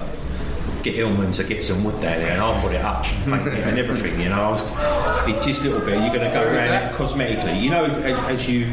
get 0.83 0.95
Illman 0.95 1.35
to 1.35 1.43
get 1.43 1.63
some 1.63 1.83
wood 1.83 1.93
down 1.95 2.19
there 2.19 2.31
and 2.31 2.41
I'll 2.41 2.59
put 2.61 2.73
it 2.73 2.81
up, 2.81 3.03
paint 3.03 3.47
it 3.47 3.67
and 3.67 3.77
everything. 3.77 4.19
You 4.19 4.29
know, 4.29 4.41
I 4.41 4.51
was 4.51 4.61
it 5.29 5.43
just 5.43 5.61
a 5.61 5.63
little 5.63 5.79
bit. 5.79 5.99
You're 5.99 6.13
going 6.13 6.21
to 6.21 6.33
go 6.33 6.43
around 6.43 6.73
it 6.73 6.93
cosmetically. 6.93 7.61
You 7.61 7.69
know, 7.69 7.85
as, 7.85 7.97
as 8.41 8.49
you. 8.49 8.71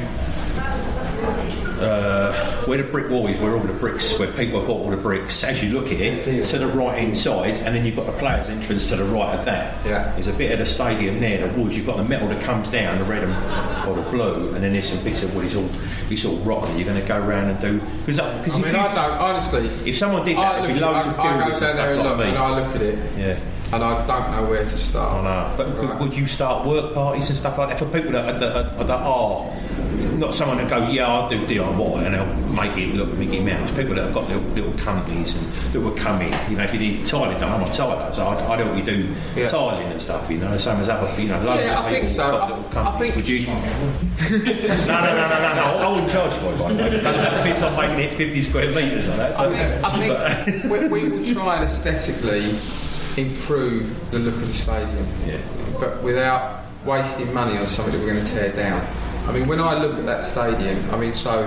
Uh, 1.80 2.32
where 2.64 2.78
the 2.78 2.84
brick 2.84 3.08
wall 3.10 3.26
is, 3.28 3.38
where 3.40 3.54
all 3.54 3.60
the 3.62 3.72
bricks, 3.74 4.18
where 4.18 4.30
people 4.32 4.58
have 4.58 4.66
bought 4.68 4.80
all 4.80 4.90
the 4.90 4.96
bricks, 4.96 5.44
as 5.44 5.62
you 5.62 5.70
look 5.78 5.86
at 5.92 6.00
it, 6.00 6.44
to 6.44 6.58
the 6.58 6.66
right 6.66 7.02
inside, 7.04 7.56
and 7.58 7.74
then 7.76 7.84
you've 7.86 7.94
got 7.96 8.06
the 8.06 8.12
players' 8.12 8.48
entrance 8.48 8.88
to 8.88 8.96
the 8.96 9.04
right 9.04 9.38
of 9.38 9.44
that. 9.44 9.84
Yeah. 9.86 10.10
There's 10.14 10.26
a 10.26 10.32
bit 10.32 10.52
of 10.52 10.58
the 10.58 10.66
stadium 10.66 11.20
there, 11.20 11.46
the 11.46 11.60
wood. 11.60 11.72
You've 11.72 11.86
got 11.86 11.96
the 11.98 12.04
metal 12.04 12.28
that 12.28 12.42
comes 12.42 12.68
down, 12.68 12.98
the 12.98 13.04
red 13.04 13.22
and 13.24 13.88
or 13.88 13.94
the 13.94 14.10
blue, 14.10 14.54
and 14.54 14.62
then 14.62 14.72
there's 14.72 14.88
some 14.88 15.02
bits 15.04 15.22
of 15.22 15.34
wood. 15.34 15.44
It's 15.44 15.54
all 15.54 15.68
it's 16.10 16.24
all 16.24 16.36
rotten. 16.38 16.76
You're 16.76 16.88
going 16.88 17.00
to 17.00 17.06
go 17.06 17.18
around 17.18 17.50
and 17.50 17.60
do 17.60 17.78
because 18.04 18.18
I 18.18 18.42
mean, 18.58 18.74
I 18.74 18.94
don't 18.94 18.98
honestly. 19.18 19.66
If 19.88 19.96
someone 19.96 20.24
did 20.24 20.36
that, 20.36 20.56
I 20.56 20.62
there'd 20.62 20.74
be 20.74 20.80
loads 20.80 21.06
I, 21.06 21.10
of 21.10 21.18
I 21.20 21.22
go 21.22 21.38
buildings 21.38 21.62
and 21.62 21.68
down 21.68 21.76
there 21.76 21.90
and 21.94 21.98
like 22.00 22.08
look, 22.08 22.18
me. 22.18 22.24
and 22.30 22.38
I 22.38 22.60
look 22.60 22.74
at 22.76 22.82
it, 22.82 22.98
Yeah. 23.18 23.38
and 23.74 23.84
I 23.84 24.06
don't 24.06 24.30
know 24.32 24.50
where 24.50 24.64
to 24.64 24.76
start. 24.76 25.24
I 25.24 25.24
know. 25.24 25.56
But 25.56 25.76
could, 25.76 26.00
would 26.00 26.14
you 26.16 26.26
start 26.26 26.66
work 26.66 26.92
parties 26.94 27.28
and 27.28 27.36
stuff 27.38 27.56
like 27.58 27.68
that 27.68 27.78
for 27.78 27.84
people 27.86 28.12
that, 28.12 28.40
that, 28.40 28.78
that 28.86 28.90
are 28.90 29.44
not 30.18 30.34
someone 30.34 30.58
that 30.58 30.68
go, 30.68 30.88
yeah, 30.88 31.06
I'll 31.06 31.28
do 31.28 31.38
DIY 31.46 32.06
and 32.06 32.16
I'll 32.16 32.36
make 32.52 32.76
it 32.76 32.94
look 32.94 33.08
Mickey 33.16 33.40
Mouse. 33.40 33.70
People 33.70 33.94
that 33.94 34.04
have 34.04 34.14
got 34.14 34.28
little, 34.28 34.42
little 34.50 34.72
companies 34.74 35.36
and 35.36 35.46
that 35.72 35.80
would 35.80 35.96
come 35.96 36.20
in. 36.22 36.32
You 36.50 36.56
know, 36.56 36.64
if 36.64 36.72
you 36.74 36.80
need 36.80 37.06
tiling 37.06 37.38
done, 37.38 37.60
I'm 37.60 37.68
a 37.68 37.72
tiler, 37.72 38.12
so 38.12 38.26
I'd, 38.26 38.38
I'd 38.38 38.60
help 38.64 38.76
you 38.76 38.82
do 38.84 39.14
Yeah. 39.36 39.48
tiling 39.48 39.86
and 39.86 40.00
stuff. 40.02 40.28
You 40.30 40.38
know, 40.38 40.50
the 40.50 40.58
same 40.58 40.80
as 40.80 40.88
other, 40.88 41.08
you 41.20 41.28
know, 41.28 41.40
loads 41.42 41.62
Yeah, 41.62 41.78
of 41.78 41.84
I 41.86 41.94
people 41.94 42.08
so. 42.08 42.30
got 42.30 42.40
I- 42.42 42.46
little 42.56 42.70
companies. 42.72 43.16
Would 43.16 43.28
you? 43.28 43.46
no, 43.46 43.54
no, 43.54 44.38
no, 44.38 45.28
no, 45.28 45.28
no, 45.38 45.54
no. 45.54 45.62
I 45.62 45.92
wouldn't 45.92 46.10
charge 46.12 46.32
for 46.34 46.52
it. 46.52 46.58
By 46.58 46.72
the 46.72 46.82
way. 46.82 47.00
Don't 47.00 47.42
piss 47.44 47.62
off 47.62 47.76
making 47.78 48.00
it 48.00 48.14
50 48.16 48.42
square 48.42 48.70
metres 48.74 49.08
or 49.08 49.16
that. 49.16 49.38
I 49.38 49.48
think, 49.54 49.84
I 49.84 50.34
think 50.44 50.64
we, 50.64 50.88
we 50.88 51.08
will 51.08 51.24
try 51.34 51.56
and 51.56 51.64
aesthetically 51.64 52.58
improve 53.16 54.10
the 54.10 54.18
look 54.18 54.34
of 54.34 54.46
the 54.48 54.54
stadium, 54.54 55.06
but 55.80 56.02
without 56.02 56.60
wasting 56.84 57.32
money 57.34 57.58
on 57.58 57.66
something 57.66 57.92
that 57.92 58.00
we're 58.04 58.12
going 58.12 58.24
to 58.24 58.32
tear 58.32 58.52
down. 58.52 58.80
I 59.28 59.32
mean, 59.32 59.46
when 59.46 59.60
I 59.60 59.78
look 59.78 59.98
at 59.98 60.06
that 60.06 60.24
stadium, 60.24 60.90
I 60.90 60.96
mean, 60.96 61.12
so 61.12 61.44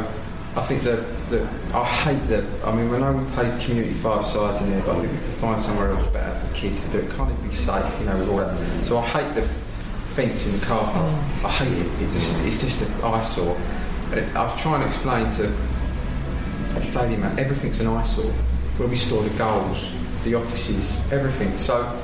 I 0.55 0.61
think 0.61 0.83
that, 0.83 1.03
that 1.31 1.41
I 1.73 1.83
hate 1.83 2.27
that. 2.27 2.43
I 2.63 2.75
mean, 2.75 2.91
when 2.91 3.01
I 3.01 3.09
we 3.09 3.27
play 3.31 3.49
community 3.65 3.93
five 3.95 4.23
sides 4.23 4.61
in 4.61 4.69
there, 4.69 4.81
but 4.81 4.97
I 4.97 4.99
think 4.99 5.11
we 5.13 5.17
could 5.17 5.35
find 5.35 5.59
somewhere 5.59 5.89
else 5.89 6.05
better 6.11 6.39
for 6.39 6.53
kids 6.53 6.79
to 6.81 6.87
do 6.89 6.99
it. 6.99 7.09
Can't 7.09 7.31
it 7.31 7.43
be 7.43 7.51
safe, 7.51 7.99
you 7.99 8.05
know, 8.05 8.19
with 8.19 8.29
all 8.29 8.37
that? 8.37 8.85
So 8.85 8.99
I 8.99 9.05
hate 9.07 9.33
the 9.33 9.41
fence 10.13 10.45
in 10.45 10.59
the 10.59 10.63
car 10.63 10.83
park. 10.83 11.11
Mm. 11.11 11.45
I 11.45 11.49
hate 11.49 11.85
it. 11.85 12.01
It 12.03 12.11
just 12.11 12.37
it's 12.45 12.61
just 12.61 12.83
an 12.83 12.91
eyesore. 13.03 13.57
I 14.13 14.43
was 14.43 14.61
trying 14.61 14.81
to 14.81 14.87
explain 14.87 15.31
to 15.37 15.47
a 16.77 16.83
stadium 16.83 17.21
man, 17.21 17.39
everything's 17.39 17.79
an 17.79 17.87
eyesore. 17.87 18.31
Where 18.77 18.87
we 18.87 18.95
store 18.95 19.23
the 19.23 19.35
goals, 19.37 19.91
the 20.23 20.35
offices, 20.35 21.01
everything. 21.11 21.57
So 21.57 21.99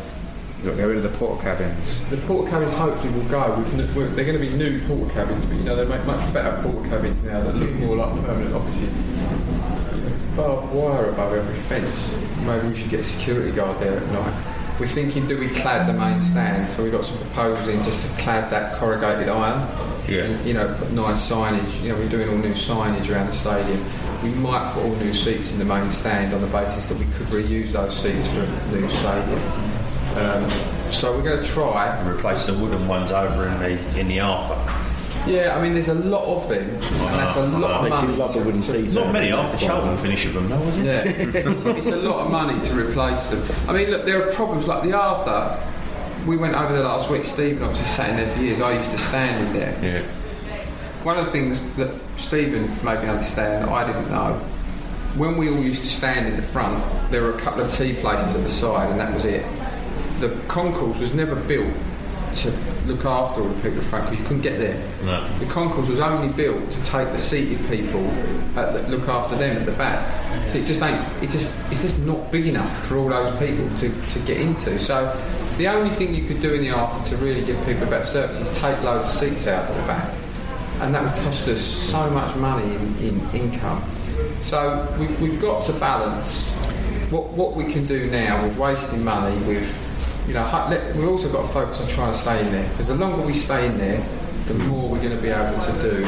You've 0.57 0.65
got 0.65 0.71
to 0.71 0.77
get 0.77 0.83
rid 0.85 0.97
of 0.97 1.03
the 1.03 1.17
port 1.19 1.39
cabins. 1.41 2.09
the 2.09 2.17
port 2.17 2.49
cabins 2.49 2.73
hopefully 2.73 3.13
will 3.13 3.29
go. 3.29 3.55
We 3.59 3.69
can, 3.69 3.77
they're 4.15 4.25
going 4.25 4.39
to 4.39 4.39
be 4.39 4.49
new 4.49 4.81
port 4.87 5.11
cabins, 5.11 5.45
but 5.45 5.55
you 5.55 5.63
know 5.63 5.75
they 5.75 5.85
make 5.85 6.03
much 6.07 6.33
better 6.33 6.59
port 6.63 6.83
cabins 6.85 7.21
now 7.21 7.41
that 7.41 7.55
look 7.55 7.71
more 7.73 7.97
like 7.97 8.25
permanent 8.25 8.55
offices. 8.55 8.91
Barbed 10.35 10.73
wire 10.73 11.09
above 11.09 11.33
every 11.33 11.59
fence. 11.63 12.15
Maybe 12.43 12.69
we 12.69 12.75
should 12.75 12.89
get 12.89 13.01
a 13.01 13.03
security 13.03 13.51
guard 13.51 13.79
there 13.79 13.99
at 13.99 14.07
night. 14.11 14.55
We're 14.79 14.87
thinking, 14.87 15.27
do 15.27 15.37
we 15.37 15.49
clad 15.49 15.87
the 15.87 15.93
main 15.93 16.21
stand? 16.21 16.69
So 16.71 16.81
we've 16.81 16.91
got 16.91 17.05
some 17.05 17.17
proposals 17.17 17.67
in 17.67 17.83
just 17.83 18.01
to 18.01 18.21
clad 18.21 18.51
that 18.51 18.77
corrugated 18.79 19.29
iron. 19.29 19.59
Yeah. 20.07 20.23
And, 20.23 20.45
you 20.45 20.53
know, 20.53 20.73
put 20.77 20.91
nice 20.91 21.29
signage. 21.29 21.83
You 21.83 21.89
know, 21.89 21.95
we're 21.95 22.09
doing 22.09 22.29
all 22.29 22.37
new 22.37 22.53
signage 22.53 23.13
around 23.13 23.27
the 23.27 23.33
stadium. 23.33 23.83
We 24.23 24.29
might 24.29 24.73
put 24.73 24.83
all 24.83 24.95
new 24.95 25.13
seats 25.13 25.51
in 25.51 25.59
the 25.59 25.65
main 25.65 25.91
stand 25.91 26.33
on 26.33 26.41
the 26.41 26.47
basis 26.47 26.87
that 26.87 26.97
we 26.97 27.05
could 27.05 27.27
reuse 27.27 27.71
those 27.73 27.95
seats 27.95 28.27
for 28.27 28.41
a 28.41 28.71
new 28.71 28.89
stadium. 28.89 29.76
Um, 30.17 30.49
so 30.91 31.15
we're 31.15 31.23
going 31.23 31.41
to 31.41 31.47
try 31.47 31.87
and 31.95 32.07
replace 32.09 32.45
the 32.45 32.53
wooden 32.53 32.87
ones 32.87 33.11
over 33.11 33.47
in 33.47 33.59
the 33.59 33.99
in 33.99 34.07
the 34.07 34.19
Arthur. 34.19 34.55
Yeah, 35.29 35.57
I 35.57 35.61
mean, 35.61 35.73
there's 35.73 35.89
a 35.89 35.93
lot 35.93 36.23
of 36.23 36.47
them, 36.47 36.69
and 36.69 36.79
that's 37.15 37.35
a 37.35 37.45
lot 37.47 37.71
of 37.71 37.89
money. 37.89 38.13
to- 38.71 38.81
Not 38.95 39.11
many 39.11 39.31
after 39.33 39.57
Charlton 39.57 39.97
finish 39.97 40.25
of 40.25 40.33
them, 40.35 40.47
though, 40.47 40.59
was 40.61 40.77
it? 40.77 40.85
Yeah, 40.85 41.03
it's, 41.05 41.65
it's 41.65 41.87
a 41.87 41.97
lot 41.97 42.25
of 42.25 42.31
money 42.31 42.57
to 42.61 42.73
replace 42.75 43.27
them. 43.27 43.43
I 43.67 43.73
mean, 43.73 43.89
look, 43.91 44.05
there 44.05 44.25
are 44.25 44.31
problems 44.33 44.67
like 44.67 44.83
the 44.83 44.93
Arthur. 44.93 45.61
We 46.25 46.37
went 46.37 46.55
over 46.55 46.71
there 46.73 46.83
last 46.83 47.09
week. 47.09 47.25
Stephen 47.25 47.61
obviously 47.63 47.87
sat 47.87 48.09
in 48.11 48.15
there 48.17 48.29
for 48.29 48.41
years. 48.41 48.61
I 48.61 48.77
used 48.77 48.91
to 48.91 48.97
stand 48.97 49.47
in 49.47 49.53
there. 49.53 49.77
Yeah. 49.83 50.03
One 51.03 51.17
of 51.17 51.25
the 51.25 51.31
things 51.31 51.61
that 51.75 51.93
Stephen 52.17 52.63
made 52.85 53.01
me 53.01 53.09
understand 53.09 53.65
that 53.65 53.69
I 53.71 53.85
didn't 53.85 54.09
know, 54.09 54.33
when 55.17 55.35
we 55.35 55.49
all 55.49 55.57
used 55.59 55.81
to 55.81 55.87
stand 55.87 56.27
in 56.27 56.35
the 56.37 56.41
front, 56.41 56.81
there 57.11 57.21
were 57.23 57.33
a 57.33 57.39
couple 57.39 57.61
of 57.63 57.71
tea 57.73 57.93
places 57.95 58.33
at 58.35 58.43
the 58.43 58.49
side, 58.49 58.89
and 58.91 58.99
that 58.99 59.13
was 59.13 59.25
it. 59.25 59.45
The 60.19 60.29
concourse 60.47 60.97
was 60.97 61.13
never 61.13 61.35
built 61.35 61.73
to 62.37 62.51
look 62.85 63.05
after 63.05 63.41
all 63.41 63.47
the 63.47 63.61
people 63.61 63.79
in 63.79 63.85
front 63.85 64.05
because 64.05 64.19
you 64.19 64.25
couldn't 64.25 64.43
get 64.43 64.59
there. 64.59 64.81
No. 65.03 65.27
The 65.39 65.45
concourse 65.47 65.87
was 65.87 65.99
only 65.99 66.31
built 66.33 66.69
to 66.71 66.83
take 66.83 67.11
the 67.11 67.17
seated 67.17 67.59
people 67.67 68.05
at 68.57 68.73
the, 68.73 68.87
look 68.89 69.07
after 69.07 69.35
them 69.35 69.57
at 69.57 69.65
the 69.65 69.71
back. 69.73 70.05
So 70.47 70.57
it 70.59 70.65
just 70.65 70.81
ain't. 70.81 71.01
It 71.23 71.29
just 71.29 71.55
it's 71.71 71.81
just 71.81 71.97
not 71.99 72.31
big 72.31 72.47
enough 72.47 72.85
for 72.85 72.97
all 72.97 73.09
those 73.09 73.37
people 73.39 73.67
to, 73.79 73.89
to 74.09 74.19
get 74.19 74.37
into. 74.37 74.77
So 74.79 75.15
the 75.57 75.67
only 75.67 75.89
thing 75.89 76.13
you 76.13 76.27
could 76.27 76.41
do 76.41 76.53
in 76.53 76.61
the 76.61 76.71
Arthur 76.71 77.09
to 77.09 77.17
really 77.17 77.43
give 77.43 77.57
people 77.65 77.83
a 77.83 77.89
better 77.89 78.05
service 78.05 78.39
is 78.39 78.59
take 78.59 78.81
loads 78.83 79.07
of 79.07 79.13
seats 79.13 79.47
out 79.47 79.69
at 79.69 79.75
the 79.75 79.87
back, 79.87 80.13
and 80.81 80.93
that 80.93 81.03
would 81.03 81.23
cost 81.23 81.47
us 81.47 81.61
so 81.61 82.09
much 82.11 82.35
money 82.35 82.75
in, 82.75 82.97
in 82.97 83.29
income. 83.31 83.83
So 84.41 84.95
we, 84.99 85.07
we've 85.27 85.41
got 85.41 85.65
to 85.65 85.73
balance 85.73 86.51
what 87.09 87.29
what 87.29 87.55
we 87.55 87.65
can 87.71 87.85
do 87.85 88.09
now 88.11 88.43
with 88.43 88.57
wasting 88.57 89.03
money 89.03 89.37
with 89.45 89.86
you 90.27 90.33
know, 90.33 90.93
we've 90.95 91.07
also 91.07 91.31
got 91.31 91.43
to 91.43 91.47
focus 91.47 91.80
on 91.80 91.88
trying 91.88 92.11
to 92.11 92.17
stay 92.17 92.45
in 92.45 92.51
there 92.51 92.69
because 92.69 92.88
the 92.88 92.95
longer 92.95 93.22
we 93.22 93.33
stay 93.33 93.65
in 93.65 93.77
there, 93.77 94.06
the 94.47 94.53
more 94.56 94.89
we're 94.89 95.01
going 95.01 95.15
to 95.15 95.22
be 95.22 95.30
able 95.30 95.59
to 95.61 95.72
do 95.81 96.01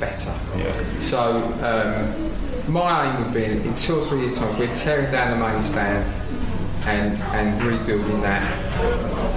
better. 0.00 0.34
Yeah. 0.56 1.00
So 1.00 1.42
um, 1.62 2.72
my 2.72 3.06
aim 3.06 3.24
would 3.24 3.32
be 3.32 3.44
in, 3.44 3.74
two 3.76 3.96
or 3.96 4.06
three 4.06 4.20
years' 4.20 4.36
time, 4.36 4.58
we're 4.58 4.74
tearing 4.74 5.10
down 5.12 5.38
the 5.38 5.46
main 5.46 5.62
stand 5.62 6.04
and 6.86 7.18
and 7.34 7.62
rebuilding 7.62 8.20
that. 8.20 8.42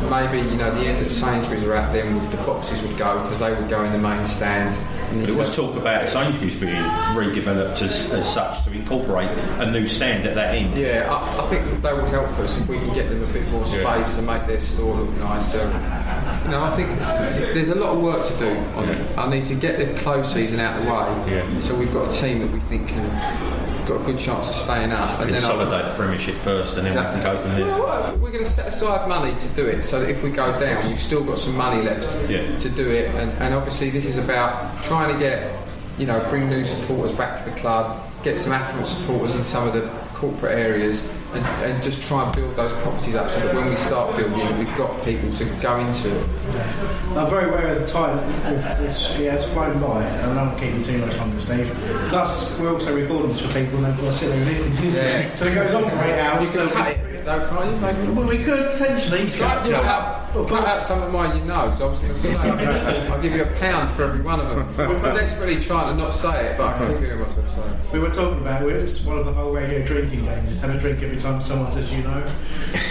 Maybe 0.10 0.48
you 0.50 0.56
know 0.56 0.74
the 0.74 0.86
end 0.86 1.04
that 1.04 1.12
Sainsbury's 1.12 1.64
are 1.64 1.76
at, 1.76 1.94
then 1.94 2.14
the 2.30 2.38
boxes 2.38 2.82
would 2.82 2.98
go 2.98 3.22
because 3.24 3.40
they 3.40 3.54
would 3.54 3.70
go 3.70 3.84
in 3.84 3.92
the 3.92 4.00
main 4.00 4.26
stand. 4.26 4.76
There 5.12 5.34
was 5.34 5.56
talk 5.56 5.76
about 5.76 6.10
Sainsbury's 6.10 6.56
being 6.56 6.84
redeveloped 7.16 7.82
as, 7.82 8.12
as 8.14 8.32
such 8.32 8.64
to 8.66 8.72
incorporate 8.72 9.30
a 9.60 9.70
new 9.72 9.88
stand 9.88 10.26
at 10.28 10.36
that 10.36 10.54
end. 10.56 10.78
Yeah, 10.78 11.08
I, 11.12 11.44
I 11.46 11.48
think 11.50 11.82
they 11.82 11.94
will 11.94 12.06
help 12.08 12.30
us 12.40 12.58
if 12.58 12.68
we 12.68 12.78
can 12.78 12.94
get 12.94 13.10
them 13.10 13.24
a 13.24 13.28
bit 13.34 13.48
more 13.50 13.66
space 13.66 13.82
Yeah. 13.84 14.18
and 14.18 14.28
make 14.28 14.46
their 14.46 14.60
store 14.60 14.96
look 14.96 15.16
nicer. 15.18 15.64
You 16.46 16.52
know, 16.52 16.64
I 16.64 16.70
think 16.76 16.98
there's 17.54 17.70
a 17.70 17.76
lot 17.76 17.94
of 17.96 18.02
work 18.02 18.26
to 18.28 18.38
do 18.38 18.50
on 18.76 18.88
it. 18.90 19.18
I 19.18 19.30
need 19.30 19.46
to 19.48 19.56
get 19.56 19.78
the 19.78 20.00
close 20.00 20.32
season 20.34 20.60
out 20.60 20.78
of 20.80 20.86
the 20.86 20.92
way, 20.92 21.36
Yeah. 21.36 21.60
so 21.60 21.76
we've 21.76 21.92
got 21.94 22.14
a 22.14 22.18
team 22.20 22.40
that 22.40 22.52
we 22.52 22.60
think 22.62 22.88
can 22.90 23.04
got 23.90 24.02
a 24.02 24.06
good 24.06 24.20
chance 24.20 24.48
of 24.48 24.56
staying 24.56 24.92
up. 24.92 25.20
And 25.20 25.30
then 25.30 25.42
Consolidate 25.42 25.86
the 25.86 25.96
Premiership 25.96 26.36
first, 26.36 26.78
and 26.78 26.86
then 26.86 26.96
we 26.96 27.02
can 27.02 27.24
go 27.24 27.42
from 27.42 27.52
you 27.54 27.66
know 27.66 27.66
there. 27.66 27.80
what? 27.80 28.20
We're 28.20 28.32
going 28.32 28.46
to 28.46 28.50
set 28.50 28.68
aside 28.68 29.10
money 29.10 29.36
to 29.36 29.48
do 29.50 29.66
it, 29.66 29.84
so 29.84 30.00
that 30.00 30.10
if 30.10 30.24
we 30.24 30.30
go 30.30 30.58
down, 30.60 30.88
we've 30.88 31.02
still 31.02 31.24
got 31.24 31.40
some 31.40 31.56
money 31.58 31.82
left 31.82 32.10
to 32.28 32.70
do 32.70 32.90
it. 32.90 33.14
And, 33.16 33.32
and 33.42 33.54
obviously, 33.54 33.90
this 33.90 34.06
is 34.06 34.18
about 34.18 34.82
trying 34.84 35.12
to 35.14 35.20
get, 35.20 35.54
you 35.98 36.06
know, 36.06 36.26
bring 36.30 36.50
new 36.50 36.64
supporters 36.64 37.16
back 37.16 37.38
to 37.44 37.50
the 37.50 37.56
club, 37.58 38.00
get 38.24 38.40
some 38.40 38.52
affluent 38.52 38.88
supporters 38.88 39.36
in 39.36 39.44
some 39.44 39.68
of 39.68 39.74
the 39.74 40.09
corporate 40.20 40.58
areas, 40.58 41.10
and, 41.34 41.46
and 41.64 41.84
just 41.84 42.02
try 42.04 42.26
and 42.26 42.36
build 42.36 42.56
those 42.56 42.74
properties 42.82 43.16
up 43.16 43.32
so 43.32 43.40
that 43.40 43.56
when 43.56 43.70
we 43.70 43.76
start 43.78 44.18
building, 44.18 44.58
we've 44.58 44.76
got 44.76 45.04
people 45.06 45.34
to 45.36 45.46
go 45.62 45.78
into 45.78 46.10
it. 46.14 46.30
I'm 47.16 47.30
very 47.30 47.50
aware 47.50 47.68
of 47.68 47.80
the 47.80 47.88
time. 47.88 48.20
It's, 48.84 49.18
it 49.18 49.32
has 49.32 49.52
flown 49.54 49.80
by, 49.80 50.04
and 50.04 50.32
I'm 50.32 50.36
not 50.36 50.60
keeping 50.60 50.82
too 50.84 50.98
much 50.98 51.16
longer, 51.18 51.40
Steve. 51.40 51.68
Plus, 52.10 52.60
we're 52.60 52.74
also 52.74 52.94
recording 52.96 53.30
this 53.30 53.42
for 53.42 53.48
people, 53.58 53.78
and 53.78 53.86
they've 53.86 53.98
got 53.98 54.08
to 54.08 54.14
sit 54.14 54.30
there 54.30 54.38
and 54.38 54.50
listen 54.50 54.74
to 54.74 54.88
Yeah. 54.92 55.36
So 55.36 55.46
it 55.46 55.56
goes 55.56 55.74
on 55.74 55.84
for 55.84 56.04
eight 56.04 56.20
hours. 56.20 56.54
You 56.54 56.60
can 56.60 56.70
so 56.70 56.74
cut 56.74 56.92
it, 56.92 57.09
though, 57.30 57.48
can't 57.48 57.72
you? 57.74 57.80
Maybe? 57.80 58.12
Well, 58.12 58.28
we 58.28 58.38
could 58.44 58.72
potentially. 58.72 59.30
Cut, 59.30 59.66
you 59.66 59.72
know, 59.74 59.82
out, 59.84 60.32
cut 60.48 60.66
out 60.66 60.84
some 60.84 61.02
of 61.02 61.12
mine 61.14 61.38
you 61.38 61.46
know. 61.46 61.70
'cause 61.70 61.82
I 61.82 61.86
was 61.86 62.00
going 62.00 62.14
to 62.16 62.22
say, 62.22 63.08
I'll 63.10 63.22
give 63.22 63.34
you 63.34 63.44
a 63.44 63.52
pound 63.60 63.92
for 63.92 64.04
every 64.04 64.22
one 64.22 64.40
of 64.40 64.50
them. 64.50 64.68
I'm 64.80 64.94
desperately 65.16 65.60
trying 65.62 65.96
to 65.96 66.04
not 66.04 66.14
say 66.16 66.48
it, 66.48 66.58
but 66.58 66.76
I 66.76 66.88
keep 66.88 67.00
hearing 67.00 67.20
myself 67.22 67.50
say 67.56 67.62
it. 67.62 67.94
We 67.94 68.00
were 68.00 68.10
talking 68.10 68.40
about 68.42 68.64
it. 68.64 68.76
It's 68.76 69.04
one 69.06 69.18
of 69.20 69.26
the 69.26 69.34
whole 69.34 69.52
radio 69.52 69.84
drinking 69.86 70.26
games. 70.26 70.60
Have 70.60 70.76
a 70.76 70.78
drink 70.78 71.02
every 71.04 71.18
time 71.18 71.40
someone 71.42 71.72
says 71.72 71.92
you 71.92 72.04
know. 72.04 72.24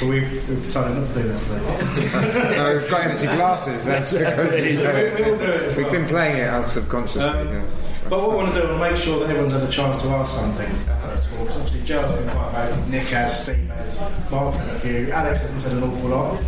But 0.00 0.08
we've, 0.08 0.48
we've 0.48 0.62
decided 0.62 0.96
not 0.98 1.06
to 1.08 1.14
do 1.14 1.22
that 1.28 1.40
today. 1.40 2.56
no, 2.58 2.74
we've 2.76 2.90
got 2.90 3.00
empty 3.06 3.26
glasses. 3.26 3.84
That's 3.84 4.10
That's 4.12 4.38
because 4.40 4.50
what 4.52 4.58
it 4.58 4.66
is. 4.66 4.80
We- 4.80 5.24
we 5.24 5.30
all 5.30 5.38
do 5.38 5.44
it 5.44 5.62
as 5.62 5.76
we've 5.76 5.86
well. 5.86 5.94
been 5.94 6.06
playing 6.06 6.36
it 6.38 6.48
unsubconsciously. 6.48 7.22
Um, 7.40 7.48
yeah. 7.48 7.64
But 8.08 8.20
what 8.20 8.30
we 8.30 8.36
want 8.36 8.54
to 8.54 8.60
do, 8.60 8.66
we 8.66 8.72
want 8.72 8.84
to 8.84 8.90
make 8.90 8.96
sure 9.02 9.18
that 9.20 9.28
everyone's 9.28 9.52
had 9.52 9.62
a 9.62 9.68
chance 9.68 9.98
to 9.98 10.08
ask 10.08 10.38
something. 10.38 10.66
Uh-huh. 10.66 11.17
First 11.38 11.40
of 11.40 11.40
all, 11.40 11.46
'cause 11.46 11.56
obviously 11.56 11.80
Gerald's 11.86 12.12
been 12.12 12.28
quite 12.30 12.50
vague, 12.70 12.88
Nick 12.90 13.08
has, 13.10 13.42
Steve 13.42 13.70
has, 13.76 13.98
Mark's 14.30 14.56
had 14.56 14.68
a 14.68 14.78
few, 14.80 15.10
Alex 15.12 15.40
hasn't 15.40 15.60
said 15.60 15.72
an 15.72 15.82
awful 15.84 16.08
lot, 16.10 16.40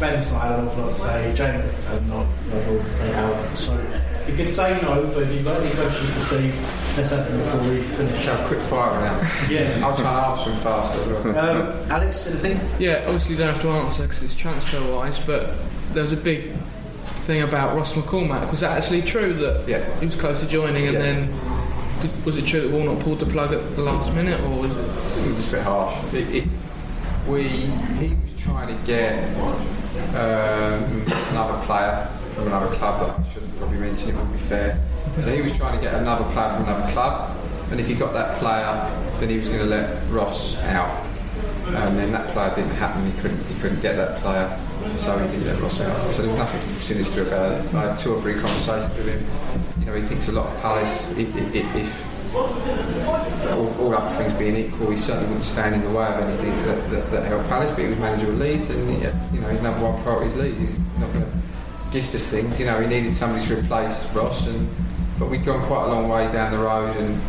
Ben's 0.00 0.30
not 0.32 0.42
had 0.42 0.58
an 0.58 0.66
awful 0.68 0.82
lot 0.84 0.92
to 0.92 0.98
say, 0.98 1.32
Jamie 1.34 1.62
has 1.88 2.02
not 2.02 2.08
not 2.08 2.26
an 2.26 2.58
awful 2.60 2.74
lot 2.76 2.84
to 2.84 2.90
say 2.90 3.14
out. 3.14 3.58
So 3.58 3.80
you 4.28 4.34
could 4.36 4.48
say 4.48 4.78
no, 4.82 5.02
but 5.14 5.22
if 5.24 5.32
you've 5.34 5.44
got 5.44 5.60
any 5.60 5.70
questions 5.74 6.10
for 6.10 6.20
Steve, 6.20 6.54
let's 6.96 7.10
have 7.10 7.26
them 7.28 7.38
before 7.38 7.60
we 7.70 7.82
finish. 7.82 8.22
Shall 8.24 8.46
quick 8.46 8.60
fire 8.60 8.90
round. 8.90 9.26
Yeah. 9.50 9.80
I'll 9.84 9.96
try 9.96 10.10
and 10.10 10.38
answer 10.38 10.50
them 10.50 10.58
fast 10.60 10.94
as 10.94 11.08
well. 11.08 11.38
Um, 11.38 11.90
Alex, 11.90 12.26
anything? 12.26 12.60
Yeah, 12.78 13.02
obviously 13.06 13.32
you 13.32 13.38
don't 13.38 13.52
have 13.52 13.62
to 13.62 13.68
answer 13.70 14.02
because 14.02 14.22
it's 14.22 14.34
transfer 14.34 14.80
wise, 14.92 15.18
but 15.18 15.50
there 15.92 16.02
was 16.02 16.12
a 16.12 16.16
big 16.16 16.50
thing 17.26 17.42
about 17.42 17.74
Ross 17.76 17.92
McCormack. 17.94 18.50
Was 18.50 18.60
that 18.60 18.76
actually 18.76 19.02
true 19.02 19.32
that 19.34 19.66
yeah. 19.68 19.82
he 20.00 20.06
was 20.06 20.16
close 20.16 20.40
to 20.40 20.46
joining 20.46 20.84
and 20.86 20.94
Yeah. 20.94 21.00
then 21.00 21.28
was 22.24 22.36
it 22.36 22.46
true 22.46 22.60
that 22.60 22.70
Warnock 22.70 23.00
pulled 23.00 23.20
the 23.20 23.26
plug 23.26 23.52
at 23.52 23.76
the 23.76 23.82
last 23.82 24.12
minute 24.12 24.40
or 24.40 24.62
was 24.62 24.74
it? 24.74 25.26
It 25.26 25.34
was 25.34 25.48
a 25.48 25.50
bit 25.52 25.62
harsh. 25.62 26.14
It, 26.14 26.34
it, 26.34 26.44
we, 27.26 27.42
he 27.42 28.14
was 28.14 28.42
trying 28.42 28.68
to 28.68 28.86
get 28.86 29.34
um, 30.14 31.02
another 31.30 31.64
player 31.64 32.06
from 32.32 32.48
another 32.48 32.74
club 32.74 33.00
that 33.00 33.18
I 33.18 33.32
shouldn't 33.32 33.56
probably 33.56 33.78
mention, 33.78 34.10
it 34.10 34.16
would 34.16 34.32
be 34.32 34.38
fair. 34.38 34.80
So 35.20 35.34
he 35.34 35.42
was 35.42 35.56
trying 35.56 35.76
to 35.76 35.80
get 35.80 35.94
another 35.94 36.24
player 36.32 36.54
from 36.54 36.64
another 36.64 36.92
club, 36.92 37.36
and 37.70 37.80
if 37.80 37.86
he 37.86 37.94
got 37.94 38.12
that 38.12 38.38
player, 38.40 38.90
then 39.20 39.28
he 39.28 39.38
was 39.38 39.48
going 39.48 39.60
to 39.60 39.66
let 39.66 40.10
Ross 40.10 40.56
out. 40.56 41.06
And 41.66 41.96
then 41.96 42.12
that 42.12 42.28
player 42.32 42.54
didn't 42.54 42.74
happen. 42.74 43.10
He 43.10 43.20
couldn't. 43.20 43.42
He 43.46 43.54
couldn't 43.60 43.80
get 43.80 43.96
that 43.96 44.20
player, 44.20 44.58
so 44.96 45.16
he 45.16 45.26
didn't 45.28 45.46
let 45.46 45.60
Ross 45.60 45.80
out. 45.80 46.14
So 46.14 46.22
there 46.22 46.30
was 46.30 46.38
nothing 46.38 46.60
sinister 46.80 47.22
about 47.22 47.52
it. 47.52 47.74
I 47.74 47.90
had 47.90 47.98
two 47.98 48.14
or 48.14 48.20
three 48.20 48.34
conversations 48.34 48.94
with 48.96 49.08
him. 49.08 49.73
Know, 49.94 50.00
he 50.00 50.06
thinks 50.08 50.26
a 50.26 50.32
lot 50.32 50.52
of 50.52 50.60
Palace. 50.60 51.16
If, 51.16 51.36
if, 51.54 51.76
if 51.76 52.34
all, 52.34 53.68
all 53.80 53.94
other 53.94 54.16
things 54.16 54.32
being 54.34 54.56
equal, 54.56 54.90
he 54.90 54.96
certainly 54.96 55.28
wouldn't 55.28 55.44
stand 55.44 55.76
in 55.76 55.82
the 55.82 55.96
way 55.96 56.04
of 56.04 56.14
anything 56.14 56.50
that, 56.66 56.90
that, 56.90 57.10
that 57.12 57.24
helped 57.26 57.48
Palace. 57.48 57.70
But 57.70 57.78
he 57.78 57.86
was 57.86 57.98
manager 58.00 58.32
of 58.32 58.38
Leeds, 58.38 58.70
and 58.70 58.90
you 59.32 59.40
know 59.40 59.46
his 59.46 59.62
number 59.62 59.88
one 59.88 60.02
priority 60.02 60.30
is 60.30 60.36
Leeds. 60.36 60.58
He's 60.58 60.78
not 60.98 61.12
going 61.12 61.24
to 61.24 61.30
gift 61.92 62.12
us 62.16 62.24
things. 62.24 62.58
You 62.58 62.66
know, 62.66 62.80
he 62.80 62.88
needed 62.88 63.14
somebody 63.14 63.46
to 63.46 63.56
replace 63.56 64.04
Ross, 64.12 64.44
and 64.48 64.68
but 65.16 65.30
we'd 65.30 65.44
gone 65.44 65.64
quite 65.66 65.84
a 65.84 65.88
long 65.94 66.08
way 66.08 66.24
down 66.32 66.50
the 66.50 66.58
road, 66.58 66.96
and 66.96 67.20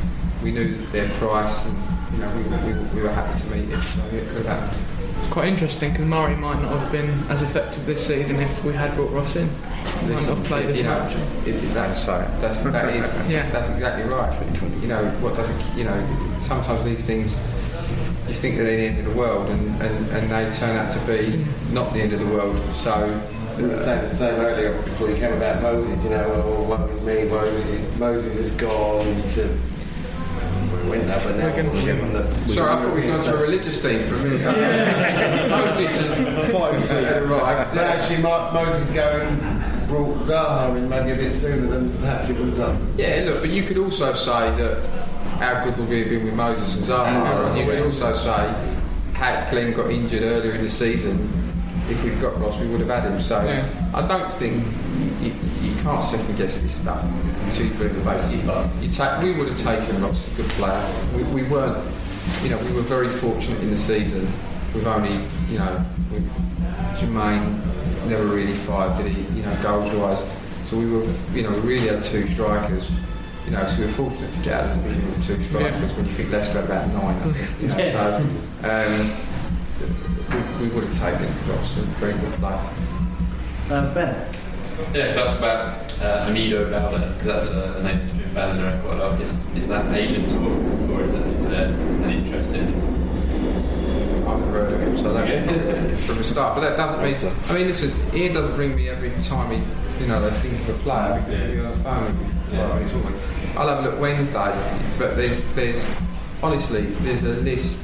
we 0.42 0.50
knew 0.50 0.76
their 0.88 1.08
price, 1.19 1.64
and 1.66 1.77
you 2.14 2.18
know, 2.18 2.35
we, 2.35 2.74
we, 2.74 2.80
we 2.95 3.02
were 3.03 3.11
happy 3.11 3.40
to 3.42 3.48
meet 3.56 3.69
him, 3.69 3.82
so 3.94 4.03
it 4.08 4.27
could 4.30 4.45
have 4.48 4.60
happened. 4.60 4.95
It's 5.26 5.34
quite 5.34 5.48
interesting 5.48 5.90
because 5.92 6.06
Murray 6.06 6.36
might 6.36 6.62
not 6.62 6.72
have 6.80 6.92
been 6.92 7.10
as 7.30 7.42
effective 7.42 7.84
this 7.88 8.06
season 8.06 8.36
if 8.40 8.64
we 8.64 8.74
had 8.74 8.94
brought 8.95 9.12
Ross 9.12 9.36
in. 9.36 9.50
He 9.50 10.06
might 10.14 10.22
not 10.28 10.38
have 10.38 10.44
played 10.45 10.68
as 10.68 10.82
know, 10.84 11.00
much. 11.00 11.16
it- 11.48 11.56
it- 11.56 11.74
that's, 11.74 12.08
uh, 12.08 12.30
that's, 12.40 12.60
that 12.60 12.94
is, 12.95 13.28
Yeah. 13.30 13.50
that's 13.50 13.68
exactly 13.70 14.04
right. 14.08 14.32
You 14.84 14.88
know, 14.88 15.04
what 15.22 15.36
doesn't, 15.36 15.60
you 15.76 15.84
know, 15.84 16.08
sometimes 16.42 16.86
these 16.86 17.02
things, 17.02 17.34
you 18.28 18.36
think 18.36 18.58
they're 18.58 18.66
the 18.78 18.86
end 18.86 19.00
of 19.00 19.06
the 19.06 19.20
world 19.20 19.48
and, 19.50 19.82
and, 19.82 20.08
and 20.12 20.32
they 20.32 20.56
turn 20.58 20.78
out 20.78 20.92
to 20.94 21.00
be 21.08 21.44
not 21.74 21.92
the 21.92 22.02
end 22.02 22.14
of 22.14 22.20
the 22.20 22.28
world. 22.28 22.56
So, 22.76 23.20
We 23.58 23.64
were 23.68 23.76
saying 23.76 24.04
the 24.04 24.10
same 24.10 24.36
earlier 24.36 24.74
before 24.84 25.10
you 25.10 25.16
came 25.16 25.34
about 25.34 25.60
Moses, 25.64 26.04
you 26.04 26.12
know, 26.12 26.24
oh, 26.45 26.64
what 26.70 26.82
is 26.92 27.02
me, 27.02 27.24
Moses, 27.28 27.72
is- 27.72 28.00
Moses 28.00 28.36
is 28.36 28.52
gone 28.52 29.22
to 29.34 29.58
winter, 30.90 31.19
but 31.24 31.35
now 31.38 31.53
we'll 31.56 31.85
get 31.85 32.02
on 32.02 32.14
the. 32.14 32.53
sorry, 32.53 32.72
I 32.72 32.82
thought 32.84 32.95
we'd 32.95 33.08
gone 33.08 33.24
to 33.26 33.35
a 33.35 33.42
religious 33.42 33.82
theme 33.82 34.03
for 34.08 34.16
a 34.16 34.24
minute. 34.24 34.42
Moses 35.50 35.98
and 36.02 36.53
Moses 36.53 36.90
had 36.90 37.22
arrived. 37.24 37.74
But 37.76 37.84
actually, 37.84 38.22
Mark 38.22 38.53
Moses 38.53 38.92
going 38.92 39.38
brought 39.88 40.18
Zaha 40.19 40.76
in 40.77 40.90
maybe 40.90 41.11
a 41.11 41.16
bit 41.16 41.34
sooner 41.34 41.68
than 41.68 41.95
perhaps 42.00 42.30
it 42.30 42.38
would 42.38 42.50
have 42.50 42.58
done. 42.58 42.94
Yeah, 42.98 43.24
look, 43.26 43.42
but 43.42 43.50
you 43.50 43.64
could 43.64 43.77
also 43.77 44.14
say 44.14 44.56
that 44.58 44.84
how 45.40 45.64
good 45.64 45.77
would 45.77 45.90
we 45.90 46.00
have 46.02 46.10
been 46.10 46.26
with 46.26 46.34
Moses 46.35 46.77
and 46.77 46.85
Zaha, 46.85 47.50
and 47.50 47.58
you 47.58 47.66
could 47.66 47.82
also 47.85 48.14
say 48.14 48.53
had 49.14 49.50
Glenn 49.50 49.74
got 49.74 49.90
injured 49.92 50.24
earlier 50.24 50.53
in 50.53 50.64
the 50.64 50.69
season, 50.69 51.18
if 51.90 52.03
we'd 52.03 52.19
got 52.19 52.40
Ross, 52.42 52.60
we 52.60 52.68
would 52.68 52.82
have 52.82 52.90
had 52.90 53.11
him. 53.11 53.19
So 53.22 53.42
Yeah. 53.44 53.66
I 53.94 54.06
don't 54.06 54.30
think 54.30 54.56
you, 54.56 54.61
you 54.61 54.85
can't 55.86 56.04
second 56.04 56.36
guess 56.36 56.60
this 56.62 56.74
stuff 56.82 57.04
until 57.46 57.68
you 57.68 57.72
in 57.74 57.94
the 57.94 58.02
face. 58.12 58.82
You 58.82 58.90
take, 58.90 59.22
we 59.22 59.34
would 59.38 59.50
have 59.50 59.58
taken 59.60 60.02
Ross, 60.02 60.26
a 60.28 60.36
good 60.36 60.50
player. 60.58 60.84
We, 61.16 61.24
we 61.26 61.44
weren't, 61.44 61.78
you 62.42 62.50
know, 62.50 62.58
we 62.58 62.72
were 62.74 62.82
very 62.82 63.08
fortunate 63.08 63.62
in 63.62 63.70
the 63.70 63.78
season. 63.78 64.28
We've 64.74 64.88
only, 64.88 65.14
you 65.48 65.60
know, 65.60 65.86
we, 66.12 66.18
Jermaine 66.98 67.62
never 68.08 68.26
really 68.26 68.54
fired, 68.54 68.98
did 69.04 69.14
he? 69.14 69.22
You 69.38 69.46
know, 69.46 69.56
goals 69.62 69.92
wise. 69.94 70.24
So 70.68 70.76
we 70.76 70.90
were, 70.90 71.06
you 71.34 71.44
know, 71.44 71.52
we 71.52 71.60
really 71.60 71.88
had 71.88 72.04
two 72.04 72.26
strikers. 72.30 72.90
You 73.46 73.52
know, 73.52 73.64
so 73.68 73.78
we 73.82 73.86
were 73.86 73.92
fortunate 73.92 74.34
to 74.34 74.40
get 74.40 74.54
out 74.54 74.64
of 74.72 74.84
the 74.84 74.90
division 74.90 75.06
with 75.12 75.28
two 75.28 75.44
strikers. 75.44 75.94
When 75.94 76.06
you 76.08 76.14
think 76.14 76.32
Leicester 76.32 76.62
had 76.62 76.64
about 76.64 76.88
nine, 76.94 77.34
think. 77.34 77.62
You 77.62 77.68
know, 77.68 77.78
Yeah. 77.78 78.18
so, 78.18 78.24
um, 78.74 80.58
we, 80.60 80.66
we 80.68 80.74
would 80.74 80.86
have 80.86 80.98
taken 80.98 81.28
Ross, 81.48 81.78
a 81.78 81.82
very 82.02 82.14
good 82.14 82.34
player. 82.40 82.70
Uh, 83.70 83.94
ben? 83.94 84.36
Yeah, 84.94 85.14
that's 85.14 85.38
about 85.38 85.74
uh, 86.02 86.28
Amido 86.30 86.70
Bowler. 86.70 87.10
That's 87.24 87.50
a, 87.52 87.76
a 87.78 87.84
name 87.84 88.00
that's 88.00 88.18
been 88.18 88.34
bandied 88.34 88.64
around 88.64 88.82
quite 88.84 88.98
a 88.98 89.10
lot. 89.10 89.22
Is, 89.22 89.34
is 89.56 89.68
that 89.68 89.86
an 89.86 89.95
agent 89.95 90.32
or, 90.34 90.94
or 90.94 91.04
is, 91.04 91.12
that, 91.12 91.26
is 91.28 91.45
there 91.48 91.70
an 91.70 92.10
interest 92.10 92.54
in 92.54 92.74
him? 92.74 94.28
I've 94.28 94.40
never 94.40 94.52
heard 94.52 94.74
of 94.74 94.82
him, 94.82 94.98
so 94.98 95.14
that's 95.14 96.06
from 96.06 96.18
the 96.18 96.24
start. 96.24 96.56
But 96.56 96.62
that 96.62 96.78
doesn't 96.78 97.02
mean. 97.04 97.16
I 97.48 97.54
mean, 97.54 97.68
listen, 97.68 97.94
Ian 98.14 98.34
doesn't 98.34 98.58
ring 98.58 98.76
me 98.76 98.90
every 98.90 99.12
time 99.24 99.52
he, 99.52 100.02
you 100.02 100.08
know, 100.08 100.20
they 100.22 100.36
think 100.38 100.60
of 100.68 100.70
a 100.70 100.84
player 100.84 101.22
because 101.22 101.50
we're 101.50 101.66
on 101.66 101.78
the 101.78 101.84
phone 101.84 102.18
minutes. 102.20 103.58
I'll 103.58 103.68
have 103.70 103.86
a 103.86 103.90
look 103.90 104.00
Wednesday, 104.02 104.52
but 105.00 105.16
there's, 105.16 105.42
there's, 105.54 105.86
honestly, 106.44 106.82
there's 106.82 107.24
a 107.24 107.36
list. 107.42 107.80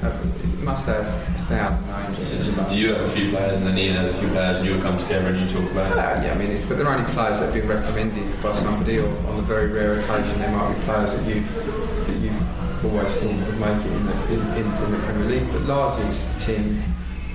It 0.00 0.62
must 0.62 0.86
have 0.86 1.04
a 1.04 1.38
thousand 1.50 1.86
names. 1.88 2.70
Do 2.70 2.78
you 2.78 2.94
have 2.94 3.02
a 3.02 3.10
few 3.10 3.30
players 3.30 3.58
and 3.58 3.66
then 3.66 3.78
Ian 3.78 3.96
has 3.96 4.14
a 4.14 4.18
few 4.18 4.28
players 4.28 4.56
and 4.58 4.66
you'll 4.66 4.80
come 4.80 4.96
together 4.98 5.28
and 5.28 5.40
you 5.40 5.46
talk 5.52 5.70
about 5.72 5.90
it? 5.90 5.98
Uh, 5.98 6.22
yeah, 6.22 6.32
I 6.32 6.38
mean, 6.38 6.50
it's, 6.50 6.64
but 6.66 6.78
they're 6.78 6.88
only 6.88 7.10
players 7.12 7.40
that 7.40 7.46
have 7.46 7.54
been 7.54 7.68
recommended 7.68 8.42
by 8.42 8.52
somebody, 8.52 8.98
or 8.98 9.08
on 9.26 9.38
a 9.38 9.42
very 9.42 9.66
rare 9.72 9.98
occasion, 9.98 10.38
there 10.38 10.52
might 10.52 10.74
be 10.74 10.80
players 10.82 11.18
that 11.18 11.26
you 11.26 11.42
that 11.42 12.16
you've 12.16 12.84
always 12.84 13.10
seen 13.10 13.44
would 13.44 13.58
make 13.58 13.80
it 13.84 13.92
in 13.92 14.06
the 14.06 14.12
in, 14.34 14.40
in, 14.54 14.66
in 14.84 14.90
the 14.92 14.98
Premier 15.02 15.28
League. 15.28 15.52
But 15.52 15.62
largely, 15.62 16.06
it's 16.06 16.22
Tim, 16.44 16.78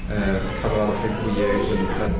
uh, 0.09 0.15
a 0.15 0.61
couple 0.61 0.79
of 0.79 0.89
other 0.89 0.99
people 1.03 1.19
we 1.27 1.33
use, 1.43 1.67
and, 1.67 1.83
and 1.99 2.15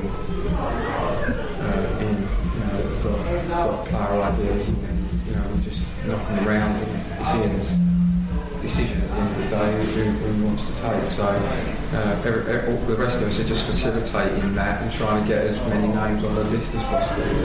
uh, 1.64 2.04
in, 2.04 2.12
you 2.20 2.60
know, 2.60 2.76
have 2.84 3.48
got, 3.48 3.48
got 3.48 3.86
player 3.86 4.22
ideas, 4.22 4.68
and 4.68 4.76
then 4.76 4.96
you 5.26 5.34
know, 5.36 5.44
just 5.64 5.80
knock 6.04 6.20
them 6.28 6.46
around, 6.46 6.76
and 6.84 7.20
it's 7.20 7.32
Ian's 7.34 7.93
decision 8.64 9.02
at 9.02 9.08
the 9.08 9.14
end 9.14 9.28
of 9.28 9.36
the 9.36 9.48
day 9.56 9.84
who, 9.92 10.04
who 10.24 10.46
wants 10.46 10.64
to 10.64 10.72
take. 10.80 11.10
So 11.10 11.28
uh, 11.28 12.22
every, 12.24 12.42
every, 12.50 12.72
all 12.72 12.80
the 12.86 12.96
rest 12.96 13.20
of 13.20 13.28
us 13.28 13.38
are 13.38 13.44
just 13.44 13.66
facilitating 13.66 14.54
that 14.54 14.82
and 14.82 14.90
trying 14.90 15.22
to 15.22 15.28
get 15.28 15.44
as 15.44 15.58
many 15.68 15.88
names 15.88 16.24
on 16.24 16.34
the 16.34 16.44
list 16.44 16.74
as 16.74 16.82
possible. 16.84 17.26
you 17.28 17.44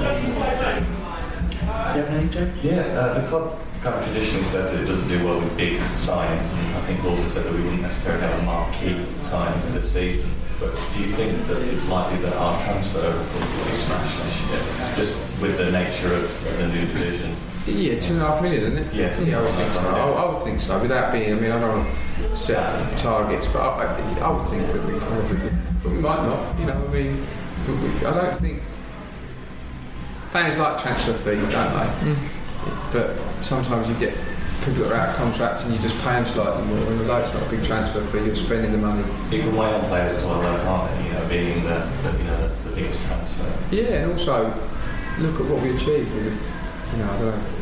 have 1.68 2.08
anything, 2.10 2.30
Joe? 2.32 2.50
Yeah, 2.64 2.82
uh, 2.96 3.22
the 3.22 3.28
club 3.28 3.60
kind 3.82 3.96
of 3.96 4.04
traditionally 4.06 4.44
said 4.44 4.74
that 4.74 4.82
it 4.82 4.86
doesn't 4.86 5.08
do 5.08 5.24
well 5.26 5.40
with 5.40 5.56
big 5.58 5.80
signings, 6.00 6.52
and 6.56 6.76
I 6.76 6.82
think 6.82 7.04
also 7.04 7.28
said 7.28 7.44
that 7.46 7.54
we 7.54 7.62
wouldn't 7.64 7.82
necessarily 7.82 8.22
have 8.24 8.40
a 8.40 8.44
marquee 8.44 9.06
signing 9.20 9.60
for 9.62 9.72
this 9.72 9.92
season. 9.92 10.30
But 10.60 10.76
do 10.94 11.00
you 11.00 11.08
think 11.16 11.48
that 11.48 11.62
it's 11.72 11.88
likely 11.88 12.18
that 12.20 12.34
our 12.36 12.62
transfer 12.64 13.00
will 13.00 13.66
be 13.66 13.72
smashed 13.72 14.24
this 14.24 14.36
year, 14.50 14.96
just 14.96 15.16
with 15.42 15.58
the 15.58 15.72
nature 15.72 16.14
of 16.14 16.58
the 16.58 16.68
new 16.68 16.86
division? 16.88 17.36
Yeah, 17.72 18.00
two 18.00 18.14
and 18.14 18.22
a 18.22 18.26
half 18.28 18.42
million, 18.42 18.64
isn't 18.64 18.78
it? 18.78 18.94
Yes. 18.94 19.20
Yeah, 19.22 19.40
I 19.40 19.42
would 19.42 19.54
think 19.54 19.72
so. 19.72 19.80
I, 19.82 20.10
I 20.12 20.34
would 20.34 20.44
think 20.44 20.60
so. 20.60 20.80
Without 20.80 21.12
being, 21.12 21.34
I 21.34 21.40
mean, 21.40 21.52
I 21.52 21.60
don't 21.60 21.86
want 21.86 21.96
to 22.18 22.38
set 22.38 22.98
targets, 22.98 23.48
but 23.48 23.60
I, 23.62 23.86
I, 23.86 24.20
I 24.20 24.32
would 24.32 24.46
think 24.48 24.68
that 24.68 24.86
we 24.86 25.00
probably, 25.00 25.38
would. 25.38 25.58
but 25.84 25.92
we 25.92 26.00
might 26.00 26.24
not. 26.24 26.60
You 26.60 26.66
know, 26.66 26.74
I 26.74 26.88
mean, 26.92 27.26
but 27.66 27.76
we, 27.76 28.06
I 28.06 28.14
don't 28.22 28.34
think 28.36 28.62
fans 30.32 30.58
like 30.58 30.82
transfer 30.82 31.14
fees, 31.14 31.48
don't 31.50 31.74
they? 31.74 32.14
Mm. 32.14 32.92
But 32.92 33.18
sometimes 33.44 33.88
you 33.88 33.96
get 33.96 34.14
people 34.66 34.84
that 34.84 34.92
are 34.92 34.96
out 34.96 35.10
of 35.10 35.16
contract 35.16 35.64
and 35.64 35.74
you 35.74 35.80
just 35.80 35.96
pay 36.04 36.14
them 36.22 36.26
slightly 36.28 36.66
more. 36.68 36.78
And 36.92 37.00
although 37.02 37.18
it's 37.18 37.34
not 37.34 37.48
a 37.48 37.50
big 37.50 37.64
transfer 37.66 38.04
fee, 38.08 38.26
you're 38.26 38.36
spending 38.36 38.72
the 38.72 38.78
money. 38.78 39.04
You 39.32 39.42
can 39.44 39.56
weigh 39.56 39.74
on 39.74 39.86
players 39.86 40.14
as 40.14 40.24
well, 40.26 40.42
though, 40.42 40.58
can't 40.64 40.92
it? 40.92 41.06
You 41.06 41.12
know, 41.14 41.28
being 41.30 41.64
the, 41.64 41.80
the 42.04 42.18
you 42.18 42.24
know 42.26 42.48
the, 42.48 42.70
the 42.70 42.76
biggest 42.76 43.02
transfer. 43.08 43.48
Yeah, 43.72 44.04
and 44.04 44.12
also 44.12 44.46
look 45.20 45.40
at 45.40 45.46
what 45.48 45.62
we 45.62 45.76
achieved 45.76 46.14
with, 46.14 46.32
you 46.92 46.98
know, 47.00 47.12
I 47.12 47.18
don't 47.20 47.26
know, 47.36 47.59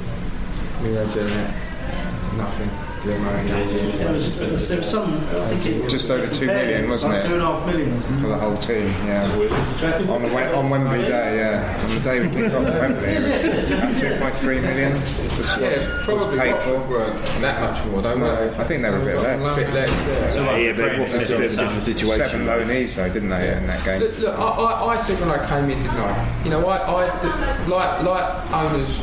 Mile 0.81 1.05
Jedinak, 1.07 2.37
nothing. 2.37 2.69
Guillermo, 3.03 3.43
nothing. 3.43 3.97
There 3.97 4.11
was, 4.11 4.37
there 4.69 4.77
was 4.77 4.89
some, 4.89 5.13
I 5.13 5.47
think 5.49 5.65
it 5.67 5.83
was 5.83 5.93
Just 5.93 6.09
over 6.09 6.27
two 6.27 6.45
compared, 6.47 6.67
million, 6.67 6.83
it 6.83 6.87
was 6.87 7.03
wasn't 7.03 7.13
like 7.13 7.23
it? 7.23 7.27
Two 7.27 7.33
and 7.35 7.41
a 7.41 7.45
half 7.45 7.65
million, 7.67 7.93
wasn't 7.93 8.17
it? 8.17 8.21
For 8.21 8.27
the 8.27 8.37
whole 8.37 8.57
team, 8.57 8.87
yeah. 9.05 10.11
on, 10.11 10.21
the, 10.23 10.33
Wem- 10.33 10.55
on 10.55 10.69
Wembley 10.69 11.01
Day, 11.05 11.37
yeah. 11.37 11.83
On 11.83 11.95
the 11.95 11.99
day 12.01 12.19
we 12.27 12.29
kicked 12.35 12.55
off 12.55 12.63
Wembley, 12.63 13.05
that's 13.05 13.99
2.3 13.99 14.61
million. 14.61 14.93
was 14.93 15.37
what 15.37 15.61
Yeah, 15.61 16.01
probably 16.03 16.25
was 16.27 16.39
paid 16.39 16.53
Watford 16.53 16.73
for. 16.73 16.89
weren't 16.89 17.41
that 17.41 17.61
much 17.61 17.85
more, 17.85 18.01
don't 18.01 18.19
No, 18.19 18.49
they? 18.49 18.57
I 18.57 18.63
think 18.65 18.81
they 18.83 18.89
were 18.89 19.01
a 19.01 19.05
bit 19.05 19.15
less. 19.21 19.55
bit 19.55 19.73
less, 19.73 19.89
yeah. 19.91 20.31
So 20.31 20.55
Yeah, 20.55 20.71
but 20.73 21.09
that's 21.11 21.29
a 21.29 21.37
bit 21.37 21.51
of 21.51 21.53
a 21.53 21.55
different 21.55 21.83
situation. 21.83 22.29
Seven 22.29 22.45
loanees, 22.47 22.95
though, 22.95 23.09
didn't 23.13 23.29
they, 23.29 23.55
in 23.55 23.67
that 23.67 23.85
game? 23.85 23.99
Look, 24.01 24.17
look 24.19 24.39
I, 24.39 24.41
I, 24.43 24.85
I 24.93 24.97
said 24.97 25.19
when 25.19 25.29
I 25.29 25.47
came 25.47 25.69
in, 25.69 25.77
didn't 25.83 25.97
I? 25.97 26.43
You 26.43 26.49
know, 26.49 26.67
I, 26.67 26.77
I 26.77 27.65
like 27.67 28.03
like 28.03 28.51
owners 28.51 28.99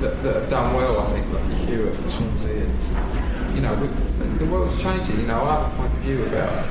that, 0.00 0.22
that 0.22 0.34
have 0.36 0.50
done 0.50 0.74
well. 0.74 1.00
I 1.00 1.12
think 1.12 1.32
like 1.32 1.44
Hewitt 1.68 1.94
and 1.94 2.12
Swansea, 2.12 2.64
and 2.64 3.54
you 3.54 3.60
know, 3.60 3.74
the 4.38 4.46
world's 4.46 4.80
changing. 4.80 5.20
You 5.20 5.26
know, 5.26 5.42
I 5.42 5.60
have 5.60 5.72
a 5.72 5.76
point 5.76 5.92
of 5.92 5.98
view 6.00 6.24
about 6.26 6.66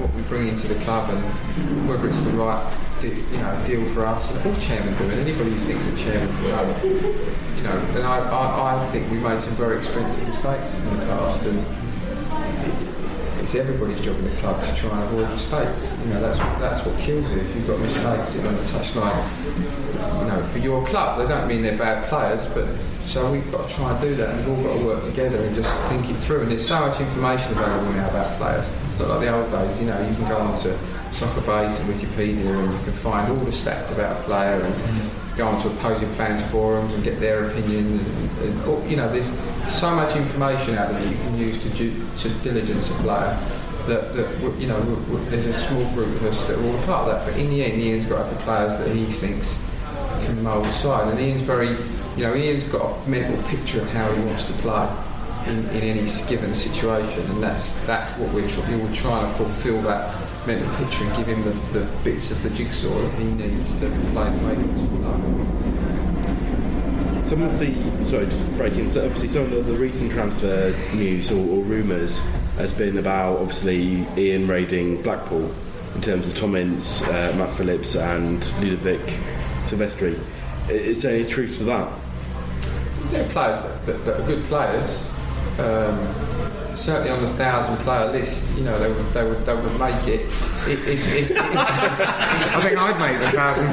what 0.00 0.12
we 0.14 0.22
bring 0.22 0.48
into 0.48 0.68
the 0.68 0.76
club 0.84 1.10
and 1.10 1.88
whether 1.88 2.08
it's 2.08 2.20
the 2.20 2.30
right, 2.30 2.62
de- 3.00 3.08
you 3.08 3.38
know, 3.38 3.64
deal 3.66 3.84
for 3.94 4.06
us. 4.06 4.30
All 4.44 4.56
chairmen 4.56 4.96
do 4.98 5.04
it. 5.10 5.18
Anybody 5.18 5.50
who 5.50 5.56
thinks 5.56 5.86
a 5.86 5.96
chairman 5.96 6.28
will 6.42 6.50
know. 6.50 6.84
You 7.56 7.62
know, 7.62 7.76
and 7.96 8.04
I, 8.04 8.18
I, 8.18 8.84
I 8.84 8.90
think 8.90 9.10
we 9.10 9.18
made 9.18 9.40
some 9.40 9.54
very 9.56 9.78
expensive 9.78 10.26
mistakes 10.28 10.74
in 10.74 10.84
the 10.98 11.06
past, 11.06 11.46
and 11.46 12.95
it's 13.46 13.54
everybody's 13.54 14.00
job 14.04 14.18
in 14.18 14.24
the 14.24 14.36
club 14.38 14.60
to 14.60 14.74
try 14.74 14.90
and 14.90 15.04
avoid 15.04 15.30
mistakes. 15.30 15.96
You 16.02 16.14
know, 16.14 16.20
that's 16.20 16.36
that's 16.58 16.84
what 16.84 16.98
kills 16.98 17.30
you. 17.30 17.38
If 17.38 17.54
you've 17.54 17.68
got 17.68 17.78
mistakes 17.78 18.34
on 18.44 18.56
the 18.56 18.62
touchline, 18.62 19.22
you 20.20 20.26
know, 20.26 20.42
for 20.50 20.58
your 20.58 20.84
club, 20.84 21.20
they 21.20 21.28
don't 21.28 21.46
mean 21.46 21.62
they're 21.62 21.78
bad 21.78 22.08
players, 22.08 22.44
but 22.46 22.66
so 23.06 23.30
we've 23.30 23.48
got 23.52 23.68
to 23.68 23.74
try 23.76 23.92
and 23.92 24.00
do 24.00 24.16
that, 24.16 24.30
and 24.30 24.38
we've 24.38 24.58
all 24.58 24.64
got 24.64 24.78
to 24.80 24.84
work 24.84 25.04
together 25.04 25.40
and 25.40 25.54
just 25.54 25.72
think 25.88 26.10
it 26.10 26.16
through. 26.16 26.42
And 26.42 26.50
there's 26.50 26.66
so 26.66 26.88
much 26.88 26.98
information 26.98 27.52
available 27.52 27.92
now 27.92 28.10
about 28.10 28.36
players. 28.36 28.68
It's 28.90 28.98
not 28.98 29.10
like 29.10 29.20
the 29.20 29.32
old 29.32 29.48
days, 29.52 29.78
you 29.78 29.86
know. 29.86 30.00
You 30.08 30.16
can 30.16 30.28
go 30.28 30.38
onto 30.38 30.74
Soccer 31.12 31.42
Base 31.42 31.78
and 31.78 31.88
Wikipedia, 31.88 32.50
and 32.50 32.72
you 32.72 32.82
can 32.82 32.94
find 32.94 33.30
all 33.30 33.44
the 33.44 33.52
stats 33.52 33.92
about 33.92 34.18
a 34.18 34.22
player 34.24 34.60
and 34.60 34.74
go 35.36 35.46
onto 35.48 35.68
opposing 35.68 36.08
fans 36.14 36.42
forums 36.50 36.92
and 36.94 37.04
get 37.04 37.20
their 37.20 37.48
opinion. 37.50 37.86
And, 37.98 38.40
and, 38.40 38.64
or, 38.64 38.84
you 38.86 38.96
know, 38.96 39.10
there's 39.10 39.30
so 39.70 39.94
much 39.94 40.16
information 40.16 40.74
out 40.76 40.90
there 40.90 41.00
that 41.00 41.08
you 41.10 41.16
can 41.16 41.38
use 41.38 41.62
to, 41.62 41.70
ju- 41.74 42.06
to 42.18 42.28
diligence 42.42 42.90
a 42.90 42.94
player. 42.94 43.38
That, 43.86 44.12
that 44.14 44.40
you 44.58 44.66
know, 44.66 44.78
w- 44.80 44.96
w- 44.96 45.24
there's 45.30 45.46
a 45.46 45.52
small 45.52 45.84
group 45.92 46.08
of 46.08 46.24
us 46.24 46.44
that 46.48 46.58
are 46.58 46.66
all 46.66 46.82
part 46.84 47.08
of 47.08 47.14
that. 47.14 47.26
But 47.30 47.38
in 47.40 47.50
the 47.50 47.62
end, 47.64 47.80
Ian's 47.80 48.06
got 48.06 48.28
the 48.30 48.36
players 48.40 48.76
that 48.78 48.94
he 48.94 49.04
thinks 49.04 49.58
can 50.24 50.42
mould 50.42 50.64
the 50.64 50.72
side. 50.72 51.08
And 51.08 51.20
Ian's 51.20 51.42
very, 51.42 51.68
you 52.16 52.24
know, 52.26 52.34
Ian's 52.34 52.64
got 52.64 52.82
a 53.06 53.08
mental 53.08 53.40
picture 53.48 53.80
of 53.82 53.90
how 53.90 54.10
he 54.12 54.24
wants 54.24 54.44
to 54.46 54.52
play 54.54 54.88
in, 55.46 55.58
in 55.68 55.82
any 55.84 56.10
given 56.28 56.52
situation, 56.54 57.20
and 57.30 57.40
that's 57.40 57.70
that's 57.86 58.10
what 58.18 58.32
we're 58.32 58.48
tr- 58.48 58.60
we're 58.62 58.92
trying 58.92 59.24
to 59.24 59.32
fulfil 59.34 59.80
that 59.82 60.12
picture 60.54 61.04
and 61.04 61.16
give 61.16 61.26
him 61.26 61.42
the, 61.42 61.50
the 61.78 61.84
bits 62.04 62.30
of 62.30 62.42
the 62.42 62.50
jigsaw 62.50 62.96
that 62.98 63.18
he 63.18 63.24
needs 63.24 63.72
to 63.80 63.88
play 64.12 64.30
the 64.30 64.46
way 64.46 64.54
he 64.54 64.62
wants 64.62 64.92
to 64.92 64.98
play. 64.98 65.20
some 67.24 67.42
of 67.42 67.58
the 67.58 67.74
sorry, 68.06 68.26
just 68.26 68.56
breaking. 68.56 68.90
So 68.90 69.04
obviously, 69.04 69.28
some 69.28 69.42
of 69.44 69.50
the, 69.50 69.62
the 69.62 69.74
recent 69.74 70.12
transfer 70.12 70.74
news 70.94 71.30
or, 71.30 71.38
or 71.38 71.62
rumours 71.64 72.20
has 72.56 72.72
been 72.72 72.98
about 72.98 73.38
obviously 73.38 74.06
Ian 74.16 74.46
raiding 74.46 75.02
Blackpool 75.02 75.52
in 75.94 76.00
terms 76.00 76.26
of 76.28 76.34
Tom 76.36 76.54
Ince, 76.54 77.02
uh, 77.08 77.34
Matt 77.36 77.50
Phillips, 77.56 77.96
and 77.96 78.40
Ludovic 78.60 79.00
Sylvestre. 79.66 80.14
Is 80.68 81.02
there 81.02 81.14
any 81.16 81.24
truth 81.28 81.58
to 81.58 81.64
that? 81.64 81.92
There 83.10 83.24
are 83.24 83.28
players 83.30 83.62
that, 83.62 83.86
that, 83.86 84.04
that 84.04 84.20
are 84.20 84.26
good 84.26 84.44
players. 84.44 84.98
Um, 85.58 85.98
certainly 86.76 87.10
on 87.10 87.20
the 87.20 87.28
thousand 87.28 87.76
player 87.78 88.10
list, 88.12 88.42
you 88.56 88.62
know, 88.64 88.78
they 88.78 88.88
would, 88.88 89.12
they 89.12 89.24
would, 89.24 89.44
they 89.46 89.54
would 89.54 89.80
make 89.80 90.06
it. 90.06 90.20
If, 90.20 90.86
if, 90.86 91.06
if, 91.08 91.30
if, 91.30 91.36
I 91.38 92.60
think 92.62 92.78
I'd 92.78 92.98
make 93.00 93.20
the 93.20 93.30
thousand. 93.36 93.66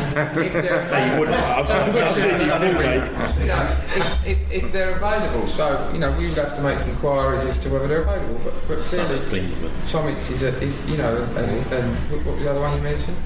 if 0.44 0.54
they're 0.54 0.90
No, 0.92 1.14
you 1.14 1.20
wouldn't. 1.20 1.38
I've- 1.38 1.72
I've 1.74 1.96
If 1.96 2.16
seen 2.16 2.24
you 2.32 2.38
they're- 2.48 2.60
do, 2.74 2.78
mate. 2.78 3.48
know, 3.48 3.78
if, 3.96 4.28
if, 4.28 4.52
if 4.52 4.72
they're 4.72 4.96
available, 4.96 5.48
so 5.48 5.90
you 5.94 6.00
know, 6.00 6.12
we 6.18 6.28
would 6.30 6.38
have 6.38 6.56
to 6.56 6.62
make 6.62 6.80
inquiries 6.88 7.44
as 7.44 7.58
to 7.60 7.70
whether 7.70 7.88
they're 7.88 8.02
available. 8.04 8.40
But, 8.44 8.54
but 8.68 8.80
clearly, 8.80 9.50
Tom 9.88 10.08
Ince 10.10 10.30
is, 10.32 10.44
a, 10.44 10.50
is 10.62 10.90
you 10.90 10.98
know, 10.98 11.24
and, 11.36 11.74
and 11.74 11.96
what 12.12 12.26
what 12.26 12.36
was 12.36 12.44
the 12.44 12.52
other 12.52 12.62
one 12.62 12.76
you 12.78 12.84
mentioned? 12.84 13.18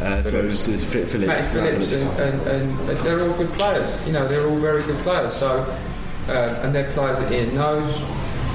Uh, 0.00 0.22
so 0.24 0.38
it 0.38 0.44
was, 0.46 0.66
it 0.68 0.72
was 0.72 0.84
Phillips, 0.84 1.14
Matt 1.14 1.38
Phillips, 1.52 2.02
and, 2.02 2.20
and, 2.20 2.46
and, 2.48 2.88
and 2.90 2.98
they're 3.00 3.20
all 3.22 3.36
good 3.36 3.50
players. 3.50 4.06
You 4.06 4.12
know, 4.12 4.26
they're 4.26 4.46
all 4.48 4.56
very 4.58 4.82
good 4.82 4.98
players. 5.04 5.32
So, 5.34 5.60
uh, 6.28 6.32
and 6.62 6.74
they're 6.74 6.90
players 6.92 7.18
that 7.18 7.30
Ian 7.30 7.54
knows. 7.54 7.92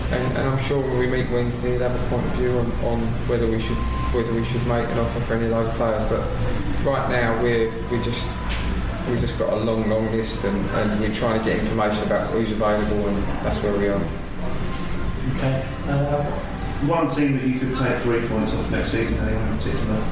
And, 0.10 0.38
and 0.38 0.50
I'm 0.50 0.60
sure 0.64 0.80
when 0.80 1.00
we 1.00 1.08
meet 1.08 1.30
Wednesday, 1.30 1.72
he'll 1.72 1.82
have 1.82 1.96
a 1.96 2.10
point 2.10 2.26
of 2.26 2.32
view 2.34 2.52
on, 2.52 2.72
on 2.86 3.02
whether 3.28 3.46
we 3.46 3.60
should 3.60 3.76
whether 4.16 4.34
we 4.34 4.46
should 4.46 4.66
make 4.66 4.88
an 4.88 5.00
offer 5.00 5.20
for 5.20 5.34
any 5.34 5.46
of 5.46 5.52
those 5.52 5.74
players. 5.76 6.10
But 6.10 6.24
right 6.86 7.10
now, 7.10 7.44
we're 7.44 7.70
we 7.92 8.02
just 8.02 8.26
we've 9.10 9.20
just 9.20 9.38
got 9.38 9.52
a 9.52 9.56
long, 9.58 9.90
long 9.90 10.10
list, 10.12 10.46
and, 10.46 10.70
and 10.72 11.02
we're 11.02 11.14
trying 11.14 11.40
to 11.40 11.46
get 11.46 11.60
information 11.60 12.04
about 12.06 12.30
who's 12.32 12.54
available, 12.54 13.06
and 13.06 13.18
that's 13.44 13.62
where 13.62 13.78
we 13.78 13.88
are. 13.88 14.02
Okay. 15.36 15.66
Uh, 15.90 16.24
one 16.88 17.10
team 17.10 17.38
that 17.38 17.46
you 17.46 17.60
could 17.60 17.76
take 17.76 17.98
three 17.98 18.26
points 18.28 18.54
off 18.54 18.72
next 18.72 18.92
season, 18.92 19.18
anyone 19.18 19.46
in 19.48 19.58
particular? 19.58 20.04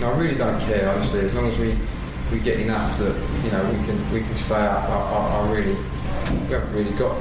No, 0.00 0.12
I 0.12 0.18
really 0.18 0.36
don't 0.36 0.60
care, 0.62 0.90
honestly. 0.90 1.20
As 1.20 1.34
long 1.34 1.46
as 1.46 1.58
we, 1.58 1.78
we 2.30 2.40
get 2.40 2.60
enough 2.60 2.98
that 2.98 3.16
you 3.42 3.50
know 3.50 3.64
we 3.72 3.86
can 3.86 4.12
we 4.12 4.20
can 4.20 4.36
stay 4.36 4.60
up. 4.60 4.84
I, 4.84 4.96
I, 4.96 5.48
I 5.48 5.52
really 5.52 5.74
we 5.74 6.52
haven't 6.52 6.74
really 6.74 6.92
got 6.98 7.16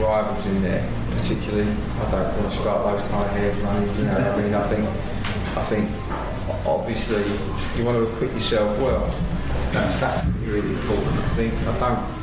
rivals 0.00 0.44
in 0.46 0.62
there 0.62 0.88
particularly. 1.18 1.70
I 1.70 2.10
don't 2.10 2.36
want 2.38 2.50
to 2.50 2.56
start 2.56 2.84
those 2.86 3.10
kind 3.10 3.24
of 3.24 3.30
head. 3.36 3.56
You 3.98 4.04
know, 4.04 4.32
I 4.32 4.42
mean, 4.42 4.54
I 4.54 4.62
think 4.62 4.84
I 5.56 5.62
think 5.64 5.90
obviously 6.66 7.24
you 7.76 7.84
want 7.84 7.98
to 7.98 8.12
equip 8.12 8.32
yourself 8.32 8.78
well. 8.80 9.06
That's 9.72 10.00
that's 10.00 10.24
really 10.46 10.70
important. 10.70 11.16
I 11.18 11.28
think 11.34 11.54
I 11.54 11.78
don't. 11.78 12.18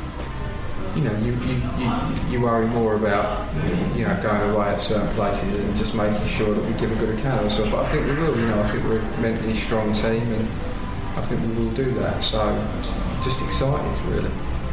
You 0.96 1.02
know, 1.04 1.12
you, 1.18 1.32
you, 1.44 1.60
you, 1.76 2.32
you 2.32 2.40
worry 2.40 2.66
more 2.68 2.94
about 2.94 3.52
you 3.94 4.04
know 4.06 4.18
going 4.22 4.50
away 4.50 4.68
at 4.68 4.80
certain 4.80 5.12
places 5.14 5.52
and 5.54 5.76
just 5.76 5.94
making 5.94 6.26
sure 6.26 6.54
that 6.54 6.64
we 6.64 6.72
give 6.80 6.90
a 6.90 6.96
good 6.96 7.18
account 7.18 7.40
of 7.40 7.44
ourselves. 7.44 7.70
But 7.70 7.84
I 7.84 7.88
think 7.90 8.06
we 8.06 8.14
will. 8.14 8.36
You 8.36 8.46
know, 8.46 8.60
I 8.60 8.68
think 8.70 8.84
we're 8.84 9.00
a 9.00 9.20
mentally 9.20 9.54
strong 9.54 9.92
team, 9.92 10.22
and 10.32 10.48
I 11.16 11.22
think 11.28 11.42
we 11.42 11.64
will 11.64 11.72
do 11.72 11.90
that. 12.00 12.22
So, 12.22 12.40
just 13.24 13.42
excited, 13.42 14.06
really 14.06 14.30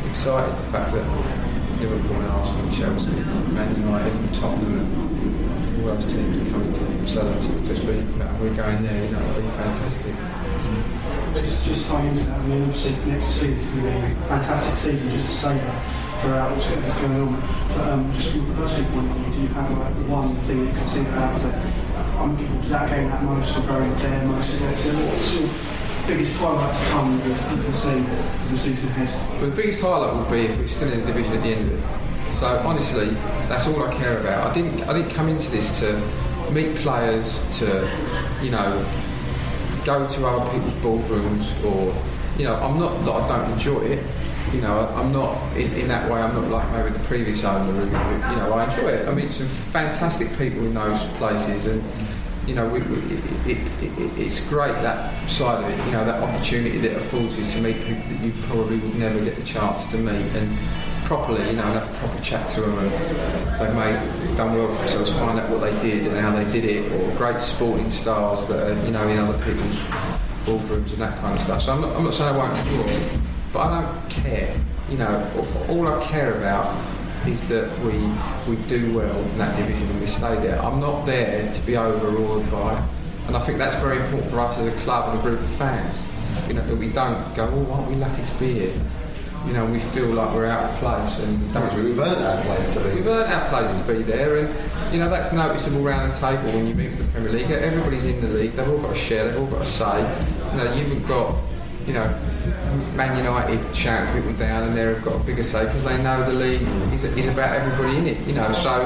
excited 0.10 0.56
the 0.56 0.72
fact 0.72 0.93
that 0.93 1.43
Liverpool 1.84 2.16
and 2.16 2.28
Arsenal, 2.28 2.72
Chelsea, 2.72 3.12
Man 3.52 3.76
United, 3.76 4.34
Tottenham, 4.36 4.80
and 4.80 5.82
all 5.84 5.95
those 5.95 6.06
teams 6.08 6.38
are 6.38 6.52
coming 6.52 6.72
to 6.72 7.08
Southampton. 7.08 7.68
Just 7.68 7.82
be 7.82 8.00
we're 8.40 8.56
going 8.56 8.84
there. 8.84 9.03
You 9.03 9.12
know, 9.12 9.20
it'll 9.20 9.42
be 9.42 9.50
fantastic. 9.60 10.16
Let's 11.36 11.66
just 11.66 11.88
tie 11.88 12.06
into 12.06 12.24
that. 12.26 12.40
I 12.40 12.45
mean, 12.45 12.62
obviously, 12.62 13.12
next 13.12 13.28
season 13.28 13.58
is 13.58 13.68
going 13.68 14.02
to 14.02 14.08
be 14.08 14.14
a 14.14 14.26
fantastic 14.28 14.76
season 14.76 15.10
just 15.12 15.26
to 15.26 15.32
say 15.32 15.58
that 15.58 16.22
throughout 16.22 16.52
what's 16.52 16.68
going 16.72 17.20
on. 17.20 17.36
But 17.76 17.88
um, 17.92 18.14
just 18.14 18.32
from 18.32 18.50
a 18.50 18.56
personal 18.56 18.92
point 18.92 19.12
of 19.12 19.18
view, 19.18 19.34
do 19.34 19.42
you 19.42 19.48
have 19.50 19.70
like 19.78 19.94
one 20.08 20.36
thing 20.48 20.68
you 20.68 20.72
can 20.72 20.86
think 20.86 21.08
about 21.10 21.36
that 21.42 21.56
I'm 22.16 22.32
looking 22.32 22.48
forward 22.48 22.64
to 22.64 22.70
that 22.70 22.90
game 22.90 23.10
that 23.10 23.24
most, 23.24 23.58
I'm 23.58 23.64
very 23.64 23.90
there 24.00 24.26
most? 24.26 24.53
Is 24.53 24.62
is 24.62 24.95
what's 24.95 25.36
your 25.36 25.83
biggest 26.08 26.36
highlight 26.38 26.74
to 26.74 26.86
come 26.92 27.22
can 27.22 27.34
see 27.34 28.00
the 28.50 28.58
season 28.58 28.90
ahead? 28.90 29.40
But 29.40 29.50
the 29.50 29.56
biggest 29.56 29.82
highlight 29.82 30.16
will 30.16 30.30
be 30.30 30.42
if 30.42 30.58
we're 30.58 30.68
still 30.68 30.92
in 30.92 31.02
the 31.02 31.06
division 31.08 31.34
at 31.34 31.44
the 31.44 31.50
end 31.50 31.72
of 31.72 31.80
it. 31.80 32.38
So 32.38 32.48
honestly, 32.66 33.10
that's 33.48 33.68
all 33.68 33.84
I 33.84 33.94
care 33.96 34.20
about. 34.20 34.48
I 34.48 34.54
didn't 34.54 34.82
I 34.84 34.94
didn't 34.94 35.12
come 35.12 35.30
into 35.30 35.50
this 35.52 35.80
to 35.80 36.02
meet 36.52 36.76
players 36.76 37.40
to, 37.60 37.90
you 38.42 38.52
know, 38.52 38.86
go 39.86 40.08
to 40.08 40.28
other 40.28 40.52
people's 40.52 40.74
boardrooms 40.84 41.64
or, 41.64 41.96
you 42.38 42.46
know, 42.46 42.56
I'm 42.56 42.80
not 42.80 43.06
that 43.06 43.12
I 43.12 43.28
don't 43.28 43.52
enjoy 43.54 43.82
it. 43.82 44.06
You 44.54 44.62
know, 44.62 44.88
I'm 44.96 45.12
not 45.12 45.36
in, 45.58 45.72
in 45.74 45.88
that 45.88 46.10
way. 46.12 46.22
I'm 46.22 46.34
not 46.36 46.48
like 46.50 46.72
maybe 46.72 46.96
the 46.96 47.04
previous 47.06 47.44
owner. 47.44 47.86
You 47.86 47.92
know, 47.92 48.54
I 48.54 48.70
enjoy 48.70 48.90
it. 48.90 49.08
I 49.08 49.14
mean, 49.14 49.32
some 49.32 49.48
fantastic 49.48 50.30
people 50.38 50.64
in 50.64 50.76
those 50.76 51.02
places, 51.18 51.66
and 51.66 51.82
you 52.48 52.56
know, 52.56 52.68
we, 52.68 52.82
we, 52.82 52.98
it, 52.98 53.48
it, 53.48 53.84
it, 53.84 54.20
it's 54.20 54.48
great 54.48 54.74
that 54.82 55.30
side 55.30 55.64
of 55.64 55.70
it. 55.70 55.86
You 55.86 55.92
know, 55.94 56.06
that 56.06 56.22
opportunity 56.22 56.78
that 56.80 56.98
affords 56.98 57.38
you 57.38 57.50
to 57.52 57.62
meet 57.62 57.78
people 57.86 58.04
that 58.10 58.20
you 58.22 58.34
probably 58.48 58.78
would 58.78 58.96
never 58.96 59.24
get 59.24 59.36
the 59.36 59.44
chance 59.44 59.88
to 59.88 59.98
meet, 59.98 60.26
and 60.36 60.58
properly, 61.06 61.46
you 61.48 61.54
know, 61.54 61.64
and 61.64 61.80
have 61.80 61.90
a 61.90 61.98
proper 62.00 62.24
chat 62.24 62.50
to 62.50 62.62
them, 62.62 62.78
and 62.80 62.92
they 63.60 63.74
may 63.74 64.36
done 64.36 64.56
well 64.56 64.68
for 64.68 64.82
themselves, 64.82 65.14
find 65.14 65.40
out 65.40 65.50
what 65.50 65.62
they 65.62 65.72
did 65.82 66.08
and 66.08 66.18
how 66.18 66.32
they 66.36 66.50
did 66.52 66.66
it, 66.66 66.92
or 66.92 67.16
great 67.18 67.40
sporting 67.40 67.90
stars 67.90 68.48
that 68.48 68.72
are, 68.72 68.86
you 68.86 68.92
know, 68.92 69.08
in 69.08 69.20
other 69.20 69.38
people's 69.46 69.76
boardrooms 70.46 70.92
and 70.92 71.02
that 71.02 71.18
kind 71.20 71.34
of 71.36 71.40
stuff. 71.40 71.62
So 71.62 71.74
I'm 71.74 71.82
not, 71.82 71.96
I'm 71.96 72.04
not 72.04 72.14
saying 72.14 72.36
I 72.36 72.38
won't 72.38 72.90
it, 72.90 73.20
but 73.52 73.60
I 73.60 73.82
don't 73.82 74.10
care. 74.10 74.56
You 74.90 74.98
know, 74.98 75.48
all 75.70 75.88
I 75.88 76.04
care 76.06 76.36
about 76.38 76.76
is 77.27 77.48
that 77.50 77.69
we 77.80 77.93
we 78.48 78.61
do 78.68 78.95
well 78.95 79.18
in 79.18 79.38
that 79.38 79.58
division 79.58 79.90
and 79.90 80.00
we 80.00 80.08
stay 80.08 80.35
there. 80.35 80.61
I'm 80.61 80.80
not 80.80 81.06
there 81.06 81.52
to 81.53 81.61
be 81.66 81.77
overawed 81.77 82.50
by, 82.52 82.84
and 83.27 83.38
I 83.38 83.40
think 83.40 83.58
that's 83.58 83.76
very 83.77 83.98
important 83.98 84.30
for 84.30 84.40
us 84.42 84.58
as 84.58 84.68
a 84.68 84.77
club 84.82 85.10
and 85.10 85.19
a 85.19 85.22
group 85.22 85.40
of 85.40 85.50
fans. 85.56 86.02
You 86.48 86.56
know, 86.56 86.66
that 86.66 86.76
we 86.76 86.90
don't 86.90 87.35
go, 87.35 87.48
oh, 87.48 87.74
aren't 87.74 87.90
we 87.90 87.95
lucky 87.95 88.24
to 88.24 88.40
be 88.40 88.53
here? 88.53 88.74
You 89.45 89.53
know, 89.53 89.66
we 89.66 89.80
feel 89.80 90.08
like 90.08 90.34
we're 90.34 90.45
out 90.45 90.69
of 90.69 90.77
place, 90.77 91.19
and 91.19 91.42
we 91.42 91.53
don't. 91.53 91.84
We've 91.84 92.00
earned 92.00 92.26
our 92.26 92.42
place 92.43 92.74
to 92.74 92.80
be. 92.80 92.95
We've 92.95 93.08
earned 93.08 93.34
our 93.34 93.50
place 93.50 93.74
to 93.74 93.93
be 93.93 94.02
there, 94.03 94.38
and 94.38 94.93
you 94.93 95.00
know 95.00 95.10
that's 95.10 95.34
noticeable 95.34 95.85
around 95.85 96.10
the 96.10 96.16
table 96.16 96.52
when 96.53 96.66
you 96.66 96.74
meet 96.76 96.92
with 96.92 97.00
the 97.00 97.11
Premier 97.11 97.32
League. 97.32 97.52
Everybody's 97.52 98.06
in 98.06 98.22
the 98.22 98.30
league; 98.30 98.53
they've 98.53 98.68
all 98.68 98.80
got 98.80 98.93
a 98.93 98.95
share, 98.95 99.30
they've 99.30 99.40
all 99.40 99.48
got 99.48 99.61
a 99.61 99.66
say. 99.66 100.00
You 100.52 100.58
know, 100.58 100.74
you 100.74 100.84
haven't 100.84 101.08
got, 101.08 101.35
you 101.88 101.94
know, 101.94 102.08
Man 102.95 103.18
United 103.18 103.76
shouting 103.76 104.14
people 104.14 104.34
down, 104.38 104.64
and 104.64 104.78
they've 104.78 105.03
got 105.03 105.16
a 105.16 105.24
bigger 105.24 105.44
say 105.44 105.66
because 105.66 105.84
they 105.84 106.02
know 106.02 106.24
the 106.24 106.34
league 106.34 106.62
is, 106.94 107.03
is 107.03 107.28
about 107.28 107.53
everybody 107.53 107.98
in 107.98 108.08
it. 108.08 108.28
You 108.28 108.34
know, 108.34 108.52
so 108.53 108.86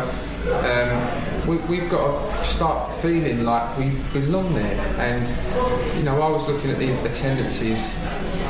um, 0.64 1.48
we, 1.48 1.58
we've 1.68 1.90
got 1.90 2.26
to 2.26 2.46
start 2.46 2.96
feeling 3.02 3.44
like 3.44 3.78
we 3.78 3.92
belong 4.14 4.54
there. 4.54 4.80
And 4.98 5.98
you 5.98 6.04
know, 6.04 6.22
I 6.22 6.30
was 6.30 6.48
looking 6.48 6.72
at 6.72 6.80
the 6.80 6.92
attendances 7.06 7.96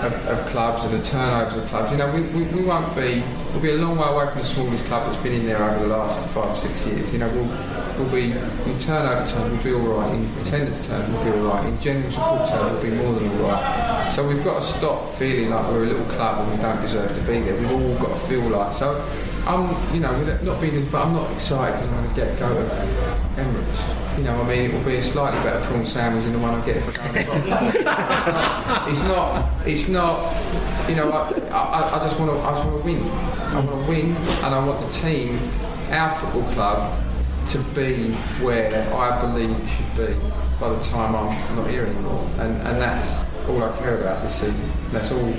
of, 0.03 0.13
of 0.27 0.47
clubs 0.47 0.83
and 0.85 0.93
the 0.93 1.03
turnovers 1.03 1.55
of 1.57 1.67
clubs. 1.69 1.91
You 1.91 1.97
know, 1.97 2.13
we, 2.13 2.21
we, 2.21 2.43
we 2.51 2.63
won't 2.63 2.95
be. 2.95 3.23
We'll 3.51 3.61
be 3.61 3.71
a 3.71 3.77
long 3.77 3.97
way 3.97 4.07
away 4.07 4.27
from 4.31 4.41
the 4.41 4.47
smallest 4.47 4.85
club 4.85 5.09
that's 5.09 5.21
been 5.23 5.33
in 5.33 5.45
there 5.45 5.63
over 5.63 5.79
the 5.79 5.87
last 5.87 6.19
five 6.31 6.55
six 6.57 6.85
years. 6.85 7.11
You 7.13 7.19
know, 7.19 7.29
we'll 7.29 7.49
we'll 7.97 8.11
be 8.11 8.31
in 8.31 8.79
turnover 8.79 9.27
terms 9.27 9.51
we'll 9.51 9.63
be 9.63 9.73
all 9.73 9.97
right. 9.97 10.13
In 10.13 10.25
attendance 10.41 10.85
terms 10.85 11.11
we'll 11.11 11.23
be 11.23 11.31
all 11.31 11.53
right. 11.53 11.65
In 11.65 11.79
general 11.81 12.11
support 12.11 12.49
terms 12.49 12.71
we'll 12.71 12.91
be 12.91 12.97
more 12.97 13.13
than 13.13 13.29
all 13.29 13.49
right. 13.49 14.11
So 14.13 14.27
we've 14.27 14.43
got 14.43 14.61
to 14.61 14.67
stop 14.67 15.13
feeling 15.13 15.49
like 15.49 15.65
we're 15.67 15.83
a 15.83 15.87
little 15.87 16.05
club 16.05 16.41
and 16.41 16.57
we 16.57 16.61
don't 16.61 16.81
deserve 16.81 17.13
to 17.15 17.21
be 17.21 17.39
there. 17.39 17.55
We've 17.55 17.71
all 17.71 17.95
got 17.97 18.09
to 18.09 18.27
feel 18.27 18.47
like 18.49 18.73
so. 18.73 19.03
I'm, 19.45 19.93
you 19.93 20.01
know, 20.01 20.11
not 20.43 20.59
being, 20.59 20.85
but 20.89 21.05
I'm 21.05 21.13
not 21.13 21.31
excited 21.31 21.79
because 21.79 21.87
I'm 21.87 22.03
going 22.03 22.15
to 22.15 22.21
get 22.21 22.39
go 22.39 22.53
to 22.53 23.41
Emirates. 23.41 24.06
You 24.17 24.23
know, 24.23 24.41
I 24.41 24.47
mean, 24.47 24.71
it 24.71 24.73
will 24.73 24.83
be 24.83 24.95
a 24.95 25.01
slightly 25.01 25.39
better 25.41 25.63
prawn 25.67 25.85
sandwich 25.85 26.23
than 26.23 26.33
the 26.33 26.39
one 26.39 26.55
I 26.55 26.65
get 26.65 26.77
if 26.77 26.89
I 26.89 27.23
go 27.23 28.89
It's 28.91 29.01
not. 29.03 29.67
It's 29.67 29.87
not. 29.89 30.89
You 30.89 30.95
know, 30.95 31.11
I, 31.11 31.29
I, 31.51 31.99
I 31.99 32.03
just 32.03 32.19
want 32.19 32.31
to. 32.31 32.39
I 32.39 32.51
just 32.55 32.65
want 32.65 32.81
to 32.81 32.83
win. 32.83 33.03
I 33.03 33.59
want 33.59 33.85
to 33.85 33.89
win, 33.89 34.15
and 34.15 34.55
I 34.55 34.65
want 34.65 34.81
the 34.81 34.91
team, 34.91 35.37
our 35.91 36.15
football 36.15 36.51
club, 36.53 36.99
to 37.49 37.59
be 37.75 38.11
where 38.41 38.91
I 38.91 39.21
believe 39.21 39.51
it 39.51 39.69
should 39.69 40.07
be 40.07 40.19
by 40.59 40.69
the 40.69 40.81
time 40.81 41.15
I'm 41.15 41.55
not 41.55 41.69
here 41.69 41.85
anymore. 41.85 42.27
And 42.39 42.57
and 42.67 42.81
that's 42.81 43.23
all 43.47 43.63
I 43.63 43.77
care 43.77 44.01
about 44.01 44.23
this 44.23 44.33
season. 44.33 44.67
That's 44.89 45.11
all 45.11 45.31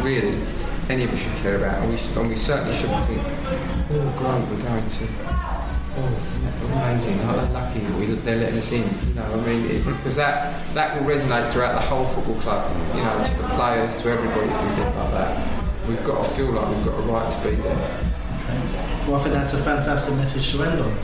really 0.00 0.40
any 0.88 1.04
of 1.04 1.12
us 1.12 1.18
should 1.18 1.36
care 1.42 1.56
about, 1.56 1.82
and 1.82 1.90
we 1.90 1.96
should, 1.96 2.16
and 2.16 2.28
we 2.28 2.36
certainly 2.36 2.76
shouldn't 2.76 3.04
think, 3.08 3.20
oh 3.90 4.14
great, 4.16 4.58
we're 4.58 4.62
going 4.62 4.88
to. 4.88 5.51
Oh, 5.94 6.72
amazing! 6.72 7.18
They 7.18 7.52
lucky 7.52 7.78
that 7.80 7.98
we, 7.98 8.06
they're 8.06 8.36
letting 8.38 8.58
us 8.58 8.72
in? 8.72 8.82
You 9.08 9.14
know, 9.14 9.24
I 9.24 9.36
mean, 9.46 9.66
it, 9.66 9.84
because 9.84 10.16
that 10.16 10.54
that 10.74 10.94
will 11.00 11.06
resonate 11.08 11.50
throughout 11.50 11.74
the 11.74 11.80
whole 11.86 12.06
football 12.06 12.36
club. 12.36 12.64
You 12.96 13.02
know, 13.02 13.24
to 13.24 13.34
the 13.42 13.48
players, 13.54 13.94
to 14.02 14.08
everybody. 14.10 14.46
You 14.48 14.70
think 14.74 14.96
like 14.96 15.10
that, 15.12 15.88
we've 15.88 16.02
got 16.04 16.24
to 16.24 16.30
feel 16.34 16.46
like 16.52 16.68
we've 16.74 16.84
got 16.86 16.94
a 16.98 17.02
right 17.02 17.30
to 17.32 17.48
be 17.50 17.56
there. 17.56 17.98
Well, 19.06 19.16
I 19.16 19.18
think 19.18 19.34
that's 19.34 19.52
a 19.52 19.58
fantastic 19.58 20.14
message 20.14 20.50
to 20.52 20.62
end 20.64 20.80
on. 20.80 20.96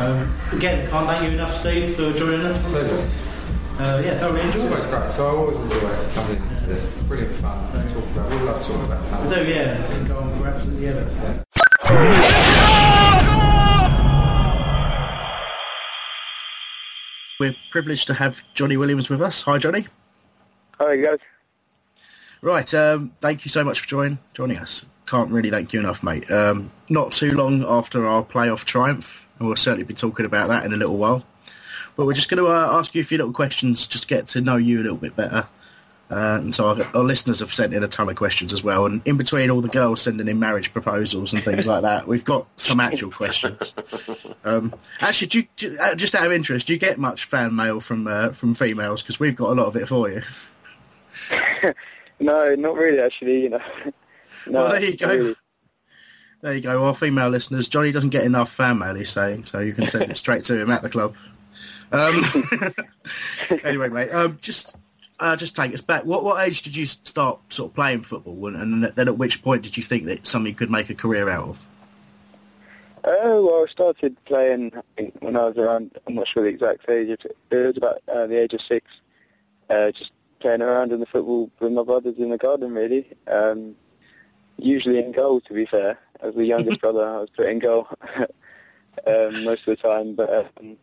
Um, 0.00 0.36
again, 0.52 0.88
can't 0.90 1.06
thank 1.06 1.24
you 1.24 1.30
enough, 1.30 1.54
Steve, 1.54 1.94
for 1.94 2.12
joining 2.14 2.40
us. 2.46 2.56
uh, 2.58 4.02
yeah, 4.04 4.18
thoroughly 4.18 4.40
enjoyed 4.40 4.70
always 4.70 4.84
it. 4.84 4.90
great. 4.90 5.12
So 5.12 5.26
I 5.26 5.30
always 5.36 5.58
enjoy 5.58 6.10
coming 6.14 6.36
into 6.42 6.66
this. 6.66 6.86
Brilliant 7.06 7.34
fun 7.36 7.64
to 7.64 7.94
talk 7.94 8.04
about. 8.10 8.30
We 8.30 8.36
love 8.38 8.62
talking 8.66 8.84
about 8.84 9.04
I 9.06 9.10
Palace. 9.10 9.34
do, 9.34 9.52
yeah. 9.52 9.84
I 9.84 9.92
can 9.92 10.06
go 10.06 10.18
on 10.18 10.38
for 10.38 10.46
absolutely 10.48 10.88
ever. 10.88 12.65
We're 17.38 17.54
privileged 17.70 18.06
to 18.06 18.14
have 18.14 18.42
Johnny 18.54 18.76
Williams 18.76 19.08
with 19.08 19.20
us. 19.20 19.42
Hi, 19.42 19.58
Johnny. 19.58 19.86
Hi, 20.80 20.96
guys. 20.96 21.18
Right, 22.40 22.72
um, 22.74 23.12
thank 23.20 23.44
you 23.44 23.50
so 23.50 23.64
much 23.64 23.80
for 23.80 23.88
joining 23.88 24.18
joining 24.32 24.58
us. 24.58 24.84
Can't 25.06 25.30
really 25.30 25.50
thank 25.50 25.72
you 25.72 25.80
enough, 25.80 26.02
mate. 26.02 26.30
Um, 26.30 26.70
not 26.88 27.12
too 27.12 27.32
long 27.32 27.64
after 27.64 28.06
our 28.06 28.22
playoff 28.22 28.64
triumph, 28.64 29.26
and 29.38 29.46
we'll 29.46 29.56
certainly 29.56 29.84
be 29.84 29.94
talking 29.94 30.26
about 30.26 30.48
that 30.48 30.64
in 30.64 30.72
a 30.72 30.76
little 30.76 30.96
while. 30.96 31.24
But 31.96 32.06
we're 32.06 32.14
just 32.14 32.28
going 32.28 32.42
to 32.42 32.50
uh, 32.50 32.78
ask 32.78 32.94
you 32.94 33.00
a 33.00 33.04
few 33.04 33.18
little 33.18 33.32
questions, 33.32 33.86
just 33.86 34.04
to 34.04 34.08
get 34.08 34.26
to 34.28 34.40
know 34.40 34.56
you 34.56 34.80
a 34.80 34.82
little 34.82 34.98
bit 34.98 35.16
better. 35.16 35.48
Uh, 36.08 36.38
and 36.40 36.54
so 36.54 36.68
our, 36.68 36.82
our 36.94 37.02
listeners 37.02 37.40
have 37.40 37.52
sent 37.52 37.74
in 37.74 37.82
a 37.82 37.88
ton 37.88 38.08
of 38.08 38.14
questions 38.14 38.52
as 38.52 38.62
well. 38.62 38.86
And 38.86 39.02
in 39.04 39.16
between 39.16 39.50
all 39.50 39.60
the 39.60 39.68
girls 39.68 40.02
sending 40.02 40.28
in 40.28 40.38
marriage 40.38 40.72
proposals 40.72 41.32
and 41.32 41.42
things 41.42 41.66
like 41.66 41.82
that, 41.82 42.06
we've 42.06 42.24
got 42.24 42.46
some 42.56 42.78
actual 42.78 43.10
questions. 43.10 43.74
Um, 44.44 44.72
actually, 45.00 45.26
do 45.26 45.38
you, 45.38 45.46
do 45.56 45.78
uh, 45.78 45.94
just 45.96 46.14
out 46.14 46.26
of 46.26 46.32
interest, 46.32 46.68
do 46.68 46.72
you 46.72 46.78
get 46.78 46.98
much 46.98 47.24
fan 47.24 47.56
mail 47.56 47.80
from 47.80 48.06
uh, 48.06 48.30
from 48.30 48.54
females? 48.54 49.02
Because 49.02 49.18
we've 49.18 49.34
got 49.34 49.50
a 49.50 49.54
lot 49.54 49.66
of 49.66 49.76
it 49.76 49.88
for 49.88 50.08
you. 50.08 50.22
No, 52.18 52.54
not 52.54 52.74
really, 52.76 53.00
actually. 53.00 53.42
You 53.44 53.50
know. 53.50 53.62
no, 53.84 53.92
well, 54.64 54.72
there 54.72 54.84
you 54.84 54.96
go. 54.96 55.08
really. 55.08 55.36
There 56.42 56.54
you 56.54 56.60
go. 56.60 56.84
Our 56.84 56.94
female 56.94 57.28
listeners, 57.28 57.68
Johnny 57.68 57.92
doesn't 57.92 58.10
get 58.10 58.24
enough 58.24 58.52
fan 58.52 58.78
mail, 58.78 58.94
he's 58.94 59.10
saying, 59.10 59.46
so 59.46 59.58
you 59.58 59.72
can 59.72 59.86
send 59.86 60.10
it 60.10 60.16
straight 60.16 60.44
to 60.44 60.58
him 60.60 60.70
at 60.70 60.82
the 60.82 60.90
club. 60.90 61.14
Um, 61.92 62.24
anyway, 63.64 63.88
mate, 63.88 64.10
um, 64.10 64.38
just 64.40 64.76
uh, 65.18 65.36
just 65.36 65.56
take 65.56 65.72
us 65.72 65.80
back. 65.80 66.04
What 66.04 66.24
what 66.24 66.46
age 66.46 66.62
did 66.62 66.76
you 66.76 66.86
start 66.86 67.40
sort 67.48 67.70
of 67.70 67.74
playing 67.74 68.02
football, 68.02 68.46
and, 68.46 68.56
and 68.56 68.84
then 68.84 69.08
at 69.08 69.18
which 69.18 69.42
point 69.42 69.62
did 69.62 69.76
you 69.76 69.82
think 69.82 70.04
that 70.06 70.26
something 70.26 70.50
you 70.50 70.56
could 70.56 70.70
make 70.70 70.90
a 70.90 70.94
career 70.94 71.28
out 71.28 71.48
of? 71.48 71.66
Uh, 73.04 73.40
well, 73.40 73.64
I 73.64 73.66
started 73.70 74.16
playing 74.24 74.72
when 75.20 75.36
I 75.36 75.44
was 75.44 75.56
around, 75.56 75.96
I'm 76.06 76.16
not 76.16 76.26
sure 76.26 76.42
the 76.42 76.48
exact 76.48 76.90
age, 76.90 77.08
it 77.08 77.36
it 77.50 77.56
was 77.56 77.76
about 77.76 78.02
uh, 78.12 78.26
the 78.26 78.40
age 78.40 78.52
of 78.52 78.60
six, 78.60 78.86
uh, 79.70 79.92
just 79.92 80.10
playing 80.40 80.60
around 80.60 80.92
in 80.92 81.00
the 81.00 81.06
football 81.06 81.50
with 81.60 81.72
my 81.72 81.84
brothers 81.84 82.18
in 82.18 82.30
the 82.30 82.38
garden, 82.38 82.74
really. 82.74 83.06
Um, 83.28 83.76
usually 84.58 84.98
in 84.98 85.12
goal, 85.12 85.40
to 85.42 85.54
be 85.54 85.66
fair. 85.66 85.98
As 86.20 86.34
the 86.34 86.44
youngest 86.44 86.80
brother, 86.82 87.06
I 87.06 87.20
was 87.20 87.30
put 87.30 87.46
in 87.46 87.58
goal 87.58 87.88
um, 88.16 88.24
most 89.44 89.66
of 89.66 89.76
the 89.76 89.76
time. 89.76 90.14
But 90.14 90.50
um, 90.58 90.76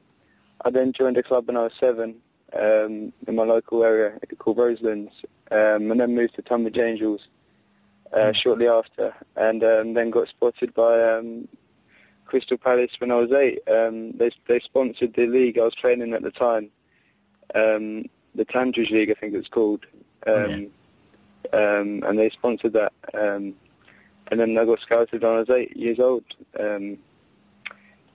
I 0.63 0.69
then 0.69 0.93
joined 0.93 1.17
a 1.17 1.23
club 1.23 1.47
when 1.47 1.57
I 1.57 1.63
was 1.63 1.73
seven 1.79 2.15
um, 2.55 3.13
in 3.27 3.35
my 3.35 3.43
local 3.43 3.83
area 3.83 4.17
called 4.37 4.57
Roselands, 4.57 5.13
um, 5.51 5.91
and 5.91 5.99
then 5.99 6.15
moved 6.15 6.35
to 6.35 6.41
Tonbridge 6.41 6.77
Angels 6.77 7.27
uh, 8.13 8.31
shortly 8.31 8.67
after, 8.67 9.13
and 9.35 9.63
um, 9.63 9.93
then 9.93 10.09
got 10.09 10.27
spotted 10.27 10.73
by 10.73 11.01
um, 11.01 11.47
Crystal 12.25 12.57
Palace 12.57 12.99
when 12.99 13.11
I 13.11 13.15
was 13.15 13.31
eight. 13.31 13.59
Um, 13.69 14.11
they 14.13 14.31
they 14.47 14.59
sponsored 14.59 15.13
the 15.13 15.27
league 15.27 15.57
I 15.57 15.63
was 15.63 15.75
training 15.75 16.13
at 16.13 16.21
the 16.21 16.31
time, 16.31 16.69
um, 17.55 18.05
the 18.35 18.45
Tandridge 18.45 18.91
League, 18.91 19.11
I 19.11 19.13
think 19.13 19.33
it's 19.33 19.49
called, 19.49 19.85
um, 20.27 20.67
um, 21.51 22.03
and 22.03 22.17
they 22.17 22.29
sponsored 22.29 22.73
that. 22.73 22.93
Um, 23.13 23.55
and 24.27 24.39
then 24.39 24.57
I 24.57 24.65
got 24.65 24.79
scouted 24.79 25.21
when 25.21 25.31
I 25.31 25.39
was 25.39 25.49
eight 25.49 25.75
years 25.75 25.99
old. 25.99 26.23
Um, 26.59 26.97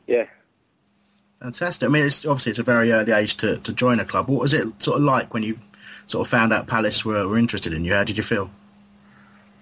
yeah. 0.06 0.26
Fantastic. 1.40 1.88
I 1.88 1.92
mean, 1.92 2.04
it's 2.04 2.26
obviously 2.26 2.50
it's 2.50 2.58
a 2.58 2.64
very 2.64 2.90
early 2.92 3.12
age 3.12 3.36
to, 3.38 3.58
to 3.58 3.72
join 3.72 4.00
a 4.00 4.04
club. 4.04 4.28
What 4.28 4.40
was 4.40 4.52
it 4.52 4.66
sort 4.82 4.98
of 4.98 5.04
like 5.04 5.32
when 5.32 5.44
you 5.44 5.58
sort 6.08 6.26
of 6.26 6.30
found 6.30 6.52
out 6.52 6.66
Palace 6.66 7.04
were, 7.04 7.28
were 7.28 7.38
interested 7.38 7.72
in 7.72 7.84
you? 7.84 7.94
How 7.94 8.04
did 8.04 8.16
you 8.16 8.24
feel? 8.24 8.50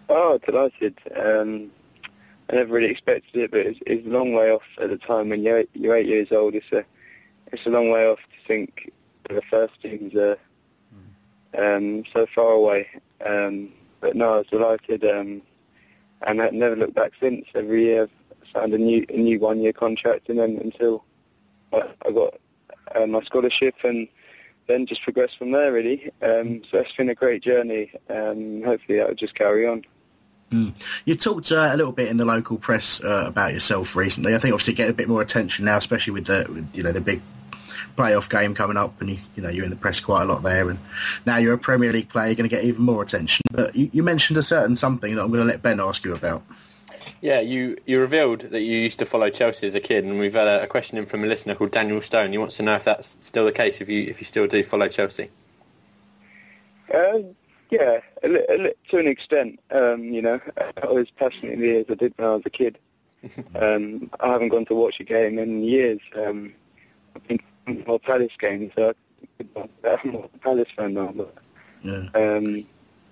Oh, 0.09 0.39
delighted. 0.39 0.97
Um, 1.15 1.71
I 2.49 2.55
never 2.55 2.75
really 2.75 2.91
expected 2.91 3.37
it, 3.37 3.51
but 3.51 3.61
it's, 3.61 3.81
it's 3.87 4.07
a 4.07 4.11
long 4.11 4.33
way 4.33 4.53
off 4.53 4.63
at 4.81 4.89
the 4.89 4.97
time 4.97 5.29
when 5.29 5.43
you're, 5.43 5.65
you're 5.75 5.97
eight 5.97 6.07
years 6.07 6.33
old. 6.33 6.55
It's 6.55 6.73
a 6.73 6.85
it's 7.53 7.67
a 7.67 7.71
long 7.71 7.91
way 7.91 8.09
off 8.09 8.19
to 8.19 8.49
think 8.49 8.93
the 9.29 9.43
first 9.43 9.81
teams 9.81 10.15
are 10.15 10.39
um, 11.57 12.05
so 12.13 12.27
far 12.27 12.53
away. 12.53 12.89
Um, 13.25 13.73
but 14.01 14.15
no, 14.15 14.35
I 14.35 14.37
was 14.39 14.47
delighted, 14.47 15.05
um, 15.05 15.43
and 16.23 16.41
I've 16.41 16.53
never 16.53 16.77
looked 16.77 16.95
back 16.95 17.13
since. 17.21 17.47
Every 17.55 17.85
year 17.85 18.03
I've 18.05 18.51
signed 18.53 18.75
a 18.75 18.79
new 18.79 19.05
a 19.09 19.17
new 19.17 19.41
one 19.41 19.61
year 19.61 19.73
contract, 19.73 20.29
and 20.29 20.39
then 20.39 20.59
until 20.63 21.05
I, 21.73 22.11
got 22.11 22.35
uh, 22.95 23.07
my 23.07 23.23
scholarship, 23.23 23.75
and 23.85 24.09
then 24.67 24.87
just 24.87 25.03
progressed 25.03 25.39
from 25.39 25.53
there. 25.53 25.73
Really, 25.73 26.11
um, 26.23 26.63
so 26.71 26.79
it's 26.79 26.93
been 26.95 27.09
a 27.09 27.15
great 27.15 27.43
journey. 27.43 27.93
Um, 28.09 28.63
hopefully, 28.63 28.99
that 28.99 29.09
will 29.09 29.15
just 29.15 29.35
carry 29.35 29.67
on. 29.67 29.85
Mm. 30.51 30.75
You 31.05 31.17
talked 31.17 31.51
uh, 31.51 31.71
a 31.73 31.77
little 31.77 31.93
bit 31.93 32.09
in 32.09 32.19
the 32.19 32.25
local 32.25 32.57
press 32.57 33.03
uh, 33.03 33.25
about 33.27 33.53
yourself 33.53 33.97
recently. 33.97 34.35
I 34.35 34.39
think 34.39 34.53
obviously 34.53 34.75
getting 34.75 34.93
a 34.93 34.97
bit 34.97 35.09
more 35.09 35.23
attention 35.23 35.65
now, 35.65 35.77
especially 35.77 36.13
with 36.13 36.27
the 36.27 36.47
with, 36.49 36.71
you 36.75 36.83
know 36.83 36.93
the 36.93 37.01
big 37.01 37.21
playoff 37.97 38.31
game 38.31 38.55
coming 38.55 38.77
up, 38.77 39.01
and 39.01 39.11
you, 39.11 39.19
you 39.35 39.43
know 39.43 39.49
you're 39.49 39.65
in 39.65 39.71
the 39.71 39.77
press 39.77 39.99
quite 39.99 40.23
a 40.23 40.27
lot 40.27 40.43
there, 40.43 40.71
and 40.71 40.79
now 41.25 41.37
you're 41.39 41.55
a 41.55 41.59
Premier 41.59 41.93
League 41.93 42.09
player, 42.09 42.29
you're 42.29 42.37
going 42.37 42.49
to 42.49 42.55
get 42.55 42.65
even 42.65 42.83
more 42.83 43.03
attention. 43.03 43.43
But 43.51 43.75
you, 43.75 43.91
you 43.93 44.03
mentioned 44.03 44.39
a 44.39 44.43
certain 44.43 44.77
something 44.77 45.17
that 45.17 45.23
I'm 45.23 45.29
going 45.29 45.45
to 45.45 45.51
let 45.51 45.63
Ben 45.63 45.81
ask 45.81 46.05
you 46.05 46.15
about. 46.15 46.43
Yeah, 47.21 47.41
you, 47.41 47.77
you 47.87 48.01
revealed 48.01 48.43
that 48.43 48.61
you 48.61 48.77
used 48.77 48.99
to 48.99 49.07
follow 49.07 49.31
Chelsea 49.31 49.67
as 49.67 49.75
a 49.75 49.81
kid, 49.81 50.05
and 50.05 50.19
we've 50.19 50.35
had 50.35 50.47
a, 50.47 50.63
a 50.65 50.67
question 50.67 50.99
in 50.99 51.07
from 51.07 51.25
a 51.25 51.27
listener 51.27 51.55
called 51.55 51.71
Daniel 51.71 52.01
Stone. 52.01 52.33
He 52.33 52.39
wants 52.39 52.57
to 52.59 52.63
know 52.63 52.75
if 52.75 52.85
that's 52.85 53.17
still 53.21 53.45
the 53.47 53.53
case, 53.53 53.81
if 53.81 53.89
you 53.89 54.03
if 54.03 54.21
you 54.21 54.25
still 54.27 54.47
do 54.47 54.63
follow 54.63 54.87
Chelsea. 54.89 55.31
Uh, 56.93 57.19
yeah, 57.71 57.99
a 58.23 58.29
li- 58.29 58.47
a 58.49 58.59
li- 58.59 58.75
to 58.91 58.99
an 58.99 59.07
extent. 59.07 59.59
Um, 59.71 60.05
you 60.05 60.23
know, 60.23 60.41
I 60.83 60.87
was 60.87 61.11
passionately 61.11 61.79
as 61.79 61.87
I 61.91 61.95
did 61.95 62.13
when 62.17 62.29
I 62.29 62.35
was 62.35 62.43
a 62.47 62.51
kid. 62.51 62.79
um, 63.57 64.11
I 64.21 64.29
haven't 64.29 64.51
gone 64.51 64.67
to 64.67 64.75
watch 64.75 65.01
a 65.01 65.05
game 65.05 65.39
in 65.39 65.65
years. 65.65 66.01
Um, 66.15 66.53
I've 67.15 67.27
been 67.27 67.39
to 67.67 67.85
more 67.87 67.99
Palace 67.99 68.33
games, 68.39 68.73
so 68.77 68.95
I'm 69.57 70.11
more 70.13 70.29
Palace 70.43 70.69
fan 70.77 70.95
now. 70.95 71.13
But 71.17 71.35
Yeah. 71.83 72.09
um, 72.15 72.67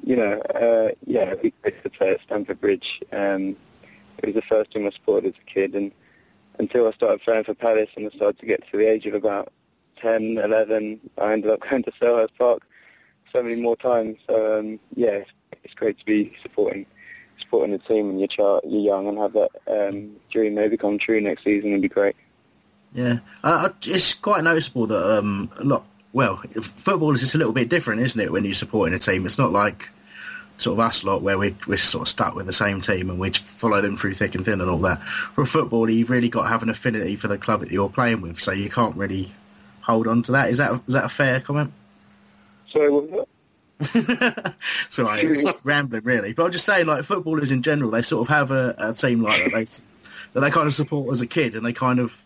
you 0.04 0.16
know, 0.16 0.38
uh, 0.54 0.90
yeah, 1.06 1.34
we 1.42 1.52
great 1.62 1.82
to 1.82 1.90
play 1.90 2.10
at 2.10 2.20
Stamford 2.20 2.60
Bridge. 2.60 3.02
Um, 3.10 3.56
it 4.18 4.26
was 4.26 4.34
the 4.34 4.42
first 4.42 4.70
team 4.70 4.86
I 4.86 4.90
supported 4.90 5.34
as 5.34 5.40
a 5.40 5.44
kid, 5.44 5.74
and 5.74 5.92
until 6.58 6.88
I 6.88 6.92
started 6.92 7.22
playing 7.22 7.44
for 7.44 7.54
Palace 7.54 7.90
and 7.96 8.06
I 8.06 8.16
started 8.16 8.38
to 8.38 8.46
get 8.46 8.66
to 8.70 8.76
the 8.76 8.88
age 8.88 9.06
of 9.06 9.14
about 9.14 9.52
10, 9.96 10.38
11, 10.38 11.00
I 11.20 11.32
ended 11.32 11.50
up 11.50 11.60
going 11.68 11.82
to 11.84 11.92
Selhurst 11.92 12.36
Park 12.38 12.62
so 13.32 13.42
many 13.42 13.60
more 13.60 13.76
times. 13.76 14.18
So 14.28 14.58
um, 14.58 14.78
yeah, 14.94 15.10
it's, 15.10 15.30
it's 15.64 15.74
great 15.74 15.98
to 15.98 16.04
be 16.04 16.36
supporting 16.42 16.86
supporting 17.40 17.72
the 17.72 17.78
team 17.78 18.08
when 18.08 18.18
you're, 18.18 18.28
child, 18.28 18.60
you're 18.64 18.80
young 18.80 19.08
and 19.08 19.18
have 19.18 19.32
that 19.32 19.50
um, 19.66 20.14
dream 20.30 20.54
maybe 20.54 20.76
come 20.76 20.98
true 20.98 21.20
next 21.20 21.42
season 21.42 21.72
would 21.72 21.82
be 21.82 21.88
great. 21.88 22.14
Yeah, 22.94 23.18
uh, 23.42 23.70
it's 23.82 24.14
quite 24.14 24.44
noticeable 24.44 24.86
that 24.86 25.18
um, 25.18 25.50
a 25.58 25.64
lot. 25.64 25.84
Well, 26.12 26.36
football 26.76 27.12
is 27.12 27.20
just 27.20 27.34
a 27.34 27.38
little 27.38 27.52
bit 27.52 27.68
different, 27.68 28.02
isn't 28.02 28.20
it? 28.20 28.30
When 28.30 28.44
you're 28.44 28.54
supporting 28.54 28.94
a 28.94 29.00
team, 29.00 29.26
it's 29.26 29.36
not 29.36 29.50
like 29.50 29.88
sort 30.56 30.78
of 30.78 30.80
us 30.80 31.04
lot 31.04 31.22
where 31.22 31.36
we 31.36 31.56
we're 31.66 31.76
sort 31.76 32.02
of 32.02 32.08
stuck 32.08 32.34
with 32.34 32.46
the 32.46 32.52
same 32.52 32.80
team 32.80 33.10
and 33.10 33.18
we 33.18 33.30
follow 33.30 33.80
them 33.80 33.96
through 33.96 34.14
thick 34.14 34.34
and 34.34 34.44
thin 34.44 34.60
and 34.60 34.70
all 34.70 34.78
that. 34.78 35.02
For 35.02 35.44
football, 35.46 35.88
you've 35.90 36.10
really 36.10 36.28
got 36.28 36.44
to 36.44 36.48
have 36.48 36.62
an 36.62 36.68
affinity 36.68 37.16
for 37.16 37.28
the 37.28 37.38
club 37.38 37.60
that 37.60 37.70
you're 37.70 37.88
playing 37.88 38.20
with, 38.20 38.40
so 38.40 38.52
you 38.52 38.70
can't 38.70 38.96
really 38.96 39.32
hold 39.80 40.06
on 40.06 40.22
to 40.22 40.32
that. 40.32 40.50
Is 40.50 40.58
that 40.58 40.80
is 40.86 40.94
that 40.94 41.04
a 41.04 41.08
fair 41.08 41.40
comment? 41.40 41.72
Sorry, 42.68 42.90
what 42.90 43.10
was 43.10 43.26
right, 44.98 45.24
it's 45.24 45.64
rambling 45.64 46.04
really, 46.04 46.32
but 46.32 46.44
I'm 46.44 46.52
just 46.52 46.64
saying, 46.64 46.86
like 46.86 47.04
footballers 47.04 47.50
in 47.50 47.62
general, 47.62 47.90
they 47.90 48.02
sort 48.02 48.28
of 48.28 48.34
have 48.34 48.50
a, 48.50 48.74
a 48.78 48.94
team 48.94 49.22
like 49.22 49.44
that 49.44 49.52
they 49.52 49.64
that 50.32 50.40
they 50.40 50.50
kind 50.50 50.66
of 50.66 50.74
support 50.74 51.12
as 51.12 51.20
a 51.20 51.26
kid, 51.26 51.54
and 51.54 51.64
they 51.64 51.72
kind 51.72 51.98
of. 51.98 52.23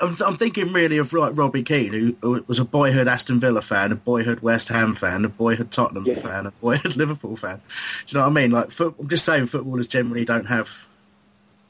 I'm, 0.00 0.16
I'm 0.24 0.36
thinking 0.36 0.72
really 0.72 0.98
of 0.98 1.12
like 1.12 1.36
Robbie 1.36 1.62
Keane, 1.62 1.92
who, 1.92 2.16
who 2.22 2.44
was 2.46 2.58
a 2.58 2.64
boyhood 2.64 3.08
Aston 3.08 3.40
Villa 3.40 3.62
fan, 3.62 3.92
a 3.92 3.96
boyhood 3.96 4.40
West 4.40 4.68
Ham 4.68 4.94
fan, 4.94 5.24
a 5.24 5.28
boyhood 5.28 5.70
Tottenham 5.70 6.14
fan, 6.16 6.46
a 6.46 6.50
boyhood 6.52 6.96
Liverpool 6.96 7.36
fan. 7.36 7.56
Do 7.56 7.62
you 8.08 8.14
know 8.14 8.20
what 8.20 8.30
I 8.30 8.34
mean? 8.34 8.50
Like, 8.50 8.70
foot, 8.70 8.94
I'm 8.98 9.08
just 9.08 9.24
saying, 9.24 9.46
footballers 9.46 9.86
generally 9.86 10.24
don't 10.24 10.46
have, 10.46 10.70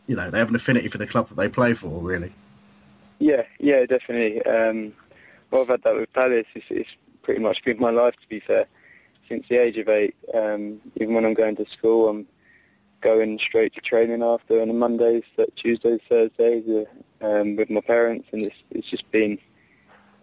you 0.07 0.17
know, 0.17 0.31
they 0.31 0.39
have 0.39 0.49
an 0.49 0.57
affinity 0.57 0.89
for 0.89 0.99
the 0.99 1.07
club 1.07 1.29
that 1.29 1.37
they 1.37 1.49
play 1.49 1.75
for, 1.75 2.01
really. 2.01 2.33
Yeah, 3.19 3.43
yeah, 3.59 3.85
definitely. 3.87 4.43
Um, 4.45 4.95
well, 5.51 5.63
I've 5.63 5.69
had 5.69 5.83
that 5.83 5.97
with 5.97 6.13
Palace. 6.13 6.47
It's, 6.55 6.67
it's 6.71 6.91
pretty 7.23 7.41
much 7.41 7.65
been 7.65 7.79
my 7.79 7.91
life, 7.91 8.15
to 8.17 8.29
be 8.29 8.41
fair, 8.41 8.67
since 9.29 9.47
the 9.49 9.57
age 9.57 9.77
of 9.77 9.89
eight. 9.89 10.15
Um, 10.33 10.81
even 10.97 11.15
when 11.15 11.25
I'm 11.25 11.35
going 11.35 11.57
to 11.57 11.67
school, 11.69 12.09
I'm 12.09 12.27
going 13.01 13.39
straight 13.39 13.75
to 13.75 13.81
training 13.81 14.23
after 14.23 14.61
on 14.61 14.69
the 14.69 14.75
Mondays, 14.75 15.25
Tuesdays, 15.57 16.01
Thursdays 16.09 16.69
uh, 16.69 16.85
um, 17.21 17.57
with 17.57 17.71
my 17.71 17.81
parents, 17.81 18.29
and 18.33 18.43
it's 18.43 18.57
it's 18.71 18.89
just 18.89 19.11
been 19.11 19.39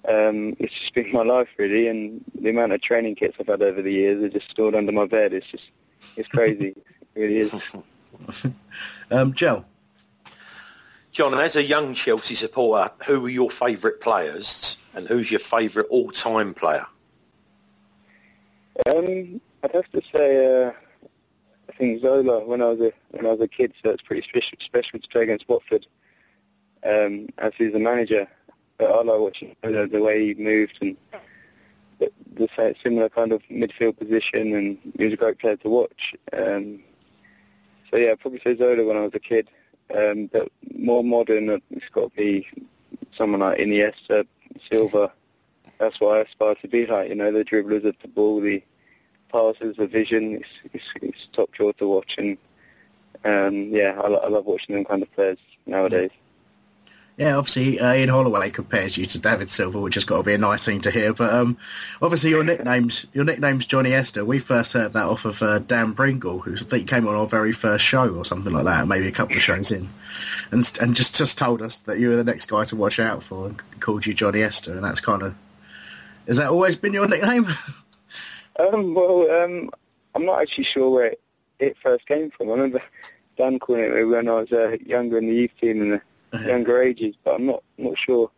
um, 0.07 0.55
it's 0.59 0.73
just 0.73 0.93
been 0.93 1.11
my 1.13 1.23
life 1.23 1.49
really. 1.57 1.87
And 1.87 2.23
the 2.39 2.49
amount 2.49 2.73
of 2.73 2.81
training 2.81 3.15
kits 3.15 3.37
I've 3.39 3.47
had 3.47 3.61
over 3.61 3.81
the 3.81 3.91
years 3.91 4.23
are 4.23 4.29
just 4.29 4.49
stored 4.49 4.75
under 4.75 4.91
my 4.91 5.05
bed. 5.05 5.33
It's 5.33 5.47
just 5.47 5.69
it's 6.15 6.29
crazy. 6.29 6.67
it 7.15 7.19
really 7.19 7.37
is. 7.37 7.75
Um, 9.09 9.33
Joe. 9.33 9.63
John, 11.13 11.33
as 11.33 11.55
a 11.55 11.63
young 11.63 11.93
Chelsea 11.93 12.35
supporter, 12.35 12.91
who 13.05 13.21
were 13.21 13.29
your 13.29 13.49
favourite 13.49 14.01
players 14.01 14.77
And 14.97 15.07
who's 15.07 15.29
your 15.29 15.39
favourite 15.39 15.87
all-time 15.89 16.55
player? 16.55 16.85
Um, 18.87 19.39
I'd 19.63 19.71
have 19.73 19.91
to 19.91 20.01
say, 20.11 20.65
uh, 20.65 20.71
I 21.69 21.71
think 21.73 22.01
Zola 22.01 22.43
when 22.45 22.63
I 22.63 22.65
was 22.65 22.81
a 22.81 22.91
when 23.11 23.27
I 23.27 23.29
was 23.29 23.41
a 23.41 23.47
kid, 23.47 23.73
so 23.83 23.91
it's 23.91 24.01
pretty 24.01 24.27
special, 24.27 24.57
special 24.59 24.99
to 24.99 25.07
play 25.07 25.23
against 25.23 25.47
Watford. 25.47 25.85
Um, 26.83 27.27
as 27.37 27.53
he's 27.57 27.73
a 27.73 27.79
manager, 27.79 28.27
I 28.79 28.83
like 28.83 29.19
watching 29.19 29.55
the 29.61 30.01
way 30.01 30.27
he 30.27 30.33
moved 30.35 30.77
and 30.81 30.95
the, 31.99 32.11
the 32.33 32.75
similar 32.83 33.09
kind 33.09 33.31
of 33.31 33.41
midfield 33.43 33.97
position, 33.97 34.55
and 34.55 34.77
he 34.97 35.05
was 35.05 35.13
a 35.13 35.17
great 35.17 35.39
player 35.39 35.57
to 35.57 35.69
watch. 35.69 36.15
Um, 36.33 36.83
so 37.89 37.97
yeah, 37.97 38.11
I'd 38.11 38.19
probably 38.19 38.39
say 38.43 38.55
Zola 38.55 38.85
when 38.85 38.97
I 38.97 39.01
was 39.01 39.15
a 39.15 39.19
kid. 39.19 39.49
Um, 39.95 40.27
but 40.27 40.51
more 40.75 41.03
modern, 41.03 41.61
it's 41.71 41.89
got 41.89 42.11
to 42.11 42.17
be 42.17 42.47
someone 43.15 43.39
like 43.39 43.59
Iniesta, 43.59 44.27
Silva. 44.69 45.11
That's 45.79 45.99
what 45.99 46.17
I 46.17 46.21
aspire 46.21 46.55
to 46.55 46.67
be 46.67 46.85
like. 46.85 47.09
You 47.09 47.15
know, 47.15 47.31
the 47.31 47.45
dribblers 47.45 47.85
of 47.85 47.95
the 48.01 48.07
ball, 48.09 48.41
the 48.41 48.61
passes, 49.31 49.77
the 49.77 49.87
vision. 49.87 50.35
It's, 50.35 50.49
it's, 50.73 50.85
it's 51.01 51.27
top 51.31 51.51
draw 51.51 51.71
to 51.73 51.87
watch, 51.87 52.17
and 52.17 52.37
um, 53.23 53.69
yeah, 53.71 53.99
I, 54.03 54.07
I 54.07 54.27
love 54.27 54.45
watching 54.45 54.75
them 54.75 54.85
kind 54.85 55.01
of 55.01 55.11
players 55.13 55.39
nowadays. 55.65 56.11
Yeah, 57.17 57.35
obviously 57.35 57.79
uh, 57.79 57.95
Ian 57.95 58.09
Holloway 58.09 58.51
compares 58.51 58.95
you 58.95 59.07
to 59.07 59.17
David 59.17 59.49
Silva, 59.49 59.79
which 59.79 59.95
has 59.95 60.05
got 60.05 60.17
to 60.17 60.23
be 60.23 60.35
a 60.35 60.37
nice 60.37 60.63
thing 60.63 60.81
to 60.81 60.91
hear. 60.91 61.13
But 61.13 61.33
um, 61.33 61.57
obviously 61.99 62.29
your 62.29 62.43
nickname's 62.43 63.07
your 63.11 63.25
nickname's 63.25 63.65
Joniesta. 63.65 64.23
We 64.23 64.37
first 64.37 64.73
heard 64.73 64.93
that 64.93 65.05
off 65.05 65.25
of 65.25 65.41
uh, 65.41 65.57
Dan 65.59 65.95
Pringle, 65.95 66.39
who 66.39 66.53
I 66.53 66.59
think 66.59 66.87
came 66.87 67.07
on 67.07 67.15
our 67.15 67.25
very 67.25 67.53
first 67.53 67.83
show 67.83 68.07
or 68.09 68.23
something 68.23 68.53
like 68.53 68.65
that, 68.65 68.87
maybe 68.87 69.07
a 69.07 69.11
couple 69.11 69.35
of 69.35 69.41
shows 69.41 69.71
in, 69.71 69.89
and 70.51 70.71
and 70.79 70.95
just 70.95 71.15
just 71.15 71.39
told 71.39 71.63
us 71.63 71.77
that 71.77 71.97
you 71.97 72.09
were 72.09 72.15
the 72.15 72.23
next 72.23 72.51
guy 72.51 72.65
to 72.65 72.75
watch 72.75 72.99
out 72.99 73.23
for, 73.23 73.47
and 73.47 73.79
called 73.79 74.05
you 74.05 74.13
Joniesta, 74.13 74.73
and 74.73 74.83
that's 74.83 75.01
kind 75.01 75.23
of 75.23 75.33
has 76.27 76.37
that 76.37 76.49
always 76.49 76.75
been 76.75 76.93
your 76.93 77.07
nickname? 77.07 77.47
Um, 78.59 78.93
well, 78.93 79.43
um, 79.43 79.69
I'm 80.13 80.25
not 80.25 80.41
actually 80.41 80.65
sure 80.65 80.89
where 80.89 81.15
it, 81.59 81.77
first 81.81 82.05
came 82.05 82.29
from. 82.31 82.49
I 82.49 82.53
remember 82.53 82.81
Dan 83.37 83.59
calling 83.59 83.85
it 83.85 84.03
when 84.03 84.27
I 84.27 84.33
was 84.33 84.51
uh, 84.51 84.77
younger 84.85 85.17
in 85.17 85.27
the 85.27 85.33
youth 85.33 85.51
team 85.61 85.81
in 85.81 85.89
the 85.91 86.01
younger 86.33 86.81
ages, 86.81 87.15
but 87.23 87.35
I'm 87.35 87.45
not 87.45 87.63
not 87.77 87.97
sure. 87.97 88.31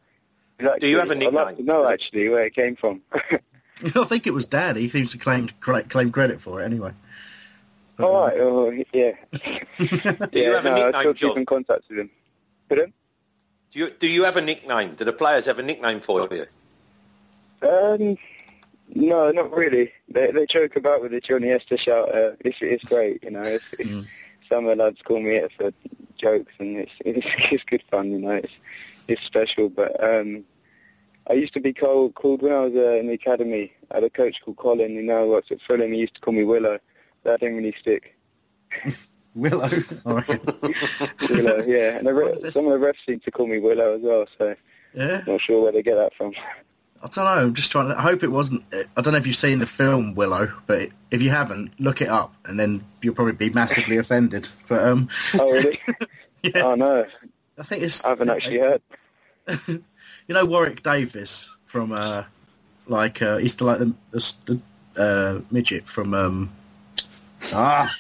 Do 0.79 0.87
you 0.87 0.99
have 0.99 1.11
a 1.11 1.15
I'd 1.15 1.33
like 1.33 1.57
to 1.57 1.63
know 1.63 1.87
actually 1.87 2.27
where 2.29 2.45
it 2.45 2.53
came 2.53 2.75
from. 2.75 3.01
I 3.13 4.03
think 4.03 4.27
it 4.27 4.33
was 4.33 4.45
Dan. 4.45 4.75
He 4.75 4.89
seems 4.89 5.11
to 5.11 5.17
claim 5.17 5.49
claim 5.59 6.11
credit 6.11 6.41
for 6.41 6.61
it 6.61 6.65
anyway. 6.65 6.91
All 7.99 8.27
right. 8.27 8.37
Oh, 8.39 8.71
yeah. 8.93 9.11
Do 9.31 10.39
you 10.39 10.51
yeah, 10.51 10.55
have 10.55 10.65
a 10.65 10.69
no, 10.69 10.75
I 10.75 10.85
nickname, 10.85 11.01
still 11.01 11.13
John? 11.13 11.29
keep 11.29 11.37
in 11.37 11.45
contact 11.45 11.83
with 11.89 11.99
him. 11.99 12.09
Pardon? 12.67 12.93
Do 13.71 13.79
you 13.79 13.89
do 13.91 14.07
you 14.07 14.23
have 14.23 14.37
a 14.37 14.41
nickname? 14.41 14.95
Do 14.95 15.05
the 15.05 15.13
players 15.13 15.45
have 15.45 15.59
a 15.59 15.63
nickname 15.63 15.99
for 15.99 16.27
you? 16.31 16.45
Um, 17.61 18.17
no, 18.95 19.31
not 19.31 19.51
really. 19.51 19.91
They 20.09 20.31
they 20.31 20.45
joke 20.45 20.75
about 20.75 21.01
with 21.01 21.11
the 21.11 21.21
Joniesta 21.21 21.77
shout. 21.77 22.13
Uh, 22.13 22.31
it's 22.39 22.57
it's 22.61 22.83
great, 22.83 23.23
you 23.23 23.31
know. 23.31 23.43
It's, 23.43 23.73
it's, 23.77 24.07
Some 24.49 24.65
of 24.65 24.77
the 24.77 24.83
lads 24.83 25.01
call 25.03 25.21
me 25.21 25.35
it 25.35 25.51
for 25.55 25.71
jokes, 26.19 26.53
and 26.59 26.77
it's 26.77 26.91
it's, 27.05 27.27
it's 27.51 27.63
good 27.63 27.83
fun, 27.89 28.11
you 28.11 28.19
know. 28.19 28.31
It's 28.31 28.53
it's 29.07 29.23
special, 29.23 29.69
but 29.69 29.91
um, 30.03 30.43
I 31.29 31.33
used 31.33 31.53
to 31.53 31.59
be 31.61 31.73
called 31.73 32.13
called 32.15 32.41
when 32.41 32.51
I 32.53 32.59
was 32.65 32.73
uh, 32.75 32.97
in 32.99 33.07
the 33.07 33.13
academy. 33.13 33.73
I 33.91 33.95
had 33.95 34.03
a 34.03 34.09
coach 34.09 34.41
called 34.43 34.57
Colin, 34.57 34.95
who 34.95 35.01
now 35.01 35.25
works 35.25 35.51
at 35.51 35.61
Fulham. 35.61 35.91
He 35.91 35.99
used 35.99 36.15
to 36.15 36.21
call 36.21 36.33
me 36.33 36.43
Willow. 36.43 36.77
That 37.23 37.39
didn't 37.39 37.57
really 37.57 37.75
stick. 37.79 38.15
Willow. 39.35 39.67
Right. 40.05 40.27
Willow, 41.29 41.63
yeah. 41.65 41.97
And 41.97 42.07
the 42.07 42.13
re- 42.13 42.51
some 42.51 42.67
of 42.67 42.79
the 42.79 42.85
refs 42.85 42.95
seem 43.07 43.19
to 43.21 43.31
call 43.31 43.47
me 43.47 43.59
Willow 43.59 43.95
as 43.95 44.01
well, 44.01 44.25
so 44.37 44.55
Yeah. 44.93 45.21
not 45.27 45.41
sure 45.41 45.61
where 45.63 45.71
they 45.71 45.81
get 45.83 45.95
that 45.95 46.13
from. 46.15 46.33
I 47.01 47.07
don't 47.07 47.25
know. 47.25 47.43
I'm 47.45 47.53
just 47.53 47.71
trying 47.71 47.87
to. 47.89 47.97
I 47.97 48.01
hope 48.01 48.23
it 48.23 48.31
wasn't. 48.31 48.63
I 48.73 49.01
don't 49.01 49.13
know 49.13 49.19
if 49.19 49.25
you've 49.27 49.35
seen 49.35 49.59
the 49.59 49.65
film 49.65 50.15
Willow, 50.15 50.51
but 50.67 50.89
if 51.11 51.21
you 51.21 51.29
haven't, 51.29 51.79
look 51.79 52.01
it 52.01 52.09
up, 52.09 52.33
and 52.45 52.59
then 52.59 52.83
you'll 53.01 53.15
probably 53.15 53.33
be 53.33 53.49
massively 53.49 53.97
offended. 53.97 54.49
But 54.67 54.83
um, 54.83 55.09
Oh, 55.39 55.51
really? 55.51 55.79
Oh, 56.55 56.75
no. 56.75 57.05
I 57.57 57.63
think 57.63 57.83
it's. 57.83 58.03
I 58.05 58.09
haven't 58.09 58.29
actually 58.29 58.59
heard. 58.59 58.81
you 59.67 59.83
know 60.29 60.45
Warwick 60.45 60.83
Davis 60.83 61.49
from 61.65 61.91
uh, 61.91 62.23
like 62.87 63.21
uh, 63.21 63.37
he's 63.37 63.55
the 63.55 63.65
like 63.65 63.79
the, 63.79 63.93
the, 64.11 64.59
uh, 64.95 65.41
midget 65.51 65.87
from 65.87 66.13
um, 66.13 66.49
ah, 67.53 67.93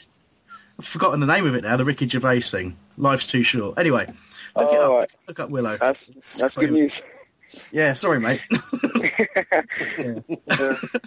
I've 0.77 0.85
forgotten 0.85 1.19
the 1.19 1.25
name 1.25 1.45
of 1.45 1.55
it 1.55 1.63
now. 1.63 1.75
The 1.77 1.85
Ricky 1.85 2.07
Gervais 2.07 2.41
thing. 2.41 2.77
Life's 2.97 3.27
too 3.27 3.43
short. 3.43 3.77
Anyway, 3.77 4.05
look 4.55 4.71
it 4.73 4.77
Oh, 4.77 4.93
up. 4.95 4.99
right. 4.99 5.09
Look 5.27 5.39
up 5.39 5.49
Willow. 5.49 5.77
That's 5.77 6.37
that's 6.37 6.55
good 6.55 6.71
news. 6.71 6.93
Yeah, 7.71 7.93
sorry, 7.93 8.19
mate. 8.19 8.41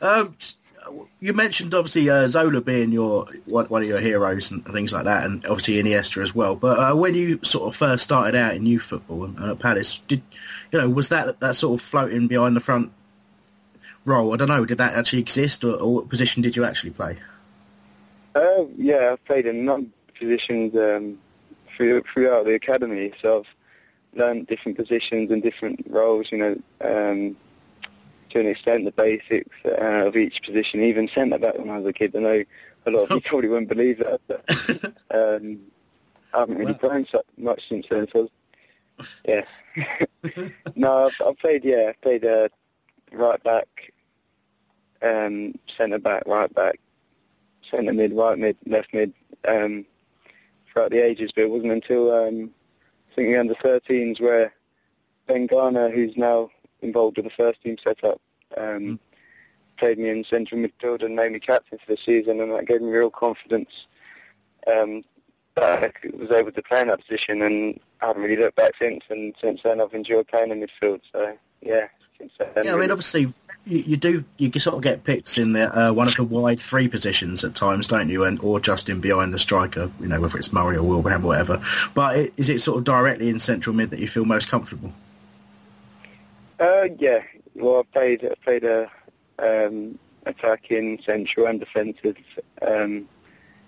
um, 0.00 0.36
you 1.20 1.32
mentioned 1.32 1.74
obviously 1.74 2.10
uh, 2.10 2.28
Zola 2.28 2.60
being 2.60 2.92
your 2.92 3.26
one, 3.46 3.66
one 3.66 3.82
of 3.82 3.88
your 3.88 4.00
heroes 4.00 4.50
and 4.50 4.64
things 4.66 4.92
like 4.92 5.04
that, 5.04 5.24
and 5.24 5.44
obviously 5.46 5.82
Iniesta 5.82 6.22
as 6.22 6.34
well. 6.34 6.56
But 6.56 6.78
uh, 6.78 6.94
when 6.94 7.14
you 7.14 7.40
sort 7.42 7.68
of 7.68 7.76
first 7.76 8.04
started 8.04 8.36
out 8.36 8.54
in 8.54 8.66
youth 8.66 8.82
football 8.82 9.24
and, 9.24 9.38
and 9.38 9.50
at 9.50 9.58
Palace, 9.58 10.00
did 10.08 10.22
you 10.72 10.80
know 10.80 10.88
was 10.88 11.08
that 11.08 11.40
that 11.40 11.56
sort 11.56 11.80
of 11.80 11.86
floating 11.86 12.26
behind 12.28 12.56
the 12.56 12.60
front 12.60 12.92
role? 14.04 14.32
I 14.34 14.36
don't 14.36 14.48
know. 14.48 14.64
Did 14.64 14.78
that 14.78 14.94
actually 14.94 15.20
exist, 15.20 15.64
or, 15.64 15.74
or 15.74 15.94
what 15.94 16.08
position 16.08 16.42
did 16.42 16.56
you 16.56 16.64
actually 16.64 16.90
play? 16.90 17.18
Uh, 18.34 18.64
yeah, 18.76 19.12
I've 19.12 19.24
played 19.24 19.46
in 19.46 19.56
a 19.56 19.62
number 19.62 19.86
of 19.86 20.14
positions 20.14 20.74
um, 20.76 21.18
through, 21.68 22.02
throughout 22.02 22.46
the 22.46 22.54
academy, 22.54 23.12
so 23.22 23.40
I've 23.40 23.46
learned 24.16 24.46
different 24.46 24.76
positions 24.76 25.30
and 25.30 25.42
different 25.42 25.84
roles, 25.88 26.30
you 26.30 26.38
know, 26.38 26.52
um, 26.80 27.36
to 28.30 28.40
an 28.40 28.46
extent, 28.46 28.84
the 28.84 28.92
basics 28.92 29.56
uh, 29.64 30.06
of 30.06 30.16
each 30.16 30.42
position, 30.42 30.80
even 30.80 31.08
centre-back 31.08 31.58
when 31.58 31.70
I 31.70 31.78
was 31.78 31.86
a 31.86 31.92
kid. 31.92 32.14
I 32.16 32.18
know 32.18 32.44
a 32.86 32.90
lot 32.90 33.10
of 33.10 33.10
you 33.10 33.20
probably 33.24 33.48
wouldn't 33.48 33.68
believe 33.68 33.98
that, 33.98 34.20
but 34.26 34.44
um, 35.14 35.60
I 36.32 36.40
haven't 36.40 36.58
really 36.58 36.74
grown 36.74 37.06
so 37.06 37.22
much 37.36 37.68
since 37.68 37.86
then, 37.88 38.08
so 38.12 38.28
yeah. 39.24 39.44
no, 40.74 41.06
I've, 41.06 41.20
I've 41.26 41.38
played, 41.38 41.64
yeah, 41.64 41.86
I've 41.90 42.00
played 42.00 42.24
uh, 42.24 42.48
right 43.12 43.42
back, 43.42 43.92
um, 45.02 45.54
centre 45.76 45.98
back, 45.98 46.24
right 46.26 46.52
back, 46.54 46.80
centre 47.70 47.92
mid, 47.92 48.12
right 48.12 48.38
mid, 48.38 48.56
left 48.66 48.92
mid, 48.92 49.12
um, 49.46 49.84
throughout 50.72 50.90
the 50.90 51.04
ages. 51.04 51.30
But 51.34 51.42
it 51.42 51.50
wasn't 51.50 51.72
until 51.72 52.12
um, 52.12 52.50
I 53.14 53.16
think 53.16 53.28
the 53.28 53.38
under 53.38 53.54
13s 53.54 54.20
where 54.20 54.52
Ben 55.28 55.46
Garner, 55.46 55.88
who's 55.88 56.16
now 56.16 56.50
involved 56.82 57.16
with 57.16 57.26
the 57.26 57.30
first 57.30 57.62
team 57.62 57.76
setup, 57.78 58.20
um, 58.56 58.98
played 59.76 60.00
me 60.00 60.08
in 60.08 60.24
central 60.24 60.60
midfield 60.60 61.04
and 61.04 61.14
made 61.14 61.30
me 61.30 61.38
captain 61.38 61.78
for 61.78 61.92
the 61.92 61.96
season, 61.96 62.40
and 62.40 62.50
that 62.50 62.66
gave 62.66 62.82
me 62.82 62.90
real 62.90 63.10
confidence. 63.10 63.86
Um, 64.66 65.04
that 65.54 65.84
I 65.84 66.16
was 66.16 66.32
able 66.32 66.50
to 66.50 66.62
play 66.62 66.80
in 66.80 66.88
that 66.88 67.06
position, 67.06 67.42
and 67.42 67.78
I 68.02 68.06
haven't 68.06 68.22
really 68.22 68.36
looked 68.36 68.56
back 68.56 68.72
since. 68.80 69.04
And 69.08 69.32
since 69.40 69.62
then, 69.62 69.80
I've 69.80 69.94
enjoyed 69.94 70.26
playing 70.26 70.50
in 70.50 70.60
midfield. 70.60 71.02
So 71.12 71.38
yeah. 71.60 71.86
Yeah, 72.20 72.74
I 72.74 72.76
mean, 72.76 72.90
obviously, 72.90 73.22
you, 73.66 73.78
you 73.78 73.96
do 73.96 74.24
you 74.38 74.50
sort 74.58 74.76
of 74.76 74.82
get 74.82 75.04
picked 75.04 75.38
in 75.38 75.52
the 75.52 75.88
uh, 75.88 75.92
one 75.92 76.08
of 76.08 76.14
the 76.16 76.24
wide 76.24 76.60
three 76.60 76.88
positions 76.88 77.44
at 77.44 77.54
times, 77.54 77.88
don't 77.88 78.08
you? 78.08 78.24
And 78.24 78.38
or 78.40 78.60
just 78.60 78.88
in 78.88 79.00
behind 79.00 79.32
the 79.34 79.38
striker, 79.38 79.90
you 80.00 80.06
know, 80.06 80.20
whether 80.20 80.38
it's 80.38 80.52
Murray 80.52 80.76
or 80.76 80.82
Wilbraham 80.82 81.24
or 81.24 81.28
whatever. 81.28 81.62
But 81.94 82.16
it, 82.16 82.34
is 82.36 82.48
it 82.48 82.60
sort 82.60 82.78
of 82.78 82.84
directly 82.84 83.28
in 83.28 83.40
central 83.40 83.74
mid 83.74 83.90
that 83.90 84.00
you 84.00 84.08
feel 84.08 84.24
most 84.24 84.48
comfortable? 84.48 84.92
Uh, 86.60 86.88
yeah. 86.98 87.22
Well, 87.54 87.80
I've 87.80 87.92
played 87.92 88.24
I've 88.24 88.40
played 88.42 88.64
a 88.64 88.90
um, 89.38 89.98
attacking 90.26 91.00
central 91.02 91.46
and 91.46 91.60
defensive. 91.60 92.16
Um, 92.62 93.08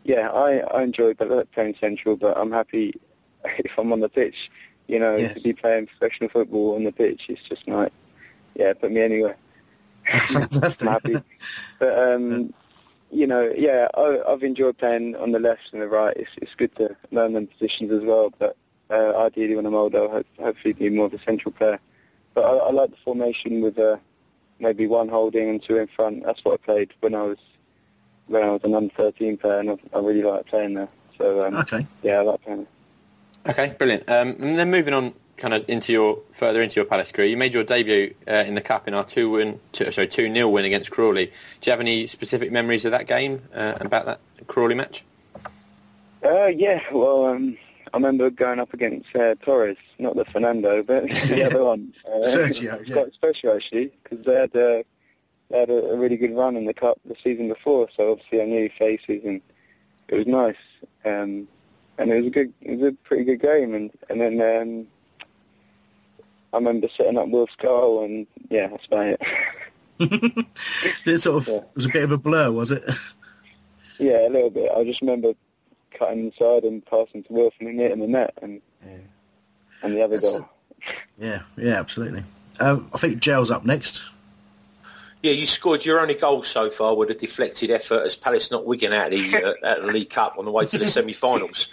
yeah, 0.04 0.30
I 0.30 0.60
I 0.60 0.82
enjoy 0.82 1.14
playing 1.14 1.76
central, 1.80 2.16
but 2.16 2.36
I'm 2.38 2.52
happy 2.52 2.94
if 3.44 3.78
I'm 3.78 3.92
on 3.92 4.00
the 4.00 4.08
pitch. 4.08 4.50
You 4.88 5.00
know, 5.00 5.16
Yes. 5.16 5.34
to 5.34 5.40
be 5.40 5.52
playing 5.52 5.86
professional 5.86 6.28
football 6.30 6.76
on 6.76 6.84
the 6.84 6.92
pitch, 6.92 7.26
it's 7.28 7.42
just 7.42 7.66
like, 7.66 7.92
yeah, 8.58 8.72
put 8.74 8.90
me 8.92 9.00
anywhere. 9.00 9.36
Fantastic. 10.06 10.88
Happy. 10.88 11.22
But 11.78 11.98
um, 11.98 12.52
you 13.10 13.26
know, 13.26 13.52
yeah, 13.56 13.88
I, 13.96 14.20
I've 14.28 14.42
enjoyed 14.42 14.78
playing 14.78 15.16
on 15.16 15.32
the 15.32 15.40
left 15.40 15.72
and 15.72 15.82
the 15.82 15.88
right. 15.88 16.16
It's 16.16 16.30
it's 16.40 16.54
good 16.54 16.74
to 16.76 16.96
learn 17.10 17.32
them 17.32 17.46
positions 17.46 17.92
as 17.92 18.02
well. 18.02 18.32
But 18.38 18.56
uh, 18.90 19.16
ideally, 19.18 19.56
when 19.56 19.66
I'm 19.66 19.74
older, 19.74 19.98
I'll 20.02 20.10
hope, 20.10 20.26
hopefully 20.38 20.74
be 20.74 20.90
more 20.90 21.06
of 21.06 21.14
a 21.14 21.20
central 21.22 21.52
player. 21.52 21.78
But 22.34 22.44
I, 22.44 22.68
I 22.68 22.70
like 22.70 22.90
the 22.90 22.96
formation 23.04 23.60
with 23.60 23.78
uh, 23.78 23.96
maybe 24.58 24.86
one 24.86 25.08
holding 25.08 25.48
and 25.48 25.62
two 25.62 25.76
in 25.76 25.86
front. 25.88 26.24
That's 26.24 26.44
what 26.44 26.54
I 26.54 26.64
played 26.64 26.94
when 27.00 27.14
I 27.14 27.22
was 27.22 27.38
when 28.26 28.42
I 28.42 28.50
was 28.50 28.64
an 28.64 28.74
under 28.74 28.92
13 28.94 29.36
player, 29.38 29.60
and 29.60 29.70
I, 29.70 29.76
I 29.94 30.00
really 30.00 30.22
like 30.22 30.46
playing 30.46 30.74
there. 30.74 30.88
So 31.18 31.46
um, 31.46 31.56
Okay. 31.56 31.86
yeah, 32.02 32.18
I 32.18 32.22
like 32.22 32.42
playing. 32.42 32.66
Okay, 33.48 33.74
brilliant. 33.78 34.08
Um, 34.08 34.36
and 34.40 34.58
then 34.58 34.70
moving 34.70 34.92
on, 34.94 35.14
kind 35.36 35.54
of 35.54 35.68
into 35.68 35.92
your 35.92 36.18
further 36.32 36.62
into 36.62 36.76
your 36.76 36.84
Palace 36.84 37.12
career, 37.12 37.28
you 37.28 37.36
made 37.36 37.54
your 37.54 37.64
debut 37.64 38.14
uh, 38.26 38.44
in 38.46 38.54
the 38.54 38.60
cup 38.60 38.88
in 38.88 38.94
our 38.94 39.04
two 39.04 39.30
win, 39.30 39.60
two, 39.72 39.90
sorry, 39.92 40.08
two 40.08 40.28
nil 40.28 40.50
win 40.50 40.64
against 40.64 40.90
Crawley. 40.90 41.26
Do 41.26 41.32
you 41.62 41.70
have 41.72 41.80
any 41.80 42.06
specific 42.06 42.50
memories 42.50 42.84
of 42.84 42.92
that 42.92 43.06
game 43.06 43.42
uh, 43.54 43.74
about 43.80 44.06
that 44.06 44.20
Crawley 44.46 44.74
match? 44.74 45.04
Uh, 46.24 46.46
yeah, 46.46 46.82
well, 46.90 47.26
um, 47.26 47.56
I 47.92 47.96
remember 47.96 48.30
going 48.30 48.58
up 48.58 48.72
against 48.74 49.14
uh, 49.14 49.34
Torres, 49.42 49.76
not 49.98 50.16
the 50.16 50.24
Fernando, 50.24 50.82
but 50.82 51.08
the 51.08 51.44
other 51.44 51.64
one. 51.64 51.92
Uh, 52.06 52.10
Sergio, 52.24 52.74
it 52.74 52.80
was 52.80 52.88
quite 52.90 53.14
special 53.14 53.54
actually 53.54 53.92
because 54.02 54.24
they 54.24 54.34
had, 54.34 54.50
uh, 54.56 54.82
they 55.50 55.60
had 55.60 55.70
a, 55.70 55.90
a 55.90 55.96
really 55.96 56.16
good 56.16 56.34
run 56.34 56.56
in 56.56 56.64
the 56.64 56.74
cup 56.74 56.98
the 57.04 57.16
season 57.22 57.48
before. 57.48 57.88
So 57.96 58.12
obviously 58.12 58.42
I 58.42 58.46
knew 58.46 58.68
faces 58.70 59.24
and 59.24 59.40
it 60.08 60.16
was 60.16 60.26
nice. 60.26 60.56
Um, 61.04 61.46
and 61.98 62.10
it 62.10 62.16
was 62.16 62.26
a 62.26 62.30
good, 62.30 62.52
it 62.60 62.78
was 62.78 62.88
a 62.88 62.92
pretty 62.92 63.24
good 63.24 63.40
game. 63.40 63.74
And 63.74 63.90
and 64.10 64.20
then 64.20 64.40
um, 64.40 64.86
I 66.52 66.58
remember 66.58 66.88
setting 66.88 67.18
up 67.18 67.28
Wilf's 67.28 67.56
goal, 67.56 68.04
and 68.04 68.26
yeah, 68.50 68.68
that's 68.68 68.86
about 68.86 69.06
it. 69.06 69.22
it 71.06 71.20
sort 71.20 71.42
of 71.42 71.48
it 71.48 71.70
was 71.74 71.86
a 71.86 71.90
bit 71.90 72.04
of 72.04 72.12
a 72.12 72.18
blur, 72.18 72.50
was 72.50 72.70
it? 72.70 72.84
Yeah, 73.98 74.28
a 74.28 74.30
little 74.30 74.50
bit. 74.50 74.70
I 74.76 74.84
just 74.84 75.00
remember 75.00 75.32
cutting 75.92 76.26
inside 76.26 76.64
and 76.64 76.84
passing 76.84 77.22
to 77.24 77.32
Wolf 77.32 77.54
and 77.58 77.68
then 77.68 77.78
hitting 77.78 78.00
the 78.00 78.06
net 78.06 78.34
and 78.42 78.60
and 79.82 79.94
the 79.94 80.02
other 80.02 80.20
goal. 80.20 80.48
Yeah, 81.18 81.42
yeah, 81.56 81.78
absolutely. 81.78 82.24
Um, 82.60 82.90
I 82.92 82.98
think 82.98 83.20
Gel's 83.20 83.50
up 83.50 83.64
next. 83.64 84.02
Yeah, 85.22 85.32
you 85.32 85.46
scored 85.46 85.84
your 85.84 86.00
only 86.00 86.14
goal 86.14 86.44
so 86.44 86.70
far 86.70 86.94
with 86.94 87.10
a 87.10 87.14
deflected 87.14 87.70
effort 87.70 88.06
as 88.06 88.14
Palace 88.14 88.50
not 88.50 88.66
Wigan 88.66 88.92
out 88.92 89.12
of 89.12 89.18
the, 89.18 89.44
uh, 89.44 89.68
out 89.68 89.80
of 89.80 89.86
the 89.86 89.92
League 89.92 90.10
Cup 90.10 90.36
on 90.38 90.44
the 90.44 90.50
way 90.50 90.66
to 90.66 90.78
the 90.78 90.86
semi-finals. 90.86 91.68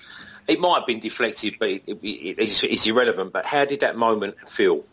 It 0.47 0.59
might 0.59 0.79
have 0.79 0.87
been 0.87 0.99
deflected, 0.99 1.55
but 1.59 1.69
it, 1.69 1.83
it, 1.87 1.99
it's, 2.03 2.63
it's 2.63 2.85
irrelevant. 2.85 3.31
But 3.33 3.45
how 3.45 3.65
did 3.65 3.79
that 3.81 3.95
moment 3.95 4.35
feel? 4.49 4.85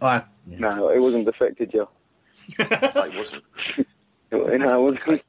I, 0.00 0.22
No, 0.46 0.88
it 0.90 1.00
wasn't 1.00 1.24
deflected, 1.26 1.72
Joe. 1.72 1.88
no, 2.58 2.66
it 3.04 3.16
wasn't. 3.16 3.42
no, 4.32 4.46
it 4.46 4.60
wasn't. 5.02 5.22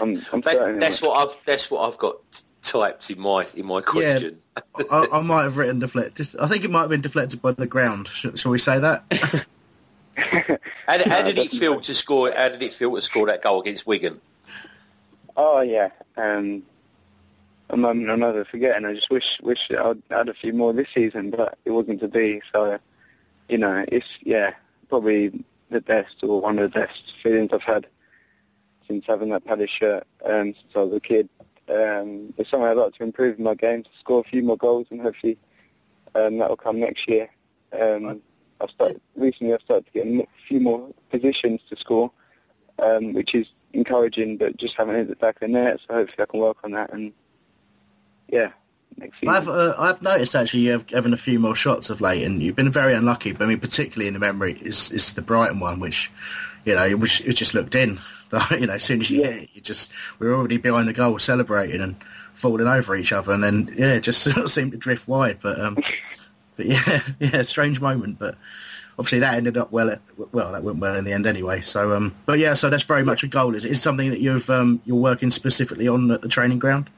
I'm, 0.00 0.22
I'm 0.32 0.40
That- 0.42 0.76
that's 0.78 1.00
what 1.02 1.16
I've 1.28 1.36
that's 1.46 1.70
what 1.70 1.88
I've 1.88 1.98
got 1.98 2.16
typed 2.62 3.10
in 3.10 3.18
my 3.20 3.46
in 3.54 3.64
my 3.66 3.80
question. 3.80 4.38
I, 4.90 5.08
I 5.12 5.20
might 5.22 5.44
have 5.44 5.56
written 5.56 5.78
deflected. 5.78 6.28
I 6.38 6.46
think 6.46 6.62
it 6.64 6.70
might 6.70 6.82
have 6.82 6.90
been 6.90 7.00
deflected 7.00 7.40
by 7.40 7.52
the 7.52 7.66
ground. 7.66 8.08
Sh- 8.12 8.26
shall 8.36 8.52
we 8.52 8.58
say 8.58 8.78
that? 8.78 9.04
How, 10.16 10.96
did- 10.98 11.06
how 11.06 11.22
did 11.22 11.38
it 11.38 11.50
feel 11.50 11.80
to 11.80 11.94
score? 11.94 12.30
How 12.32 12.48
did 12.50 12.62
it 12.62 12.74
feel 12.74 12.94
to 12.94 13.00
score 13.02 13.26
that 13.26 13.42
goal 13.42 13.60
against 13.62 13.86
Wigan? 13.86 14.20
Oh 15.36 15.62
yeah, 15.62 15.90
um, 16.18 16.62
a 17.72 17.76
moment 17.76 18.10
I'll 18.10 18.16
never 18.16 18.44
forget, 18.44 18.76
and 18.76 18.86
I 18.86 18.94
just 18.94 19.10
wish 19.10 19.40
wish 19.42 19.70
I'd 19.70 20.02
had 20.10 20.28
a 20.28 20.34
few 20.34 20.52
more 20.52 20.72
this 20.72 20.88
season, 20.94 21.30
but 21.30 21.58
it 21.64 21.70
wasn't 21.70 22.00
to 22.00 22.08
be. 22.08 22.40
So, 22.52 22.78
you 23.48 23.58
know, 23.58 23.84
it's 23.88 24.08
yeah, 24.22 24.54
probably 24.88 25.44
the 25.70 25.80
best 25.80 26.22
or 26.22 26.40
one 26.40 26.58
of 26.58 26.72
the 26.72 26.80
best 26.80 27.14
feelings 27.22 27.50
I've 27.52 27.62
had 27.62 27.86
since 28.86 29.04
having 29.06 29.30
that 29.30 29.44
Palace 29.44 29.70
shirt 29.70 30.04
um, 30.24 30.54
since 30.54 30.72
I 30.74 30.80
was 30.80 30.94
a 30.94 31.00
kid. 31.00 31.28
Um, 31.68 32.34
it's 32.36 32.50
something 32.50 32.68
I'd 32.68 32.76
like 32.76 32.94
to 32.94 33.04
improve 33.04 33.38
in 33.38 33.44
my 33.44 33.54
game, 33.54 33.84
to 33.84 33.90
score 34.00 34.20
a 34.20 34.24
few 34.24 34.42
more 34.42 34.56
goals, 34.56 34.88
and 34.90 35.00
hopefully 35.00 35.38
um, 36.16 36.38
that 36.38 36.48
will 36.48 36.56
come 36.56 36.80
next 36.80 37.08
year. 37.08 37.30
Um, 37.78 38.20
I've 38.60 38.70
started 38.70 39.00
recently. 39.14 39.54
I've 39.54 39.62
started 39.62 39.86
to 39.86 39.92
get 39.92 40.06
a 40.06 40.26
few 40.48 40.60
more 40.60 40.90
positions 41.10 41.60
to 41.68 41.76
score, 41.76 42.10
um, 42.80 43.12
which 43.12 43.34
is 43.34 43.46
encouraging, 43.72 44.36
but 44.36 44.56
just 44.56 44.76
haven't 44.76 44.96
hit 44.96 45.08
the 45.08 45.16
back 45.16 45.36
of 45.36 45.40
the 45.42 45.48
net. 45.48 45.78
So 45.86 45.94
hopefully 45.94 46.22
I 46.22 46.26
can 46.26 46.40
work 46.40 46.58
on 46.64 46.72
that. 46.72 46.92
And 46.92 47.12
yeah. 48.30 48.52
I've 49.26 49.48
uh, 49.48 49.74
I've 49.78 50.02
noticed 50.02 50.34
actually 50.34 50.60
you 50.60 50.72
have 50.72 50.90
having 50.90 51.12
a 51.12 51.18
few 51.18 51.38
more 51.38 51.54
shots 51.54 51.90
of 51.90 52.00
late, 52.00 52.22
and 52.22 52.42
you've 52.42 52.56
been 52.56 52.70
very 52.70 52.94
unlucky. 52.94 53.32
But 53.32 53.44
I 53.44 53.48
mean, 53.48 53.60
particularly 53.60 54.08
in 54.08 54.14
the 54.14 54.20
memory 54.20 54.58
is 54.60 54.90
is 54.90 55.14
the 55.14 55.22
Brighton 55.22 55.60
one, 55.60 55.80
which 55.80 56.10
you 56.64 56.74
know, 56.74 56.96
which 56.96 57.20
it 57.22 57.34
just 57.34 57.54
looked 57.54 57.74
in. 57.74 58.00
you 58.52 58.66
know, 58.66 58.74
as 58.74 58.84
soon 58.84 59.00
as 59.00 59.10
you 59.10 59.24
hit 59.24 59.42
it, 59.44 59.48
you 59.54 59.60
just 59.60 59.90
we 60.18 60.26
were 60.26 60.34
already 60.34 60.58
behind 60.58 60.88
the 60.88 60.92
goal, 60.92 61.18
celebrating 61.18 61.80
and 61.80 61.96
falling 62.34 62.68
over 62.68 62.94
each 62.94 63.12
other, 63.12 63.32
and 63.32 63.42
then 63.42 63.74
yeah, 63.76 63.94
it 63.94 64.00
just 64.00 64.22
sort 64.24 64.36
of 64.36 64.52
seemed 64.52 64.72
to 64.72 64.78
drift 64.78 65.08
wide. 65.08 65.38
But 65.40 65.60
um, 65.60 65.78
but 66.56 66.66
yeah, 66.66 67.02
yeah, 67.18 67.42
strange 67.42 67.80
moment, 67.80 68.18
but. 68.18 68.36
Obviously, 68.98 69.20
that 69.20 69.32
ended 69.32 69.56
up 69.56 69.72
well. 69.72 69.88
At, 69.88 70.02
well, 70.30 70.52
that 70.52 70.62
went 70.62 70.78
well 70.78 70.94
in 70.94 71.04
the 71.04 71.14
end 71.14 71.24
anyway. 71.24 71.62
So, 71.62 71.96
um, 71.96 72.14
but 72.26 72.38
yeah, 72.38 72.52
so 72.52 72.68
that's 72.68 72.82
very 72.82 73.02
much 73.02 73.22
a 73.22 73.28
goal. 73.28 73.54
Is 73.54 73.64
it 73.64 73.70
is 73.70 73.80
something 73.80 74.10
that 74.10 74.20
you've 74.20 74.50
um, 74.50 74.82
you're 74.84 74.94
working 74.94 75.30
specifically 75.30 75.88
on 75.88 76.10
at 76.10 76.20
the 76.20 76.28
training 76.28 76.58
ground? 76.58 76.90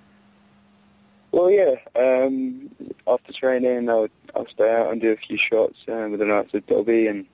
Well, 1.32 1.50
yeah. 1.50 1.76
Um, 1.96 2.70
after 3.06 3.32
training, 3.32 3.88
I'll 3.88 4.08
I'll 4.36 4.46
stay 4.46 4.70
out 4.70 4.92
and 4.92 5.00
do 5.00 5.12
a 5.12 5.16
few 5.16 5.38
shots 5.38 5.78
uh, 5.88 6.06
with 6.10 6.20
the 6.20 6.26
likes 6.26 6.52
of 6.52 6.66
Dobbie 6.66 7.06
and 7.06 7.26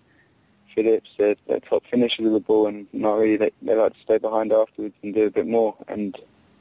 Phillips. 0.75 1.11
They're, 1.19 1.37
they're 1.49 1.61
top 1.61 1.85
finishers 1.91 2.27
of 2.27 2.33
the 2.33 2.41
ball, 2.41 2.69
and 2.69 2.87
not 2.93 3.15
really 3.15 3.37
they, 3.37 3.51
they 3.61 3.75
like 3.75 3.95
to 3.95 4.01
stay 4.01 4.19
behind 4.19 4.53
afterwards 4.53 4.95
and 5.03 5.15
do 5.15 5.27
a 5.27 5.31
bit 5.31 5.49
more. 5.49 5.75
And 5.89 6.17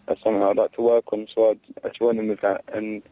that's 0.08 0.22
something 0.24 0.42
I'd 0.42 0.58
like 0.58 0.74
to 0.74 0.82
work 0.82 1.14
on. 1.14 1.28
So 1.28 1.52
I'd, 1.52 1.60
I'd 1.86 1.94
join 1.94 2.18
them 2.18 2.28
with 2.28 2.42
that. 2.42 2.64
And 2.74 3.04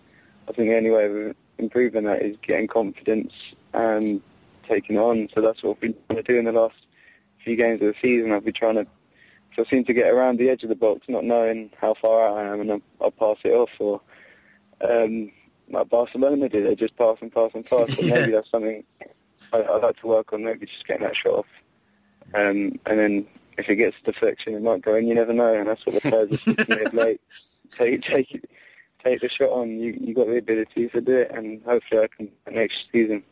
I 0.50 0.54
think 0.54 0.70
the 0.70 0.78
only 0.78 0.92
way 0.92 1.06
of 1.30 1.36
improving 1.60 2.06
that 2.06 2.24
is 2.24 2.36
getting 2.42 2.68
confidence 2.68 3.34
and 3.74 4.22
taking 4.68 4.98
on. 4.98 5.30
So 5.36 5.42
that's 5.42 5.62
what 5.62 5.72
I've 5.72 5.82
been 5.82 5.96
trying 6.08 6.24
to 6.24 6.24
do 6.24 6.40
in 6.40 6.46
the 6.46 6.52
last 6.52 6.76
few 7.44 7.56
games 7.56 7.82
of 7.82 7.94
the 7.94 7.96
season. 8.02 8.32
I've 8.32 8.44
been 8.44 8.54
trying 8.54 8.76
to. 8.76 8.88
So 9.56 9.64
I 9.66 9.70
seem 9.70 9.86
to 9.86 9.94
get 9.94 10.12
around 10.12 10.38
the 10.38 10.50
edge 10.50 10.64
of 10.64 10.70
the 10.70 10.76
box, 10.76 11.08
not 11.08 11.24
knowing 11.24 11.72
how 11.80 11.94
far 11.94 12.28
out 12.28 12.38
I 12.38 12.44
am, 12.44 12.62
and 12.62 12.72
I'll, 12.72 12.82
I'll 13.00 13.12
pass 13.12 13.38
it 13.46 13.54
off. 13.54 13.70
Or 13.80 14.02
um, 14.82 15.32
like 15.70 15.90
Barcelona 15.90 16.50
did, 16.50 16.66
they 16.66 16.76
just 16.76 16.96
pass 16.98 17.18
and 17.22 17.34
pass 17.34 17.52
and 17.54 17.66
pass. 17.66 17.96
But 17.96 18.06
maybe 18.06 18.32
that's 18.32 18.50
something 18.50 18.84
I, 19.54 19.64
I'd 19.64 19.84
like 19.84 20.00
to 20.02 20.08
work 20.08 20.34
on. 20.34 20.44
Maybe 20.44 20.66
just 20.66 20.88
getting 20.88 21.04
that 21.04 21.16
shot 21.16 21.40
off, 21.40 21.48
um, 22.34 22.80
and 22.86 23.00
then 23.00 23.28
if 23.58 23.70
it 23.70 23.78
gets 23.78 23.98
deflection, 24.04 24.54
it 24.54 24.62
might 24.62 24.82
go 24.82 24.96
in. 24.96 25.08
You 25.08 25.16
never 25.16 25.34
know, 25.34 25.54
and 25.54 25.68
that's 25.68 25.86
what 25.86 25.96
the 25.96 26.02
players 26.02 26.32
are 26.32 26.38
speaking 26.38 26.86
of 26.86 26.94
late. 26.94 27.22
Take 27.72 28.04
take 28.04 28.34
it, 28.34 28.50
take 29.04 29.22
the 29.22 29.30
shot 29.30 29.50
on. 29.50 29.80
You 29.80 29.98
you 30.00 30.14
got 30.14 30.28
the 30.28 30.38
ability 30.38 30.90
to 30.90 31.02
do 31.02 31.18
it, 31.18 31.32
and 31.32 31.62
hopefully 31.64 32.02
I 32.02 32.08
can 32.08 32.32
next 32.52 32.88
season. 32.92 33.24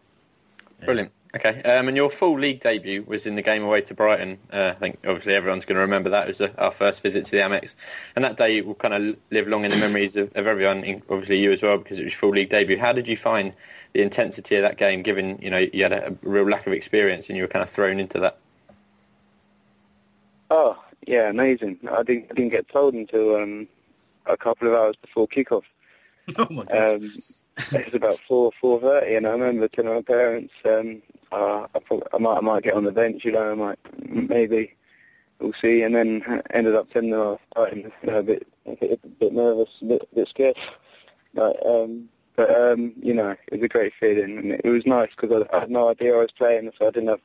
Brilliant. 0.86 1.12
Okay, 1.36 1.64
um, 1.64 1.88
and 1.88 1.98
your 1.98 2.12
full 2.12 2.38
league 2.40 2.60
debut 2.60 3.04
was 3.08 3.26
in 3.26 3.34
the 3.36 3.42
game 3.42 3.64
away 3.64 3.82
to 3.82 3.96
Brighton. 3.96 4.38
Uh, 4.52 4.74
I 4.76 4.80
think 4.80 5.00
obviously 5.04 5.34
everyone's 5.34 5.66
going 5.66 5.78
to 5.78 5.82
remember 5.82 6.10
that. 6.12 6.26
It 6.26 6.28
was 6.28 6.38
the, 6.38 6.62
our 6.64 6.70
first 6.72 7.02
visit 7.02 7.26
to 7.26 7.32
the 7.32 7.38
Amex, 7.38 7.74
and 8.16 8.24
that 8.24 8.38
day 8.38 8.62
will 8.62 8.76
kind 8.76 8.94
of 8.94 9.18
live 9.32 9.48
long 9.48 9.66
in 9.66 9.72
the 9.72 9.78
memories 9.78 10.16
of, 10.16 10.32
of 10.36 10.46
everyone, 10.46 10.84
in- 10.84 11.02
obviously 11.10 11.40
you 11.40 11.52
as 11.52 11.64
well, 11.64 11.80
because 11.80 11.98
it 11.98 12.04
was 12.04 12.14
your 12.14 12.20
full 12.20 12.30
league 12.30 12.50
debut. 12.50 12.78
How 12.78 12.94
did 12.94 13.08
you 13.08 13.18
find 13.18 13.52
the 13.94 14.02
intensity 14.04 14.56
of 14.58 14.62
that 14.62 14.78
game, 14.78 15.02
given 15.02 15.40
you 15.42 15.50
know 15.50 15.58
you 15.74 15.82
had 15.82 15.94
a, 15.94 16.10
a 16.12 16.16
real 16.22 16.46
lack 16.46 16.68
of 16.68 16.74
experience 16.74 17.30
and 17.30 17.38
you 17.38 17.44
were 17.44 17.48
kind 17.48 17.64
of 17.64 17.70
thrown 17.70 18.00
into 18.00 18.20
that? 18.20 18.38
Oh 20.50 20.82
yeah, 21.08 21.30
amazing. 21.30 21.80
I 21.92 22.04
didn't 22.04 22.28
I 22.32 22.36
didn't 22.36 22.52
get 22.52 22.70
told 22.70 22.94
until 22.94 23.36
um, 23.38 23.68
a 24.26 24.38
couple 24.38 24.68
of 24.68 24.74
hours 24.76 24.96
before 25.02 25.28
kickoff. 25.28 25.64
Oh 26.38 26.48
my 26.50 26.64
Um, 26.72 27.24
it 27.72 27.86
was 27.86 27.94
about 27.94 28.20
four 28.28 28.52
four 28.60 28.80
thirty, 28.80 29.16
and 29.16 29.28
I 29.28 29.32
remember 29.32 29.68
telling 29.68 29.94
my 29.94 30.02
parents, 30.02 30.54
um, 30.66 31.02
uh, 31.34 31.68
I, 31.76 31.80
probably, 31.80 32.08
I 32.14 32.18
might 32.18 32.38
I 32.38 32.42
might 32.42 32.64
get 32.64 32.76
on 32.76 32.84
the 32.84 32.92
bench, 32.92 33.26
you 33.26 33.32
know, 33.32 33.52
I 33.52 33.56
might 33.56 33.80
maybe 34.08 34.76
we'll 35.40 35.54
see, 35.54 35.82
and 35.84 35.94
then 35.94 36.42
ended 36.52 36.76
up 36.76 36.88
I 36.96 37.00
was 37.02 37.40
starting, 37.52 37.92
you 38.02 38.12
know, 38.12 38.20
a 38.20 38.24
bit 38.24 38.48
a 38.66 38.76
bit, 38.76 39.00
a 39.04 39.08
bit 39.08 39.34
nervous, 39.34 39.70
a 39.82 39.86
bit, 39.86 40.10
a 40.12 40.16
bit 40.16 40.28
scared. 40.28 40.58
But 41.34 41.66
um, 41.66 42.10
but 42.36 42.50
um, 42.50 42.94
you 43.02 43.14
know, 43.14 43.32
it 43.32 43.54
was 43.54 43.64
a 43.64 43.68
great 43.68 43.94
feeling, 44.00 44.38
and 44.38 44.52
it 44.52 44.70
was 44.70 44.86
nice 44.86 45.10
because 45.16 45.46
I, 45.52 45.58
I 45.58 45.60
had 45.62 45.72
no 45.72 45.90
idea 45.90 46.16
I 46.16 46.20
was 46.20 46.32
playing, 46.32 46.72
so 46.78 46.88
I 46.88 46.92
didn't 46.92 47.10
have 47.10 47.22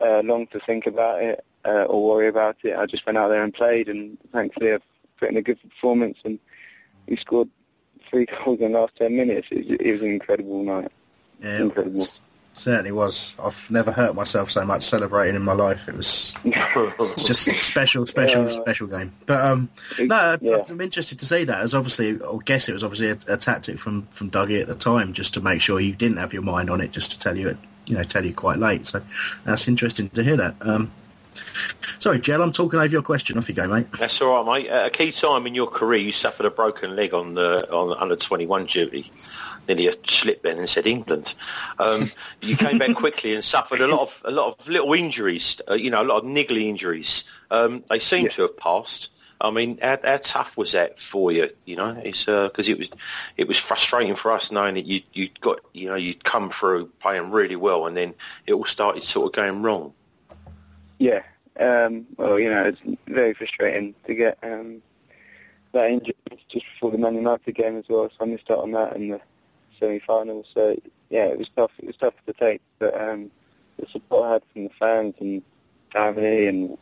uh, 0.00 0.22
long 0.24 0.46
to 0.48 0.60
think 0.60 0.86
about 0.86 1.22
it 1.22 1.44
uh, 1.64 1.84
or 1.84 2.08
worry 2.08 2.28
about 2.28 2.56
it. 2.62 2.76
I 2.76 2.86
just 2.86 3.06
went 3.06 3.18
out 3.18 3.28
there 3.28 3.44
and 3.44 3.54
played, 3.54 3.88
and 3.88 4.18
thankfully 4.32 4.72
I've 4.72 4.82
put 5.18 5.30
in 5.30 5.36
a 5.36 5.42
good 5.42 5.60
performance, 5.62 6.18
and 6.24 6.38
we 7.06 7.16
scored 7.16 7.48
three 8.08 8.26
goals 8.44 8.60
in 8.60 8.72
the 8.72 8.80
last 8.80 8.96
ten 8.96 9.16
minutes. 9.16 9.48
It 9.50 9.68
was, 9.68 9.76
it 9.78 9.92
was 9.92 10.00
an 10.02 10.08
incredible 10.08 10.62
night. 10.64 10.90
Yeah, 11.42 11.62
incredible. 11.62 12.06
Certainly 12.54 12.92
was. 12.92 13.34
I've 13.42 13.70
never 13.70 13.90
hurt 13.92 14.14
myself 14.14 14.50
so 14.50 14.64
much 14.66 14.82
celebrating 14.82 15.34
in 15.36 15.42
my 15.42 15.52
life. 15.54 15.88
It 15.88 15.96
was 15.96 16.34
it's 16.44 17.24
just 17.24 17.44
special, 17.62 18.04
special, 18.06 18.50
Yeah. 18.50 18.60
special 18.60 18.86
game. 18.86 19.12
But 19.24 19.44
um, 19.44 19.70
no, 19.98 20.36
I'm 20.68 20.80
interested 20.80 21.18
to 21.20 21.26
see 21.26 21.44
that. 21.44 21.60
As 21.62 21.74
obviously, 21.74 22.20
I 22.22 22.38
guess 22.44 22.68
it 22.68 22.72
was 22.74 22.84
obviously 22.84 23.10
a, 23.10 23.34
a 23.34 23.36
tactic 23.38 23.78
from 23.78 24.06
from 24.10 24.30
Dougie 24.30 24.60
at 24.60 24.66
the 24.66 24.74
time, 24.74 25.12
just 25.14 25.32
to 25.34 25.40
make 25.40 25.62
sure 25.62 25.80
you 25.80 25.94
didn't 25.94 26.18
have 26.18 26.34
your 26.34 26.42
mind 26.42 26.68
on 26.68 26.80
it, 26.82 26.92
just 26.92 27.12
to 27.12 27.18
tell 27.18 27.36
you 27.36 27.48
it, 27.48 27.56
you 27.86 27.94
know, 27.96 28.02
tell 28.04 28.26
you 28.26 28.34
quite 28.34 28.58
late. 28.58 28.86
So 28.86 29.00
that's 29.44 29.66
interesting 29.66 30.10
to 30.10 30.22
hear 30.22 30.36
that. 30.36 30.56
Um, 30.60 30.90
sorry, 31.98 32.18
Jell, 32.18 32.42
I'm 32.42 32.52
talking 32.52 32.78
over 32.78 32.88
your 32.88 33.02
question. 33.02 33.38
Off 33.38 33.48
you 33.48 33.54
go, 33.54 33.68
mate. 33.68 33.86
That's 33.98 34.20
all 34.20 34.44
right, 34.44 34.62
mate. 34.64 34.68
At 34.70 34.86
a 34.86 34.90
key 34.90 35.12
time 35.12 35.46
in 35.46 35.54
your 35.54 35.68
career, 35.68 36.00
you 36.00 36.12
suffered 36.12 36.44
a 36.46 36.50
broken 36.50 36.94
leg 36.94 37.14
on 37.14 37.34
the 37.34 37.72
on 37.72 37.88
the 37.90 37.96
under 37.96 38.16
twenty 38.16 38.44
one 38.46 38.66
duty. 38.66 39.10
Nearly 39.68 39.88
a 39.88 39.94
slip 40.04 40.42
then 40.42 40.58
and 40.58 40.68
said 40.68 40.86
England. 40.86 41.34
Um, 41.78 42.10
you 42.42 42.56
came 42.56 42.78
back 42.78 42.94
quickly 42.94 43.34
and 43.34 43.44
suffered 43.44 43.80
a 43.80 43.86
lot 43.86 44.00
of 44.00 44.22
a 44.24 44.30
lot 44.30 44.58
of 44.58 44.68
little 44.68 44.92
injuries. 44.92 45.60
Uh, 45.68 45.74
you 45.74 45.90
know, 45.90 46.02
a 46.02 46.04
lot 46.04 46.18
of 46.18 46.24
niggly 46.24 46.68
injuries. 46.68 47.24
Um, 47.50 47.84
they 47.88 47.98
seem 47.98 48.28
to 48.28 48.42
have 48.42 48.56
passed. 48.56 49.10
I 49.42 49.50
mean, 49.50 49.78
how, 49.80 49.98
how 50.04 50.18
tough 50.22 50.56
was 50.56 50.72
that 50.72 50.98
for 50.98 51.32
you? 51.32 51.48
You 51.64 51.76
know, 51.76 52.00
it's 52.04 52.24
because 52.24 52.68
it 52.68 52.78
was 52.78 52.88
it 53.36 53.48
was 53.48 53.58
frustrating 53.58 54.14
for 54.14 54.32
us 54.32 54.52
knowing 54.52 54.74
that 54.74 54.86
you 54.86 55.02
you 55.12 55.28
got 55.40 55.60
you 55.72 55.88
know 55.88 55.94
you'd 55.94 56.24
come 56.24 56.50
through 56.50 56.86
playing 57.00 57.30
really 57.30 57.56
well 57.56 57.86
and 57.86 57.96
then 57.96 58.14
it 58.46 58.52
all 58.52 58.64
started 58.64 59.02
sort 59.02 59.26
of 59.26 59.32
going 59.32 59.62
wrong. 59.62 59.92
Yeah. 60.98 61.22
Um, 61.58 62.06
well, 62.16 62.38
you 62.38 62.50
know, 62.50 62.64
it's 62.64 62.80
very 63.06 63.34
frustrating 63.34 63.94
to 64.06 64.14
get 64.14 64.38
um, 64.42 64.82
that 65.72 65.90
injury 65.90 66.14
just 66.48 66.66
before 66.66 66.90
the 66.90 66.98
Man 66.98 67.14
United 67.14 67.54
game 67.54 67.76
as 67.76 67.84
well, 67.88 68.08
so 68.08 68.16
I 68.20 68.26
missed 68.26 68.50
out 68.50 68.58
on 68.58 68.72
that 68.72 68.96
in 68.96 69.08
the 69.08 69.20
semi-finals. 69.80 70.46
So 70.54 70.76
yeah, 71.08 71.26
it 71.26 71.38
was 71.38 71.48
tough. 71.56 71.72
It 71.78 71.86
was 71.86 71.96
tough 71.96 72.14
to 72.26 72.32
take, 72.32 72.60
but 72.78 72.98
um, 73.00 73.30
the 73.78 73.86
support 73.86 74.26
I 74.26 74.32
had 74.34 74.42
from 74.52 74.64
the 74.64 74.70
fans 74.78 75.14
and 75.20 75.42
family 75.92 76.46
and 76.46 76.78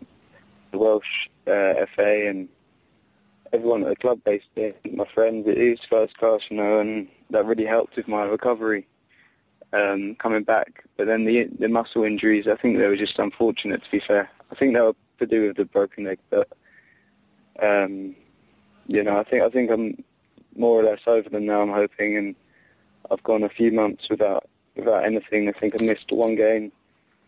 the 0.70 0.78
Welsh 0.78 1.28
uh, 1.46 1.86
FA 1.94 2.28
and 2.28 2.48
everyone 3.52 3.82
at 3.82 3.88
the 3.88 3.96
club 3.96 4.20
basically, 4.24 4.74
my 4.92 5.06
friends, 5.06 5.48
it 5.48 5.58
is 5.58 5.80
first 5.80 6.16
class, 6.18 6.42
you 6.50 6.56
know, 6.56 6.80
and 6.80 7.08
that 7.30 7.46
really 7.46 7.64
helped 7.64 7.96
with 7.96 8.08
my 8.08 8.24
recovery 8.24 8.86
um, 9.72 10.14
coming 10.16 10.42
back. 10.42 10.84
But 10.96 11.06
then 11.06 11.24
the 11.24 11.44
the 11.58 11.68
muscle 11.68 12.04
injuries, 12.04 12.46
I 12.46 12.56
think 12.56 12.78
they 12.78 12.88
were 12.88 12.96
just 12.96 13.18
unfortunate. 13.18 13.84
To 13.84 13.90
be 13.90 14.00
fair, 14.00 14.30
I 14.50 14.54
think 14.54 14.74
they 14.74 14.80
were 14.80 14.94
to 15.20 15.26
do 15.26 15.48
with 15.48 15.56
the 15.56 15.64
broken 15.64 16.04
leg, 16.04 16.18
but 16.30 16.48
um, 17.62 18.14
you 18.86 19.02
know, 19.02 19.18
I 19.18 19.24
think 19.24 19.42
I 19.42 19.48
think 19.48 19.70
I'm 19.70 20.02
more 20.56 20.80
or 20.80 20.84
less 20.84 21.00
over 21.06 21.28
them 21.28 21.46
now. 21.46 21.62
I'm 21.62 21.72
hoping, 21.72 22.16
and 22.16 22.34
I've 23.10 23.22
gone 23.22 23.42
a 23.42 23.48
few 23.48 23.72
months 23.72 24.08
without 24.08 24.48
without 24.76 25.04
anything. 25.04 25.48
I 25.48 25.52
think 25.52 25.80
I 25.80 25.84
missed 25.84 26.12
one 26.12 26.34
game 26.34 26.72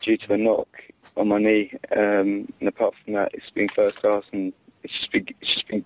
due 0.00 0.16
to 0.16 0.34
a 0.34 0.38
knock 0.38 0.84
on 1.16 1.28
my 1.28 1.38
knee, 1.38 1.72
um, 1.92 2.52
and 2.60 2.68
apart 2.68 2.94
from 3.04 3.14
that, 3.14 3.34
it's 3.34 3.50
been 3.50 3.68
first 3.68 4.02
class, 4.02 4.24
and 4.32 4.52
it's 4.82 4.94
just 4.94 5.12
been 5.12 5.26
it's 5.40 5.54
just 5.54 5.68
been 5.68 5.84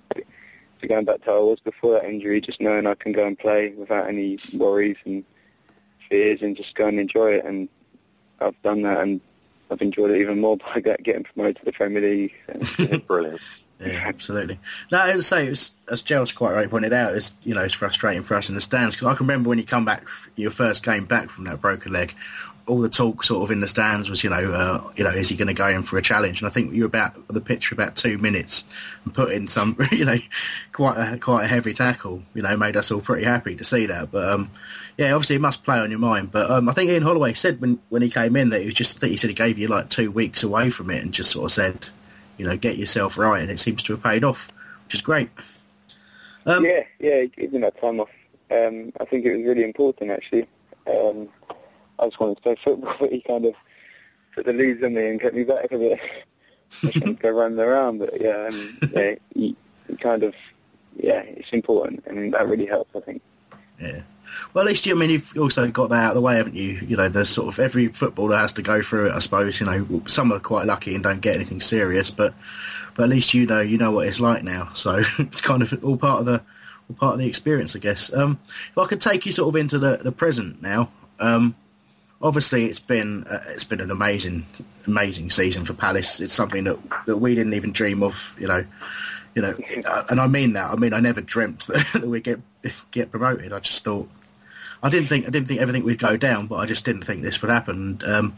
going 0.87 1.05
back 1.05 1.23
to 1.23 1.31
how 1.31 1.39
I 1.39 1.43
was 1.45 1.61
before 1.61 1.95
that 1.95 2.05
injury, 2.05 2.41
just 2.41 2.61
knowing 2.61 2.87
I 2.87 2.95
can 2.95 3.13
go 3.13 3.27
and 3.27 3.39
play 3.39 3.71
without 3.71 4.07
any 4.07 4.39
worries 4.53 4.99
and 5.05 5.25
fears, 6.09 6.43
and 6.43 6.57
just 6.57 6.75
go 6.75 6.87
and 6.87 7.01
enjoy 7.01 7.33
it. 7.33 7.45
And 7.45 7.69
I've 8.41 8.61
done 8.63 8.83
that, 8.83 9.01
and 9.01 9.21
I've 9.71 9.83
enjoyed 9.83 10.11
it 10.11 10.21
even 10.21 10.41
more 10.41 10.57
by 10.75 10.81
getting 10.81 11.25
promoted 11.25 11.57
to 11.57 11.65
the 11.65 11.73
Premier 11.73 12.03
League. 12.03 13.07
Brilliant. 13.07 13.41
Yeah, 13.81 14.03
absolutely. 14.07 14.59
No, 14.93 15.01
as 15.03 15.17
I 15.33 15.37
say, 15.37 15.47
it 15.47 15.51
was, 15.51 15.73
as 15.91 16.01
Gerald's 16.01 16.33
quite 16.33 16.53
rightly 16.53 16.69
pointed 16.69 16.93
out, 16.93 17.15
it's 17.15 17.33
you 17.43 17.55
know 17.55 17.63
it's 17.63 17.75
frustrating 17.75 18.23
for 18.23 18.35
us 18.35 18.49
in 18.49 18.55
the 18.55 18.61
stands 18.61 18.95
because 18.95 19.09
I 19.09 19.15
can 19.15 19.27
remember 19.27 19.49
when 19.49 19.59
you 19.59 19.65
come 19.65 19.85
back, 19.85 20.05
your 20.37 20.51
first 20.51 20.83
game 20.85 21.05
back 21.05 21.31
from 21.31 21.45
that 21.45 21.61
broken 21.61 21.93
leg, 21.93 22.15
all 22.67 22.81
the 22.81 22.89
talk 22.89 23.25
sort 23.25 23.43
of 23.43 23.51
in 23.51 23.61
the 23.61 23.69
stands 23.69 24.09
was 24.09 24.25
you 24.25 24.31
know 24.31 24.53
uh, 24.53 24.91
you 24.97 25.05
know 25.05 25.11
is 25.11 25.29
he 25.29 25.37
going 25.37 25.49
to 25.49 25.55
go 25.55 25.69
in 25.69 25.83
for 25.83 25.99
a 25.99 26.03
challenge? 26.03 26.41
And 26.41 26.49
I 26.49 26.53
think 26.53 26.73
you 26.73 26.83
were 26.83 26.87
about 26.87 27.29
the 27.29 27.41
pitch 27.41 27.67
for 27.67 27.75
about 27.75 27.97
two 27.97 28.17
minutes 28.17 28.65
and 29.05 29.13
put 29.13 29.33
in 29.33 29.49
some 29.49 29.77
you 29.91 30.05
know 30.05 30.19
quite 30.73 30.97
a 30.97 31.19
quite 31.19 31.45
a 31.45 31.49
heavy 31.49 31.75
tackle. 31.75 32.23
You 32.33 32.43
know, 32.43 32.57
made 32.57 32.77
us 32.77 32.91
all 32.91 33.01
pretty 33.01 33.25
happy 33.25 33.57
to 33.57 33.65
see 33.65 33.87
that. 33.87 34.11
But 34.11 34.31
um, 34.31 34.51
yeah, 34.97 35.13
obviously 35.13 35.37
it 35.37 35.43
must 35.43 35.65
play 35.65 35.79
on 35.79 35.91
your 35.91 36.01
mind. 36.01 36.31
But 36.31 36.51
um, 36.51 36.69
I 36.69 36.73
think 36.73 36.91
Ian 36.91 37.03
Holloway 37.03 37.35
said 37.35 37.61
when 37.61 37.81
when 37.91 38.03
he 38.03 38.11
came 38.11 38.37
in 38.37 38.51
that 38.51 38.61
he 38.61 38.67
was 38.67 38.75
just 38.75 38.97
I 38.97 39.01
think 39.01 39.11
he 39.11 39.17
said 39.17 39.31
he 39.31 39.35
gave 39.35 39.59
you 39.59 39.69
like 39.69 39.91
two 39.91 40.11
weeks 40.11 40.43
away 40.43 40.71
from 40.71 40.91
it 40.91 41.03
and 41.03 41.13
just 41.13 41.33
sort 41.33 41.47
of 41.47 41.53
said 41.53 41.89
you 42.37 42.47
know, 42.47 42.57
get 42.57 42.77
yourself 42.77 43.17
right, 43.17 43.43
and 43.43 43.51
it 43.51 43.61
seems 43.61 43.83
to 43.85 43.93
have 43.95 44.03
paid 44.03 44.25
off, 44.25 44.51
which 44.85 44.95
is 44.95 45.01
great. 45.01 45.31
Um, 46.47 46.65
yeah, 46.65 46.85
yeah, 46.99 47.25
giving 47.25 47.63
that 47.63 47.81
time 47.81 48.01
off. 48.01 48.11
Um, 48.51 48.93
I 49.01 49.05
think 49.05 49.25
it 49.25 49.37
was 49.37 49.47
really 49.47 49.65
important, 49.65 50.11
actually. 50.11 50.47
Um, 50.87 51.29
I 51.99 52.07
just 52.07 52.21
wanted 52.21 52.37
to 52.37 52.43
play 52.43 52.57
football, 52.57 52.95
but 53.01 53.13
he 53.13 53.21
kind 53.21 53.47
of 53.47 53.55
put 54.35 54.47
the 54.47 54.53
leads 54.53 54.83
on 54.83 54.95
me 54.95 55.09
and 55.09 55.21
kept 55.21 55.35
me 55.35 55.45
back 55.45 55.73
a 55.73 55.79
bit. 55.79 56.01
I 56.83 56.87
just 56.87 57.01
wanted 57.01 57.17
to 57.17 57.23
go 57.23 57.31
running 57.31 57.59
around, 57.59 57.99
but 57.99 58.21
yeah, 58.21 58.49
um, 58.49 58.79
yeah, 58.93 59.15
he, 59.33 59.57
he 59.89 59.97
kind 59.97 60.23
of, 60.23 60.35
yeah, 60.97 61.21
it's 61.21 61.51
important, 61.51 62.05
and 62.07 62.35
that 62.35 62.49
really 62.49 62.67
helps, 62.67 62.95
I 62.97 63.01
think. 63.01 63.23
Yeah. 63.81 64.03
Well, 64.53 64.65
at 64.65 64.69
least 64.69 64.87
you, 64.87 64.95
I 64.95 64.99
mean, 64.99 65.11
you've 65.11 65.37
also 65.37 65.69
got 65.69 65.91
that 65.91 66.05
out 66.05 66.11
of 66.11 66.15
the 66.15 66.21
way, 66.21 66.37
haven't 66.37 66.55
you? 66.55 66.75
You 66.87 66.97
know, 66.97 67.09
the 67.09 67.27
sort 67.27 67.49
of 67.49 67.59
every 67.59 67.89
footballer 67.89 68.37
has 68.37 68.53
to 68.55 68.63
go 68.63 68.83
through 68.83 69.07
it, 69.07 69.13
I 69.13 69.19
suppose. 69.19 69.61
You 69.61 69.67
know, 69.67 70.03
some 70.07 70.33
are 70.33 70.39
quite 70.39 70.67
lucky 70.67 70.95
and 70.95 71.03
don't 71.03 71.21
get 71.21 71.35
anything 71.35 71.61
serious, 71.61 72.11
but 72.11 72.35
but 72.95 73.05
at 73.05 73.09
least 73.09 73.35
you 73.35 73.47
know 73.47 73.61
you 73.61 73.79
know 73.79 73.91
what 73.91 74.07
it's 74.07 74.21
like 74.21 74.43
now. 74.45 74.71
So 74.75 75.03
it's 75.19 75.41
kind 75.41 75.63
of 75.63 75.85
all 75.85 75.97
part 75.97 76.21
of 76.21 76.27
the 76.27 76.43
all 76.89 76.97
part 76.97 77.15
of 77.15 77.19
the 77.19 77.27
experience, 77.27 77.75
I 77.75 77.79
guess. 77.79 78.13
Um, 78.13 78.39
if 78.71 78.79
I 78.79 78.87
could 78.87 79.01
take 79.01 79.27
you 79.27 79.33
sort 79.33 79.49
of 79.49 79.57
into 79.61 79.79
the 79.79 79.99
the 79.99 80.13
present 80.13 80.63
now. 80.63 80.91
Um, 81.21 81.55
obviously, 82.21 82.67
it's 82.67 82.81
been 82.81 83.25
uh, 83.25 83.43
it's 83.49 83.65
been 83.65 83.81
an 83.81 83.91
amazing 83.91 84.47
amazing 84.87 85.31
season 85.31 85.65
for 85.65 85.75
Palace. 85.75 86.21
It's 86.21 86.33
something 86.33 86.65
that 86.65 86.79
that 87.07 87.19
we 87.19 87.35
didn't 87.35 87.55
even 87.55 87.73
dream 87.73 88.03
of. 88.03 88.35
You 88.39 88.49
know. 88.49 88.65
You 89.35 89.43
know, 89.43 89.57
and 90.09 90.21
I 90.21 90.29
mean 90.29 90.53
that. 90.53 90.71
I 90.71 90.77
mean, 90.77 90.93
I 90.93 91.01
never 91.01 91.21
dreamt 91.21 91.67
that 91.93 92.07
we 92.07 92.21
get 92.21 92.39
get 92.93 93.11
promoted. 93.11 93.53
I 93.53 93.59
just 93.59 93.83
thought 93.83 94.09
I 94.85 94.91
didn't 94.91 95.09
think 95.09 95.27
I 95.27 95.31
didn't 95.31 95.49
think 95.49 95.61
everything 95.61 95.83
would 95.85 95.99
go 95.99 96.17
down, 96.17 96.47
but 96.47 96.57
I 96.57 96.67
just 96.67 96.85
didn't 96.85 97.05
think 97.05 97.23
this 97.23 97.41
would 97.43 97.51
happen. 97.51 98.01
Um, 98.05 98.37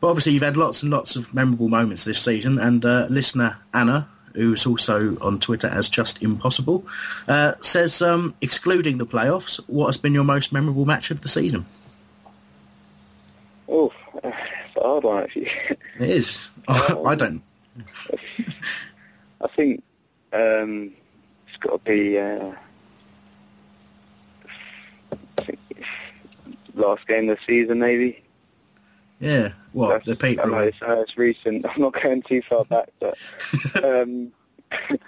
but 0.00 0.08
obviously, 0.08 0.32
you've 0.32 0.42
had 0.42 0.56
lots 0.56 0.82
and 0.82 0.90
lots 0.90 1.16
of 1.16 1.34
memorable 1.34 1.68
moments 1.68 2.04
this 2.04 2.22
season, 2.22 2.58
and 2.58 2.84
uh, 2.84 3.06
listener 3.10 3.58
Anna, 3.74 4.08
who's 4.34 4.64
also 4.64 5.18
on 5.20 5.40
Twitter 5.40 5.66
as 5.66 5.88
Just 5.88 6.22
Impossible, 6.22 6.86
uh, 7.28 7.54
says, 7.60 8.00
um, 8.00 8.34
excluding 8.40 8.98
the 8.98 9.06
playoffs, 9.06 9.58
what 9.66 9.86
has 9.86 9.98
been 9.98 10.14
your 10.14 10.24
most 10.24 10.52
memorable 10.52 10.86
match 10.86 11.10
of 11.10 11.20
the 11.20 11.28
season? 11.28 11.66
Oh, 13.68 13.92
it's 14.22 14.76
a 14.76 14.80
hard 14.80 15.04
one 15.04 15.24
actually. 15.24 15.50
It 15.98 16.10
is. 16.10 16.40
I 16.68 17.14
don't. 17.14 17.42
I 19.42 19.46
think 19.56 19.82
um, 20.32 20.92
it's 21.48 21.56
got 21.58 21.72
to 21.72 21.90
be. 21.90 22.18
Uh, 22.18 22.52
I 25.38 25.44
think 25.44 25.58
last 26.74 27.06
game 27.06 27.28
of 27.28 27.38
the 27.38 27.44
season, 27.46 27.78
maybe. 27.78 28.22
Yeah, 29.20 29.52
what 29.72 30.04
the 30.04 30.16
I 30.22 30.46
know 30.46 30.58
it's, 30.58 30.80
uh, 30.80 31.00
it's 31.00 31.18
recent. 31.18 31.66
I'm 31.70 31.82
not 31.82 32.00
going 32.00 32.22
too 32.22 32.42
far 32.42 32.64
back, 32.64 32.88
but 32.98 33.16
um, 33.84 34.32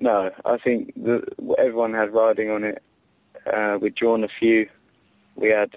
no, 0.00 0.30
I 0.44 0.56
think 0.56 0.94
the, 0.96 1.26
everyone 1.58 1.92
had 1.94 2.12
riding 2.12 2.50
on 2.50 2.64
it. 2.64 2.82
Uh, 3.46 3.78
we'd 3.80 3.94
drawn 3.94 4.24
a 4.24 4.28
few. 4.28 4.68
We 5.36 5.48
had 5.50 5.76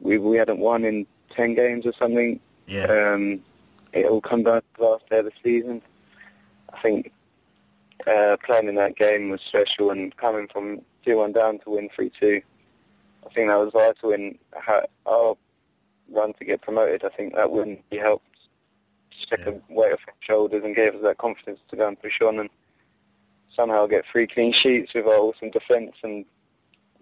we 0.00 0.18
we 0.18 0.36
hadn't 0.36 0.60
won 0.60 0.84
in 0.84 1.06
ten 1.30 1.54
games 1.54 1.84
or 1.84 1.92
something. 1.98 2.38
Yeah. 2.66 2.84
Um, 2.84 3.42
it 3.92 4.06
all 4.06 4.20
come 4.20 4.44
down 4.44 4.60
to 4.60 4.66
the 4.78 4.84
last 4.84 5.08
day 5.10 5.18
of 5.18 5.24
the 5.24 5.32
season. 5.42 5.82
I 6.72 6.80
think 6.80 7.12
uh, 8.06 8.36
playing 8.44 8.68
in 8.68 8.76
that 8.76 8.94
game 8.96 9.30
was 9.30 9.40
special, 9.40 9.90
and 9.90 10.16
coming 10.16 10.46
from 10.48 10.82
two 11.04 11.16
one 11.16 11.32
down 11.32 11.58
to 11.60 11.70
win 11.70 11.88
three 11.94 12.10
two, 12.10 12.40
I 13.30 13.34
think 13.34 13.48
that 13.48 13.56
was 13.56 13.72
vital 13.72 14.12
in 14.12 14.38
our 15.06 15.36
run 16.10 16.32
to 16.34 16.44
get 16.44 16.62
promoted. 16.62 17.04
I 17.04 17.08
think 17.10 17.34
that 17.34 17.50
wouldn't 17.50 17.88
be 17.90 17.98
helped 17.98 18.26
took 19.28 19.46
a 19.46 19.60
weight 19.68 19.92
off 19.92 20.00
our 20.06 20.14
shoulders 20.20 20.64
and 20.64 20.74
gave 20.74 20.94
us 20.94 21.02
that 21.02 21.18
confidence 21.18 21.60
to 21.68 21.76
go 21.76 21.88
and 21.88 22.00
push 22.00 22.20
on 22.20 22.38
and 22.38 22.50
somehow 23.54 23.86
get 23.86 24.06
three 24.06 24.26
clean 24.26 24.52
sheets 24.52 24.94
with 24.94 25.06
our 25.06 25.12
awesome 25.12 25.50
defence 25.50 25.96
and 26.02 26.24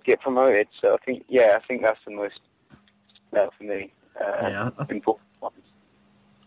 get 0.04 0.20
promoted. 0.20 0.68
So 0.80 0.94
I 0.94 0.98
think, 1.04 1.24
yeah, 1.28 1.58
I 1.60 1.66
think 1.66 1.82
that's 1.82 2.00
the 2.04 2.12
most 2.12 2.40
that 3.32 3.52
for 3.54 3.64
me 3.64 3.92
uh, 4.20 4.24
Yeah, 4.42 4.70
I- 4.78 4.92
important. 4.92 5.24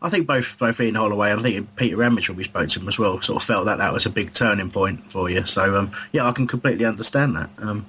I 0.04 0.10
think 0.10 0.26
both 0.26 0.58
both 0.58 0.82
Ian 0.82 0.96
Holloway 0.96 1.30
and 1.30 1.40
I 1.42 1.44
think 1.44 1.76
Peter 1.76 1.96
Ramage, 1.96 2.28
we 2.32 2.44
spoke 2.44 2.70
to 2.70 2.80
him 2.80 2.88
as 2.88 2.98
well, 2.98 3.22
sort 3.22 3.40
of 3.40 3.46
felt 3.46 3.66
that 3.66 3.78
that 3.78 3.94
was 3.94 4.08
a 4.08 4.10
big 4.10 4.34
turning 4.34 4.72
point 4.72 5.12
for 5.12 5.30
you. 5.30 5.46
So 5.46 5.78
um, 5.78 5.92
yeah, 6.12 6.26
I 6.26 6.32
can 6.32 6.48
completely 6.48 6.86
understand 6.86 7.36
that. 7.38 7.52
Um, 7.60 7.86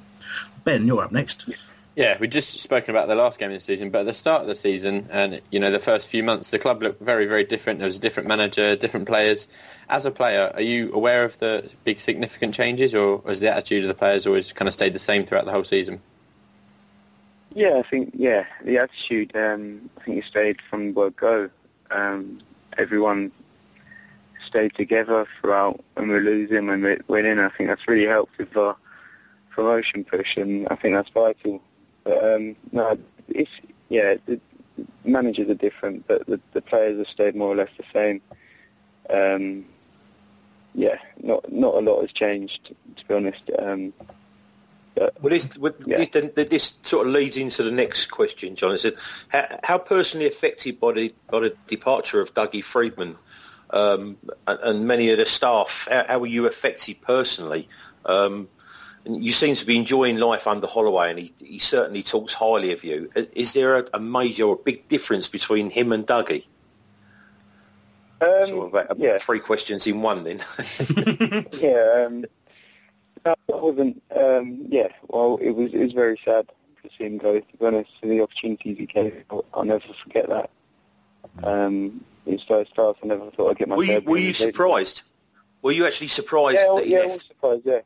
ben, 0.63 0.87
you're 0.87 1.03
up 1.03 1.11
next. 1.11 1.45
Yeah, 1.47 1.57
we 1.97 2.27
just 2.27 2.59
spoken 2.61 2.91
about 2.91 3.09
the 3.09 3.15
last 3.15 3.39
game 3.39 3.51
of 3.51 3.59
the 3.59 3.61
season, 3.61 3.91
but 3.91 4.01
at 4.01 4.07
the 4.07 4.15
start 4.15 4.43
of 4.43 4.49
the 4.49 4.57
season 4.57 5.07
and 5.11 5.43
you 5.51 5.61
know 5.61 5.71
the 5.71 5.79
first 5.79 6.09
few 6.09 6.23
months, 6.23 6.51
the 6.51 6.59
club 6.59 6.83
looked 6.83 7.03
very, 7.03 7.27
very 7.27 7.45
different. 7.45 7.81
There 7.81 7.87
was 7.87 7.99
a 7.99 8.01
different 8.01 8.29
manager, 8.29 8.77
different 8.77 9.07
players. 9.07 9.47
As 9.89 10.07
a 10.07 10.11
player, 10.11 10.53
are 10.55 10.63
you 10.63 10.93
aware 10.95 11.25
of 11.25 11.39
the 11.39 11.69
big 11.85 12.01
significant 12.01 12.55
changes, 12.55 12.95
or 12.95 13.23
has 13.27 13.41
the 13.41 13.51
attitude 13.51 13.85
of 13.85 13.89
the 13.89 13.95
players 13.95 14.27
always 14.27 14.53
kind 14.53 14.69
of 14.69 14.75
stayed 14.75 14.95
the 14.95 14.99
same 14.99 15.27
throughout 15.27 15.45
the 15.45 15.53
whole 15.53 15.65
season? 15.65 16.01
Yeah, 17.55 17.79
I 17.79 17.83
think 17.83 18.13
yeah, 18.15 18.47
the 18.65 18.79
attitude. 18.79 19.37
Um, 19.37 19.91
I 19.99 20.05
think 20.05 20.19
it 20.19 20.25
stayed 20.25 20.63
from 20.63 20.87
the 20.87 20.93
word 20.93 21.17
go. 21.17 21.51
Um, 21.91 22.39
everyone 22.79 23.33
stayed 24.47 24.75
together 24.75 25.27
throughout 25.41 25.85
when 25.95 26.09
we're 26.09 26.21
losing, 26.21 26.67
when 26.67 26.83
we 26.83 26.91
were 26.91 27.01
winning. 27.09 27.39
I 27.39 27.51
think 27.51 27.69
that's 27.69 27.87
really 27.87 28.07
helped 28.07 28.39
with 28.39 28.57
our 28.57 28.77
promotion 29.51 30.05
push, 30.05 30.39
and 30.39 30.67
I 30.71 30.75
think 30.77 30.95
that's 30.95 31.11
vital. 31.11 31.63
But 32.05 32.35
um, 32.35 32.57
no, 32.71 32.99
it's 33.29 33.51
yeah, 33.89 34.15
the 34.27 34.41
managers 35.05 35.49
are 35.49 35.55
different, 35.55 36.07
but 36.07 36.27
the, 36.27 36.41
the 36.53 36.63
players 36.63 36.99
have 36.99 37.09
stayed 37.09 37.37
more 37.37 37.53
or 37.53 37.57
less 37.57 37.71
the 37.77 37.85
same. 37.93 38.21
Um, 39.11 39.67
yeah, 40.75 40.97
not 41.23 41.53
not 41.53 41.75
a 41.75 41.81
lot 41.81 42.01
has 42.01 42.13
changed 42.13 42.75
to 42.97 43.07
be 43.07 43.15
honest. 43.15 43.51
Um, 43.59 43.93
but 44.95 45.23
Well, 45.23 45.31
this, 45.31 45.57
well, 45.57 45.73
this, 45.79 46.09
this 46.35 46.75
sort 46.83 47.07
of 47.07 47.13
leads 47.13 47.37
into 47.37 47.63
the 47.63 47.71
next 47.71 48.07
question, 48.07 48.57
John. 48.57 48.75
It 48.75 48.99
how, 49.29 49.59
how 49.65 49.79
personally 49.79 50.27
affected 50.27 50.79
by 50.79 50.93
the, 50.93 51.15
by 51.31 51.41
the 51.41 51.57
departure 51.67 52.21
of 52.21 52.35
Dougie 52.35 52.63
Freedman 52.63 53.17
um, 53.71 54.19
and, 54.47 54.61
and 54.63 54.87
many 54.87 55.11
of 55.11 55.19
the 55.19 55.27
staff, 55.27 55.89
how, 55.91 56.05
how 56.07 56.19
were 56.19 56.27
you 56.27 56.47
affected 56.47 57.01
personally? 57.01 57.69
Um, 58.05 58.49
you 59.05 59.33
seem 59.33 59.55
to 59.57 59.67
be 59.67 59.77
enjoying 59.77 60.19
life 60.19 60.47
under 60.47 60.67
Holloway, 60.67 61.11
and 61.11 61.19
he, 61.19 61.33
he 61.39 61.59
certainly 61.59 62.03
talks 62.03 62.33
highly 62.33 62.73
of 62.73 62.85
you. 62.85 63.11
Is, 63.15 63.27
is 63.35 63.53
there 63.53 63.79
a, 63.79 63.87
a 63.95 64.01
major 64.01 64.45
or 64.45 64.57
big 64.57 64.87
difference 64.89 65.29
between 65.29 65.71
him 65.71 65.93
and 65.93 66.07
Dougie? 66.07 66.47
Um, 68.21 68.47
sort 68.47 68.67
of 68.67 68.75
about 68.75 68.99
yeah. 68.99 69.19
three 69.19 69.41
questions 69.41 69.87
in 69.87 70.03
one, 70.03 70.23
then. 70.23 70.41
yeah, 71.53 72.07
um, 72.07 72.25
No, 73.25 73.35
wasn't. 73.49 74.03
Um, 74.17 74.67
yeah, 74.69 74.89
well, 75.09 75.39
it 75.41 75.51
was 75.51 75.73
it 75.73 75.81
was 75.81 75.93
very 75.93 76.19
sad 76.25 76.49
to 76.83 76.91
see 76.97 77.05
him 77.05 77.19
go. 77.19 77.41
To 77.41 77.57
be 77.59 77.67
honest, 77.67 77.91
the 78.03 78.21
opportunities 78.21 78.79
he 78.79 78.87
gave, 78.87 79.25
I'll, 79.31 79.45
I'll 79.55 79.65
never 79.65 79.81
forget 80.03 80.29
that. 80.29 80.51
Um, 81.43 82.05
his 82.25 82.43
first 82.43 82.73
start, 82.73 82.99
I 83.03 83.07
never 83.07 83.31
thought 83.31 83.51
I'd 83.51 83.59
get 83.59 83.69
my. 83.69 83.77
Were 83.77 83.85
you, 83.85 84.01
were 84.03 84.19
you 84.19 84.35
surprised? 84.35 85.03
Were 85.63 85.73
you 85.73 85.87
actually 85.87 86.09
surprised 86.09 86.59
yeah, 86.59 86.75
that 86.75 86.85
he 86.85 86.93
yeah, 86.93 86.99
I 86.99 87.07
was 87.07 87.25
surprised. 87.25 87.63
Yeah, 87.65 87.81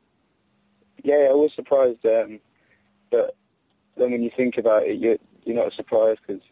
yeah, 1.02 1.28
I 1.30 1.34
was 1.34 1.52
surprised. 1.54 2.04
Um, 2.06 2.40
but 3.10 3.36
then 3.96 4.10
when 4.10 4.22
you 4.22 4.30
think 4.30 4.58
about 4.58 4.84
it, 4.84 4.98
you're 4.98 5.18
you're 5.44 5.56
not 5.56 5.72
surprised 5.72 6.20
because 6.26 6.42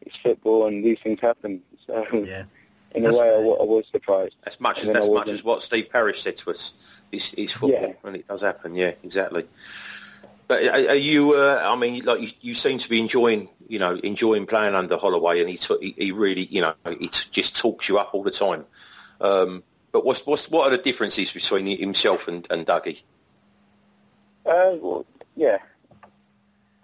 it's 0.00 0.16
football 0.16 0.66
and 0.66 0.84
these 0.84 0.98
things 1.02 1.20
happen. 1.20 1.62
So 1.86 2.04
in 2.92 3.04
a 3.04 3.10
way, 3.10 3.28
I, 3.28 3.34
I 3.34 3.64
was 3.64 3.84
surprised. 3.90 4.36
As 4.44 4.60
much 4.60 4.78
as 4.78 4.86
And 4.86 4.96
then 4.96 5.02
as 5.02 5.10
much 5.10 5.28
as 5.28 5.44
what 5.44 5.62
Steve 5.62 5.90
Parish 5.90 6.22
said 6.22 6.36
to 6.38 6.50
us, 6.50 6.74
it's, 7.12 7.34
it's 7.34 7.52
football, 7.52 7.94
and 8.04 8.16
it 8.16 8.26
does 8.26 8.42
happen. 8.42 8.74
Yeah, 8.74 8.92
exactly. 9.02 9.46
But 10.48 10.62
are, 10.64 10.90
are 10.90 10.94
you? 10.94 11.34
Uh, 11.34 11.60
I 11.64 11.76
mean, 11.76 12.04
like 12.04 12.20
you, 12.20 12.30
you 12.40 12.54
seem 12.54 12.78
to 12.78 12.88
be 12.88 13.00
enjoying, 13.00 13.48
you 13.68 13.78
know, 13.78 13.96
enjoying 13.96 14.46
playing 14.46 14.74
under 14.74 14.96
Holloway, 14.96 15.40
and 15.40 15.50
he 15.50 15.56
t- 15.56 15.76
he, 15.80 15.94
he 16.06 16.12
really, 16.12 16.44
you 16.46 16.60
know, 16.60 16.74
he 16.86 17.08
t- 17.08 17.28
just 17.30 17.56
talks 17.56 17.88
you 17.88 17.98
up 17.98 18.10
all 18.12 18.22
the 18.22 18.30
time. 18.30 18.64
Um, 19.20 19.64
but 19.90 20.04
what's 20.04 20.24
what's 20.24 20.48
what 20.48 20.68
are 20.68 20.76
the 20.76 20.82
differences 20.82 21.32
between 21.32 21.66
himself 21.78 22.28
and, 22.28 22.46
and 22.50 22.66
Dougie? 22.66 23.02
Uh, 24.46 24.76
well, 24.80 25.06
yeah. 25.34 25.58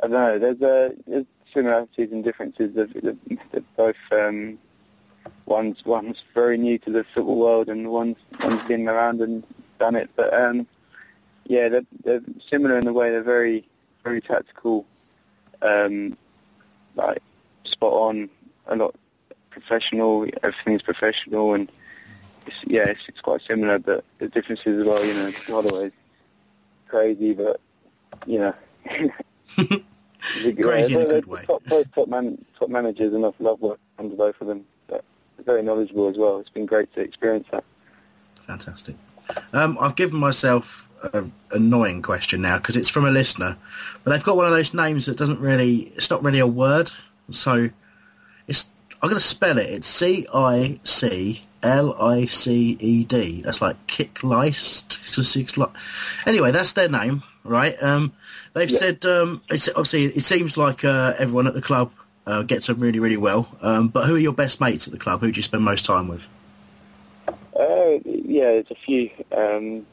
I 0.03 0.09
don't 0.09 0.13
know. 0.13 0.39
There's, 0.39 0.61
uh, 0.63 0.95
there's 1.07 1.27
similarities 1.55 2.11
and 2.13 2.25
differences. 2.25 2.75
They're 2.75 3.63
both 3.77 3.97
um, 4.11 4.59
one's 5.47 5.85
one's 5.85 6.23
very 6.35 6.57
new 6.57 6.79
to 6.79 6.91
the 6.91 7.05
football 7.05 7.39
world, 7.39 7.69
and 7.69 7.89
one's 7.89 8.17
one's 8.43 8.63
been 8.65 8.89
around 8.89 9.21
and 9.21 9.45
done 9.79 9.95
it. 9.95 10.11
But 10.17 10.35
um, 10.35 10.67
yeah, 11.47 11.69
they're, 11.69 11.87
they're 12.05 12.23
similar 12.51 12.79
in 12.79 12.85
the 12.85 12.93
way 12.93 13.11
they're 13.11 13.23
very 13.23 13.69
very 14.03 14.21
tactical, 14.21 14.87
um, 15.61 16.17
like 16.97 17.23
spot 17.65 17.93
on, 17.93 18.31
a 18.67 18.77
lot 18.77 18.95
professional. 19.51 20.27
Everything's 20.43 20.83
professional, 20.83 21.55
and 21.55 21.71
it's, 22.47 22.57
yeah, 22.67 22.89
it's, 22.89 23.09
it's 23.09 23.21
quite 23.21 23.43
similar. 23.43 23.79
But 23.79 24.05
the 24.19 24.29
differences 24.29 24.81
as 24.81 24.87
well. 24.87 25.05
You 25.05 25.15
know, 25.15 25.33
Holloway's 25.47 25.93
crazy, 26.93 27.33
but 27.33 27.61
you 28.27 28.39
know. 28.39 28.55
Crazy 30.21 30.95
in 30.95 31.01
a 31.01 31.07
good 31.07 31.27
way. 31.27 31.45
Top, 31.47 31.65
both 31.65 31.93
top, 31.95 32.07
man, 32.07 32.45
top 32.57 32.69
managers, 32.69 33.13
and 33.13 33.27
I've 33.27 33.35
loved 33.41 33.61
working 33.61 33.83
under 33.99 34.15
both 34.15 34.41
of 34.41 34.47
them. 34.47 34.65
But 34.87 35.05
very 35.45 35.63
knowledgeable 35.63 36.09
as 36.09 36.17
well. 36.17 36.39
It's 36.39 36.51
been 36.51 36.67
great 36.67 36.93
to 36.95 37.01
experience 37.01 37.49
that. 37.51 37.65
Fantastic. 38.47 38.95
Um, 39.53 39.77
I've 39.81 39.97
given 39.97 40.21
myself 40.21 40.89
an 41.13 41.33
annoying 41.51 42.03
question 42.03 42.43
now 42.43 42.59
because 42.59 42.77
it's 42.77 42.89
from 42.89 43.05
a 43.05 43.11
listener, 43.11 43.57
but 44.05 44.13
they've 44.13 44.23
got 44.23 44.37
one 44.37 44.47
of 44.47 44.53
those 44.53 44.73
names 44.73 45.07
that 45.07 45.17
doesn't 45.17 45.41
really. 45.41 45.93
It's 45.97 46.11
not 46.11 46.23
really 46.23 46.39
a 46.39 46.47
word, 46.47 46.93
so 47.31 47.71
it's. 48.47 48.71
I'm 49.01 49.09
going 49.09 49.19
to 49.19 49.27
spell 49.27 49.59
it. 49.59 49.67
It's 49.67 49.89
C 49.89 50.29
I 50.33 50.79
C 50.85 51.47
L 51.63 51.95
I 52.01 52.27
C 52.27 52.77
E 52.81 53.05
D. 53.05 53.43
That's 53.43 53.61
like 53.63 53.87
kick 53.87 54.23
liced. 54.23 54.99
Anyway, 56.27 56.51
that's 56.51 56.73
their 56.73 56.89
name, 56.89 57.23
right? 57.45 57.81
Um, 57.83 58.13
they've 58.55 58.71
said 58.71 59.05
um, 59.07 59.43
it's 59.51 59.69
obviously 59.69 60.07
it 60.07 60.23
seems 60.23 60.57
like 60.57 60.85
uh, 60.85 61.15
everyone 61.19 61.47
at 61.47 61.55
the 61.55 61.63
club 61.63 61.93
uh, 62.27 62.43
gets 62.43 62.69
on 62.69 62.79
really, 62.79 62.99
really 62.99 63.17
well. 63.17 63.49
Um, 63.61 63.89
but 63.89 64.07
who 64.07 64.15
are 64.17 64.19
your 64.19 64.33
best 64.33 64.61
mates 64.61 64.87
at 64.87 64.93
the 64.93 64.99
club? 64.99 65.21
Who 65.21 65.31
do 65.31 65.39
you 65.39 65.43
spend 65.43 65.65
most 65.65 65.85
time 65.85 66.09
with? 66.09 66.27
Uh, 67.29 67.99
yeah, 68.05 68.53
there's 68.53 68.71
a 68.71 68.75
few. 68.75 69.11
Um, 69.37 69.87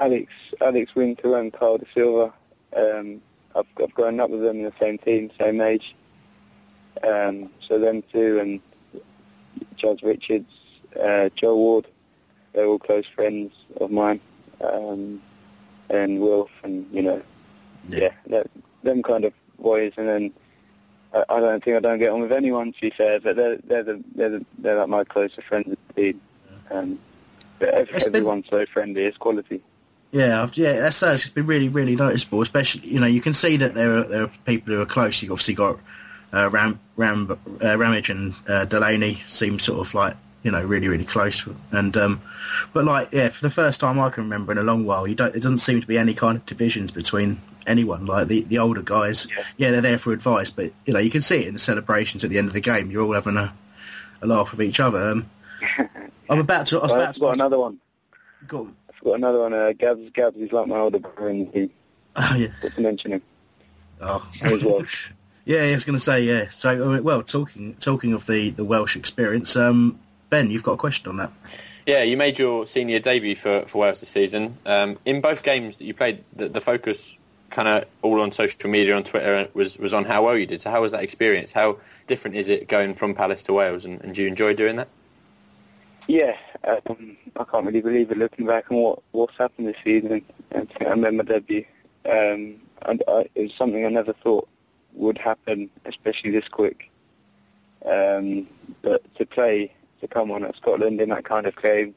Alex, 0.00 0.32
Alex 0.60 0.94
Wynter 0.94 1.36
and 1.36 1.52
Kyle 1.52 1.78
De 1.78 1.86
Silva. 1.94 2.32
Um, 2.76 3.20
I've, 3.54 3.66
I've 3.82 3.94
grown 3.94 4.20
up 4.20 4.30
with 4.30 4.42
them 4.42 4.58
in 4.58 4.64
the 4.64 4.72
same 4.78 4.98
team, 4.98 5.30
same 5.38 5.60
age. 5.60 5.94
Um, 7.06 7.50
so 7.60 7.78
them 7.78 8.02
two 8.12 8.38
and 8.40 8.60
Judge 9.76 10.02
Richards, 10.02 10.52
uh, 11.02 11.28
Joel 11.34 11.56
Ward, 11.56 11.86
they're 12.52 12.66
all 12.66 12.78
close 12.78 13.06
friends 13.06 13.52
of 13.80 13.90
mine. 13.90 14.20
Um, 14.60 15.22
and 15.90 16.20
Wilf 16.20 16.50
and, 16.64 16.86
you 16.92 17.02
know, 17.02 17.22
yeah, 17.88 18.10
that, 18.26 18.50
them 18.82 19.02
kind 19.02 19.24
of 19.24 19.32
boys. 19.58 19.92
And 19.96 20.08
then 20.08 20.32
I, 21.14 21.24
I 21.28 21.40
don't 21.40 21.64
think 21.64 21.76
I 21.76 21.80
don't 21.80 21.98
get 21.98 22.12
on 22.12 22.20
with 22.20 22.32
anyone, 22.32 22.72
to 22.72 22.80
be 22.80 22.90
fair, 22.90 23.20
but 23.20 23.36
they're, 23.36 23.56
they're, 23.56 23.82
the, 23.82 24.04
they're, 24.14 24.28
the, 24.30 24.46
they're 24.58 24.76
like 24.76 24.88
my 24.88 25.04
closer 25.04 25.40
friends 25.42 25.76
indeed. 25.90 26.20
Um, 26.70 26.98
but 27.58 27.70
ev- 27.70 27.88
everyone's 27.90 28.46
so 28.50 28.66
friendly, 28.66 29.04
it's 29.04 29.16
quality. 29.16 29.62
Yeah, 30.10 30.48
yeah, 30.54 30.72
that's 30.72 31.02
uh, 31.02 31.12
it's 31.12 31.28
been 31.28 31.46
really, 31.46 31.68
really 31.68 31.94
noticeable. 31.94 32.40
Especially, 32.40 32.86
you 32.86 32.98
know, 32.98 33.06
you 33.06 33.20
can 33.20 33.34
see 33.34 33.56
that 33.58 33.74
there 33.74 33.98
are 33.98 34.02
there 34.04 34.22
are 34.24 34.30
people 34.46 34.74
who 34.74 34.80
are 34.80 34.86
close. 34.86 35.22
You've 35.22 35.32
obviously 35.32 35.54
got 35.54 35.78
uh, 36.32 36.48
Ram, 36.50 36.80
Ram, 36.96 37.38
uh, 37.62 37.76
Ramage 37.78 38.10
and 38.10 38.34
uh, 38.48 38.64
Delaney 38.64 39.22
seem 39.28 39.58
sort 39.58 39.86
of 39.86 39.94
like 39.94 40.16
you 40.42 40.50
know 40.50 40.62
really, 40.62 40.88
really 40.88 41.04
close. 41.04 41.46
And 41.72 41.96
um, 41.96 42.22
but 42.72 42.84
like 42.84 43.12
yeah, 43.12 43.28
for 43.30 43.42
the 43.42 43.50
first 43.50 43.80
time 43.80 43.98
I 43.98 44.10
can 44.10 44.24
remember 44.24 44.52
in 44.52 44.58
a 44.58 44.62
long 44.62 44.84
while, 44.84 45.06
you 45.06 45.14
don't. 45.14 45.34
It 45.34 45.42
doesn't 45.42 45.58
seem 45.58 45.80
to 45.80 45.86
be 45.86 45.98
any 45.98 46.14
kind 46.14 46.36
of 46.36 46.46
divisions 46.46 46.90
between 46.90 47.40
anyone. 47.66 48.06
Like 48.06 48.28
the 48.28 48.42
the 48.42 48.58
older 48.58 48.82
guys, 48.82 49.26
yeah, 49.56 49.70
they're 49.70 49.80
there 49.80 49.98
for 49.98 50.12
advice, 50.12 50.50
but 50.50 50.72
you 50.86 50.92
know 50.92 50.98
you 51.00 51.10
can 51.10 51.22
see 51.22 51.38
it 51.40 51.48
in 51.48 51.54
the 51.54 51.60
celebrations 51.60 52.24
at 52.24 52.30
the 52.30 52.38
end 52.38 52.48
of 52.48 52.54
the 52.54 52.60
game. 52.60 52.90
You're 52.90 53.02
all 53.04 53.12
having 53.14 53.36
a, 53.36 53.52
a 54.22 54.26
laugh 54.26 54.50
with 54.50 54.62
each 54.62 54.80
other. 54.80 55.10
Um, 55.10 55.30
I'm 56.30 56.38
about 56.40 56.66
to. 56.68 56.78
I 56.78 56.82
was 56.82 56.90
Well, 56.92 57.00
about 57.00 57.08
I've 57.08 57.14
to 57.14 57.20
got 57.20 57.34
another 57.34 57.58
one. 57.58 57.78
Go 58.46 58.58
on. 58.60 58.76
I've 58.88 59.00
got 59.04 59.12
another 59.14 59.40
one. 59.40 59.52
Uh, 59.54 59.72
Gabs, 59.76 60.10
Gabs 60.10 60.36
is 60.36 60.52
like 60.52 60.66
my 60.66 60.76
older 60.76 60.98
brother, 60.98 61.28
and 61.28 61.48
he 61.54 61.70
Oh, 62.16 62.34
yeah. 62.36 62.48
got 62.62 62.74
to 62.74 62.80
mention 62.80 63.12
him. 63.12 63.22
Oh, 64.00 64.28
as 64.42 64.62
well. 64.62 64.84
Yeah, 65.48 65.62
I 65.62 65.72
was 65.72 65.86
going 65.86 65.96
to 65.96 66.04
say 66.04 66.24
yeah. 66.24 66.50
So, 66.50 66.92
uh, 66.92 67.00
well, 67.00 67.22
talking 67.22 67.74
talking 67.76 68.12
of 68.12 68.26
the, 68.26 68.50
the 68.50 68.66
Welsh 68.66 68.96
experience, 68.96 69.56
um, 69.56 69.98
Ben, 70.28 70.50
you've 70.50 70.62
got 70.62 70.72
a 70.72 70.76
question 70.76 71.08
on 71.08 71.16
that. 71.16 71.32
Yeah, 71.86 72.02
you 72.02 72.18
made 72.18 72.38
your 72.38 72.66
senior 72.66 72.98
debut 72.98 73.34
for, 73.34 73.62
for 73.62 73.78
Wales 73.78 74.00
this 74.00 74.10
season. 74.10 74.58
Um, 74.66 74.98
in 75.06 75.22
both 75.22 75.42
games 75.42 75.78
that 75.78 75.84
you 75.86 75.94
played, 75.94 76.22
the, 76.36 76.50
the 76.50 76.60
focus 76.60 77.16
kind 77.48 77.66
of 77.66 77.86
all 78.02 78.20
on 78.20 78.30
social 78.30 78.68
media, 78.68 78.94
on 78.94 79.04
Twitter, 79.04 79.48
was, 79.54 79.78
was 79.78 79.94
on 79.94 80.04
how 80.04 80.26
well 80.26 80.36
you 80.36 80.44
did. 80.44 80.60
So 80.60 80.70
how 80.70 80.82
was 80.82 80.92
that 80.92 81.02
experience? 81.02 81.50
How 81.50 81.78
different 82.06 82.36
is 82.36 82.50
it 82.50 82.68
going 82.68 82.94
from 82.94 83.14
Palace 83.14 83.42
to 83.44 83.54
Wales, 83.54 83.86
and, 83.86 84.02
and 84.02 84.14
do 84.14 84.20
you 84.20 84.28
enjoy 84.28 84.52
doing 84.52 84.76
that? 84.76 84.88
Yeah, 86.08 86.36
um, 86.64 87.16
I 87.36 87.44
can't 87.44 87.64
really 87.64 87.80
believe 87.80 88.10
it 88.10 88.18
looking 88.18 88.44
back 88.44 88.70
on 88.70 88.76
what 88.76 89.02
what's 89.12 89.38
happened 89.38 89.68
this 89.68 89.76
season. 89.82 90.22
And 90.50 90.70
I 90.78 90.90
remember 90.90 91.24
my 91.24 91.32
debut. 91.32 91.64
Um, 92.04 92.56
and 92.82 93.02
I, 93.08 93.30
it 93.34 93.44
was 93.44 93.54
something 93.54 93.86
I 93.86 93.88
never 93.88 94.12
thought 94.12 94.46
would 94.98 95.18
happen, 95.18 95.70
especially 95.86 96.30
this 96.30 96.48
quick. 96.48 96.90
Um, 97.84 98.46
but 98.82 99.02
to 99.16 99.24
play, 99.26 99.72
to 100.00 100.08
come 100.08 100.30
on 100.30 100.44
at 100.44 100.56
Scotland 100.56 101.00
in 101.00 101.08
that 101.10 101.24
kind 101.24 101.46
of 101.46 101.56
game 101.60 101.94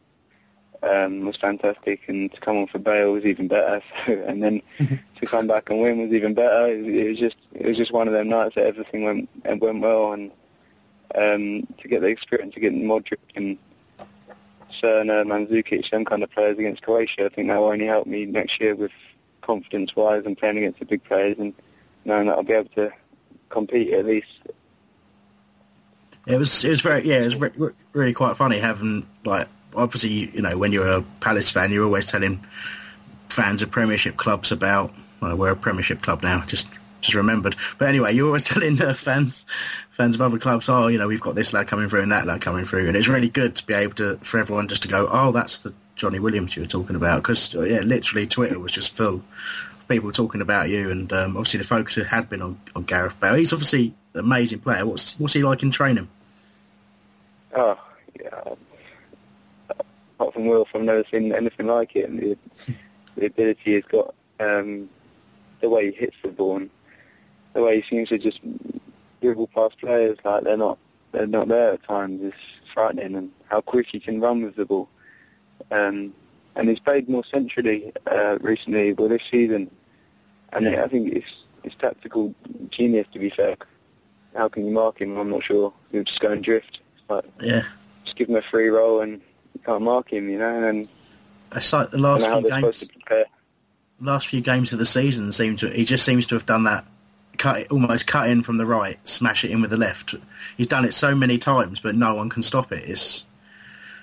um, 0.83 1.25
was 1.25 1.37
fantastic, 1.37 2.01
and 2.07 2.31
to 2.33 2.39
come 2.39 2.57
on 2.57 2.67
for 2.67 2.79
Bale 2.79 3.13
was 3.13 3.25
even 3.25 3.47
better. 3.47 3.81
So, 4.05 4.13
and 4.13 4.41
then 4.41 4.61
to 5.19 5.25
come 5.25 5.47
back 5.47 5.69
and 5.69 5.81
win 5.81 5.99
was 5.99 6.11
even 6.11 6.33
better. 6.33 6.67
It, 6.67 6.83
was- 6.83 6.93
it 6.95 7.09
was 7.09 7.19
just 7.19 7.37
it 7.53 7.65
was 7.67 7.77
just 7.77 7.91
one 7.91 8.07
of 8.07 8.13
them 8.13 8.29
nights 8.29 8.55
that 8.55 8.65
everything 8.65 9.03
went 9.03 9.29
and 9.45 9.59
went 9.61 9.81
well, 9.81 10.13
and 10.13 10.31
um, 11.15 11.67
to 11.79 11.87
get 11.87 12.01
the 12.01 12.07
experience, 12.07 12.53
to 12.55 12.59
get 12.59 12.73
Modric 12.73 13.17
and 13.35 13.57
Srna, 14.71 15.25
Mandzukic, 15.25 15.89
them 15.89 16.05
kind 16.05 16.23
of 16.23 16.31
players 16.31 16.57
against 16.57 16.81
Croatia, 16.83 17.25
I 17.25 17.29
think 17.29 17.49
that 17.49 17.57
will 17.59 17.65
only 17.67 17.85
help 17.85 18.07
me 18.07 18.25
next 18.25 18.59
year 18.61 18.73
with 18.75 18.91
confidence-wise 19.41 20.23
and 20.25 20.37
playing 20.37 20.57
against 20.59 20.79
the 20.79 20.85
big 20.85 21.03
players 21.03 21.37
and 21.37 21.53
knowing 22.05 22.27
that 22.27 22.37
I'll 22.37 22.43
be 22.43 22.53
able 22.53 22.69
to 22.75 22.91
compete 23.49 23.93
at 23.93 24.05
least. 24.05 24.27
It 26.27 26.37
was 26.37 26.63
it 26.63 26.69
was 26.69 26.81
very 26.81 27.07
yeah 27.07 27.17
it 27.17 27.25
was 27.25 27.35
re- 27.35 27.51
re- 27.55 27.71
really 27.93 28.13
quite 28.13 28.37
funny 28.37 28.59
having 28.59 29.07
like 29.25 29.47
obviously 29.75 30.29
you 30.33 30.41
know 30.41 30.57
when 30.57 30.71
you're 30.71 30.87
a 30.87 31.01
Palace 31.19 31.49
fan 31.49 31.71
you're 31.71 31.83
always 31.83 32.05
telling 32.05 32.45
fans 33.29 33.61
of 33.61 33.71
Premiership 33.71 34.17
clubs 34.17 34.51
about 34.51 34.93
well 35.19 35.35
we're 35.35 35.51
a 35.51 35.55
Premiership 35.55 36.01
club 36.01 36.21
now 36.21 36.45
just 36.45 36.67
just 37.01 37.15
remembered. 37.15 37.55
But 37.79 37.89
anyway 37.89 38.13
you're 38.13 38.27
always 38.27 38.43
telling 38.47 38.79
uh, 38.81 38.93
fans 38.93 39.47
fans 39.89 40.15
of 40.15 40.21
other 40.21 40.37
clubs 40.37 40.69
oh 40.69 40.87
you 40.87 40.99
know 40.99 41.07
we've 41.07 41.21
got 41.21 41.33
this 41.33 41.53
lad 41.53 41.67
coming 41.67 41.89
through 41.89 42.03
and 42.03 42.11
that 42.11 42.27
lad 42.27 42.41
coming 42.41 42.65
through. 42.65 42.87
And 42.87 42.95
it's 42.95 43.07
really 43.07 43.29
good 43.29 43.55
to 43.55 43.65
be 43.65 43.73
able 43.73 43.95
to 43.95 44.17
for 44.17 44.39
everyone 44.39 44.67
just 44.67 44.83
to 44.83 44.87
go 44.87 45.07
oh 45.11 45.31
that's 45.31 45.59
the 45.59 45.73
Johnny 45.95 46.19
Williams 46.19 46.55
you 46.55 46.61
were 46.61 46.67
talking 46.67 46.95
about. 46.95 47.23
Because 47.23 47.55
yeah 47.55 47.79
literally 47.79 48.27
Twitter 48.27 48.59
was 48.59 48.71
just 48.71 48.95
full 48.95 49.23
people 49.91 50.11
talking 50.11 50.41
about 50.41 50.69
you 50.69 50.89
and 50.89 51.11
um, 51.11 51.35
obviously 51.35 51.57
the 51.57 51.63
focus 51.63 51.95
had 51.95 52.29
been 52.29 52.41
on, 52.41 52.59
on 52.75 52.83
Gareth 52.83 53.19
Bale 53.19 53.35
he's 53.35 53.53
obviously 53.53 53.93
an 54.13 54.21
amazing 54.21 54.59
player 54.59 54.85
what's 54.85 55.19
what's 55.19 55.33
he 55.33 55.43
like 55.43 55.63
in 55.63 55.71
training 55.71 56.07
Oh, 57.53 57.77
yeah. 58.19 58.53
Apart 59.69 60.33
from 60.33 60.47
Wilf, 60.47 60.69
I've 60.73 60.81
never 60.81 61.03
seen 61.11 61.33
anything 61.33 61.67
like 61.67 61.95
it. 61.95 62.09
And 62.09 62.19
the, 62.19 62.37
the 63.17 63.25
ability 63.25 63.59
he's 63.63 63.83
got, 63.83 64.13
um, 64.39 64.89
the 65.59 65.69
way 65.69 65.91
he 65.91 65.91
hits 65.91 66.15
the 66.23 66.29
ball, 66.29 66.57
and 66.57 66.69
the 67.53 67.61
way 67.61 67.81
he 67.81 67.87
seems 67.87 68.09
to 68.09 68.17
just 68.17 68.39
dribble 69.21 69.47
past 69.47 69.79
players 69.79 70.17
like 70.23 70.43
they're 70.43 70.57
not 70.57 70.79
they're 71.11 71.27
not 71.27 71.47
there 71.47 71.73
at 71.73 71.83
times 71.83 72.21
is 72.21 72.33
frightening. 72.73 73.15
And 73.15 73.31
how 73.49 73.61
quick 73.61 73.87
he 73.87 73.99
can 73.99 74.21
run 74.21 74.43
with 74.43 74.55
the 74.55 74.65
ball. 74.65 74.87
Um, 75.71 76.13
and 76.55 76.69
he's 76.69 76.79
played 76.79 77.07
more 77.07 77.23
centrally 77.25 77.91
uh, 78.07 78.37
recently, 78.41 78.93
well 78.93 79.09
this 79.09 79.23
season, 79.29 79.69
and 80.53 80.67
I 80.67 80.87
think 80.87 81.13
it's 81.13 81.27
it's 81.63 81.75
tactical 81.75 82.33
genius 82.69 83.07
to 83.13 83.19
be 83.19 83.29
fair. 83.29 83.55
How 84.35 84.47
can 84.47 84.65
you 84.65 84.71
mark 84.71 84.99
him? 85.01 85.17
I'm 85.17 85.29
not 85.29 85.43
sure. 85.43 85.73
He'll 85.91 86.03
just 86.03 86.19
go 86.19 86.31
and 86.31 86.43
drift. 86.43 86.79
Like 87.09 87.25
Yeah. 87.41 87.63
just 88.05 88.15
give 88.15 88.29
him 88.29 88.35
a 88.35 88.41
free 88.41 88.69
role 88.69 89.01
and 89.01 89.13
you 89.53 89.61
can't 89.65 89.83
mark 89.83 90.11
him, 90.11 90.29
you 90.29 90.37
know. 90.39 90.63
And 90.63 90.87
It's 91.55 91.73
like 91.73 91.91
the 91.91 91.97
last 91.97 92.21
don't 92.21 92.43
know 92.43 92.49
how 92.49 92.71
few 92.71 92.87
games. 93.07 93.27
Last 93.99 94.27
few 94.27 94.41
games 94.41 94.73
of 94.73 94.79
the 94.79 94.85
season 94.85 95.31
seem 95.31 95.57
to. 95.57 95.69
He 95.69 95.85
just 95.85 96.03
seems 96.05 96.25
to 96.27 96.35
have 96.35 96.45
done 96.45 96.63
that. 96.63 96.85
Cut 97.37 97.59
it, 97.59 97.71
almost 97.71 98.07
cut 98.07 98.29
in 98.29 98.43
from 98.43 98.57
the 98.57 98.65
right, 98.65 98.97
smash 99.07 99.43
it 99.43 99.51
in 99.51 99.61
with 99.61 99.69
the 99.71 99.77
left. 99.77 100.15
He's 100.57 100.67
done 100.67 100.85
it 100.85 100.93
so 100.93 101.15
many 101.15 101.37
times, 101.37 101.79
but 101.79 101.95
no 101.95 102.13
one 102.15 102.29
can 102.29 102.43
stop 102.43 102.71
it. 102.71 102.87
It's 102.87 103.25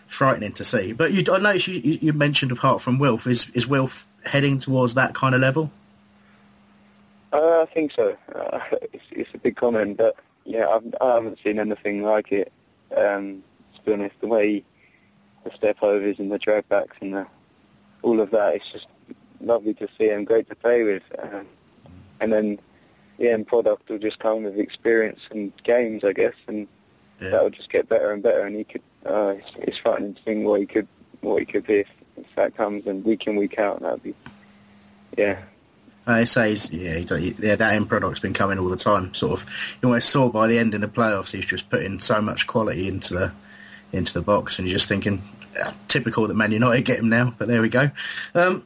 frightening 0.07 0.53
to 0.55 0.65
see. 0.65 0.93
But 0.93 1.13
you, 1.13 1.25
I 1.33 1.39
noticed 1.39 1.69
you, 1.69 1.81
you 1.81 1.99
you 2.01 2.13
mentioned 2.13 2.53
apart 2.53 2.81
from 2.81 2.99
Wilf, 2.99 3.27
is 3.27 3.51
is 3.55 3.67
Wilf 3.67 4.07
heading 4.25 4.59
towards 4.59 4.95
that 4.95 5.15
kind 5.15 5.35
of 5.35 5.41
level? 5.41 5.71
Uh, 7.33 7.63
I 7.63 7.67
think 7.73 7.93
so. 7.93 8.17
Uh, 8.35 8.61
it's, 8.93 9.05
it's 9.11 9.31
a 9.35 9.39
big 9.39 9.57
comment, 9.57 9.99
but 9.99 10.17
yeah, 10.45 10.67
I've, 10.69 10.95
I 11.01 11.15
haven't 11.15 11.39
seen 11.45 11.59
anything 11.59 12.03
like 12.03 12.33
it. 12.33 12.53
Um, 12.97 13.43
to 13.75 13.83
be 13.85 13.93
honest, 13.93 14.21
the 14.21 14.29
way 14.29 14.65
the 15.45 15.51
step 15.53 15.79
overs 15.83 16.19
and 16.19 16.33
the 16.33 16.39
drag 16.39 16.69
backs 16.69 16.97
and 17.01 17.15
the, 17.15 17.27
all 18.03 18.21
of 18.21 18.31
that, 18.31 18.55
it's 18.55 18.71
just 18.71 18.87
lovely 19.41 19.75
to 19.75 19.89
see 19.99 20.11
and 20.11 20.27
great 20.27 20.49
to 20.49 20.57
play 20.57 20.85
with. 20.85 21.03
Um, 21.19 21.47
and 22.21 22.33
then 22.33 22.59
the 23.19 23.31
end 23.31 23.47
product 23.47 23.89
will 23.89 23.99
just 23.99 24.19
come 24.19 24.45
with 24.45 24.59
experience 24.59 25.21
and 25.31 25.53
games, 25.63 26.05
I 26.05 26.13
guess, 26.13 26.35
and 26.47 26.67
that 27.21 27.43
will 27.43 27.51
just 27.51 27.71
get 27.71 27.89
better 27.89 28.13
and 28.13 28.23
better. 28.23 28.47
And 28.47 28.57
he 28.57 28.65
could, 28.65 28.83
uh, 29.05 29.35
it's, 29.39 29.53
it's 29.57 29.79
frightening 29.79 30.15
to 30.15 30.23
think 30.23 30.47
what 30.47 30.61
he 30.61 30.67
could, 30.67 30.89
what 31.21 31.41
he 31.41 31.47
could 31.47 31.67
be 31.67 31.81
if, 31.81 31.89
if 32.17 32.27
that 32.37 32.57
comes 32.57 32.87
and 32.87 33.05
week 33.05 33.27
in 33.27 33.37
week 33.37 33.59
out. 33.59 33.81
That'd 33.81 34.03
be, 34.03 34.15
yeah, 35.17 35.43
Uh, 36.09 36.21
it 36.21 36.27
says, 36.27 36.73
yeah, 36.73 36.97
yeah, 37.19 37.57
that 37.57 37.75
end 37.75 37.89
product's 37.89 38.21
been 38.21 38.33
coming 38.33 38.59
all 38.59 38.69
the 38.69 38.77
time. 38.77 39.13
Sort 39.13 39.41
of, 39.41 39.49
you 39.83 39.89
almost 39.89 40.09
saw 40.09 40.31
by 40.31 40.47
the 40.47 40.59
end 40.59 40.75
in 40.75 40.81
the 40.81 40.89
playoffs, 40.89 41.33
he's 41.33 41.45
just 41.45 41.69
putting 41.69 42.01
so 42.01 42.23
much 42.23 42.47
quality 42.47 42.89
into 42.89 43.13
the 43.15 43.33
into 43.93 44.13
the 44.15 44.23
box, 44.23 44.59
and 44.59 44.67
you're 44.67 44.77
just 44.77 44.89
thinking, 44.89 45.23
ah, 45.63 45.75
typical 45.89 46.27
that 46.27 46.35
Man 46.35 46.53
United 46.53 46.83
get 46.83 46.99
him 46.99 47.09
now. 47.09 47.35
But 47.37 47.49
there 47.49 47.61
we 47.61 47.69
go. 47.69 47.91
Um, 48.35 48.65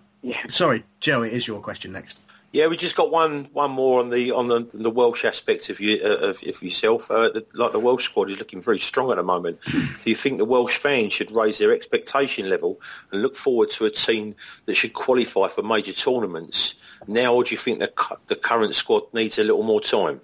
Sorry, 0.48 0.84
Joe, 1.00 1.22
it 1.22 1.32
is 1.32 1.48
your 1.48 1.60
question 1.60 1.92
next. 1.92 2.20
Yeah, 2.52 2.66
we 2.66 2.76
just 2.76 2.96
got 2.96 3.10
one 3.10 3.48
one 3.54 3.70
more 3.70 4.00
on 4.00 4.10
the 4.10 4.30
on 4.32 4.48
the, 4.48 4.68
the 4.74 4.90
Welsh 4.90 5.24
aspect 5.24 5.70
of 5.70 5.80
you 5.80 5.98
uh, 6.04 6.28
of, 6.28 6.42
of 6.46 6.62
yourself. 6.62 7.10
Uh, 7.10 7.30
the, 7.30 7.46
like 7.54 7.72
the 7.72 7.78
Welsh 7.78 8.04
squad 8.04 8.28
is 8.28 8.38
looking 8.38 8.60
very 8.60 8.78
strong 8.78 9.10
at 9.10 9.16
the 9.16 9.22
moment. 9.22 9.58
Do 9.70 9.88
you 10.04 10.14
think 10.14 10.36
the 10.36 10.44
Welsh 10.44 10.76
fans 10.76 11.14
should 11.14 11.34
raise 11.34 11.56
their 11.56 11.72
expectation 11.72 12.50
level 12.50 12.78
and 13.10 13.22
look 13.22 13.36
forward 13.36 13.70
to 13.70 13.86
a 13.86 13.90
team 13.90 14.36
that 14.66 14.74
should 14.74 14.92
qualify 14.92 15.48
for 15.48 15.62
major 15.62 15.94
tournaments 15.94 16.74
now, 17.08 17.34
or 17.34 17.42
do 17.42 17.52
you 17.52 17.56
think 17.56 17.78
the 17.78 17.90
the 18.28 18.36
current 18.36 18.74
squad 18.74 19.04
needs 19.14 19.38
a 19.38 19.44
little 19.44 19.62
more 19.62 19.80
time? 19.80 20.20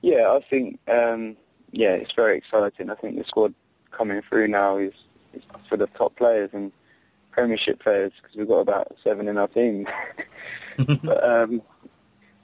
Yeah, 0.00 0.36
I 0.36 0.40
think 0.40 0.80
um, 0.90 1.36
yeah, 1.70 1.94
it's 1.94 2.12
very 2.12 2.36
exciting. 2.36 2.90
I 2.90 2.96
think 2.96 3.18
the 3.18 3.24
squad 3.24 3.54
coming 3.92 4.20
through 4.22 4.48
now 4.48 4.78
is, 4.78 4.94
is 5.32 5.42
for 5.68 5.76
the 5.76 5.86
top 5.86 6.16
players 6.16 6.50
and 6.52 6.72
Premiership 7.32 7.80
players 7.80 8.12
because 8.20 8.36
we've 8.36 8.48
got 8.48 8.60
about 8.60 8.96
seven 9.02 9.28
in 9.28 9.36
our 9.38 9.48
team. 9.48 9.88
but 11.02 11.24
um, 11.24 11.62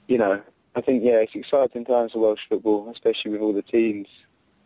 you 0.07 0.17
know, 0.17 0.41
I 0.75 0.81
think 0.81 1.03
yeah, 1.03 1.19
it's 1.19 1.35
exciting 1.35 1.85
times 1.85 2.11
for 2.11 2.19
Welsh 2.19 2.47
football, 2.49 2.89
especially 2.91 3.31
with 3.31 3.41
all 3.41 3.53
the 3.53 3.61
teams 3.61 4.07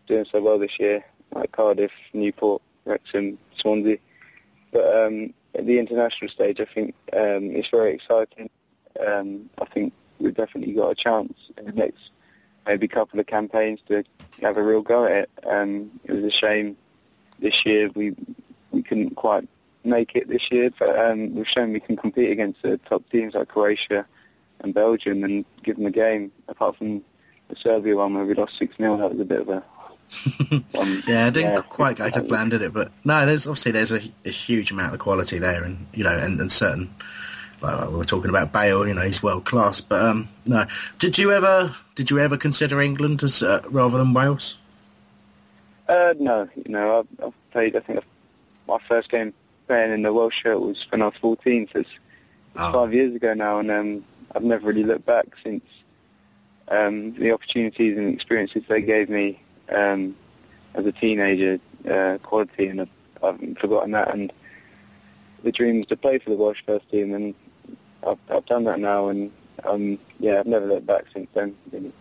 doing 0.08 0.26
so 0.26 0.42
well 0.42 0.60
this 0.60 0.80
year, 0.80 1.06
like 1.32 1.52
Cardiff, 1.52 1.92
Newport, 2.14 2.61
Wrexham, 2.85 3.38
Swansea. 3.58 3.98
But 4.72 5.06
um, 5.06 5.34
at 5.56 5.66
the 5.66 5.80
international 5.80 6.30
stage, 6.30 6.60
I 6.60 6.66
think 6.66 6.95
um, 7.14 7.52
it's 7.52 7.69
very 7.69 7.93
exciting. 7.93 8.50
Um, 9.06 9.50
I 9.61 9.66
think 9.66 9.93
we've 10.19 10.34
definitely 10.34 10.74
got 10.74 10.92
a 10.92 10.95
chance 10.95 11.34
in 11.58 11.66
the 11.66 11.72
next 11.72 12.11
maybe 12.66 12.88
couple 12.88 13.19
of 13.19 13.27
campaigns 13.27 13.80
to 13.88 14.03
have 14.42 14.58
a 14.58 14.64
real 14.64 14.82
go 14.82 15.06
at 15.06 15.11
it. 15.11 15.30
Um, 15.45 15.92
it 16.06 16.14
was 16.14 16.24
a 16.24 16.32
shame 16.32 16.77
this 17.40 17.66
year 17.66 17.90
we 17.93 18.16
we 18.72 18.82
couldn't 18.82 19.16
quite 19.16 19.48
make 19.84 20.16
it 20.16 20.28
this 20.28 20.52
year, 20.52 20.72
but 20.78 20.98
um, 20.98 21.36
we've 21.36 21.48
shown 21.48 21.74
we 21.74 21.80
can 21.80 21.95
compete 21.95 22.32
against 22.32 22.62
the 22.62 22.78
top 22.90 23.08
teams 23.10 23.34
like 23.34 23.50
Croatia 23.50 24.06
and 24.62 24.74
Belgium 24.74 25.24
and 25.24 25.45
give 25.64 25.78
them 25.78 25.86
a 25.86 25.92
game. 25.92 26.32
Apart 26.48 26.78
from 26.78 27.03
the 27.50 27.56
Serbia 27.56 27.95
one 27.95 28.14
where 28.14 28.26
we 28.26 28.34
lost 28.34 28.58
six 28.58 28.76
0 28.78 28.98
that 28.98 29.12
was 29.12 29.20
a 29.20 29.26
bit 29.26 29.42
of 29.42 29.50
a 29.50 29.64
Yeah, 31.08 31.28
it 31.28 31.34
didn't 31.34 31.53
yeah, 31.53 31.62
quite 31.62 31.98
go 31.98 32.10
to 32.10 32.22
plan, 32.22 32.50
did 32.50 32.62
it? 32.62 32.74
But 32.74 32.92
no, 33.03 33.26
there's 33.26 33.48
obviously 33.48 33.72
there's 33.72 33.92
a, 33.92 34.02
a 34.26 34.30
huge 34.30 34.72
amount 34.72 34.94
of 34.94 35.00
quality 35.00 35.40
there, 35.40 35.64
and 35.64 35.88
you 35.94 36.03
know, 36.03 36.18
and, 36.18 36.40
and 36.40 36.52
certain 36.52 36.94
like, 37.62 37.90
we 37.90 37.95
were 37.95 38.06
talking 38.06 38.30
about 38.30 38.52
Bale, 38.52 38.88
you 38.88 38.94
know, 38.94 39.02
he's 39.02 39.24
world 39.24 39.45
class. 39.45 39.82
But 39.82 40.06
um, 40.06 40.30
no, 40.45 40.66
did 41.00 41.18
you 41.18 41.32
ever 41.32 41.76
did 41.95 42.10
you 42.10 42.20
ever 42.20 42.38
consider 42.38 42.82
England 42.82 43.24
as 43.24 43.42
uh, 43.42 43.62
rather 43.70 43.98
than 43.98 44.14
Wales? 44.14 44.56
Uh, 45.88 46.14
no, 46.20 46.50
you 46.56 46.72
know, 46.72 47.00
I've, 47.00 47.26
I've 47.26 47.52
played. 47.52 47.76
I 47.76 47.80
think 47.80 48.03
my 48.68 48.78
first 48.88 49.10
game 49.10 49.34
playing 49.74 49.92
in 49.92 50.03
the 50.03 50.14
Welsh 50.14 50.35
shirt 50.43 50.60
was 50.61 50.85
when 50.92 51.02
I 51.02 51.06
was 51.06 51.16
14, 51.16 51.68
so 51.74 51.80
it's, 51.80 51.90
it's 51.90 51.98
Oh. 52.56 52.72
five 52.72 52.93
years 52.93 53.16
ago 53.16 53.34
now, 53.34 53.58
and 53.58 53.72
um, 53.72 54.06
I've 54.35 54.43
never 54.43 54.68
really 54.68 54.84
looked 54.84 55.08
back 55.08 55.26
since. 55.43 55.64
Um, 56.68 57.14
the 57.16 57.32
opportunities 57.32 57.98
and 57.98 58.14
experiences 58.14 58.61
they 58.69 58.84
gave 58.84 59.10
me 59.10 59.40
um, 59.69 60.16
as 60.76 60.85
a 60.85 60.92
teenager, 60.92 61.60
uh, 61.90 62.19
quality, 62.22 62.68
and 62.68 62.82
I've, 62.82 62.90
I 63.24 63.26
haven't 63.27 63.58
forgotten 63.60 63.92
that. 63.92 64.14
And 64.14 64.32
the 65.43 65.52
dream 65.52 65.80
was 65.80 65.88
to 65.88 65.98
play 65.98 66.19
for 66.19 66.30
the 66.30 66.35
Welsh 66.35 66.64
first 66.64 66.88
team, 66.92 67.16
and 67.16 67.34
I've, 68.06 68.19
I've 68.30 68.45
done 68.45 68.66
that 68.66 68.80
now, 68.80 69.08
and 69.10 69.32
um, 69.64 69.98
yeah, 70.19 70.40
I've 70.40 70.45
never 70.45 70.68
looked 70.68 70.85
back 70.85 71.06
since 71.11 71.30
then. 71.34 71.56
Really. 71.72 71.92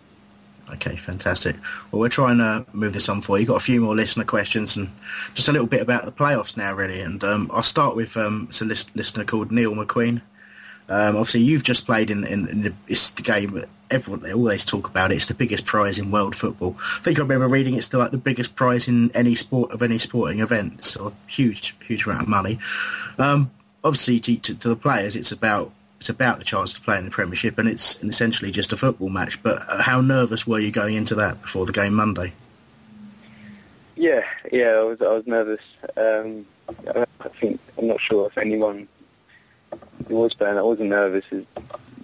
Okay, 0.71 0.97
fantastic. 0.97 1.57
Well, 1.91 2.01
we're 2.01 2.09
trying 2.09 2.39
to 2.39 2.65
move 2.73 2.93
this 2.95 3.09
on 3.09 3.21
for 3.21 3.39
you. 3.39 3.47
Got 3.47 3.57
a 3.57 3.61
few 3.61 3.81
more 3.81 3.95
listener 3.95 4.25
questions 4.25 4.77
and 4.77 4.91
just 5.35 5.49
a 5.49 5.53
little 5.53 5.67
bit 5.67 5.83
about 5.83 6.05
the 6.05 6.13
playoffs 6.13 6.57
now, 6.57 6.73
really. 6.75 7.01
And 7.01 7.23
um, 7.25 7.51
I'll 7.53 7.63
start 7.63 7.95
with 7.97 8.17
um, 8.17 8.47
it's 8.49 8.63
a 8.63 8.65
lis- 8.65 8.95
listener 8.95 9.25
called 9.25 9.53
Neil 9.53 9.75
McQueen. 9.75 10.23
Um, 10.89 11.17
obviously, 11.17 11.43
you've 11.43 11.63
just 11.63 11.87
played 11.87 12.11
in, 12.11 12.25
in, 12.25 12.49
in 12.49 12.63
the, 12.63 12.75
it's 12.89 13.11
the 13.11 13.23
game 13.23 13.65
everyone 13.91 14.23
they 14.23 14.33
always 14.33 14.65
talk 14.65 14.89
about. 14.89 15.13
it. 15.13 15.17
It's 15.17 15.27
the 15.27 15.35
biggest 15.35 15.65
prize 15.65 15.99
in 15.99 16.11
world 16.11 16.35
football. 16.35 16.77
I 16.99 17.03
think 17.03 17.19
I 17.19 17.23
remember 17.23 17.49
reading 17.49 17.75
it's 17.75 17.89
the, 17.89 17.99
like 17.99 18.11
the 18.11 18.19
biggest 18.19 18.57
prize 18.57 18.89
in 18.89 19.11
any 19.15 19.35
sport 19.35 19.71
of 19.73 19.83
any 19.83 19.99
sporting 19.99 20.41
event. 20.41 20.97
A 20.97 21.13
huge, 21.27 21.77
huge 21.87 22.07
amount 22.07 22.23
of 22.23 22.29
money. 22.29 22.59
Um, 23.19 23.51
obviously, 23.85 24.19
to, 24.21 24.37
to, 24.39 24.55
to 24.55 24.69
the 24.69 24.77
players, 24.77 25.15
it's 25.15 25.33
about 25.33 25.73
it's 26.03 26.09
about 26.09 26.39
the 26.39 26.45
chance 26.45 26.73
to 26.73 26.81
play 26.81 26.99
in 26.99 27.05
the 27.05 27.13
Premiership, 27.13 27.59
and 27.59 27.69
it's 27.69 28.03
essentially 28.03 28.51
just 28.51 28.73
a 28.73 28.77
football 28.77 29.09
match. 29.09 29.41
But 29.41 29.63
uh, 29.69 29.83
how 29.83 30.01
nervous 30.01 30.49
were 30.49 30.59
you 30.59 30.73
going 30.73 30.97
into 30.97 31.15
that 31.15 31.41
before 31.41 31.65
the 31.65 31.71
game 31.71 31.95
Monday? 31.95 32.33
Yeah, 33.95 34.25
yeah, 34.51 34.71
I 34.71 34.83
was 34.83 35.01
I 35.01 35.13
was 35.13 35.27
nervous. 35.29 35.61
Um, 35.97 36.45
I 36.93 37.07
I 37.21 37.29
think 37.29 37.61
I'm 37.79 37.87
not 37.87 38.01
sure 38.01 38.27
if 38.27 38.37
anyone 38.37 38.89
who 40.09 40.17
was 40.17 40.35
playing 40.35 40.57
that 40.57 40.65
wasn't 40.65 40.89
nervous 40.89 41.25
is 41.31 41.47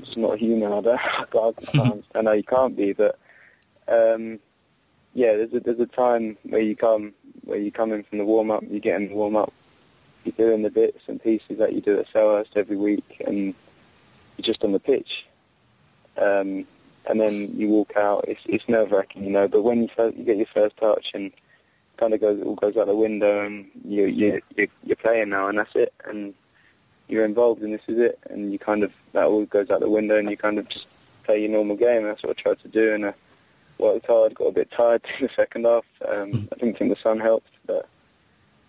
it's 0.00 0.16
not 0.16 0.38
human. 0.38 0.72
I 0.72 0.80
don't. 0.80 1.00
I, 1.04 1.52
can't, 1.72 2.04
I 2.14 2.22
know 2.22 2.32
you 2.42 2.44
can't 2.44 2.76
be, 2.76 2.92
but 2.92 3.18
um, 3.88 4.38
yeah, 5.12 5.32
there's 5.32 5.54
a, 5.54 5.58
there's 5.58 5.80
a 5.80 5.86
time 5.86 6.38
where 6.44 6.60
you 6.60 6.76
come 6.76 7.14
where 7.42 7.58
you 7.58 7.72
come 7.72 7.90
in 7.90 8.04
from 8.04 8.18
the 8.18 8.24
warm 8.24 8.52
up, 8.52 8.62
you 8.70 8.78
get 8.78 9.00
in 9.00 9.08
the 9.08 9.14
warm 9.16 9.34
up, 9.34 9.52
you're 10.22 10.34
doing 10.36 10.62
the 10.62 10.70
bits 10.70 11.02
and 11.08 11.20
pieces 11.20 11.58
that 11.58 11.72
you 11.72 11.80
do 11.80 11.98
at 11.98 12.06
Selhurst 12.06 12.54
every 12.54 12.76
week, 12.76 13.20
and 13.26 13.56
just 14.42 14.64
on 14.64 14.72
the 14.72 14.80
pitch. 14.80 15.26
Um, 16.16 16.66
and 17.06 17.20
then 17.20 17.56
you 17.56 17.68
walk 17.68 17.92
out. 17.96 18.24
It's 18.28 18.42
it's 18.46 18.68
nerve 18.68 18.90
wracking, 18.90 19.24
you 19.24 19.30
know. 19.30 19.48
But 19.48 19.62
when 19.62 19.82
you 19.82 19.88
first, 19.96 20.16
you 20.16 20.24
get 20.24 20.36
your 20.36 20.46
first 20.46 20.76
touch 20.76 21.12
and 21.14 21.32
kind 21.96 22.14
of 22.14 22.20
goes 22.20 22.42
all 22.42 22.54
goes 22.54 22.76
out 22.76 22.86
the 22.86 22.94
window, 22.94 23.44
and 23.44 23.66
you 23.84 24.06
you 24.06 24.40
you 24.56 24.68
you're 24.84 24.96
playing 24.96 25.30
now, 25.30 25.48
and 25.48 25.58
that's 25.58 25.74
it, 25.74 25.92
and 26.04 26.34
you're 27.08 27.24
involved, 27.24 27.62
and 27.62 27.72
this 27.72 27.82
is 27.88 27.98
it, 27.98 28.18
and 28.30 28.52
you 28.52 28.58
kind 28.58 28.82
of 28.82 28.92
that 29.12 29.26
all 29.26 29.44
goes 29.46 29.70
out 29.70 29.80
the 29.80 29.88
window, 29.88 30.18
and 30.18 30.30
you 30.30 30.36
kind 30.36 30.58
of 30.58 30.68
just 30.68 30.86
play 31.24 31.40
your 31.40 31.50
normal 31.50 31.76
game. 31.76 32.04
That's 32.04 32.22
what 32.22 32.38
I 32.38 32.42
tried 32.42 32.60
to 32.60 32.68
do, 32.68 32.94
and 32.94 33.06
I 33.06 33.14
worked 33.78 34.06
hard. 34.06 34.34
Got 34.34 34.48
a 34.48 34.52
bit 34.52 34.70
tired 34.70 35.02
in 35.18 35.26
the 35.26 35.32
second 35.34 35.64
half. 35.64 35.84
Um, 36.06 36.48
I 36.52 36.56
didn't 36.56 36.78
think 36.78 36.94
the 36.94 37.00
sun 37.02 37.20
helped, 37.20 37.50
but 37.66 37.88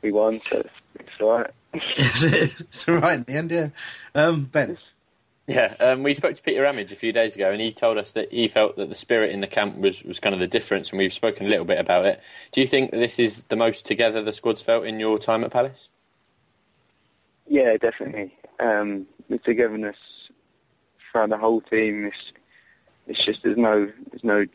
we 0.01 0.11
won, 0.11 0.41
so 0.45 0.59
it's, 0.59 0.69
it's 0.95 1.21
all 1.21 1.39
right. 1.39 1.51
it's 1.73 2.87
all 2.87 2.95
right 2.95 3.19
in 3.19 3.23
the 3.23 3.33
end, 3.33 3.51
yeah. 3.51 3.69
Um, 4.15 4.45
ben. 4.45 4.77
Yeah, 5.49 5.73
um, 5.79 6.03
we 6.03 6.13
spoke 6.13 6.35
to 6.35 6.41
Peter 6.43 6.61
Ramage 6.61 6.91
a 6.91 6.95
few 6.95 7.11
days 7.11 7.33
ago, 7.33 7.49
and 7.49 7.59
he 7.59 7.71
told 7.71 7.97
us 7.97 8.11
that 8.11 8.31
he 8.31 8.47
felt 8.47 8.77
that 8.77 8.87
the 8.87 8.93
spirit 8.93 9.31
in 9.31 9.41
the 9.41 9.47
camp 9.47 9.77
was, 9.77 10.03
was 10.03 10.19
kind 10.19 10.35
of 10.35 10.39
the 10.39 10.45
difference, 10.45 10.91
and 10.91 10.99
we've 10.99 11.11
spoken 11.11 11.47
a 11.47 11.49
little 11.49 11.65
bit 11.65 11.79
about 11.79 12.05
it. 12.05 12.21
Do 12.51 12.61
you 12.61 12.67
think 12.67 12.91
this 12.91 13.17
is 13.17 13.41
the 13.49 13.55
most 13.55 13.83
together 13.83 14.21
the 14.21 14.31
squad's 14.31 14.61
felt 14.61 14.85
in 14.85 14.99
your 14.99 15.17
time 15.17 15.43
at 15.43 15.49
Palace? 15.49 15.89
Yeah, 17.47 17.77
definitely. 17.77 18.37
Um, 18.59 19.07
the 19.27 19.39
togetherness 19.39 19.97
throughout 21.11 21.29
the 21.29 21.37
whole 21.39 21.61
team 21.61 22.05
is 22.05 22.31
it's 23.07 23.25
just 23.25 23.41
there's 23.41 23.57
no 23.57 23.91
there's 24.11 24.23
no 24.23 24.45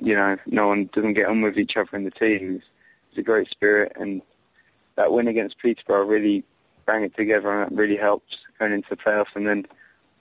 you 0.00 0.14
know 0.14 0.36
no 0.44 0.68
one 0.68 0.90
doesn't 0.92 1.14
get 1.14 1.28
on 1.28 1.40
with 1.40 1.56
each 1.56 1.78
other 1.78 1.96
in 1.96 2.04
the 2.04 2.10
team. 2.10 2.56
It's, 2.56 2.66
it's 3.08 3.18
a 3.18 3.22
great 3.22 3.50
spirit, 3.50 3.92
and 3.98 4.20
that 4.96 5.12
win 5.12 5.28
against 5.28 5.60
Peterborough 5.60 6.04
really 6.04 6.44
bang 6.84 7.04
it 7.04 7.16
together, 7.16 7.50
and 7.50 7.62
that 7.62 7.74
really 7.74 7.96
helped 7.96 8.36
going 8.58 8.72
into 8.72 8.90
the 8.90 8.96
playoffs. 8.98 9.34
And 9.34 9.46
then 9.46 9.66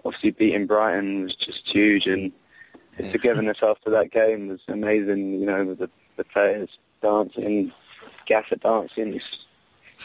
obviously 0.06 0.32
beating 0.32 0.68
Brighton 0.68 1.24
was 1.24 1.36
just 1.36 1.68
huge, 1.68 2.08
and 2.08 2.32
the 2.98 3.12
togetherness 3.12 3.60
after 3.64 3.90
that 3.92 4.12
game 4.12 4.48
was 4.48 4.62
amazing. 4.68 5.34
You 5.40 5.46
know, 5.46 5.66
with 5.66 5.80
the, 5.80 5.90
the 6.18 6.24
players 6.24 6.70
dancing, 7.02 7.72
Gaffer 8.26 8.58
dancing, 8.58 9.20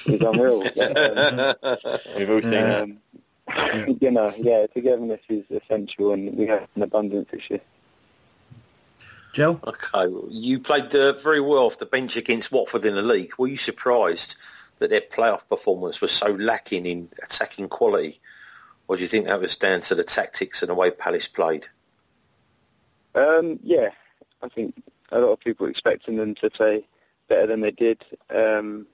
it 0.07 0.21
was 0.21 0.21
unreal. 0.21 0.65
But, 0.77 1.63
um, 1.63 1.97
We've 2.17 2.31
all 2.31 2.43
seen 2.43 2.55
it. 2.55 2.83
um, 2.83 2.99
you 4.01 4.11
know, 4.11 4.33
yeah, 4.39 4.67
togetherness 4.67 5.21
is 5.29 5.45
essential, 5.51 6.13
and 6.13 6.37
we 6.37 6.47
have 6.47 6.69
an 6.75 6.83
abundance 6.83 7.29
this 7.31 7.49
year. 7.51 7.61
Joe? 9.33 9.61
Okay, 9.67 10.09
well, 10.09 10.29
you 10.31 10.59
played 10.59 10.95
uh, 10.95 11.13
very 11.13 11.41
well 11.41 11.65
off 11.65 11.79
the 11.79 11.87
bench 11.87 12.17
against 12.17 12.51
Watford 12.51 12.85
in 12.85 12.95
the 12.95 13.03
league. 13.03 13.33
Were 13.39 13.49
you 13.49 13.59
surprised 13.59 14.35
that 14.79 14.89
their 14.91 15.03
playoff 15.03 15.47
performance 15.49 16.01
was 16.01 16.11
so 16.11 16.33
lacking 16.33 16.87
in 16.87 17.11
attacking 17.23 17.69
quality? 17.69 18.21
Or 18.89 18.97
do 18.97 19.03
you 19.03 19.09
think 19.09 19.27
that 19.27 19.41
was 19.41 19.57
down 19.57 19.81
to 19.83 19.95
the 19.95 20.05
tactics 20.05 20.63
and 20.63 20.71
the 20.71 20.75
way 20.75 20.91
Palace 20.91 21.29
played? 21.29 21.67
Um, 23.15 23.59
yeah, 23.63 23.91
I 24.43 24.49
think 24.49 24.83
a 25.11 25.19
lot 25.19 25.33
of 25.33 25.41
people 25.41 25.67
expecting 25.67 26.17
them 26.17 26.35
to 26.37 26.51
play 26.51 26.87
better 27.29 27.47
than 27.47 27.61
they 27.61 27.71
did. 27.71 28.05
Um, 28.31 28.87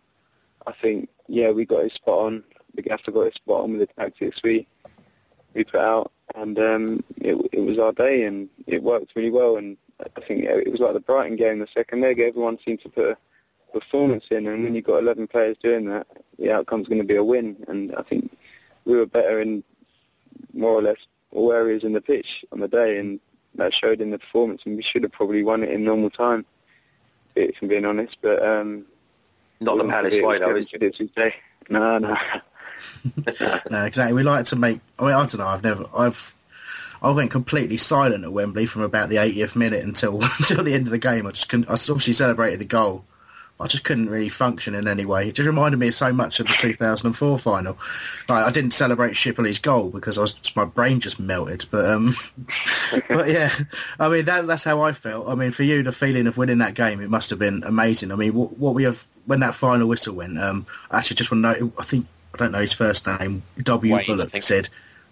I 0.67 0.73
think, 0.73 1.09
yeah, 1.29 1.51
we 1.51 1.65
got 1.65 1.85
it 1.85 1.93
spot 1.93 2.27
on. 2.27 2.45
The 2.75 2.83
gaffer 2.83 3.11
got 3.11 3.27
it 3.27 3.35
spot 3.35 3.65
on 3.65 3.73
with 3.73 3.81
the 3.81 3.95
tactics 3.95 4.43
we 4.43 4.67
we 5.55 5.65
put 5.65 5.81
out, 5.81 6.11
and 6.35 6.59
um, 6.59 7.05
it, 7.19 7.37
it 7.53 7.61
was 7.61 7.79
our 7.79 7.93
day, 7.93 8.25
and 8.25 8.49
it 8.67 8.83
worked 8.83 9.15
really 9.15 9.31
well. 9.31 9.57
And 9.57 9.77
I 10.01 10.21
think 10.21 10.45
it 10.45 10.71
was 10.71 10.81
like 10.81 10.95
the 10.95 11.01
Brighton 11.01 11.37
game, 11.37 11.59
the 11.59 11.67
second 11.75 12.01
leg. 12.01 12.21
Everyone 12.21 12.59
seemed 12.65 12.81
to 12.83 12.89
put 12.89 13.11
a 13.11 13.17
performance 13.73 14.27
in, 14.31 14.47
and 14.47 14.65
when 14.65 14.75
you've 14.75 14.85
got 14.85 15.03
11 15.03 15.29
players 15.29 15.57
doing 15.63 15.87
that, 15.87 16.07
the 16.39 16.51
outcome's 16.53 16.89
going 16.89 17.03
to 17.03 17.07
be 17.07 17.17
a 17.17 17.25
win. 17.25 17.63
And 17.69 17.95
I 17.97 18.03
think 18.03 18.35
we 18.87 18.97
were 18.97 19.05
better 19.05 19.41
in 19.41 19.63
more 20.53 20.73
or 20.73 20.83
less 20.83 20.99
all 21.33 21.53
areas 21.53 21.85
in 21.85 21.93
the 21.93 22.01
pitch 22.01 22.45
on 22.53 22.61
the 22.61 22.69
day, 22.69 22.99
and 22.99 23.21
that 23.55 23.75
showed 23.75 24.01
in 24.01 24.11
the 24.11 24.19
performance. 24.19 24.63
And 24.65 24.77
we 24.77 24.83
should 24.83 25.03
have 25.03 25.13
probably 25.13 25.43
won 25.43 25.63
it 25.63 25.71
in 25.71 25.85
normal 25.85 26.11
time, 26.11 26.45
if 27.35 27.61
I'm 27.61 27.69
being 27.69 27.85
honest. 27.85 28.17
But 28.21 28.45
um, 28.45 28.87
Not 29.61 29.79
the 29.79 29.85
Palace 29.85 30.15
have 30.15 30.23
it 30.23 30.27
way, 30.27 30.39
though, 30.39 30.53
was 30.53 30.69
is 30.69 30.75
it? 30.75 30.83
It's 30.83 30.99
his 30.99 31.11
day. 31.11 31.35
No, 31.69 31.99
no. 31.99 32.17
no, 33.71 33.85
exactly. 33.85 34.15
We 34.15 34.23
like 34.23 34.47
to 34.47 34.57
make. 34.57 34.81
I 34.99 35.05
mean, 35.05 35.15
I 35.15 35.27
don't 35.27 35.39
know. 35.39 35.47
I've 35.47 35.63
never. 35.63 35.87
I've. 35.97 36.37
I 37.01 37.11
went 37.11 37.33
completely 37.33 37.79
silent 37.79 38.23
at 38.23 38.33
Wembley 38.33 38.65
from 38.65 38.83
about 38.83 39.09
the 39.09 39.17
80th 39.17 39.57
minute 39.57 39.83
until 39.83 40.23
until 40.39 40.63
the 40.63 40.75
end 40.75 40.87
of 40.87 40.93
the 40.93 40.99
game. 40.99 41.27
I 41.27 41.33
just 41.33 41.49
couldn't. 41.49 41.69
I 41.69 41.73
obviously 41.73 42.13
celebrated 42.13 42.61
the 42.61 42.65
goal. 42.65 43.05
I 43.63 43.67
just 43.69 43.85
couldn't 43.85 44.11
really 44.11 44.29
function 44.29 44.75
in 44.75 44.89
any 44.89 45.05
way. 45.05 45.29
It 45.29 45.37
just 45.37 45.47
reminded 45.47 45.79
me 45.79 45.91
so 45.93 46.13
much 46.13 46.41
of 46.41 46.49
the 46.49 46.55
2004 46.55 47.39
final. 47.39 47.79
Like, 48.29 48.45
I 48.45 48.51
didn't 48.51 48.73
celebrate 48.73 49.13
Shipperley's 49.13 49.59
goal 49.59 49.91
because 49.91 50.19
I 50.19 50.23
was 50.23 50.35
my 50.57 50.65
brain 50.65 51.01
just 51.01 51.21
melted. 51.21 51.67
But 51.71 51.89
um, 51.89 52.17
but 53.09 53.29
yeah, 53.29 53.53
I 54.01 54.09
mean 54.09 54.25
that, 54.25 54.47
that's 54.47 54.65
how 54.65 54.81
I 54.83 54.93
felt. 54.93 55.29
I 55.29 55.35
mean, 55.35 55.53
for 55.53 55.63
you, 55.63 55.83
the 55.83 55.93
feeling 55.93 56.27
of 56.27 56.37
winning 56.37 56.59
that 56.59 56.75
game, 56.75 57.01
it 57.01 57.11
must 57.11 57.31
have 57.31 57.39
been 57.39 57.63
amazing. 57.65 58.11
I 58.11 58.17
mean, 58.17 58.35
what, 58.35 58.59
what 58.59 58.75
we 58.75 58.83
have 58.83 59.07
when 59.27 59.41
that 59.41 59.55
final 59.55 59.87
whistle 59.87 60.15
went. 60.15 60.39
Um, 60.39 60.67
I 60.91 60.99
actually 60.99 61.17
just 61.17 61.31
want 61.31 61.45
to 61.45 61.61
know. 61.61 61.73
I 61.79 61.85
think 61.85 62.07
I 62.35 62.39
don't 62.39 62.53
know 62.53 62.61
his 62.61 62.73
first 62.73 63.07
name. 63.07 63.43
W 63.63 63.95
Wayne, 63.95 64.07
Bullock 64.07 64.43
said. 64.43 64.69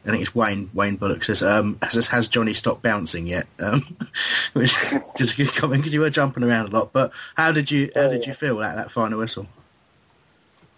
I 0.07 0.11
think 0.11 0.23
it's 0.23 0.35
Wayne. 0.35 0.71
Wayne 0.73 0.97
Bullock 0.97 1.25
says, 1.25 1.43
um, 1.43 1.79
"Has 1.83 2.09
has 2.09 2.27
Johnny 2.27 2.55
stopped 2.55 2.83
bouncing 2.83 3.27
yet?" 3.27 3.47
Um, 3.59 3.97
which 4.55 4.75
just 5.17 5.35
a 5.35 5.37
good 5.37 5.55
comment 5.55 5.83
because 5.83 5.93
you 5.93 6.01
were 6.01 6.11
jumping 6.11 6.43
around 6.43 6.73
a 6.73 6.77
lot. 6.77 6.93
But 6.93 7.13
how 7.37 7.53
did 7.53 7.71
you 7.71 7.91
how 7.95 8.09
did 8.09 8.27
you 8.27 8.33
feel 8.33 8.63
at 8.63 8.77
that 8.77 8.91
final 8.91 9.19
whistle? 9.19 9.47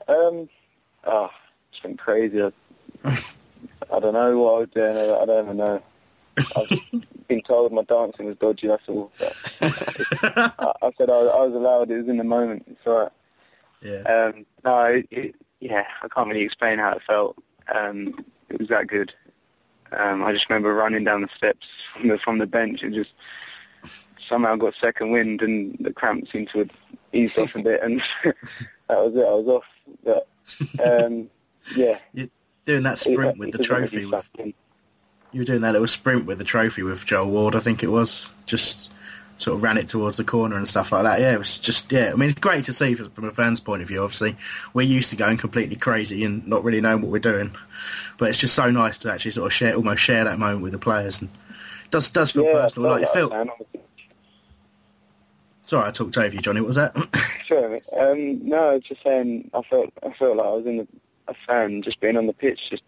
Um, 0.08 0.48
oh, 1.04 1.30
it's 1.70 1.80
been 1.80 1.96
crazy. 1.96 2.42
I, 2.42 2.52
I 3.04 4.00
don't 4.00 4.14
know 4.14 4.38
what 4.38 4.54
I 4.54 4.58
was 4.58 4.68
doing. 4.74 4.96
I, 4.96 5.14
I 5.14 5.26
don't 5.26 5.44
even 5.44 5.56
know. 5.56 5.82
I've 6.36 7.02
been 7.28 7.42
told 7.42 7.72
my 7.72 7.82
dancing 7.82 8.26
was 8.26 8.36
dodgy. 8.36 8.66
That's 8.66 8.88
all. 8.88 9.12
I, 9.60 10.72
I 10.82 10.90
said 10.98 11.10
I, 11.10 11.14
I 11.14 11.46
was 11.46 11.54
allowed. 11.54 11.90
It 11.90 11.98
was 11.98 12.08
in 12.08 12.16
the 12.16 12.24
moment. 12.24 12.64
It's 12.68 12.86
all 12.86 13.04
right. 13.04 13.12
Yeah. 13.82 14.02
Um, 14.02 14.46
no, 14.64 15.02
it, 15.10 15.34
yeah, 15.60 15.86
I 16.02 16.08
can't 16.08 16.28
really 16.28 16.42
explain 16.42 16.78
how 16.78 16.92
it 16.92 17.02
felt. 17.06 17.36
Um, 17.72 18.24
it 18.52 18.60
was 18.60 18.68
that 18.68 18.86
good. 18.86 19.12
Um, 19.92 20.24
I 20.24 20.32
just 20.32 20.48
remember 20.48 20.74
running 20.74 21.04
down 21.04 21.22
the 21.22 21.28
steps 21.36 21.66
from 21.92 22.08
the, 22.08 22.18
from 22.18 22.38
the 22.38 22.46
bench 22.46 22.82
and 22.82 22.94
just 22.94 23.10
somehow 24.18 24.56
got 24.56 24.74
second 24.74 25.10
wind 25.10 25.42
and 25.42 25.76
the 25.80 25.92
cramp 25.92 26.28
seemed 26.30 26.48
to 26.50 26.60
have 26.60 26.70
eased 27.12 27.38
off 27.38 27.54
a 27.54 27.62
bit 27.62 27.82
and 27.82 28.02
that 28.24 28.34
was 28.88 29.14
it. 29.14 29.26
I 29.26 29.34
was 29.34 29.48
off. 29.48 29.64
But 30.04 30.28
um, 31.04 31.28
yeah, 31.76 31.98
You're 32.14 32.28
doing 32.64 32.82
that 32.84 32.98
sprint 32.98 33.38
with 33.38 33.52
the 33.52 33.62
trophy. 33.62 34.06
With, 34.06 34.30
you 34.36 35.40
were 35.40 35.44
doing 35.44 35.62
that 35.62 35.72
little 35.72 35.88
sprint 35.88 36.26
with 36.26 36.38
the 36.38 36.44
trophy 36.44 36.82
with 36.82 37.04
Joel 37.04 37.30
Ward, 37.30 37.54
I 37.54 37.60
think 37.60 37.82
it 37.82 37.88
was. 37.88 38.26
Just 38.46 38.90
sort 39.38 39.56
of 39.56 39.62
ran 39.62 39.76
it 39.76 39.88
towards 39.88 40.16
the 40.16 40.24
corner 40.24 40.56
and 40.56 40.68
stuff 40.68 40.92
like 40.92 41.02
that. 41.02 41.20
Yeah, 41.20 41.34
it 41.34 41.38
was 41.38 41.58
just 41.58 41.90
yeah. 41.90 42.10
I 42.12 42.16
mean, 42.16 42.30
it's 42.30 42.40
great 42.40 42.64
to 42.64 42.72
see 42.72 42.94
from 42.94 43.10
from 43.10 43.24
a 43.24 43.32
fan's 43.32 43.60
point 43.60 43.82
of 43.82 43.88
view. 43.88 44.02
Obviously, 44.02 44.36
we're 44.72 44.86
used 44.86 45.10
to 45.10 45.16
going 45.16 45.36
completely 45.36 45.76
crazy 45.76 46.24
and 46.24 46.46
not 46.46 46.64
really 46.64 46.80
knowing 46.80 47.02
what 47.02 47.10
we're 47.10 47.18
doing, 47.18 47.54
but 48.22 48.28
it's 48.28 48.38
just 48.38 48.54
so 48.54 48.70
nice 48.70 48.98
to 48.98 49.10
actually 49.12 49.32
sort 49.32 49.46
of 49.48 49.52
share, 49.52 49.74
almost 49.74 50.00
share 50.00 50.22
that 50.22 50.38
moment 50.38 50.62
with 50.62 50.70
the 50.70 50.78
players, 50.78 51.20
and 51.20 51.28
it 51.84 51.90
does 51.90 52.08
does 52.12 52.30
feel 52.30 52.44
Yeah, 52.44 52.52
personal. 52.52 52.90
Like 52.92 53.02
it 53.02 53.08
felt 53.08 53.32
felt. 53.32 53.32
like 53.32 53.58
that, 53.58 53.74
man. 53.74 53.82
Sorry, 55.62 55.88
I 55.88 55.90
talked 55.90 56.16
over 56.16 56.32
you, 56.32 56.40
Johnny. 56.40 56.60
What 56.60 56.68
was 56.68 56.76
that? 56.76 56.94
Sure. 57.44 57.80
Um, 57.98 58.46
no, 58.48 58.70
I 58.70 58.74
was 58.74 58.84
just 58.84 59.02
saying. 59.02 59.50
I 59.52 59.60
felt 59.62 59.92
I 60.06 60.12
felt 60.12 60.36
like 60.36 60.46
I 60.46 60.50
was 60.52 60.64
in 60.66 60.76
the, 60.76 60.88
a 61.26 61.34
fan, 61.46 61.82
just 61.82 62.00
being 62.00 62.16
on 62.16 62.28
the 62.28 62.32
pitch. 62.32 62.70
Just 62.70 62.84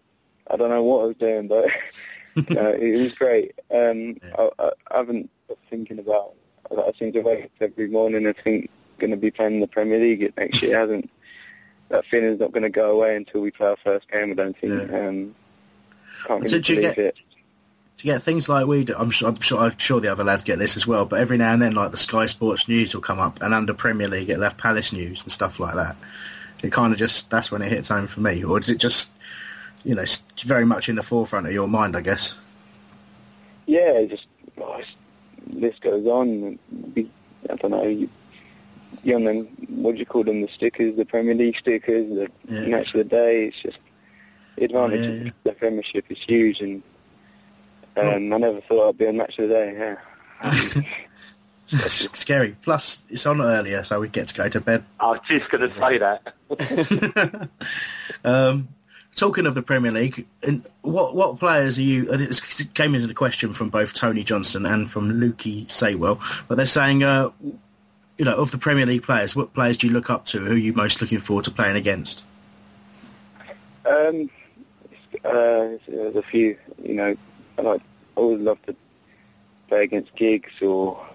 I 0.49 0.55
don't 0.55 0.69
know 0.69 0.81
what 0.81 1.01
I 1.03 1.07
was 1.07 1.17
doing, 1.17 1.47
but 1.49 1.65
you 2.35 2.55
know, 2.55 2.69
it 2.71 3.01
was 3.01 3.11
great. 3.13 3.51
Um, 3.69 4.15
I, 4.39 4.49
I, 4.57 4.71
I 4.91 4.97
haven't 4.97 5.29
been 5.49 5.57
thinking 5.69 5.99
about. 5.99 6.31
I, 6.71 6.75
I 6.81 6.91
seem 6.97 7.11
to 7.11 7.21
wake 7.21 7.43
up 7.43 7.51
every 7.59 7.89
morning 7.89 8.25
and 8.25 8.35
think 8.37 8.69
going 8.97 9.11
to 9.11 9.17
be 9.17 9.29
playing 9.29 9.55
in 9.55 9.59
the 9.59 9.67
Premier 9.67 9.99
League 9.99 10.33
next 10.37 10.61
year. 10.63 10.79
Hasn't 10.79 11.11
that 11.89 12.05
feeling's 12.05 12.39
not 12.39 12.51
going 12.51 12.63
to 12.63 12.69
go 12.69 12.91
away 12.95 13.15
until 13.15 13.41
we 13.41 13.51
play 13.51 13.67
our 13.67 13.77
first 13.77 14.09
game. 14.09 14.31
I 14.31 14.33
don't 14.33 14.57
think. 14.57 14.91
Um, 14.91 15.35
can't 16.25 16.41
really 16.43 16.57
you 16.57 16.61
believe 16.61 16.81
get- 16.81 16.97
it. 16.97 17.15
to 17.97 18.03
get 18.03 18.23
things 18.23 18.49
like 18.49 18.65
we 18.65 18.83
do. 18.83 18.95
I'm 18.97 19.11
sure, 19.11 19.29
I'm 19.29 19.39
sure, 19.39 19.59
I'm 19.59 19.77
sure 19.77 19.99
the 19.99 20.11
other 20.11 20.23
lads 20.23 20.43
get 20.43 20.59
this 20.59 20.75
as 20.75 20.87
well. 20.87 21.05
But 21.05 21.19
every 21.19 21.37
now 21.37 21.53
and 21.53 21.61
then, 21.61 21.73
like 21.73 21.91
the 21.91 21.97
Sky 21.97 22.25
Sports 22.25 22.67
News 22.67 22.93
will 22.93 23.01
come 23.01 23.19
up, 23.19 23.41
and 23.41 23.53
under 23.53 23.73
Premier 23.73 24.07
League, 24.07 24.29
it 24.29 24.39
left 24.39 24.57
Palace 24.57 24.91
News 24.91 25.23
and 25.23 25.31
stuff 25.31 25.59
like 25.59 25.75
that. 25.75 25.95
It 26.63 26.71
kind 26.71 26.91
of 26.93 26.99
just 26.99 27.29
that's 27.29 27.51
when 27.51 27.61
it 27.61 27.71
hits 27.71 27.89
home 27.89 28.07
for 28.07 28.21
me, 28.21 28.43
or 28.43 28.59
is 28.59 28.69
it 28.69 28.77
just 28.77 29.11
you 29.83 29.93
know 29.93 30.05
very 30.43 30.65
much 30.65 30.89
in 30.89 30.95
the 30.95 31.03
forefront 31.03 31.45
of 31.45 31.53
your 31.53 31.67
mind? 31.67 31.95
I 31.95 32.01
guess. 32.01 32.37
Yeah, 33.67 33.91
it 33.99 34.09
just 34.09 34.25
oh, 34.57 34.81
list 35.51 35.81
goes 35.81 36.05
on. 36.07 36.57
I 36.97 37.55
don't 37.55 37.71
know. 37.71 37.83
You, 37.83 38.09
you 39.05 39.15
on 39.15 39.25
what 39.69 39.93
do 39.93 39.99
you 39.99 40.05
call 40.05 40.23
them? 40.23 40.41
The 40.41 40.47
stickers, 40.47 40.95
the 40.95 41.05
Premier 41.05 41.35
League 41.35 41.55
stickers, 41.57 42.07
the 42.09 42.29
Yeah. 42.49 42.67
match 42.67 42.87
of 42.93 42.97
the 42.99 43.03
day. 43.05 43.45
It's 43.47 43.61
just 43.61 43.77
the 44.57 44.65
advantage 44.65 44.99
Oh, 45.05 45.13
yeah, 45.23 45.27
of 45.29 45.33
the 45.43 45.51
Premiership 45.53 46.05
is 46.09 46.17
huge, 46.19 46.61
and 46.61 46.81
um, 47.97 48.33
I 48.33 48.37
never 48.37 48.61
thought 48.61 48.89
I'd 48.89 48.97
be 48.97 49.07
on 49.07 49.17
match 49.17 49.37
of 49.39 49.47
the 49.49 49.53
day. 49.55 49.97
Yeah. 50.43 50.81
It's 51.71 52.19
scary. 52.19 52.55
Plus, 52.61 53.01
it's 53.09 53.25
on 53.25 53.41
earlier, 53.41 53.83
so 53.83 53.99
we 53.99 54.07
get 54.07 54.27
to 54.27 54.35
go 54.35 54.47
to 54.47 54.61
bed. 54.61 54.85
I 54.99 55.07
was 55.07 55.19
just 55.27 55.49
going 55.49 55.67
to 55.67 55.79
say 55.79 55.97
that. 55.97 57.49
Um, 58.23 58.69
talking 59.15 59.45
of 59.47 59.55
the 59.55 59.61
Premier 59.63 59.91
League, 59.91 60.27
and 60.43 60.63
what 60.81 61.15
what 61.15 61.39
players 61.39 61.77
are 61.79 61.81
you? 61.83 62.11
and 62.11 62.21
It 62.21 62.39
came 62.75 62.93
into 62.95 63.07
the 63.07 63.13
question 63.15 63.51
from 63.53 63.69
both 63.69 63.93
Tony 63.93 64.23
Johnston 64.23 64.65
and 64.65 64.89
from 64.89 65.11
Lukey 65.19 65.65
Saywell, 65.67 66.19
but 66.47 66.55
they're 66.55 66.65
saying, 66.67 67.03
uh, 67.03 67.29
you 68.17 68.25
know, 68.25 68.35
of 68.35 68.51
the 68.51 68.57
Premier 68.57 68.85
League 68.85 69.03
players, 69.03 69.35
what 69.35 69.53
players 69.53 69.77
do 69.77 69.87
you 69.87 69.93
look 69.93 70.09
up 70.09 70.25
to? 70.27 70.39
Who 70.39 70.53
are 70.53 70.57
you 70.57 70.73
most 70.73 71.01
looking 71.01 71.19
forward 71.19 71.45
to 71.45 71.51
playing 71.51 71.75
against? 71.75 72.23
Um, 73.85 74.29
uh, 75.23 75.77
there's 75.87 76.15
a 76.15 76.23
few. 76.23 76.57
You 76.81 76.93
know, 76.95 77.15
I 77.57 77.61
like 77.61 77.81
I 77.81 78.19
always 78.19 78.41
love 78.41 78.61
to 78.63 78.75
play 79.67 79.83
against 79.83 80.15
Giggs 80.15 80.61
or 80.61 81.05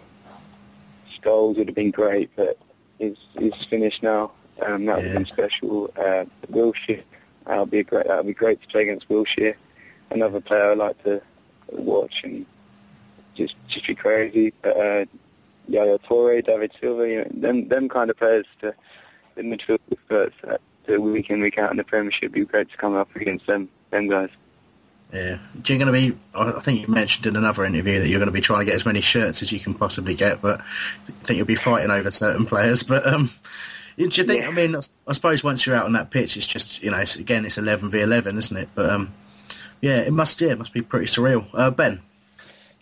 Scholes 1.10 1.56
would 1.56 1.68
have 1.68 1.74
been 1.74 1.90
great, 1.90 2.30
but 2.36 2.58
he's 2.98 3.16
he's 3.38 3.54
finished 3.64 4.02
now. 4.02 4.32
Um, 4.64 4.84
that 4.86 4.96
would 4.96 5.06
have 5.06 5.14
been 5.14 5.26
special. 5.26 5.90
Uh, 5.96 6.26
Wilshere, 6.50 7.02
that'll 7.46 7.66
be 7.66 7.80
a 7.80 7.84
great. 7.84 8.06
That'll 8.06 8.24
be 8.24 8.34
great 8.34 8.60
to 8.62 8.68
play 8.68 8.82
against 8.82 9.08
Wilshere. 9.08 9.54
Another 10.10 10.40
player 10.40 10.72
I 10.72 10.74
like 10.74 11.02
to 11.04 11.22
watch 11.68 12.24
and 12.24 12.44
just 13.34 13.56
just 13.68 13.86
be 13.86 13.94
crazy. 13.94 14.52
But 14.60 14.76
uh, 14.76 15.06
Yaya 15.70 15.98
Toure, 16.00 16.44
David 16.44 16.72
Silva, 16.80 17.08
you 17.08 17.18
know, 17.18 17.30
them 17.32 17.68
them 17.68 17.88
kind 17.88 18.10
of 18.10 18.16
players 18.16 18.46
to 18.60 18.74
the 19.34 19.42
midfield 19.42 19.78
experts 19.90 20.36
that 20.44 20.60
do 20.86 21.00
week 21.00 21.30
in 21.30 21.40
week 21.40 21.58
out 21.58 21.70
in 21.70 21.76
the 21.76 21.84
Premiership. 21.84 22.24
It'd 22.24 22.32
be 22.32 22.44
great 22.44 22.70
to 22.70 22.76
come 22.76 22.94
up 22.94 23.14
against 23.16 23.46
them 23.46 23.68
them 23.90 24.08
guys. 24.08 24.30
Yeah, 25.12 25.38
do 25.60 25.72
you 25.72 25.78
going 25.78 25.92
to 25.92 26.12
be? 26.12 26.16
I 26.34 26.60
think 26.60 26.82
you 26.82 26.86
mentioned 26.86 27.26
in 27.26 27.34
another 27.34 27.64
interview 27.64 27.98
that 27.98 28.08
you're 28.08 28.20
going 28.20 28.28
to 28.28 28.32
be 28.32 28.40
trying 28.40 28.60
to 28.60 28.64
get 28.64 28.74
as 28.74 28.86
many 28.86 29.00
shirts 29.00 29.42
as 29.42 29.50
you 29.50 29.58
can 29.58 29.74
possibly 29.74 30.14
get, 30.14 30.40
but 30.40 30.60
I 30.60 31.12
think 31.24 31.36
you'll 31.36 31.46
be 31.46 31.56
fighting 31.56 31.90
over 31.90 32.12
certain 32.12 32.46
players. 32.46 32.84
But 32.84 33.04
um, 33.04 33.32
Do 33.96 34.04
you 34.04 34.24
think? 34.26 34.46
I 34.46 34.50
mean, 34.50 34.76
I 35.06 35.12
suppose 35.12 35.44
once 35.44 35.66
you're 35.66 35.76
out 35.76 35.84
on 35.84 35.92
that 35.92 36.10
pitch, 36.10 36.36
it's 36.36 36.46
just 36.46 36.82
you 36.82 36.90
know, 36.90 36.98
it's, 36.98 37.16
again, 37.16 37.44
it's 37.44 37.58
eleven 37.58 37.90
v 37.90 38.00
eleven, 38.00 38.38
isn't 38.38 38.56
it? 38.56 38.68
But 38.74 38.88
um, 38.88 39.12
yeah, 39.80 39.98
it 39.98 40.12
must. 40.12 40.40
Yeah, 40.40 40.50
it 40.50 40.58
must 40.58 40.72
be 40.72 40.80
pretty 40.80 41.06
surreal. 41.06 41.46
Uh, 41.52 41.70
ben, 41.70 42.00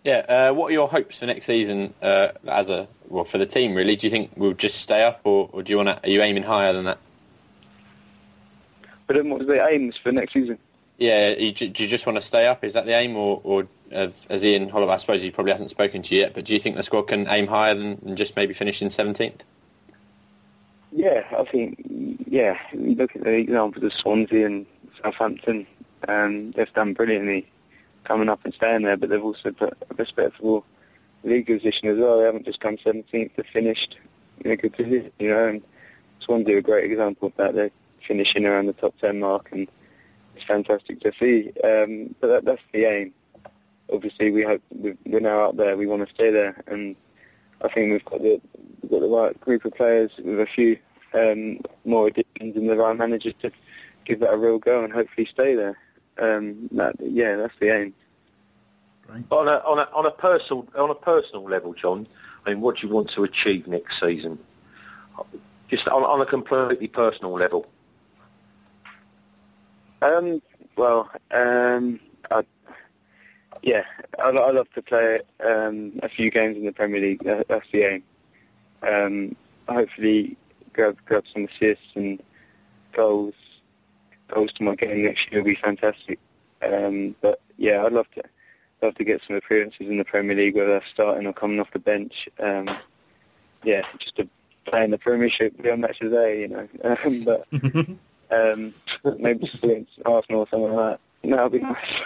Yeah, 0.08 0.24
uh, 0.26 0.54
what 0.54 0.70
are 0.70 0.72
your 0.72 0.88
hopes 0.88 1.18
for 1.18 1.26
next 1.26 1.44
season 1.44 1.92
uh, 2.00 2.28
as 2.46 2.70
a 2.70 2.88
well 3.10 3.26
for 3.26 3.36
the 3.36 3.44
team? 3.44 3.74
Really, 3.74 3.94
do 3.94 4.06
you 4.06 4.10
think 4.10 4.30
we'll 4.36 4.54
just 4.54 4.78
stay 4.78 5.04
up, 5.04 5.20
or, 5.24 5.50
or 5.52 5.62
do 5.62 5.70
you 5.70 5.76
want 5.76 5.90
to? 5.90 6.02
Are 6.02 6.08
you 6.08 6.22
aiming 6.22 6.44
higher 6.44 6.72
than 6.72 6.86
that? 6.86 6.96
But 9.06 9.16
then 9.16 9.28
what 9.28 9.40
was 9.40 9.48
the 9.48 9.62
aims 9.68 9.98
for 9.98 10.10
next 10.10 10.32
season? 10.32 10.58
Yeah, 10.96 11.32
you, 11.32 11.52
do 11.52 11.82
you 11.82 11.88
just 11.90 12.06
want 12.06 12.16
to 12.16 12.22
stay 12.22 12.46
up? 12.46 12.64
Is 12.64 12.72
that 12.72 12.86
the 12.86 12.92
aim, 12.92 13.16
or, 13.16 13.42
or 13.44 13.68
uh, 13.92 14.08
as 14.30 14.42
Ian 14.42 14.70
Holloway, 14.70 14.94
I 14.94 14.96
suppose 14.96 15.20
he 15.20 15.30
probably 15.30 15.52
hasn't 15.52 15.68
spoken 15.68 16.00
to 16.00 16.14
you 16.14 16.22
yet, 16.22 16.32
but 16.32 16.46
do 16.46 16.54
you 16.54 16.58
think 16.58 16.76
the 16.76 16.82
squad 16.82 17.02
can 17.02 17.28
aim 17.28 17.46
higher 17.46 17.74
than, 17.74 17.98
than 18.02 18.16
just 18.16 18.34
maybe 18.34 18.54
finishing 18.54 18.88
seventeenth? 18.88 19.44
Yeah, 20.90 21.22
I 21.38 21.44
think, 21.44 21.84
yeah, 22.26 22.58
you 22.72 22.94
look 22.94 23.14
at 23.14 23.24
the 23.24 23.34
examples 23.34 23.84
of 23.84 23.92
Swansea 23.92 24.46
and 24.46 24.64
Southampton, 25.02 25.66
um, 26.08 26.52
they've 26.52 26.72
done 26.72 26.94
brilliantly 26.94 27.46
coming 28.08 28.30
up 28.30 28.40
and 28.44 28.54
staying 28.54 28.82
there, 28.82 28.96
but 28.96 29.10
they've 29.10 29.22
also 29.22 29.52
put 29.52 29.76
a 29.90 29.94
respectable 29.94 30.64
league 31.22 31.46
position 31.46 31.88
as 31.88 31.98
well. 31.98 32.18
They 32.18 32.24
haven't 32.24 32.46
just 32.46 32.58
come 32.60 32.78
17th, 32.78 33.04
they've 33.12 33.46
finished 33.52 33.98
in 34.40 34.50
a 34.50 34.56
good 34.56 34.72
position, 34.72 35.12
you 35.18 35.28
know, 35.28 35.48
and 35.48 35.62
Swansea 36.20 36.56
are 36.56 36.58
a 36.58 36.62
great 36.62 36.90
example 36.90 37.28
of 37.28 37.36
that. 37.36 37.54
They're 37.54 37.70
finishing 38.02 38.46
around 38.46 38.66
the 38.66 38.72
top 38.72 38.98
10 38.98 39.20
mark, 39.20 39.50
and 39.52 39.68
it's 40.34 40.44
fantastic 40.44 41.00
to 41.00 41.12
see. 41.20 41.48
Um, 41.62 42.14
but 42.20 42.28
that, 42.28 42.44
that's 42.46 42.62
the 42.72 42.84
aim. 42.86 43.12
Obviously, 43.92 44.30
we 44.32 44.42
hope 44.42 44.62
we- 44.70 44.96
we're 45.04 45.20
now 45.20 45.40
up 45.48 45.56
there. 45.56 45.76
We 45.76 45.86
want 45.86 46.06
to 46.08 46.14
stay 46.14 46.30
there, 46.30 46.62
and 46.66 46.96
I 47.62 47.68
think 47.68 47.92
we've 47.92 48.04
got 48.04 48.22
the 48.22 48.40
we've 48.82 48.90
got 48.90 49.00
the 49.00 49.08
right 49.08 49.38
group 49.40 49.64
of 49.64 49.74
players 49.74 50.12
with 50.22 50.40
a 50.40 50.46
few 50.46 50.78
um, 51.14 51.60
more 51.84 52.06
additions 52.06 52.56
and 52.56 52.68
the 52.68 52.76
right 52.76 52.96
managers 52.96 53.34
to 53.42 53.50
give 54.04 54.20
that 54.20 54.32
a 54.32 54.36
real 54.36 54.58
go 54.58 54.84
and 54.84 54.92
hopefully 54.92 55.26
stay 55.26 55.54
there. 55.54 55.76
Um, 56.18 56.68
that, 56.72 56.96
yeah, 57.00 57.36
that's 57.36 57.54
the 57.60 57.68
aim. 57.68 57.94
On 59.30 59.48
a 59.48 59.62
on 59.64 59.78
a 59.78 59.88
on 59.94 60.04
a 60.04 60.10
personal 60.10 60.68
on 60.76 60.90
a 60.90 60.94
personal 60.94 61.44
level, 61.44 61.72
John. 61.72 62.06
I 62.44 62.50
mean, 62.50 62.60
what 62.60 62.76
do 62.76 62.86
you 62.86 62.92
want 62.92 63.10
to 63.10 63.24
achieve 63.24 63.66
next 63.66 64.00
season? 64.00 64.38
Just 65.68 65.88
on, 65.88 66.02
on 66.02 66.20
a 66.20 66.26
completely 66.26 66.88
personal 66.88 67.32
level. 67.32 67.66
Um, 70.02 70.40
well, 70.76 71.10
um, 71.30 72.00
I, 72.30 72.44
yeah, 73.62 73.84
I, 74.22 74.28
I 74.28 74.50
love 74.50 74.70
to 74.74 74.82
play 74.82 75.20
um, 75.44 75.98
a 76.02 76.08
few 76.08 76.30
games 76.30 76.56
in 76.56 76.64
the 76.64 76.72
Premier 76.72 77.00
League. 77.00 77.24
That, 77.24 77.48
that's 77.48 77.66
the 77.72 77.82
aim. 77.82 78.02
Um, 78.82 79.36
hopefully, 79.68 80.36
grab 80.72 80.96
grab 81.06 81.24
some 81.32 81.44
assists 81.44 81.88
and 81.94 82.22
goals. 82.92 83.34
Goals 84.28 84.52
to 84.54 84.62
my 84.62 84.74
game 84.74 85.02
next 85.02 85.30
year 85.30 85.40
will 85.40 85.48
be 85.48 85.54
fantastic. 85.54 86.18
Um, 86.62 87.14
but 87.20 87.40
yeah, 87.56 87.84
I'd 87.84 87.92
love 87.92 88.10
to 88.12 88.22
love 88.82 88.94
to 88.94 89.04
get 89.04 89.22
some 89.26 89.36
appearances 89.36 89.88
in 89.88 89.98
the 89.98 90.04
Premier 90.04 90.36
League, 90.36 90.54
whether 90.54 90.74
that's 90.74 90.86
starting 90.86 91.26
or 91.26 91.32
coming 91.32 91.60
off 91.60 91.70
the 91.72 91.78
bench. 91.78 92.28
Um, 92.38 92.70
yeah, 93.64 93.82
just 93.98 94.16
to 94.16 94.28
play 94.64 94.84
in 94.84 94.90
the 94.90 94.98
Premiership, 94.98 95.60
be 95.60 95.70
on 95.70 95.80
match 95.80 96.00
of 96.00 96.10
the 96.10 96.16
day, 96.16 96.40
you 96.42 96.48
know. 96.48 96.68
Um, 96.84 97.24
but 97.24 97.46
um, 98.30 98.74
maybe 99.18 99.46
just 99.46 99.64
against 99.64 99.92
Arsenal 100.04 100.40
or 100.40 100.48
something 100.48 100.72
like 100.74 101.00
that. 101.22 101.30
That 101.30 101.42
would 101.42 101.52
be 101.52 101.66
nice. 101.66 102.02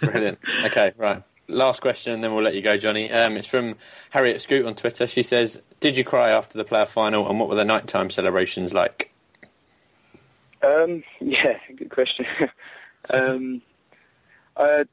Brilliant. 0.00 0.38
Okay, 0.64 0.92
right. 0.96 1.22
Last 1.48 1.80
question, 1.80 2.12
and 2.12 2.24
then 2.24 2.34
we'll 2.34 2.42
let 2.42 2.54
you 2.54 2.62
go, 2.62 2.76
Johnny. 2.76 3.10
Um, 3.10 3.36
it's 3.36 3.46
from 3.46 3.76
Harriet 4.10 4.40
Scoot 4.40 4.66
on 4.66 4.74
Twitter. 4.74 5.06
She 5.06 5.22
says, 5.22 5.60
"Did 5.80 5.96
you 5.96 6.04
cry 6.04 6.30
after 6.30 6.58
the 6.58 6.64
playoff 6.64 6.88
final, 6.88 7.28
and 7.28 7.38
what 7.38 7.48
were 7.48 7.54
the 7.54 7.64
nighttime 7.64 8.10
celebrations 8.10 8.74
like?" 8.74 9.12
Um, 10.66 11.02
yeah, 11.20 11.58
good 11.76 11.90
question. 11.90 12.26
um, 13.10 13.62
I 14.56 14.84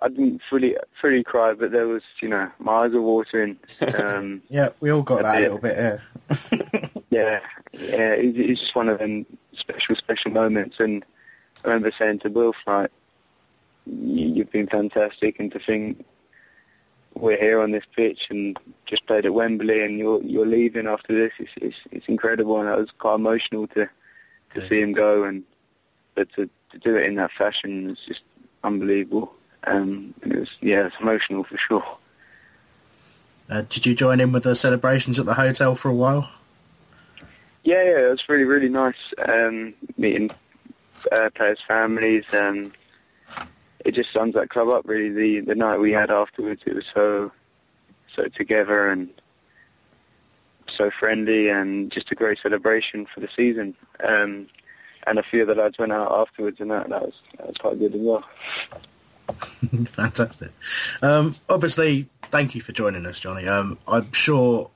I 0.00 0.08
didn't 0.08 0.42
fully 0.48 0.76
fully 1.00 1.24
cry, 1.24 1.54
but 1.54 1.72
there 1.72 1.88
was, 1.88 2.02
you 2.20 2.28
know, 2.28 2.50
my 2.58 2.72
eyes 2.72 2.92
were 2.92 3.02
watering. 3.02 3.58
Um, 3.96 4.42
yeah, 4.48 4.70
we 4.80 4.90
all 4.90 5.02
got 5.02 5.20
A 5.20 5.22
that 5.22 5.36
a 5.36 5.38
bit. 5.38 5.42
little 5.42 5.58
bit. 5.58 7.00
Yeah, 7.10 7.10
yeah, 7.10 7.40
yeah, 7.72 8.12
it, 8.14 8.38
it's 8.38 8.60
just 8.60 8.74
one 8.74 8.88
of 8.88 8.98
them 8.98 9.26
special, 9.56 9.96
special 9.96 10.30
moments. 10.30 10.78
And 10.78 11.04
I 11.64 11.68
remember 11.68 11.90
saying 11.98 12.20
to 12.20 12.28
Wilf, 12.28 12.56
like, 12.66 12.90
you, 13.86 14.26
you've 14.28 14.52
been 14.52 14.66
fantastic, 14.66 15.40
and 15.40 15.50
to 15.52 15.58
think 15.58 16.04
we're 17.14 17.38
here 17.38 17.60
on 17.60 17.72
this 17.72 17.86
pitch 17.96 18.28
and 18.30 18.56
just 18.86 19.06
played 19.06 19.26
at 19.26 19.34
Wembley, 19.34 19.82
and 19.84 19.98
you're 19.98 20.22
you're 20.22 20.46
leaving 20.46 20.86
after 20.86 21.14
this. 21.14 21.32
It's 21.38 21.52
it's, 21.56 21.78
it's 21.90 22.06
incredible, 22.08 22.60
and 22.60 22.68
I 22.68 22.76
was 22.76 22.90
quite 22.98 23.14
emotional 23.14 23.66
to 23.68 23.88
to 24.54 24.68
see 24.68 24.80
him 24.80 24.92
go, 24.92 25.24
and 25.24 25.44
but 26.14 26.32
to 26.34 26.48
to 26.70 26.78
do 26.78 26.96
it 26.96 27.06
in 27.06 27.16
that 27.16 27.32
fashion 27.32 27.90
is 27.90 27.98
just 28.06 28.22
unbelievable. 28.64 29.34
Um, 29.64 30.14
and 30.22 30.32
it 30.32 30.40
was 30.40 30.50
yeah, 30.60 30.86
it's 30.86 30.96
emotional 31.00 31.44
for 31.44 31.56
sure. 31.56 31.84
uh, 33.50 33.62
did 33.68 33.86
you 33.86 33.94
join 33.94 34.20
in 34.20 34.32
with 34.32 34.44
the 34.44 34.54
celebrations 34.54 35.18
at 35.18 35.26
the 35.26 35.34
hotel 35.34 35.74
for 35.74 35.88
a 35.88 35.94
while? 35.94 36.30
Yeah, 37.64 37.82
yeah, 37.82 38.06
it 38.06 38.10
was 38.10 38.28
really, 38.28 38.44
really 38.44 38.68
nice 38.68 39.12
um, 39.26 39.74
meeting 39.96 40.30
uh, 41.12 41.30
players' 41.34 41.60
families. 41.66 42.24
Um, 42.32 42.72
it 43.84 43.92
just 43.92 44.12
sums 44.12 44.34
that 44.34 44.50
club 44.50 44.68
up, 44.68 44.88
really. 44.88 45.10
The 45.10 45.40
the 45.40 45.54
night 45.54 45.78
we 45.78 45.92
had 45.92 46.10
afterwards, 46.10 46.62
it 46.66 46.74
was 46.74 46.86
so 46.94 47.32
so 48.14 48.28
together 48.28 48.88
and 48.88 49.10
so 50.70 50.90
friendly, 50.90 51.48
and 51.48 51.90
just 51.90 52.10
a 52.12 52.14
great 52.14 52.38
celebration 52.38 53.06
for 53.06 53.20
the 53.20 53.28
season. 53.28 53.74
Um, 54.00 54.48
and 55.06 55.18
a 55.18 55.22
few 55.22 55.42
of 55.42 55.48
the 55.48 55.54
lads 55.54 55.78
went 55.78 55.92
out 55.92 56.12
afterwards, 56.12 56.60
and 56.60 56.70
that 56.70 56.88
that 56.88 57.02
was 57.02 57.14
that 57.36 57.46
was 57.46 57.56
quite 57.56 57.78
good 57.78 57.94
as 57.94 58.00
well. 58.00 58.24
Fantastic. 59.86 60.50
Um, 61.02 61.36
obviously, 61.48 62.08
thank 62.30 62.54
you 62.54 62.60
for 62.60 62.72
joining 62.72 63.06
us, 63.06 63.18
Johnny. 63.18 63.48
Um, 63.48 63.78
I'm 63.86 64.10
sure 64.12 64.70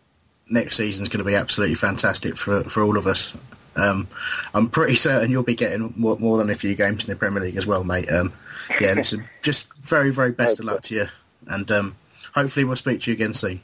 next 0.48 0.76
season's 0.76 1.08
going 1.08 1.18
to 1.18 1.24
be 1.24 1.34
absolutely 1.34 1.76
fantastic 1.76 2.36
for 2.36 2.64
for 2.64 2.82
all 2.82 2.96
of 2.96 3.06
us. 3.06 3.34
Um, 3.74 4.08
I'm 4.52 4.68
pretty 4.68 4.96
certain 4.96 5.30
you'll 5.30 5.42
be 5.42 5.54
getting 5.54 5.94
more, 5.96 6.18
more 6.18 6.36
than 6.36 6.50
a 6.50 6.54
few 6.54 6.74
games 6.74 7.04
in 7.04 7.10
the 7.10 7.16
Premier 7.16 7.42
League 7.42 7.56
as 7.56 7.66
well, 7.66 7.84
mate. 7.84 8.10
Um, 8.12 8.34
yeah, 8.80 8.92
listen, 8.92 9.24
just 9.42 9.72
very, 9.74 10.10
very 10.10 10.32
best 10.32 10.58
of 10.58 10.66
luck 10.66 10.82
to 10.82 10.94
you, 10.94 11.08
and 11.46 11.70
um, 11.70 11.96
hopefully 12.34 12.64
we'll 12.64 12.76
speak 12.76 13.00
to 13.02 13.10
you 13.10 13.14
again 13.14 13.34
soon. 13.34 13.62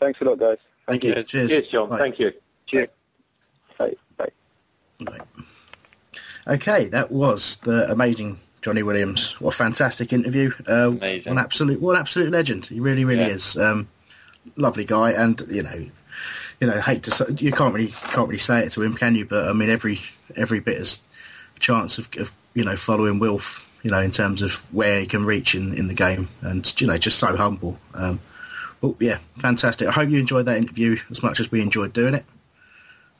Thanks 0.00 0.20
a 0.20 0.24
lot, 0.24 0.38
guys. 0.38 0.58
Thank 0.86 1.04
you. 1.04 1.14
Cheers. 1.14 1.28
Cheers. 1.28 1.50
Cheers, 1.50 1.68
John. 1.68 1.88
Bye. 1.88 1.98
Thank 1.98 2.18
you. 2.18 2.32
Cheers. 2.66 2.88
Bye. 3.78 3.94
Bye. 4.16 5.20
Okay, 6.46 6.86
that 6.86 7.10
was 7.12 7.56
the 7.58 7.90
amazing 7.90 8.40
Johnny 8.62 8.82
Williams. 8.82 9.40
What 9.40 9.54
a 9.54 9.56
fantastic 9.56 10.12
interview! 10.12 10.52
Uh, 10.68 10.88
Amazing. 10.90 11.34
One 11.34 11.42
absolute, 11.44 11.80
one 11.80 11.96
absolute 11.96 12.30
legend. 12.30 12.66
He 12.66 12.80
really, 12.80 13.04
really 13.04 13.22
Yeah. 13.22 13.34
is. 13.34 13.56
Um, 13.56 13.88
lovely 14.56 14.84
guy, 14.84 15.12
and 15.12 15.40
you 15.48 15.62
know, 15.62 15.86
you 16.60 16.66
know, 16.66 16.80
hate 16.80 17.04
to 17.04 17.10
say, 17.12 17.26
you 17.38 17.52
can't 17.52 17.74
really 17.74 17.88
can't 18.10 18.28
really 18.28 18.38
say 18.38 18.64
it 18.64 18.72
to 18.72 18.82
him, 18.82 18.94
can 18.94 19.14
you? 19.14 19.24
But 19.24 19.48
I 19.48 19.52
mean, 19.52 19.70
every 19.70 20.00
every 20.36 20.60
bit 20.60 20.78
is 20.78 20.98
chance 21.60 21.98
of, 21.98 22.08
of 22.18 22.32
you 22.54 22.64
know 22.64 22.76
following 22.76 23.18
Wilf. 23.18 23.68
You 23.84 23.90
know, 23.90 23.98
in 24.00 24.12
terms 24.12 24.42
of 24.42 24.64
where 24.72 25.00
he 25.00 25.06
can 25.06 25.24
reach 25.24 25.56
in, 25.56 25.74
in 25.74 25.88
the 25.88 25.94
game, 25.94 26.28
and 26.40 26.72
you 26.80 26.86
know, 26.86 26.98
just 26.98 27.18
so 27.18 27.36
humble. 27.36 27.78
Um, 27.94 28.20
well, 28.82 28.96
yeah, 29.00 29.18
fantastic. 29.38 29.88
I 29.88 29.92
hope 29.92 30.10
you 30.10 30.18
enjoyed 30.18 30.44
that 30.44 30.58
interview 30.58 30.98
as 31.10 31.22
much 31.22 31.40
as 31.40 31.50
we 31.50 31.62
enjoyed 31.62 31.94
doing 31.94 32.14
it 32.14 32.26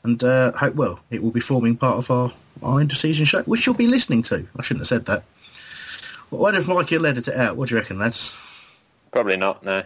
and 0.03 0.23
uh, 0.23 0.51
hope 0.51 0.75
well 0.75 0.99
it 1.09 1.23
will 1.23 1.31
be 1.31 1.39
forming 1.39 1.75
part 1.75 1.97
of 1.97 2.11
our, 2.11 2.31
our 2.61 2.79
end 2.79 2.91
of 2.91 2.97
season 2.97 3.25
show, 3.25 3.41
which 3.43 3.65
you'll 3.65 3.75
be 3.75 3.87
listening 3.87 4.21
to. 4.23 4.47
I 4.57 4.61
shouldn't 4.61 4.81
have 4.81 4.87
said 4.87 5.05
that. 5.07 5.23
Well, 6.29 6.41
what 6.41 6.55
if 6.55 6.67
will 6.67 7.05
edit 7.05 7.27
it 7.27 7.35
out? 7.35 7.55
What 7.55 7.69
do 7.69 7.75
you 7.75 7.81
reckon, 7.81 7.99
lads? 7.99 8.31
Probably 9.11 9.37
not. 9.37 9.63
No. 9.63 9.83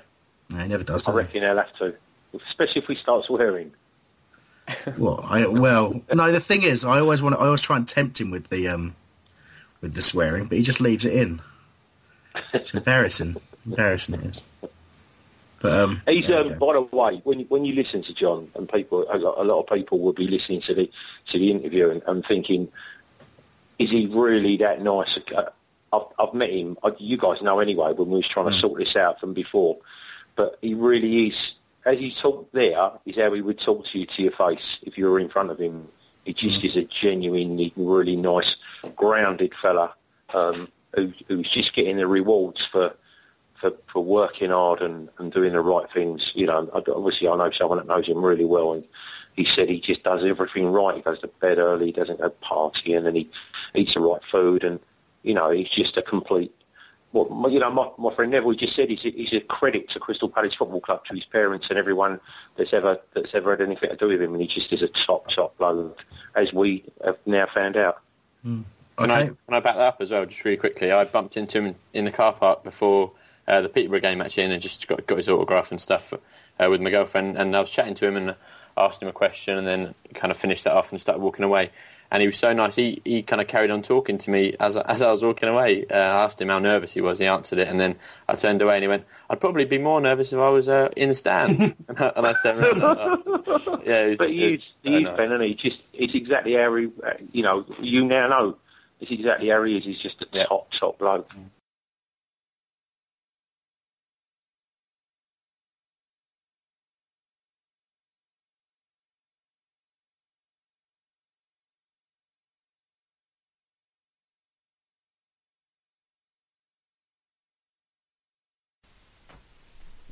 No, 0.50 0.58
he 0.60 0.68
never 0.68 0.84
does. 0.84 1.08
I 1.08 1.12
he? 1.12 1.18
reckon 1.18 1.42
they'll 1.42 1.58
have 1.58 1.74
to, 1.74 1.94
especially 2.48 2.82
if 2.82 2.88
we 2.88 2.96
start 2.96 3.26
swearing. 3.26 3.72
What? 4.98 5.24
I, 5.24 5.48
well, 5.48 6.02
no. 6.14 6.30
The 6.30 6.42
thing 6.42 6.62
is, 6.64 6.84
I 6.84 7.00
always 7.00 7.22
want. 7.22 7.36
To, 7.36 7.42
I 7.42 7.46
always 7.46 7.62
try 7.62 7.78
and 7.78 7.88
tempt 7.88 8.20
him 8.20 8.32
with 8.32 8.50
the 8.50 8.68
um, 8.68 8.98
with 9.80 9.94
the 9.94 10.02
swearing, 10.02 10.48
but 10.48 10.58
he 10.58 10.64
just 10.64 10.82
leaves 10.82 11.06
it 11.06 11.14
in. 11.14 11.42
It's 12.54 12.74
embarrassing. 12.74 13.38
embarrassing 13.66 14.16
it 14.16 14.26
is. 14.26 14.42
But 15.60 15.80
um, 15.80 16.02
He's, 16.08 16.28
yeah, 16.28 16.38
um, 16.38 16.48
okay. 16.48 16.56
by 16.56 16.74
the 16.74 16.82
way, 16.82 17.22
when 17.24 17.40
you, 17.40 17.46
when 17.50 17.66
you 17.66 17.74
listen 17.74 18.04
to 18.04 18.14
John, 18.14 18.50
and 18.56 18.72
people, 18.72 19.06
a 19.10 19.18
lot, 19.18 19.36
a 19.38 19.44
lot 19.44 19.60
of 19.62 19.68
people 19.68 20.00
will 20.00 20.14
be 20.14 20.28
listening 20.28 20.62
to 20.62 20.74
the 20.74 20.90
to 21.28 21.40
the 21.40 21.50
interview 21.52 21.90
and, 21.90 22.02
and 22.08 22.26
thinking, 22.26 22.68
is 23.80 23.90
he 23.90 24.06
really 24.08 24.58
that 24.58 24.82
nice? 24.82 25.18
Uh, 25.36 25.50
I've, 25.94 26.02
I've 26.20 26.34
met 26.34 26.52
him. 26.52 26.78
I, 26.84 26.94
you 27.00 27.18
guys 27.18 27.42
know 27.42 27.60
anyway 27.60 27.94
when 27.94 28.10
we 28.10 28.18
was 28.18 28.28
trying 28.28 28.48
Hmm. 28.48 28.54
to 28.54 28.60
sort 28.60 28.80
this 28.80 28.96
out 28.96 29.20
from 29.20 29.34
before, 29.34 29.78
but 30.36 30.58
he 30.62 30.74
really 30.74 31.28
is. 31.28 31.54
As 31.86 31.98
he 31.98 32.12
talked 32.14 32.54
there, 32.54 32.92
is 33.06 33.16
how 33.16 33.32
he 33.32 33.42
would 33.42 33.60
talk 33.60 33.86
to 33.88 34.00
you 34.00 34.06
to 34.06 34.22
your 34.22 34.34
face 34.34 34.80
if 34.84 34.98
you 34.98 35.10
were 35.10 35.20
in 35.22 35.30
front 35.30 35.52
of 35.52 35.58
him. 35.58 35.88
He 36.26 36.34
just 36.34 36.60
Hmm. 36.60 36.68
is 36.68 36.76
a 36.76 36.84
genuinely, 36.84 37.72
really 37.78 38.16
nice, 38.18 38.58
grounded 38.96 39.56
fella 39.56 39.94
um, 40.34 40.68
who, 40.94 41.14
who's 41.28 41.50
just 41.50 41.74
getting 41.74 41.96
the 41.98 42.08
rewards 42.08 42.66
for 42.66 42.94
for, 43.60 43.74
for 43.92 44.04
working 44.04 44.52
hard 44.52 44.82
and, 44.82 45.10
and 45.18 45.32
doing 45.32 45.54
the 45.54 45.62
right 45.62 45.92
things. 45.92 46.32
You 46.36 46.48
know, 46.48 46.70
obviously 46.74 47.28
I 47.28 47.36
know 47.36 47.52
someone 47.52 47.78
that 47.80 47.88
knows 47.88 48.08
him 48.08 48.24
really 48.24 48.46
well, 48.46 48.74
and 48.74 48.88
he 49.36 49.46
said 49.46 49.70
he 49.70 49.80
just 49.80 50.04
does 50.04 50.24
everything 50.24 50.72
right. 50.72 50.96
He 50.96 51.02
goes 51.02 51.20
to 51.20 51.28
bed 51.28 51.58
early, 51.58 51.88
he 51.88 51.92
doesn't 51.92 52.20
go 52.20 52.30
partying, 52.44 53.06
and 53.06 53.18
he 53.18 53.30
eats 53.74 53.94
the 53.94 54.00
right 54.00 54.24
food, 54.24 54.64
and 54.64 54.80
you 55.24 55.34
know, 55.34 55.50
he's 55.50 55.70
just 55.70 55.98
a 55.98 56.02
complete. 56.02 56.54
Well, 57.14 57.26
my- 57.30 57.50
you 57.50 57.60
know, 57.60 57.72
my, 57.72 57.90
my 57.98 58.14
friend 58.14 58.32
Neville 58.32 58.54
just 58.54 58.76
said 58.76 58.90
he's 58.90 59.06
a, 59.06 59.10
he's 59.10 59.34
a 59.34 59.42
credit 59.42 59.90
to 59.90 60.00
Crystal 60.00 60.30
Palace 60.30 60.54
Football 60.54 60.82
Club, 60.82 61.06
to 61.06 61.16
his 61.16 61.26
parents 61.26 61.68
and 61.70 61.80
everyone 61.80 62.20
that's 62.56 62.74
ever 62.74 63.00
that's 63.14 63.34
ever 63.34 63.52
had 63.52 63.62
anything 63.62 63.90
to 63.90 63.96
do 63.96 64.08
with 64.08 64.22
him, 64.22 64.34
and 64.34 64.42
he 64.42 64.48
just 64.48 64.72
is 64.72 64.82
a 64.82 64.88
top 64.88 65.30
top 65.30 65.58
bloke, 65.58 66.06
as 66.36 66.54
we 66.54 66.84
have 67.04 67.18
now 67.26 67.46
found 67.48 67.78
out. 67.78 68.02
Hmm. 68.44 68.62
Can, 68.98 69.12
I, 69.12 69.26
can 69.28 69.38
I 69.50 69.60
back 69.60 69.76
that 69.76 69.82
up 69.82 70.02
as 70.02 70.10
well, 70.10 70.26
just 70.26 70.44
really 70.44 70.58
quickly? 70.58 70.92
I 70.92 71.06
bumped 71.06 71.38
into 71.38 71.62
him 71.62 71.76
in 71.94 72.06
the 72.06 72.12
car 72.12 72.34
park 72.34 72.64
before 72.64 73.12
uh, 73.48 73.62
the 73.62 73.70
Peterborough 73.70 74.00
game 74.00 74.22
actually, 74.22 74.44
and 74.44 74.62
just 74.62 74.88
got, 74.88 75.06
got 75.08 75.18
his 75.18 75.30
autograph 75.30 75.72
and 75.72 75.82
stuff 75.82 76.14
uh, 76.14 76.68
with 76.70 76.82
my 76.82 76.90
girlfriend. 76.90 77.38
And 77.38 77.56
I 77.56 77.62
was 77.62 77.70
chatting 77.70 77.96
to 77.96 78.08
him 78.08 78.16
and 78.18 78.36
asked 78.78 79.02
him 79.02 79.08
a 79.08 79.14
question, 79.14 79.58
and 79.58 79.68
then 79.68 79.96
kind 80.14 80.32
of 80.32 80.38
finished 80.38 80.64
that 80.66 80.74
off 80.74 80.92
and 80.92 81.00
started 81.00 81.22
walking 81.22 81.46
away. 81.46 81.72
And 82.10 82.22
he 82.22 82.28
was 82.28 82.38
so 82.38 82.54
nice. 82.54 82.76
He, 82.76 83.02
he 83.04 83.22
kind 83.22 83.42
of 83.42 83.50
carried 83.50 83.70
on 83.70 83.82
talking 83.82 84.18
to 84.18 84.30
me 84.30 84.56
as 84.62 84.78
I, 84.78 84.82
as 84.84 85.02
I 85.02 85.12
was 85.12 85.22
walking 85.22 85.50
away. 85.50 85.86
Uh, 85.88 85.96
I 85.96 86.24
asked 86.24 86.40
him 86.40 86.48
how 86.48 86.60
nervous 86.60 86.94
he 86.94 87.02
was. 87.02 87.20
He 87.20 87.26
answered 87.26 87.60
it, 87.60 87.68
and 87.68 87.80
then 87.80 87.98
I 88.30 88.36
turned 88.36 88.62
away, 88.62 88.76
and 88.76 88.84
he 88.84 88.88
went, 88.88 89.06
"I'd 89.30 89.42
probably 89.42 89.66
be 89.66 89.78
more 89.78 90.00
nervous 90.00 90.32
if 90.32 90.40
I 90.40 90.50
was 90.50 90.70
uh, 90.70 90.90
in 90.96 91.10
the 91.10 91.16
stand." 91.16 91.60
and, 91.62 91.76
I, 92.00 92.08
and 92.16 92.28
I 92.28 92.34
turned 92.42 92.60
around. 92.60 92.82
I 92.82 93.80
yeah, 93.86 94.06
it 94.06 94.10
was, 94.12 94.18
but 94.20 94.32
you, 94.32 94.58
so 94.58 94.64
you 94.84 95.02
nice. 95.02 95.18
Ben, 95.18 95.32
and 95.34 95.44
he 95.44 95.54
just 95.54 95.82
it's 95.94 96.16
exactly 96.16 96.54
how 96.54 96.74
he, 96.76 96.90
uh, 97.04 97.14
you 97.34 97.44
know, 97.44 97.66
you 97.82 98.06
now 98.06 98.28
know 98.28 98.58
it's 99.00 99.12
exactly 99.12 99.50
how 99.50 99.64
he 99.64 99.78
is. 99.78 99.84
He's 99.84 100.00
just 100.00 100.22
a 100.22 100.46
top 100.46 100.72
top 100.72 100.98
bloke. 101.00 101.32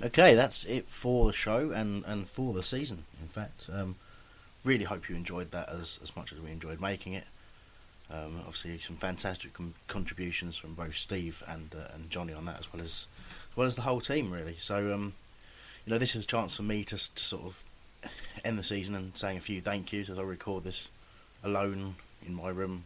Okay, 0.03 0.35
that's 0.35 0.65
it 0.65 0.89
for 0.89 1.27
the 1.27 1.33
show 1.33 1.71
and, 1.71 2.03
and 2.05 2.27
for 2.27 2.53
the 2.53 2.63
season. 2.63 3.05
In 3.21 3.27
fact, 3.27 3.69
um, 3.71 3.95
really 4.63 4.83
hope 4.83 5.07
you 5.07 5.15
enjoyed 5.15 5.51
that 5.51 5.69
as, 5.69 5.99
as 6.03 6.15
much 6.15 6.33
as 6.33 6.39
we 6.39 6.51
enjoyed 6.51 6.81
making 6.81 7.13
it. 7.13 7.25
Um, 8.11 8.39
obviously, 8.39 8.77
some 8.77 8.97
fantastic 8.97 9.53
com- 9.53 9.73
contributions 9.87 10.57
from 10.57 10.75
both 10.75 10.95
Steve 10.95 11.43
and 11.47 11.73
uh, 11.73 11.91
and 11.93 12.09
Johnny 12.09 12.33
on 12.33 12.45
that, 12.45 12.59
as 12.59 12.71
well 12.71 12.83
as 12.83 13.07
as 13.51 13.57
well 13.57 13.65
as 13.65 13.75
the 13.75 13.81
whole 13.81 13.99
team, 14.01 14.31
really. 14.31 14.57
So, 14.59 14.93
um, 14.93 15.13
you 15.85 15.93
know, 15.93 15.97
this 15.97 16.15
is 16.15 16.23
a 16.25 16.27
chance 16.27 16.55
for 16.55 16.61
me 16.63 16.83
to 16.83 16.97
to 16.97 17.23
sort 17.23 17.45
of 17.45 17.63
end 18.43 18.59
the 18.59 18.63
season 18.63 18.93
and 18.93 19.17
saying 19.17 19.37
a 19.37 19.41
few 19.41 19.59
thank 19.59 19.91
yous 19.91 20.09
as 20.09 20.19
I 20.19 20.21
record 20.21 20.63
this 20.65 20.89
alone 21.43 21.95
in 22.23 22.35
my 22.35 22.49
room, 22.49 22.85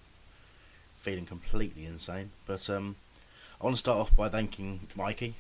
feeling 1.00 1.26
completely 1.26 1.86
insane. 1.86 2.32
But 2.46 2.70
um, 2.70 2.96
I 3.60 3.66
want 3.66 3.76
to 3.76 3.80
start 3.80 4.00
off 4.00 4.16
by 4.16 4.30
thanking 4.30 4.88
Mikey, 4.96 5.36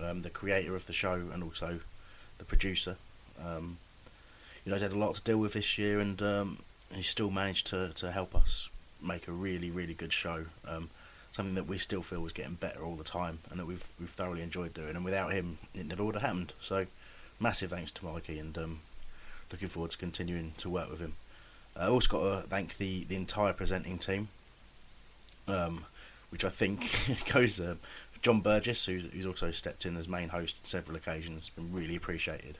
um, 0.00 0.22
the 0.22 0.30
creator 0.30 0.74
of 0.76 0.86
the 0.86 0.92
show 0.92 1.14
and 1.32 1.42
also 1.42 1.80
the 2.38 2.44
producer. 2.44 2.96
Um, 3.42 3.78
you 4.64 4.70
know, 4.70 4.76
he's 4.76 4.82
had 4.82 4.92
a 4.92 4.98
lot 4.98 5.14
to 5.14 5.22
deal 5.22 5.38
with 5.38 5.54
this 5.54 5.78
year, 5.78 6.00
and 6.00 6.20
um, 6.22 6.58
he's 6.92 7.08
still 7.08 7.30
managed 7.30 7.66
to, 7.68 7.92
to 7.94 8.12
help 8.12 8.34
us 8.34 8.68
make 9.02 9.26
a 9.26 9.32
really, 9.32 9.70
really 9.70 9.94
good 9.94 10.12
show. 10.12 10.46
Um, 10.66 10.90
something 11.32 11.54
that 11.54 11.66
we 11.66 11.78
still 11.78 12.02
feel 12.02 12.24
is 12.26 12.32
getting 12.32 12.54
better 12.54 12.84
all 12.84 12.96
the 12.96 13.04
time, 13.04 13.40
and 13.50 13.58
that 13.58 13.66
we've 13.66 13.86
we've 13.98 14.10
thoroughly 14.10 14.42
enjoyed 14.42 14.74
doing. 14.74 14.96
And 14.96 15.04
without 15.04 15.32
him, 15.32 15.58
it 15.74 15.86
never 15.86 16.04
would 16.04 16.14
have 16.14 16.22
happened. 16.22 16.52
So, 16.60 16.86
massive 17.40 17.70
thanks 17.70 17.90
to 17.92 18.04
Mikey, 18.04 18.38
and 18.38 18.56
um, 18.56 18.80
looking 19.50 19.68
forward 19.68 19.90
to 19.92 19.98
continuing 19.98 20.52
to 20.58 20.70
work 20.70 20.90
with 20.90 21.00
him. 21.00 21.14
I 21.76 21.86
also 21.86 22.08
got 22.08 22.42
to 22.42 22.48
thank 22.48 22.76
the, 22.76 23.04
the 23.04 23.16
entire 23.16 23.52
presenting 23.52 23.98
team, 23.98 24.28
um, 25.48 25.86
which 26.30 26.44
I 26.44 26.50
think 26.50 26.90
goes 27.32 27.58
uh, 27.60 27.76
John 28.22 28.40
Burgess, 28.40 28.86
who's, 28.86 29.04
who's 29.12 29.26
also 29.26 29.50
stepped 29.50 29.84
in 29.84 29.96
as 29.96 30.06
main 30.06 30.28
host 30.28 30.56
on 30.62 30.64
several 30.64 30.96
occasions, 30.96 31.50
been 31.50 31.72
really 31.72 31.96
appreciated 31.96 32.58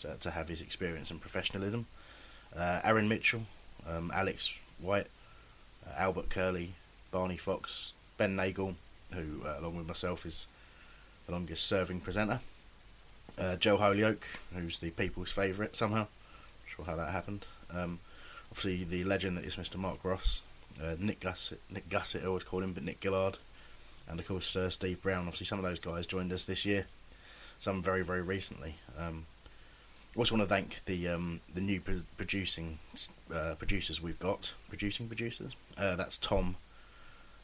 to, 0.00 0.16
to 0.20 0.30
have 0.32 0.48
his 0.48 0.60
experience 0.60 1.10
and 1.10 1.20
professionalism. 1.20 1.86
Uh, 2.54 2.80
Aaron 2.84 3.08
Mitchell, 3.08 3.42
um, 3.88 4.12
Alex 4.14 4.52
White, 4.78 5.06
uh, 5.86 5.94
Albert 5.98 6.28
Curley, 6.28 6.74
Barney 7.10 7.38
Fox, 7.38 7.92
Ben 8.18 8.36
Nagel, 8.36 8.74
who, 9.12 9.42
uh, 9.46 9.56
along 9.58 9.76
with 9.76 9.88
myself, 9.88 10.26
is 10.26 10.46
the 11.26 11.32
longest 11.32 11.66
serving 11.66 12.00
presenter. 12.00 12.40
Uh, 13.38 13.56
Joe 13.56 13.78
Holyoke, 13.78 14.26
who's 14.54 14.78
the 14.78 14.90
people's 14.90 15.30
favourite 15.30 15.74
somehow. 15.74 16.06
Not 16.06 16.08
sure 16.66 16.84
how 16.84 16.96
that 16.96 17.12
happened. 17.12 17.46
Um, 17.72 18.00
obviously, 18.50 18.84
the 18.84 19.04
legend 19.04 19.38
that 19.38 19.44
is 19.44 19.56
Mr. 19.56 19.76
Mark 19.76 20.04
Ross. 20.04 20.42
Uh, 20.82 20.94
Nick 20.98 21.20
Gussett, 21.20 21.60
Nick 21.70 21.88
Gussett, 21.88 22.22
I 22.22 22.26
always 22.26 22.44
call 22.44 22.62
him, 22.62 22.72
but 22.72 22.84
Nick 22.84 23.02
Gillard. 23.02 23.38
And 24.08 24.18
of 24.18 24.26
course, 24.26 24.56
uh, 24.56 24.70
Steve 24.70 25.02
Brown. 25.02 25.26
Obviously, 25.26 25.46
some 25.46 25.58
of 25.58 25.64
those 25.64 25.80
guys 25.80 26.06
joined 26.06 26.32
us 26.32 26.44
this 26.44 26.64
year. 26.64 26.86
Some 27.58 27.82
very, 27.82 28.02
very 28.02 28.22
recently. 28.22 28.76
Um, 28.98 29.26
also 30.16 30.34
want 30.34 30.48
to 30.48 30.54
thank 30.54 30.84
the 30.86 31.08
um, 31.08 31.40
the 31.52 31.60
new 31.60 31.80
pro- 31.80 32.02
producing 32.16 32.78
uh, 33.32 33.54
producers 33.58 34.02
we've 34.02 34.18
got. 34.18 34.54
Producing 34.68 35.06
producers. 35.06 35.52
Uh, 35.76 35.96
that's 35.96 36.16
Tom 36.16 36.56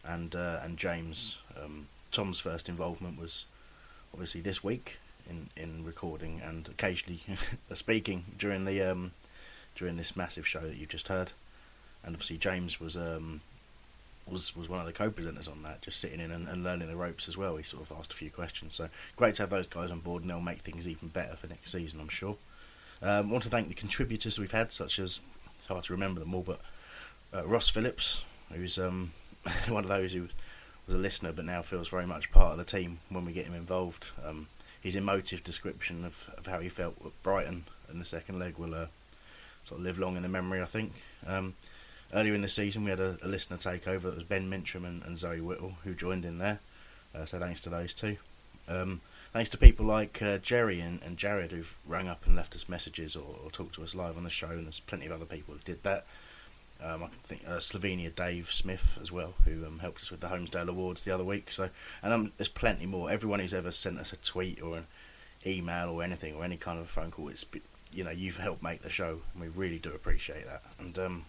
and 0.04 0.34
uh, 0.34 0.60
and 0.62 0.76
James. 0.76 1.36
Um, 1.56 1.88
Tom's 2.10 2.40
first 2.40 2.68
involvement 2.68 3.20
was 3.20 3.44
obviously 4.12 4.40
this 4.40 4.62
week 4.62 4.98
in, 5.28 5.50
in 5.56 5.84
recording 5.84 6.40
and 6.40 6.68
occasionally 6.68 7.20
speaking 7.74 8.24
during 8.38 8.64
the 8.64 8.80
um, 8.82 9.12
during 9.74 9.96
this 9.96 10.16
massive 10.16 10.46
show 10.46 10.60
that 10.60 10.76
you've 10.76 10.88
just 10.88 11.08
heard. 11.08 11.32
And 12.04 12.14
obviously 12.14 12.36
James 12.38 12.78
was 12.78 12.96
um, 12.96 13.40
was 14.26 14.56
was 14.56 14.68
one 14.68 14.80
of 14.80 14.86
the 14.86 14.92
co-presenters 14.92 15.50
on 15.50 15.62
that, 15.62 15.82
just 15.82 16.00
sitting 16.00 16.20
in 16.20 16.30
and, 16.30 16.48
and 16.48 16.62
learning 16.62 16.88
the 16.88 16.96
ropes 16.96 17.28
as 17.28 17.36
well. 17.36 17.56
He 17.56 17.62
sort 17.62 17.82
of 17.82 17.96
asked 17.96 18.12
a 18.12 18.16
few 18.16 18.30
questions, 18.30 18.74
so 18.74 18.88
great 19.16 19.34
to 19.36 19.42
have 19.42 19.50
those 19.50 19.66
guys 19.66 19.90
on 19.90 20.00
board, 20.00 20.22
and 20.22 20.30
they'll 20.30 20.40
make 20.40 20.62
things 20.62 20.88
even 20.88 21.08
better 21.08 21.36
for 21.36 21.46
next 21.46 21.72
season, 21.72 22.00
I'm 22.00 22.08
sure. 22.08 22.36
Um, 23.02 23.30
want 23.30 23.44
to 23.44 23.50
thank 23.50 23.68
the 23.68 23.74
contributors 23.74 24.38
we've 24.38 24.52
had, 24.52 24.72
such 24.72 24.98
as 24.98 25.20
it's 25.58 25.68
hard 25.68 25.84
to 25.84 25.92
remember 25.92 26.20
them 26.20 26.34
all, 26.34 26.42
but 26.42 26.60
uh, 27.34 27.46
Ross 27.46 27.68
Phillips, 27.68 28.22
who's 28.52 28.78
um, 28.78 29.12
one 29.68 29.84
of 29.84 29.88
those 29.88 30.12
who 30.12 30.28
was 30.86 30.94
a 30.94 30.98
listener 30.98 31.32
but 31.32 31.44
now 31.44 31.62
feels 31.62 31.88
very 31.88 32.06
much 32.06 32.30
part 32.30 32.52
of 32.52 32.58
the 32.58 32.64
team 32.64 32.98
when 33.08 33.24
we 33.24 33.32
get 33.32 33.46
him 33.46 33.54
involved. 33.54 34.06
Um, 34.24 34.48
his 34.80 34.96
emotive 34.96 35.42
description 35.42 36.04
of, 36.04 36.30
of 36.36 36.46
how 36.46 36.60
he 36.60 36.68
felt 36.68 36.96
at 37.04 37.22
Brighton 37.22 37.64
in 37.90 37.98
the 37.98 38.04
second 38.04 38.38
leg 38.38 38.58
will 38.58 38.74
uh, 38.74 38.86
sort 39.64 39.80
of 39.80 39.84
live 39.86 39.98
long 39.98 40.16
in 40.16 40.22
the 40.22 40.28
memory, 40.28 40.60
I 40.60 40.66
think. 40.66 40.92
Um, 41.26 41.54
earlier 42.12 42.34
in 42.34 42.42
the 42.42 42.48
season, 42.48 42.84
we 42.84 42.90
had 42.90 43.00
a, 43.00 43.18
a 43.22 43.28
listener 43.28 43.56
takeover. 43.56 44.02
That 44.02 44.16
was 44.16 44.24
Ben 44.24 44.50
Mincham 44.50 44.84
and, 44.84 45.02
and 45.02 45.18
Zoe 45.18 45.40
Whittle 45.40 45.74
who 45.84 45.94
joined 45.94 46.24
in 46.24 46.38
there. 46.38 46.60
Uh, 47.14 47.24
so 47.24 47.38
thanks 47.38 47.60
to 47.62 47.70
those 47.70 47.94
two. 47.94 48.16
Um, 48.68 49.00
thanks 49.32 49.50
to 49.50 49.58
people 49.58 49.86
like 49.86 50.20
uh, 50.22 50.38
Jerry 50.38 50.80
and, 50.80 51.00
and 51.02 51.16
Jared 51.16 51.52
who've 51.52 51.76
rang 51.86 52.08
up 52.08 52.26
and 52.26 52.34
left 52.34 52.54
us 52.54 52.68
messages 52.68 53.14
or, 53.14 53.36
or 53.44 53.50
talked 53.50 53.74
to 53.76 53.82
us 53.82 53.94
live 53.94 54.16
on 54.16 54.24
the 54.24 54.30
show, 54.30 54.50
and 54.50 54.66
there's 54.66 54.80
plenty 54.80 55.06
of 55.06 55.12
other 55.12 55.24
people 55.24 55.54
who 55.54 55.60
did 55.64 55.82
that. 55.82 56.04
Um, 56.82 57.04
I 57.04 57.06
can 57.06 57.18
think 57.22 57.42
uh, 57.46 57.58
Slovenia 57.58 58.14
Dave 58.14 58.52
Smith 58.52 58.98
as 59.00 59.12
well, 59.12 59.34
who 59.44 59.64
um, 59.64 59.78
helped 59.78 60.02
us 60.02 60.10
with 60.10 60.20
the 60.20 60.28
Holmesdale 60.28 60.68
Awards 60.68 61.04
the 61.04 61.12
other 61.12 61.24
week. 61.24 61.50
So, 61.50 61.70
and 62.02 62.12
um, 62.12 62.32
there's 62.36 62.48
plenty 62.48 62.84
more. 62.84 63.10
Everyone 63.10 63.40
who's 63.40 63.54
ever 63.54 63.70
sent 63.70 63.98
us 63.98 64.12
a 64.12 64.16
tweet 64.16 64.60
or 64.60 64.78
an 64.78 64.86
email 65.46 65.88
or 65.88 66.02
anything 66.02 66.34
or 66.34 66.44
any 66.44 66.56
kind 66.56 66.78
of 66.78 66.90
phone 66.90 67.10
call, 67.10 67.28
it's 67.28 67.46
you 67.92 68.02
know 68.04 68.10
you've 68.10 68.38
helped 68.38 68.62
make 68.62 68.82
the 68.82 68.90
show, 68.90 69.20
and 69.32 69.42
we 69.42 69.48
really 69.48 69.78
do 69.78 69.90
appreciate 69.90 70.46
that. 70.46 70.62
And 70.78 70.98
um, 70.98 71.24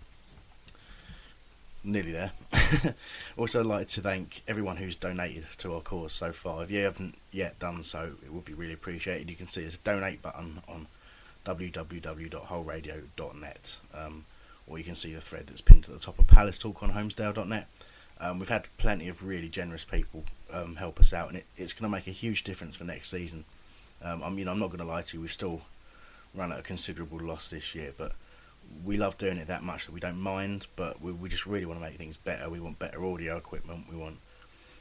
nearly 1.86 2.12
there. 2.12 2.32
also, 3.38 3.64
like 3.64 3.88
to 3.90 4.02
thank 4.02 4.42
everyone 4.48 4.78
who's 4.78 4.96
donated 4.96 5.46
to 5.60 5.76
our 5.76 5.82
cause 5.82 6.14
so 6.14 6.32
far. 6.32 6.64
If 6.64 6.72
you 6.72 6.84
haven't 6.84 7.20
yet 7.32 7.60
done 7.60 7.84
so, 7.84 8.14
it 8.24 8.34
would 8.34 8.46
be 8.46 8.54
really 8.54 8.74
appreciated. 8.74 9.30
You 9.30 9.36
can 9.36 9.48
see 9.48 9.62
there's 9.62 9.76
a 9.76 9.80
donate 9.80 10.22
button 10.22 10.62
on 10.68 10.88
www.wholeradio.net, 11.46 13.76
um, 13.94 14.26
or 14.68 14.78
you 14.78 14.84
can 14.84 14.96
see 14.96 15.14
the 15.14 15.22
thread 15.22 15.48
that's 15.48 15.62
pinned 15.62 15.86
to 15.86 15.92
the 15.92 16.00
top 16.00 16.20
of 16.20 16.28
Palace 16.28 16.58
Talk 16.58 16.82
on 16.82 16.94
Holmesdale.net. 16.94 17.68
Um, 18.20 18.40
we've 18.40 18.50
had 18.50 18.68
plenty 18.78 19.08
of 19.08 19.24
really 19.24 19.50
generous 19.50 19.84
people 19.84 20.24
um, 20.52 20.78
help 20.78 21.00
us 21.00 21.14
out, 21.14 21.28
and 21.30 21.38
it, 21.38 21.46
it's 21.58 21.74
going 21.74 21.88
to 21.90 21.96
make 21.96 22.08
a 22.08 22.12
huge 22.12 22.44
difference 22.44 22.76
for 22.76 22.86
next 22.86 23.12
season. 23.12 23.46
Um, 24.02 24.38
you 24.38 24.46
know, 24.46 24.52
I'm 24.52 24.60
not 24.60 24.68
going 24.68 24.80
to 24.80 24.86
lie 24.86 25.04
to 25.04 25.18
you. 25.18 25.22
We've 25.22 25.32
still 25.32 25.62
run 26.34 26.52
at 26.52 26.60
a 26.60 26.64
considerable 26.64 27.20
loss 27.20 27.50
this 27.50 27.74
year, 27.76 27.94
but 27.98 28.12
we 28.84 28.98
love 28.98 29.18
doing 29.18 29.38
it 29.38 29.48
that 29.48 29.64
much 29.64 29.86
that 29.86 29.92
we 29.92 30.00
don't 30.00 30.20
mind. 30.20 30.68
But 30.76 31.02
we, 31.02 31.12
we 31.12 31.30
just 31.30 31.46
really 31.46 31.66
want 31.66 31.80
to 31.80 31.86
make 31.86 31.98
things 31.98 32.18
better. 32.18 32.50
We 32.50 32.60
want 32.60 32.80
better 32.80 33.04
audio 33.04 33.38
equipment. 33.38 33.86
We 33.90 33.98
want, 33.98 34.18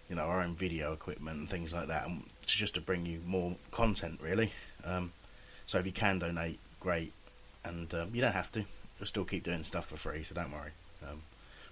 you 0.08 0.16
know, 0.16 0.22
our 0.22 0.42
own 0.42 0.54
video 0.54 0.92
equipment 0.92 1.38
and 1.38 1.48
things 1.48 1.72
like 1.72 1.88
that. 1.88 2.06
And 2.06 2.24
it's 2.42 2.54
just 2.54 2.74
to 2.74 2.80
bring 2.80 3.06
you 3.06 3.20
more 3.24 3.56
content, 3.70 4.20
really. 4.22 4.52
Um, 4.84 5.12
so 5.66 5.78
if 5.78 5.86
you 5.86 5.92
can 5.92 6.18
donate, 6.18 6.58
great. 6.80 7.12
And 7.64 7.92
um, 7.94 8.10
you 8.12 8.20
don't 8.20 8.32
have 8.32 8.52
to. 8.52 8.64
We'll 8.98 9.06
still 9.06 9.24
keep 9.24 9.44
doing 9.44 9.62
stuff 9.62 9.86
for 9.86 9.96
free, 9.96 10.22
so 10.22 10.34
don't 10.34 10.52
worry. 10.52 10.70
Um, 11.02 11.22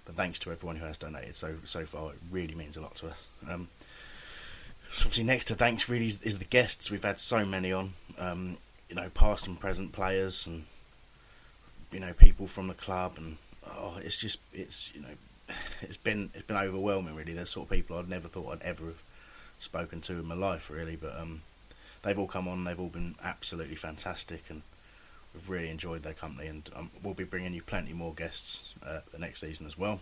but 0.05 0.15
thanks 0.15 0.39
to 0.39 0.51
everyone 0.51 0.75
who 0.77 0.85
has 0.85 0.97
donated 0.97 1.35
so 1.35 1.55
so 1.65 1.85
far. 1.85 2.11
It 2.11 2.19
really 2.29 2.55
means 2.55 2.75
a 2.75 2.81
lot 2.81 2.95
to 2.95 3.07
us. 3.07 3.27
Um, 3.47 3.69
obviously 4.99 5.23
next 5.23 5.45
to 5.45 5.55
thanks 5.55 5.89
really 5.89 6.07
is, 6.07 6.21
is 6.21 6.39
the 6.39 6.45
guests. 6.45 6.91
We've 6.91 7.03
had 7.03 7.19
so 7.19 7.45
many 7.45 7.71
on, 7.71 7.93
um, 8.17 8.57
you 8.89 8.95
know, 8.95 9.09
past 9.09 9.47
and 9.47 9.59
present 9.59 9.91
players 9.91 10.45
and 10.45 10.65
you 11.93 11.99
know 11.99 12.13
people 12.13 12.47
from 12.47 12.67
the 12.67 12.73
club, 12.73 13.13
and 13.17 13.37
oh, 13.67 13.97
it's 14.03 14.17
just 14.17 14.39
it's 14.53 14.91
you 14.93 15.01
know 15.01 15.55
it's 15.81 15.97
been 15.97 16.31
it's 16.33 16.47
been 16.47 16.57
overwhelming 16.57 17.15
really. 17.15 17.33
There's 17.33 17.51
sort 17.51 17.67
of 17.67 17.71
people 17.71 17.97
I'd 17.97 18.09
never 18.09 18.27
thought 18.27 18.53
I'd 18.53 18.61
ever 18.61 18.85
have 18.87 19.03
spoken 19.59 20.01
to 20.01 20.13
in 20.13 20.25
my 20.25 20.35
life 20.35 20.69
really, 20.69 20.95
but 20.95 21.17
um, 21.17 21.41
they've 22.03 22.17
all 22.17 22.27
come 22.27 22.47
on. 22.47 22.63
They've 22.63 22.79
all 22.79 22.89
been 22.89 23.15
absolutely 23.23 23.75
fantastic, 23.75 24.45
and 24.49 24.61
we've 25.33 25.49
really 25.49 25.69
enjoyed 25.69 26.03
their 26.03 26.13
company. 26.13 26.47
And 26.47 26.69
um, 26.75 26.91
we'll 27.01 27.13
be 27.13 27.23
bringing 27.23 27.53
you 27.53 27.61
plenty 27.61 27.93
more 27.93 28.13
guests 28.13 28.73
uh, 28.85 28.99
the 29.11 29.19
next 29.19 29.41
season 29.41 29.65
as 29.65 29.77
well. 29.77 29.99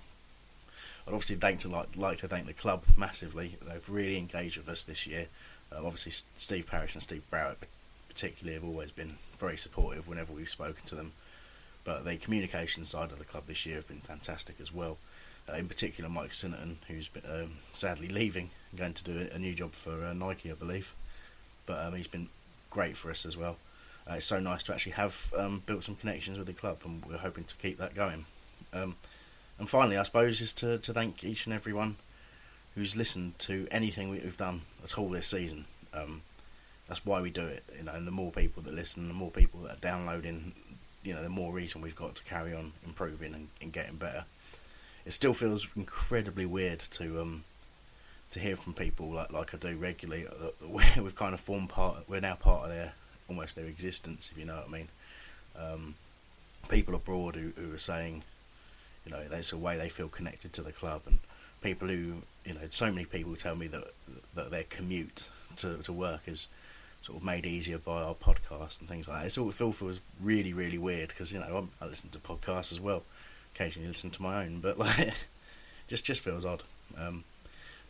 I'd 1.07 1.13
obviously 1.13 1.37
thank 1.37 1.61
to 1.61 1.67
like, 1.67 1.89
like 1.95 2.19
to 2.19 2.27
thank 2.27 2.45
the 2.45 2.53
club 2.53 2.83
massively. 2.95 3.57
They've 3.61 3.89
really 3.89 4.17
engaged 4.17 4.57
with 4.57 4.69
us 4.69 4.83
this 4.83 5.07
year. 5.07 5.27
Uh, 5.71 5.85
obviously, 5.85 6.11
Steve 6.37 6.67
Parish 6.67 6.93
and 6.93 7.01
Steve 7.01 7.23
Browett 7.29 7.57
particularly 8.07 8.53
have 8.53 8.63
always 8.63 8.91
been 8.91 9.15
very 9.39 9.57
supportive 9.57 10.07
whenever 10.07 10.33
we've 10.33 10.49
spoken 10.49 10.85
to 10.85 10.95
them. 10.95 11.13
But 11.83 12.05
the 12.05 12.17
communication 12.17 12.85
side 12.85 13.11
of 13.11 13.17
the 13.17 13.25
club 13.25 13.43
this 13.47 13.65
year 13.65 13.77
have 13.77 13.87
been 13.87 14.01
fantastic 14.01 14.57
as 14.61 14.73
well. 14.73 14.97
Uh, 15.49 15.55
in 15.55 15.67
particular, 15.67 16.09
Mike 16.09 16.31
Sinnerton, 16.31 16.75
who's 16.87 17.07
been, 17.07 17.23
um, 17.27 17.51
sadly 17.73 18.07
leaving, 18.07 18.51
going 18.75 18.93
to 18.93 19.03
do 19.03 19.27
a, 19.33 19.39
new 19.39 19.53
job 19.53 19.73
for 19.73 20.05
uh, 20.05 20.13
Nike, 20.13 20.51
I 20.51 20.53
believe. 20.53 20.93
But 21.65 21.85
um, 21.85 21.95
he's 21.95 22.07
been 22.07 22.29
great 22.69 22.95
for 22.95 23.09
us 23.09 23.25
as 23.25 23.35
well. 23.35 23.57
Uh, 24.09 24.15
it's 24.15 24.27
so 24.27 24.39
nice 24.39 24.63
to 24.63 24.73
actually 24.73 24.93
have 24.93 25.33
um, 25.37 25.63
built 25.65 25.83
some 25.83 25.95
connections 25.95 26.37
with 26.37 26.47
the 26.47 26.53
club, 26.53 26.79
and 26.85 27.03
we're 27.05 27.17
hoping 27.17 27.43
to 27.45 27.55
keep 27.55 27.77
that 27.79 27.95
going. 27.95 28.25
Um, 28.73 28.95
and 29.57 29.67
finally, 29.67 29.97
I 29.97 30.03
suppose, 30.03 30.41
is 30.41 30.53
to, 30.53 30.77
to 30.77 30.93
thank 30.93 31.23
each 31.23 31.45
and 31.45 31.53
everyone 31.53 31.97
who's 32.75 32.95
listened 32.95 33.37
to 33.39 33.67
anything 33.69 34.09
we've 34.09 34.37
done 34.37 34.61
at 34.83 34.97
all 34.97 35.09
this 35.09 35.27
season. 35.27 35.65
Um, 35.93 36.21
that's 36.87 37.05
why 37.05 37.21
we 37.21 37.29
do 37.29 37.45
it, 37.45 37.63
you 37.77 37.83
know. 37.83 37.93
And 37.93 38.07
the 38.07 38.11
more 38.11 38.31
people 38.31 38.63
that 38.63 38.73
listen, 38.73 39.07
the 39.07 39.13
more 39.13 39.31
people 39.31 39.61
that 39.61 39.77
are 39.77 39.81
downloading, 39.81 40.53
you 41.03 41.13
know, 41.13 41.23
the 41.23 41.29
more 41.29 41.51
reason 41.51 41.81
we've 41.81 41.95
got 41.95 42.15
to 42.15 42.23
carry 42.23 42.53
on 42.53 42.73
improving 42.85 43.33
and, 43.33 43.47
and 43.61 43.73
getting 43.73 43.95
better. 43.95 44.25
It 45.05 45.13
still 45.13 45.33
feels 45.33 45.67
incredibly 45.75 46.45
weird 46.45 46.83
to 46.91 47.21
um, 47.21 47.43
to 48.31 48.39
hear 48.39 48.55
from 48.55 48.73
people 48.73 49.11
like 49.11 49.31
like 49.31 49.53
I 49.53 49.57
do 49.57 49.75
regularly. 49.75 50.27
Uh, 50.27 50.67
we've 51.01 51.15
kind 51.15 51.33
of 51.33 51.39
formed 51.39 51.69
part. 51.69 52.07
We're 52.07 52.21
now 52.21 52.35
part 52.35 52.63
of 52.65 52.69
their 52.69 52.93
almost 53.27 53.55
their 53.55 53.65
existence, 53.65 54.29
if 54.31 54.37
you 54.37 54.45
know 54.45 54.57
what 54.57 54.67
I 54.67 54.71
mean. 54.71 54.87
Um, 55.57 55.95
people 56.69 56.95
abroad 56.95 57.35
who, 57.35 57.51
who 57.59 57.73
are 57.73 57.79
saying, 57.79 58.23
you 59.05 59.11
know, 59.11 59.27
there's 59.27 59.51
a 59.51 59.57
way 59.57 59.77
they 59.77 59.89
feel 59.89 60.07
connected 60.07 60.53
to 60.53 60.61
the 60.61 60.71
club, 60.71 61.01
and 61.07 61.19
people 61.61 61.87
who, 61.87 62.23
you 62.45 62.53
know, 62.53 62.61
so 62.69 62.91
many 62.91 63.05
people 63.05 63.35
tell 63.35 63.55
me 63.55 63.67
that 63.67 63.93
that 64.35 64.51
their 64.51 64.63
commute 64.63 65.23
to, 65.57 65.77
to 65.77 65.91
work 65.91 66.21
is 66.27 66.47
sort 67.01 67.17
of 67.17 67.23
made 67.23 67.45
easier 67.45 67.77
by 67.77 68.01
our 68.01 68.15
podcast 68.15 68.79
and 68.79 68.87
things 68.87 69.07
like 69.07 69.21
that. 69.21 69.27
It 69.27 69.31
sort 69.31 69.49
of 69.49 69.55
feels 69.55 69.75
feels 69.75 70.01
really 70.19 70.53
really 70.53 70.77
weird 70.77 71.09
because 71.09 71.31
you 71.31 71.39
know 71.39 71.57
I'm, 71.57 71.69
i 71.81 71.85
listen 71.85 72.09
to 72.09 72.19
podcasts 72.19 72.71
as 72.71 72.79
well, 72.79 73.03
occasionally 73.55 73.87
listen 73.87 74.11
to 74.11 74.21
my 74.21 74.43
own, 74.43 74.59
but 74.59 74.77
like 74.79 75.13
just 75.87 76.05
just 76.05 76.21
feels 76.21 76.45
odd. 76.45 76.63
Um, 76.97 77.23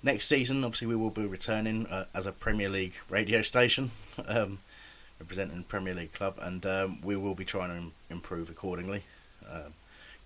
next 0.04 0.28
season, 0.28 0.64
obviously, 0.64 0.88
we 0.88 0.96
will 0.96 1.10
be 1.10 1.26
returning 1.26 1.88
uh, 1.88 2.06
as 2.14 2.26
a 2.26 2.32
Premier 2.32 2.70
League 2.70 2.96
radio 3.10 3.42
station. 3.42 3.92
Um, 4.28 4.60
representing 5.22 5.64
Premier 5.64 5.94
League 5.94 6.14
club, 6.14 6.38
and 6.42 6.66
um, 6.66 7.00
we 7.04 7.16
will 7.16 7.36
be 7.36 7.46
trying 7.46 7.70
to 7.70 8.14
improve 8.14 8.50
accordingly. 8.50 9.04
Um, 9.48 9.74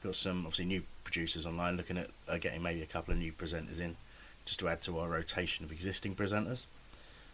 got 0.01 0.15
some 0.15 0.45
obviously 0.45 0.65
new 0.65 0.83
producers 1.03 1.45
online 1.45 1.75
looking 1.75 1.97
at 1.97 2.09
uh, 2.30 2.38
getting 2.38 2.64
maybe 2.64 2.81
a 2.81 2.85
couple 2.85 3.14
of 3.14 3.19
new 3.19 3.33
presenters 3.33 3.80
in 3.80 3.97
just 4.45 4.59
to 4.59 4.69
add 4.69 4.81
to 4.83 4.97
our 4.99 5.09
rotation 5.09 5.65
of 5.65 5.72
existing 5.72 6.15
presenters. 6.15 6.65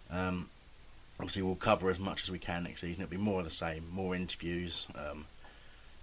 Um, 0.10 0.50
obviously, 1.22 1.44
we'll 1.44 1.56
cover 1.56 1.90
as 1.90 2.00
much 2.00 2.24
as 2.24 2.32
we 2.32 2.40
can 2.40 2.64
next 2.64 2.82
season. 2.82 3.04
It'll 3.04 3.12
be 3.12 3.18
more 3.18 3.40
of 3.40 3.46
the 3.46 3.52
same, 3.52 3.88
more 3.92 4.16
interviews, 4.16 4.88
um, 4.96 5.26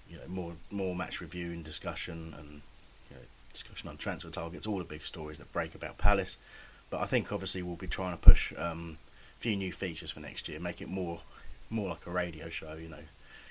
you 0.08 0.16
know, 0.16 0.28
more 0.28 0.52
more 0.70 0.94
match 0.94 1.20
review 1.20 1.47
and 1.52 1.64
discussion, 1.64 2.34
and 2.38 2.62
you 3.10 3.16
know, 3.16 3.22
discussion 3.52 3.88
on 3.88 3.97
transfer 3.97 4.30
targets, 4.30 4.66
all 4.66 4.78
the 4.78 4.84
big 4.84 5.05
stories 5.05 5.38
that 5.38 5.52
break 5.52 5.74
about 5.74 5.98
Palace. 5.98 6.36
But 6.90 7.00
I 7.00 7.06
think 7.06 7.32
obviously 7.32 7.62
we'll 7.62 7.76
be 7.76 7.86
trying 7.86 8.12
to 8.12 8.22
push 8.22 8.52
um, 8.56 8.98
a 9.36 9.40
few 9.40 9.56
new 9.56 9.72
features 9.72 10.10
for 10.10 10.20
next 10.20 10.48
year, 10.48 10.58
make 10.60 10.80
it 10.80 10.88
more 10.88 11.20
more 11.70 11.90
like 11.90 12.06
a 12.06 12.10
radio 12.10 12.48
show, 12.48 12.74
you 12.74 12.88
know, 12.88 13.05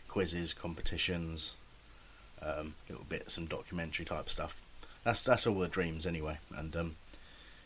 quizzes, 0.08 0.54
competitions, 0.54 1.56
um, 2.42 2.76
little 2.90 3.06
bits, 3.08 3.36
some 3.36 3.46
documentary 3.46 4.06
type 4.06 4.30
stuff. 4.30 4.62
That's 5.04 5.24
that's 5.24 5.46
all 5.46 5.60
the 5.60 5.68
dreams 5.68 6.08
anyway, 6.08 6.40
and 6.56 6.76
um, 6.76 6.96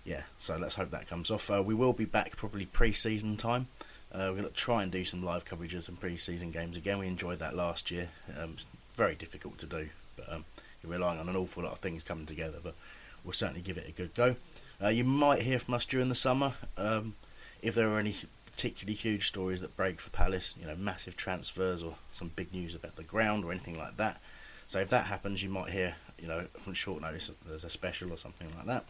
yeah. 0.03 0.23
So 0.39 0.57
let's 0.57 0.75
hope 0.75 0.91
that 0.91 1.07
comes 1.07 1.31
off. 1.31 1.49
Uh, 1.49 1.63
we 1.63 1.73
will 1.73 1.93
be 1.93 2.05
back 2.05 2.35
probably 2.35 2.65
pre-season 2.65 3.38
time. 3.38 3.67
Uh, 4.14 4.27
we're 4.27 4.41
going 4.41 4.43
to 4.43 4.49
try 4.49 4.83
and 4.83 4.91
do 4.91 5.06
some 5.06 5.23
live 5.23 5.45
coverage 5.45 5.73
of 5.73 5.83
some 5.83 5.95
pre-season 5.95 6.51
games 6.51 6.75
again. 6.75 6.99
We 6.99 7.07
enjoyed 7.07 7.40
that 7.40 7.56
last 7.56 7.91
year. 7.91 8.09
Um, 8.38 8.51
it's 8.56 8.65
very 8.95 9.15
difficult 9.15 9.57
to 9.59 9.65
do, 9.65 9.90
but 10.17 10.31
um, 10.31 10.45
you're 10.83 10.91
relying 10.91 11.19
on 11.19 11.30
an 11.30 11.35
awful 11.35 11.64
lot 11.64 11.72
of 11.72 11.80
things 11.80 12.03
coming 12.03 12.25
together. 12.25 12.57
But 12.61 12.75
we'll 13.23 13.33
certainly 13.33 13.61
give 13.61 13.77
it 13.77 13.88
a 13.88 13.91
good 13.91 14.14
go. 14.14 14.35
Uh, 14.83 14.90
you 14.90 15.03
might 15.03 15.43
hear 15.43 15.59
from 15.59 15.75
us 15.75 15.85
during 15.85 16.09
the 16.09 16.15
summer 16.15 16.53
um, 16.77 17.15
if 17.61 17.75
there 17.75 17.90
are 17.90 17.99
any 17.99 18.15
particularly 18.51 18.95
huge 18.95 19.27
stories 19.27 19.61
that 19.61 19.77
break 19.77 20.01
for 20.01 20.09
Palace, 20.09 20.56
you 20.59 20.67
know, 20.67 20.75
massive 20.75 21.15
transfers 21.15 21.81
or 21.81 21.95
some 22.11 22.31
big 22.35 22.51
news 22.53 22.75
about 22.75 22.95
the 22.98 23.03
ground 23.03 23.45
or 23.45 23.51
anything 23.51 23.77
like 23.77 23.98
that. 23.98 24.19
So 24.67 24.80
if 24.80 24.90
that 24.90 25.06
happens, 25.06 25.43
you 25.43 25.49
might 25.49 25.72
hear, 25.72 25.95
you 26.19 26.27
know, 26.27 26.48
from 26.57 26.73
short 26.73 27.01
notice 27.01 27.31
there's 27.48 27.64
a 27.64 27.69
special 27.69 28.11
or 28.11 28.17
something 28.17 28.48
like 28.57 28.65
that. 28.65 28.85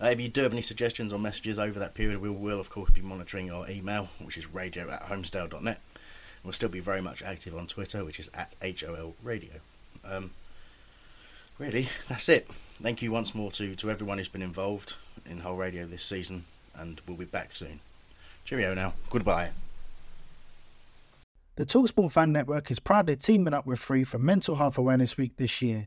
Uh, 0.00 0.06
if 0.06 0.20
you 0.20 0.28
do 0.28 0.42
have 0.42 0.52
any 0.52 0.62
suggestions 0.62 1.12
or 1.12 1.18
messages 1.18 1.58
over 1.58 1.78
that 1.78 1.94
period, 1.94 2.20
we 2.20 2.30
will, 2.30 2.60
of 2.60 2.70
course, 2.70 2.90
be 2.90 3.00
monitoring 3.00 3.50
our 3.50 3.68
email, 3.70 4.08
which 4.18 4.36
is 4.36 4.52
radio 4.52 4.90
at 4.90 5.04
holmesdale.net. 5.04 5.80
We'll 6.42 6.52
still 6.52 6.68
be 6.68 6.80
very 6.80 7.00
much 7.00 7.22
active 7.22 7.56
on 7.56 7.66
Twitter, 7.66 8.04
which 8.04 8.20
is 8.20 8.28
at 8.34 8.54
HOL 8.62 9.14
Radio. 9.22 9.60
Um, 10.04 10.32
really, 11.58 11.88
that's 12.08 12.28
it. 12.28 12.48
Thank 12.82 13.02
you 13.02 13.12
once 13.12 13.34
more 13.34 13.50
to, 13.52 13.74
to 13.74 13.90
everyone 13.90 14.18
who's 14.18 14.28
been 14.28 14.42
involved 14.42 14.94
in 15.24 15.40
Whole 15.40 15.56
Radio 15.56 15.86
this 15.86 16.04
season, 16.04 16.44
and 16.74 17.00
we'll 17.06 17.16
be 17.16 17.24
back 17.24 17.56
soon. 17.56 17.80
Cheerio 18.44 18.74
now. 18.74 18.94
Goodbye. 19.08 19.50
The 21.56 21.64
Talksport 21.64 22.10
Fan 22.10 22.32
Network 22.32 22.70
is 22.70 22.80
proudly 22.80 23.14
teaming 23.16 23.54
up 23.54 23.64
with 23.64 23.78
Free 23.78 24.02
for 24.02 24.18
Mental 24.18 24.56
Health 24.56 24.76
Awareness 24.76 25.16
Week 25.16 25.36
this 25.36 25.62
year. 25.62 25.86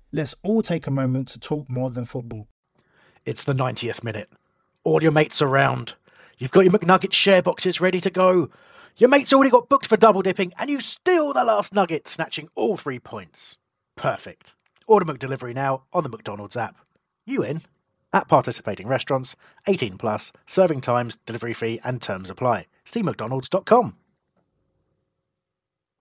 Let's 0.13 0.35
all 0.43 0.61
take 0.61 0.87
a 0.87 0.91
moment 0.91 1.29
to 1.29 1.39
talk 1.39 1.69
more 1.69 1.89
than 1.89 2.03
football. 2.03 2.49
It's 3.25 3.45
the 3.45 3.53
90th 3.53 4.03
minute. 4.03 4.29
All 4.83 5.01
your 5.01 5.13
mates 5.13 5.41
around. 5.41 5.93
You've 6.37 6.51
got 6.51 6.65
your 6.65 6.73
McNugget 6.73 7.13
share 7.13 7.41
boxes 7.41 7.79
ready 7.79 8.01
to 8.01 8.09
go. 8.09 8.49
Your 8.97 9.09
mate's 9.09 9.31
already 9.31 9.51
got 9.51 9.69
booked 9.69 9.85
for 9.85 9.95
double 9.95 10.21
dipping, 10.21 10.51
and 10.57 10.69
you 10.69 10.81
steal 10.81 11.31
the 11.31 11.45
last 11.45 11.73
nugget, 11.73 12.09
snatching 12.09 12.49
all 12.55 12.75
three 12.75 12.99
points. 12.99 13.57
Perfect. 13.95 14.53
Order 14.85 15.05
McDelivery 15.05 15.55
now 15.55 15.83
on 15.93 16.03
the 16.03 16.09
McDonald's 16.09 16.57
app. 16.57 16.75
You 17.25 17.43
in? 17.43 17.61
At 18.11 18.27
participating 18.27 18.89
restaurants, 18.89 19.37
18 19.67 19.97
plus, 19.97 20.33
serving 20.45 20.81
times, 20.81 21.17
delivery 21.25 21.53
fee, 21.53 21.79
and 21.85 22.01
terms 22.01 22.29
apply. 22.29 22.65
See 22.83 23.01
McDonald's.com. 23.01 23.95